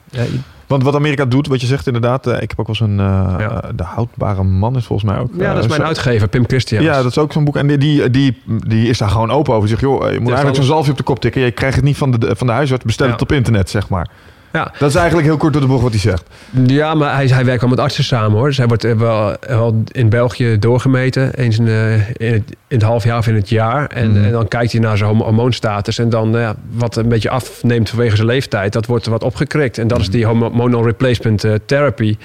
Ja, 0.10 0.24
Want 0.68 0.84
wat 0.84 0.96
Amerika 0.96 1.26
doet, 1.26 1.48
wat 1.48 1.62
je 1.62 1.68
zegt 1.68 1.88
inderdaad, 1.88 2.28
eh, 2.28 2.42
ik 2.42 2.50
heb 2.50 2.60
ook 2.60 2.66
wel 2.66 2.76
zo'n 2.76 3.00
eh, 3.00 3.36
Ja. 3.40 3.62
de 3.76 3.84
houdbare 3.84 4.44
man 4.44 4.76
is 4.76 4.86
volgens 4.86 5.12
mij 5.12 5.20
ook. 5.22 5.30
ja, 5.38 5.48
dat 5.54 5.58
is 5.58 5.64
eh, 5.64 5.70
mijn 5.78 5.84
uitgever, 5.88 6.28
Pim 6.28 6.44
Christian. 6.48 6.84
Ja, 6.84 6.96
dat 7.02 7.12
is 7.12 7.18
ook 7.18 7.32
zo'n 7.34 7.44
boek. 7.44 7.56
En 7.56 7.68
die, 7.68 7.78
die, 7.78 8.10
die, 8.10 8.42
die 8.68 8.90
is 8.90 8.98
daar 8.98 9.10
gewoon 9.10 9.32
open 9.32 9.54
over. 9.54 9.68
Die 9.68 9.78
zegt, 9.78 9.92
joh, 9.92 10.12
je 10.12 10.20
moet 10.20 10.28
eigenlijk 10.28 10.56
zo'n 10.56 10.66
zalfje 10.66 10.92
op 10.92 10.98
de 10.98 11.04
kop 11.04 11.20
tikken. 11.20 11.42
Je 11.42 11.52
krijgt 11.52 11.76
het 11.76 11.86
niet 11.86 11.98
van 11.98 12.12
de, 12.12 12.36
van 12.36 12.48
de 12.48 12.54
huisarts. 12.54 12.84
Bestel 12.86 13.06
Ja. 13.06 13.12
het 13.12 13.22
op 13.22 13.32
internet, 13.32 13.70
zeg 13.70 13.90
maar. 13.90 14.08
Ja. 14.56 14.72
Dat 14.80 14.90
is 14.90 14.96
eigenlijk 14.96 15.28
heel 15.28 15.38
kort 15.38 15.54
door 15.54 15.62
de 15.62 15.68
bocht 15.68 15.82
wat 15.82 15.92
hij 15.92 16.00
zegt. 16.00 16.24
Ja, 16.66 16.94
maar 16.94 17.16
hij, 17.16 17.28
hij 17.28 17.46
werkt 17.46 17.62
wel 17.62 17.70
met 17.70 17.80
artsen 17.80 18.04
samen 18.04 18.38
hoor. 18.38 18.48
Dus 18.48 18.58
hij 18.58 18.68
wordt 18.68 18.84
eh, 18.84 18.94
wel, 18.94 19.36
wel 19.48 19.84
in 19.92 20.10
België 20.10 20.60
doorgemeten. 20.60 21.34
Eens 21.34 21.58
in, 21.60 21.68
eh, 21.68 21.94
in, 22.10 22.34
het, 22.34 22.44
in 22.68 22.78
het 22.78 22.82
half 22.84 23.04
jaar 23.04 23.18
of 23.18 23.28
in 23.28 23.36
het 23.36 23.50
jaar. 23.50 23.88
En, 23.88 24.12
Mhm. 24.12 24.24
en 24.24 24.32
dan 24.32 24.48
kijkt 24.48 24.72
hij 24.72 24.82
naar 24.82 24.98
zijn 24.98 25.16
hormoonstatus. 25.16 25.98
En 26.00 26.10
dan 26.10 26.36
eh, 26.36 26.42
ja, 26.42 26.56
wat 26.72 26.96
een 26.96 27.08
beetje 27.10 27.30
afneemt 27.30 27.90
vanwege 27.90 28.16
zijn 28.16 28.28
leeftijd. 28.28 28.74
Dat 28.74 28.86
wordt 28.86 29.06
er 29.06 29.12
wat 29.12 29.24
opgekrikt. 29.24 29.78
En 29.78 29.88
dat 29.88 30.00
is 30.00 30.10
die 30.10 30.26
hormonal 30.26 30.84
replacement 30.86 31.44
eh, 31.44 31.54
therapy. 31.66 32.18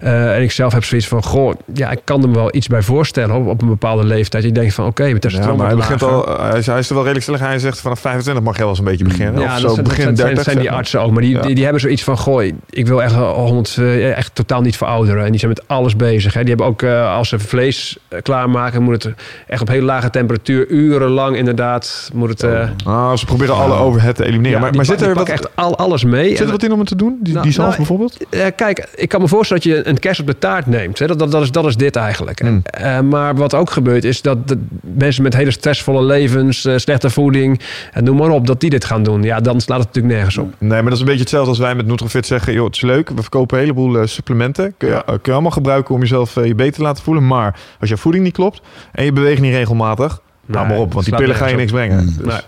Eh, 0.00 0.36
en 0.36 0.42
ik 0.42 0.50
zelf 0.50 0.72
heb 0.72 0.84
zoiets 0.84 1.08
van... 1.08 1.22
Goh, 1.22 1.54
ja, 1.74 1.90
ik 1.90 2.00
kan 2.04 2.22
er 2.22 2.32
wel 2.32 2.54
iets 2.54 2.66
bij 2.66 2.82
voorstellen 2.82 3.36
op, 3.36 3.46
op 3.46 3.62
een 3.62 3.68
bepaalde 3.68 4.04
leeftijd. 4.04 4.44
Je 4.44 4.52
denkt 4.52 4.74
van 4.74 4.86
oké, 4.86 5.12
met 5.12 5.26
Ja, 5.32 5.52
maar 5.54 5.66
hij, 5.66 5.76
begint 5.76 6.00
lager. 6.00 6.16
al, 6.36 6.40
hij, 6.50 6.58
is, 6.58 6.66
hij 6.66 6.78
is 6.78 6.88
er 6.88 6.94
wel 6.94 7.02
redelijk 7.04 7.22
stellig. 7.24 7.40
Hij 7.40 7.58
zegt 7.58 7.80
vanaf 7.80 8.00
25 8.00 8.44
mag 8.44 8.54
je 8.54 8.60
wel 8.60 8.68
eens 8.70 8.78
een 8.78 8.84
beetje 8.84 9.04
beginnen. 9.04 9.40
Ja, 9.40 9.46
of 9.46 9.52
dat, 9.52 9.60
zo 9.60 9.68
zijn, 9.74 9.84
begin 9.86 10.04
dat 10.06 10.16
zijn, 10.18 10.26
30. 10.34 10.44
zijn 10.44 10.54
die 10.56 10.64
zeg 10.64 10.72
maar. 10.72 10.80
artsen 10.80 11.00
ook. 11.02 11.10
Maar 11.12 11.22
die, 11.22 11.34
Ja. 11.34 11.42
die, 11.42 11.54
die 11.54 11.64
hebben 11.64 11.77
zoiets 11.80 12.02
van... 12.04 12.16
Goh, 12.18 12.42
ik 12.70 12.86
wil 12.86 13.02
echt, 13.02 13.14
100, 13.14 13.76
eh, 13.78 14.16
echt 14.16 14.34
totaal 14.34 14.60
niet 14.60 14.76
verouderen. 14.76 15.24
En 15.24 15.30
die 15.30 15.38
zijn 15.40 15.52
met 15.56 15.68
alles 15.68 15.96
bezig. 15.96 16.34
Hè. 16.34 16.40
Die 16.40 16.48
hebben 16.48 16.66
ook, 16.66 16.82
eh, 16.82 17.14
als 17.16 17.28
ze 17.28 17.38
vlees 17.38 17.98
eh, 18.08 18.22
klaarmaken... 18.22 18.82
moet 18.82 19.02
het 19.02 19.14
echt 19.46 19.60
op 19.60 19.68
heel 19.68 19.82
lage 19.82 20.10
temperatuur... 20.10 20.66
urenlang 20.68 21.36
inderdaad... 21.36 22.10
moet 22.14 22.28
het... 22.28 22.42
eh, 22.42 22.68
Ah, 22.84 23.16
ze 23.16 23.24
proberen 23.24 23.54
alle 23.54 23.74
overhead 23.74 24.14
te 24.16 24.24
elimineren. 24.24 24.58
ja, 24.58 24.64
maar 24.64 24.74
maar 24.74 24.84
zit 24.84 25.00
er 25.00 25.06
wat, 25.06 25.16
pakken 25.16 25.34
echt 25.34 25.48
al, 25.56 25.76
alles 25.78 26.04
mee. 26.04 26.28
zit 26.28 26.40
er 26.40 26.50
wat 26.50 26.62
in 26.62 26.72
om 26.72 26.78
het 26.78 26.88
te 26.88 26.96
doen? 26.96 27.18
Die, 27.22 27.34
Nou, 27.34 27.46
die 27.48 27.58
nou, 27.58 27.76
bijvoorbeeld? 27.76 28.16
eh, 28.30 28.46
kijk, 28.56 28.88
ik 28.94 29.08
kan 29.08 29.20
me 29.20 29.28
voorstellen 29.28 29.62
dat 29.62 29.72
je 29.72 29.86
een 29.88 29.98
kerst 29.98 30.20
op 30.20 30.26
de 30.26 30.38
taart 30.38 30.66
neemt. 30.66 30.98
Hè. 30.98 31.06
Dat, 31.06 31.18
dat, 31.18 31.30
dat, 31.30 31.42
is, 31.42 31.50
dat 31.50 31.66
is 31.66 31.76
dit 31.76 31.96
eigenlijk. 31.96 32.40
Hmm. 32.40 32.60
Eh, 32.64 33.00
maar 33.00 33.34
wat 33.34 33.54
ook 33.54 33.70
gebeurt 33.70 34.04
is 34.04 34.22
dat 34.22 34.48
de 34.48 34.58
mensen 34.80 35.22
met 35.22 35.34
hele 35.36 35.50
stressvolle 35.50 36.02
levens, 36.02 36.64
eh, 36.64 36.76
slechte 36.76 37.10
voeding, 37.10 37.60
en 37.92 38.04
noem 38.04 38.16
maar 38.16 38.30
op, 38.30 38.46
dat 38.46 38.60
die 38.60 38.70
dit 38.70 38.84
gaan 38.84 39.02
doen. 39.02 39.22
Ja, 39.22 39.40
dan 39.40 39.60
slaat 39.60 39.78
het 39.78 39.86
natuurlijk 39.86 40.14
nergens 40.14 40.38
op. 40.38 40.52
Nee, 40.58 40.70
maar 40.70 40.82
dat 40.82 40.92
is 40.92 40.98
een 41.00 41.04
beetje 41.04 41.20
hetzelfde 41.20 41.48
als 41.50 41.58
wij 41.58 41.67
met 41.74 41.86
Nutrofit 41.86 42.26
zeggen. 42.26 42.52
Joh, 42.52 42.64
het 42.66 42.74
is 42.74 42.80
leuk. 42.82 43.08
We 43.10 43.20
verkopen 43.22 43.56
een 43.56 43.62
heleboel 43.62 43.98
eh, 43.98 44.06
supplementen. 44.06 44.74
Kun 44.76 44.88
je, 44.88 44.94
Ja. 44.94 45.00
eh, 45.00 45.06
kun 45.06 45.18
je 45.22 45.32
allemaal 45.32 45.50
gebruiken 45.50 45.94
om 45.94 46.00
jezelf 46.00 46.36
eh, 46.36 46.44
je 46.44 46.54
beter 46.54 46.74
te 46.74 46.82
laten 46.82 47.04
voelen. 47.04 47.26
Maar 47.26 47.60
als 47.80 47.88
je 47.88 47.96
voeding 47.96 48.24
niet 48.24 48.32
klopt 48.32 48.60
en 48.92 49.04
je 49.04 49.12
beweegt 49.12 49.40
niet 49.40 49.52
regelmatig... 49.54 50.20
Nou, 50.46 50.66
maar 50.68 50.76
op, 50.78 50.92
want 50.92 51.04
die 51.04 51.14
pillen 51.16 51.36
ga 51.36 51.46
je 51.46 51.56
niks 51.56 51.72
brengen. 51.72 52.00
Mm. 52.04 52.06
Dus- 52.16 52.26
Nee. 52.26 52.40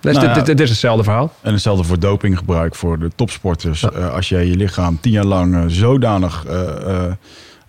Dus 0.00 0.14
Nou 0.14 0.26
dit, 0.26 0.36
ja. 0.36 0.42
dit, 0.42 0.46
dit 0.56 0.60
is 0.60 0.68
hetzelfde 0.70 1.04
verhaal. 1.04 1.32
En 1.40 1.52
hetzelfde 1.52 1.84
voor 1.84 1.98
dopinggebruik 1.98 2.74
voor 2.74 2.98
de 2.98 3.10
topsporters. 3.16 3.82
Eh, 3.82 4.12
als 4.14 4.28
jij 4.28 4.46
je 4.46 4.56
lichaam 4.56 5.00
tien 5.00 5.12
jaar 5.12 5.24
lang 5.24 5.64
zodanig 5.66 6.44
eh, 6.46 7.04
eh, 7.06 7.12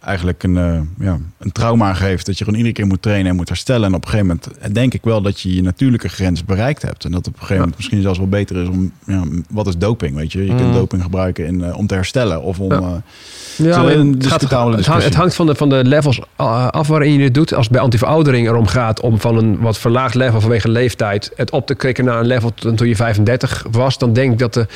eigenlijk 0.08 0.44
een, 0.44 0.58
eh, 0.58 0.80
ja, 1.00 1.18
een 1.40 1.52
trauma 1.52 1.94
geeft... 1.94 2.26
dat 2.26 2.38
je 2.38 2.44
gewoon 2.44 2.60
iedere 2.60 2.76
keer 2.76 2.88
moet 2.88 3.02
trainen 3.02 3.30
en 3.32 3.36
moet 3.36 3.48
herstellen. 3.48 3.88
En 3.88 3.94
op 3.94 4.04
een 4.04 4.10
gegeven 4.10 4.40
moment 4.54 4.76
denk 4.76 4.94
ik 4.94 5.04
wel 5.04 5.22
dat 5.22 5.40
je 5.42 5.56
je 5.56 5.62
natuurlijke 5.62 6.10
grens 6.10 6.46
bereikt 6.46 6.82
hebt. 6.82 7.06
En 7.06 7.12
dat 7.12 7.20
op 7.28 7.34
een 7.34 7.40
gegeven 7.40 7.58
moment 7.58 7.76
misschien 7.76 8.02
zelfs 8.02 8.18
wel 8.18 8.28
beter 8.28 8.56
is 8.62 8.68
om... 8.68 8.92
Ja, 9.06 9.24
wat 9.50 9.68
is 9.68 9.78
doping, 9.78 10.16
weet 10.16 10.32
je? 10.32 10.42
Je 10.46 10.56
kunt 10.56 10.68
Mm. 10.68 10.74
doping 10.74 11.02
gebruiken 11.04 11.46
in, 11.46 11.64
eh, 11.64 11.78
om 11.78 11.88
te 11.88 11.94
herstellen 11.94 12.42
of 12.42 12.60
om... 12.60 12.72
Ja. 12.72 12.80
eh, 12.80 13.66
Ja, 13.66 13.86
het, 13.86 14.26
gaat, 14.28 14.42
het, 14.42 14.52
hangt, 14.52 14.76
discussie. 14.78 15.04
het 15.04 15.16
hangt 15.16 15.36
van 15.36 15.46
de, 15.46 15.56
van 15.56 15.70
de 15.70 15.84
levels 15.84 16.22
af 16.36 16.88
waarin 16.88 17.12
je 17.12 17.18
dit 17.18 17.34
doet. 17.34 17.54
Als 17.54 17.64
het 17.64 17.74
bij 17.74 17.82
antiveroudering 17.82 18.48
erom 18.48 18.68
gaat 18.68 19.00
om 19.02 19.20
van 19.20 19.38
een 19.38 19.60
wat 19.60 19.78
verlaagd 19.78 20.16
level 20.16 20.42
vanwege 20.42 20.70
leeftijd 20.70 21.32
het 21.36 21.52
op 21.52 21.68
te 21.68 21.76
krikken 21.76 22.06
naar 22.06 22.20
een 22.20 22.26
level 22.26 22.54
toen 22.54 22.76
toen 22.76 22.88
je 22.88 22.96
35 22.96 23.66
was, 23.72 23.98
dan 23.98 24.14
denk 24.14 24.32
ik 24.32 24.40
dat 24.40 24.54
de 24.54 24.68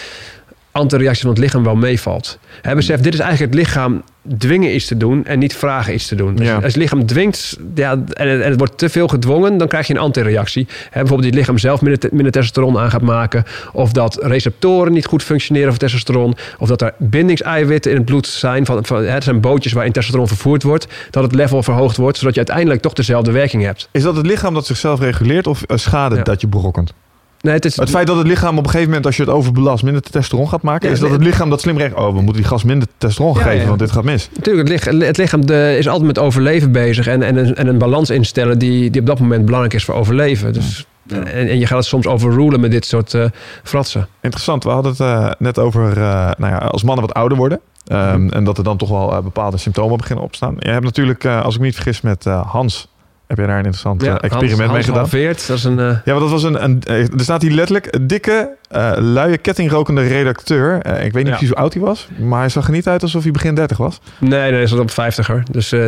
antireactie 0.71 1.21
van 1.21 1.29
het 1.29 1.39
lichaam 1.39 1.63
wel 1.63 1.75
meevalt. 1.75 2.37
Besef, 2.75 2.99
dit 2.99 3.13
is 3.13 3.19
eigenlijk 3.19 3.53
het 3.53 3.61
lichaam 3.61 4.01
dwingen 4.37 4.75
iets 4.75 4.85
te 4.87 4.97
doen 4.97 5.25
en 5.25 5.39
niet 5.39 5.55
vragen 5.55 5.93
iets 5.93 6.07
te 6.07 6.15
doen. 6.15 6.35
Dus 6.35 6.47
Ja. 6.47 6.55
Als 6.55 6.63
het 6.63 6.75
lichaam 6.75 7.05
dwingt 7.05 7.57
ja, 7.75 7.91
en, 7.91 8.27
en 8.27 8.41
het 8.49 8.57
wordt 8.57 8.77
te 8.77 8.89
veel 8.89 9.07
gedwongen, 9.07 9.57
dan 9.57 9.67
krijg 9.67 9.87
je 9.87 9.93
een 9.93 9.99
antireactie. 9.99 10.67
Hè, 10.69 10.77
bijvoorbeeld 10.89 11.21
die 11.21 11.29
het 11.29 11.39
lichaam 11.39 11.57
zelf 11.57 11.81
minder, 11.81 11.99
te- 11.99 12.09
minder 12.11 12.31
testosteron 12.31 12.77
aan 12.77 12.89
gaat 12.89 13.01
maken. 13.01 13.43
Of 13.73 13.91
dat 13.91 14.17
receptoren 14.23 14.93
niet 14.93 15.05
goed 15.05 15.23
functioneren 15.23 15.69
voor 15.69 15.77
testosteron. 15.79 16.35
Of 16.59 16.67
dat 16.67 16.81
er 16.81 16.93
bindingseiwitten 16.97 17.91
in 17.91 17.97
het 17.97 18.05
bloed 18.05 18.27
zijn. 18.27 18.65
Van, 18.65 18.85
van, 18.85 19.03
het 19.05 19.23
zijn 19.23 19.39
bootjes 19.41 19.73
waarin 19.73 19.91
testosteron 19.91 20.27
vervoerd 20.27 20.63
wordt. 20.63 20.87
Dat 21.09 21.23
het 21.23 21.35
level 21.35 21.63
verhoogd 21.63 21.97
wordt, 21.97 22.17
zodat 22.17 22.33
je 22.33 22.39
uiteindelijk 22.39 22.81
toch 22.81 22.93
dezelfde 22.93 23.31
werking 23.31 23.63
hebt. 23.63 23.89
Is 23.91 24.03
dat 24.03 24.15
het 24.15 24.25
lichaam 24.25 24.53
dat 24.53 24.65
zichzelf 24.65 24.99
reguleert 24.99 25.47
of 25.47 25.63
eh, 25.63 25.77
schade 25.77 26.15
Ja. 26.15 26.23
dat 26.23 26.41
je 26.41 26.47
berokkent? 26.47 26.93
Nee, 27.41 27.53
het 27.53 27.65
is, 27.65 27.75
Het 27.75 27.89
feit 27.89 28.07
dat 28.07 28.17
het 28.17 28.27
lichaam 28.27 28.57
op 28.57 28.63
een 28.63 28.69
gegeven 28.69 28.87
moment, 28.87 29.05
als 29.05 29.15
je 29.17 29.21
het 29.23 29.31
overbelast, 29.31 29.83
minder 29.83 30.01
testosteron 30.01 30.49
gaat 30.49 30.61
maken, 30.61 30.87
Ja, 30.87 30.93
is 30.93 30.99
dat 30.99 31.11
het 31.11 31.23
lichaam 31.23 31.49
dat 31.49 31.61
slim 31.61 31.77
recht. 31.77 31.93
Oh, 31.95 32.05
we 32.05 32.13
moeten 32.21 32.33
die 32.33 32.43
gas 32.43 32.63
minder 32.63 32.87
testosteron 32.97 33.33
Ja, 33.37 33.41
geven, 33.49 33.61
ja. 33.61 33.67
want 33.67 33.79
dit 33.79 33.91
gaat 33.91 34.03
mis. 34.03 34.29
Natuurlijk, 34.35 34.69
het 34.69 34.77
lichaam, 34.77 35.01
het 35.01 35.17
lichaam 35.17 35.45
de, 35.45 35.75
is 35.77 35.87
altijd 35.87 36.07
met 36.07 36.19
overleven 36.19 36.71
bezig. 36.71 37.07
En, 37.07 37.23
en, 37.23 37.37
een, 37.37 37.55
en 37.55 37.67
een 37.67 37.77
balans 37.77 38.09
instellen 38.09 38.59
die, 38.59 38.89
die 38.89 39.01
op 39.01 39.07
dat 39.07 39.19
moment 39.19 39.45
belangrijk 39.45 39.73
is 39.75 39.83
voor 39.85 39.95
overleven. 39.95 40.53
Dus, 40.53 40.85
en, 41.07 41.25
en 41.27 41.59
je 41.59 41.65
gaat 41.65 41.77
het 41.77 41.87
soms 41.87 42.07
overrulen 42.07 42.59
met 42.59 42.71
dit 42.71 42.85
soort 42.85 43.13
eh 43.13 43.25
fratsen. 43.63 44.07
Interessant. 44.21 44.63
We 44.63 44.69
hadden 44.69 44.91
het 44.91 45.01
eh, 45.01 45.31
net 45.37 45.59
over 45.59 45.89
eh, 45.91 46.31
nou 46.37 46.51
ja, 46.53 46.57
als 46.57 46.83
mannen 46.83 47.05
wat 47.05 47.15
ouder 47.15 47.37
worden. 47.37 47.59
Ehm, 47.87 48.29
En 48.29 48.43
dat 48.43 48.57
er 48.57 48.63
dan 48.63 48.77
toch 48.77 48.89
wel 48.89 49.21
bepaalde 49.21 49.57
symptomen 49.57 49.97
beginnen 49.97 50.25
opstaan. 50.25 50.55
Je 50.59 50.69
hebt 50.69 50.83
natuurlijk, 50.83 51.25
als 51.25 51.53
ik 51.53 51.59
me 51.59 51.65
niet 51.65 51.75
vergis, 51.75 52.01
met 52.01 52.23
Hans. 52.23 52.87
Heb 53.31 53.39
je 53.39 53.45
daar 53.45 53.59
een 53.59 53.65
interessant 53.65 54.03
eh, 54.03 54.09
experiment 54.13 54.49
Hans, 54.49 54.57
mee 54.59 54.67
Hans 54.67 54.85
gedaan? 54.85 54.99
Halveert, 54.99 55.47
dat 55.47 55.57
is 55.57 55.63
een... 55.63 55.79
eh, 55.79 55.85
Ja, 56.05 56.13
want 56.13 56.19
dat 56.19 56.29
was 56.29 56.43
een, 56.43 56.63
een. 56.63 56.81
eh, 56.83 56.99
Er 56.99 57.09
staat 57.19 57.41
hier 57.41 57.51
letterlijk 57.51 57.87
een 57.95 58.07
dikke, 58.07 58.49
eh 58.69 58.91
luie, 58.97 59.37
kettingrokende 59.37 60.07
redacteur. 60.07 60.75
Ik 60.75 60.83
weet 60.85 61.13
niet 61.13 61.25
Ja. 61.25 61.29
precies 61.29 61.47
hoe 61.49 61.57
oud 61.57 61.73
hij 61.73 61.81
was, 61.81 62.07
maar 62.19 62.39
hij 62.39 62.49
zag 62.49 62.65
er 62.65 62.71
niet 62.71 62.87
uit 62.87 63.01
alsof 63.03 63.23
hij 63.23 63.31
begin 63.31 63.55
30 63.55 63.77
was. 63.77 63.99
Nee, 64.19 64.51
nee, 64.51 64.61
is 64.61 64.69
dat 64.71 64.79
op 64.79 64.91
50er. 64.91 65.43
Dus 65.51 65.71
eh, 65.71 65.85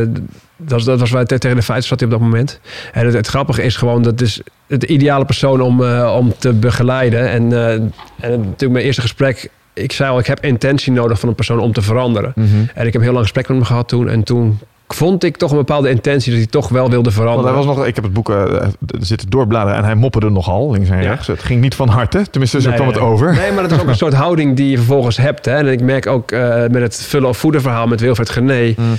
dat, 0.58 0.72
was- 0.72 0.84
dat 0.84 1.00
was 1.00 1.10
waar 1.12 1.26
te- 1.26 1.38
tegen 1.38 1.58
de 1.58 1.64
50 1.64 1.88
zat 1.88 2.00
hij 2.00 2.10
op 2.10 2.14
dat 2.20 2.24
moment. 2.24 2.60
En 2.94 3.06
het, 3.06 3.14
het 3.14 3.28
grappige 3.28 3.64
is 3.64 3.76
gewoon, 3.76 4.02
dat 4.02 4.22
is 4.22 4.42
het 4.68 4.84
ideale 4.84 5.26
persoon 5.26 5.62
om, 5.62 5.84
om 6.06 6.34
te 6.38 6.54
begeleiden. 6.54 7.30
En, 7.30 7.42
en 8.20 8.40
natuurlijk 8.40 8.72
mijn 8.72 8.86
eerste 8.86 9.02
gesprek, 9.02 9.50
ik 9.74 9.92
zei 9.92 10.12
al, 10.12 10.20
ik 10.20 10.26
heb 10.28 10.44
intentie 10.44 10.92
nodig 10.92 11.20
van 11.20 11.30
een 11.30 11.36
persoon 11.36 11.60
om 11.60 11.74
te 11.74 11.82
veranderen. 11.82 12.34
En 12.74 12.88
ik 12.88 12.94
heb 12.94 13.02
heel 13.02 13.12
lang 13.12 13.24
gesprek 13.24 13.48
met 13.48 13.58
hem 13.58 13.66
gehad 13.66 13.88
toen. 13.88 14.10
En 14.10 14.24
toen 14.24 14.60
vond 14.94 15.24
ik 15.24 15.38
toch 15.38 15.52
een 15.52 15.58
bepaalde 15.58 15.90
intentie 15.90 16.32
dat 16.32 16.40
hij 16.42 16.50
toch 16.50 16.70
wel 16.70 16.90
wilde 16.90 17.04
Want 17.04 17.14
veranderen. 17.16 17.54
hij 17.56 17.66
was 17.66 17.76
nog, 17.76 17.86
ik 17.86 17.96
heb 17.96 18.04
het 18.04 18.14
boek 18.14 18.30
eh, 18.30 18.44
zitten 19.00 19.30
doorbladeren 19.30 19.78
en 19.78 19.84
hij 19.86 19.96
mopperde 19.96 20.30
nogal 20.30 20.72
links 20.72 20.90
en 20.90 21.02
Ja. 21.02 21.10
rechts. 21.10 21.28
Het 21.28 21.44
ging 21.44 21.62
niet 21.62 21.76
van 21.76 21.88
harte, 21.90 22.26
tenminste 22.30 22.62
zo 22.62 22.68
Nee, 22.68 22.78
kwam 22.78 22.90
nee, 22.90 22.98
het 22.98 23.06
over. 23.08 23.34
Nee, 23.34 23.52
maar 23.52 23.64
dat 23.64 23.72
is 23.72 23.80
ook 23.82 23.88
een 23.88 23.96
soort 23.96 24.14
houding 24.14 24.56
die 24.56 24.70
je 24.70 24.78
vervolgens 24.78 25.18
hebt. 25.18 25.46
Hè? 25.46 25.52
En 25.56 25.68
ik 25.68 25.82
merk 25.82 26.08
ook 26.08 26.32
eh, 26.32 26.56
met 26.72 26.82
het 26.82 26.96
vullen 26.96 27.30
of 27.30 27.38
voeden 27.38 27.62
verhaal 27.62 27.88
met 27.88 28.00
Wilfred 28.02 28.30
Gené. 28.30 28.74
Mm. 28.78 28.96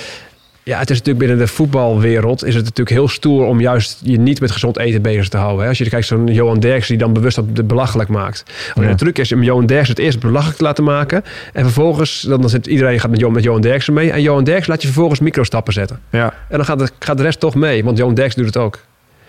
Ja, 0.65 0.79
het 0.79 0.91
is 0.91 0.99
natuurlijk 0.99 1.27
binnen 1.27 1.47
de 1.47 1.53
voetbalwereld 1.53 2.45
is 2.45 2.55
het 2.55 2.65
natuurlijk 2.65 2.97
heel 2.97 3.09
stoer 3.09 3.47
om 3.47 3.61
juist 3.61 4.01
je 4.03 4.19
niet 4.19 4.41
met 4.41 4.51
gezond 4.51 4.79
eten 4.79 5.03
bezig 5.03 5.29
te 5.29 5.37
houden. 5.37 5.63
Hè? 5.63 5.69
Als 5.69 5.79
je 5.79 5.89
kijkt 5.89 6.07
zo'n 6.07 6.27
Johan 6.27 6.61
Derks 6.61 6.89
die 6.89 6.99
dan 6.99 7.13
bewust 7.13 7.37
dat 7.37 7.67
belachelijk 7.67 8.09
maakt. 8.09 8.45
Ja. 8.75 8.89
de 8.89 8.95
truc 8.95 9.19
is 9.19 9.33
om 9.33 9.43
Johan 9.43 9.67
Derks 9.67 9.89
het 9.89 9.99
eerst 9.99 10.21
belachelijk 10.21 10.57
te 10.57 10.65
laten 10.65 10.85
maken. 10.85 11.25
En 11.53 11.63
vervolgens, 11.63 12.21
dan, 12.21 12.41
dan 12.41 12.51
zit 12.51 12.67
iedereen 12.67 13.01
gaat 13.01 13.11
met 13.11 13.21
Johan, 13.21 13.35
met 13.35 13.43
Johan 13.43 13.61
Derks 13.61 13.89
mee. 13.89 14.11
En 14.11 14.23
Johan 14.23 14.45
Derks 14.45 14.67
laat 14.67 14.81
je 14.81 14.89
vervolgens 14.89 15.21
microstappen 15.21 15.73
zetten. 15.73 16.01
Ja. 16.11 16.35
En 16.49 16.57
dan 16.57 16.65
gaat 16.65 16.79
de, 16.79 16.89
gaat 16.99 17.17
de 17.17 17.23
rest 17.23 17.41
toch 17.41 17.55
mee, 17.55 17.85
want 17.85 17.99
Johan 17.99 18.15
Derks 18.15 18.35
doet 18.35 18.47
het 18.47 18.57
ook. 18.57 18.81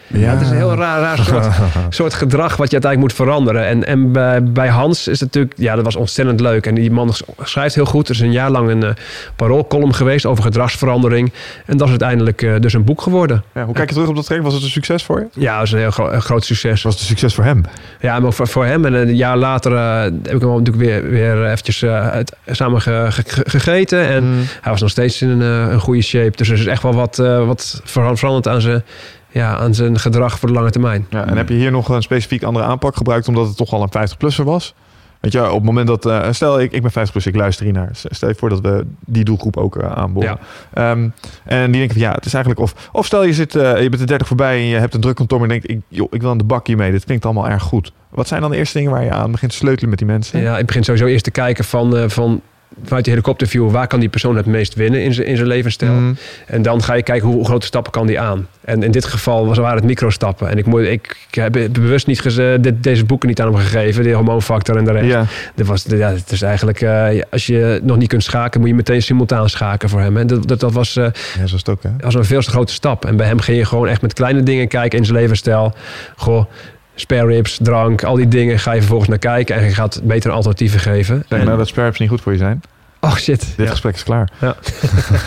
Ja, 0.07 0.31
het 0.31 0.41
is 0.41 0.49
een 0.49 0.55
heel 0.55 0.73
raar, 0.73 0.99
raar 1.01 1.17
soort, 1.17 1.47
soort 1.89 2.13
gedrag 2.13 2.55
wat 2.55 2.71
je 2.71 2.73
uiteindelijk 2.73 3.01
moet 3.01 3.25
veranderen. 3.25 3.65
En, 3.65 3.85
en 3.85 4.11
bij, 4.11 4.43
bij 4.43 4.67
Hans 4.67 5.07
is 5.07 5.19
het 5.19 5.33
natuurlijk, 5.33 5.53
ja, 5.57 5.75
dat 5.75 5.85
was 5.85 5.95
ontzettend 5.95 6.39
leuk. 6.39 6.65
En 6.65 6.75
die 6.75 6.91
man 6.91 7.13
schrijft 7.43 7.75
heel 7.75 7.85
goed. 7.85 8.09
Er 8.09 8.15
is 8.15 8.21
een 8.21 8.31
jaar 8.31 8.51
lang 8.51 8.69
een 8.69 8.83
uh, 8.83 8.89
paroolcolumn 9.35 9.93
geweest 9.93 10.25
over 10.25 10.43
gedragsverandering. 10.43 11.33
En 11.65 11.77
dat 11.77 11.83
is 11.83 11.89
uiteindelijk 11.89 12.41
uh, 12.41 12.59
dus 12.59 12.73
een 12.73 12.83
boek 12.83 13.01
geworden. 13.01 13.43
Ja, 13.53 13.65
hoe 13.65 13.73
kijk 13.73 13.87
je 13.87 13.93
terug 13.93 14.09
op 14.09 14.15
dat 14.15 14.25
traject? 14.25 14.45
Was 14.45 14.55
het 14.55 14.63
een 14.63 14.69
succes 14.69 15.03
voor 15.03 15.19
je? 15.19 15.41
Ja, 15.41 15.51
dat 15.51 15.59
was 15.59 15.71
een 15.71 15.79
heel 15.79 15.91
gro 15.91 16.09
een 16.09 16.21
groot 16.21 16.45
succes. 16.45 16.81
Was 16.81 16.93
het 16.93 17.01
een 17.01 17.07
succes 17.07 17.33
voor 17.33 17.43
hem? 17.43 17.61
Ja, 17.99 18.19
maar 18.19 18.33
voor, 18.33 18.47
voor 18.47 18.65
hem. 18.65 18.85
En 18.85 18.93
een 18.93 19.15
jaar 19.15 19.37
later 19.37 19.71
uh, 19.71 20.01
heb 20.01 20.35
ik 20.35 20.41
hem 20.41 20.49
natuurlijk 20.49 20.77
weer, 20.77 21.09
weer 21.09 21.45
eventjes 21.45 21.83
uit, 21.85 22.35
samen 22.45 22.81
ge, 22.81 23.07
ge, 23.09 23.23
gegeten. 23.45 24.07
En 24.07 24.23
mm. 24.23 24.43
hij 24.61 24.71
was 24.71 24.81
nog 24.81 24.89
steeds 24.89 25.21
in 25.21 25.29
een, 25.29 25.41
een 25.71 25.79
goede 25.79 26.01
shape. 26.01 26.37
Dus 26.37 26.49
er 26.49 26.57
is 26.57 26.65
echt 26.65 26.83
wel 26.83 26.93
wat, 26.93 27.17
wat 27.45 27.81
veranderd 27.83 28.47
aan 28.47 28.61
zijn 28.61 28.83
ja, 29.35 29.57
aan 29.57 29.73
zijn 29.73 29.99
gedrag 29.99 30.39
voor 30.39 30.47
de 30.47 30.53
lange 30.53 30.69
termijn. 30.69 31.05
Ja, 31.09 31.25
en 31.25 31.37
heb 31.37 31.49
je 31.49 31.55
hier 31.55 31.71
nog 31.71 31.89
een 31.89 32.01
specifiek 32.01 32.43
andere 32.43 32.65
aanpak 32.65 32.95
gebruikt 32.95 33.27
omdat 33.27 33.47
het 33.47 33.57
toch 33.57 33.73
al 33.73 33.81
een 33.81 34.09
50-plusser 34.09 34.43
was? 34.43 34.73
Weet 35.19 35.31
je, 35.31 35.47
op 35.47 35.55
het 35.55 35.63
moment 35.63 35.87
dat, 35.87 36.05
uh, 36.05 36.31
stel 36.31 36.59
ik, 36.59 36.71
ik 36.71 36.81
ben 36.81 36.91
50 36.91 37.11
plus, 37.11 37.25
ik 37.25 37.35
luister 37.35 37.65
hier 37.65 37.73
naar. 37.73 37.89
Stel 37.91 38.29
je 38.29 38.35
voor 38.35 38.49
dat 38.49 38.61
we 38.61 38.85
die 39.05 39.23
doelgroep 39.23 39.57
ook 39.57 39.75
uh, 39.75 39.91
aanboren. 39.91 40.39
Ja. 40.73 40.91
Um, 40.91 41.13
en 41.43 41.71
die 41.71 41.79
denken 41.79 41.99
van 41.99 42.07
ja, 42.07 42.13
het 42.13 42.25
is 42.25 42.33
eigenlijk 42.33 42.63
of, 42.63 42.89
of 42.91 43.05
stel 43.05 43.23
je 43.23 43.33
zit, 43.33 43.55
uh, 43.55 43.81
je 43.81 43.89
bent 43.89 44.01
de 44.01 44.05
30 44.05 44.27
voorbij 44.27 44.57
en 44.57 44.65
je 44.65 44.77
hebt 44.77 44.93
een 44.93 45.01
druk 45.01 45.15
kantoor 45.15 45.41
en 45.41 45.47
denkt, 45.47 45.69
ik, 45.69 45.79
joh, 45.87 46.07
ik 46.11 46.21
wil 46.21 46.29
aan 46.31 46.37
de 46.37 46.43
bak 46.43 46.67
hiermee. 46.67 46.91
Dit 46.91 47.05
klinkt 47.05 47.25
allemaal 47.25 47.49
erg 47.49 47.63
goed. 47.63 47.91
Wat 48.09 48.27
zijn 48.27 48.41
dan 48.41 48.51
de 48.51 48.57
eerste 48.57 48.77
dingen 48.77 48.91
waar 48.91 49.03
je 49.03 49.11
aan 49.11 49.31
begint 49.31 49.51
te 49.51 49.57
sleutelen 49.57 49.89
met 49.89 49.97
die 49.97 50.07
mensen? 50.07 50.41
Ja, 50.41 50.57
ik 50.57 50.65
begin 50.65 50.83
sowieso 50.83 51.05
eerst 51.05 51.23
te 51.23 51.31
kijken 51.31 51.63
van, 51.63 52.09
van 52.09 52.41
vanuit 52.83 53.03
die 53.03 53.13
helikopterview, 53.13 53.71
waar 53.71 53.87
kan 53.87 53.99
die 53.99 54.09
persoon 54.09 54.35
het 54.35 54.45
meest 54.45 54.73
winnen 54.73 55.03
in 55.03 55.13
zijn, 55.13 55.27
in 55.27 55.35
zijn 55.35 55.47
levensstijl? 55.47 55.91
Mm. 55.91 56.17
En 56.45 56.61
dan 56.61 56.83
ga 56.83 56.93
je 56.93 57.03
kijken 57.03 57.27
hoe, 57.27 57.35
hoe, 57.35 57.45
grote 57.45 57.65
stappen 57.65 57.91
kan 57.91 58.07
die 58.07 58.19
aan. 58.19 58.47
En 58.61 58.83
in 58.83 58.91
dit 58.91 59.05
geval 59.05 59.45
was, 59.45 59.57
waren 59.57 59.77
het 59.77 59.85
microstappen. 59.85 60.49
En 60.49 60.57
ik, 60.57 60.65
moet, 60.65 60.81
ik, 60.81 61.17
ik 61.29 61.35
heb 61.35 61.57
bewust 61.71 62.07
niet 62.07 62.21
geze, 62.21 62.57
dit, 62.61 62.83
deze 62.83 63.05
boeken 63.05 63.29
niet 63.29 63.41
aan 63.41 63.53
hem 63.53 63.61
gegeven, 63.61 64.03
de 64.03 64.11
hormoonfactor 64.11 64.77
en 64.77 64.85
de 64.85 64.91
rest. 64.91 65.05
Ja. 65.05 65.25
Dat 65.55 65.67
was, 65.67 65.85
ja, 65.87 66.09
het 66.09 66.31
is 66.31 66.41
eigenlijk, 66.41 66.81
uh, 66.81 67.07
als 67.31 67.45
je 67.45 67.79
nog 67.83 67.97
niet 67.97 68.09
kunt 68.09 68.23
schaken, 68.23 68.59
moet 68.59 68.69
je 68.69 68.75
meteen 68.75 69.01
simultaan 69.01 69.49
schaken 69.49 69.89
voor 69.89 70.01
hem. 70.01 70.17
En 70.17 70.27
dat, 70.27 70.47
dat, 70.47 70.59
dat 70.59 70.73
was, 70.73 70.95
uh, 70.95 71.03
ja, 71.03 71.11
zo 71.37 71.43
is 71.43 71.51
het 71.51 71.69
ook, 71.69 71.83
hè? 71.83 71.89
was 71.99 72.15
een 72.15 72.25
veel 72.25 72.41
te 72.41 72.49
grote 72.49 72.73
stap. 72.73 73.05
En 73.05 73.15
bij 73.15 73.27
hem 73.27 73.39
ging 73.39 73.57
je 73.57 73.65
gewoon 73.65 73.87
echt 73.87 74.01
met 74.01 74.13
kleine 74.13 74.43
dingen 74.43 74.67
kijken 74.67 74.99
in 74.99 75.05
zijn 75.05 75.17
levensstijl. 75.17 75.73
Goh, 76.15 76.45
spare 76.95 77.27
ribs, 77.27 77.59
drank, 77.61 78.03
al 78.03 78.15
die 78.15 78.27
dingen 78.27 78.59
ga 78.59 78.71
je 78.71 78.79
vervolgens 78.79 79.09
naar 79.09 79.19
kijken 79.19 79.55
en 79.55 79.63
je 79.63 79.73
gaat 79.73 80.01
betere 80.03 80.33
alternatieven 80.33 80.79
geven. 80.79 81.23
Zeg 81.29 81.43
nou 81.43 81.57
dat 81.57 81.67
spare 81.67 81.85
ribs 81.85 81.99
niet 81.99 82.09
goed 82.09 82.21
voor 82.21 82.31
je 82.31 82.37
zijn? 82.37 82.61
Oh 83.05 83.15
shit. 83.15 83.53
Dit 83.55 83.65
ja. 83.65 83.71
gesprek 83.71 83.95
is 83.95 84.03
klaar. 84.03 84.29
Ja. 84.41 84.55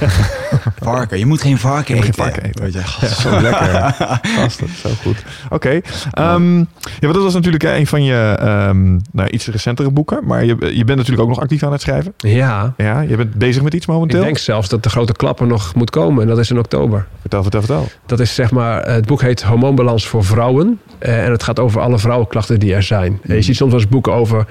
varken. 0.81 1.19
Je 1.19 1.27
moet 1.27 1.41
geen 1.41 1.59
varken 1.59 1.95
je 1.95 2.03
eten. 2.03 2.15
Geen 2.15 2.25
varken 2.25 2.43
eten. 2.43 2.63
Weet 2.63 2.73
je. 2.73 2.79
Ja, 3.01 3.07
zo 3.07 3.41
lekker. 3.51 3.95
Vast, 4.23 4.63
zo 4.83 4.91
goed. 5.03 5.25
Oké. 5.51 5.83
Okay. 6.11 6.35
Um, 6.35 6.59
ja, 6.59 6.67
maar 7.01 7.13
dat 7.13 7.23
was 7.23 7.35
natuurlijk 7.35 7.63
een 7.63 7.87
van 7.87 8.05
je 8.05 8.39
um, 8.69 9.01
nou, 9.13 9.29
iets 9.29 9.47
recentere 9.47 9.91
boeken. 9.91 10.25
Maar 10.25 10.45
je, 10.45 10.57
je 10.77 10.85
bent 10.85 10.99
natuurlijk 10.99 11.21
ook 11.21 11.29
nog 11.29 11.41
actief 11.41 11.63
aan 11.63 11.73
het 11.73 11.81
schrijven. 11.81 12.15
Ja. 12.17 12.75
Ja, 12.77 13.01
je 13.01 13.17
bent 13.17 13.35
bezig 13.35 13.63
met 13.63 13.75
iets 13.75 13.87
momenteel. 13.87 14.19
Ik 14.19 14.25
denk 14.25 14.39
zelfs 14.39 14.69
dat 14.69 14.83
de 14.83 14.91
grote 14.91 15.13
klapper 15.13 15.47
nog 15.47 15.75
moet 15.75 15.91
komen. 15.91 16.23
En 16.23 16.29
dat 16.29 16.39
is 16.39 16.51
in 16.51 16.59
oktober. 16.59 17.07
Vertel, 17.21 17.43
vertel, 17.43 17.61
vertel. 17.61 17.89
Dat 18.07 18.21
is 18.21 18.35
zeg 18.35 18.51
maar, 18.51 18.87
het 18.91 19.07
boek 19.07 19.23
heet 19.23 19.43
Hormoonbalans 19.43 20.07
voor 20.07 20.25
vrouwen. 20.25 20.81
Uh, 21.01 21.25
en 21.25 21.31
het 21.31 21.43
gaat 21.43 21.59
over 21.59 21.81
alle 21.81 21.99
vrouwenklachten 21.99 22.61
die 22.61 22.75
er 22.75 22.83
zijn. 22.83 23.13
Mm. 23.13 23.21
En 23.23 23.35
je 23.35 23.43
ziet 23.43 23.57
soms 23.57 23.71
wel 23.73 23.81
eens 23.81 23.91
boeken 23.91 24.13
over 24.13 24.47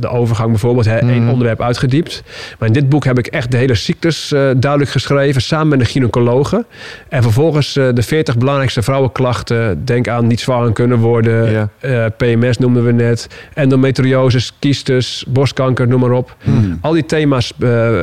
de 0.00 0.08
overgang 0.08 0.50
bijvoorbeeld, 0.50 0.86
hè, 0.86 0.96
één 0.98 1.20
Mhm. 1.22 1.28
onderwerp 1.30 1.62
uitgediept. 1.62 2.22
Maar 2.58 2.68
in 2.68 2.74
dit 2.74 2.88
boek 2.88 3.04
heb 3.04 3.18
ik 3.18 3.26
echt 3.26 3.50
de 3.50 3.56
hele 3.56 3.74
ziektes 3.74 4.32
uh, 4.32 4.50
duidelijk 4.56 4.90
geschreven, 4.90 5.42
samen 5.42 5.68
met 5.68 5.80
een 5.80 5.86
gynaecologe. 5.86 6.64
En 7.08 7.22
vervolgens 7.22 7.76
uh, 7.76 7.88
de 7.94 8.02
40 8.02 8.38
belangrijkste 8.38 8.82
vrouwenklachten. 8.82 9.84
Denk 9.84 10.08
aan 10.08 10.26
niet 10.26 10.40
zwanger 10.40 10.72
kunnen 10.72 10.98
worden, 10.98 11.50
Ja. 11.50 11.68
uh, 11.80 12.04
PMS 12.16 12.58
noemden 12.58 12.84
we 12.84 12.92
net, 12.92 13.28
endometriose, 13.54 14.50
kiestus, 14.58 15.24
borstkanker, 15.28 15.88
noem 15.88 16.00
maar 16.00 16.10
op. 16.10 16.36
Hmm. 16.42 16.78
Al 16.80 16.92
die 16.92 17.06
thema's 17.06 17.52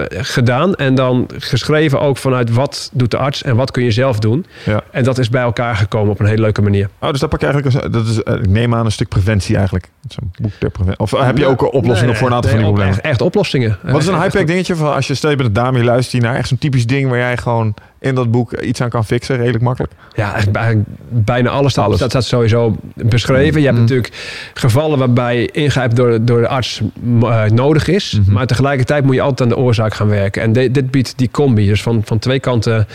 gedaan 0.10 0.76
en 0.76 0.96
dan 0.96 1.28
geschreven 1.38 2.02
ook 2.02 2.18
vanuit 2.18 2.54
wat 2.54 2.90
doet 2.94 3.12
de 3.12 3.18
arts 3.18 3.44
en 3.44 3.56
wat 3.56 3.72
kun 3.72 3.84
je 3.84 3.92
zelf 3.92 4.20
doen. 4.20 4.46
Ja. 4.66 4.84
En 4.92 5.04
dat 5.04 5.18
is 5.18 5.30
bij 5.30 5.42
elkaar 5.42 5.76
gekomen 5.76 6.12
op 6.12 6.20
een 6.20 6.26
hele 6.26 6.42
leuke 6.42 6.62
manier. 6.62 6.90
Oh, 7.00 7.10
dus 7.12 7.20
dat 7.20 7.30
pak 7.30 7.40
je 7.42 7.46
eigenlijk, 7.48 7.76
als, 7.76 7.92
dat 7.92 8.08
is, 8.08 8.18
ik 8.42 8.48
neem 8.50 8.76
aan 8.76 8.86
een 8.86 8.92
stuk 8.92 9.08
preventie 9.10 9.56
eigenlijk. 9.56 9.90
Zo'n 10.08 10.32
boek 10.42 10.52
ter 10.60 10.70
preventie. 10.70 11.00
Of 11.00 11.12
heb 11.12 11.38
je 11.38 11.46
ook 11.46 11.74
oplossingen 11.86 12.12
Nee, 12.12 12.22
voor 12.22 12.28
een 12.28 12.36
aantal 12.36 12.52
nee, 12.52 12.60
van 12.60 12.70
die 12.70 12.76
problemen? 12.76 13.04
Echt, 13.04 13.12
echt 13.12 13.22
oplossingen. 13.22 13.78
Wat 13.82 14.02
is 14.02 14.08
een 14.08 14.22
high-pack 14.22 14.48
dingetje 14.48 14.76
van 14.76 14.94
als 14.94 15.08
je 15.08 15.16
stel 15.16 15.30
je 15.30 15.36
bent 15.36 15.48
een 15.48 15.54
dame, 15.54 15.78
je 15.78 15.84
luistert 15.84 16.12
hier 16.12 16.22
naar 16.22 16.36
echt 16.36 16.48
zo'n 16.48 16.58
typisch 16.58 16.86
ding 16.86 17.10
waar 17.10 17.18
jij 17.18 17.38
gewoon 17.38 17.74
in 18.06 18.16
dat 18.16 18.32
boek 18.32 18.54
iets 18.54 18.82
aan 18.82 18.90
kan 18.90 19.06
fixen, 19.06 19.38
redelijk 19.38 19.64
makkelijk. 19.64 19.94
Ja, 20.16 20.36
bij- 20.52 20.84
bijna 21.10 21.50
alles 21.50 21.72
staat, 21.72 21.86
Alles. 21.86 22.00
Dat 22.00 22.10
staat 22.10 22.24
sowieso 22.26 22.76
beschreven. 22.96 23.60
Je 23.60 23.66
hebt 23.66 23.78
Mm. 23.78 23.84
natuurlijk 23.84 24.14
gevallen 24.54 24.98
waarbij 24.98 25.46
ingrijp 25.46 25.96
door, 25.96 26.26
door 26.26 26.42
de 26.42 26.48
arts 26.48 26.82
eh, 27.22 27.44
nodig 27.46 27.88
is. 27.88 28.20
Mhm. 28.22 28.32
Maar 28.34 28.46
tegelijkertijd 28.48 29.04
moet 29.04 29.16
je 29.16 29.22
altijd 29.22 29.42
aan 29.42 29.56
de 29.58 29.62
oorzaak 29.64 29.94
gaan 29.94 30.08
werken. 30.08 30.42
En 30.42 30.54
de- 30.54 30.72
dit 30.72 30.92
biedt 30.92 31.14
die 31.18 31.30
combi. 31.32 31.68
Dus 31.68 31.82
van, 31.82 32.02
van 32.06 32.20
twee 32.20 32.40
kanten 32.40 32.88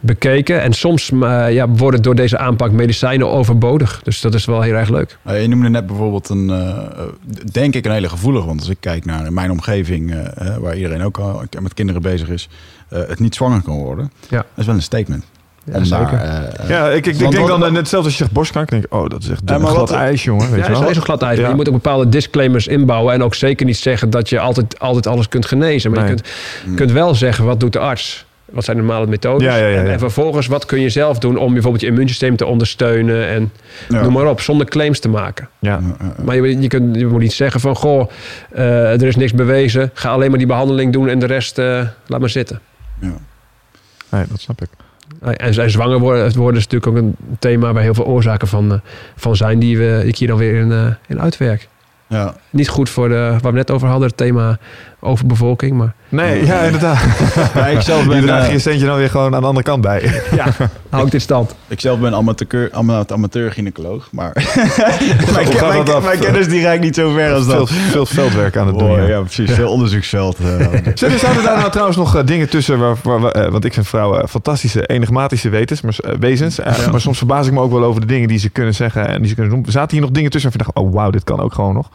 bekeken. 0.00 0.62
En 0.62 0.72
soms 0.72 1.10
eh, 1.10 1.52
ja, 1.52 1.68
worden 1.68 2.02
door 2.02 2.14
deze 2.14 2.38
aanpak 2.38 2.70
medicijnen 2.72 3.28
overbodig. 3.30 4.00
Dus 4.04 4.20
dat 4.20 4.34
is 4.34 4.44
wel 4.44 4.60
heel 4.62 4.74
erg 4.74 4.88
leuk. 4.88 5.18
Uh, 5.26 5.42
je 5.42 5.48
noemde 5.48 5.68
net 5.68 5.86
bijvoorbeeld 5.86 6.28
een, 6.28 6.48
uh, 6.48 6.78
denk 7.52 7.74
ik, 7.74 7.84
een 7.84 7.92
hele 7.92 8.08
gevoelige. 8.08 8.46
Want 8.46 8.60
als 8.60 8.68
ik 8.68 8.76
kijk 8.80 9.04
naar 9.04 9.32
mijn 9.32 9.50
omgeving, 9.50 10.10
uh, 10.14 10.56
waar 10.56 10.76
iedereen 10.76 11.02
ook 11.02 11.18
al 11.18 11.42
met 11.62 11.74
kinderen 11.74 12.02
bezig 12.02 12.28
is, 12.28 12.48
het 12.88 13.20
niet 13.20 13.34
zwanger 13.34 13.62
kan 13.62 13.76
worden. 13.76 14.12
Ja. 14.28 14.36
Dat 14.36 14.44
is 14.56 14.66
wel 14.66 14.74
een 14.74 14.82
statement. 14.82 15.24
Ja, 15.64 15.76
Om 15.76 15.84
zeker. 15.84 16.10
daar, 16.18 16.54
uh, 16.62 16.68
Ja, 16.68 16.88
ik, 16.90 17.06
ik, 17.06 17.18
denk 17.18 17.46
dan 17.46 17.72
net 17.72 17.88
zelfs 17.88 18.04
als 18.04 18.12
je 18.16 18.18
zegt 18.22 18.32
borstkanker, 18.32 18.72
denk 18.72 18.84
ik, 18.84 18.94
oh, 18.94 19.08
dat 19.08 19.22
is 19.22 19.28
echt 19.28 19.42
Ja, 19.44 19.54
een 19.54 19.60
maar 19.60 19.70
glad 19.70 19.88
wat- 19.90 19.98
ijs, 19.98 20.24
jongen. 20.24 20.50
Weet 20.50 20.58
Ja, 20.60 20.66
je 20.66 20.72
is, 20.72 20.78
wel? 20.78 20.90
is 20.90 20.96
een 20.96 21.02
glad 21.02 21.22
ijs. 21.22 21.34
Maar 21.34 21.44
Ja. 21.44 21.50
je 21.50 21.56
moet 21.56 21.66
ook 21.68 21.74
bepaalde 21.74 22.08
disclaimers 22.08 22.66
inbouwen. 22.66 23.14
En 23.14 23.22
ook 23.22 23.34
zeker 23.34 23.66
niet 23.66 23.76
zeggen 23.76 24.10
dat 24.10 24.28
je 24.28 24.40
altijd, 24.40 24.78
altijd 24.78 25.06
alles 25.06 25.28
kunt 25.28 25.46
genezen. 25.46 25.90
Maar 25.90 26.00
Nee. 26.04 26.08
je 26.14 26.22
kunt, 26.64 26.76
kunt 26.76 26.92
wel 26.92 27.14
zeggen, 27.14 27.44
wat 27.44 27.60
doet 27.60 27.72
de 27.72 27.78
arts? 27.78 28.24
Wat 28.44 28.64
zijn 28.64 28.76
de 28.76 28.82
normale 28.82 29.06
methodes? 29.06 29.42
Ja, 29.42 29.56
ja, 29.56 29.66
ja, 29.66 29.78
En, 29.78 29.84
ja. 29.86 29.90
en 29.92 29.98
vervolgens, 29.98 30.46
wat 30.46 30.66
kun 30.66 30.80
je 30.80 30.88
zelf 30.88 31.18
doen 31.18 31.36
om 31.36 31.52
bijvoorbeeld 31.52 31.82
je 31.82 31.88
immuunsysteem 31.88 32.36
te 32.36 32.46
ondersteunen? 32.46 33.28
En 33.28 33.52
Ja. 33.88 34.02
noem 34.02 34.12
maar 34.12 34.26
op, 34.28 34.40
zonder 34.40 34.66
claims 34.66 34.98
te 35.00 35.08
maken. 35.08 35.48
Ja. 35.58 35.80
Maar 36.24 36.36
je, 36.36 36.60
je, 36.60 36.68
kunt, 36.68 36.96
je 36.96 37.06
moet 37.06 37.20
niet 37.20 37.32
zeggen 37.32 37.60
van, 37.60 37.76
goh, 37.76 38.08
eh, 38.52 38.92
er 38.92 39.02
is 39.06 39.16
niks 39.16 39.32
bewezen. 39.32 39.90
Ga 39.94 40.10
alleen 40.10 40.28
maar 40.28 40.38
die 40.38 40.46
behandeling 40.46 40.92
doen 40.92 41.08
en 41.08 41.18
de 41.18 41.26
rest 41.26 41.58
eh, 41.58 41.80
laat 42.06 42.20
maar 42.20 42.30
zitten. 42.30 42.60
Ja. 42.98 43.14
Nee, 44.10 44.24
dat 44.28 44.40
snap 44.40 44.62
ik. 44.62 44.68
En, 45.20 45.36
en 45.36 45.70
zwanger 45.70 45.98
worden, 45.98 46.36
worden 46.36 46.60
is 46.60 46.68
natuurlijk 46.68 46.86
ook 46.86 47.02
een 47.02 47.16
thema 47.38 47.72
waar 47.72 47.82
heel 47.82 47.94
veel 47.94 48.06
oorzaken 48.06 48.48
van, 48.48 48.72
eh, 48.72 48.78
van 49.16 49.36
zijn 49.36 49.58
die 49.58 49.78
we, 49.78 50.02
ik 50.06 50.16
hier 50.16 50.28
dan 50.28 50.38
weer 50.38 50.54
in, 50.60 50.72
eh, 50.72 50.86
in 51.06 51.20
uitwerk. 51.20 51.68
Ja. 52.06 52.34
Niet 52.50 52.68
goed 52.68 52.90
voor 52.90 53.08
de, 53.08 53.36
waar 53.40 53.52
we 53.52 53.58
net 53.58 53.70
over 53.70 53.88
hadden, 53.88 54.08
het 54.08 54.16
thema 54.16 54.58
overbevolking. 55.00 55.76
Maar 55.76 55.94
Nee, 56.08 56.46
ja, 56.46 56.60
inderdaad. 56.60 56.98
Ja, 57.54 57.66
ik 57.66 57.80
zelf 57.80 58.02
Je 58.02 58.08
ben, 58.08 58.22
draagt 58.22 58.46
eh, 58.46 58.52
je 58.52 58.58
steentje 58.58 58.86
dan 58.86 58.96
weer 58.96 59.10
gewoon 59.10 59.34
aan 59.34 59.40
de 59.40 59.46
andere 59.46 59.64
kant 59.64 59.80
bij. 59.80 60.22
ja, 60.34 60.46
hou 60.90 61.04
ik 61.06 61.10
dit 61.10 61.22
stand. 61.22 61.54
ik 61.68 61.80
zelf 61.80 61.98
ben 62.00 62.14
amateur, 62.14 62.68
ama- 62.72 63.04
amateur 63.06 63.52
gynaecoloog, 63.52 64.08
maar 64.12 64.32
mijn, 65.34 65.84
mijn, 66.02 66.18
kennis 66.18 66.48
die 66.48 66.60
reikt 66.60 66.82
niet 66.82 66.94
zo 66.94 67.12
ver 67.12 67.32
als 67.32 67.44
Veel, 67.44 67.54
dat. 67.58 67.70
veel 67.70 68.06
veldwerk 68.06 68.56
aan 68.56 68.66
het 68.66 68.78
doen. 68.78 68.90
Oh, 68.90 68.96
ja. 68.96 69.02
ja, 69.06 69.20
precies. 69.20 69.50
Veel 69.50 69.70
onderzoeksveld. 69.70 70.38
eh, 70.38 70.66
Zitten 70.94 71.18
zouden 71.18 71.42
daar 71.44 71.58
nou 71.58 71.70
trouwens 71.70 71.96
nog 71.96 72.16
eh, 72.16 72.26
dingen 72.26 72.48
tussen, 72.48 72.78
waar, 72.78 72.96
waar, 73.02 73.20
waar- 73.20 73.32
eh, 73.32 73.50
want 73.50 73.64
ik 73.64 73.72
vind 73.74 73.86
vrouwen 73.88 74.28
fantastische, 74.28 74.86
enigmatische 74.86 75.48
wetens, 75.48 75.80
maar, 75.80 75.96
eh, 76.04 76.12
wezens. 76.20 76.58
Eh, 76.58 76.88
Maar 76.90 77.00
soms 77.00 77.18
verbaas 77.18 77.46
ik 77.46 77.52
me 77.52 77.60
ook 77.60 77.72
wel 77.72 77.84
over 77.84 78.00
de 78.00 78.06
dingen 78.06 78.28
die 78.28 78.38
ze 78.38 78.48
kunnen 78.48 78.74
zeggen 78.74 79.08
en 79.08 79.18
die 79.18 79.28
ze 79.28 79.34
kunnen 79.34 79.52
doen. 79.52 79.64
Zaten 79.68 79.90
hier 79.96 80.00
nog 80.00 80.10
dingen 80.14 80.30
tussen 80.30 80.50
en 80.52 80.58
ik 80.58 80.64
dacht, 80.64 80.76
oh 80.86 80.92
wauw, 80.94 81.10
dit 81.10 81.24
kan 81.24 81.40
ook 81.40 81.54
gewoon 81.54 81.74
nog. 81.74 81.88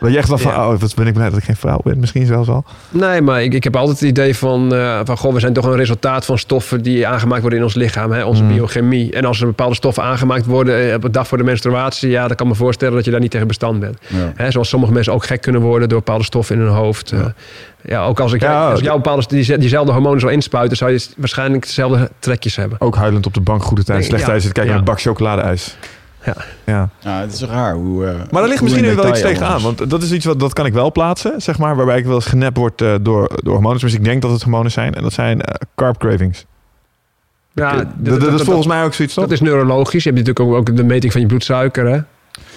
Dat 0.00 0.10
je 0.10 0.16
echt 0.18 0.28
wel 0.28 0.38
van, 0.38 0.52
Ja. 0.52 0.68
oh, 0.72 0.78
wat 0.78 0.94
ben 0.94 1.06
ik 1.06 1.12
blij 1.14 1.28
dat 1.30 1.38
ik 1.38 1.44
geen 1.44 1.56
vrouw 1.56 1.80
ben, 1.84 1.98
misschien 2.00 2.26
zelfs 2.26 2.48
al. 2.48 2.64
Nee, 2.90 3.20
maar 3.20 3.42
ik, 3.42 3.54
ik 3.54 3.64
heb 3.64 3.76
altijd 3.76 4.00
het 4.00 4.08
idee 4.08 4.36
van, 4.36 4.74
eh, 4.74 5.00
van... 5.04 5.16
Goh, 5.18 5.32
we 5.34 5.40
zijn 5.40 5.52
toch 5.52 5.64
een 5.64 5.76
resultaat 5.76 6.24
van 6.24 6.38
stoffen 6.38 6.82
die 6.82 7.06
aangemaakt 7.06 7.40
worden 7.40 7.58
in 7.58 7.64
ons 7.64 7.74
lichaam. 7.74 8.12
Hè? 8.12 8.24
Onze 8.24 8.42
Mm. 8.42 8.48
biochemie. 8.48 9.12
En 9.12 9.24
als 9.24 9.40
er 9.40 9.46
bepaalde 9.46 9.74
stoffen 9.74 10.02
aangemaakt 10.02 10.46
worden 10.46 10.88
eh, 10.88 10.94
op 10.94 11.02
de 11.02 11.10
dag 11.10 11.26
voor 11.28 11.38
de 11.38 11.44
menstruatie... 11.44 12.10
ja, 12.10 12.26
dan 12.26 12.36
kan 12.36 12.46
ik 12.46 12.52
me 12.52 12.58
voorstellen 12.58 12.94
dat 12.94 13.04
je 13.04 13.10
daar 13.10 13.20
niet 13.20 13.30
tegen 13.30 13.46
bestand 13.46 13.80
bent. 13.80 13.98
ja. 14.06 14.32
Hè, 14.34 14.50
zoals 14.50 14.68
sommige 14.68 14.92
mensen 14.92 15.12
ook 15.12 15.24
gek 15.24 15.40
kunnen 15.40 15.60
worden 15.60 15.88
door 15.88 15.98
bepaalde 15.98 16.24
stoffen 16.24 16.56
in 16.56 16.62
hun 16.62 16.70
hoofd. 16.72 17.10
Ja, 17.10 17.34
ja 17.82 18.04
ook 18.04 18.20
als 18.20 18.32
ik 18.32 18.40
Ja, 18.40 18.70
als 18.70 18.80
jou 18.80 18.96
bepaalde 18.96 19.24
die, 19.28 19.58
diezelfde 19.58 19.92
hormonen 19.92 20.20
zou 20.20 20.32
inspuiten, 20.32 20.76
zou 20.76 20.90
je 20.90 21.06
waarschijnlijk 21.16 21.62
dezelfde 21.66 22.10
trekjes 22.18 22.56
hebben. 22.56 22.80
Ook 22.80 22.96
huilend 22.96 23.26
op 23.26 23.34
de 23.34 23.40
bank 23.40 23.62
goede 23.62 23.84
tijd, 23.84 24.04
slecht 24.04 24.20
ja. 24.20 24.26
tijd 24.28 24.42
zitten 24.42 24.62
kijken 24.62 24.74
Ja. 24.74 24.78
naar 24.80 24.88
een 24.88 24.94
bak 24.94 25.02
chocoladeijs. 25.04 25.76
Ja. 26.24 26.34
ja. 26.66 26.88
Ja, 27.00 27.20
het 27.20 27.32
is 27.32 27.42
raar 27.42 27.74
hoe... 27.74 28.06
eh, 28.06 28.14
Maar 28.14 28.40
daar 28.40 28.48
ligt 28.48 28.62
misschien 28.62 28.84
nu 28.84 28.94
wel 28.94 29.08
iets 29.08 29.20
tegenaan. 29.20 29.60
Want 29.62 29.90
dat 29.90 30.02
is 30.02 30.12
iets 30.12 30.24
wat 30.24 30.40
dat 30.40 30.52
kan 30.52 30.66
ik 30.66 30.72
wel 30.72 30.92
plaatsen, 30.92 31.42
zeg 31.42 31.58
maar. 31.58 31.76
Waarbij 31.76 31.98
ik 31.98 32.04
wel 32.04 32.14
eens 32.14 32.26
genept 32.26 32.56
word 32.56 32.80
eh, 32.82 32.94
door, 33.02 33.30
door 33.42 33.52
hormonen. 33.52 33.80
Dus 33.80 33.94
ik 33.94 34.04
denk 34.04 34.22
dat 34.22 34.30
het 34.30 34.42
hormonen 34.42 34.70
zijn. 34.70 34.94
En 34.94 35.02
dat 35.02 35.12
zijn 35.12 35.40
eh, 35.42 35.54
carb 35.74 35.98
cravings. 35.98 36.44
Ja, 37.52 37.76
dat, 37.76 37.86
dat, 37.96 38.20
dat 38.20 38.32
is 38.32 38.42
volgens 38.42 38.66
mij 38.66 38.84
ook 38.84 38.94
zoiets, 38.94 39.14
toch? 39.14 39.24
Dat 39.24 39.32
is 39.32 39.40
neurologisch. 39.40 40.02
Je 40.04 40.10
hebt 40.10 40.26
natuurlijk 40.26 40.54
ook, 40.56 40.68
ook 40.70 40.76
de 40.76 40.84
meting 40.84 41.12
van 41.12 41.20
je 41.20 41.26
bloedsuiker. 41.26 41.86
Hè? 41.86 41.98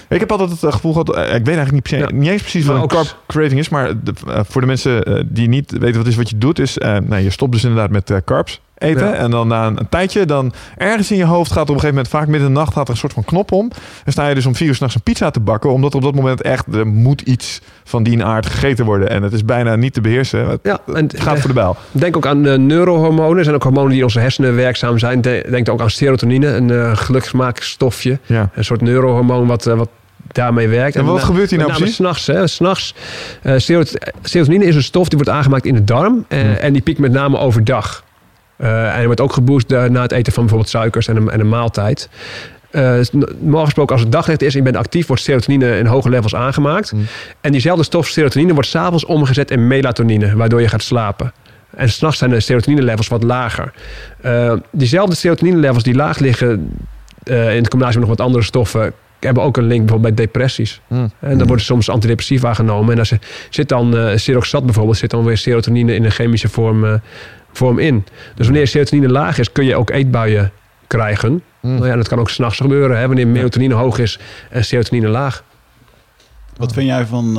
Ik 0.09 0.19
heb 0.19 0.31
altijd 0.31 0.61
het 0.61 0.73
gevoel 0.73 0.91
gehad, 0.91 1.15
eh, 1.15 1.21
ik 1.23 1.29
weet 1.29 1.55
eigenlijk 1.55 1.71
niet, 1.71 1.83
precies, 1.83 2.05
Ja. 2.09 2.11
niet 2.15 2.29
eens 2.29 2.41
precies 2.41 2.65
Maar 2.65 2.73
wat 2.79 2.91
een 2.91 2.97
carb 2.97 3.17
craving 3.27 3.59
is, 3.59 3.69
maar 3.69 4.03
de- 4.03 4.13
voor 4.49 4.61
de 4.61 4.67
mensen 4.67 5.27
die 5.31 5.47
niet 5.47 5.71
weten 5.77 5.97
wat 5.97 6.07
is 6.07 6.15
wat 6.15 6.29
je 6.29 6.37
doet, 6.37 6.59
is, 6.59 6.77
eh, 6.77 6.97
nou, 6.97 7.21
je 7.23 7.29
stopt 7.29 7.51
dus 7.51 7.63
inderdaad 7.63 7.89
met 7.89 8.09
eh, 8.09 8.17
carbs 8.25 8.61
eten 8.83 9.07
Ja. 9.07 9.13
en 9.13 9.31
dan 9.31 9.47
na 9.47 9.67
een, 9.67 9.79
een 9.79 9.89
tijdje, 9.89 10.25
dan 10.25 10.53
ergens 10.77 11.11
in 11.11 11.17
je 11.17 11.25
hoofd 11.25 11.51
gaat 11.51 11.61
op 11.61 11.67
een 11.67 11.73
gegeven 11.73 11.95
moment, 11.95 12.13
vaak 12.13 12.27
midden 12.27 12.47
in 12.47 12.53
de 12.53 12.59
nacht, 12.59 12.73
gaat 12.73 12.85
er 12.87 12.91
een 12.93 12.97
soort 12.99 13.13
van 13.13 13.23
knop 13.23 13.51
om. 13.51 13.71
En 14.05 14.11
sta 14.11 14.27
je 14.27 14.35
dus 14.35 14.45
om 14.45 14.55
vier 14.55 14.67
uur 14.67 14.75
s'nachts 14.75 14.95
een 14.95 15.01
pizza 15.01 15.31
te 15.31 15.39
bakken, 15.39 15.71
omdat 15.73 15.95
op 15.95 16.01
dat 16.01 16.15
moment 16.15 16.41
echt, 16.41 16.75
er 16.75 16.87
moet 16.87 17.21
iets 17.21 17.61
van 17.83 18.03
die 18.03 18.23
aard 18.23 18.45
gegeten 18.45 18.85
worden 18.85 19.09
en 19.09 19.23
het 19.23 19.33
is 19.33 19.45
bijna 19.45 19.75
niet 19.75 19.93
te 19.93 20.01
beheersen. 20.01 20.47
Het, 20.49 20.59
Ja, 20.63 20.79
en 20.93 21.03
het 21.03 21.21
gaat 21.21 21.39
voor 21.39 21.47
de 21.47 21.53
bijl. 21.55 21.75
Denk 21.91 22.17
ook 22.17 22.25
aan 22.25 22.43
de 22.43 22.57
neurohormonen. 22.57 23.37
Er 23.37 23.43
zijn 23.43 23.55
ook 23.55 23.63
hormonen 23.63 23.89
die 23.89 23.97
in 23.97 24.03
onze 24.03 24.19
hersenen 24.19 24.55
werkzaam 24.55 24.99
zijn. 24.99 25.21
De- 25.21 25.47
Denk 25.49 25.69
ook 25.69 25.81
aan 25.81 25.89
serotonine, 25.89 26.47
een 26.47 26.71
eh 26.71 26.91
geluksmaakstofje. 26.97 28.19
Ja. 28.25 28.49
Een 28.53 28.65
soort 28.65 28.81
neurohormoon 28.81 29.47
wat, 29.47 29.65
eh, 29.67 29.73
wat 29.73 29.89
daarmee 30.31 30.67
werkt. 30.67 30.95
En 30.95 31.05
wat 31.05 31.17
eh, 31.17 31.23
gebeurt 31.25 31.49
hier 31.49 31.59
nou 31.59 31.71
precies? 31.73 31.95
S'nachts. 31.95 32.31
S'nachts. 32.43 32.95
eh, 33.41 33.53
serot- 33.57 33.97
serotonine 34.21 34.65
is 34.65 34.75
een 34.75 34.83
stof 34.83 35.07
die 35.07 35.17
wordt 35.17 35.33
aangemaakt 35.33 35.65
in 35.65 35.73
de 35.73 35.83
darm. 35.83 36.25
eh, 36.27 36.39
Hmm. 36.41 36.51
En 36.53 36.73
die 36.73 36.81
piekt 36.81 36.99
met 36.99 37.11
name 37.11 37.37
overdag. 37.37 38.03
Eh, 38.55 38.97
en 38.97 39.05
wordt 39.05 39.21
ook 39.21 39.33
geboost 39.33 39.71
eh, 39.71 39.83
na 39.83 40.01
het 40.01 40.11
eten 40.11 40.33
van 40.33 40.43
bijvoorbeeld 40.43 40.71
suikers 40.71 41.07
en 41.07 41.15
een, 41.15 41.29
en 41.29 41.39
een 41.39 41.49
maaltijd. 41.49 42.09
Normaal 43.37 43.63
gesproken, 43.63 43.93
als 43.93 44.03
het 44.03 44.11
daglicht 44.11 44.41
is 44.41 44.51
en 44.51 44.57
je 44.57 44.63
bent 44.63 44.75
actief, 44.75 45.07
wordt 45.07 45.21
serotonine 45.21 45.77
in 45.77 45.85
hoge 45.85 46.09
levels 46.09 46.35
aangemaakt. 46.35 46.89
Hmm. 46.89 47.05
En 47.41 47.51
diezelfde 47.51 47.83
stof 47.83 48.07
serotonine 48.07 48.53
wordt 48.53 48.69
s'avonds 48.69 49.05
omgezet 49.05 49.51
in 49.51 49.67
melatonine, 49.67 50.35
waardoor 50.35 50.61
je 50.61 50.67
gaat 50.67 50.83
slapen. 50.83 51.33
En 51.75 51.89
s'nachts 51.89 52.17
zijn 52.17 52.29
de 52.29 52.39
serotonine-levels 52.39 53.07
wat 53.07 53.23
lager. 53.23 53.73
Diezelfde 54.71 55.15
serotonine-levels 55.15 55.83
die 55.83 55.95
laag 55.95 56.19
liggen, 56.19 56.77
in 57.23 57.67
combinatie 57.67 57.99
met 57.99 58.07
nog 58.07 58.17
wat 58.17 58.21
andere 58.21 58.43
stoffen, 58.43 58.93
hebben 59.19 59.43
ook 59.43 59.57
een 59.57 59.67
link 59.67 59.79
bijvoorbeeld 59.79 60.15
bij 60.15 60.25
depressies. 60.25 60.81
Hmm. 60.87 61.11
En 61.19 61.37
dan 61.37 61.47
worden 61.47 61.65
soms 61.65 61.89
antidepressiva 61.89 62.53
genomen. 62.53 62.93
En 62.93 62.99
als 62.99 63.11
er 63.11 63.19
zit 63.49 63.69
dan 63.69 63.95
uh, 63.95 64.61
bijvoorbeeld, 64.63 64.97
zit 64.97 65.09
dan 65.09 65.23
weer 65.23 65.37
serotonine 65.37 65.95
in 65.95 66.03
een 66.05 66.11
chemische 66.11 66.49
vorm, 66.49 67.01
vorm 67.53 67.79
in. 67.79 68.05
Dus 68.35 68.45
wanneer 68.45 68.67
serotonine 68.67 69.09
laag 69.09 69.37
is, 69.37 69.51
kun 69.51 69.65
je 69.65 69.75
ook 69.75 69.89
eetbuien 69.89 70.51
krijgen. 70.87 71.43
Hmm. 71.59 71.73
Nou 71.73 71.87
ja, 71.87 71.95
dat 71.95 72.07
kan 72.07 72.19
ook 72.19 72.29
s'nachts 72.29 72.59
gebeuren. 72.59 72.99
Hè, 72.99 73.07
wanneer 73.07 73.27
melatonine 73.27 73.73
hoog 73.73 73.99
is 73.99 74.19
en 74.49 74.65
serotonine 74.65 75.07
laag. 75.07 75.43
Wat 76.57 76.73
vind 76.73 76.87
jij 76.87 77.05
van, 77.05 77.33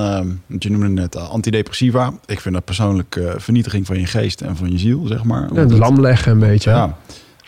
want 0.46 0.62
je 0.62 0.70
noemde 0.70 0.88
net 0.88 1.14
eh, 1.14 1.28
antidepressiva. 1.28 2.12
Ik 2.26 2.40
vind 2.40 2.54
dat 2.54 2.64
persoonlijk 2.64 3.16
eh, 3.16 3.32
vernietiging 3.36 3.86
van 3.86 4.00
je 4.00 4.06
geest 4.06 4.40
en 4.40 4.56
van 4.56 4.72
je 4.72 4.78
ziel, 4.78 5.06
zeg 5.06 5.24
maar. 5.24 5.48
Ja, 5.52 5.60
het 5.60 5.72
lam 5.72 6.00
leggen 6.00 6.32
een 6.32 6.38
beetje. 6.38 6.70
Ja. 6.70 6.96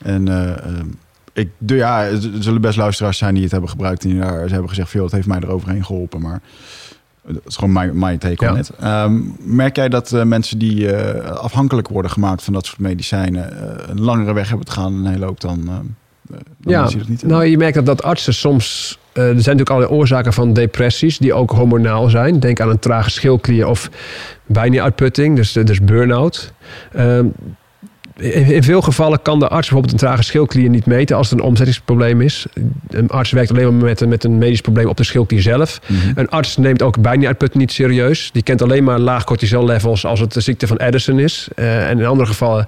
En 0.03 0.29
eh, 0.29 0.51
eh, 0.51 0.85
ik, 1.33 1.51
de, 1.59 1.75
ja, 1.75 2.05
er 2.05 2.19
zullen 2.39 2.61
best 2.61 2.77
luisteraars 2.77 3.19
zijn 3.19 3.35
die 3.35 3.43
het 3.43 3.53
hebben 3.53 3.71
gebruikt. 3.71 4.05
En 4.05 4.11
die 4.11 4.21
daar, 4.21 4.47
ze 4.47 4.53
hebben 4.53 4.69
gezegd, 4.69 4.91
veel, 4.91 5.03
het 5.05 5.13
heeft 5.13 5.27
mij 5.27 5.39
eroverheen 5.41 5.85
geholpen. 5.85 6.21
Maar 6.21 6.41
het 7.27 7.41
is 7.47 7.55
gewoon 7.57 7.73
mijn, 7.73 7.99
mijn 7.99 8.19
take 8.19 8.45
Ja. 8.45 8.53
on 8.53 8.59
it. 8.59 8.71
Ehm, 8.81 9.21
merk 9.39 9.77
jij 9.77 9.89
dat 9.89 10.13
eh, 10.13 10.23
mensen 10.23 10.59
die 10.59 10.93
eh, 10.93 11.31
afhankelijk 11.31 11.89
worden 11.89 12.11
gemaakt 12.11 12.43
van 12.43 12.53
dat 12.53 12.67
soort 12.67 12.79
medicijnen... 12.79 13.61
eh, 13.79 13.89
een 13.89 14.01
langere 14.01 14.33
weg 14.33 14.49
hebben 14.49 14.67
te 14.67 14.73
gaan 14.73 14.93
en 14.93 15.05
een 15.05 15.13
hele 15.13 15.25
hoop 15.25 15.41
dan... 15.41 15.61
eh, 15.69 15.75
dan 16.29 16.73
Ja, 16.73 16.83
dat 16.83 17.09
niet 17.09 17.23
nou 17.23 17.45
je 17.45 17.57
merkt 17.57 17.75
dat, 17.75 17.87
dat 17.87 18.03
artsen 18.03 18.35
soms... 18.35 18.99
er 19.13 19.23
zijn 19.23 19.35
natuurlijk 19.37 19.71
allerlei 19.71 19.95
oorzaken 19.95 20.33
van 20.33 20.53
depressies 20.53 21.19
die 21.19 21.35
ook 21.35 21.51
hormonaal 21.51 22.09
zijn. 22.09 22.41
Denk 22.41 22.61
aan 22.61 22.71
een 22.71 22.79
trage 22.79 23.11
schildklier 23.11 23.67
of 23.67 23.91
bijna-uitputting, 24.47 25.37
dus, 25.37 25.53
dus 25.53 25.81
burn-out. 25.81 26.53
Ehm, 26.93 27.27
in, 28.21 28.63
veel 28.63 28.81
gevallen 28.81 29.23
kan 29.23 29.39
de 29.39 29.49
arts 29.49 29.69
bijvoorbeeld 29.69 29.93
een 29.93 30.09
trage 30.09 30.23
schildklier 30.23 30.69
niet 30.69 30.87
meten 30.87 31.17
als 31.17 31.31
het 31.31 31.39
een 31.39 31.45
omzettingsprobleem 31.45 32.21
is. 32.21 32.47
Een 32.91 33.09
arts 33.09 33.31
werkt 33.31 33.51
alleen 33.51 33.77
maar 33.77 33.85
met, 33.87 34.01
een- 34.01 34.09
met 34.09 34.25
een 34.25 34.39
medisch 34.39 34.61
probleem 34.61 34.87
op 34.89 34.97
de 34.97 35.05
schildklier 35.05 35.43
zelf. 35.43 35.81
Mhm. 35.87 36.13
Een 36.15 36.29
arts 36.29 36.57
neemt 36.57 36.83
ook 36.83 37.01
bijna-uitputting 37.01 37.61
niet 37.63 37.73
serieus. 37.73 38.31
Die 38.33 38.43
kent 38.43 38.63
alleen 38.63 38.85
maar 38.85 38.99
laag 38.99 39.25
cortisol 39.25 39.65
levels 39.65 40.05
als 40.07 40.21
het 40.21 40.33
de 40.33 40.41
ziekte 40.41 40.67
van 40.67 40.77
Addison 40.77 41.19
is. 41.19 41.49
Eh, 41.55 41.89
en 41.91 41.99
in 41.99 42.07
andere 42.07 42.29
gevallen 42.29 42.67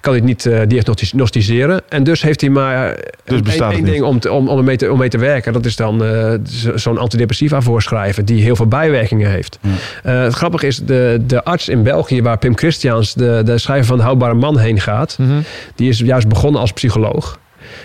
kan 0.00 0.12
hij 0.12 0.14
het 0.14 0.24
niet 0.24 0.46
eh, 0.46 0.60
diagnosticeren. 0.68 1.80
En 1.88 2.04
dus 2.04 2.22
heeft 2.22 2.40
hij 2.40 2.50
maar 2.50 2.96
Dus 3.24 3.56
één- 3.58 3.84
ding 3.84 4.02
om, 4.02 4.20
te, 4.20 4.32
om, 4.32 4.48
om, 4.48 4.64
mee 4.64 4.76
te, 4.76 4.92
om 4.92 4.98
mee 4.98 5.08
te 5.08 5.18
werken. 5.18 5.52
Dat 5.52 5.64
is 5.64 5.76
dan 5.76 6.04
eh, 6.04 6.34
zo- 6.48 6.76
zo'n 6.76 6.98
antidepressiva 6.98 7.60
voorschrijven 7.60 8.24
die 8.24 8.42
heel 8.42 8.56
veel 8.56 8.66
bijwerkingen 8.66 9.30
heeft. 9.30 9.58
Ja. 9.60 9.70
Eh, 10.02 10.22
het 10.22 10.34
grappige 10.34 10.66
is, 10.66 10.76
de, 10.78 11.22
de 11.26 11.44
arts 11.44 11.68
in 11.68 11.82
België 11.82 12.22
waar 12.22 12.38
Pim 12.38 12.56
Christians, 12.56 13.14
de, 13.14 13.42
de 13.44 13.58
schrijver 13.58 13.86
van 13.86 13.96
de 13.96 14.02
Houdbare 14.02 14.34
Man, 14.34 14.58
heen 14.58 14.80
gaat... 14.80 15.16
Mhm. 15.20 15.30
die 15.74 15.88
is 15.88 15.98
juist 15.98 16.28
begonnen 16.28 16.60
als 16.60 16.72
psycholoog. 16.72 17.38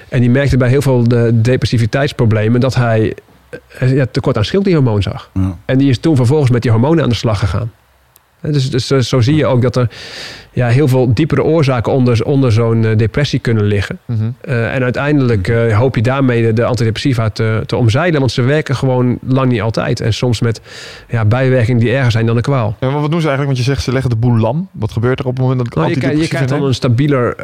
En 0.10 0.20
die 0.20 0.30
merkte 0.30 0.58
bij 0.58 0.70
heel 0.70 0.82
veel 0.82 1.08
de 1.08 1.42
depressiviteitsproblemen... 1.42 2.60
dat 2.60 2.76
hij 2.76 3.16
eh, 3.80 3.94
ja, 3.96 4.06
tekort 4.12 4.38
aan 4.38 4.46
schildklierhormoon 4.46 5.02
zag. 5.02 5.30
Ja. 5.34 5.58
En 5.66 5.78
die 5.78 5.90
is 5.90 6.00
toen 6.00 6.16
vervolgens 6.16 6.52
met 6.52 6.62
die 6.62 6.72
hormonen 6.72 7.04
aan 7.04 7.10
de 7.10 7.16
slag 7.16 7.40
gegaan. 7.40 7.72
Dus, 8.42 8.70
dus 8.70 8.92
eh, 8.92 9.00
zo 9.00 9.22
zie 9.22 9.36
je 9.36 9.46
ook 9.46 9.62
dat 9.62 9.76
er 9.76 9.90
ja, 10.52 10.68
heel 10.68 10.88
veel 10.88 11.14
diepere 11.14 11.44
oorzaken 11.44 11.92
onder, 11.92 12.26
onder 12.26 12.52
zo'n 12.52 12.86
eh, 12.86 12.98
depressie 12.98 13.40
kunnen 13.40 13.64
liggen. 13.64 14.00
Mhm. 14.06 14.30
Eh, 14.42 14.76
en 14.76 14.84
uiteindelijk 14.84 15.72
hoop 15.72 15.96
je 15.96 16.02
daarmee 16.02 16.42
de, 16.42 16.54
de 16.54 16.66
antidepressiva 16.66 17.30
te, 17.30 17.64
te 17.66 17.76
omzeilen. 17.76 18.20
Want 18.20 18.32
ze 18.32 18.42
werken 18.42 18.76
gewoon 18.76 19.20
lang 19.22 19.52
niet 19.52 19.62
altijd. 19.62 20.00
En 20.00 20.14
soms 20.14 20.42
met 20.42 20.62
ja, 21.10 21.26
bijwerkingen 21.26 21.80
die 21.80 21.92
erger 21.92 22.12
zijn 22.12 22.26
dan 22.26 22.36
de 22.36 22.42
kwaal. 22.42 22.76
Ja, 22.80 22.90
maar 22.90 23.02
wat 23.02 23.12
doen 23.12 23.22
ze 23.22 23.28
eigenlijk? 23.28 23.58
Want 23.58 23.58
je 23.58 23.72
zegt 23.74 23.84
ze 23.84 23.92
leggen 23.92 24.10
de 24.10 24.16
boel 24.16 24.38
lam. 24.38 24.70
Wat 24.72 24.92
gebeurt 24.92 25.20
er 25.20 25.26
op 25.26 25.32
het 25.32 25.42
moment 25.42 25.60
dat 25.60 25.68
ik 25.68 25.76
Nou, 25.76 25.90
je, 25.90 25.98
krijgt, 25.98 26.22
je 26.22 26.28
krijgt 26.28 26.50
dan 26.50 26.64
een 26.64 26.74
stabieler 26.74 27.36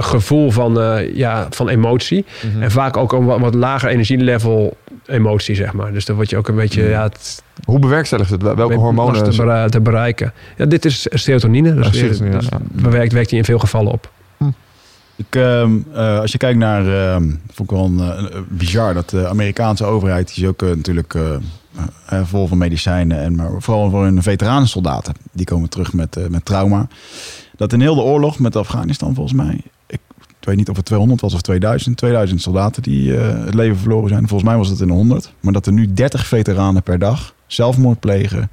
gevoel 0.00 0.50
van, 0.50 0.78
ja, 1.14 1.46
van 1.50 1.68
emotie. 1.68 2.24
Mhm. 2.52 2.62
En 2.62 2.70
vaak 2.70 2.96
ook 2.96 3.12
een 3.12 3.24
wat, 3.24 3.40
wat 3.40 3.54
lager 3.54 3.88
energielevel 3.88 4.76
emotie, 5.06 5.54
zeg 5.54 5.72
maar. 5.72 5.92
Dus 5.92 6.04
dan 6.04 6.16
word 6.16 6.30
je 6.30 6.36
ook 6.36 6.48
een 6.48 6.54
beetje... 6.54 6.88
Ja, 6.88 7.02
het, 7.02 7.42
Hoe 7.64 7.78
bewerkstelligt 7.78 8.30
het? 8.30 8.42
Welke 8.42 8.74
hormonen? 8.74 9.24
te, 9.30 9.36
bera- 9.36 9.68
te 9.68 9.80
bereiken. 9.80 10.32
Ja, 10.56 10.64
dit 10.66 10.84
is 10.84 11.06
serotonine. 11.10 11.74
Dus, 11.74 11.98
serotonine, 11.98 12.40
ja. 12.42 12.58
bewerkt, 12.62 13.12
werkt 13.12 13.28
die 13.28 13.38
in 13.38 13.44
veel 13.44 13.58
gevallen 13.58 13.92
op. 13.92 14.10
Ik, 15.16 15.34
ehm, 15.36 15.78
eh, 15.94 16.18
als 16.18 16.32
je 16.32 16.38
kijkt 16.38 16.58
naar, 16.58 16.86
ehm, 17.12 17.22
vond 17.52 17.70
ik 17.70 17.76
wel 17.76 17.84
een, 17.84 18.00
eh, 18.00 18.08
een- 18.34 18.44
bizar 18.48 18.94
dat 18.94 19.10
de 19.10 19.28
Amerikaanse 19.28 19.84
overheid, 19.84 20.34
die 20.34 20.44
is 20.44 20.50
ook 20.50 20.62
eh, 20.62 20.68
natuurlijk 20.68 21.14
eh, 21.14 21.22
eh, 22.06 22.20
vol 22.24 22.46
van 22.46 22.58
medicijnen, 22.58 23.18
en 23.18 23.34
maar 23.34 23.50
vooral 23.58 23.90
voor 23.90 24.02
hun 24.04 24.22
veteranensoldaten, 24.22 25.14
die 25.32 25.46
komen 25.46 25.68
terug 25.68 25.92
met, 25.92 26.16
eh, 26.16 26.26
met 26.26 26.44
trauma. 26.44 26.86
Dat 27.56 27.72
in 27.72 27.80
heel 27.80 27.94
de 27.94 28.00
oorlog 28.00 28.38
met 28.38 28.56
Afghanistan 28.56 29.14
volgens 29.14 29.36
mij, 29.36 29.60
ik, 29.86 30.00
weet 30.40 30.56
niet 30.56 30.68
of 30.68 30.76
het 30.76 30.84
200 30.84 31.20
was 31.20 31.34
of 31.34 31.40
2000, 31.40 31.96
2000 31.96 32.42
soldaten 32.42 32.82
die 32.82 33.16
eh, 33.16 33.44
het 33.44 33.54
leven 33.54 33.76
verloren 33.78 34.08
zijn. 34.08 34.28
Volgens 34.28 34.48
mij 34.48 34.58
was 34.58 34.68
het 34.68 34.80
in 34.80 34.86
de 34.86 34.92
100, 34.92 35.32
maar 35.40 35.52
dat 35.52 35.66
er 35.66 35.72
nu 35.72 35.92
30 35.92 36.26
veteranen 36.26 36.82
per 36.82 36.98
dag 36.98 37.34
zelfmoord 37.52 38.00
plegen 38.00 38.50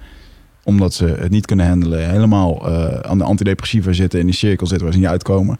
omdat 0.67 0.93
ze 0.93 1.05
het 1.05 1.31
niet 1.31 1.45
kunnen 1.45 1.67
handelen, 1.67 2.09
helemaal 2.09 2.67
eh, 2.67 2.99
aan 2.99 3.17
de 3.17 3.23
antidepressiva 3.23 3.93
zitten, 3.93 4.19
in 4.19 4.25
die 4.25 4.35
cirkel 4.35 4.67
zitten 4.67 4.85
waar 4.85 4.95
ze 4.95 5.01
niet 5.01 5.09
uitkomen. 5.09 5.57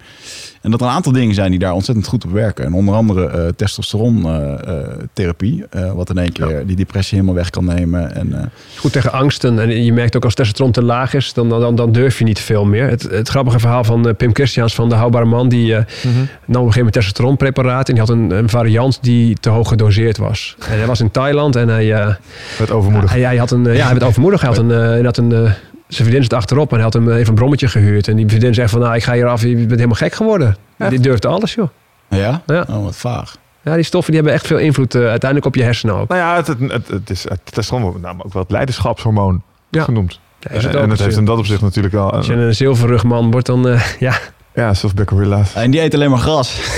En 0.68 0.74
dat 0.74 0.82
er 0.82 0.88
een 0.88 0.94
aantal 0.94 1.12
dingen 1.12 1.36
zijn 1.36 1.50
die 1.52 1.60
daar 1.60 1.74
ontzettend 1.74 2.08
goed 2.08 2.26
op 2.26 2.32
werken. 2.32 2.66
En 2.66 2.74
onder 2.74 2.96
andere 2.96 3.28
eh 3.28 3.48
testosterontherapie, 3.56 5.66
eh 5.70 5.92
wat 5.92 6.10
in 6.10 6.18
één 6.18 6.32
keer 6.32 6.66
die 6.66 6.76
depressie 6.76 7.16
helemaal 7.18 7.38
weg 7.38 7.50
kan 7.50 7.66
nemen. 7.66 8.16
En, 8.16 8.34
eh, 8.40 8.46
Goed 8.78 8.92
tegen 8.92 9.12
angsten. 9.12 9.60
En 9.60 9.84
je 9.86 9.94
merkt 9.94 10.16
ook 10.16 10.24
als 10.24 10.34
testosteron 10.34 10.72
te 10.72 10.84
laag 10.84 11.14
is, 11.14 11.34
dan, 11.34 11.50
dan, 11.50 11.76
dan 11.76 11.92
durf 11.92 12.18
je 12.18 12.24
niet 12.24 12.40
veel 12.40 12.66
meer. 12.66 12.90
Het, 12.90 13.02
het 13.02 13.30
grappige 13.30 13.60
verhaal 13.60 13.84
van 13.84 14.08
eh, 14.08 14.16
Pim 14.16 14.36
Christians 14.36 14.76
van 14.76 14.90
de 14.90 14.96
Houdbare 14.96 15.26
Man, 15.26 15.50
die 15.50 15.76
eh, 15.76 15.84
Mhm. 16.04 16.16
nam 16.16 16.26
op 16.26 16.30
een 16.48 16.56
gegeven 16.56 16.76
moment 16.78 16.94
testosteronpreparaat. 16.94 17.88
En 17.90 17.94
die 17.96 18.04
had 18.04 18.12
een, 18.12 18.32
een 18.32 18.50
variant 18.50 18.98
die 19.02 19.36
te 19.40 19.50
hoog 19.50 19.68
gedoseerd 19.68 20.18
was. 20.18 20.56
En 20.70 20.78
hij 20.78 20.86
was 20.88 21.00
in 21.00 21.12
Thailand 21.12 21.56
en 21.56 21.68
hij, 21.68 21.94
eh, 21.94 22.14
Met 22.60 22.72
overmoedig. 22.72 23.12
hij, 23.12 23.22
hij 23.22 23.38
had 23.38 23.52
een, 23.52 23.68
eh, 23.68 23.76
ja, 23.76 23.84
hij 23.84 23.92
werd 23.94 24.04
overmoedig. 24.06 24.42
Hij 24.42 24.50
had 24.50 24.60
een, 24.60 24.72
eh, 24.72 24.78
hij 24.78 25.02
had 25.02 25.18
een 25.18 25.32
eh, 25.32 25.52
zijn 25.88 26.08
vriendin 26.08 26.24
zit 26.24 26.34
achterop 26.34 26.70
en 26.70 26.76
hij 26.76 26.84
had 26.84 26.94
hem 26.94 27.12
even 27.12 27.28
een 27.30 27.36
brommetje 27.36 27.68
gehuurd. 27.68 28.08
En 28.08 28.16
die 28.16 28.28
vriendin 28.28 28.54
zegt 28.54 28.70
van, 28.72 28.80
nou, 28.80 28.96
ik 28.96 29.04
ga 29.04 29.14
hier 29.14 29.28
af, 29.28 29.42
je 29.42 29.56
bent 29.56 29.70
helemaal 29.70 29.96
gek 29.96 30.14
geworden. 30.14 30.56
Echt? 30.78 30.90
Die 30.90 31.00
durfde 31.00 31.28
alles, 31.28 31.54
joh. 31.54 31.68
ja? 32.10 32.42
Ja. 32.46 32.66
Oh, 32.70 32.84
wat 32.84 32.96
vaag. 32.96 33.38
Ja, 33.64 33.76
die 33.76 33.84
stoffen 33.84 34.12
die 34.14 34.22
hebben 34.22 34.40
echt 34.40 34.48
veel 34.48 34.58
invloed 34.58 34.96
eh, 34.96 35.02
uiteindelijk 35.02 35.46
op 35.46 35.56
je 35.56 35.64
hersenen 35.64 35.96
ook. 35.96 36.08
Nou 36.08 36.22
ja, 36.22 36.36
het, 36.36 36.48
het, 36.48 36.60
het, 36.60 36.88
het 36.88 37.10
is 37.10 37.24
het 37.24 37.40
testosteron 37.44 37.82
wordt 37.82 37.98
met 37.98 38.06
name 38.08 38.24
ook 38.24 38.34
wel 38.34 38.42
het 38.42 38.52
leiderschapshormoon 38.52 39.42
Ja. 39.70 39.84
genoemd. 39.84 40.20
Ja, 40.40 40.50
is 40.50 40.64
het 40.64 40.72
en 40.72 40.78
ook 40.78 40.84
en 40.84 40.90
het 40.90 41.00
heeft 41.00 41.18
in 41.18 41.26
dat 41.26 41.38
opzicht 41.38 41.62
natuurlijk 41.62 41.94
wel... 41.94 42.12
Als 42.12 42.26
je 42.28 42.34
Een, 42.34 42.40
een 42.40 42.56
zilverrugman 42.56 43.32
wordt, 43.32 43.46
dan 43.46 43.68
eh, 43.68 43.82
ja, 44.00 44.14
ja, 44.54 44.74
zoals 44.74 44.94
Becquerilla's. 44.96 45.54
En 45.54 45.72
die 45.72 45.82
eet 45.82 45.94
alleen 45.94 46.10
maar 46.10 46.20
gras. 46.20 46.76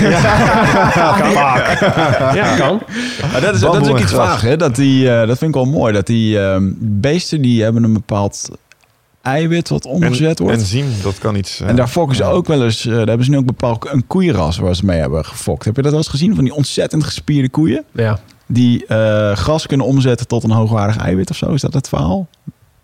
ja, 2.34 2.54
kan. 2.58 2.82
Maar 3.32 3.40
dat, 3.40 3.54
is, 3.54 3.60
dat 3.60 3.80
is 3.82 3.88
ook 3.88 3.98
iets 3.98 4.12
vaag, 4.12 4.40
hè? 4.40 4.56
Dat, 4.56 4.74
die, 4.74 5.10
eh, 5.10 5.26
dat 5.26 5.38
vind 5.38 5.54
ik 5.54 5.62
wel 5.62 5.72
mooi. 5.72 5.92
Dat 5.92 6.06
die 6.06 6.40
ehm, 6.40 6.72
beesten 6.78 7.42
die 7.42 7.62
hebben 7.62 7.82
een 7.84 7.92
bepaald 7.92 8.48
eiwit 9.22 9.68
wat 9.68 9.84
omgezet 9.86 10.38
wordt. 10.38 10.58
Enzym, 10.58 10.86
dat 11.02 11.18
kan 11.18 11.34
iets... 11.34 11.60
eh, 11.60 11.68
En 11.68 11.76
daar 11.76 11.88
fokken 11.88 12.16
ze 12.16 12.24
ook 12.24 12.46
wel 12.46 12.64
eens. 12.64 12.86
eh, 12.86 12.92
daar 12.96 13.06
hebben 13.06 13.24
ze 13.24 13.30
nu 13.30 13.36
ook 13.36 13.46
bepaald 13.46 13.88
een 13.92 14.06
koeienras 14.06 14.58
waar 14.58 14.74
ze 14.76 14.84
mee 14.84 15.00
hebben 15.00 15.24
gefokt. 15.24 15.64
Heb 15.64 15.76
je 15.76 15.82
dat 15.82 15.90
wel 15.90 16.00
eens 16.00 16.10
gezien 16.10 16.34
van 16.34 16.44
die 16.44 16.54
ontzettend 16.54 17.04
gespierde 17.04 17.48
koeien? 17.48 17.84
Ja, 17.92 18.18
Die 18.46 18.86
eh, 18.86 19.32
gras 19.36 19.66
kunnen 19.66 19.86
omzetten 19.86 20.26
tot 20.26 20.44
een 20.44 20.50
hoogwaardig 20.50 20.96
eiwit 20.96 21.30
of 21.30 21.36
zo? 21.36 21.52
Is 21.52 21.60
dat 21.60 21.74
het 21.74 21.88
verhaal? 21.88 22.28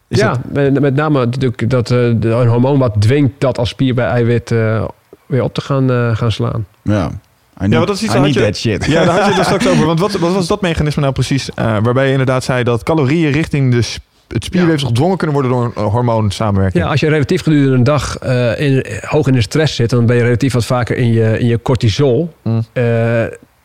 Is 0.09 0.19
ja 0.19 0.41
dat- 0.53 0.81
met, 0.81 0.95
name 0.95 1.25
natuurlijk 1.25 1.71
dat 1.71 1.91
eh, 1.91 1.99
de- 2.17 2.29
een 2.29 2.49
hormoon 2.49 2.79
wat 2.79 2.95
dwingt 3.01 3.33
dat 3.41 3.59
als 3.59 3.69
spier 3.69 3.95
bij 3.95 4.07
eiwit 4.07 4.51
eh, 4.51 4.85
weer 5.27 5.43
op 5.43 5.55
te 5.55 5.61
gaan, 5.61 5.91
eh, 5.91 6.17
gaan 6.17 6.33
slaan. 6.33 6.67
Ja. 6.83 7.11
Need, 7.59 7.73
Ja, 7.73 7.85
dat 7.85 7.97
is 7.97 8.03
iets 8.03 8.13
I 8.13 8.17
had 8.17 8.25
need 8.25 8.35
je- 8.35 8.41
that 8.41 8.57
shit. 8.57 8.85
Ja, 8.85 9.05
daar 9.05 9.15
had 9.15 9.25
je 9.25 9.31
het 9.31 9.39
er 9.39 9.45
straks 9.59 9.69
over. 9.69 9.87
Want 9.87 10.01
wat, 10.01 10.13
wat 10.13 10.33
was 10.33 10.47
dat 10.47 10.61
mechanisme 10.61 11.03
nou 11.03 11.15
precies? 11.15 11.51
eh, 11.55 11.65
waarbij 11.83 12.05
je 12.07 12.11
inderdaad 12.11 12.45
zei 12.45 12.65
dat 12.65 12.83
calorieën 12.83 13.31
richting 13.33 13.73
de, 13.73 13.83
sp- 13.83 14.03
het 14.29 14.45
spierweefsel 14.45 14.89
gedwongen 14.89 15.17
kunnen 15.17 15.37
worden 15.37 15.53
door 15.53 15.65
een 15.65 15.75
eh, 15.75 15.93
hormoonsamenwerking. 15.93 16.85
Ja, 16.85 16.91
als 16.91 17.01
je 17.01 17.09
relatief 17.09 17.43
gedurende 17.43 17.77
een 17.77 17.85
dag 17.85 18.19
eh, 18.19 18.61
in, 18.61 18.87
hoog 19.01 19.27
in 19.27 19.33
de 19.33 19.41
stress 19.41 19.75
zit, 19.75 19.91
dan 19.91 20.07
ben 20.07 20.17
je 20.17 20.23
relatief 20.23 20.53
wat 20.53 20.65
vaker 20.65 20.97
in 20.97 21.13
je, 21.13 21.39
in 21.39 21.47
je 21.47 21.63
cortisol. 21.63 22.33
Mm. 22.43 22.65
Eh, 22.73 22.83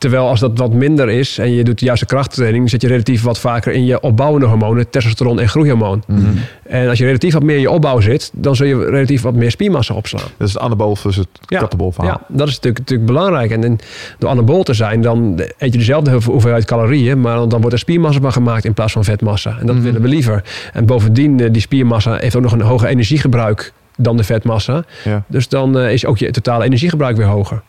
terwijl 0.01 0.27
als 0.27 0.39
dat 0.39 0.51
wat 0.57 0.73
minder 0.73 1.09
is 1.09 1.37
en 1.37 1.51
je 1.53 1.63
doet 1.63 1.79
de 1.79 1.85
juiste 1.85 2.05
krachttraining, 2.05 2.69
zit 2.69 2.81
je 2.81 2.87
relatief 2.87 3.21
wat 3.23 3.39
vaker 3.39 3.73
in 3.73 3.85
je 3.85 3.99
opbouwende 4.01 4.47
hormonen, 4.47 4.89
testosteron 4.89 5.39
en 5.39 5.49
groeihormoon. 5.49 6.03
Mhm. 6.07 6.21
En 6.67 6.89
als 6.89 6.97
je 6.97 7.05
relatief 7.05 7.33
wat 7.33 7.43
meer 7.43 7.55
in 7.55 7.61
je 7.61 7.69
opbouw 7.69 7.99
zit, 7.99 8.31
dan 8.33 8.55
zul 8.55 8.65
je 8.65 8.85
relatief 8.89 9.21
wat 9.21 9.33
meer 9.33 9.51
spiermassa 9.51 9.93
opslaan. 9.93 10.21
Dat 10.37 10.47
is 10.47 10.53
het 10.53 10.61
anabool 10.63 10.95
versus 10.95 11.15
het 11.15 11.27
Ja. 11.47 11.67
verhaal. 11.77 12.05
Ja, 12.05 12.21
dat 12.27 12.47
is 12.47 12.53
natuurlijk, 12.53 12.79
natuurlijk 12.79 13.07
belangrijk. 13.07 13.51
En, 13.51 13.63
en 13.63 13.77
door 14.17 14.29
anabool 14.29 14.63
te 14.63 14.73
zijn, 14.73 15.01
dan 15.01 15.39
eet 15.57 15.71
je 15.71 15.77
dezelfde 15.77 16.11
hoeve- 16.11 16.31
hoeveelheid 16.31 16.65
calorieën, 16.65 17.21
maar 17.21 17.35
dan, 17.35 17.49
dan 17.49 17.59
wordt 17.59 17.73
er 17.75 17.79
spiermassa 17.81 18.21
van 18.21 18.31
gemaakt 18.31 18.65
in 18.65 18.73
plaats 18.73 18.93
van 18.93 19.03
vetmassa. 19.03 19.57
En 19.59 19.65
dat 19.65 19.75
Mhm. 19.75 19.83
willen 19.85 20.01
we 20.01 20.07
liever. 20.07 20.43
En 20.73 20.85
bovendien, 20.85 21.39
eh, 21.39 21.51
die 21.51 21.61
spiermassa 21.61 22.15
heeft 22.15 22.35
ook 22.35 22.41
nog 22.43 22.51
een 22.51 22.61
hoger 22.61 22.87
energiegebruik 22.87 23.73
dan 23.97 24.17
de 24.17 24.23
vetmassa. 24.23 24.83
Ja. 25.03 25.23
Dus 25.27 25.47
dan 25.49 25.77
eh, 25.79 25.91
is 25.93 26.05
ook 26.05 26.17
je 26.17 26.31
totale 26.31 26.63
energiegebruik 26.63 27.15
weer 27.17 27.25
hoger. 27.25 27.61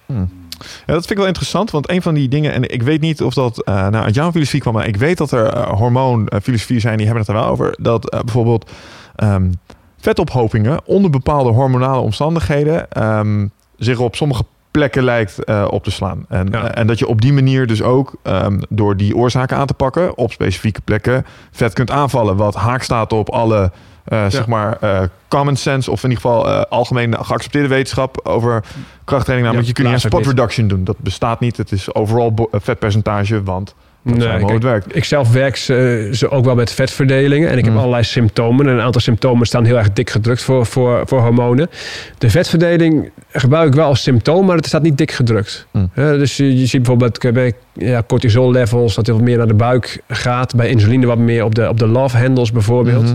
Ja, 0.87 0.93
dat 0.93 0.97
vind 0.97 1.11
ik 1.11 1.17
wel 1.17 1.27
interessant, 1.27 1.71
want 1.71 1.91
een 1.91 2.03
van 2.03 2.15
die 2.15 2.29
dingen, 2.29 2.53
en 2.53 2.71
ik 2.71 2.83
weet 2.83 3.01
niet 3.01 3.23
of 3.23 3.35
dat 3.35 3.63
eh 3.65 3.75
nou, 3.75 4.05
uit 4.05 4.15
jouw 4.15 4.31
filosofie 4.31 4.61
kwam, 4.61 4.75
maar 4.75 4.87
ik 4.87 4.97
weet 4.97 5.19
dat 5.19 5.31
er 5.31 5.57
uh, 5.57 5.69
hormoonfilosofie 5.69 6.81
zijn, 6.81 6.97
die 6.97 7.07
hebben 7.07 7.25
het 7.25 7.35
er 7.35 7.41
wel 7.41 7.51
over, 7.51 7.75
dat 7.81 8.11
eh, 8.11 8.21
bijvoorbeeld 8.21 8.71
ehm, 9.17 9.51
vetophopingen 9.99 10.81
onder 10.85 11.11
bepaalde 11.11 11.51
hormonale 11.51 12.01
omstandigheden 12.01 12.91
ehm, 12.91 13.47
zich 13.77 13.99
op 13.99 14.17
sommige 14.17 14.45
plekken 14.71 15.05
lijkt 15.05 15.39
op 15.71 15.85
te 15.85 15.91
slaan. 15.91 16.25
En, 16.29 16.49
Ja. 16.51 16.75
en 16.75 16.87
dat 16.87 16.99
je 16.99 17.07
op 17.07 17.21
die 17.21 17.33
manier 17.33 17.67
dus 17.67 17.83
ook 17.83 18.15
ehm, 18.23 18.61
door 18.69 18.97
die 18.97 19.17
oorzaken 19.17 19.57
aan 19.57 19.67
te 19.67 19.75
pakken 19.75 20.17
op 20.17 20.33
specifieke 20.33 20.81
plekken 20.81 21.27
vet 21.51 21.73
kunt 21.73 21.91
aanvallen, 21.91 22.37
wat 22.37 22.55
haak 22.55 22.83
staat 22.83 23.13
op 23.13 23.31
alle 23.31 23.73
eh, 24.13 24.25
zeg 24.29 24.47
maar 24.47 24.77
eh, 24.81 25.03
common 25.29 25.57
sense 25.57 25.91
of 25.91 26.05
in 26.05 26.11
ieder 26.11 26.25
geval 26.25 26.49
eh, 26.49 26.63
algemeen 26.69 27.25
geaccepteerde 27.25 27.69
wetenschap 27.69 28.21
over 28.27 28.65
krachttraining. 29.05 29.47
Namelijk, 29.49 29.67
je 29.67 29.73
kunt 29.73 29.95
niet 29.95 30.05
aan 30.05 30.11
ook 30.13 30.23
spot 30.23 30.35
reduction 30.35 30.69
doen. 30.69 30.85
Dat 30.85 30.99
bestaat 30.99 31.41
niet. 31.41 31.57
Het 31.57 31.73
is 31.73 31.95
overal 31.95 32.49
vetpercentage, 32.53 33.43
want 33.43 33.75
dat 34.05 34.16
Nee, 34.16 34.29
het 34.29 34.45
kijk, 34.45 34.62
werkt. 34.62 34.97
Ik 34.97 35.05
zelf 35.05 35.33
werk 35.33 35.57
ze, 35.57 36.09
ze 36.12 36.31
ook 36.31 36.45
wel 36.45 36.55
met 36.55 36.73
vetverdelingen. 36.73 37.51
En 37.51 37.59
ik 37.59 37.65
heb 37.65 37.73
Mm. 37.73 37.79
allerlei 37.79 38.05
symptomen. 38.05 38.66
En 38.66 38.73
een 38.73 38.81
aantal 38.81 39.01
symptomen 39.01 39.47
staan 39.47 39.65
heel 39.65 39.77
erg 39.79 39.93
dik 39.93 40.11
gedrukt 40.11 40.43
voor, 40.43 40.66
voor, 40.66 41.03
voor 41.07 41.20
hormonen. 41.20 41.70
De 42.19 42.31
vetverdeling 42.31 43.11
gebruik 43.31 43.69
ik 43.69 43.74
wel 43.74 43.87
als 43.87 44.03
symptoom, 44.03 44.47
maar 44.47 44.57
het 44.57 44.66
staat 44.66 44.83
niet 44.83 44.99
dik 44.99 45.11
gedrukt. 45.12 45.66
Mm. 45.73 45.91
Eh, 45.95 46.11
dus 46.11 46.37
je, 46.37 46.59
je 46.59 46.66
ziet 46.66 46.83
bijvoorbeeld 46.83 47.33
bij 47.33 47.53
ja, 47.73 48.03
cortisol 48.07 48.51
levels 48.51 48.95
dat 48.95 49.07
het 49.07 49.16
wat 49.16 49.24
meer 49.24 49.39
naar 49.39 49.47
de 49.47 49.55
buik 49.55 50.01
gaat. 50.09 50.55
Bij 50.57 50.69
insuline 50.69 51.07
wat 51.07 51.19
meer 51.19 51.45
op 51.45 51.55
de, 51.55 51.69
op 51.69 51.79
de 51.79 51.87
love 51.87 52.19
handles 52.19 52.53
bijvoorbeeld. 52.53 53.03
Mhm. 53.05 53.15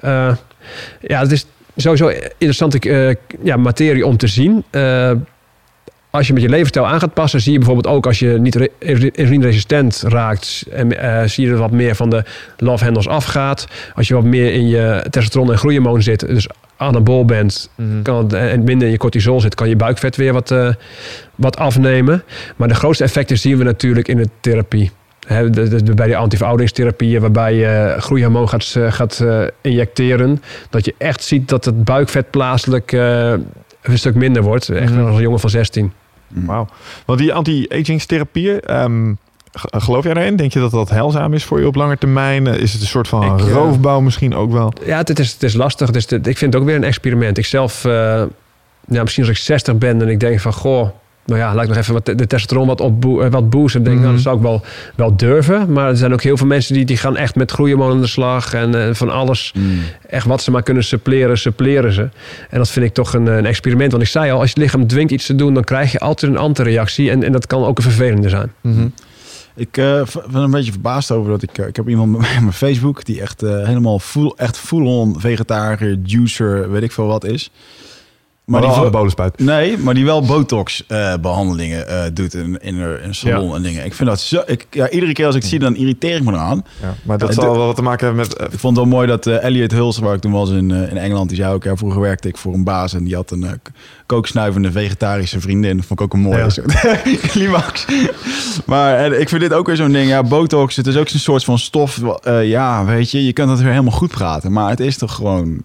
Eh, 0.00 0.34
ja, 1.00 1.20
het 1.20 1.32
is 1.32 1.46
sowieso 1.76 2.08
interessante 2.08 2.78
eh, 2.78 3.14
ja, 3.42 3.56
materie 3.56 4.06
om 4.06 4.16
te 4.16 4.26
zien. 4.26 4.64
Eh, 4.70 5.10
als 6.10 6.26
je 6.26 6.32
met 6.32 6.42
je 6.42 6.48
levensstijl 6.48 6.86
aan 6.86 7.00
gaat 7.00 7.14
passen, 7.14 7.40
zie 7.40 7.52
je 7.52 7.58
bijvoorbeeld 7.58 7.94
ook 7.94 8.06
als 8.06 8.18
je 8.18 8.28
niet 8.38 8.54
re- 8.54 8.68
insulineresistent 8.78 10.02
raakt, 10.06 10.64
en, 10.70 10.98
eh, 11.00 11.28
zie 11.28 11.46
je 11.46 11.52
er 11.52 11.58
wat 11.58 11.70
meer 11.70 11.94
van 11.94 12.10
de 12.10 12.24
love 12.56 12.84
handles 12.84 13.08
afgaat. 13.08 13.66
Als 13.94 14.08
je 14.08 14.14
wat 14.14 14.24
meer 14.24 14.52
in 14.52 14.68
je 14.68 15.04
testosteron 15.10 15.50
en 15.52 15.58
groeihormoon 15.58 16.02
zit, 16.02 16.26
dus 16.26 16.48
anabol 16.76 17.24
bent, 17.24 17.70
Mhm. 17.74 18.02
kan 18.02 18.16
het, 18.16 18.32
en 18.32 18.64
minder 18.64 18.86
in 18.86 18.92
je 18.92 18.98
cortisol 18.98 19.40
zit, 19.40 19.54
kan 19.54 19.68
je 19.68 19.76
buikvet 19.76 20.16
weer 20.16 20.32
wat, 20.32 20.50
eh, 20.50 20.68
wat 21.34 21.56
afnemen. 21.56 22.22
Maar 22.56 22.68
de 22.68 22.74
grootste 22.74 23.04
effecten 23.04 23.38
zien 23.38 23.58
we 23.58 23.64
natuurlijk 23.64 24.08
in 24.08 24.16
de 24.16 24.28
therapie. 24.40 24.90
Hè, 25.26 25.50
de- 25.50 25.68
de- 25.68 25.82
de- 25.82 25.94
bij 25.94 26.06
die 26.06 26.16
antiverouderingstherapieën, 26.16 27.20
waarbij 27.20 27.54
je 27.54 27.94
groeihormoon 27.98 28.48
gaat, 28.48 28.74
eh, 28.76 28.92
gaat 28.92 29.24
injecteren. 29.60 30.42
Dat 30.70 30.84
je 30.84 30.94
echt 30.98 31.22
ziet 31.22 31.48
dat 31.48 31.64
het 31.64 31.84
buikvet 31.84 32.30
plaatselijk 32.30 32.92
een 33.82 33.98
stuk 33.98 34.14
minder 34.14 34.42
wordt. 34.42 34.68
Echt 34.68 34.92
Mhm. 34.94 35.06
als 35.06 35.16
een 35.16 35.22
jongen 35.22 35.40
van 35.40 35.50
16. 35.50 35.92
Wauw. 36.28 36.66
Want 37.04 37.18
die 37.18 37.34
anti-agingstherapieën, 37.34 38.60
ehm, 38.60 39.12
g- 39.58 39.64
geloof 39.84 40.04
jij 40.04 40.14
daarin? 40.14 40.36
Denk 40.36 40.52
je 40.52 40.58
dat 40.60 40.70
dat 40.70 40.90
heilzaam 40.90 41.34
is 41.34 41.44
voor 41.44 41.60
je 41.60 41.66
op 41.66 41.74
lange 41.74 41.98
termijn? 41.98 42.46
Eh, 42.46 42.54
Is 42.60 42.72
het 42.72 42.80
een 42.82 42.86
soort 42.88 43.08
van 43.08 43.22
Ik, 43.38 43.40
eh, 43.46 43.52
roofbouw 43.52 44.00
misschien 44.00 44.34
ook 44.34 44.52
wel? 44.52 44.72
Ja, 44.84 44.96
het, 44.98 45.18
is, 45.18 45.32
het 45.32 45.42
is 45.42 45.54
lastig. 45.54 45.86
Het 45.86 45.96
is 45.96 46.06
de- 46.06 46.16
ik 46.16 46.38
vind 46.38 46.52
het 46.52 46.56
ook 46.62 46.64
weer 46.68 46.76
een 46.76 46.84
experiment. 46.84 47.38
Ik 47.38 47.46
zelf, 47.46 47.82
ja, 47.82 48.28
misschien 49.02 49.24
als 49.24 49.32
ik 49.32 49.38
60 49.42 49.78
ben 49.78 50.02
en 50.02 50.08
ik 50.08 50.20
denk 50.20 50.40
van, 50.40 50.52
goh, 50.52 50.88
nou 51.28 51.40
ja, 51.40 51.54
laat 51.54 51.62
ik 51.62 51.68
nog 51.68 51.78
even 51.78 51.92
wat, 51.92 52.06
de 52.06 52.14
testosteron 52.14 52.66
wat, 52.66 52.80
op 52.80 53.04
wat 53.30 53.50
boosten. 53.50 53.82
Denk, 53.82 53.94
nou, 53.96 54.06
Mhm. 54.06 54.14
dat 54.14 54.22
zou 54.24 54.36
ik 54.36 54.42
wel, 54.42 54.62
wel 54.94 55.16
durven. 55.16 55.72
Maar 55.72 55.88
er 55.88 55.96
zijn 55.96 56.12
ook 56.12 56.22
heel 56.22 56.36
veel 56.36 56.46
mensen 56.46 56.74
die, 56.74 56.84
die 56.84 56.96
gaan 56.96 57.16
echt 57.16 57.34
met 57.34 57.50
groeihormoon 57.50 57.90
aan 57.90 58.00
de 58.00 58.06
slag. 58.06 58.52
En 58.54 58.74
eh, 58.88 58.94
van 58.94 59.10
alles, 59.10 59.52
Mm. 59.56 59.78
echt 60.08 60.26
wat 60.26 60.42
ze 60.42 60.50
maar 60.50 60.62
kunnen 60.62 60.84
suppleren, 60.84 61.38
suppleren 61.38 61.92
ze. 61.92 62.08
En 62.50 62.58
dat 62.58 62.70
vind 62.70 62.86
ik 62.86 62.94
toch 62.94 63.12
een, 63.14 63.26
een 63.26 63.46
experiment. 63.46 63.90
Want 63.90 64.02
ik 64.02 64.08
zei 64.08 64.30
al, 64.30 64.38
als 64.40 64.46
je 64.52 64.54
het 64.54 64.62
lichaam 64.62 64.86
dwingt 64.86 65.12
iets 65.12 65.26
te 65.26 65.34
doen, 65.34 65.54
dan 65.54 65.64
krijg 65.64 65.92
je 65.92 65.98
altijd 65.98 66.32
een 66.32 66.38
antireactie. 66.38 67.10
En, 67.10 67.22
en 67.22 67.32
dat 67.32 67.46
kan 67.46 67.64
ook 67.64 67.76
een 67.76 67.82
vervelende 67.82 68.28
zijn. 68.28 68.52
Mhm. 68.60 68.86
Ik 69.56 69.76
eh, 69.76 70.02
ben 70.30 70.42
een 70.42 70.50
beetje 70.50 70.72
verbaasd 70.72 71.10
over 71.10 71.30
dat 71.30 71.42
ik... 71.42 71.58
eh, 71.58 71.66
ik 71.66 71.76
heb 71.76 71.88
iemand 71.88 72.18
bij 72.18 72.20
op 72.36 72.40
mijn 72.40 72.52
Facebook 72.52 73.04
die 73.04 73.20
echt 73.20 73.42
eh, 73.42 73.66
helemaal 73.66 73.98
full, 73.98 74.32
echt 74.36 74.58
full-on 74.58 75.20
vegetariër, 75.20 75.98
juicer, 76.04 76.70
weet 76.70 76.82
ik 76.82 76.92
veel 76.92 77.06
wat 77.06 77.24
is. 77.24 77.50
Maar 78.48 78.60
die 78.60 78.68
wel 78.68 78.78
vo- 78.78 78.82
anabolen 78.84 79.10
spuit. 79.10 79.38
Nee, 79.38 79.78
maar 79.78 79.94
die 79.94 80.04
wel 80.04 80.22
botox-behandelingen 80.22 81.88
eh, 81.88 82.02
doet 82.12 82.34
in, 82.34 82.58
in, 82.62 82.78
een- 82.80 83.04
een 83.04 83.14
salon 83.14 83.54
en 83.54 83.62
dingen. 83.62 83.84
Ik 83.84 83.94
vind 83.94 84.08
dat 84.08 84.20
zo... 84.20 84.42
Ik, 84.46 84.66
ja, 84.70 84.90
iedere 84.90 85.12
keer 85.12 85.26
als 85.26 85.34
ik 85.34 85.40
het 85.40 85.50
zie, 85.50 85.58
dan 85.58 85.76
irriteer 85.76 86.16
ik 86.16 86.24
me 86.24 86.32
eraan. 86.32 86.64
Ja, 86.82 86.94
maar 87.02 87.18
dat 87.18 87.34
zal 87.34 87.56
wel 87.56 87.66
wat 87.66 87.76
te 87.76 87.82
maken 87.82 88.06
hebben 88.06 88.26
met... 88.26 88.36
eh, 88.36 88.44
Ik 88.52 88.58
vond 88.58 88.76
het 88.76 88.86
wel 88.86 88.94
mooi 88.94 89.06
dat 89.08 89.26
eh, 89.26 89.44
Elliot 89.44 89.70
Hulse, 89.70 90.04
waar 90.04 90.14
ik 90.14 90.20
toen 90.20 90.32
was 90.32 90.50
in, 90.50 90.70
eh, 90.70 90.90
in 90.90 90.96
Engeland, 90.96 91.28
die 91.28 91.38
zei 91.38 91.54
ook, 91.54 91.64
ja, 91.64 91.76
vroeger 91.76 92.00
werkte 92.00 92.28
ik 92.28 92.36
voor 92.36 92.54
een 92.54 92.64
baas 92.64 92.92
en 92.94 93.04
die 93.04 93.14
had 93.14 93.30
een 93.30 93.44
eh, 93.44 93.50
kooksnuivende 94.06 94.72
vegetarische 94.72 95.40
vriendin. 95.40 95.76
Dat 95.76 95.86
vond 95.86 96.00
ik 96.00 96.06
ook 96.06 96.12
een 96.14 96.20
mooie 96.20 96.50
Ja. 96.82 96.96
climax. 97.28 97.84
maar 98.66 98.96
en 98.98 99.20
ik 99.20 99.28
vind 99.28 99.40
dit 99.40 99.52
ook 99.52 99.66
weer 99.66 99.76
zo'n 99.76 99.92
ding, 99.92 100.08
ja, 100.08 100.22
botox, 100.22 100.76
het 100.76 100.86
is 100.86 100.96
ook 100.96 101.08
zo'n 101.08 101.20
soort 101.20 101.44
van 101.44 101.58
stof, 101.58 101.98
eh, 102.22 102.48
ja, 102.48 102.84
weet 102.84 103.10
je, 103.10 103.24
je 103.24 103.32
kunt 103.32 103.48
dat 103.48 103.60
weer 103.60 103.70
helemaal 103.70 103.92
goed 103.92 104.10
praten, 104.10 104.52
maar 104.52 104.70
het 104.70 104.80
is 104.80 104.98
toch 104.98 105.14
gewoon 105.14 105.60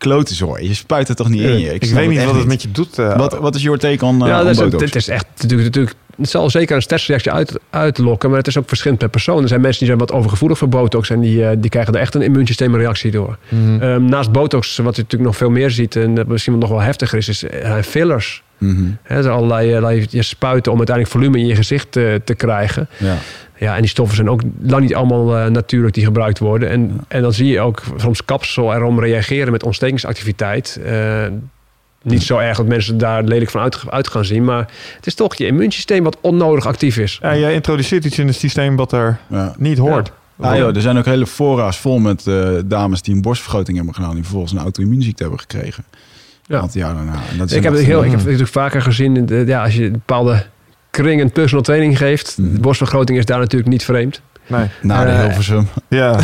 klote 0.00 0.34
zooi. 0.34 0.68
Je 0.68 0.74
spuit 0.74 1.08
het 1.08 1.16
toch 1.16 1.28
niet 1.28 1.42
in 1.42 1.58
je? 1.58 1.74
ik 1.74 1.84
weet 1.84 2.08
niet 2.08 2.24
wat 2.24 2.34
het 2.34 2.46
met 2.46 2.62
je 2.62 2.70
doet. 2.70 2.98
eh, 2.98 3.16
Wat, 3.16 3.38
wat 3.38 3.54
is 3.54 3.62
your 3.62 3.78
take 3.78 4.04
on, 4.04 4.22
eh, 4.22 4.28
ja, 4.28 4.40
on 4.42 4.48
is, 4.48 4.58
het 4.58 4.94
is 4.96 5.08
echt 5.08 5.26
natuurlijk, 5.36 5.62
natuurlijk. 5.68 5.94
Het 6.16 6.30
zal 6.30 6.50
zeker 6.50 6.76
een 6.76 6.82
stressreactie 6.82 7.32
uit, 7.32 7.58
uitlokken, 7.70 8.28
maar 8.28 8.38
het 8.38 8.46
is 8.46 8.58
ook 8.58 8.68
verschillend 8.68 8.98
per 9.00 9.08
persoon. 9.08 9.42
Er 9.42 9.48
zijn 9.48 9.60
mensen 9.60 9.78
die 9.78 9.88
zijn 9.88 10.00
wat 10.00 10.12
overgevoelig 10.12 10.58
voor 10.58 10.68
botox 10.68 11.10
en 11.10 11.20
die, 11.20 11.44
eh, 11.44 11.56
die 11.58 11.70
krijgen 11.70 11.94
er 11.94 12.00
echt 12.00 12.14
een 12.14 12.22
immuunsysteemreactie 12.22 13.10
door. 13.10 13.38
mhm. 13.48 13.82
Ehm, 13.82 14.04
naast 14.04 14.32
botox, 14.32 14.76
wat 14.76 14.96
je 14.96 15.02
natuurlijk 15.02 15.30
nog 15.30 15.36
veel 15.36 15.50
meer 15.50 15.70
ziet 15.70 15.96
en 15.96 16.14
dat 16.14 16.26
misschien 16.26 16.58
nog 16.58 16.68
wel 16.68 16.80
heftiger 16.80 17.18
is, 17.18 17.28
is 17.28 17.44
eh, 17.44 17.76
Mhm, 18.60 18.90
Hè, 19.02 19.16
er 19.16 19.22
zijn 19.22 19.34
allerlei, 19.34 19.70
eh, 19.70 19.76
allerlei 19.76 20.22
spuiten 20.22 20.72
om 20.72 20.78
uiteindelijk 20.78 21.16
volume 21.16 21.38
in 21.38 21.46
je 21.46 21.54
gezicht 21.54 21.96
eh, 21.96 22.14
te 22.24 22.34
krijgen. 22.34 22.88
ja. 22.98 23.16
Ja, 23.60 23.74
en 23.74 23.80
die 23.80 23.90
stoffen 23.90 24.16
zijn 24.16 24.30
ook 24.30 24.40
lang 24.62 24.82
niet 24.82 24.94
allemaal 24.94 25.36
eh, 25.36 25.46
natuurlijk 25.46 25.94
die 25.94 26.04
gebruikt 26.04 26.38
worden. 26.38 26.68
En, 26.68 27.00
en 27.08 27.22
dan 27.22 27.32
zie 27.32 27.46
je 27.46 27.60
ook 27.60 27.82
soms 27.96 28.24
kapsel 28.24 28.74
erom 28.74 29.00
reageren 29.00 29.52
met 29.52 29.62
ontstekingsactiviteit. 29.62 30.80
Eh, 30.84 31.26
niet 32.02 32.22
zo 32.22 32.38
erg 32.38 32.56
dat 32.56 32.66
mensen 32.66 32.98
daar 32.98 33.22
lelijk 33.22 33.50
van 33.50 33.60
uit, 33.60 33.78
uit 33.90 34.08
gaan 34.08 34.24
zien. 34.24 34.44
Maar 34.44 34.68
het 34.96 35.06
is 35.06 35.14
toch 35.14 35.34
je 35.34 35.46
immuunsysteem 35.46 36.04
wat 36.04 36.16
onnodig 36.20 36.66
actief 36.66 36.96
is. 36.96 37.18
Ja, 37.22 37.36
jij 37.36 37.54
introduceert 37.54 38.04
iets 38.04 38.18
in 38.18 38.26
het 38.26 38.36
systeem 38.36 38.76
wat 38.76 38.92
er 38.92 39.18
ja. 39.26 39.54
niet 39.58 39.78
hoort. 39.78 40.12
Ah, 40.38 40.56
joh, 40.56 40.76
er 40.76 40.82
zijn 40.82 40.98
ook 40.98 41.04
hele 41.04 41.26
fora's 41.26 41.78
vol 41.78 41.98
met 41.98 42.26
eh, 42.26 42.48
dames 42.64 43.02
die 43.02 43.14
een 43.14 43.22
borstvergroting 43.22 43.76
hebben 43.76 43.94
gedaan... 43.94 44.12
die 44.12 44.22
vervolgens 44.22 44.52
een 44.52 44.58
auto-immuunziekte 44.58 45.22
hebben 45.22 45.40
gekregen. 45.40 45.84
Ja. 46.50 46.60
Want 46.60 46.74
ja, 46.74 46.94
daarna. 46.94 47.12
En 47.30 47.38
dat 47.38 47.50
is 47.50 47.56
ik 47.56 47.62
heb 47.62 47.72
het 47.72 47.82
heel, 47.84 47.98
ik 47.98 48.04
heb 48.04 48.14
het 48.18 48.24
natuurlijk 48.24 48.50
vaker 48.52 48.82
gezien. 48.82 49.28
in 49.28 49.46
Ja, 49.46 49.62
als 49.62 49.74
je 49.74 49.84
een 49.84 49.92
bepaalde 49.92 50.42
kring 50.90 51.20
een 51.20 51.30
personal 51.30 51.62
training 51.64 51.98
geeft. 51.98 52.38
Mhm. 52.38 52.52
De 52.54 52.60
borstvergroting 52.60 53.18
is 53.18 53.24
daar 53.24 53.38
natuurlijk 53.38 53.70
niet 53.70 53.84
vreemd. 53.84 54.20
Nee. 54.46 54.66
Na 54.82 55.04
de 55.04 55.10
Eh, 55.10 55.20
Hilversum. 55.20 55.68
Ja. 55.88 56.16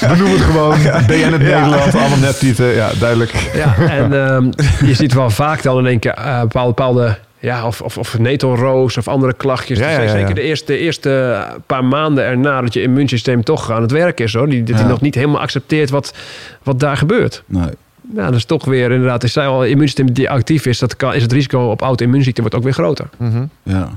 We 0.00 0.14
noemen 0.18 0.30
het 0.30 0.40
gewoon 0.40 0.78
BN 1.06 1.32
het 1.32 1.40
Nederland. 1.42 1.94
Allemaal 1.94 2.18
neptieten. 2.18 2.66
Ja, 2.66 2.90
duidelijk. 3.00 3.50
Ja, 3.54 3.74
en 3.76 4.26
ehm, 4.26 4.44
je 4.86 4.94
ziet 4.94 5.12
wel 5.14 5.30
vaak 5.30 5.62
dan 5.62 5.78
in 5.78 5.86
één 5.86 5.98
keer 5.98 6.12
eh, 6.12 6.40
bepaalde, 6.40 6.68
bepaalde 6.68 7.18
ja, 7.38 7.66
of, 7.66 7.80
of, 7.80 7.98
of 7.98 8.18
netelroos 8.18 8.96
of 8.96 9.08
andere 9.08 9.32
klachtjes. 9.34 9.78
Ja, 9.78 9.90
ja, 9.90 10.00
ja, 10.00 10.08
Zeker 10.08 10.28
ja. 10.28 10.34
de 10.34 10.40
eerste, 10.40 10.72
de 10.72 10.78
eerste 10.78 11.42
paar 11.66 11.84
maanden 11.84 12.24
erna 12.24 12.60
dat 12.60 12.74
je 12.74 12.82
immuunsysteem 12.82 13.42
toch 13.44 13.70
aan 13.70 13.82
het 13.82 13.90
werk 13.90 14.20
is. 14.20 14.34
Hoor. 14.34 14.48
Die, 14.48 14.62
dat 14.62 14.74
Ja. 14.76 14.80
hij 14.82 14.90
nog 14.90 15.00
niet 15.00 15.14
helemaal 15.14 15.40
accepteert 15.40 15.90
wat, 15.90 16.14
wat 16.62 16.80
daar 16.80 16.96
gebeurt. 16.96 17.42
Nee. 17.46 17.68
Ja, 18.14 18.24
dat 18.24 18.34
is 18.34 18.44
toch 18.44 18.64
weer 18.64 18.90
inderdaad, 18.90 19.30
zei 19.30 19.48
al, 19.48 19.64
immuunsysteem 19.64 20.12
die 20.12 20.30
actief 20.30 20.66
is, 20.66 20.78
dat 20.78 20.96
kan, 20.96 21.14
is 21.14 21.22
het 21.22 21.32
risico 21.32 21.70
op 21.70 21.80
auto-immuunziekte 21.80 22.40
wordt 22.40 22.56
ook 22.56 22.62
weer 22.62 22.72
groter. 22.72 23.08
Mhm. 23.16 23.44
Ja, 23.62 23.80
dat 23.80 23.90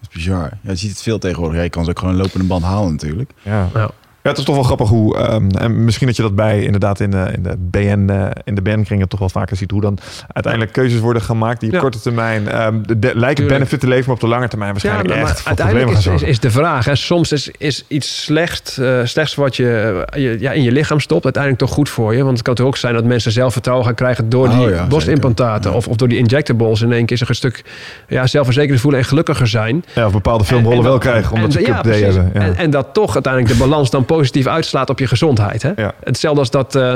is 0.00 0.08
bizar. 0.08 0.50
Ja, 0.62 0.70
je 0.70 0.76
ziet 0.76 0.90
het 0.90 1.02
veel 1.02 1.18
tegenwoordig. 1.18 1.56
Ja, 1.56 1.62
je 1.62 1.70
kan 1.70 1.84
ze 1.84 1.90
ook 1.90 1.98
gewoon 1.98 2.14
een 2.14 2.20
lopende 2.20 2.46
band 2.46 2.62
halen 2.62 2.90
natuurlijk. 2.90 3.30
Ja. 3.42 3.68
Ja. 3.74 3.90
Ja, 4.22 4.28
het 4.30 4.38
is 4.38 4.44
toch 4.44 4.54
wel 4.54 4.64
grappig 4.64 4.88
hoe, 4.88 5.16
ehm, 5.18 5.48
en 5.50 5.84
misschien 5.84 6.06
dat 6.06 6.16
je 6.16 6.22
dat 6.22 6.34
bij 6.34 6.62
inderdaad 6.62 7.00
in 7.00 7.10
de, 7.10 7.28
in 7.34 7.42
de 7.42 7.54
BN, 7.58 8.08
eh, 8.10 8.26
in 8.44 8.54
de 8.54 8.62
BN-kringen 8.62 9.08
toch 9.08 9.18
wel 9.20 9.28
vaker 9.28 9.56
ziet, 9.56 9.70
hoe 9.70 9.80
dan 9.80 9.98
uiteindelijk 10.28 10.72
keuzes 10.72 11.00
worden 11.00 11.22
gemaakt 11.22 11.60
die 11.60 11.68
op 11.68 11.74
Ja. 11.74 11.80
korte 11.80 12.00
termijn 12.00 12.48
ehm, 12.48 12.82
de, 12.82 12.98
de- 12.98 13.12
lijken 13.14 13.46
benefit 13.46 13.80
te 13.80 13.86
leveren, 13.86 14.06
maar 14.06 14.14
op 14.14 14.20
de 14.20 14.26
lange 14.28 14.48
termijn 14.48 14.70
waarschijnlijk 14.70 15.08
maar, 15.08 15.18
echt 15.18 15.34
maar 15.38 15.46
uiteindelijk 15.46 15.98
is, 15.98 16.22
is, 16.22 16.40
de 16.40 16.50
vraag. 16.50 16.84
Hè, 16.84 16.94
soms 16.94 17.32
is, 17.32 17.50
is 17.58 17.84
iets 17.88 18.22
slecht, 18.24 18.78
eh, 18.80 19.00
slechts 19.04 19.34
wat 19.34 19.56
je, 19.56 20.04
je 20.16 20.36
ja, 20.40 20.52
in 20.52 20.62
je 20.62 20.72
lichaam 20.72 21.00
stopt, 21.00 21.24
uiteindelijk 21.24 21.62
toch 21.64 21.72
goed 21.74 21.88
voor 21.88 22.14
je. 22.14 22.22
Want 22.22 22.36
het 22.36 22.46
kan 22.46 22.54
toch 22.54 22.66
ook 22.66 22.76
zijn 22.76 22.94
dat 22.94 23.04
mensen 23.04 23.32
zelfvertrouwen 23.32 23.86
gaan 23.86 23.94
krijgen 23.96 24.28
door 24.28 24.48
Oh 24.48 24.58
die 24.58 24.68
ja, 24.68 24.86
borstimplantaten. 24.86 25.72
Of, 25.74 25.88
of 25.88 25.96
door 25.96 26.08
die 26.08 26.18
injectables 26.18 26.80
in 26.80 26.92
één 26.92 27.06
keer 27.06 27.16
zich 27.16 27.28
een 27.28 27.34
stuk 27.34 27.64
ja, 28.08 28.26
zelfverzekerd 28.26 28.80
voelen 28.80 29.00
en 29.00 29.06
gelukkiger 29.06 29.46
zijn. 29.46 29.84
Ja, 29.94 30.06
of 30.06 30.12
bepaalde 30.12 30.44
filmrollen 30.44 30.78
En- 30.78 30.84
en 30.84 30.90
wel 30.90 30.98
krijgen, 30.98 31.32
omdat 31.34 31.54
en- 31.54 31.62
ze 31.64 31.66
ja, 31.70 31.80
precies. 31.80 32.14
hebben. 32.14 32.56
En 32.56 32.70
dat 32.70 32.86
toch 32.92 33.14
uiteindelijk 33.14 33.52
de 33.54 33.58
balans 33.60 33.90
dan 33.90 34.04
positief 34.16 34.46
uitslaat 34.46 34.90
op 34.90 34.98
je 34.98 35.06
gezondheid. 35.06 35.62
Hè? 35.62 35.72
Ja. 35.76 35.94
Hetzelfde 36.04 36.40
als 36.40 36.50
dat, 36.50 36.74
eh, 36.74 36.94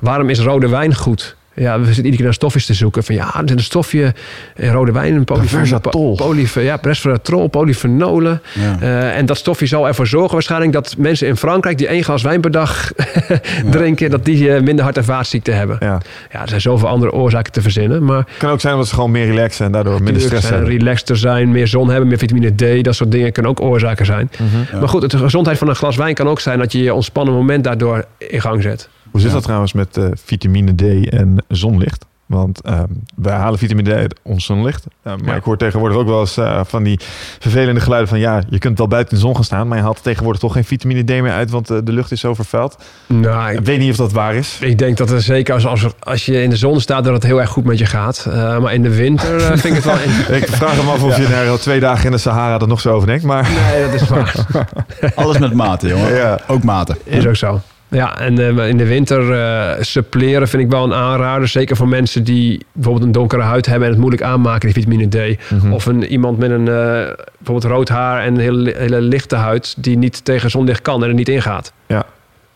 waarom 0.00 0.30
is 0.30 0.38
rode 0.38 0.68
wijn 0.68 0.94
goed? 0.94 1.36
Ja, 1.56 1.78
we 1.78 1.84
zitten 1.84 1.96
iedere 1.96 2.16
keer 2.16 2.24
naar 2.24 2.34
stofjes 2.34 2.66
te 2.66 2.74
zoeken. 2.74 3.04
Van 3.04 3.14
ja, 3.14 3.24
er 3.34 3.42
zit 3.48 3.50
een 3.50 3.64
stofje 3.64 4.14
in 4.56 4.70
rode 4.70 4.92
wijn. 4.92 5.14
Een 5.14 5.26
Resveratrol. 5.40 6.14
Polyf, 6.14 6.54
ja, 6.54 6.78
resveratrol, 6.82 7.48
polyfenolen. 7.48 8.42
Ja. 8.52 8.76
Eh, 8.80 9.16
en 9.16 9.26
dat 9.26 9.36
stofje 9.36 9.66
zal 9.66 9.86
ervoor 9.86 10.06
zorgen 10.06 10.32
waarschijnlijk 10.32 10.72
dat 10.72 10.94
mensen 10.98 11.26
in 11.26 11.36
Frankrijk 11.36 11.78
die 11.78 11.86
één 11.86 12.04
glas 12.04 12.22
wijn 12.22 12.40
per 12.40 12.50
dag 12.50 12.92
drinken, 13.70 14.10
dat 14.10 14.24
die 14.24 14.52
eh, 14.54 14.62
minder 14.62 14.84
hart- 14.84 14.96
en 14.96 15.04
vaatziekten 15.04 15.56
hebben. 15.56 15.76
Ja. 15.80 16.00
Ja, 16.32 16.42
er 16.42 16.48
zijn 16.48 16.60
zoveel 16.60 16.88
andere 16.88 17.12
oorzaken 17.12 17.52
te 17.52 17.62
verzinnen. 17.62 18.04
Maar 18.04 18.18
Het 18.18 18.36
kan 18.38 18.50
ook 18.50 18.60
zijn 18.60 18.76
dat 18.76 18.88
ze 18.88 18.94
gewoon 18.94 19.10
meer 19.10 19.26
relaxen 19.26 19.66
en 19.66 19.72
daardoor 19.72 20.02
minder 20.02 20.22
stress 20.22 20.46
zijn, 20.46 20.64
relaxter 20.64 21.16
zijn, 21.16 21.50
meer 21.50 21.66
zon 21.66 21.90
hebben, 21.90 22.08
meer 22.08 22.18
vitamine 22.18 22.80
D. 22.80 22.84
Dat 22.84 22.94
soort 22.94 23.10
dingen 23.10 23.32
kunnen 23.32 23.50
ook 23.50 23.60
oorzaken 23.60 24.06
zijn. 24.06 24.30
Mhm. 24.38 24.78
Maar 24.78 24.88
goed, 24.88 25.10
de 25.10 25.18
gezondheid 25.18 25.58
van 25.58 25.68
een 25.68 25.76
glas 25.76 25.96
wijn 25.96 26.14
kan 26.14 26.28
ook 26.28 26.40
zijn 26.40 26.58
dat 26.58 26.72
je 26.72 26.82
je 26.82 26.94
ontspannen 26.94 27.34
moment 27.34 27.64
daardoor 27.64 28.04
in 28.18 28.40
gang 28.40 28.62
zet. 28.62 28.88
Hoe 29.16 29.24
zit 29.24 29.28
Ja. 29.30 29.36
dat 29.36 29.44
trouwens 29.44 29.72
met 29.72 29.96
eh, 29.96 30.04
vitamine 30.24 30.74
D 30.74 31.08
en 31.08 31.44
zonlicht? 31.48 32.04
Want 32.26 32.60
ehm, 32.60 32.84
wij 33.16 33.34
halen 33.34 33.58
vitamine 33.58 33.90
D 33.90 33.92
uit 33.92 34.20
ons 34.22 34.44
zonlicht. 34.44 34.84
Eh, 35.02 35.12
maar 35.16 35.26
Ja. 35.28 35.34
ik 35.34 35.42
hoor 35.42 35.56
tegenwoordig 35.56 35.96
ook 35.98 36.06
wel 36.06 36.20
eens 36.20 36.36
eh, 36.36 36.60
van 36.64 36.82
die 36.82 37.00
vervelende 37.38 37.80
geluiden 37.80 38.08
van... 38.08 38.18
ja, 38.18 38.42
je 38.48 38.58
kunt 38.58 38.78
wel 38.78 38.88
buiten 38.88 39.12
in 39.12 39.18
de 39.20 39.24
zon 39.26 39.34
gaan 39.34 39.44
staan... 39.44 39.68
maar 39.68 39.76
je 39.76 39.82
haalt 39.82 40.02
tegenwoordig 40.02 40.40
toch 40.40 40.52
geen 40.52 40.64
vitamine 40.64 41.02
D 41.04 41.08
meer 41.08 41.30
uit... 41.32 41.50
want 41.50 41.66
de 41.66 41.82
lucht 41.92 42.10
is 42.12 42.20
zo 42.20 42.34
vervuild. 42.34 42.76
Nou, 43.06 43.50
Ik 43.52 43.58
ik, 43.58 43.64
weet 43.64 43.78
niet 43.78 43.90
of 43.90 43.96
dat 43.96 44.12
waar 44.12 44.34
is. 44.34 44.58
ik 44.60 44.78
denk 44.78 44.96
dat 44.96 45.10
er 45.10 45.22
zeker 45.22 45.54
als, 45.54 45.66
als, 45.66 45.86
als 45.98 46.26
je 46.26 46.42
in 46.42 46.50
de 46.50 46.56
zon 46.56 46.80
staat, 46.80 47.04
dat 47.04 47.12
het 47.12 47.22
heel 47.22 47.40
erg 47.40 47.50
goed 47.50 47.64
met 47.64 47.78
je 47.78 47.86
gaat. 47.86 48.26
Eh, 48.30 48.58
maar 48.58 48.74
in 48.74 48.82
de 48.82 48.94
winter 48.96 49.40
vind 49.40 49.64
ik 49.64 49.72
het 49.72 49.84
wel... 49.84 49.98
in- 50.28 50.34
Ik 50.34 50.48
vraag 50.48 50.84
me 50.84 50.90
af 50.90 51.02
of 51.02 51.16
je 51.16 51.28
na 51.48 51.56
twee 51.56 51.80
dagen 51.80 52.04
in 52.04 52.10
de 52.10 52.18
Sahara 52.18 52.60
er 52.60 52.68
nog 52.68 52.80
zo 52.80 52.92
over 52.94 53.06
denkt. 53.06 53.24
Maar 53.24 53.48
Nee, 53.72 53.84
dat 53.90 53.94
is 54.00 54.08
waar. 54.08 54.34
Alles 55.14 55.38
met 55.38 55.52
mate, 55.54 55.88
jongen. 55.88 56.14
Ja. 56.14 56.40
Ook 56.46 56.62
mate. 56.62 56.96
Is 57.04 57.26
ook 57.26 57.36
zo. 57.36 57.60
Ja, 57.96 58.18
en 58.18 58.58
eh, 58.58 58.68
in 58.68 58.76
de 58.76 58.86
winter 58.86 59.32
eh 59.32 59.82
suppleren 59.82 60.48
vind 60.48 60.62
ik 60.62 60.70
wel 60.70 60.84
een 60.84 60.94
aanrader. 60.94 61.48
Zeker 61.48 61.76
voor 61.76 61.88
mensen 61.88 62.24
die 62.24 62.66
bijvoorbeeld 62.72 63.04
een 63.04 63.12
donkere 63.12 63.42
huid 63.42 63.66
hebben 63.66 63.84
en 63.84 63.90
het 63.90 64.00
moeilijk 64.00 64.22
aanmaken, 64.22 64.72
die 64.72 64.82
vitamine 64.82 65.34
D. 65.34 65.38
Mhm. 65.50 65.72
Of 65.72 65.86
een, 65.86 66.04
iemand 66.04 66.38
met 66.38 66.50
een 66.50 66.68
eh, 66.68 67.14
bijvoorbeeld 67.38 67.72
rood 67.72 67.88
haar 67.88 68.22
en 68.22 68.34
een 68.34 68.40
hele, 68.40 68.74
hele 68.78 69.00
lichte 69.00 69.36
huid 69.36 69.74
die 69.78 69.96
niet 69.96 70.24
tegen 70.24 70.50
zonlicht 70.50 70.82
kan 70.82 71.02
en 71.02 71.08
er 71.08 71.14
niet 71.14 71.28
ingaat. 71.28 71.72
Ja. 71.86 72.06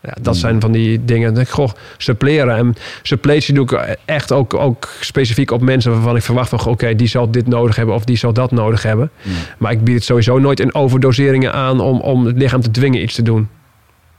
Ja, 0.03 0.15
dat 0.21 0.37
zijn 0.37 0.61
van 0.61 0.71
die 0.71 1.05
dingen. 1.05 1.37
Ik, 1.37 1.49
goh, 1.49 1.69
suppleren. 1.97 2.55
En 2.55 2.75
suppletie 3.01 3.53
doe 3.53 3.65
ik 3.65 3.97
echt 4.05 4.31
ook, 4.31 4.53
ook 4.53 4.89
specifiek 4.99 5.51
op 5.51 5.61
mensen 5.61 5.91
waarvan 5.91 6.15
ik 6.15 6.21
verwacht 6.21 6.49
van, 6.49 6.65
oké, 6.65 6.95
die 6.95 7.07
zal 7.07 7.31
dit 7.31 7.47
nodig 7.47 7.75
hebben 7.75 7.95
of 7.95 8.03
die 8.03 8.17
zal 8.17 8.33
dat 8.33 8.51
nodig 8.51 8.83
hebben. 8.83 9.11
Mm. 9.23 9.33
Maar 9.57 9.71
ik 9.71 9.83
bied 9.83 9.95
het 9.95 10.03
sowieso 10.03 10.39
nooit 10.39 10.59
in 10.59 10.75
overdoseringen 10.75 11.53
aan 11.53 11.79
om, 11.79 11.99
om 11.99 12.25
het 12.25 12.37
lichaam 12.37 12.61
te 12.61 12.71
dwingen 12.71 13.01
iets 13.01 13.15
te 13.15 13.21
doen. 13.21 13.47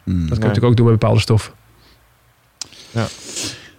Mm. 0.05 0.15
Dat 0.15 0.15
kun 0.15 0.25
je 0.25 0.29
Nee. 0.29 0.39
natuurlijk 0.39 0.65
ook 0.65 0.77
doen 0.77 0.87
met 0.87 0.99
bepaalde 0.99 1.21
stoffen. 1.21 1.53
Ja, 2.91 3.05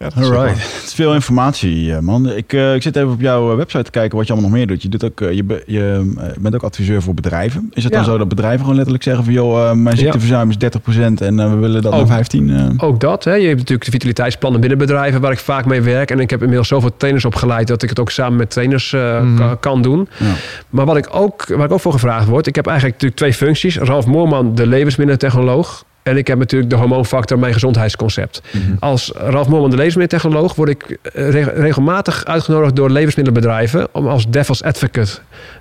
ook 0.06 0.14
wel- 0.30 0.42
Het 0.46 0.84
is 0.86 0.94
veel 0.94 1.14
informatie, 1.14 1.94
eh, 1.94 2.00
man. 2.00 2.30
Ik, 2.30 2.54
eh, 2.54 2.76
ik 2.76 2.82
zit 2.82 2.96
even 2.96 3.10
op 3.12 3.22
jouw 3.22 3.52
eh, 3.52 3.58
website 3.58 3.84
te 3.84 3.92
kijken 3.92 4.18
wat 4.18 4.28
je 4.28 4.34
allemaal 4.34 4.50
nog 4.50 4.60
meer 4.60 4.68
doet. 4.68 4.82
Je, 4.82 4.90
doet 4.90 5.04
ook, 5.04 5.20
je, 5.20 5.44
be- 5.44 5.64
je 5.68 6.14
bent 6.40 6.56
ook 6.56 6.64
adviseur 6.64 7.02
voor 7.02 7.14
bedrijven. 7.14 7.70
Is 7.74 7.84
het 7.84 7.92
dan 7.94 8.02
Ja. 8.02 8.08
zo 8.08 8.18
dat 8.18 8.28
bedrijven 8.28 8.60
gewoon 8.60 8.76
letterlijk 8.76 9.04
zeggen 9.04 9.24
van... 9.24 9.34
joh, 9.34 9.72
mijn 9.74 9.98
ziekteverzuim 9.98 10.50
is 10.50 10.58
30% 10.58 11.22
en 11.22 11.36
we 11.50 11.56
willen 11.56 11.82
dat 11.82 11.92
Oh. 11.92 11.98
naar 11.98 12.08
15? 12.08 12.50
eh? 12.50 12.88
Ook 12.88 13.00
dat. 13.00 13.24
Hè. 13.24 13.34
Je 13.34 13.46
hebt 13.48 13.58
natuurlijk 13.60 13.86
de 13.86 13.92
vitaliteitsplannen 13.92 14.60
binnen 14.60 14.78
bedrijven 14.80 15.22
waar 15.22 15.32
ik 15.32 15.40
vaak 15.40 15.66
mee 15.66 15.82
werk. 15.82 16.12
En 16.12 16.20
ik 16.20 16.30
heb 16.30 16.40
inmiddels 16.40 16.68
zoveel 16.68 16.98
trainers 16.98 17.26
opgeleid 17.26 17.68
dat 17.68 17.84
ik 17.84 17.90
het 17.90 18.00
ook 18.00 18.12
samen 18.12 18.38
met 18.38 18.50
trainers 18.50 18.94
eh, 18.94 19.22
Mhm. 19.22 19.38
ka- 19.38 19.56
kan 19.56 19.82
doen. 19.82 20.08
Ja. 20.20 20.34
Maar 20.70 20.86
wat 20.86 20.98
ik 20.98 21.08
ook, 21.12 21.46
waar 21.48 21.66
ik 21.66 21.72
ook 21.72 21.80
voor 21.80 21.92
gevraagd 21.94 22.28
word, 22.28 22.48
ik 22.48 22.56
heb 22.56 22.66
eigenlijk 22.68 23.02
natuurlijk 23.02 23.22
twee 23.22 23.48
functies. 23.48 23.78
Ralf 23.78 24.06
Moorman, 24.06 24.56
de 24.56 24.68
levensmiddelentechnoloog. 24.68 25.86
En 26.04 26.18
ik 26.18 26.28
heb 26.28 26.38
natuurlijk 26.38 26.70
de 26.72 26.76
hormoonfactor, 26.78 27.40
mijn 27.40 27.54
gezondheidsconcept. 27.54 28.42
Mhm. 28.52 28.62
Als 28.80 29.12
Ralf 29.16 29.48
Moorman, 29.48 29.70
de 29.70 29.76
levensmiddelentechnoloog, 29.76 30.56
word 30.56 30.70
ik 30.70 30.98
eh, 31.14 31.30
re- 31.30 31.52
regelmatig 31.56 32.26
uitgenodigd 32.26 32.76
door 32.76 32.90
levensmiddelenbedrijven 32.90 33.88
om 33.92 34.08
als 34.08 34.30
devil's 34.30 34.62
advocate 34.64 35.12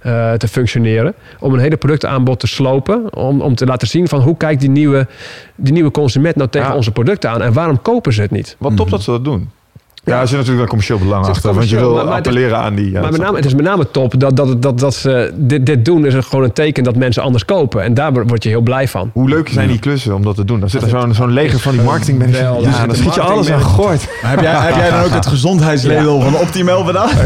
eh, 0.03 0.33
te 0.33 0.49
functioneren. 0.49 1.15
Om 1.41 1.53
een 1.55 1.61
hele 1.61 1.77
productaanbod 1.77 2.41
te 2.41 2.47
slopen. 2.47 3.15
Om, 3.15 3.41
om 3.41 3.55
te 3.55 3.67
laten 3.67 3.89
zien 3.89 4.09
van 4.09 4.21
hoe 4.21 4.37
kijkt 4.37 4.61
die 4.61 4.71
nieuwe, 4.71 5.07
die 5.57 5.73
nieuwe 5.73 5.91
consument 5.91 6.37
nou 6.37 6.49
tegen 6.51 6.69
Ja. 6.69 6.75
onze 6.77 6.91
producten 6.93 7.31
aan 7.31 7.43
en 7.43 7.53
waarom 7.53 7.83
kopen 7.83 8.13
ze 8.13 8.21
het 8.21 8.31
niet? 8.31 8.57
Wat 8.59 8.77
top 8.77 8.87
Mhm. 8.87 8.95
dat 8.95 9.03
ze 9.05 9.11
dat 9.11 9.25
doen. 9.25 9.51
Ja, 10.05 10.15
Ja. 10.15 10.21
er 10.21 10.27
zit 10.29 10.37
natuurlijk 10.39 10.59
wel 10.59 10.67
commercieel 10.69 10.99
belang 10.99 11.27
achter. 11.27 11.55
Want 11.55 11.69
je 11.69 11.77
wil 11.77 11.95
maar- 11.95 12.05
maar 12.05 12.15
het 12.17 12.27
is- 12.27 12.33
appelleren 12.33 12.59
aan 12.59 12.75
die... 12.75 12.91
ja, 12.91 13.01
maar 13.01 13.11
met 13.11 13.21
name, 13.21 13.37
het 13.37 13.45
is 13.45 13.55
met 13.55 13.65
name 13.65 13.91
top 13.91 14.21
dat, 14.21 14.37
dat, 14.37 14.63
dat, 14.63 14.79
dat 14.79 14.95
ze 14.95 15.33
dit, 15.35 15.67
dit 15.67 15.85
doen 15.85 16.07
is 16.07 16.15
gewoon 16.25 16.45
een 16.45 16.53
teken 16.53 16.85
dat 16.85 16.97
mensen 16.97 17.23
anders 17.23 17.45
kopen. 17.45 17.83
En 17.83 17.95
daar 17.95 18.13
word 18.27 18.43
je 18.43 18.49
heel 18.49 18.61
blij 18.61 18.89
van. 18.89 19.11
Hoe 19.13 19.29
leuk 19.29 19.49
zijn 19.49 19.69
die 19.69 19.79
klussen 19.79 20.15
om 20.15 20.23
dat 20.23 20.35
te 20.37 20.45
doen? 20.45 20.61
Dan 20.61 20.71
zit 20.71 20.83
er 20.83 20.89
zo'n 20.89 21.15
zo'n 21.15 21.31
leger 21.33 21.59
van 21.59 21.73
die 21.73 21.83
marketingmanagers. 21.83 22.39
geweldig. 22.39 22.71
Ja, 22.71 22.77
zit 22.77 22.87
dan 22.87 22.97
schiet 22.97 23.15
je 23.15 23.21
alles 23.21 23.51
aan 23.51 23.59
marketingmanager. 23.61 24.09
Maar 24.23 24.31
heb, 24.31 24.41
jij, 24.41 24.53
heb 24.55 24.75
jij 24.75 24.91
dan 24.91 25.01
ook 25.05 25.11
het 25.11 25.27
gezondheidslabel 25.27 26.21
van 26.21 26.37
Optimal 26.37 26.85
gedaan? 26.85 27.09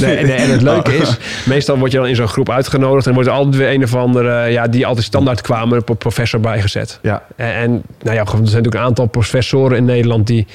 Nee, 0.00 0.22
nee, 0.24 0.32
en 0.36 0.50
het 0.50 0.62
leuke 0.62 0.96
is, 0.96 1.16
meestal 1.46 1.78
word 1.78 1.92
je 1.92 1.98
dan 1.98 2.06
in 2.06 2.16
zo'n 2.16 2.28
groep 2.28 2.50
uitgenodigd 2.50 3.06
en 3.06 3.14
wordt 3.14 3.28
er 3.28 3.34
altijd 3.34 3.56
weer 3.56 3.72
een 3.72 3.82
of 3.82 3.94
andere, 3.94 4.50
ja, 4.50 4.66
die 4.66 4.86
altijd 4.86 5.06
standaard 5.06 5.40
kwamen, 5.40 5.82
een 5.86 5.96
professor 5.96 6.40
bijgezet. 6.40 6.98
Ja, 7.02 7.22
En, 7.36 7.54
en 7.54 7.70
nou 8.02 8.16
ja, 8.16 8.20
er 8.22 8.26
zijn 8.28 8.42
natuurlijk 8.42 8.74
een 8.74 8.80
aantal 8.80 9.06
professoren 9.06 9.76
in 9.76 9.84
Nederland 9.84 10.26
die 10.26 10.46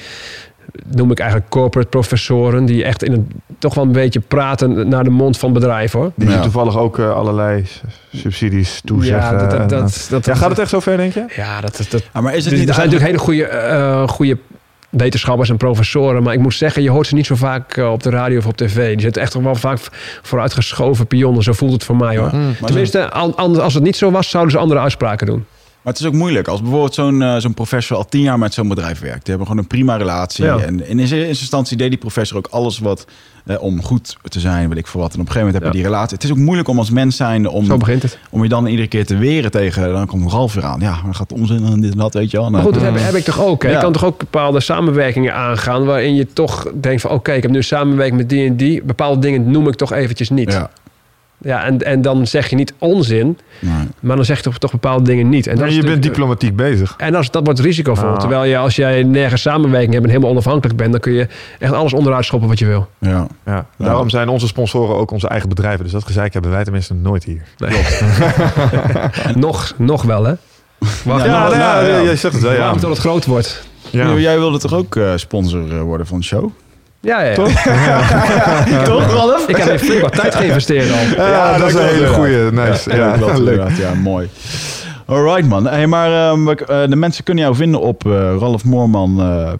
noem 0.86 1.10
ik 1.10 1.18
eigenlijk 1.18 1.50
corporate 1.50 1.88
professoren, 1.90 2.64
die 2.64 2.84
echt 2.84 3.02
in 3.02 3.12
het, 3.12 3.20
toch 3.58 3.74
wel 3.74 3.84
een 3.84 3.92
beetje 3.92 4.20
praten 4.20 4.88
naar 4.88 5.04
de 5.04 5.10
mond 5.10 5.38
van 5.38 5.52
bedrijven 5.52 5.98
hoor. 6.00 6.12
die 6.16 6.28
Ja. 6.28 6.40
toevallig 6.40 6.76
ook 6.78 6.98
eh, 6.98 7.10
allerlei 7.14 7.64
subsidies 8.14 8.80
toezeggen. 8.84 9.32
Ja, 9.32 9.38
dat, 9.38 9.50
dat, 9.50 9.60
eh, 9.60 9.68
dat, 9.68 10.06
dat, 10.10 10.24
ja, 10.24 10.34
gaat 10.34 10.48
het 10.50 10.58
echt 10.58 10.70
zo 10.70 10.80
ver, 10.80 10.96
denk 10.96 11.12
je? 11.14 11.24
Ja, 11.36 11.60
dat, 11.60 11.76
dat, 11.76 11.90
dat, 11.90 12.02
Ah, 12.12 12.22
maar 12.22 12.34
is 12.34 12.44
het 12.44 12.50
Dus 12.50 12.58
niet 12.60 12.68
er 12.68 12.74
zijn 12.74 12.88
eigenlijk- 12.90 13.12
natuurlijk 13.20 13.38
hele 13.38 13.58
goede, 13.58 14.02
eh, 14.02 14.08
goede 14.08 14.38
wetenschappers 14.90 15.48
en 15.50 15.56
professoren. 15.56 16.22
Maar 16.22 16.34
ik 16.34 16.40
moet 16.40 16.54
zeggen, 16.54 16.82
je 16.82 16.90
hoort 16.90 17.06
ze 17.06 17.14
niet 17.14 17.26
zo 17.26 17.34
vaak 17.34 17.76
eh, 17.76 17.92
op 17.92 18.02
de 18.02 18.10
radio 18.10 18.38
of 18.38 18.46
op 18.46 18.56
tv. 18.56 18.92
Die 18.92 19.00
zitten 19.00 19.22
echt 19.22 19.32
toch 19.32 19.42
wel 19.42 19.54
vaak 19.54 19.78
vooruitgeschoven 20.22 21.06
pionnen. 21.06 21.42
Zo 21.42 21.52
voelt 21.52 21.72
het 21.72 21.84
voor 21.84 21.96
mij 21.96 22.16
hoor. 22.16 22.30
Ja. 22.32 22.38
Maar, 22.38 22.54
Tenminste, 22.64 23.10
anders, 23.10 23.58
als 23.64 23.74
het 23.74 23.82
niet 23.82 23.96
zo 23.96 24.10
was, 24.10 24.30
zouden 24.30 24.52
ze 24.52 24.58
andere 24.58 24.80
uitspraken 24.80 25.26
doen. 25.26 25.44
Maar 25.82 25.92
het 25.92 26.02
is 26.02 26.08
ook 26.08 26.14
moeilijk. 26.14 26.48
Als 26.48 26.60
bijvoorbeeld 26.60 26.94
zo'n 26.94 27.22
eh, 27.22 27.36
zo'n 27.36 27.54
professor 27.54 27.96
al 27.96 28.04
tien 28.08 28.20
jaar 28.22 28.38
met 28.38 28.54
zo'n 28.54 28.68
bedrijf 28.68 29.00
werkt. 29.00 29.24
Die 29.24 29.28
hebben 29.34 29.46
gewoon 29.46 29.62
een 29.62 29.68
prima 29.68 29.96
relatie. 29.96 30.44
Ja. 30.44 30.58
En 30.58 30.88
in 30.88 30.98
eerste 30.98 31.28
instantie 31.28 31.76
deed 31.76 31.88
die 31.88 31.98
professor 31.98 32.36
ook 32.36 32.46
alles 32.50 32.78
wat... 32.78 33.04
eh, 33.46 33.62
om 33.62 33.82
goed 33.82 34.16
te 34.22 34.40
zijn, 34.40 34.68
weet 34.68 34.78
ik 34.78 34.86
veel 34.86 35.00
wat. 35.00 35.14
En 35.14 35.20
op 35.20 35.26
een 35.26 35.32
gegeven 35.32 35.46
moment 35.46 35.64
heb 35.64 35.72
je 35.72 35.78
Ja. 35.78 35.84
die 35.84 35.92
relatie. 35.94 36.14
Het 36.16 36.24
is 36.24 36.30
ook 36.30 36.36
moeilijk 36.36 36.68
om 36.68 36.78
als 36.78 36.90
mens 36.90 37.16
zijnde... 37.16 37.50
om 37.50 37.64
Zo 37.64 37.76
begint 37.76 38.02
het. 38.02 38.18
Om 38.30 38.42
je 38.42 38.48
dan 38.48 38.66
iedere 38.66 38.88
keer 38.88 39.06
te 39.06 39.16
weren 39.16 39.50
tegen, 39.50 39.92
dan 39.92 40.06
komt 40.06 40.32
Ralf 40.32 40.54
weer 40.54 40.64
aan. 40.64 40.80
Ja, 40.80 41.00
dan 41.04 41.14
gaat 41.14 41.32
onzin 41.32 41.64
en 41.64 41.80
dit 41.80 41.92
en 41.92 41.98
dat, 41.98 42.14
weet 42.14 42.30
je 42.30 42.36
wel. 42.36 42.50
Maar 42.50 42.60
Nou, 42.60 42.72
goed, 42.72 42.82
dat 42.82 42.92
heb, 42.92 43.02
heb 43.02 43.14
ik 43.14 43.24
toch 43.24 43.40
ook. 43.40 43.62
Hè? 43.62 43.68
Ja. 43.68 43.74
Je 43.74 43.80
kan 43.82 43.92
toch 43.92 44.04
ook 44.04 44.18
bepaalde 44.18 44.60
samenwerkingen 44.60 45.34
aangaan... 45.34 45.84
waarin 45.84 46.14
je 46.14 46.26
toch 46.32 46.66
denkt 46.80 47.00
van... 47.00 47.10
oké, 47.10 47.32
ik 47.32 47.42
heb 47.42 47.50
nu 47.50 47.62
samenwerking 47.62 48.16
met 48.18 48.28
die 48.28 48.46
en 48.46 48.56
die. 48.56 48.82
Bepaalde 48.82 49.20
dingen 49.20 49.50
noem 49.50 49.68
ik 49.68 49.74
toch 49.74 49.92
eventjes 49.92 50.30
niet. 50.30 50.52
Ja. 50.52 50.70
Ja, 51.42 51.64
en, 51.64 51.82
en 51.82 52.02
dan 52.02 52.26
zeg 52.26 52.48
je 52.50 52.56
niet 52.56 52.74
onzin... 52.78 53.38
nee. 53.58 53.86
maar 54.00 54.16
dan 54.16 54.24
zeg 54.24 54.36
je 54.36 54.42
toch, 54.42 54.58
toch 54.58 54.70
bepaalde 54.70 55.04
dingen 55.04 55.28
niet. 55.28 55.46
En, 55.46 55.72
je 55.72 55.82
bent 55.82 56.02
diplomatiek 56.02 56.56
bezig. 56.56 56.94
En 56.96 57.14
als, 57.14 57.30
dat 57.30 57.44
wordt 57.44 57.60
risicovol. 57.60 58.08
Ah. 58.08 58.18
Terwijl 58.18 58.44
je, 58.44 58.56
als 58.56 58.76
jij 58.76 59.02
nergens 59.02 59.42
samenwerking 59.42 59.92
hebt 59.92 60.04
en 60.04 60.10
helemaal 60.10 60.30
onafhankelijk 60.30 60.78
bent, 60.78 60.92
dan 60.92 61.00
kun 61.00 61.12
je 61.12 61.26
echt 61.58 61.72
alles 61.72 61.92
onderuit 61.92 62.24
schoppen 62.24 62.48
wat 62.48 62.58
je 62.58 62.66
wil. 62.66 62.88
ja. 62.98 63.26
Ja. 63.44 63.66
Daarom 63.76 64.10
zijn 64.10 64.28
onze 64.28 64.46
sponsoren 64.46 64.96
ook 64.96 65.10
onze 65.10 65.28
eigen 65.28 65.48
bedrijven. 65.48 65.82
Dus 65.82 65.92
dat 65.92 66.04
gezeik 66.04 66.32
hebben 66.32 66.50
wij 66.50 66.64
tenminste 66.64 66.94
nooit 66.94 67.24
hier. 67.24 67.42
nog, 69.34 69.74
nog 69.76 70.02
wel, 70.02 70.24
hè? 70.24 70.34
Wacht, 71.04 71.24
Ja, 71.24 71.24
ja, 71.24 71.48
nou, 71.48 71.56
ja, 71.56 71.80
ja. 71.80 72.02
jij 72.02 72.16
zegt 72.16 72.34
het 72.34 72.42
wel. 72.42 72.52
Ja. 72.52 72.58
Wacht 72.58 72.80
tot 72.80 72.90
het 72.90 72.98
groot 72.98 73.26
wordt. 73.26 73.68
Ja. 73.90 74.14
Jij 74.14 74.38
wilde 74.38 74.58
toch 74.58 74.74
ook 74.74 74.96
eh, 74.96 75.12
sponsor 75.16 75.74
eh, 75.74 75.82
worden 75.82 76.06
van 76.06 76.18
de 76.18 76.24
show? 76.24 76.50
Ja, 77.00 77.22
ja. 77.22 77.34
Toch? 77.34 77.48
toch, 78.92 79.12
Ralf? 79.12 79.48
Ik 79.48 79.56
heb 79.56 79.68
er 79.68 79.78
flink 79.78 80.00
wat 80.00 80.12
tijd 80.14 80.34
geïnvesteerd 80.34 80.90
al. 80.92 81.26
Ja, 81.26 81.58
dat 81.58 81.68
is 81.68 81.74
een 81.74 81.86
hele 81.86 82.06
goede. 82.06 82.48
Nice. 82.52 82.96
Ja, 82.96 83.14
Ja, 83.20 83.38
leuk. 83.38 83.68
Ja, 83.78 83.94
mooi. 84.02 84.28
Alright 85.06 85.48
man. 85.48 85.66
Hey, 85.66 85.86
maar 85.86 86.12
ehm, 86.30 86.48
eh, 86.48 86.56
de 86.88 86.96
mensen 86.96 87.24
kunnen 87.24 87.44
jou 87.44 87.56
vinden 87.56 87.80
op 87.80 88.06
eh 88.06 88.12
ralfmoorman.nl. 88.38 89.58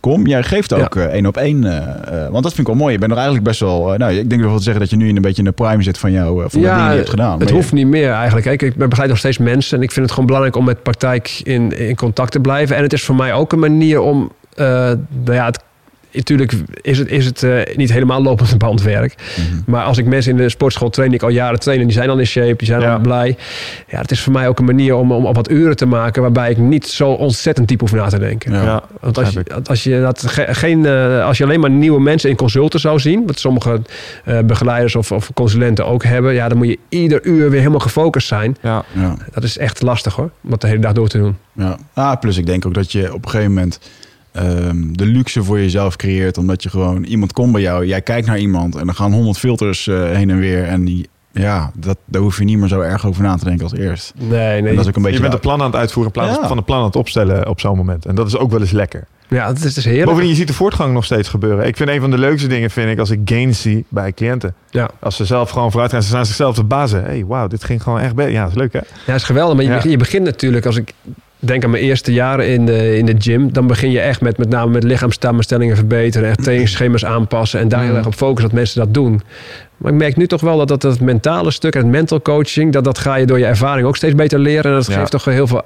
Com. 0.00 0.26
Jij 0.26 0.42
geeft 0.42 0.72
ook 0.72 0.96
eh, 0.96 1.04
één 1.04 1.26
op 1.26 1.36
één, 1.36 1.64
eh, 1.64 1.76
eh, 1.76 2.30
want 2.30 2.42
dat 2.42 2.54
vind 2.54 2.58
ik 2.58 2.74
wel 2.74 2.82
mooi. 2.82 2.92
Je 2.92 2.98
bent 2.98 3.10
er 3.10 3.16
eigenlijk 3.16 3.46
best 3.46 3.60
wel, 3.60 3.92
eh, 3.92 3.98
nou, 3.98 4.12
ik 4.12 4.30
denk 4.30 4.42
wel 4.42 4.56
te 4.56 4.62
zeggen 4.62 4.80
dat 4.82 4.90
je 4.90 4.96
nu 4.96 5.08
in 5.08 5.16
een 5.16 5.22
beetje 5.22 5.38
in 5.42 5.48
de 5.48 5.52
prime 5.52 5.82
zit 5.82 5.98
van 5.98 6.12
jou, 6.12 6.44
eh, 6.44 6.50
van 6.50 6.60
de 6.60 6.66
dingen 6.66 6.80
die 6.82 6.90
je 6.90 6.96
hebt 6.96 7.08
gedaan. 7.10 7.38
Het 7.40 7.48
je- 7.48 7.54
hoeft 7.54 7.72
niet 7.72 7.86
meer 7.86 8.10
eigenlijk. 8.12 8.46
Kijk, 8.46 8.62
ik 8.62 8.76
begeleid 8.88 9.08
nog 9.10 9.18
steeds 9.18 9.38
mensen 9.38 9.76
en 9.76 9.82
ik 9.82 9.90
vind 9.90 10.00
het 10.04 10.10
gewoon 10.10 10.26
belangrijk 10.26 10.56
om 10.56 10.64
met 10.64 10.82
praktijk 10.82 11.40
in, 11.42 11.78
in 11.78 11.96
contact 11.96 12.32
te 12.32 12.40
blijven. 12.40 12.76
En 12.76 12.82
het 12.82 12.92
is 12.92 13.04
voor 13.04 13.14
mij 13.14 13.32
ook 13.34 13.52
een 13.52 13.58
manier 13.58 14.00
om, 14.00 14.32
eh, 14.54 14.66
nou 14.66 15.32
ja, 15.32 15.44
het, 15.44 15.58
natuurlijk 16.16 16.52
is 16.80 16.98
het, 16.98 17.08
is 17.10 17.24
het 17.24 17.42
eh, 17.42 17.76
niet 17.76 17.92
helemaal 17.92 18.22
lopend 18.22 18.58
bandwerk. 18.58 19.14
Mhm. 19.14 19.70
Maar 19.70 19.84
als 19.84 19.98
ik 19.98 20.06
mensen 20.06 20.30
in 20.30 20.36
de 20.36 20.48
sportschool 20.48 20.90
train, 20.90 21.08
die 21.08 21.18
ik 21.18 21.24
al 21.24 21.30
jaren 21.30 21.60
train, 21.60 21.78
en 21.80 21.84
die 21.84 21.94
zijn 21.94 22.08
dan 22.08 22.18
in 22.18 22.26
shape, 22.26 22.56
die 22.56 22.66
zijn 22.66 22.80
Ja. 22.80 22.90
dan 22.92 23.02
blij. 23.02 23.36
Ja, 23.88 23.98
het 24.00 24.10
is 24.10 24.20
voor 24.20 24.32
mij 24.32 24.48
ook 24.48 24.58
een 24.58 24.64
manier 24.64 24.94
om, 24.94 25.12
om 25.12 25.26
op 25.26 25.34
wat 25.34 25.50
uren 25.50 25.76
te 25.76 25.86
maken 25.86 26.22
waarbij 26.22 26.50
ik 26.50 26.56
niet 26.58 26.86
zo 26.86 27.10
ontzettend 27.10 27.68
diep 27.68 27.80
hoef 27.80 27.92
na 27.92 28.08
te 28.08 28.18
denken. 28.18 28.52
Ja. 28.52 28.62
Ja. 28.62 28.82
Want 29.00 29.18
als 29.18 29.30
je, 29.32 29.44
als, 29.64 29.82
je 29.82 30.00
dat 30.00 30.22
ge- 30.26 30.46
geen, 30.54 30.86
eh, 30.86 31.24
als 31.24 31.38
je 31.38 31.44
alleen 31.44 31.60
maar 31.60 31.70
nieuwe 31.70 32.00
mensen 32.00 32.30
in 32.30 32.36
consulten 32.36 32.80
zou 32.80 32.98
zien, 32.98 33.26
wat 33.26 33.38
sommige 33.38 33.80
eh, 34.24 34.38
begeleiders 34.40 34.96
of, 34.96 35.12
of 35.12 35.30
consulenten 35.34 35.86
ook 35.86 36.04
hebben, 36.04 36.34
ja, 36.34 36.48
dan 36.48 36.58
moet 36.58 36.68
je 36.68 36.78
ieder 36.88 37.24
uur 37.24 37.50
weer 37.50 37.58
helemaal 37.58 37.80
gefocust 37.80 38.26
zijn. 38.28 38.56
Ja. 38.62 38.84
Ja. 38.92 39.16
Dat 39.32 39.42
is 39.44 39.58
echt 39.58 39.82
lastig 39.82 40.14
hoor, 40.14 40.30
om 40.44 40.50
dat 40.50 40.60
de 40.60 40.66
hele 40.66 40.80
dag 40.80 40.92
door 40.92 41.08
te 41.08 41.18
doen. 41.18 41.36
Ja. 41.52 41.76
Ah, 41.94 42.20
plus 42.20 42.36
ik 42.36 42.46
denk 42.46 42.66
ook 42.66 42.74
dat 42.74 42.92
je 42.92 43.14
op 43.14 43.24
een 43.24 43.30
gegeven 43.30 43.52
moment 43.54 43.80
ehm, 44.36 44.76
de 44.92 45.06
luxe 45.06 45.44
voor 45.44 45.58
jezelf 45.58 45.96
creëert. 45.96 46.38
Omdat 46.38 46.62
je 46.62 46.70
gewoon, 46.70 47.04
iemand 47.04 47.32
komt 47.32 47.52
bij 47.52 47.60
jou, 47.62 47.86
jij 47.86 48.00
kijkt 48.02 48.26
naar 48.26 48.38
iemand 48.38 48.76
en 48.76 48.86
dan 48.86 48.94
gaan 48.94 49.12
honderd 49.12 49.38
filters 49.38 49.86
eh, 49.86 50.10
heen 50.10 50.30
en 50.30 50.38
weer. 50.38 50.64
En 50.64 50.84
die, 50.84 51.08
ja, 51.32 51.70
dat, 51.74 51.96
daar 52.04 52.22
hoef 52.22 52.38
je 52.38 52.44
niet 52.44 52.58
meer 52.58 52.68
zo 52.68 52.80
erg 52.80 53.06
over 53.06 53.22
na 53.22 53.36
te 53.36 53.44
denken 53.44 53.62
als 53.64 53.74
eerst. 53.74 54.12
Nee, 54.16 54.62
nee. 54.62 54.74
dat 54.74 54.82
is 54.84 54.88
ook 54.90 54.96
een 54.96 55.02
beetje... 55.02 55.16
Je 55.16 55.22
bent 55.22 55.34
een 55.34 55.40
plan 55.40 55.60
aan 55.60 55.66
het 55.66 55.76
uitvoeren 55.76 56.12
in 56.14 56.20
plaats 56.20 56.38
Ja. 56.40 56.48
van 56.48 56.56
een 56.56 56.64
plan 56.64 56.78
aan 56.78 56.84
het 56.84 56.96
opstellen 56.96 57.48
op 57.48 57.60
zo'n 57.60 57.76
moment. 57.76 58.06
En 58.06 58.14
dat 58.14 58.26
is 58.26 58.36
ook 58.36 58.50
wel 58.50 58.60
eens 58.60 58.70
lekker. 58.70 59.06
Ja, 59.28 59.46
het 59.46 59.56
is, 59.58 59.64
het 59.64 59.76
is 59.76 59.84
heerlijk. 59.84 60.06
Bovendien, 60.06 60.30
je 60.30 60.36
ziet 60.36 60.46
de 60.46 60.54
voortgang 60.54 60.92
nog 60.92 61.04
steeds 61.04 61.28
gebeuren. 61.28 61.66
Ik 61.66 61.76
vind 61.76 61.88
een 61.88 62.00
van 62.00 62.10
de 62.10 62.18
leukste 62.18 62.48
dingen, 62.48 62.70
vind 62.70 62.90
ik, 62.90 62.98
als 62.98 63.10
ik 63.10 63.20
gains 63.24 63.60
zie 63.60 63.84
bij 63.88 64.12
cliënten. 64.12 64.54
Ja. 64.70 64.90
Als 65.00 65.16
ze 65.16 65.24
zelf 65.24 65.50
gewoon 65.50 65.70
vooruit 65.70 65.92
gaan, 65.92 66.02
ze 66.02 66.08
staan 66.08 66.26
zichzelf 66.26 66.54
te 66.54 66.64
bazen. 66.64 67.00
Hé, 67.00 67.06
hey, 67.08 67.24
wauw, 67.26 67.46
dit 67.46 67.64
ging 67.64 67.82
gewoon 67.82 68.00
echt 68.00 68.14
beter. 68.14 68.32
Ja, 68.32 68.42
dat 68.42 68.50
is 68.50 68.56
leuk 68.56 68.72
hè? 68.72 68.78
Ja, 68.78 68.84
het 69.04 69.14
is 69.16 69.22
geweldig. 69.24 69.54
Maar 69.54 69.64
je, 69.64 69.68
Ja. 69.70 69.74
begint, 69.76 69.92
je 69.92 69.98
begint 69.98 70.24
natuurlijk, 70.24 70.66
als 70.66 70.76
ik 70.76 70.92
denk 71.38 71.64
aan 71.64 71.70
mijn 71.70 71.82
eerste 71.82 72.12
jaren 72.12 72.48
in 72.48 72.66
de, 72.66 72.96
in 72.98 73.06
de 73.06 73.14
gym, 73.18 73.52
dan 73.52 73.66
begin 73.66 73.90
je 73.90 74.00
echt 74.00 74.20
met 74.20 74.38
met 74.38 74.48
name 74.48 74.70
met 74.72 74.84
lichaamssamenstellingen 74.84 75.76
verbeteren, 75.76 76.28
echt 76.28 76.42
trainingsschema's 76.42 77.04
aanpassen 77.04 77.60
en 77.60 77.68
daar 77.68 77.80
heel 77.80 77.90
Mm. 77.90 77.96
erg 77.96 78.06
op 78.06 78.14
focussen 78.14 78.48
dat 78.48 78.58
mensen 78.58 78.80
dat 78.80 78.94
doen. 78.94 79.22
Maar 79.76 79.92
ik 79.92 79.98
merk 79.98 80.16
nu 80.16 80.26
toch 80.26 80.40
wel 80.40 80.56
dat 80.56 80.68
dat 80.68 80.82
het 80.82 81.00
mentale 81.00 81.50
stuk, 81.50 81.74
het 81.74 81.86
mental 81.86 82.22
coaching, 82.22 82.72
dat 82.72 82.84
dat 82.84 82.98
ga 82.98 83.14
je 83.14 83.26
door 83.26 83.38
je 83.38 83.44
ervaring 83.46 83.86
ook 83.86 83.96
steeds 83.96 84.14
beter 84.14 84.38
leren. 84.38 84.70
En 84.70 84.76
dat 84.76 84.86
Ja. 84.86 84.94
geeft 84.98 85.10
toch 85.10 85.24
heel 85.24 85.46
veel 85.46 85.62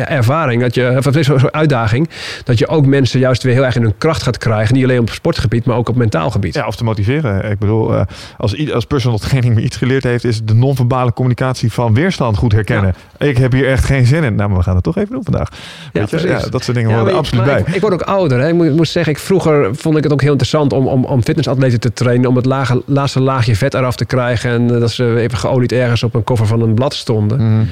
ervaring, 0.00 0.62
dat 0.62 0.74
je, 0.74 0.94
of 0.96 1.04
het 1.04 1.16
is 1.16 1.26
zo'n 1.26 1.52
uitdaging, 1.54 2.08
dat 2.44 2.58
je 2.58 2.68
ook 2.68 2.86
mensen 2.86 3.20
juist 3.20 3.42
weer 3.42 3.52
heel 3.52 3.64
erg 3.64 3.76
in 3.76 3.82
hun 3.82 3.98
kracht 3.98 4.22
gaat 4.22 4.38
krijgen. 4.38 4.74
Niet 4.74 4.84
alleen 4.84 5.00
op 5.00 5.10
sportgebied, 5.10 5.64
maar 5.64 5.76
ook 5.76 5.88
op 5.88 5.96
mentaal 5.96 6.30
gebied. 6.30 6.54
Ja, 6.54 6.66
of 6.66 6.76
te 6.76 6.84
motiveren. 6.84 7.50
Ik 7.50 7.58
bedoel, 7.58 7.94
eh, 7.94 8.02
als, 8.36 8.72
als 8.72 8.84
personal 8.84 9.18
training 9.18 9.54
me 9.54 9.62
iets 9.62 9.76
geleerd 9.76 10.04
heeft, 10.04 10.24
is 10.24 10.44
de 10.44 10.54
non-verbale 10.54 11.12
communicatie 11.12 11.72
van 11.72 11.94
weerstand 11.94 12.36
goed 12.36 12.52
herkennen. 12.52 12.94
Ik 13.18 13.38
heb 13.38 13.52
hier 13.52 13.68
echt 13.68 13.84
geen 13.84 14.06
zin 14.06 14.24
in. 14.24 14.34
Nou, 14.34 14.48
maar 14.48 14.58
we 14.58 14.64
gaan 14.64 14.74
het 14.74 14.84
toch 14.84 14.96
even 14.96 15.12
doen 15.12 15.24
vandaag. 15.24 15.48
Weet 15.92 16.10
je? 16.10 16.28
Ja, 16.28 16.38
dat 16.50 16.64
soort 16.64 16.76
dingen 16.76 16.90
Ja, 16.90 16.96
worden 16.96 17.14
absoluut 17.14 17.44
bij. 17.44 17.60
Ik, 17.60 17.68
ik 17.68 17.80
word 17.80 17.92
ook 17.92 18.02
ouder. 18.02 18.40
Hè. 18.40 18.48
Ik, 18.48 18.54
moet, 18.54 18.76
moet 18.76 18.88
zeggen, 18.88 19.12
ik, 19.12 19.18
vroeger 19.18 19.76
vond 19.76 19.96
ik 19.96 20.02
het 20.02 20.12
ook 20.12 20.20
heel 20.20 20.30
interessant 20.30 20.72
om, 20.72 20.86
om, 20.86 21.04
om 21.04 21.22
fitnessatleten 21.22 21.80
te 21.80 21.92
trainen. 21.92 22.28
Om 22.28 22.36
het 22.36 22.46
lage, 22.46 22.82
laatste 22.86 23.20
laagje 23.20 23.56
vet 23.56 23.74
eraf 23.74 23.96
te 23.96 24.04
krijgen. 24.04 24.50
En 24.50 24.74
eh, 24.74 24.80
dat 24.80 24.90
ze 24.90 25.16
even 25.18 25.38
geolied 25.38 25.72
ergens 25.72 26.02
op 26.02 26.14
een 26.14 26.24
koffer 26.24 26.46
van 26.46 26.62
een 26.62 26.74
blad 26.74 26.94
stonden. 26.94 27.52
Mhm. 27.52 27.64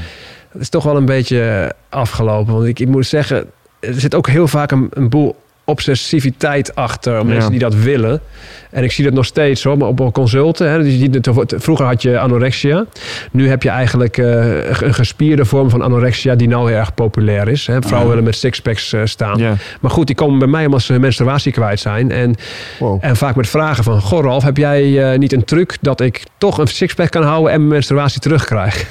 Is 0.59 0.69
toch 0.69 0.85
wel 0.85 0.97
een 0.97 1.05
beetje 1.05 1.73
afgelopen. 1.89 2.55
Want 2.55 2.67
ik, 2.67 2.79
ik 2.79 2.89
moet 2.89 3.07
zeggen, 3.07 3.51
er 3.81 4.01
zit 4.01 4.15
ook 4.15 4.29
heel 4.29 4.49
vaak 4.49 4.71
een, 4.71 4.89
een 4.91 5.09
boel 5.09 5.37
obsessiviteit 5.67 6.75
achter. 6.75 7.15
Ja. 7.17 7.23
mensen 7.23 7.51
die 7.51 7.61
dat 7.61 7.75
willen. 7.75 8.21
En 8.71 8.85
ik 8.85 8.93
zie 8.93 9.05
dat 9.05 9.13
nog 9.13 9.25
steeds 9.25 9.63
hoor, 9.63 9.77
maar 9.79 9.89
op 9.89 10.01
een 10.01 10.13
consulten. 10.13 10.71
Hè, 10.71 10.83
die, 10.83 11.11
vroeger 11.57 11.87
had 11.87 12.03
je 12.03 12.19
anorexia. 12.19 12.85
Nu 13.31 13.49
heb 13.49 13.63
je 13.63 13.69
eigenlijk 13.69 14.19
eh, 14.19 14.81
een 14.81 14.95
gespierde 14.95 15.45
vorm 15.45 15.71
van 15.71 15.83
anorexia 15.83 16.35
die 16.35 16.49
nou 16.49 16.69
heel 16.71 16.79
erg 16.79 16.95
populair 16.95 17.49
is. 17.49 17.67
Hè. 17.67 17.79
Vrouwen 17.81 18.03
Ja. 18.03 18.09
willen 18.09 18.25
met 18.25 18.35
sixpacks 18.37 18.93
eh, 18.93 19.01
staan. 19.05 19.39
Ja. 19.39 19.55
Maar 19.81 19.91
goed, 19.91 20.07
die 20.07 20.17
komen 20.17 20.39
bij 20.39 20.49
mij 20.49 20.65
omdat 20.67 20.83
ze 20.83 20.93
hun 20.93 21.01
menstruatie 21.01 21.53
kwijt 21.53 21.81
zijn. 21.81 22.11
En, 22.11 22.35
Wow. 22.79 22.99
en 23.01 23.17
vaak 23.17 23.35
met 23.37 23.49
vragen 23.49 23.85
van... 23.85 24.01
Goh 24.01 24.25
Ralf, 24.25 24.43
heb 24.45 24.57
jij 24.57 25.13
eh, 25.13 25.19
niet 25.19 25.33
een 25.33 25.45
truc 25.45 25.77
dat 25.81 26.01
ik 26.01 26.23
toch 26.39 26.59
een 26.59 26.67
sixpack 26.67 27.11
kan 27.11 27.23
houden... 27.23 27.53
en 27.53 27.59
mijn 27.59 27.71
menstruatie 27.73 28.21
terugkrijg? 28.21 28.87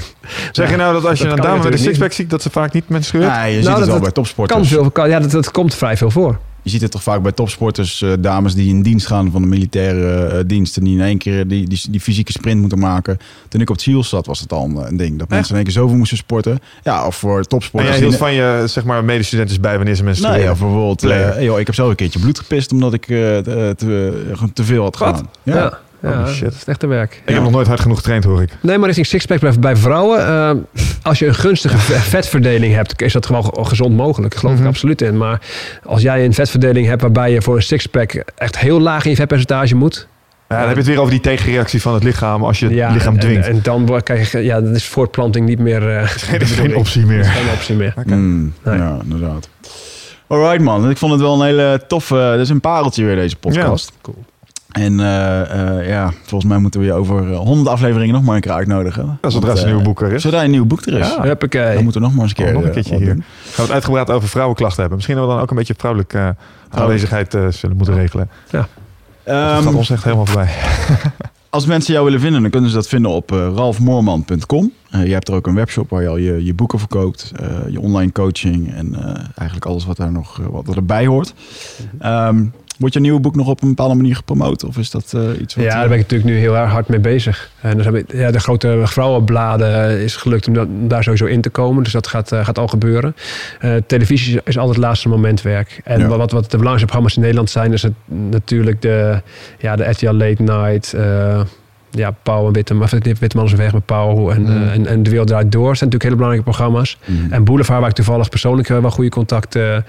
Zeg 0.51 0.69
je 0.69 0.75
nou 0.75 0.93
dat 0.93 1.05
als 1.05 1.19
je 1.19 1.25
dat 1.25 1.37
een 1.37 1.43
dame 1.43 1.63
met 1.63 1.73
een 1.73 1.79
sixpack 1.79 2.11
ziet, 2.11 2.29
dat 2.29 2.41
ze 2.41 2.49
vaak 2.49 2.73
niet 2.73 2.89
menstrueert? 2.89 3.29
Ja, 3.31 3.43
je 3.43 3.53
ziet 3.55 3.63
Nou, 3.63 3.69
het 3.69 3.77
dat- 3.79 3.85
wel 3.85 3.95
dat 3.95 4.03
bij 4.03 4.11
topsporters. 4.11 4.59
Kan 4.59 4.67
veel, 4.67 4.91
kan, 4.91 5.09
ja, 5.09 5.19
dat, 5.19 5.31
dat 5.31 5.51
komt 5.51 5.75
vrij 5.75 5.97
veel 5.97 6.11
voor. 6.11 6.37
Je 6.65 6.71
ziet 6.71 6.81
het 6.81 6.91
toch 6.91 7.03
vaak 7.03 7.21
bij 7.21 7.31
topsporters, 7.31 8.01
eh, 8.01 8.11
dames 8.19 8.55
die 8.55 8.69
in 8.69 8.81
dienst 8.81 9.07
gaan 9.07 9.31
van 9.31 9.41
de 9.41 9.47
militaire 9.47 10.25
eh, 10.25 10.39
dienst. 10.47 10.77
En 10.77 10.83
die 10.83 10.97
in 10.97 11.03
één 11.03 11.17
keer 11.17 11.47
die, 11.47 11.67
die, 11.67 11.81
die 11.89 11.99
fysieke 11.99 12.31
sprint 12.31 12.59
moeten 12.59 12.79
maken. 12.79 13.17
Toen 13.47 13.61
ik 13.61 13.69
op 13.69 13.75
het 13.75 13.83
Shield 13.83 14.05
zat, 14.05 14.25
was 14.25 14.39
het 14.39 14.51
al 14.51 14.65
een, 14.65 14.75
een 14.75 14.97
ding. 14.97 15.19
Dat 15.19 15.29
mensen 15.29 15.49
in 15.49 15.55
één 15.55 15.65
keer 15.65 15.73
zoveel 15.73 15.97
moesten 15.97 16.17
sporten. 16.17 16.59
Ja, 16.83 17.05
of 17.05 17.15
voor 17.15 17.37
En 17.37 17.47
topsporters. 17.47 17.91
jij 17.91 17.99
hield 17.99 18.15
van 18.15 18.33
je 18.33 18.63
zeg 18.65 18.83
maar, 18.83 19.03
medestudenten 19.03 19.61
bij 19.61 19.75
wanneer 19.75 19.95
ze 19.95 20.03
menstrueren? 20.03 20.39
Nou 20.39 20.53
ja, 20.53 20.59
bijvoorbeeld, 20.59 21.03
eh, 21.03 21.43
joh, 21.43 21.59
ik 21.59 21.65
heb 21.65 21.75
zelf 21.75 21.89
een 21.89 21.95
keertje 21.95 22.19
bloed 22.19 22.39
gepist 22.39 22.71
omdat 22.71 22.93
ik 22.93 23.01
eh, 23.01 23.17
te, 23.37 23.73
te, 24.53 24.63
veel 24.63 24.83
had 24.83 24.97
gedaan. 24.97 25.29
Ja, 25.43 25.55
Ja. 25.55 25.79
Ja, 26.11 26.19
Oh, 26.19 26.27
shit. 26.27 26.43
dat 26.43 26.53
is 26.53 26.63
echt 26.65 26.79
te 26.79 26.87
werk. 26.87 27.21
Ik 27.25 27.33
heb 27.33 27.43
nog 27.43 27.51
nooit 27.51 27.67
hard 27.67 27.79
genoeg 27.79 27.97
getraind, 27.97 28.23
hoor 28.23 28.41
ik. 28.41 28.49
Nee, 28.61 28.75
maar 28.77 28.85
richting 28.85 29.07
sixpack 29.07 29.39
bij, 29.39 29.53
bij 29.59 29.75
vrouwen. 29.75 30.27
eh, 30.27 30.51
als 31.01 31.19
je 31.19 31.27
een 31.27 31.35
gunstige 31.35 31.77
ve- 31.77 31.99
vetverdeling 31.99 32.73
hebt, 32.73 33.01
is 33.01 33.13
dat 33.13 33.25
gewoon 33.25 33.43
ge- 33.43 33.65
gezond 33.65 33.95
mogelijk. 33.95 34.31
Daar 34.31 34.39
geloof 34.39 34.55
Mhm. 34.55 34.63
ik 34.65 34.69
absoluut 34.69 35.01
in. 35.01 35.17
Maar 35.17 35.41
als 35.85 36.01
jij 36.01 36.25
een 36.25 36.33
vetverdeling 36.33 36.87
hebt 36.87 37.01
waarbij 37.01 37.31
je 37.31 37.41
voor 37.41 37.55
een 37.55 37.63
sixpack 37.63 38.23
echt 38.35 38.57
heel 38.59 38.79
laag 38.79 39.03
in 39.03 39.09
je 39.09 39.15
vetpercentage 39.15 39.75
moet. 39.75 40.07
Ja, 40.49 40.57
dan 40.57 40.67
heb 40.67 40.75
je 40.75 40.81
het 40.81 40.89
weer 40.91 40.99
over 40.99 41.11
die 41.11 41.21
tegenreactie 41.21 41.81
van 41.81 41.93
het 41.93 42.03
lichaam 42.03 42.43
als 42.43 42.59
je 42.59 42.65
het 42.65 42.75
ja, 42.75 42.91
lichaam 42.91 43.19
dwingt. 43.19 43.45
En, 43.47 43.53
en 43.53 43.59
dan 43.63 44.01
krijg 44.03 44.31
je, 44.31 44.39
ja, 44.43 44.61
dan 44.61 44.75
is 44.75 44.85
voortplanting 44.85 45.45
niet 45.47 45.59
meer. 45.59 45.81
eh, 45.89 45.97
Er 46.33 46.41
is 46.41 46.51
geen 46.51 46.75
optie 46.75 47.05
meer. 47.05 47.25
geen 47.25 47.53
optie 47.53 47.75
meer. 47.75 47.93
Mm, 48.05 48.53
Nee. 48.63 48.77
ja, 48.77 48.97
inderdaad. 49.03 49.49
Alright 50.27 50.61
man, 50.61 50.89
ik 50.89 50.97
vond 50.97 51.11
het 51.11 51.21
wel 51.21 51.33
een 51.41 51.45
hele 51.45 51.81
toffe, 51.87 52.15
dat 52.15 52.39
is 52.39 52.49
een 52.49 52.59
pareltje 52.61 53.05
weer 53.05 53.15
deze 53.15 53.35
podcast. 53.35 53.91
Cool. 54.01 54.23
En 54.75 54.99
eh, 54.99 55.77
eh, 55.79 55.87
ja, 55.87 56.11
volgens 56.23 56.51
mij 56.51 56.57
moeten 56.59 56.79
we 56.79 56.85
je 56.85 56.93
over 56.93 57.31
eh, 57.31 57.37
100 57.37 57.67
afleveringen 57.69 58.13
nog 58.13 58.23
maar 58.23 58.35
een 58.35 58.41
keer 58.41 58.51
uitnodigen. 58.51 59.17
Ja, 59.21 59.29
zodra 59.29 59.49
zijn 59.55 59.59
eh, 59.59 59.65
nieuwe 59.65 59.83
boek 59.83 60.01
er 60.01 60.11
is. 60.13 60.21
Zodra 60.21 60.43
een 60.43 60.51
nieuw 60.51 60.65
boek 60.65 60.85
er 60.85 60.93
is. 60.99 61.07
Ja. 61.07 61.21
Huppakee. 61.21 61.73
Dan 61.73 61.83
moeten 61.83 62.01
we 62.01 62.07
nog 62.07 62.15
maar 62.15 62.23
eens 62.25 62.33
een 62.37 62.45
keer, 62.45 62.47
Oh, 62.47 62.53
nog 62.59 62.63
een 62.63 62.71
keertje 62.71 62.95
hier. 62.97 63.05
doen. 63.05 63.23
Gaan 63.43 63.55
we 63.55 63.61
het 63.61 63.71
uitgebreid 63.71 64.09
over 64.09 64.29
vrouwenklachten 64.29 64.79
hebben. 64.79 64.95
Misschien 64.95 65.17
dat 65.17 65.25
we 65.27 65.31
dan 65.33 65.41
ook 65.41 65.49
een 65.49 65.57
beetje 65.57 65.73
vrouwelijke 65.77 66.17
eh, 66.17 66.79
aanwezigheid 66.81 67.33
eh, 67.33 67.47
zullen 67.49 67.77
moeten 67.77 67.95
regelen. 67.95 68.29
dat 68.51 68.67
Ehm, 69.23 69.63
gaat 69.63 69.73
ons 69.73 69.89
echt 69.89 70.03
helemaal 70.03 70.25
voorbij. 70.25 70.49
Als 71.49 71.65
mensen 71.65 71.93
jou 71.93 72.05
willen 72.05 72.19
vinden, 72.19 72.41
dan 72.41 72.51
kunnen 72.51 72.69
ze 72.69 72.75
dat 72.75 72.87
vinden 72.87 73.11
op 73.11 73.29
ralfmoorman.com. 73.29 74.71
Eh, 74.89 75.05
je 75.05 75.13
hebt 75.13 75.27
er 75.27 75.33
ook 75.33 75.47
een 75.47 75.55
webshop 75.55 75.89
waar 75.89 76.01
je 76.01 76.07
al 76.07 76.17
je, 76.17 76.45
je 76.45 76.53
boeken 76.53 76.79
verkoopt, 76.79 77.31
eh, 77.35 77.47
je 77.69 77.79
online 77.81 78.11
coaching 78.11 78.73
en 78.73 78.95
eh, 78.95 79.05
eigenlijk 79.35 79.65
alles 79.65 79.85
wat 79.85 79.97
daar 79.97 80.11
nog 80.11 80.39
wat 80.51 80.75
erbij 80.75 81.05
hoort. 81.05 81.33
Ehm, 81.99 82.45
wordt 82.79 82.93
je 82.93 82.99
nieuwe 83.01 83.19
boek 83.19 83.35
nog 83.35 83.47
op 83.47 83.61
een 83.61 83.67
bepaalde 83.67 83.95
manier 83.95 84.15
gepromoot? 84.15 84.63
Of 84.63 84.77
is 84.77 84.91
dat 84.91 85.13
eh, 85.15 85.21
iets 85.41 85.55
wat... 85.55 85.63
Ja, 85.63 85.69
eh, 85.71 85.75
daar 85.79 85.87
ben 85.87 85.97
ik 85.97 86.01
natuurlijk 86.03 86.29
nu 86.29 86.37
heel 86.37 86.57
erg 86.57 86.71
hard 86.71 86.87
mee 86.87 86.99
bezig. 86.99 87.51
En 87.61 87.77
dus 87.77 87.85
heb 87.85 87.95
ik, 87.95 88.11
ja, 88.13 88.31
de 88.31 88.39
grote 88.39 88.81
vrouwenbladen 88.83 89.99
is 89.99 90.15
gelukt 90.15 90.47
om, 90.47 90.53
dat- 90.53 90.67
om 90.67 90.87
daar 90.87 91.03
sowieso 91.03 91.25
in 91.25 91.41
te 91.41 91.49
komen. 91.49 91.83
Dus 91.83 91.91
dat 91.93 92.07
gaat, 92.07 92.31
eh, 92.31 92.45
gaat 92.45 92.57
al 92.59 92.67
gebeuren. 92.67 93.15
Eh, 93.59 93.71
televisie 93.87 94.41
is 94.43 94.57
altijd 94.57 94.75
het 94.75 94.85
laatste 94.85 95.09
momentwerk. 95.09 95.81
En 95.83 95.99
Ja. 95.99 96.07
wat, 96.07 96.31
wat 96.31 96.41
de 96.51 96.57
belangrijkste 96.57 96.85
programma's 96.85 97.15
in 97.15 97.21
Nederland 97.21 97.49
zijn, 97.49 97.73
is 97.73 97.81
het 97.81 97.93
natuurlijk 98.07 98.81
de, 98.81 99.21
ja, 99.59 99.75
de 99.75 99.83
RTL 99.89 100.11
Late 100.13 100.41
Night. 100.43 100.93
eh, 100.93 101.41
ja, 101.91 102.11
Pauw 102.23 102.47
en 102.47 102.53
Witteman, 102.53 102.83
of 102.83 103.03
niet 103.03 103.19
Witteman 103.19 103.45
is 103.45 103.53
weg 103.53 103.73
met 103.73 103.85
Pauw 103.85 104.29
en, 104.31 104.41
Mm. 104.41 104.47
eh, 104.47 104.73
en, 104.73 104.85
en 104.87 105.03
De 105.03 105.09
Wereld 105.09 105.27
Draait 105.27 105.51
Door. 105.51 105.67
Dat 105.67 105.77
zijn 105.77 105.89
natuurlijk 105.89 106.03
hele 106.03 106.15
belangrijke 106.15 106.49
programma's. 106.49 106.97
mm. 107.05 107.31
En 107.31 107.43
Boulevard, 107.43 107.79
waar 107.79 107.89
ik 107.89 107.95
toevallig 107.95 108.29
persoonlijk 108.29 108.69
eh, 108.69 108.79
wel 108.79 108.89
goede 108.91 109.09
contacten 109.09 109.85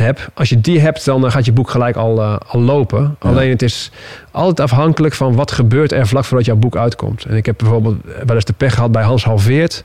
heb. 0.00 0.30
Als 0.34 0.48
je 0.48 0.60
die 0.60 0.80
hebt, 0.80 1.04
dan 1.04 1.26
eh, 1.26 1.30
gaat 1.32 1.44
je 1.44 1.52
boek 1.52 1.70
gelijk 1.70 1.96
al, 1.96 2.20
eh, 2.20 2.36
al 2.48 2.60
lopen. 2.60 3.16
Ja. 3.20 3.28
Alleen 3.28 3.50
het 3.50 3.62
is 3.62 3.90
altijd 4.30 4.60
afhankelijk 4.60 5.14
van 5.14 5.34
wat 5.34 5.50
gebeurt 5.52 5.92
er 5.92 6.06
vlak 6.06 6.24
voordat 6.24 6.46
jouw 6.46 6.56
boek 6.56 6.76
uitkomt. 6.76 7.24
En 7.24 7.36
ik 7.36 7.46
heb 7.46 7.58
bijvoorbeeld 7.58 7.96
wel 8.26 8.34
eens 8.36 8.44
de 8.44 8.52
pech 8.52 8.74
gehad 8.74 8.92
bij 8.92 9.02
Hans 9.02 9.24
Halveert. 9.24 9.84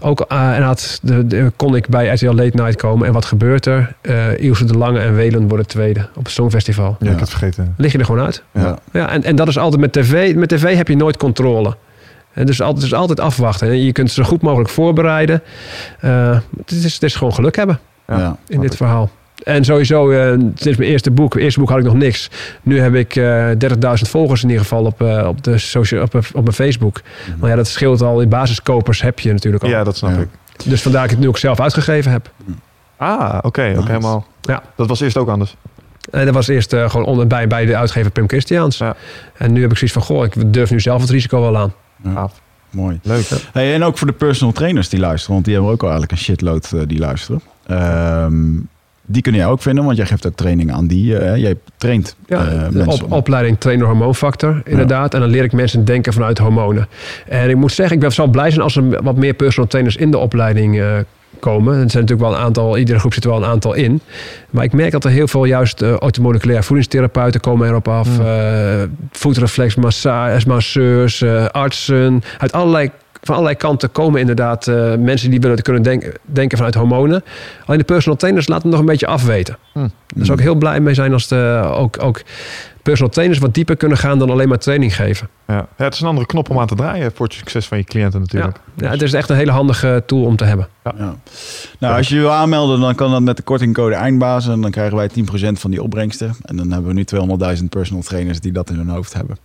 Ook, 0.00 0.20
eh, 0.20 0.56
en 0.56 0.62
had 0.62 0.98
de, 1.02 1.26
de- 1.26 1.52
kon 1.56 1.76
ik 1.76 1.88
bij 1.88 2.08
RTL 2.08 2.26
Late 2.26 2.56
Night 2.56 2.76
komen. 2.76 3.06
En 3.06 3.12
wat 3.12 3.24
gebeurt 3.24 3.66
er? 3.66 3.94
Eh 4.00 4.38
Ilse 4.38 4.64
de 4.64 4.78
Lange 4.78 4.98
en 5.00 5.14
Welen 5.14 5.48
worden 5.48 5.66
tweede 5.66 6.08
op 6.14 6.24
het 6.24 6.32
Songfestival. 6.32 6.96
Ja, 7.00 7.04
ik 7.06 7.10
had 7.12 7.20
het 7.20 7.30
vergeten. 7.30 7.74
Lig 7.76 7.92
je 7.92 7.98
er 7.98 8.04
gewoon 8.04 8.24
uit. 8.24 8.42
ja. 8.52 8.78
Ja, 8.92 9.10
en, 9.10 9.24
en 9.24 9.36
dat 9.36 9.48
is 9.48 9.58
altijd 9.58 9.80
met 9.80 9.92
tv. 9.92 10.34
Met 10.34 10.48
tv 10.48 10.76
heb 10.76 10.88
je 10.88 10.96
nooit 10.96 11.16
controle. 11.16 11.76
En 12.32 12.46
dus 12.46 12.60
altijd, 12.60 12.80
dus 12.80 12.94
altijd 12.94 13.20
afwachten. 13.20 13.68
En 13.68 13.84
je 13.84 13.92
kunt 13.92 14.06
het 14.06 14.16
zo 14.16 14.22
goed 14.30 14.42
mogelijk 14.42 14.70
voorbereiden. 14.70 15.42
Eh, 16.00 16.38
het, 16.58 16.70
is, 16.70 16.94
het 16.94 17.02
is 17.02 17.14
gewoon 17.14 17.34
geluk 17.34 17.56
hebben 17.56 17.78
Ja. 18.08 18.18
Ja. 18.18 18.36
in 18.46 18.60
dit 18.60 18.76
verhaal. 18.76 19.10
En 19.42 19.64
sowieso, 19.64 20.10
eh, 20.10 20.28
sinds 20.54 20.78
mijn 20.78 20.90
eerste 20.90 21.10
boek, 21.10 21.34
eerste 21.34 21.60
boek 21.60 21.68
had 21.68 21.78
ik 21.78 21.84
nog 21.84 21.94
niks. 21.94 22.30
Nu 22.62 22.80
heb 22.80 22.94
ik 22.94 23.16
eh 23.16 23.48
30.000 23.58 24.08
volgers 24.08 24.42
in 24.42 24.48
ieder 24.48 24.62
geval 24.62 24.84
op, 24.84 25.02
eh, 25.02 25.26
op, 25.28 25.44
de 25.44 25.58
social, 25.58 26.02
op, 26.02 26.14
op 26.14 26.42
mijn 26.42 26.52
Facebook. 26.52 27.00
Maar 27.38 27.50
ja, 27.50 27.56
dat 27.56 27.68
scheelt 27.68 28.02
al. 28.02 28.20
In 28.20 28.28
basiskopers 28.28 29.02
heb 29.02 29.18
je 29.18 29.32
natuurlijk 29.32 29.64
al. 29.64 29.70
Ja, 29.70 29.84
dat 29.84 29.96
snap 29.96 30.10
Ja. 30.10 30.18
ik. 30.18 30.28
Dus 30.64 30.82
vandaar 30.82 31.00
dat 31.00 31.10
ik 31.10 31.16
het 31.16 31.24
nu 31.24 31.28
ook 31.30 31.38
zelf 31.38 31.60
uitgegeven 31.60 32.10
heb. 32.12 32.30
Ah, 32.96 33.38
oké. 33.42 33.62
Nice. 33.62 33.86
helemaal. 33.86 34.26
Ja. 34.40 34.62
Dat 34.76 34.88
was 34.88 35.00
eerst 35.00 35.16
ook 35.16 35.28
anders. 35.28 35.56
En 36.10 36.24
dat 36.24 36.34
was 36.34 36.48
eerst 36.48 36.72
eh, 36.72 36.90
gewoon 36.90 37.06
onder, 37.06 37.26
bij, 37.26 37.46
bij 37.46 37.66
de 37.66 37.76
uitgever 37.76 38.10
Pim 38.10 38.28
Christiaans. 38.28 38.78
Ja. 38.78 38.96
En 39.36 39.52
nu 39.52 39.60
heb 39.60 39.70
ik 39.70 39.76
zoiets 39.76 39.96
van, 39.96 40.06
goh, 40.06 40.24
ik 40.24 40.52
durf 40.52 40.70
nu 40.70 40.80
zelf 40.80 41.00
het 41.00 41.10
risico 41.10 41.40
wel 41.40 41.56
aan. 41.56 41.74
Gaaf. 42.14 42.32
Mooi. 42.70 43.00
Leuk. 43.02 43.28
Hey, 43.52 43.74
en 43.74 43.82
ook 43.82 43.98
voor 43.98 44.06
de 44.06 44.12
personal 44.12 44.52
trainers 44.52 44.88
die 44.88 45.00
luisteren, 45.00 45.32
want 45.32 45.44
die 45.44 45.54
hebben 45.54 45.72
ook 45.72 45.82
al 45.82 45.88
eigenlijk 45.90 46.18
een 46.18 46.24
shitload 46.24 46.88
die 46.88 46.98
luisteren. 46.98 47.40
Ehm, 47.66 48.56
die 49.10 49.22
kunnen 49.22 49.40
jij 49.40 49.50
ook 49.50 49.62
vinden, 49.62 49.84
want 49.84 49.96
jij 49.96 50.06
geeft 50.06 50.26
ook 50.26 50.34
training 50.34 50.72
aan 50.72 50.86
die. 50.86 51.18
eh, 51.18 51.36
jij 51.36 51.54
traint 51.76 52.16
Ja, 52.26 52.46
eh, 52.46 52.68
mensen. 52.68 53.04
op, 53.04 53.12
opleiding 53.12 53.58
trainer 53.60 53.86
hormoonfactor, 53.86 54.62
inderdaad. 54.64 55.14
En 55.14 55.20
dan 55.20 55.28
leer 55.28 55.44
ik 55.44 55.52
mensen 55.52 55.84
denken 55.84 56.12
vanuit 56.12 56.38
hormonen. 56.38 56.88
En 57.26 57.50
ik 57.50 57.56
moet 57.56 57.72
zeggen, 57.72 57.94
ik 57.94 58.00
ben 58.00 58.12
zal 58.12 58.26
blij 58.26 58.50
zijn 58.50 58.62
als 58.62 58.76
er 58.76 59.02
wat 59.02 59.16
meer 59.16 59.34
personal 59.34 59.68
trainers 59.68 59.96
in 59.96 60.10
de 60.10 60.18
opleiding 60.18 60.80
eh, 60.80 60.86
komen. 61.40 61.72
Er 61.72 61.90
zijn 61.90 62.02
natuurlijk 62.04 62.30
wel 62.30 62.38
een 62.38 62.44
aantal, 62.44 62.78
iedere 62.78 62.98
groep 62.98 63.14
zit 63.14 63.24
er 63.24 63.30
wel 63.30 63.38
een 63.38 63.48
aantal 63.48 63.74
in. 63.74 64.00
Maar 64.50 64.64
ik 64.64 64.72
merk 64.72 64.90
dat 64.90 65.04
er 65.04 65.10
heel 65.10 65.28
veel 65.28 65.44
juist 65.44 65.82
uh, 65.82 65.92
automoleculair 65.92 66.64
voedingstherapeuten 66.64 67.40
komen 67.40 67.68
erop 67.68 67.88
af. 67.88 68.16
Hmm. 68.16 68.26
eh, 68.26 68.82
voetreflex, 69.12 69.74
masseurs, 70.44 71.24
artsen. 71.52 72.22
Uit 72.38 72.52
allerlei 72.52 72.90
van 73.22 73.34
allerlei 73.34 73.56
kanten 73.56 73.92
komen 73.92 74.20
inderdaad 74.20 74.66
eh, 74.66 74.94
mensen 74.94 75.30
die 75.30 75.40
willen 75.40 75.62
kunnen 75.62 75.82
denken, 75.82 76.12
denken 76.22 76.56
vanuit 76.56 76.74
hormonen. 76.74 77.24
Alleen 77.64 77.78
de 77.78 77.84
personal 77.84 78.18
trainers 78.18 78.48
laten 78.48 78.62
het 78.62 78.72
nog 78.72 78.80
een 78.80 78.90
beetje 78.90 79.06
afweten. 79.06 79.58
Hm. 79.72 79.78
Daar 79.78 80.26
zou 80.26 80.38
ik 80.38 80.44
heel 80.44 80.54
blij 80.54 80.80
mee 80.80 80.94
zijn 80.94 81.12
als 81.12 81.28
de, 81.28 81.70
ook, 81.74 82.02
ook 82.02 82.22
personal 82.82 83.12
trainers 83.12 83.38
wat 83.38 83.54
dieper 83.54 83.76
kunnen 83.76 83.98
gaan 83.98 84.18
dan 84.18 84.30
alleen 84.30 84.48
maar 84.48 84.58
training 84.58 84.96
geven. 84.96 85.28
Ja. 85.52 85.66
ja, 85.76 85.84
het 85.84 85.94
is 85.94 86.00
een 86.00 86.06
andere 86.06 86.26
knop 86.26 86.50
om 86.50 86.58
aan 86.58 86.66
te 86.66 86.74
draaien 86.74 87.12
voor 87.14 87.26
het 87.26 87.34
succes 87.34 87.66
van 87.66 87.78
je 87.78 87.84
cliënten 87.84 88.20
natuurlijk. 88.20 88.60
Ja, 88.76 88.90
het 88.90 89.02
is 89.02 89.12
echt 89.12 89.28
een 89.28 89.36
hele 89.36 89.50
handige 89.50 90.02
tool 90.06 90.24
om 90.24 90.36
te 90.36 90.44
hebben. 90.44 90.68
Ja. 90.96 91.16
Nou, 91.78 91.96
als 91.96 92.08
je 92.08 92.14
je 92.14 92.20
wil 92.20 92.32
aanmelden, 92.32 92.80
dan 92.80 92.94
kan 92.94 93.10
dat 93.10 93.22
met 93.22 93.36
de 93.36 93.42
kortingcode 93.42 93.94
eindbazen. 93.94 94.52
En 94.52 94.60
dan 94.60 94.70
krijgen 94.70 94.96
wij 94.96 95.08
10% 95.08 95.12
van 95.52 95.70
die 95.70 95.82
opbrengsten. 95.82 96.36
En 96.42 96.56
dan 96.56 96.70
hebben 96.70 96.94
we 96.94 96.94
nu 96.94 97.56
200.000 97.58 97.64
personal 97.68 98.02
trainers 98.02 98.40
die 98.40 98.52
dat 98.52 98.70
in 98.70 98.76
hun 98.76 98.88
hoofd 98.88 99.14
hebben. 99.14 99.38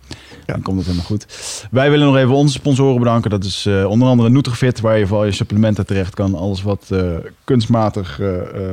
Dan 0.46 0.62
komt 0.62 0.76
het 0.76 0.86
helemaal 0.86 1.06
goed. 1.06 1.26
Wij 1.70 1.90
willen 1.90 2.06
nog 2.06 2.16
even 2.16 2.34
onze 2.34 2.52
sponsoren 2.52 2.98
bedanken. 2.98 3.30
Dat 3.30 3.44
is 3.44 3.66
uh, 3.66 3.84
onder 3.84 4.08
andere 4.08 4.30
Nutrifit, 4.30 4.80
waar 4.80 4.98
je 4.98 5.06
voor 5.06 5.18
al 5.18 5.24
je 5.24 5.32
supplementen 5.32 5.86
terecht 5.86 6.14
kan. 6.14 6.34
Alles 6.34 6.62
wat 6.62 6.88
uh, 6.92 7.00
kunstmatig, 7.44 8.20
uh, 8.20 8.28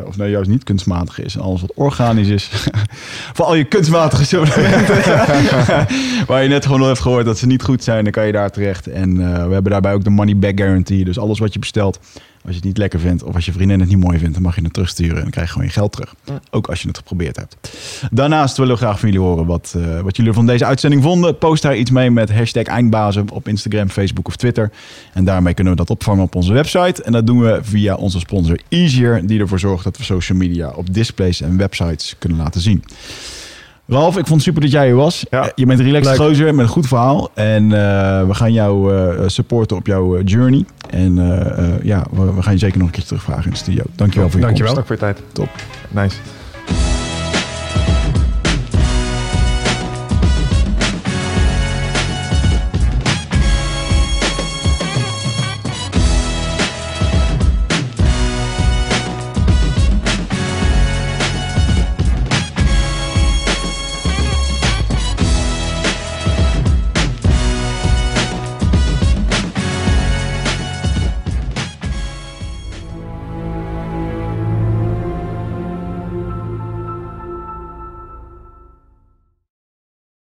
of 0.06 0.18
nee, 0.18 0.30
juist 0.30 0.49
niet 0.49 0.64
kunstmatig 0.64 1.20
is. 1.20 1.36
En 1.36 1.41
alles 1.41 1.62
wat 1.62 1.74
organisch 1.76 2.28
is. 2.28 2.49
voor 3.36 3.45
al 3.45 3.56
je 3.56 3.64
kunstmatige 3.64 4.26
supplementen. 4.26 4.95
waar 6.28 6.44
je 6.44 6.49
net 6.49 6.64
gewoon 6.64 6.80
nog 6.80 6.88
hebt 6.88 6.99
gehoord 6.99 7.20
dat 7.26 7.38
ze 7.38 7.48
niet 7.48 7.64
goed 7.64 7.84
zijn, 7.84 8.03
dan 8.03 8.11
kan 8.11 8.26
je 8.26 8.31
daar 8.31 8.52
terecht. 8.52 8.88
En 8.88 9.18
we 9.48 9.53
hebben 9.53 9.72
daarbij 9.72 9.93
ook 9.93 10.03
de 10.03 10.10
money 10.10 10.38
back 10.38 10.60
guarantee. 10.60 11.03
Dus 11.03 11.19
alles 11.19 11.39
wat 11.39 11.53
je 11.53 11.60
bestelt. 11.60 11.99
Als 12.43 12.52
je 12.52 12.57
het 12.57 12.65
niet 12.65 12.77
lekker 12.77 12.99
vindt 12.99 13.23
of 13.23 13.35
als 13.35 13.45
je 13.45 13.52
vriendin 13.52 13.80
het 13.80 13.89
niet 13.89 14.03
mooi 14.03 14.18
vindt, 14.18 14.34
dan 14.34 14.41
mag 14.41 14.56
je 14.56 14.61
het 14.61 14.73
terugsturen 14.73 15.15
en 15.15 15.22
dan 15.22 15.31
krijg 15.31 15.48
je 15.48 15.53
gewoon 15.53 15.68
je 15.68 15.73
geld 15.73 15.91
terug. 15.91 16.15
Ook 16.49 16.68
als 16.68 16.81
je 16.81 16.88
het 16.88 16.98
geprobeerd 16.98 17.35
hebt. 17.35 17.57
Daarnaast 18.11 18.57
willen 18.57 18.73
we 18.73 18.80
graag 18.80 18.99
van 18.99 19.10
jullie 19.10 19.26
horen 19.26 19.45
wat, 19.45 19.73
uh, 19.77 19.99
wat 19.99 20.15
jullie 20.15 20.34
van 20.34 20.45
deze 20.45 20.65
uitzending 20.65 21.03
vonden. 21.03 21.38
Post 21.38 21.61
daar 21.61 21.76
iets 21.76 21.91
mee 21.91 22.11
met 22.11 22.31
hashtag 22.31 22.64
eindbazen 22.64 23.30
op 23.31 23.48
Instagram, 23.48 23.89
Facebook 23.89 24.27
of 24.27 24.35
Twitter. 24.35 24.72
En 25.14 25.26
daarmee 25.26 25.53
kunnen 25.53 25.73
we 25.73 25.80
dat 25.80 25.89
opvangen 25.89 26.23
op 26.23 26.35
onze 26.35 26.53
website. 26.53 27.03
En 27.03 27.11
dat 27.11 27.27
doen 27.27 27.39
we 27.39 27.60
via 27.61 27.95
onze 27.95 28.19
sponsor 28.19 28.60
Easier, 28.69 29.27
die 29.27 29.39
ervoor 29.39 29.60
zorgt 29.60 29.84
dat 29.84 29.98
we 29.98 30.03
social 30.03 30.38
media 30.38 30.69
op 30.69 30.93
displays 30.93 31.41
en 31.41 31.57
websites 31.57 32.15
kunnen 32.19 32.38
laten 32.38 32.61
zien. 32.61 32.84
Ralf, 33.92 34.18
ik 34.18 34.28
vond 34.28 34.30
het 34.30 34.42
super 34.42 34.62
dat 34.62 34.72
jij 34.72 34.86
hier 34.86 34.96
was. 34.96 35.26
Ja. 35.30 35.52
Je 35.56 35.66
bent 35.66 35.80
een 35.80 35.86
relaxed 35.86 36.18
Leuk. 36.18 36.28
gozer 36.28 36.56
met 36.56 36.66
een 36.66 36.72
goed 36.72 36.88
verhaal. 36.88 37.30
En 37.34 37.64
uh, 37.64 37.70
we 38.28 38.34
gaan 38.34 38.54
jou 38.54 38.94
uh, 38.94 39.28
supporten 39.28 39.78
op 39.78 39.88
jouw 39.88 40.22
journey. 40.22 40.66
En 40.90 41.16
ja, 41.84 42.06
we, 42.12 42.34
we, 42.34 42.42
gaan 42.42 42.54
je 42.54 42.60
zeker 42.60 42.78
nog 42.78 42.88
een 42.88 42.94
keer 42.94 43.04
terugvragen 43.04 43.44
in 43.44 43.52
de 43.52 43.58
studio. 43.58 43.84
Dankjewel 43.96 44.30
voor 44.30 44.40
je 44.40 44.46
Dankjewel. 44.46 44.74
komst. 44.74 44.90
Dank 44.90 45.00
voor 45.00 45.08
je 45.08 45.14
tijd. 45.14 45.34
Top. 45.34 45.50
Nice. 45.90 46.16